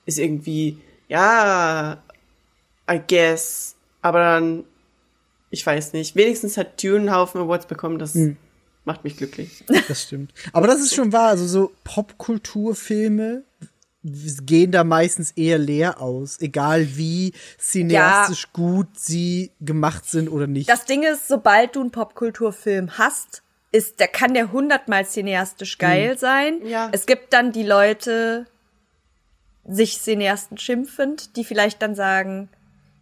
ist 0.05 0.19
irgendwie, 0.19 0.77
ja, 1.07 2.01
I 2.89 3.01
guess, 3.07 3.75
aber 4.01 4.19
dann, 4.19 4.63
ich 5.51 5.65
weiß 5.65 5.93
nicht, 5.93 6.15
wenigstens 6.15 6.57
hat 6.57 6.81
Dune 6.81 6.99
einen 6.99 7.15
Haufen 7.15 7.41
Awards 7.41 7.67
bekommen, 7.67 7.99
das 7.99 8.17
macht 8.85 9.03
mich 9.03 9.17
glücklich. 9.17 9.63
Das 9.87 10.03
stimmt. 10.03 10.33
Aber 10.53 10.67
das 10.67 10.79
ist 10.79 10.95
schon 10.95 11.11
wahr. 11.13 11.29
Also 11.29 11.45
so 11.45 11.71
Popkulturfilme 11.83 13.43
gehen 14.03 14.71
da 14.71 14.83
meistens 14.83 15.31
eher 15.31 15.57
leer 15.57 16.01
aus. 16.01 16.39
Egal 16.39 16.95
wie 16.95 17.33
cineastisch 17.59 18.53
gut 18.53 18.87
sie 18.97 19.51
gemacht 19.59 20.09
sind 20.09 20.29
oder 20.29 20.47
nicht. 20.47 20.69
Das 20.69 20.85
Ding 20.85 21.03
ist, 21.03 21.27
sobald 21.27 21.75
du 21.75 21.81
einen 21.81 21.91
Popkulturfilm 21.91 22.97
hast, 22.97 23.43
ist, 23.71 23.99
der 23.99 24.07
kann 24.07 24.33
der 24.33 24.51
hundertmal 24.51 25.05
cineastisch 25.05 25.77
geil 25.77 26.17
sein. 26.17 26.65
Ja. 26.65 26.89
Es 26.91 27.05
gibt 27.05 27.33
dann 27.33 27.51
die 27.51 27.63
Leute, 27.63 28.47
sich 29.67 29.99
Cineasten 29.99 30.57
schimpfend, 30.57 31.35
die 31.35 31.43
vielleicht 31.43 31.81
dann 31.81 31.93
sagen, 31.93 32.49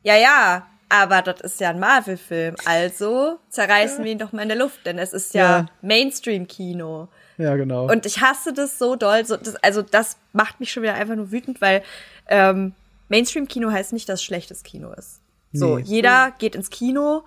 ja, 0.04 0.16
ja, 0.16 0.68
aber 0.90 1.22
das 1.22 1.42
ist 1.42 1.60
ja 1.60 1.70
ein 1.70 1.80
Marvel-Film, 1.80 2.56
also 2.66 3.40
zerreißen 3.50 4.04
wir 4.04 4.12
ihn 4.12 4.20
doch 4.20 4.32
mal 4.32 4.44
in 4.44 4.50
der 4.50 4.58
Luft, 4.58 4.86
denn 4.86 4.98
es 5.00 5.14
ist 5.14 5.34
ja, 5.34 5.60
Ja. 5.60 5.66
Mainstream-Kino. 5.82 7.10
Ja, 7.38 7.56
genau. 7.56 7.90
Und 7.90 8.06
ich 8.06 8.22
hasse 8.22 8.54
das 8.54 8.78
so 8.80 8.96
doll. 8.96 9.26
So, 9.26 9.38
das, 9.38 9.56
also 9.58 9.82
das 9.82 10.18
macht 10.34 10.60
mich 10.60 10.72
schon 10.72 10.84
wieder 10.84 10.96
einfach 10.96 11.16
nur 11.16 11.32
wütend, 11.32 11.62
weil 11.62 11.84
ähm, 12.28 12.74
Mainstream-Kino 13.10 13.72
heißt 13.72 13.94
nicht, 13.94 14.10
dass 14.10 14.24
schlechtes 14.24 14.64
Kino 14.64 14.92
ist. 14.94 15.20
So, 15.54 15.78
Nee. 15.78 15.84
jeder 15.86 16.32
geht 16.40 16.56
ins 16.56 16.70
Kino, 16.70 17.24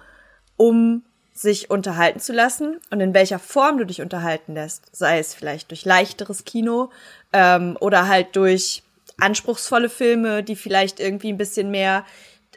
um 0.57 1.03
sich 1.33 1.71
unterhalten 1.71 2.21
zu 2.21 2.33
lassen 2.35 2.79
und 2.91 3.01
in 3.01 3.15
welcher 3.15 3.39
Form 3.39 3.79
du 3.79 3.87
dich 3.87 4.03
unterhalten 4.03 4.55
lässt, 4.55 4.95
sei 4.95 5.19
es 5.19 5.33
vielleicht 5.35 5.71
durch 5.71 5.87
leichteres 5.87 6.45
Kino 6.45 6.91
ähm, 7.33 7.79
oder 7.81 8.09
halt 8.09 8.37
durch 8.37 8.83
anspruchsvolle 9.19 9.89
Filme, 9.89 10.43
die 10.43 10.57
vielleicht 10.57 11.01
irgendwie 11.01 11.33
ein 11.33 11.39
bisschen 11.39 11.71
mehr 11.71 12.05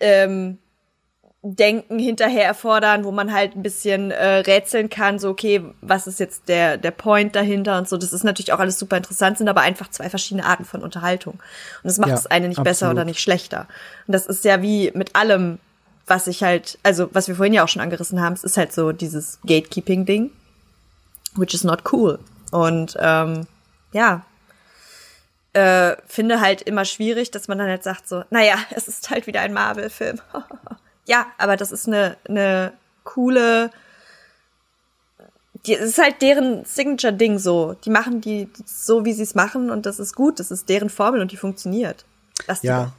ähm, 0.01 0.57
Denken 1.45 1.99
hinterher 1.99 2.45
erfordern, 2.45 3.03
wo 3.03 3.11
man 3.11 3.34
halt 3.34 3.53
ein 3.56 3.64
bisschen 3.64 4.11
äh, 4.11 4.36
rätseln 4.38 4.90
kann, 4.90 5.20
so 5.20 5.30
okay, 5.30 5.61
was 5.82 6.07
ist 6.07 6.20
jetzt 6.22 6.48
der 6.48 6.78
der 6.78 6.91
Point 6.91 7.36
dahinter 7.36 7.78
und 7.78 7.90
so. 7.90 7.98
Das 7.98 8.14
ist 8.14 8.24
natürlich 8.24 8.53
auch 8.53 8.60
alles 8.60 8.80
super 8.80 8.95
interessant, 8.95 9.38
sind 9.38 9.49
aber 9.49 9.60
einfach 9.60 9.90
zwei 9.90 10.10
verschiedene 10.10 10.45
Arten 10.45 10.64
von 10.64 10.82
Unterhaltung. 10.82 11.34
Und 11.34 11.41
das 11.84 11.98
macht 11.98 12.10
Ja, 12.11 12.15
das 12.15 12.28
eine 12.28 12.48
nicht 12.48 12.64
besser 12.64 12.86
absolut. 12.86 12.95
oder 12.95 13.06
nicht 13.06 13.20
schlechter. 13.20 13.68
Und 14.07 14.14
das 14.14 14.26
ist 14.26 14.45
ja 14.45 14.61
wie 14.61 14.91
mit 14.95 15.18
allem, 15.18 15.60
was 16.07 16.28
ich 16.28 16.44
halt, 16.44 16.80
also 16.82 17.10
was 17.11 17.28
wir 17.28 17.36
vorhin 17.36 17.53
ja 17.53 17.64
auch 17.65 17.68
schon 17.68 17.82
angerissen 17.82 18.22
haben, 18.22 18.34
es 18.34 18.45
ist 18.45 18.56
halt 18.56 18.72
so 18.72 18.94
dieses 18.94 19.40
Gatekeeping-Ding, 19.45 20.32
which 21.36 21.53
is 21.53 21.65
not 21.65 21.91
cool. 21.91 22.20
Und 22.52 22.95
ähm, 23.02 23.48
ja, 23.91 24.22
äh, 25.52 25.98
finde 26.07 26.40
halt 26.40 26.61
immer 26.61 26.86
schwierig, 26.86 27.32
dass 27.32 27.48
man 27.49 27.57
dann 27.57 27.68
halt 27.70 27.84
sagt 27.84 28.07
so, 28.07 28.24
naja, 28.30 28.56
es 28.76 28.88
ist 28.88 29.10
halt 29.10 29.28
wieder 29.28 29.41
ein 29.41 29.52
Marvel-Film. 29.52 30.22
ja, 31.05 31.27
aber 31.38 31.57
das 31.57 31.71
ist 31.71 31.88
eine, 31.88 32.17
eine 32.27 32.73
coole, 33.03 33.71
die, 35.65 35.75
es 35.75 35.89
ist 35.89 35.97
halt 35.97 36.21
deren 36.21 36.65
Signature-Ding 36.65 37.39
so. 37.39 37.75
Die 37.85 37.89
machen 37.89 38.21
die 38.21 38.49
so, 38.65 39.05
wie 39.05 39.13
sie 39.13 39.23
es 39.23 39.35
machen 39.35 39.69
und 39.69 39.85
das 39.85 39.99
ist 39.99 40.15
gut. 40.15 40.39
Das 40.39 40.51
ist 40.51 40.69
deren 40.69 40.89
Formel 40.89 41.21
und 41.21 41.31
die 41.31 41.38
funktioniert. 41.38 42.05
Lass 42.47 42.61
die 42.61 42.67
Ja. 42.67 42.93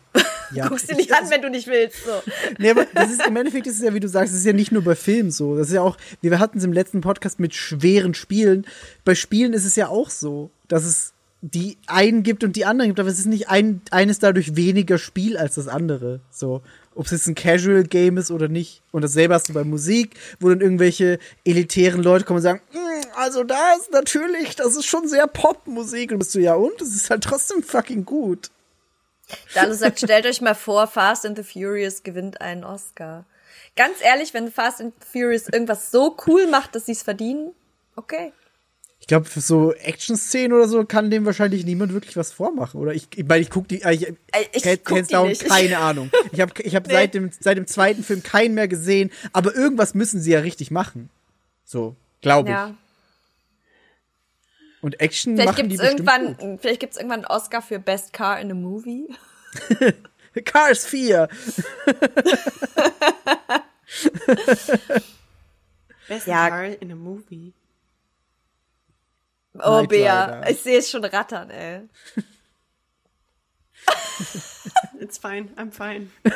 ja. 0.52 0.68
Guckst 0.68 0.90
du 0.90 0.94
nicht 0.94 1.12
an, 1.12 1.30
wenn 1.30 1.42
du 1.42 1.50
nicht 1.50 1.66
willst. 1.66 2.04
So. 2.04 2.22
Nee, 2.58 2.70
aber 2.70 2.86
das 2.94 3.10
ist, 3.10 3.26
im 3.26 3.36
Endeffekt 3.36 3.66
ist 3.66 3.76
es 3.76 3.82
ja, 3.82 3.92
wie 3.92 4.00
du 4.00 4.08
sagst, 4.08 4.32
es 4.32 4.40
ist 4.40 4.46
ja 4.46 4.52
nicht 4.52 4.72
nur 4.72 4.82
bei 4.82 4.94
Filmen 4.94 5.30
so. 5.30 5.56
Das 5.56 5.68
ist 5.68 5.74
ja 5.74 5.82
auch, 5.82 5.96
wir 6.20 6.38
hatten 6.38 6.58
es 6.58 6.64
im 6.64 6.72
letzten 6.72 7.00
Podcast 7.00 7.40
mit 7.40 7.54
schweren 7.54 8.14
Spielen. 8.14 8.66
Bei 9.04 9.14
Spielen 9.14 9.52
ist 9.52 9.64
es 9.64 9.76
ja 9.76 9.88
auch 9.88 10.10
so, 10.10 10.50
dass 10.68 10.84
es 10.84 11.12
die 11.42 11.76
einen 11.86 12.22
gibt 12.22 12.42
und 12.42 12.56
die 12.56 12.64
anderen 12.64 12.88
gibt, 12.88 13.00
aber 13.00 13.10
es 13.10 13.18
ist 13.18 13.26
nicht 13.26 13.50
ein, 13.50 13.82
eines 13.90 14.18
dadurch 14.18 14.56
weniger 14.56 14.96
Spiel 14.96 15.36
als 15.36 15.56
das 15.56 15.68
andere. 15.68 16.20
So. 16.30 16.62
Ob 16.96 17.06
es 17.06 17.12
jetzt 17.12 17.26
ein 17.26 17.34
Casual 17.34 17.82
Game 17.84 18.16
ist 18.18 18.30
oder 18.30 18.48
nicht. 18.48 18.82
Und 18.92 19.02
dasselbe 19.02 19.34
hast 19.34 19.48
du 19.48 19.52
bei 19.52 19.64
Musik, 19.64 20.16
wo 20.40 20.48
dann 20.48 20.60
irgendwelche 20.60 21.18
elitären 21.44 22.02
Leute 22.02 22.24
kommen 22.24 22.36
und 22.36 22.42
sagen, 22.42 22.60
"Mm, 22.72 23.06
also 23.16 23.44
da 23.44 23.74
ist 23.74 23.90
natürlich, 23.92 24.56
das 24.56 24.76
ist 24.76 24.86
schon 24.86 25.08
sehr 25.08 25.26
Popmusik. 25.26 26.12
Und 26.12 26.18
bist 26.18 26.34
du 26.34 26.40
ja 26.40 26.54
und? 26.54 26.80
Das 26.80 26.88
ist 26.88 27.10
halt 27.10 27.24
trotzdem 27.24 27.62
fucking 27.62 28.04
gut. 28.04 28.50
Dalu 29.54 29.74
sagt, 29.74 29.98
stellt 30.04 30.26
euch 30.26 30.40
mal 30.40 30.54
vor, 30.54 30.86
Fast 30.86 31.26
and 31.26 31.36
the 31.36 31.44
Furious 31.44 32.02
gewinnt 32.02 32.40
einen 32.40 32.64
Oscar. 32.64 33.24
Ganz 33.76 33.96
ehrlich, 34.00 34.34
wenn 34.34 34.52
Fast 34.52 34.80
and 34.80 34.94
the 35.00 35.20
Furious 35.20 35.48
irgendwas 35.48 35.90
so 35.90 36.16
cool 36.26 36.46
macht, 36.46 36.74
dass 36.74 36.86
sie 36.86 36.92
es 36.92 37.02
verdienen, 37.02 37.52
okay. 37.96 38.32
Ich 39.00 39.06
glaube, 39.06 39.26
für 39.26 39.42
so 39.42 39.72
Action-Szenen 39.74 40.52
oder 40.54 40.66
so 40.66 40.84
kann 40.86 41.10
dem 41.10 41.26
wahrscheinlich 41.26 41.66
niemand 41.66 41.92
wirklich 41.92 42.16
was 42.16 42.32
vormachen. 42.32 42.80
Oder 42.80 42.94
ich, 42.94 43.06
ich 43.14 43.26
meine, 43.26 43.42
ich 43.42 43.50
gucke 43.50 43.68
die. 43.68 43.82
äh, 43.82 43.92
Ich, 43.92 44.08
ich 44.52 44.62
kenn- 44.64 44.78
guck 44.82 44.96
kenn's 44.96 45.08
die 45.08 45.16
nicht. 45.18 45.44
keine 45.46 45.76
Ahnung. 45.78 46.10
Ich 46.32 46.40
habe 46.40 46.52
ich 46.62 46.74
hab 46.74 46.86
seit, 46.90 47.12
dem, 47.12 47.30
seit 47.38 47.58
dem 47.58 47.66
zweiten 47.66 48.02
Film 48.02 48.22
keinen 48.22 48.54
mehr 48.54 48.66
gesehen, 48.66 49.10
aber 49.34 49.54
irgendwas 49.54 49.92
müssen 49.94 50.20
sie 50.22 50.30
ja 50.32 50.40
richtig 50.40 50.70
machen. 50.70 51.10
So, 51.66 51.96
glaube 52.22 52.48
ich. 52.48 52.54
Ja. 52.54 52.74
Und 54.80 55.00
Action 55.00 55.36
Vielleicht 55.36 55.48
machen 55.58 55.68
die 55.68 55.76
gibt's 55.76 55.94
bestimmt 55.94 56.08
irgendwann, 56.38 56.58
vielleicht 56.58 56.80
gibt's 56.80 56.96
irgendwann 56.96 57.24
einen 57.26 57.38
Oscar 57.38 57.60
für 57.62 57.78
Best 57.78 58.12
Car 58.14 58.40
in 58.40 58.50
a 58.50 58.54
Movie. 58.54 59.08
gut. 59.78 60.44
Cars 60.46 60.84
4. 60.86 61.28
Best 66.08 66.26
Ja. 66.26 66.48
Car 66.48 66.64
in 66.80 66.92
a 66.92 66.94
Movie. 66.94 67.52
Oh, 69.58 69.84
Bea, 69.86 70.24
Rider. 70.24 70.50
ich 70.50 70.60
sehe 70.62 70.78
es 70.78 70.90
schon 70.90 71.04
rattern, 71.04 71.50
ey. 71.50 71.82
It's 75.00 75.18
fine, 75.18 75.48
I'm 75.56 75.70
fine. 75.70 76.08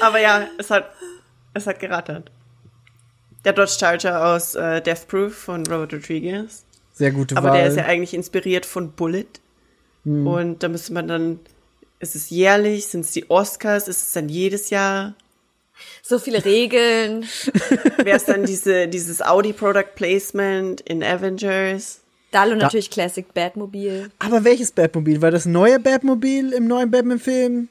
Aber 0.00 0.20
ja, 0.20 0.46
es 0.58 0.70
hat, 0.70 0.90
es 1.54 1.66
hat 1.66 1.80
gerattert. 1.80 2.30
Der 3.44 3.52
Dodge 3.52 3.72
Charger 3.78 4.26
aus 4.34 4.54
äh, 4.54 4.80
Death 4.82 5.06
Proof 5.08 5.34
von 5.34 5.66
Robert 5.66 5.92
Rodriguez. 5.94 6.64
Sehr 6.92 7.12
gute 7.12 7.36
Aber 7.36 7.50
Wahl. 7.50 7.58
der 7.58 7.66
ist 7.68 7.76
ja 7.76 7.84
eigentlich 7.84 8.14
inspiriert 8.14 8.66
von 8.66 8.92
Bullet. 8.92 9.26
Und 10.04 10.62
da 10.62 10.68
müsste 10.68 10.92
man 10.92 11.08
dann, 11.08 11.40
ist 11.98 12.14
es 12.14 12.30
jährlich, 12.30 12.86
sind 12.86 13.00
es 13.00 13.10
die 13.10 13.28
Oscars, 13.28 13.88
ist 13.88 14.06
es 14.06 14.12
dann 14.12 14.28
jedes 14.28 14.70
Jahr? 14.70 15.14
So 16.02 16.18
viele 16.18 16.44
Regeln. 16.44 17.22
Wäre 17.98 18.16
es 18.16 18.24
dann 18.24 18.44
diese, 18.44 18.88
dieses 18.88 19.22
Audi 19.22 19.52
Product 19.52 19.94
Placement 19.94 20.80
in 20.82 21.02
Avengers? 21.02 22.00
Dalu 22.30 22.56
natürlich 22.56 22.90
Classic 22.90 23.32
Batmobile. 23.32 24.10
aber 24.18 24.44
welches 24.44 24.72
Batmobil? 24.72 25.22
War 25.22 25.30
das 25.30 25.46
neue 25.46 25.78
Batmobil 25.78 26.52
im 26.52 26.66
neuen 26.66 26.90
Batman-Film? 26.90 27.68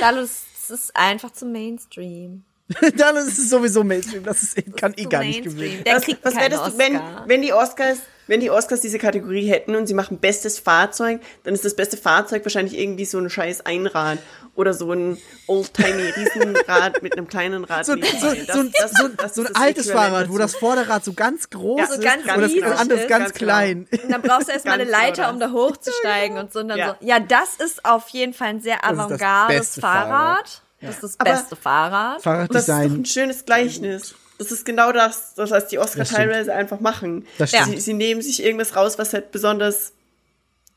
Dalu, 0.00 0.22
das 0.22 0.48
das 0.68 0.80
ist 0.80 0.96
einfach 0.96 1.32
zum 1.32 1.52
Mainstream. 1.52 2.44
Dann 2.96 3.16
ist 3.16 3.38
es 3.38 3.50
sowieso 3.50 3.82
Mainstream. 3.82 4.22
Das 4.24 4.42
ist, 4.42 4.56
kann 4.76 4.92
eh 4.96 5.04
zu 5.04 5.08
gar 5.08 5.24
nicht 5.24 5.42
gewinnen. 5.42 5.82
Der 5.84 5.96
was 5.96 6.04
kriegt 6.04 6.22
was 6.24 6.36
wäre 6.36 6.50
das, 6.50 6.76
wenn, 6.76 7.00
wenn 7.26 7.40
die 7.40 7.52
Oscars, 7.52 7.98
wenn 8.28 8.38
die 8.40 8.50
Oscars 8.50 8.80
diese 8.80 8.98
Kategorie 8.98 9.48
hätten 9.48 9.74
und 9.74 9.86
sie 9.88 9.94
machen 9.94 10.18
bestes 10.18 10.58
Fahrzeug, 10.60 11.20
dann 11.44 11.54
ist 11.54 11.64
das 11.64 11.74
beste 11.74 11.96
Fahrzeug 11.96 12.44
wahrscheinlich 12.44 12.78
irgendwie 12.78 13.04
so 13.04 13.18
ein 13.18 13.28
scheiß 13.28 13.66
Einrad 13.66 14.18
oder 14.54 14.74
so 14.74 14.92
ein 14.92 15.18
oldtimey 15.46 16.10
Riesenrad 16.16 17.02
mit 17.02 17.14
einem 17.16 17.26
kleinen 17.28 17.64
Rad. 17.64 17.86
So, 17.86 17.92
so, 17.94 17.98
Das- 18.00 18.20
so, 18.20 18.28
ein- 18.28 18.72
das- 18.76 18.90
so, 18.92 19.08
das 19.08 19.34
so 19.34 19.42
ein 19.42 19.46
das 19.52 19.54
altes 19.62 19.90
Fahrrad, 19.90 20.28
wo 20.28 20.38
dazu. 20.38 20.52
das 20.52 20.54
Vorderrad 20.56 21.04
so 21.04 21.12
ganz 21.12 21.48
groß 21.50 21.78
Ja, 21.80 21.84
ist 21.86 22.00
ganz 22.02 22.22
und 22.22 22.62
das 22.62 22.78
andere 22.80 22.98
ist. 23.00 23.08
ganz, 23.08 23.24
Ganz 23.24 23.34
klein. 23.34 23.88
Und 23.90 24.10
dann 24.12 24.22
brauchst 24.22 24.48
du 24.48 24.52
erstmal 24.52 24.74
eine 24.80 24.84
Leiter, 24.90 25.22
genau 25.22 25.32
um 25.34 25.40
da 25.40 25.50
hochzusteigen 25.52 26.38
und 26.38 26.52
so. 26.52 26.60
Und 26.60 26.68
dann 26.68 26.78
Ja. 26.78 26.96
so, 27.00 27.06
ja, 27.06 27.18
das 27.20 27.56
ist 27.56 27.84
auf 27.84 28.08
jeden 28.10 28.34
Fall 28.34 28.48
ein 28.48 28.60
sehr 28.60 28.78
das 28.82 28.90
avantgardes 28.90 29.74
Fahrrad. 29.80 30.08
Fahrrad. 30.08 30.62
Das 30.80 30.94
ist 30.96 31.02
das 31.02 31.20
Aber- 31.20 31.30
beste 31.30 31.56
Fahrrad. 31.56 32.14
Das 32.14 32.16
ist 32.18 32.24
doch 32.26 32.32
Fahrraddesign. 32.32 32.92
ein 33.00 33.04
schönes 33.04 33.44
Gleichnis. 33.44 34.14
Das 34.38 34.52
ist 34.52 34.64
genau 34.64 34.92
das, 34.92 35.34
das 35.34 35.50
was 35.50 35.66
die 35.68 35.78
Oscar 35.78 35.98
Das 36.00 36.08
stimmt. 36.08 36.22
teilweise 36.22 36.54
einfach 36.54 36.80
machen. 36.80 37.26
Das 37.38 37.50
stimmt. 37.50 37.66
Sie, 37.76 37.80
sie 37.80 37.92
nehmen 37.92 38.22
sich 38.22 38.42
irgendwas 38.42 38.76
raus, 38.76 38.96
was 38.98 39.12
halt 39.12 39.32
besonders, 39.32 39.92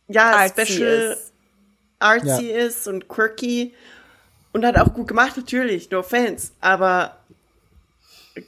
ja, 0.08 0.32
Artsy 0.36 0.66
special, 0.66 1.12
ist. 1.14 1.32
artsy 2.00 2.50
Ja. 2.52 2.58
ist 2.66 2.88
und 2.88 3.08
quirky 3.08 3.74
und 4.52 4.66
hat 4.66 4.78
auch 4.78 4.94
gut 4.94 5.08
gemacht, 5.08 5.38
natürlich, 5.38 5.90
no 5.92 6.00
offense, 6.00 6.52
aber 6.60 7.18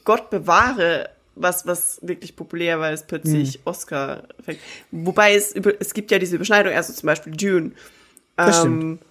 Gott 0.03 0.29
bewahre, 0.29 1.09
was, 1.35 1.65
was 1.67 1.99
wirklich 2.01 2.35
populär 2.35 2.79
war, 2.79 2.91
ist 2.91 3.07
plötzlich 3.07 3.55
Hm. 3.55 3.61
Oscar. 3.65 4.23
Wobei 4.91 5.35
es, 5.35 5.51
über, 5.53 5.73
es 5.79 5.93
gibt 5.93 6.11
ja 6.11 6.19
diese 6.19 6.35
Überschneidung, 6.35 6.73
also 6.73 6.91
zum 6.93 7.07
Beispiel 7.07 7.33
Dune. 7.33 7.71
Das 8.35 8.57
Ähm, 8.57 8.61
stimmt. 8.61 9.01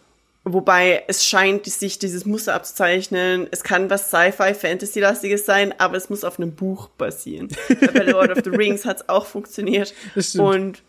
Wobei 0.44 1.04
es 1.06 1.24
scheint 1.24 1.66
sich 1.66 2.00
dieses 2.00 2.24
Muster 2.26 2.54
abzuzeichnen. 2.54 3.46
Es 3.52 3.62
kann 3.62 3.90
was 3.90 4.08
Sci-Fi, 4.08 4.54
Fantasy-lastiges 4.54 5.46
sein, 5.46 5.72
aber 5.78 5.96
es 5.96 6.10
muss 6.10 6.24
auf 6.24 6.38
einem 6.38 6.54
Buch 6.54 6.88
basieren. 6.88 7.48
bei 7.94 8.02
Lord 8.02 8.36
of 8.36 8.44
the 8.44 8.50
Rings 8.56 8.84
hat 8.84 8.96
es 8.96 9.08
auch 9.08 9.26
funktioniert. 9.26 9.94
Und 10.36 10.82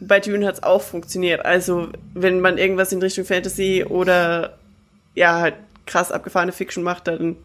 bei 0.00 0.20
Dune 0.20 0.46
hat 0.46 0.54
es 0.54 0.62
auch 0.62 0.82
funktioniert. 0.82 1.44
Also, 1.44 1.88
wenn 2.14 2.40
man 2.40 2.56
irgendwas 2.56 2.92
in 2.92 3.02
Richtung 3.02 3.24
Fantasy 3.24 3.84
oder 3.84 4.58
ja, 5.14 5.40
halt 5.40 5.54
krass 5.86 6.12
abgefahrene 6.12 6.52
Fiction 6.52 6.84
macht, 6.84 7.08
dann 7.08 7.36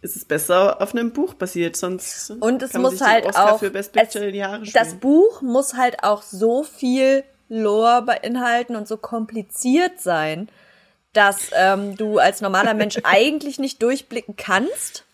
ist 0.00 0.16
es 0.16 0.24
besser 0.24 0.80
auf 0.80 0.94
einem 0.94 1.12
Buch 1.12 1.34
basiert. 1.34 1.76
Sonst 1.76 2.30
Und 2.40 2.62
es 2.62 2.70
kann 2.70 2.80
man 2.82 2.92
muss 2.92 3.00
halt 3.02 3.26
auch, 3.36 3.58
für 3.58 3.70
Best 3.70 3.92
Picture 3.92 4.24
es, 4.24 4.28
in 4.28 4.32
die 4.32 4.44
Haare 4.44 4.64
das. 4.72 4.94
Buch 4.94 5.42
muss 5.42 5.74
halt 5.74 6.02
auch 6.02 6.22
so 6.22 6.62
viel 6.62 7.24
Lore 7.50 8.02
beinhalten 8.02 8.76
und 8.76 8.88
so 8.88 8.96
kompliziert 8.96 10.00
sein, 10.00 10.48
dass 11.12 11.50
ähm, 11.52 11.96
du 11.96 12.18
als 12.18 12.40
normaler 12.40 12.72
Mensch 12.72 12.98
eigentlich 13.02 13.58
nicht 13.58 13.82
durchblicken 13.82 14.36
kannst. 14.36 15.04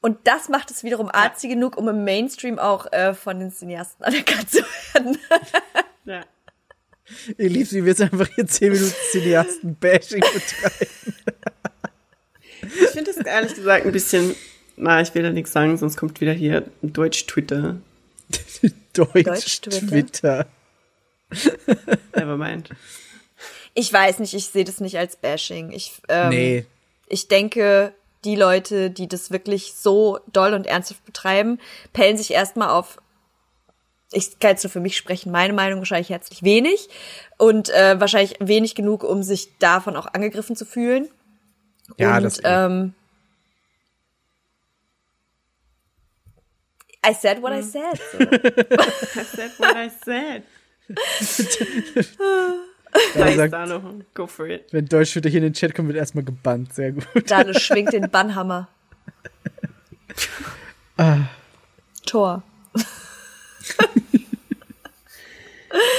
Und 0.00 0.16
das 0.24 0.48
macht 0.48 0.70
es 0.70 0.84
wiederum 0.84 1.10
artsy 1.12 1.48
genug, 1.48 1.76
um 1.76 1.88
im 1.88 2.04
Mainstream 2.04 2.58
auch 2.58 2.90
äh, 2.92 3.14
von 3.14 3.40
den 3.40 3.50
Cineasten 3.50 4.04
anerkannt 4.04 4.48
zu 4.50 4.62
werden. 4.94 5.18
Ja. 6.04 6.24
Ihr 7.38 7.48
Liebsten, 7.48 7.76
wie 7.76 7.84
wir 7.84 7.90
jetzt 7.90 8.02
einfach 8.02 8.28
hier 8.34 8.46
10 8.46 8.72
Minuten 8.72 8.94
Cineasten-Bashing 9.10 10.20
betreiben. 10.20 11.14
Ich 12.62 12.88
finde 12.90 13.12
das 13.12 13.16
ehrlich 13.24 13.54
gesagt 13.54 13.86
ein 13.86 13.92
bisschen, 13.92 14.34
na, 14.76 15.00
ich 15.00 15.14
will 15.14 15.22
da 15.22 15.30
nichts 15.30 15.52
sagen, 15.52 15.76
sonst 15.76 15.96
kommt 15.96 16.20
wieder 16.20 16.32
hier 16.32 16.64
Deutsch-Twitter. 16.82 17.76
Deutsch, 18.92 19.22
Deutsch-Twitter. 19.62 19.86
Twitter. 19.86 20.46
Nevermind. 22.16 22.70
Ich 23.74 23.92
weiß 23.92 24.18
nicht, 24.18 24.34
ich 24.34 24.46
sehe 24.46 24.64
das 24.64 24.80
nicht 24.80 24.98
als 24.98 25.16
Bashing. 25.16 25.70
Ich, 25.72 25.92
ähm, 26.08 26.30
Nee. 26.30 26.66
ich 27.06 27.28
denke, 27.28 27.92
die 28.24 28.34
Leute, 28.34 28.90
die 28.90 29.06
das 29.06 29.30
wirklich 29.30 29.74
so 29.74 30.18
doll 30.32 30.54
und 30.54 30.66
ernsthaft 30.66 31.04
betreiben, 31.04 31.60
pellen 31.92 32.16
sich 32.16 32.32
erstmal 32.32 32.70
auf, 32.70 32.98
ich 34.10 34.38
kann 34.40 34.52
jetzt 34.52 34.64
nur 34.64 34.70
für 34.72 34.80
mich 34.80 34.96
sprechen, 34.96 35.30
meine 35.30 35.52
Meinung 35.52 35.78
wahrscheinlich 35.80 36.08
herzlich 36.08 36.42
wenig 36.42 36.88
und 37.36 37.68
äh, 37.70 38.00
wahrscheinlich 38.00 38.36
wenig 38.40 38.74
genug, 38.74 39.04
um 39.04 39.22
sich 39.22 39.56
davon 39.58 39.96
auch 39.96 40.06
angegriffen 40.12 40.56
zu 40.56 40.64
fühlen. 40.64 41.08
Ja, 41.98 42.16
und, 42.16 42.22
das- 42.24 42.40
ähm, 42.42 42.94
I 47.06 47.12
said 47.14 47.40
what 47.42 47.52
I 47.52 47.62
said. 47.62 47.96
So. 48.12 48.18
I 49.20 49.24
said 49.24 49.52
what 49.58 49.76
I 49.76 49.88
said. 50.04 50.42
Da 53.14 53.32
sagt, 53.32 53.52
Dano. 53.52 54.00
Go 54.14 54.26
for 54.26 54.46
it. 54.46 54.72
wenn 54.72 54.86
Deutschschütter 54.86 55.28
hier 55.28 55.38
in 55.38 55.44
den 55.44 55.52
Chat 55.52 55.74
kommt, 55.74 55.88
wird 55.88 55.98
erstmal 55.98 56.24
gebannt. 56.24 56.72
Sehr 56.74 56.92
gut. 56.92 57.06
Dano 57.30 57.52
schwingt 57.52 57.92
den 57.92 58.10
Bannhammer. 58.10 58.68
Tor. 62.06 62.42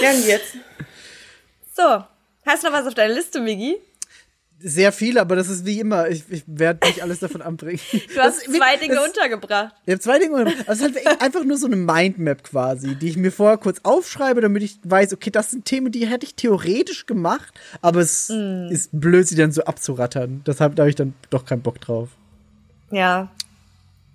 Ja, 0.02 0.12
und 0.12 0.26
jetzt? 0.26 0.56
So, 1.76 2.04
hast 2.46 2.64
du 2.64 2.68
noch 2.68 2.74
was 2.74 2.88
auf 2.88 2.96
deiner 2.96 3.14
Liste, 3.14 3.40
Migi? 3.40 3.78
Sehr 4.62 4.92
viel, 4.92 5.18
aber 5.18 5.38
das 5.38 5.48
ist 5.48 5.66
wie 5.66 5.80
immer. 5.80 6.10
Ich, 6.10 6.24
ich 6.30 6.44
werde 6.46 6.86
nicht 6.86 7.02
alles 7.02 7.20
davon 7.20 7.42
anbringen. 7.42 7.80
Du 7.92 8.20
hast 8.20 8.46
Das- 8.46 8.54
zwei 8.54 8.76
Dinge 8.78 8.96
das- 8.96 9.04
Ich 9.06 9.10
untergebracht. 9.16 9.74
habe 9.88 10.00
zwei 10.00 10.20
Dinge. 10.20 10.54
Also 10.68 10.86
es 10.86 10.92
ist 10.96 11.06
halt 11.06 11.22
einfach 11.22 11.46
nur 11.46 11.58
so 11.58 11.68
eine 11.68 11.78
Mindmap 11.78 12.44
quasi, 12.44 12.96
die 12.96 13.08
ich 13.10 13.16
mir 13.18 13.32
vorher 13.32 13.58
kurz 13.58 13.80
aufschreibe, 13.84 14.42
damit 14.42 14.62
ich 14.64 14.78
weiß, 14.84 15.14
okay, 15.14 15.30
das 15.30 15.52
sind 15.52 15.64
Themen, 15.66 15.92
die 15.94 16.06
hätte 16.08 16.26
ich 16.26 16.36
theoretisch 16.36 17.06
gemacht, 17.06 17.54
aber 17.82 18.02
es 18.02 18.28
Mm. 18.30 18.68
ist 18.70 18.90
blöd, 18.92 19.28
sie 19.28 19.36
dann 19.36 19.52
so 19.54 19.64
abzurattern. 19.64 20.44
Deshalb 20.46 20.78
habe 20.78 20.90
ich 20.90 20.96
dann 20.96 21.14
doch 21.30 21.46
keinen 21.46 21.62
Bock 21.62 21.80
drauf. 21.80 22.10
Ja. 22.92 23.30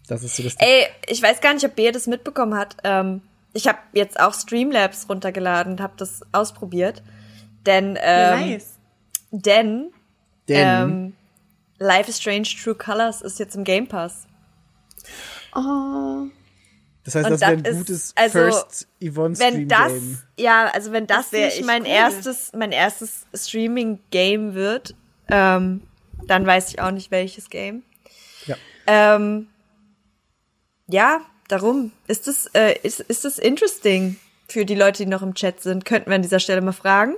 Das 0.09 0.23
ist 0.23 0.37
so 0.37 0.43
das. 0.43 0.57
Ey, 0.59 0.87
ich 1.07 1.23
weiß 1.23 1.41
gar 1.41 1.55
nicht, 1.55 1.65
ob 1.65 1.75
Bea 1.77 1.91
das 1.91 2.07
mitbekommen 2.07 2.55
hat. 2.55 2.77
Ähm, 2.85 3.23
ich 3.55 3.67
habe 3.67 3.79
jetzt 3.95 4.21
auch 4.21 4.35
Streamlabs 4.35 5.07
runtergeladen 5.09 5.73
und 5.73 5.81
habe 5.81 5.95
das 5.97 6.21
ausprobiert. 6.33 7.03
Denn, 7.65 7.97
ähm, 8.03 8.51
nice. 8.51 8.75
denn 9.31 9.87
Denn 10.49 10.83
ähm, 10.91 11.13
Life 11.79 12.11
is 12.11 12.21
Strange 12.21 12.49
True 12.63 12.75
Colors 12.75 13.23
ist 13.23 13.39
jetzt 13.39 13.57
im 13.57 13.65
Game 13.65 13.87
Pass. 13.87 14.27
Oh. 15.55 16.27
das 17.05 17.15
heißt, 17.15 17.27
und 17.27 17.33
das 17.33 17.41
wäre 17.43 17.53
ein 17.53 17.63
das 17.63 17.73
ist- 17.73 17.79
gutes 17.79 18.13
also, 18.17 18.39
First 18.39 18.89
Yvonne 19.03 19.39
Wenn 19.39 19.55
Stream 19.55 19.69
das, 19.69 19.93
Game. 19.93 20.19
ja, 20.39 20.67
also 20.73 20.93
wenn 20.93 21.07
das, 21.07 21.31
Das 21.31 21.55
nicht 21.57 21.65
mein 21.65 21.83
cool. 21.83 21.89
erstes, 21.89 22.53
mein 22.55 22.73
erstes 22.73 23.27
Streaming-Game 23.35 24.55
wird, 24.55 24.95
ähm, 25.29 25.83
dann 26.27 26.47
weiß 26.47 26.71
ich 26.71 26.81
auch 26.81 26.91
nicht 26.91 27.11
welches 27.11 27.51
Game. 27.51 27.83
Ja. 28.47 28.57
Ähm, 28.87 29.49
ja, 30.89 31.21
darum 31.49 31.93
ist 32.07 32.29
es 32.29 32.47
äh, 32.55 32.79
ist, 32.83 33.01
ist 33.01 33.25
es 33.25 33.39
interesting 33.39 34.17
für 34.49 34.65
die 34.67 34.75
Leute, 34.75 35.05
die 35.05 35.11
noch 35.11 35.23
im 35.23 35.35
Chat 35.35 35.61
sind. 35.63 35.85
Könnten 35.85 36.11
wir 36.11 36.17
an 36.17 36.23
dieser 36.23 36.41
Stelle 36.41 36.61
mal 36.61 36.73
fragen. 36.73 37.15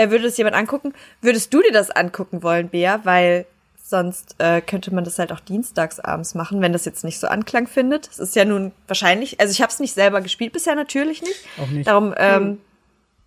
Äh, 0.00 0.10
würde 0.10 0.24
das 0.24 0.36
jemand 0.36 0.56
angucken? 0.56 0.94
Würdest 1.20 1.52
du 1.52 1.62
dir 1.62 1.72
das 1.72 1.90
angucken 1.90 2.42
wollen, 2.42 2.68
Bea? 2.68 3.00
Weil 3.04 3.46
sonst 3.82 4.36
äh, 4.38 4.60
könnte 4.60 4.94
man 4.94 5.04
das 5.04 5.18
halt 5.18 5.32
auch 5.32 5.40
dienstags 5.40 6.00
abends 6.00 6.34
machen, 6.34 6.62
wenn 6.62 6.72
das 6.72 6.84
jetzt 6.84 7.04
nicht 7.04 7.18
so 7.18 7.26
Anklang 7.26 7.66
findet. 7.66 8.08
Es 8.08 8.18
ist 8.18 8.36
ja 8.36 8.44
nun 8.44 8.72
wahrscheinlich, 8.86 9.40
also 9.40 9.50
ich 9.50 9.60
habe 9.60 9.72
es 9.72 9.80
nicht 9.80 9.94
selber 9.94 10.20
gespielt 10.20 10.52
bisher 10.52 10.76
natürlich 10.76 11.22
nicht. 11.22 11.44
Auch 11.60 11.68
nicht. 11.68 11.88
Darum 11.88 12.14
ähm, 12.16 12.60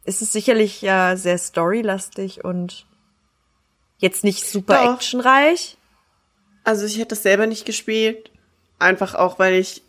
ist 0.05 0.21
es 0.21 0.31
sicherlich 0.31 0.81
ja 0.81 1.17
sehr 1.17 1.37
storylastig 1.37 2.43
und 2.43 2.85
jetzt 3.99 4.23
nicht 4.23 4.47
super 4.47 4.83
Doch. 4.83 4.95
actionreich. 4.95 5.77
Also 6.63 6.85
ich 6.85 6.97
hätte 6.97 7.09
das 7.09 7.23
selber 7.23 7.45
nicht 7.45 7.65
gespielt. 7.65 8.31
Einfach 8.79 9.15
auch, 9.15 9.39
weil 9.39 9.55
ich 9.55 9.81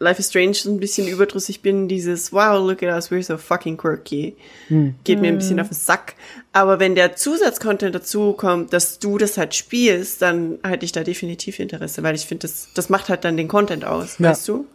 Life 0.00 0.20
is 0.20 0.28
Strange 0.28 0.54
so 0.54 0.70
ein 0.70 0.78
bisschen 0.78 1.08
überdrüssig 1.08 1.60
bin. 1.60 1.88
Dieses 1.88 2.32
Wow, 2.32 2.64
look 2.68 2.82
at 2.84 2.92
us, 2.94 3.10
we're 3.10 3.22
so 3.22 3.36
fucking 3.36 3.76
quirky. 3.76 4.36
Geht 5.04 5.20
mir 5.20 5.28
ein 5.28 5.38
bisschen 5.38 5.58
auf 5.58 5.68
den 5.68 5.74
Sack. 5.74 6.14
Aber 6.52 6.78
wenn 6.78 6.94
der 6.94 7.16
Zusatzcontent 7.16 7.94
dazu 7.94 8.32
kommt, 8.32 8.72
dass 8.72 8.98
du 9.00 9.18
das 9.18 9.36
halt 9.38 9.54
spielst, 9.56 10.22
dann 10.22 10.58
hätte 10.64 10.84
ich 10.84 10.92
da 10.92 11.02
definitiv 11.02 11.58
Interesse, 11.58 12.02
weil 12.04 12.14
ich 12.14 12.26
finde, 12.26 12.42
das, 12.42 12.68
das 12.74 12.88
macht 12.90 13.08
halt 13.08 13.24
dann 13.24 13.36
den 13.36 13.48
Content 13.48 13.84
aus, 13.84 14.18
Ja. 14.18 14.30
weißt 14.30 14.46
du? 14.48 14.66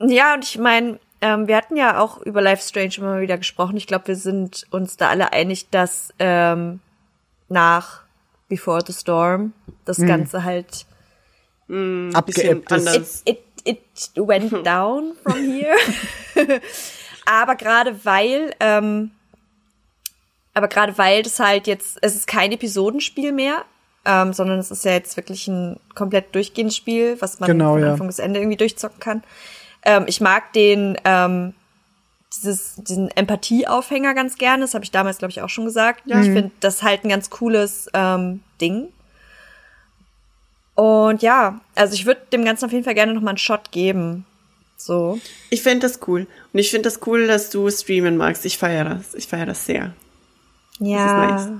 Ja, 0.00 0.34
und 0.34 0.44
ich 0.44 0.58
meine, 0.58 0.98
ähm, 1.22 1.48
wir 1.48 1.56
hatten 1.56 1.76
ja 1.76 1.98
auch 2.00 2.20
über 2.22 2.42
Life 2.42 2.60
is 2.62 2.68
Strange 2.68 2.92
immer 2.98 3.20
wieder 3.22 3.38
gesprochen. 3.38 3.76
Ich 3.78 3.86
glaube, 3.86 4.08
wir 4.08 4.16
sind 4.16 4.66
uns 4.70 4.96
da 4.98 5.08
alle 5.08 5.32
einig, 5.32 5.70
dass 5.70 6.10
ähm, 6.18 6.80
nach 7.48 8.02
Before 8.48 8.82
the 8.86 8.92
Storm 8.92 9.54
das 9.86 9.96
Ganze 9.98 10.44
halt 10.44 10.84
Bisschen 11.66 12.14
Abgeebbt 12.14 12.70
ist. 12.72 12.88
anders. 12.88 13.22
it, 13.26 13.36
it, 13.36 13.38
it 13.68 13.82
went 14.16 14.52
down 14.66 15.14
from 15.22 15.52
here. 15.52 15.76
aber 17.26 17.54
gerade 17.56 18.04
weil, 18.04 18.54
ähm, 18.60 19.10
aber 20.54 20.68
gerade 20.68 20.96
weil 20.98 21.22
das 21.22 21.38
halt 21.38 21.66
jetzt, 21.66 21.98
es 22.00 22.14
ist 22.14 22.26
kein 22.26 22.52
Episodenspiel 22.52 23.32
mehr, 23.32 23.64
ähm, 24.04 24.32
sondern 24.32 24.58
es 24.58 24.70
ist 24.70 24.84
ja 24.84 24.92
jetzt 24.92 25.16
wirklich 25.16 25.46
ein 25.48 25.78
komplett 25.94 26.34
durchgehendes 26.34 26.76
Spiel, 26.76 27.16
was 27.20 27.40
man 27.40 27.48
Genau, 27.48 27.74
von 27.74 27.82
ja. 27.82 27.92
Anfang 27.92 28.06
bis 28.06 28.18
Ende 28.18 28.40
irgendwie 28.40 28.56
durchzocken 28.56 29.00
kann. 29.00 29.22
Ähm, 29.84 30.04
ich 30.06 30.20
mag 30.20 30.52
den, 30.54 30.96
ähm, 31.04 31.54
dieses, 32.34 32.76
diesen 32.76 33.10
Empathieaufhänger 33.10 34.14
ganz 34.14 34.36
gerne. 34.36 34.62
Das 34.62 34.74
habe 34.74 34.84
ich 34.84 34.90
damals, 34.90 35.18
glaube 35.18 35.30
ich, 35.30 35.42
auch 35.42 35.48
schon 35.48 35.64
gesagt. 35.64 36.02
Ich 36.06 36.12
finde 36.12 36.50
das 36.60 36.82
halt 36.82 37.04
ein 37.04 37.08
ganz 37.08 37.30
cooles 37.30 37.88
ähm, 37.94 38.42
Ding. 38.60 38.88
Und 40.78 41.22
ja, 41.22 41.60
also 41.74 41.94
ich 41.94 42.06
würde 42.06 42.20
dem 42.32 42.44
Ganzen 42.44 42.66
auf 42.66 42.70
jeden 42.70 42.84
Fall 42.84 42.94
gerne 42.94 43.12
noch 43.12 43.20
mal 43.20 43.30
einen 43.30 43.38
Shot 43.38 43.72
geben. 43.72 44.24
So. 44.76 45.18
Ich 45.50 45.60
fände 45.60 45.88
das 45.88 45.98
cool. 46.06 46.28
Und 46.52 46.60
ich 46.60 46.70
finde 46.70 46.88
das 46.88 47.00
cool, 47.04 47.26
dass 47.26 47.50
du 47.50 47.68
streamen 47.68 48.16
magst. 48.16 48.46
Ich 48.46 48.58
feiere 48.58 48.84
das. 48.84 49.12
Ich 49.14 49.26
feiere 49.26 49.46
das 49.46 49.66
sehr. 49.66 49.92
Ja. 50.78 51.58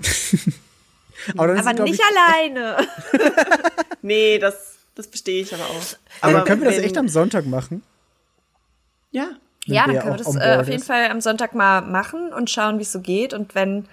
Aber, 1.37 1.49
dann 1.49 1.59
Aber 1.59 1.63
sind, 1.65 1.77
glaub 1.77 1.89
nicht 1.89 2.01
ich, 2.01 2.17
alleine. 2.17 2.77
Nee, 4.03 4.39
das, 4.39 4.77
das 4.95 5.09
verstehe 5.09 5.43
ich 5.43 5.53
aber 5.53 5.65
auch. 5.65 5.83
aber 6.21 6.33
dann 6.35 6.45
können 6.45 6.63
wir 6.63 6.71
das 6.71 6.79
echt 6.79 6.97
am 6.97 7.09
Sonntag 7.09 7.45
machen. 7.45 7.83
Ja. 9.11 9.31
Ja, 9.65 9.87
Wenn 9.89 9.95
dann 9.95 9.95
Bea 9.95 10.01
können 10.03 10.19
wir 10.19 10.25
das 10.25 10.37
äh, 10.37 10.61
auf 10.61 10.67
jeden 10.69 10.79
ist. 10.81 10.87
Fall 10.87 11.11
am 11.11 11.21
Sonntag 11.21 11.57
mal 11.57 11.81
machen 11.83 12.33
und 12.33 12.51
schauen, 12.51 12.79
wie 12.79 12.83
es 12.83 12.93
so 12.93 13.01
geht. 13.01 13.35
Und 13.35 13.57
wenn 13.57 13.87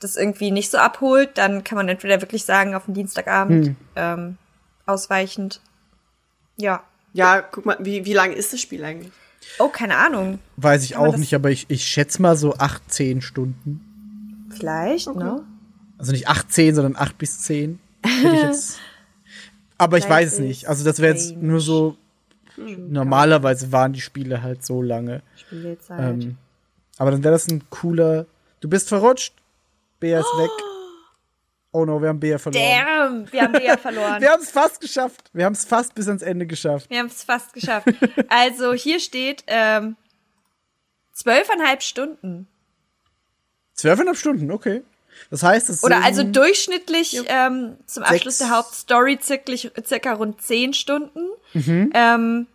das 0.00 0.16
irgendwie 0.16 0.50
nicht 0.50 0.70
so 0.70 0.76
abholt, 0.76 1.30
dann 1.38 1.64
kann 1.64 1.76
man 1.76 1.88
entweder 1.88 2.20
wirklich 2.20 2.44
sagen, 2.44 2.74
auf 2.74 2.84
den 2.84 2.92
Dienstagabend 2.92 3.68
Hm. 3.68 3.76
ähm, 3.96 4.38
ausweichend. 4.86 5.60
Ja. 6.56 6.82
Ja, 7.12 7.40
guck 7.42 7.66
mal, 7.66 7.76
wie, 7.80 8.04
wie 8.04 8.12
lang 8.12 8.32
ist 8.32 8.52
das 8.52 8.60
Spiel 8.60 8.84
eigentlich? 8.84 9.12
Oh, 9.58 9.68
keine 9.68 9.96
Ahnung. 9.96 10.38
Weiß 10.56 10.84
ich 10.84 10.92
Kann 10.92 11.06
auch 11.06 11.16
nicht, 11.16 11.34
aber 11.34 11.50
ich, 11.50 11.66
ich 11.68 11.84
schätze 11.86 12.20
mal 12.20 12.36
so 12.36 12.54
8, 12.54 12.90
10 12.90 13.20
Stunden. 13.22 14.48
Vielleicht, 14.50 15.14
ne? 15.14 15.44
Also 15.98 16.12
nicht 16.12 16.28
8, 16.28 16.52
10, 16.52 16.74
sondern 16.74 16.96
8 16.96 17.16
bis 17.16 17.40
10. 17.40 17.78
Hätte 18.04 18.36
ich 18.36 18.42
jetzt. 18.42 18.78
Aber 19.78 19.98
ich 19.98 20.08
weiß 20.08 20.32
es 20.32 20.38
nicht. 20.38 20.68
Also 20.68 20.84
das 20.84 21.00
wäre 21.00 21.12
jetzt 21.12 21.36
nur 21.36 21.60
so. 21.60 21.96
Normalerweise 22.56 23.72
waren 23.72 23.92
die 23.92 24.00
Spiele 24.00 24.42
halt 24.42 24.64
so 24.64 24.80
lange. 24.80 25.22
Spielzeit. 25.36 26.00
Ähm, 26.00 26.38
aber 26.96 27.10
dann 27.10 27.22
wäre 27.22 27.34
das 27.34 27.46
ein 27.48 27.62
cooler. 27.68 28.24
Du 28.60 28.70
bist 28.70 28.88
verrutscht. 28.88 29.34
Bea 30.00 30.20
ist 30.20 30.38
weg. 30.38 30.50
Oh 31.76 31.84
no, 31.84 32.00
wir 32.00 32.08
haben 32.08 32.18
Bea 32.18 32.38
verloren. 32.38 32.64
Damn, 32.64 33.30
wir 33.30 33.42
haben 33.42 33.52
Bea 33.52 33.76
verloren. 33.76 34.18
Wir 34.22 34.30
haben 34.30 34.42
es 34.42 34.50
fast 34.50 34.80
geschafft. 34.80 35.28
Wir 35.34 35.44
haben 35.44 35.52
es 35.52 35.66
fast 35.66 35.94
bis 35.94 36.08
ans 36.08 36.22
Ende 36.22 36.46
geschafft. 36.46 36.88
Wir 36.88 37.00
haben 37.00 37.08
es 37.08 37.22
fast 37.22 37.52
geschafft. 37.52 37.88
Also 38.28 38.72
hier 38.72 38.98
steht 38.98 39.44
ähm, 39.46 39.96
zwölfeinhalb 41.12 41.82
Stunden. 41.82 42.48
Zwölfeinhalb 43.74 44.16
Stunden, 44.16 44.50
okay. 44.50 44.84
Das 45.30 45.42
heißt, 45.42 45.68
es 45.68 45.84
Oder 45.84 46.02
also 46.02 46.22
durchschnittlich 46.22 47.22
ähm, 47.26 47.76
zum 47.84 48.04
Abschluss 48.04 48.38
Sechs. 48.38 48.48
der 48.48 48.56
Hauptstory 48.56 49.18
circa, 49.22 49.52
circa 49.84 50.14
rund 50.14 50.40
zehn 50.40 50.72
Stunden. 50.72 51.28
Mhm. 51.52 51.92
Ähm, 51.92 52.46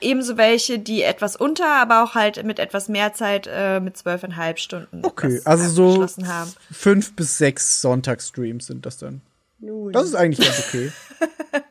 ebenso 0.00 0.36
welche, 0.36 0.78
die 0.78 1.02
etwas 1.02 1.36
unter, 1.36 1.66
aber 1.80 2.02
auch 2.04 2.14
halt 2.14 2.42
mit 2.44 2.58
etwas 2.58 2.88
mehr 2.88 3.12
Zeit 3.14 3.48
äh, 3.52 3.80
mit 3.80 3.96
zwölfeinhalb 3.96 4.58
Stunden. 4.58 5.04
Okay, 5.04 5.40
also 5.44 5.68
so 5.68 6.06
haben. 6.26 6.52
fünf 6.70 7.14
bis 7.16 7.38
sechs 7.38 7.80
Sonntagsstreams 7.80 8.66
sind 8.66 8.86
das 8.86 8.98
dann. 8.98 9.20
Das 9.92 10.04
ist 10.04 10.14
eigentlich 10.14 10.46
ganz 10.46 10.58
okay. 10.68 10.92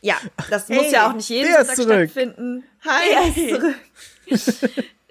Ja, 0.00 0.14
das 0.48 0.68
muss 0.68 0.84
Hey, 0.84 0.92
ja 0.92 1.08
auch 1.10 1.14
nicht 1.14 1.28
jeden 1.28 1.52
Sonntag 1.52 1.74
zurück. 1.74 2.10
stattfinden. 2.10 2.62
Hi. 2.86 3.32
Der 3.34 3.44
ist 3.44 3.50
zurück. 3.60 3.74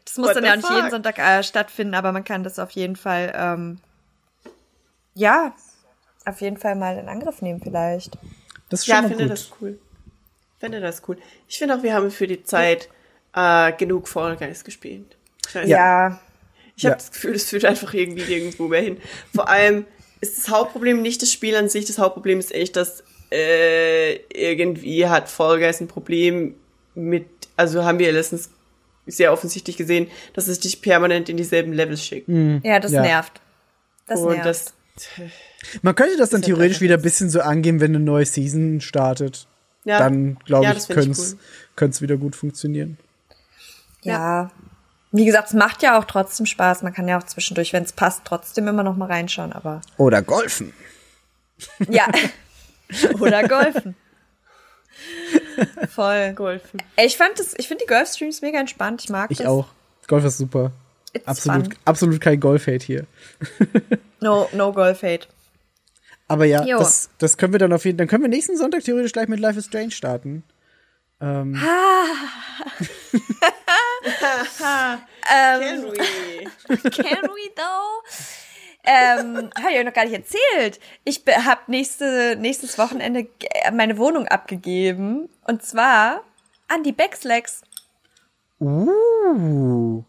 Das 0.06 0.18
muss 0.18 0.28
What 0.30 0.36
dann 0.38 0.46
ja 0.46 0.52
auch 0.54 0.56
nicht 0.56 0.70
jeden? 0.70 0.90
Sonntag 0.92 1.20
äh, 1.20 1.44
stattfinden, 1.44 1.94
aber 1.94 2.14
man 2.14 2.24
kann 2.24 2.44
das 2.46 2.58
auf 2.58 2.72
jeden 2.72 2.96
Fall, 2.96 3.34
ähm, 3.36 3.80
ja, 5.14 5.54
auf 6.26 6.40
jeden 6.40 6.56
Fall 6.58 6.76
mal 6.76 6.98
in 6.98 7.10
Angriff 7.10 7.42
nehmen 7.42 7.60
vielleicht. 7.62 8.18
Das 8.70 8.80
ist 8.82 8.86
schon 8.86 8.96
Ja, 8.96 9.02
mal 9.02 9.08
finde 9.10 9.24
gut. 9.26 9.32
das 9.34 9.50
cool. 9.60 9.78
Finde 10.60 10.80
das 10.82 11.02
cool. 11.08 11.18
Ich 11.48 11.58
finde 11.58 11.76
auch, 11.76 11.84
wir 11.84 11.94
haben 11.94 12.10
für 12.12 12.28
die 12.28 12.44
Zeit 12.44 12.90
äh, 13.36 13.72
genug 13.74 14.08
Fall 14.08 14.36
Guys 14.38 14.64
gespielt. 14.64 15.16
Scheiße. 15.50 15.70
Ja. 15.70 16.20
Ich 16.76 16.86
habe 16.86 16.94
Ja. 16.94 16.96
das 16.98 17.12
Gefühl, 17.12 17.36
es 17.36 17.50
führt 17.50 17.66
einfach 17.66 17.94
irgendwie 17.94 18.34
irgendwo 18.34 18.68
mehr 18.68 18.82
hin. 18.82 18.98
Vor 19.34 19.50
allem 19.50 19.86
ist 20.22 20.38
das 20.38 20.50
Hauptproblem 20.50 21.02
nicht 21.02 21.22
das 21.22 21.32
Spiel 21.32 21.56
an 21.56 21.70
sich. 21.70 21.86
Das 21.86 22.00
Hauptproblem 22.00 22.40
ist 22.40 22.52
echt, 22.54 22.76
dass 22.76 23.04
äh, 23.32 24.16
irgendwie 24.34 25.06
hat 25.08 25.30
Fall 25.30 25.60
Guys 25.60 25.82
ein 25.82 25.88
Problem 25.88 26.56
mit, 26.96 27.26
also 27.56 27.84
haben 27.84 28.00
wir 28.00 28.12
letztens 28.12 28.50
sehr 29.06 29.32
offensichtlich 29.34 29.78
gesehen, 29.78 30.08
dass 30.34 30.48
es 30.48 30.60
dich 30.60 30.82
permanent 30.82 31.30
in 31.30 31.38
dieselben 31.38 31.72
Levels 31.74 32.04
schickt. 32.04 32.28
Ja, 32.64 32.80
das 32.80 32.92
Ja. 32.92 33.02
nervt. 33.02 33.42
Das 34.08 34.20
Und 34.22 34.34
nervt. 34.34 34.46
das, 34.46 34.74
Man 35.82 35.94
könnte 35.96 36.18
das 36.18 36.30
dann 36.30 36.40
halt 36.42 36.46
theoretisch 36.46 36.82
wieder 36.82 36.96
ein 36.96 37.02
bisschen 37.02 37.30
so 37.30 37.42
angehen, 37.42 37.80
wenn 37.80 37.92
eine 37.96 38.04
neue 38.04 38.26
Season 38.26 38.82
startet. 38.82 39.48
Ja, 39.88 40.00
Dann, 40.00 40.38
glaube 40.46 40.66
ja, 40.66 40.74
ich, 40.74 40.88
könnte 40.88 41.12
es 41.12 41.38
cool. 41.82 42.00
wieder 42.02 42.18
gut 42.18 42.36
funktionieren. 42.36 42.98
ja. 44.04 44.52
Wie 45.14 45.26
gesagt, 45.26 45.48
es 45.48 45.54
macht 45.54 45.82
ja 45.84 45.98
auch 45.98 46.04
trotzdem 46.04 46.46
Spaß. 46.46 46.84
Man 46.84 46.94
kann 46.94 47.08
ja 47.08 47.18
auch 47.18 47.24
zwischendurch, 47.24 47.72
wenn 47.72 47.84
es 47.84 47.94
passt, 47.94 48.24
trotzdem 48.26 48.68
immer 48.68 48.84
noch 48.84 48.98
mal 48.98 49.06
reinschauen. 49.06 49.54
Aber 49.54 49.80
Oder 49.96 50.22
golfen. 50.22 50.74
ja. 51.88 52.08
Oder 53.20 53.48
golfen. 53.48 53.96
Voll. 55.90 56.34
Golfen. 56.34 56.84
Ich 56.98 57.16
fand 57.18 57.40
das, 57.40 57.54
ich 57.58 57.70
finde 57.70 57.86
die 57.86 57.90
Golfstreams 57.94 58.42
mega 58.42 58.60
entspannt. 58.60 59.02
Ich 59.04 59.10
mag 59.10 59.32
Ich 59.32 59.38
das. 59.40 59.48
auch. 59.48 59.68
Golf 60.08 60.26
ist 60.26 60.38
super. 60.38 60.72
It's 61.14 61.26
Absolut, 61.26 61.64
fun. 61.68 61.76
absolut 61.86 62.22
kein 62.22 62.40
Golf-Hate 62.42 62.86
hier. 62.86 63.06
No, 64.20 64.50
no 64.54 64.74
Golf 64.74 65.04
Hate. 65.04 65.28
Aber 66.28 66.46
ja, 66.46 66.64
Jo. 66.66 66.80
das, 66.80 67.10
das 67.20 67.38
können 67.38 67.54
wir 67.54 67.60
dann 67.60 67.72
auf 67.74 67.86
jeden 67.86 67.98
Dann 67.98 68.08
können 68.08 68.24
wir 68.24 68.30
nächsten 68.30 68.58
Sonntag 68.58 68.84
theoretisch 68.84 69.14
gleich 69.14 69.28
mit 69.28 69.40
Life 69.40 69.58
is 69.60 69.66
Strange 69.66 69.92
starten. 69.92 70.44
Ähm, 71.22 71.56
Can 75.28 75.84
we? 75.84 75.98
Can 76.92 77.24
we 77.24 77.50
though? 77.56 78.04
ähm, 78.84 79.50
habe 79.60 79.72
ich 79.72 79.78
euch 79.80 79.86
noch 79.86 79.94
gar 79.94 80.06
nicht 80.06 80.14
erzählt. 80.14 80.80
Ich 81.04 81.24
habe 81.28 81.62
nächste, 81.68 82.36
nächstes 82.40 82.78
Wochenende 82.78 83.28
meine 83.74 83.98
Wohnung 83.98 84.28
abgegeben. 84.28 85.28
Und 85.46 85.62
zwar 85.64 86.24
an 86.70 86.84
die 86.84 86.94
Backslacks. 86.94 87.62
uh, 88.62 90.04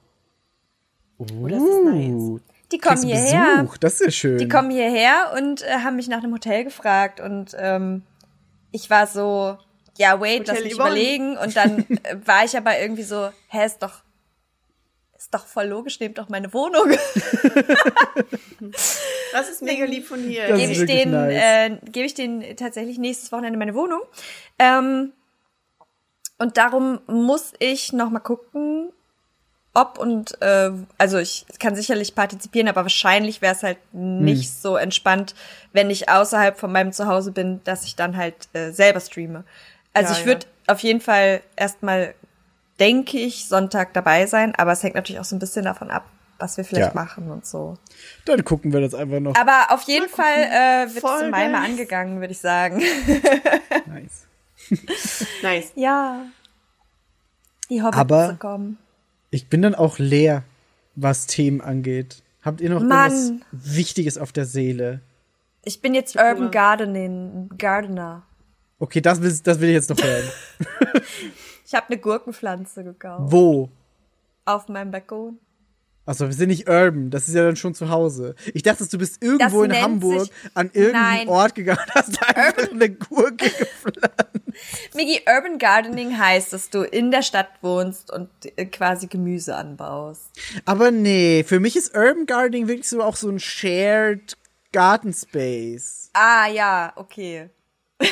Oh, 1.20 1.48
das 1.48 1.60
ist 1.62 1.84
nice. 1.84 2.40
Die 2.72 2.78
kommen 2.78 3.02
hierher. 3.02 3.62
Besuch. 3.62 3.76
Das 3.78 3.94
ist 3.94 4.00
ja 4.00 4.10
schön. 4.10 4.38
Die 4.38 4.48
kommen 4.48 4.70
hierher 4.70 5.32
und 5.36 5.62
äh, 5.62 5.78
haben 5.84 5.96
mich 5.96 6.08
nach 6.08 6.18
einem 6.18 6.34
Hotel 6.34 6.64
gefragt. 6.64 7.20
Und 7.20 7.56
ähm, 7.58 8.02
ich 8.72 8.90
war 8.90 9.06
so, 9.06 9.58
ja, 9.96 10.20
wait, 10.20 10.46
lass 10.46 10.56
Hotel 10.58 10.64
mich 10.68 10.74
Yvonne. 10.76 10.88
überlegen. 10.90 11.36
Und 11.38 11.56
dann 11.56 11.78
äh, 12.02 12.16
war 12.24 12.44
ich 12.44 12.56
aber 12.56 12.78
irgendwie 12.78 13.04
so, 13.04 13.30
hä, 13.48 13.64
ist 13.64 13.82
doch, 13.82 14.02
ist 15.16 15.32
doch 15.32 15.46
voll 15.46 15.66
logisch, 15.66 15.98
nehmt 16.00 16.18
doch 16.18 16.28
meine 16.28 16.52
Wohnung. 16.52 16.90
Das 19.32 19.48
ist 19.48 19.62
mega 19.62 19.84
lieb 19.84 20.06
von 20.06 20.22
dir. 20.26 20.48
Das 20.48 20.58
gebe 20.58 20.72
ich 20.72 20.86
den, 20.86 21.10
nice. 21.10 21.34
äh, 21.34 21.76
gebe 21.90 22.06
ich 22.06 22.14
den 22.14 22.56
tatsächlich 22.56 22.98
nächstes 22.98 23.30
Wochenende 23.30 23.58
meine 23.58 23.74
Wohnung. 23.74 24.00
Ähm, 24.58 25.12
und 26.38 26.56
darum 26.56 27.00
muss 27.06 27.52
ich 27.58 27.92
noch 27.92 28.10
mal 28.10 28.20
gucken, 28.20 28.90
ob 29.80 29.98
und 29.98 30.40
äh, 30.42 30.70
also 30.98 31.18
ich 31.18 31.44
kann 31.58 31.74
sicherlich 31.76 32.14
partizipieren, 32.14 32.68
aber 32.68 32.82
wahrscheinlich 32.82 33.40
wäre 33.42 33.54
es 33.54 33.62
halt 33.62 33.78
nicht 33.92 34.50
so 34.52 34.76
entspannt, 34.76 35.34
wenn 35.72 35.90
ich 35.90 36.08
außerhalb 36.08 36.58
von 36.58 36.72
meinem 36.72 36.92
Zuhause 36.92 37.32
bin, 37.32 37.60
dass 37.64 37.84
ich 37.84 37.96
dann 37.96 38.16
halt 38.16 38.48
äh, 38.54 38.70
selber 38.72 39.00
streame. 39.00 39.44
Also 39.94 40.12
Ja, 40.12 40.18
ich 40.20 40.26
würde 40.26 40.46
auf 40.66 40.80
jeden 40.80 41.00
Fall 41.00 41.40
erstmal, 41.56 42.14
denke 42.78 43.18
ich, 43.18 43.46
Sonntag 43.48 43.92
dabei 43.94 44.26
sein, 44.26 44.54
aber 44.56 44.72
es 44.72 44.82
hängt 44.82 44.94
natürlich 44.94 45.20
auch 45.20 45.24
so 45.24 45.34
ein 45.36 45.40
bisschen 45.40 45.64
davon 45.64 45.90
ab, 45.90 46.04
was 46.38 46.56
wir 46.56 46.64
vielleicht 46.64 46.94
Ja. 46.94 47.00
machen 47.00 47.30
und 47.30 47.46
so. 47.46 47.76
Dann 48.26 48.44
gucken 48.44 48.72
wir 48.72 48.80
das 48.80 48.94
einfach 48.94 49.18
noch. 49.20 49.34
Aber 49.36 49.66
auf 49.74 49.82
jeden 49.82 50.08
Fall 50.08 50.42
äh, 50.44 50.94
wird 50.94 51.04
es 51.04 51.20
im 51.22 51.30
Mai 51.30 51.48
mal 51.48 51.60
nice. 51.60 51.70
angegangen, 51.70 52.20
würde 52.20 52.32
ich 52.32 52.40
sagen. 52.40 52.82
Nice. 53.86 54.26
Nice. 55.42 55.72
ja. 55.74 56.20
Die 57.70 57.82
Hobbits 57.82 57.98
Aber- 57.98 58.34
kommen. 58.38 58.78
Ich 59.30 59.48
bin 59.48 59.62
dann 59.62 59.74
auch 59.74 59.98
leer, 59.98 60.44
was 60.94 61.26
Themen 61.26 61.60
angeht. 61.60 62.22
Habt 62.42 62.60
ihr 62.60 62.70
noch 62.70 62.82
Mann. 62.82 63.12
irgendwas 63.12 63.46
Wichtiges 63.52 64.18
auf 64.18 64.32
der 64.32 64.46
Seele? 64.46 65.00
Ich 65.64 65.82
bin 65.82 65.94
jetzt 65.94 66.16
Urban 66.16 66.50
Gardening, 66.50 67.50
Gardener. 67.58 68.22
Okay, 68.78 69.00
das 69.00 69.20
will, 69.20 69.36
das 69.42 69.60
will 69.60 69.68
ich 69.68 69.74
jetzt 69.74 69.90
noch 69.90 70.02
hören. 70.02 70.24
Ich 71.68 71.74
habe 71.74 71.88
eine 71.88 71.98
Gurkenpflanze 71.98 72.82
gekauft. 72.82 73.30
Wo? 73.30 73.68
Auf 74.46 74.68
meinem 74.68 74.90
Balkon. 74.90 75.38
Achso, 76.08 76.24
wir 76.24 76.32
sind 76.32 76.48
nicht 76.48 76.66
urban, 76.66 77.10
das 77.10 77.28
ist 77.28 77.34
ja 77.34 77.44
dann 77.44 77.56
schon 77.56 77.74
zu 77.74 77.90
Hause. 77.90 78.34
Ich 78.54 78.62
dachte, 78.62 78.88
du 78.88 78.96
bist 78.96 79.22
irgendwo 79.22 79.66
Das 79.66 79.76
in 79.76 79.82
Hamburg 79.82 80.30
an 80.54 80.70
irgendeinen 80.72 81.18
Nein. 81.18 81.28
Ort 81.28 81.54
gegangen 81.54 81.80
und 81.86 81.94
hast 81.94 82.22
einfach 82.34 82.72
eine 82.72 82.88
Gurke 82.88 83.50
gepflanzt. 83.58 84.94
Migi, 84.94 85.20
Urban 85.28 85.58
Gardening 85.58 86.16
heißt, 86.18 86.54
dass 86.54 86.70
du 86.70 86.80
in 86.80 87.10
der 87.10 87.20
Stadt 87.20 87.50
wohnst 87.60 88.10
und 88.10 88.30
äh, 88.56 88.64
quasi 88.64 89.06
Gemüse 89.06 89.54
anbaust. 89.54 90.30
Aber 90.64 90.90
nee, 90.90 91.44
für 91.46 91.60
mich 91.60 91.76
ist 91.76 91.94
Urban 91.94 92.24
Gardening 92.24 92.68
wirklich 92.68 92.88
so 92.88 93.02
auch 93.02 93.16
so 93.16 93.28
ein 93.28 93.38
Shared 93.38 94.38
Garden 94.72 95.12
Space. 95.12 96.08
Ah, 96.14 96.48
ja, 96.48 96.94
okay. 96.96 97.50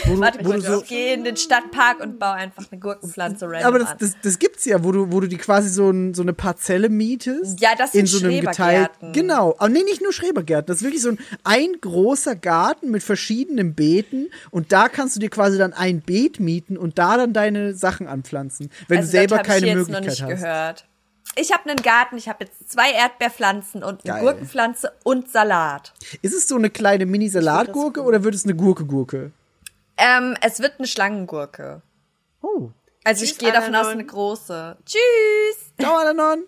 Wo 0.07 0.15
du, 0.15 0.21
Warte, 0.21 0.45
wo 0.45 0.51
du 0.51 0.59
ich, 0.59 0.65
so, 0.65 0.81
gehe 0.81 1.15
in 1.15 1.23
den 1.23 1.37
Stadtpark 1.37 2.01
und 2.01 2.19
baue 2.19 2.33
einfach 2.33 2.65
eine 2.73 2.81
Gurkenpflanze 2.81 3.47
random 3.47 3.67
aber 3.67 3.79
das, 3.79 3.97
das, 3.97 4.17
das 4.21 4.39
gibt's 4.41 4.65
ja, 4.65 4.83
wo 4.83 4.91
du, 4.91 5.13
wo 5.13 5.21
du 5.21 5.29
die 5.29 5.37
quasi 5.37 5.69
so, 5.69 5.91
ein, 5.91 6.13
so 6.13 6.23
eine 6.23 6.33
Parzelle 6.33 6.89
mietest. 6.89 7.61
Ja, 7.61 7.71
das 7.77 7.95
in 7.95 8.07
sind 8.07 8.21
so 8.21 8.27
einem 8.27 8.37
Schrebergärten. 8.37 9.13
Genau. 9.13 9.55
Aber 9.59 9.69
nee, 9.69 9.85
nicht 9.85 10.03
nur 10.03 10.13
Schrebergärten. 10.13 10.67
Das 10.67 10.79
ist 10.79 10.83
wirklich 10.83 11.03
so 11.03 11.11
ein, 11.11 11.19
ein 11.45 11.81
großer 11.81 12.35
Garten 12.35 12.91
mit 12.91 13.05
verschiedenen 13.05 13.75
Beeten. 13.75 14.29
Und 14.51 14.73
da 14.73 14.89
kannst 14.89 15.15
du 15.15 15.21
dir 15.21 15.31
quasi 15.31 15.57
dann 15.57 15.73
ein 15.73 16.01
Beet 16.01 16.41
mieten 16.41 16.77
und 16.77 16.99
da 16.99 17.17
dann 17.17 17.33
deine 17.33 17.75
Sachen 17.75 18.09
anpflanzen, 18.09 18.71
wenn 18.89 18.99
also 18.99 19.07
du 19.07 19.13
selber 19.13 19.37
das 19.37 19.39
hab 19.39 19.47
keine 19.47 19.67
ich 19.67 19.73
jetzt 19.73 19.89
noch 19.89 20.01
Möglichkeit 20.01 20.29
nicht 20.29 20.35
hast. 20.35 20.43
gehört. 20.43 20.85
Ich 21.39 21.53
habe 21.53 21.71
einen 21.71 21.77
Garten, 21.77 22.17
ich 22.17 22.29
habe 22.29 22.45
jetzt 22.45 22.73
zwei 22.73 22.91
Erdbeerpflanzen 22.91 23.85
und 23.85 24.05
eine 24.05 24.15
Geil. 24.15 24.23
Gurkenpflanze 24.23 24.91
und 25.05 25.31
Salat. 25.31 25.93
Ist 26.23 26.35
es 26.35 26.49
so 26.49 26.57
eine 26.57 26.71
kleine 26.71 27.07
Mini-Salatgurke 27.07 28.03
oder 28.03 28.25
wird 28.25 28.35
es 28.35 28.45
eine 28.45 28.55
Gurke-Gurke? 28.55 29.31
Ähm, 29.97 30.37
es 30.43 30.61
wird 30.61 30.75
eine 30.79 30.87
Schlangengurke. 30.87 31.83
Oh. 32.43 32.71
Also 33.05 33.21
Tschüss, 33.25 33.33
ich 33.33 33.39
gehe 33.39 33.53
davon 33.53 33.75
aus, 33.75 33.87
eine 33.87 34.05
große. 34.05 34.77
Tschüss! 34.85 35.73
Ciao, 35.81 35.97
Ananon. 35.97 36.45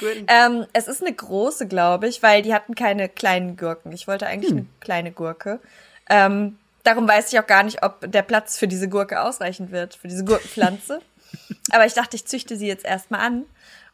Good. 0.00 0.24
Ähm, 0.28 0.66
es 0.72 0.88
ist 0.88 1.02
eine 1.02 1.12
große, 1.14 1.68
glaube 1.68 2.08
ich, 2.08 2.22
weil 2.22 2.42
die 2.42 2.54
hatten 2.54 2.74
keine 2.74 3.08
kleinen 3.08 3.56
Gurken. 3.56 3.92
Ich 3.92 4.08
wollte 4.08 4.26
eigentlich 4.26 4.50
Hm. 4.50 4.58
eine 4.58 4.66
kleine 4.80 5.12
Gurke. 5.12 5.60
Ähm, 6.08 6.58
darum 6.84 7.06
weiß 7.06 7.32
ich 7.32 7.38
auch 7.38 7.46
gar 7.46 7.62
nicht, 7.62 7.82
ob 7.82 8.00
der 8.10 8.22
Platz 8.22 8.58
für 8.58 8.66
diese 8.66 8.88
Gurke 8.88 9.20
ausreichend 9.20 9.72
wird, 9.72 9.94
für 9.94 10.08
diese 10.08 10.24
Gurkenpflanze. 10.24 11.00
Aber 11.72 11.84
ich 11.86 11.94
dachte, 11.94 12.16
ich 12.16 12.26
züchte 12.26 12.56
sie 12.56 12.66
jetzt 12.66 12.84
erstmal 12.84 13.20
an. 13.20 13.44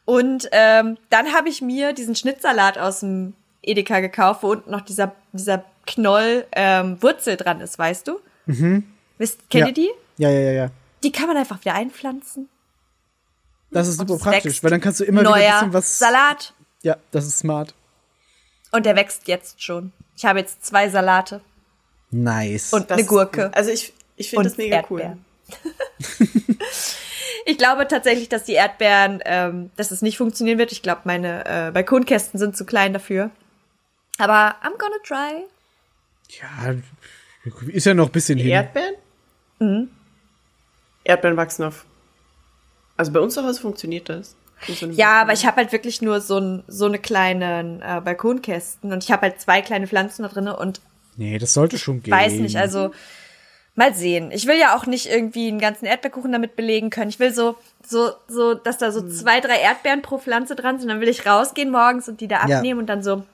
Und 0.05 0.49
ähm, 0.53 0.97
dann 1.11 1.33
habe 1.35 1.49
ich 1.49 1.61
mir 1.61 1.93
diesen 1.93 2.15
Schnittsalat 2.15 2.79
aus 2.79 3.01
dem 3.01 3.35
Edeka 3.63 4.01
gekauft, 4.01 4.43
wo 4.43 4.51
unten 4.53 4.71
noch 4.71 4.81
dieser, 4.81 5.13
dieser 5.33 5.65
Knoll 5.87 6.47
ähm, 6.53 7.03
Wurzel 7.03 7.37
dran 7.37 7.61
ist, 7.61 7.79
weißt 7.79 8.09
du? 8.09 8.21
Wisst, 8.47 9.49
kennt 9.51 9.53
Mhm. 9.53 9.59
Ja. 9.61 9.67
ihr 9.69 9.73
die? 9.73 9.91
Ja, 10.19 10.31
ja, 10.31 10.41
ja, 10.41 10.51
ja. 10.53 10.71
Die 11.03 11.13
kann 11.13 11.27
man 11.29 11.37
einfach 11.37 11.61
wieder 11.61 11.75
einpflanzen. 11.75 12.49
Das 13.71 13.87
ist 13.89 13.99
super 13.99 14.19
praktisch, 14.19 14.63
weil 14.63 14.71
dann 14.71 14.81
kannst 14.81 15.01
du 15.01 15.05
immer 15.05 15.21
wieder 15.21 15.35
ein 15.35 15.53
bisschen 15.53 15.73
was. 15.73 15.99
Salat. 15.99 16.55
Ja, 16.83 16.97
das 17.13 17.27
ist 17.27 17.39
smart. 17.39 17.75
Und 18.73 18.85
der 18.87 18.97
wächst 18.97 19.29
jetzt 19.29 19.63
schon. 19.63 19.93
Ich 20.17 20.25
habe 20.25 20.41
jetzt 20.41 20.65
zwei 20.65 20.89
Salate 20.91 21.41
Nice. 22.11 22.73
und 22.73 22.91
Das 22.91 22.99
eine 22.99 23.07
Gurke. 23.07 23.45
cool. 23.47 23.51
Also 23.55 23.71
ich, 23.71 23.93
ich 24.17 24.31
finde 24.31 24.45
das 24.49 24.57
mega 24.59 24.77
Erdbeeren. 24.77 25.25
cool. 25.65 25.73
Ich 27.47 27.57
glaube 27.59 27.89
tatsächlich, 27.89 28.29
dass 28.29 28.45
die 28.45 28.53
Erdbeeren, 28.53 29.21
ähm, 29.25 29.71
dass 29.77 29.91
es 29.91 30.03
nicht 30.03 30.19
funktionieren 30.19 30.59
wird. 30.59 30.73
Ich 30.73 30.83
glaube, 30.83 31.01
meine 31.05 31.45
äh, 31.47 31.71
Balkonkästen 31.73 32.39
sind 32.39 32.55
zu 32.57 32.67
klein 32.67 32.93
dafür. 32.93 33.31
Aber 34.19 34.57
I'm 34.63 34.77
gonna 34.79 34.99
try. 35.03 35.45
ja, 36.29 36.75
ist 37.69 37.87
ja 37.87 37.95
noch 37.95 38.07
ein 38.07 38.13
bisschen 38.13 38.39
hin. 38.39 38.49
Erdbeeren? 38.51 38.95
Mhm. 39.59 39.91
Erdbeeren 41.05 41.37
wachsen 41.37 41.65
auf. 41.65 41.85
Also 42.97 43.13
bei 43.13 43.21
uns 43.21 43.35
zu 43.35 43.43
Hause 43.45 43.61
funktioniert 43.61 44.09
das. 44.09 44.37
So 44.67 44.87
Ja, 44.87 45.07
Balkon. 45.07 45.23
aber 45.23 45.33
ich 45.33 45.47
habe 45.47 45.57
halt 45.57 45.73
wirklich 45.73 46.03
nur 46.03 46.21
so, 46.21 46.39
ein, 46.39 46.65
so 46.69 46.85
eine 46.85 46.99
kleinen 46.99 47.81
äh, 47.81 48.01
Balkonkästen 48.05 48.93
und 48.93 49.03
ich 49.03 49.11
habe 49.11 49.23
halt 49.23 49.41
zwei 49.41 49.63
kleine 49.63 49.87
Pflanzen 49.87 50.23
da 50.23 50.29
drinne 50.29 50.57
und 50.57 50.81
Nee, 51.17 51.39
das 51.39 51.55
sollte 51.55 51.79
schon 51.79 52.03
gehen. 52.03 52.13
weiß 52.13 52.35
nicht, 52.35 52.57
also 52.57 52.93
mal 53.75 53.95
sehen. 53.95 54.31
Ich 54.33 54.47
will 54.47 54.59
ja 54.59 54.77
auch 54.77 54.85
nicht 54.87 55.07
irgendwie 55.07 55.49
einen 55.49 55.59
ganzen 55.61 55.87
Erdbeerkuchen 55.87 56.33
damit 56.33 56.57
belegen 56.57 56.91
können. 56.91 57.09
Ich 57.09 57.19
will 57.19 57.33
so, 57.33 57.57
so, 57.87 58.13
so, 58.29 58.53
dass 58.55 58.77
da 58.79 58.87
Hm. 58.87 58.93
so 58.93 59.09
zwei, 59.09 59.41
drei 59.41 59.59
Erdbeeren 59.61 60.03
pro 60.03 60.19
Pflanze 60.19 60.55
dran 60.57 60.79
sind. 60.79 60.89
Dann 60.89 61.01
will 61.01 61.09
ich 61.09 61.25
rausgehen 61.27 61.71
morgens 61.71 62.09
und 62.09 62.21
die 62.21 62.29
da 62.29 62.47
Ja. 62.47 62.59
abnehmen 62.59 62.81
und 62.81 62.87
dann 62.87 63.03
so. 63.03 63.25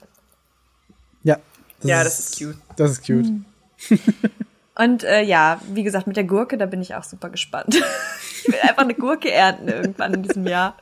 Ja. 1.24 1.38
Ja, 1.82 2.04
das 2.04 2.20
ist 2.20 2.38
cute. 2.38 2.56
Das 2.76 2.92
ist 2.92 3.00
cute. 3.04 3.26
Hm. 3.26 3.44
Und 4.78 5.04
äh, 5.04 5.22
ja, 5.22 5.60
wie 5.72 5.82
gesagt, 5.82 6.06
mit 6.06 6.16
der 6.16 6.24
Gurke, 6.24 6.58
da 6.58 6.66
bin 6.66 6.82
ich 6.82 6.94
auch 6.94 7.04
super 7.04 7.30
gespannt. 7.30 7.74
ich 8.44 8.48
will 8.48 8.60
einfach 8.60 8.82
eine 8.82 8.94
Gurke 8.94 9.32
ernten 9.32 9.68
irgendwann 9.68 10.14
in 10.14 10.22
diesem 10.22 10.46
Jahr. 10.46 10.76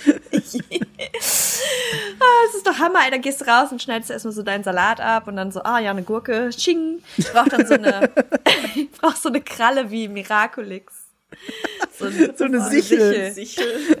ah, 0.06 0.12
es 1.18 2.54
ist 2.54 2.66
doch 2.66 2.78
Hammer, 2.78 3.04
ey. 3.04 3.10
Da 3.10 3.16
gehst 3.18 3.40
du 3.40 3.46
raus 3.46 3.70
und 3.70 3.80
schneidest 3.80 4.10
erstmal 4.10 4.32
so 4.32 4.42
deinen 4.42 4.64
Salat 4.64 5.00
ab 5.00 5.28
und 5.28 5.36
dann 5.36 5.52
so, 5.52 5.62
ah 5.62 5.78
ja, 5.78 5.92
eine 5.92 6.02
Gurke, 6.02 6.50
ching. 6.50 7.00
Ich 7.16 7.30
brauch 7.30 7.48
dann 7.48 7.66
so 7.66 7.74
eine, 7.74 8.10
ich 8.74 8.90
brauch 8.90 9.16
so 9.16 9.28
eine 9.28 9.40
Kralle 9.40 9.90
wie 9.90 10.08
Miraculix. 10.08 10.94
So 11.96 12.06
eine, 12.06 12.34
So 12.36 12.44
eine 12.44 12.60
Sichel. 12.68 13.32
Sichel. 13.32 13.98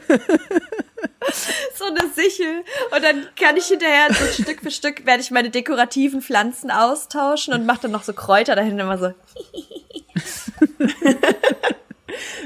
So 1.74 1.84
eine 1.84 2.08
Sichel. 2.14 2.64
Und 2.90 3.04
dann 3.04 3.28
kann 3.36 3.56
ich 3.56 3.66
hinterher 3.66 4.08
so 4.12 4.42
Stück 4.42 4.60
für 4.60 4.70
Stück 4.70 5.06
werde 5.06 5.22
ich 5.22 5.30
meine 5.30 5.50
dekorativen 5.50 6.22
Pflanzen 6.22 6.70
austauschen 6.70 7.54
und 7.54 7.66
mache 7.66 7.82
dann 7.82 7.92
noch 7.92 8.02
so 8.02 8.12
Kräuter 8.12 8.56
dahinter 8.56 8.82
immer 8.84 8.98
so. 8.98 9.12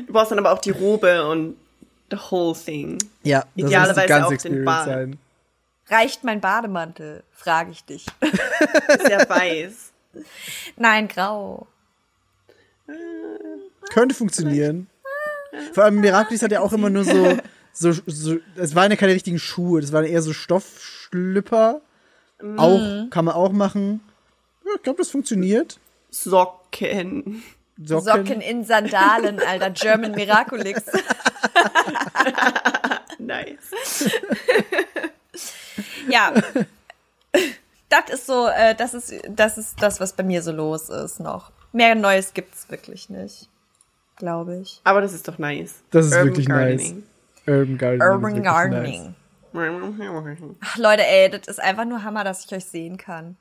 Du 0.06 0.12
brauchst 0.12 0.30
dann 0.30 0.38
aber 0.38 0.52
auch 0.52 0.58
die 0.58 0.70
Robe 0.70 1.26
und 1.26 1.56
the 2.10 2.18
whole 2.30 2.54
thing. 2.54 2.98
Ja, 3.22 3.40
das 3.40 3.48
Idealerweise 3.66 4.06
ganze 4.08 4.34
auch 4.34 4.42
den 4.42 4.64
Bart. 4.64 4.84
sein. 4.84 5.18
Reicht 5.88 6.24
mein 6.24 6.40
Bademantel? 6.40 7.22
Frage 7.32 7.70
ich 7.70 7.84
dich. 7.84 8.06
Sehr 9.06 9.26
weiß. 9.28 9.92
Nein, 10.76 11.08
grau. 11.08 11.66
Könnte 13.90 14.14
funktionieren. 14.14 14.88
Vor 15.72 15.84
allem 15.84 16.00
Miraculous 16.00 16.42
hat 16.42 16.52
ja 16.52 16.60
auch 16.60 16.72
immer 16.72 16.90
nur 16.90 17.04
so, 17.04 17.38
so, 17.72 17.92
so, 18.06 18.36
es 18.56 18.74
waren 18.74 18.90
ja 18.90 18.96
keine 18.96 19.14
richtigen 19.14 19.38
Schuhe, 19.38 19.80
das 19.80 19.92
waren 19.92 20.04
eher 20.04 20.22
so 20.22 20.32
Stoffschlüpper. 20.32 21.80
Auch, 22.56 23.10
kann 23.10 23.24
man 23.24 23.34
auch 23.34 23.52
machen. 23.52 24.00
Ja, 24.64 24.72
ich 24.76 24.82
glaube, 24.82 24.98
das 24.98 25.10
funktioniert. 25.10 25.78
Socken. 26.10 27.42
Socken. 27.82 28.04
Socken 28.04 28.40
in 28.40 28.64
Sandalen, 28.64 29.38
Alter. 29.40 29.70
German 29.70 30.12
Miraculix. 30.12 30.82
Nice. 33.18 34.10
Ja. 36.08 36.32
Das 37.88 38.10
ist 38.10 38.26
so, 38.26 38.48
äh, 38.48 38.74
das 38.74 38.94
ist, 38.94 39.14
das 39.28 39.58
ist 39.58 39.80
das, 39.80 40.00
was 40.00 40.14
bei 40.14 40.22
mir 40.22 40.42
so 40.42 40.50
los 40.50 40.88
ist 40.88 41.20
noch. 41.20 41.52
Mehr 41.72 41.94
Neues 41.94 42.34
gibt's 42.34 42.68
wirklich 42.68 43.10
nicht. 43.10 43.48
Glaube 44.16 44.58
ich. 44.58 44.80
Aber 44.84 45.00
das 45.00 45.12
ist 45.12 45.28
doch 45.28 45.38
nice. 45.38 45.82
Das 45.90 46.06
ist 46.06 46.12
Urban 46.12 46.26
wirklich 46.26 46.48
nice. 46.48 46.94
Urban 47.46 47.78
Gardening. 47.78 48.08
Urban 48.08 48.42
Gardening. 48.42 49.16
Nice. 49.52 50.56
Ach, 50.60 50.76
Leute, 50.78 51.06
ey, 51.06 51.28
das 51.28 51.46
ist 51.46 51.60
einfach 51.60 51.84
nur 51.84 52.02
Hammer, 52.02 52.24
dass 52.24 52.44
ich 52.44 52.52
euch 52.52 52.64
sehen 52.64 52.96
kann. 52.96 53.36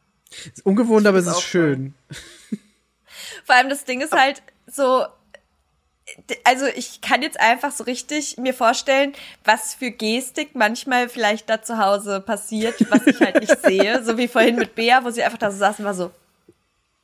Ist 0.45 0.65
ungewohnt, 0.65 1.07
aber 1.07 1.17
es 1.17 1.27
ist 1.27 1.41
schön. 1.41 1.93
Vor 3.45 3.55
allem 3.55 3.69
das 3.69 3.85
Ding 3.85 4.01
ist 4.01 4.13
halt 4.13 4.41
so, 4.67 5.05
also 6.43 6.65
ich 6.65 7.01
kann 7.01 7.21
jetzt 7.21 7.39
einfach 7.39 7.71
so 7.71 7.83
richtig 7.83 8.37
mir 8.37 8.53
vorstellen, 8.53 9.13
was 9.43 9.73
für 9.73 9.91
Gestik 9.91 10.55
manchmal 10.55 11.09
vielleicht 11.09 11.49
da 11.49 11.61
zu 11.61 11.77
Hause 11.77 12.21
passiert, 12.21 12.75
was 12.89 13.05
ich 13.07 13.19
halt 13.19 13.39
nicht 13.39 13.61
sehe. 13.65 14.03
So 14.03 14.17
wie 14.17 14.27
vorhin 14.27 14.55
mit 14.55 14.75
Bea, 14.75 15.03
wo 15.03 15.09
sie 15.09 15.23
einfach 15.23 15.37
da 15.37 15.51
so 15.51 15.57
saßen, 15.57 15.85
war 15.85 15.93
so. 15.93 16.11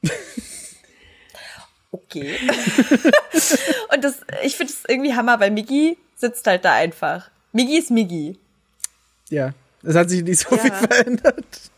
Okay. 1.89 2.37
Und 3.93 4.03
das, 4.03 4.19
ich 4.43 4.57
finde 4.57 4.73
es 4.73 4.83
irgendwie 4.87 5.15
Hammer, 5.15 5.39
weil 5.39 5.51
Miggi 5.51 5.97
sitzt 6.17 6.45
halt 6.47 6.65
da 6.65 6.73
einfach. 6.73 7.29
Miggi 7.53 7.77
ist 7.77 7.91
Miggi. 7.91 8.37
Ja. 9.29 9.53
Es 9.83 9.95
hat 9.95 10.09
sich 10.09 10.23
nicht 10.23 10.39
so 10.39 10.55
Ja. 10.55 10.61
viel 10.61 10.71
verändert. 10.73 11.71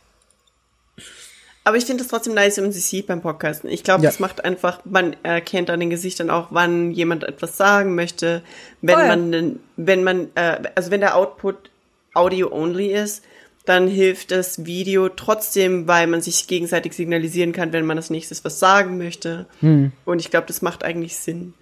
Aber 1.64 1.78
ich 1.78 1.86
finde 1.86 2.04
es 2.04 2.10
trotzdem 2.10 2.34
nice, 2.34 2.58
wenn 2.58 2.64
man 2.64 2.74
sie 2.74 2.80
sieht 2.80 3.06
beim 3.08 3.22
Podcasten. 3.22 3.70
Ich 3.70 3.84
glaube, 3.84 4.04
Ja. 4.04 4.10
das 4.10 4.20
macht 4.20 4.44
einfach, 4.44 4.80
man 4.86 5.16
erkennt 5.24 5.70
an 5.70 5.80
den 5.80 5.90
Gesichtern 5.92 6.30
auch, 6.32 6.48
wann 6.50 6.92
jemand 6.92 7.24
etwas 7.24 7.58
sagen 7.58 7.94
möchte. 7.96 8.42
Wenn 8.82 8.96
Voll. 8.96 9.08
man, 9.08 9.60
wenn 9.76 10.04
man, 10.04 10.30
äh, 10.36 10.62
also 10.74 10.90
wenn 10.90 11.02
der 11.02 11.16
Output 11.16 11.70
Audio 12.16 12.52
only 12.52 12.88
ist, 12.94 13.24
dann 13.66 13.88
hilft 13.88 14.32
das 14.32 14.66
Video 14.66 15.10
trotzdem, 15.10 15.88
weil 15.88 16.08
man 16.08 16.22
sich 16.22 16.48
gegenseitig 16.48 16.94
signalisieren 16.94 17.52
kann, 17.52 17.72
wenn 17.72 17.86
man 17.86 17.98
als 17.98 18.10
nächstes 18.10 18.44
was 18.44 18.58
sagen 18.58 18.98
möchte. 18.98 19.46
Hm. 19.60 19.92
Und 20.06 20.20
ich 20.20 20.32
glaube, 20.32 20.48
das 20.48 20.64
macht 20.64 20.84
eigentlich 20.84 21.18
Sinn 21.18 21.54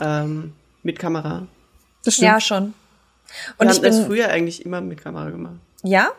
ähm, 0.00 0.52
mit 0.82 0.98
Kamera. 0.98 1.46
Das 2.04 2.14
stimmt. 2.14 2.28
Ja, 2.30 2.40
schon. 2.40 2.64
Und 2.64 2.74
Und 3.66 3.72
ich 3.72 3.80
das 3.80 3.96
bin, 3.98 4.06
früher 4.06 4.28
eigentlich 4.28 4.64
immer 4.64 4.80
mit 4.80 5.02
Kamera 5.02 5.30
gemacht. 5.30 5.54
ja? 5.82 6.10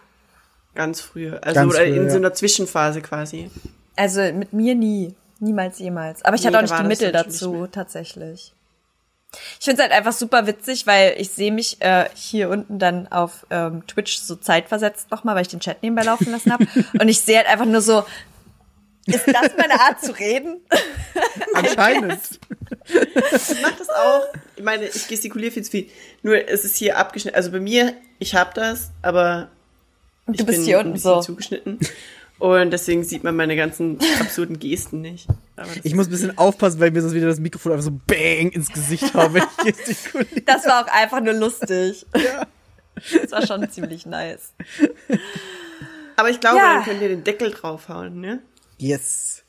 Ganz 0.74 1.00
früher. 1.00 1.42
Also 1.42 1.56
Ganz 1.62 1.74
oder 1.74 1.86
früher, 1.86 1.96
in 1.96 2.10
so 2.10 2.18
einer 2.18 2.34
Zwischenphase 2.34 3.02
quasi. 3.02 3.50
Also 3.96 4.22
mit 4.34 4.52
mir 4.52 4.76
nie. 4.76 5.16
Niemals 5.40 5.80
jemals. 5.80 6.24
Aber 6.26 6.36
ich 6.36 6.42
Nee, 6.42 6.48
hatte 6.48 6.58
auch 6.58 6.62
nicht 6.64 6.74
die 6.74 6.78
das 6.80 6.88
Mittel 6.88 7.12
dazu, 7.14 7.68
tatsächlich. 7.72 8.54
Ich 9.60 9.66
finde 9.66 9.82
es 9.82 9.90
halt 9.90 9.98
einfach 9.98 10.14
super 10.14 10.48
witzig, 10.48 10.86
weil 10.88 11.16
ich 11.18 11.30
sehe 11.30 11.52
mich 11.52 11.82
äh, 11.82 12.10
hier 12.14 12.50
unten 12.50 12.78
dann 12.80 13.08
auf 13.10 13.46
ähm, 13.50 13.86
Twitch 13.88 14.18
so 14.18 14.36
zeitversetzt 14.36 15.12
nochmal, 15.12 15.36
weil 15.36 15.44
ich 15.44 15.48
den 15.50 15.60
Chat 15.62 15.82
nebenbei 15.84 16.04
laufen 16.04 16.32
lassen 16.32 16.52
habe. 16.52 16.66
Und 17.00 17.08
ich 17.08 17.22
sehe 17.22 17.38
halt 17.38 17.48
einfach 17.48 17.66
nur 17.66 17.82
so, 17.82 18.04
ist 19.06 19.28
das 19.28 19.52
meine 19.58 19.80
Art 19.80 20.02
zu 20.04 20.12
reden? 20.18 20.62
Anscheinend. 21.54 22.20
Ich 22.88 23.62
mach 23.62 23.78
das 23.78 23.90
auch. 23.90 24.22
Ich 24.56 24.64
meine, 24.64 24.86
ich 24.86 25.08
gestikuliere 25.08 25.52
viel 25.52 25.64
zu 25.64 25.72
viel. 25.72 25.90
Nur 26.24 26.48
es 26.50 26.66
ist 26.66 26.76
hier 26.78 26.98
abgeschnitten. 26.98 27.36
Also 27.36 27.52
bei 27.52 27.60
mir, 27.60 27.94
ich 28.20 28.36
habe 28.36 28.52
das, 28.54 28.92
aber 29.02 29.50
ich 30.32 30.38
Du 30.38 30.46
bist 30.46 30.60
bin 30.60 30.66
hier 30.66 30.80
ein 30.80 30.86
unten 30.88 30.94
bisschen 30.94 31.14
so. 31.16 31.22
zugeschnitten. 31.22 31.80
Und 32.38 32.72
deswegen 32.72 33.04
sieht 33.06 33.24
man 33.24 33.36
meine 33.36 33.56
ganzen 33.56 33.98
absurden 34.20 34.60
Gesten 34.60 35.00
nicht. 35.02 35.28
Ich 35.84 35.96
muss 35.96 36.08
ein 36.08 36.12
bisschen 36.12 36.38
aufpassen, 36.38 36.80
weil 36.82 36.92
mir 36.92 37.02
sonst 37.02 37.14
wieder 37.14 37.28
das 37.28 37.40
Mikrofon 37.40 37.72
einfach 37.72 37.86
so 37.86 37.98
bang 38.08 38.50
ins 38.52 38.68
Gesicht 38.70 39.14
haue, 39.14 39.34
wenn 39.36 39.44
ich 39.66 39.76
gestikuliere. 39.78 40.42
Das 40.42 40.66
war 40.66 40.84
auch 40.84 40.92
einfach 40.92 41.22
nur 41.22 41.34
lustig. 41.34 42.06
Das 43.22 43.32
war 43.34 43.46
schon 43.46 43.70
ziemlich 43.70 44.06
nice. 44.06 44.54
aber 46.16 46.30
ich 46.30 46.40
glaube, 46.40 46.58
Ja. 46.60 46.76
dann 46.76 46.84
könnt 46.86 47.02
ihr 47.02 47.10
den 47.10 47.26
Deckel 47.26 47.52
draufhauen, 47.52 48.22
ne? 48.22 48.40
Yes. 48.78 49.44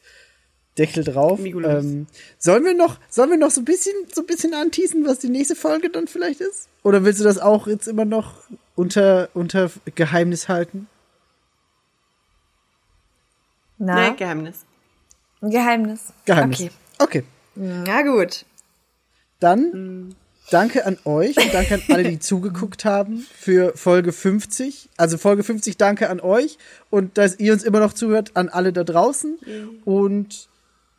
Deckel 0.78 1.04
drauf. 1.04 1.40
Ähm, 1.42 2.06
sollen 2.38 2.64
wir 2.64 2.74
noch, 2.74 2.98
sollen 3.08 3.30
wir 3.30 3.38
noch 3.38 3.50
so 3.50 3.62
ein 3.62 3.64
bisschen, 3.64 3.94
so 4.12 4.20
ein 4.20 4.26
bisschen 4.26 4.52
anteasen, 4.52 5.06
was 5.06 5.20
die 5.20 5.30
nächste 5.30 5.56
Folge 5.56 5.88
dann 5.88 6.06
vielleicht 6.06 6.40
ist? 6.40 6.68
Oder 6.82 7.02
willst 7.04 7.20
du 7.20 7.24
das 7.24 7.38
auch 7.38 7.66
jetzt 7.66 7.88
immer 7.88 8.04
noch 8.04 8.34
unter, 8.74 9.30
unter 9.32 9.70
Geheimnis 9.94 10.48
halten? 10.48 10.86
Na, 13.78 14.10
Ne, 14.10 14.16
Geheimnis. 14.16 14.64
Geheimnis. 15.40 16.12
Geheimnis. 16.24 16.60
Okay. 16.60 16.70
Okay. 16.98 17.24
Na 17.54 18.02
gut. 18.02 18.44
Dann 19.40 20.14
danke 20.50 20.86
an 20.86 20.98
euch 21.04 21.36
und 21.36 21.52
danke 21.52 21.74
an 21.74 21.82
alle, 21.88 22.04
die 22.04 22.18
zugeguckt 22.20 22.84
haben 22.84 23.26
für 23.38 23.76
Folge 23.76 24.12
50. 24.12 24.88
Also 24.96 25.18
Folge 25.18 25.42
50, 25.42 25.76
danke 25.76 26.10
an 26.10 26.20
euch 26.20 26.58
und 26.90 27.18
dass 27.18 27.38
ihr 27.38 27.52
uns 27.52 27.64
immer 27.64 27.80
noch 27.80 27.92
zuhört, 27.92 28.32
an 28.34 28.48
alle 28.48 28.72
da 28.72 28.84
draußen. 28.84 29.38
Und 29.84 30.48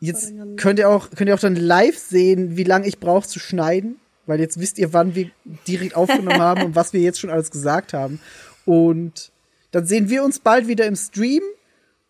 jetzt 0.00 0.32
könnt 0.56 0.78
ihr 0.78 0.88
auch, 0.88 1.10
könnt 1.10 1.28
ihr 1.28 1.34
auch 1.34 1.40
dann 1.40 1.56
live 1.56 1.98
sehen, 1.98 2.56
wie 2.56 2.64
lange 2.64 2.86
ich 2.86 2.98
brauche 2.98 3.26
zu 3.26 3.38
schneiden, 3.38 3.96
weil 4.26 4.40
jetzt 4.40 4.60
wisst 4.60 4.78
ihr, 4.78 4.92
wann 4.92 5.14
wir 5.14 5.30
direkt 5.66 5.96
aufgenommen 5.96 6.38
haben 6.40 6.62
und 6.62 6.74
was 6.74 6.92
wir 6.92 7.00
jetzt 7.00 7.20
schon 7.20 7.30
alles 7.30 7.50
gesagt 7.50 7.92
haben. 7.92 8.20
Und 8.64 9.30
dann 9.70 9.86
sehen 9.86 10.08
wir 10.08 10.22
uns 10.24 10.38
bald 10.38 10.66
wieder 10.66 10.86
im 10.86 10.96
Stream 10.96 11.42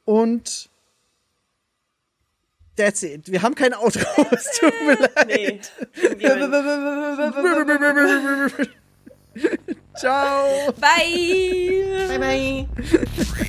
und 0.04 0.67
that's 2.78 3.02
it. 3.02 3.30
Wir 3.30 3.42
haben 3.42 3.54
kein 3.54 3.74
Outro. 3.74 4.06
Es 4.30 4.58
tut 4.58 4.72
mir 4.86 4.96
leid. 5.14 5.26
Nee. 5.26 5.60
Ciao. 9.98 10.72
Bye. 10.80 12.08
Bye, 12.08 12.18
bye. 12.18 13.48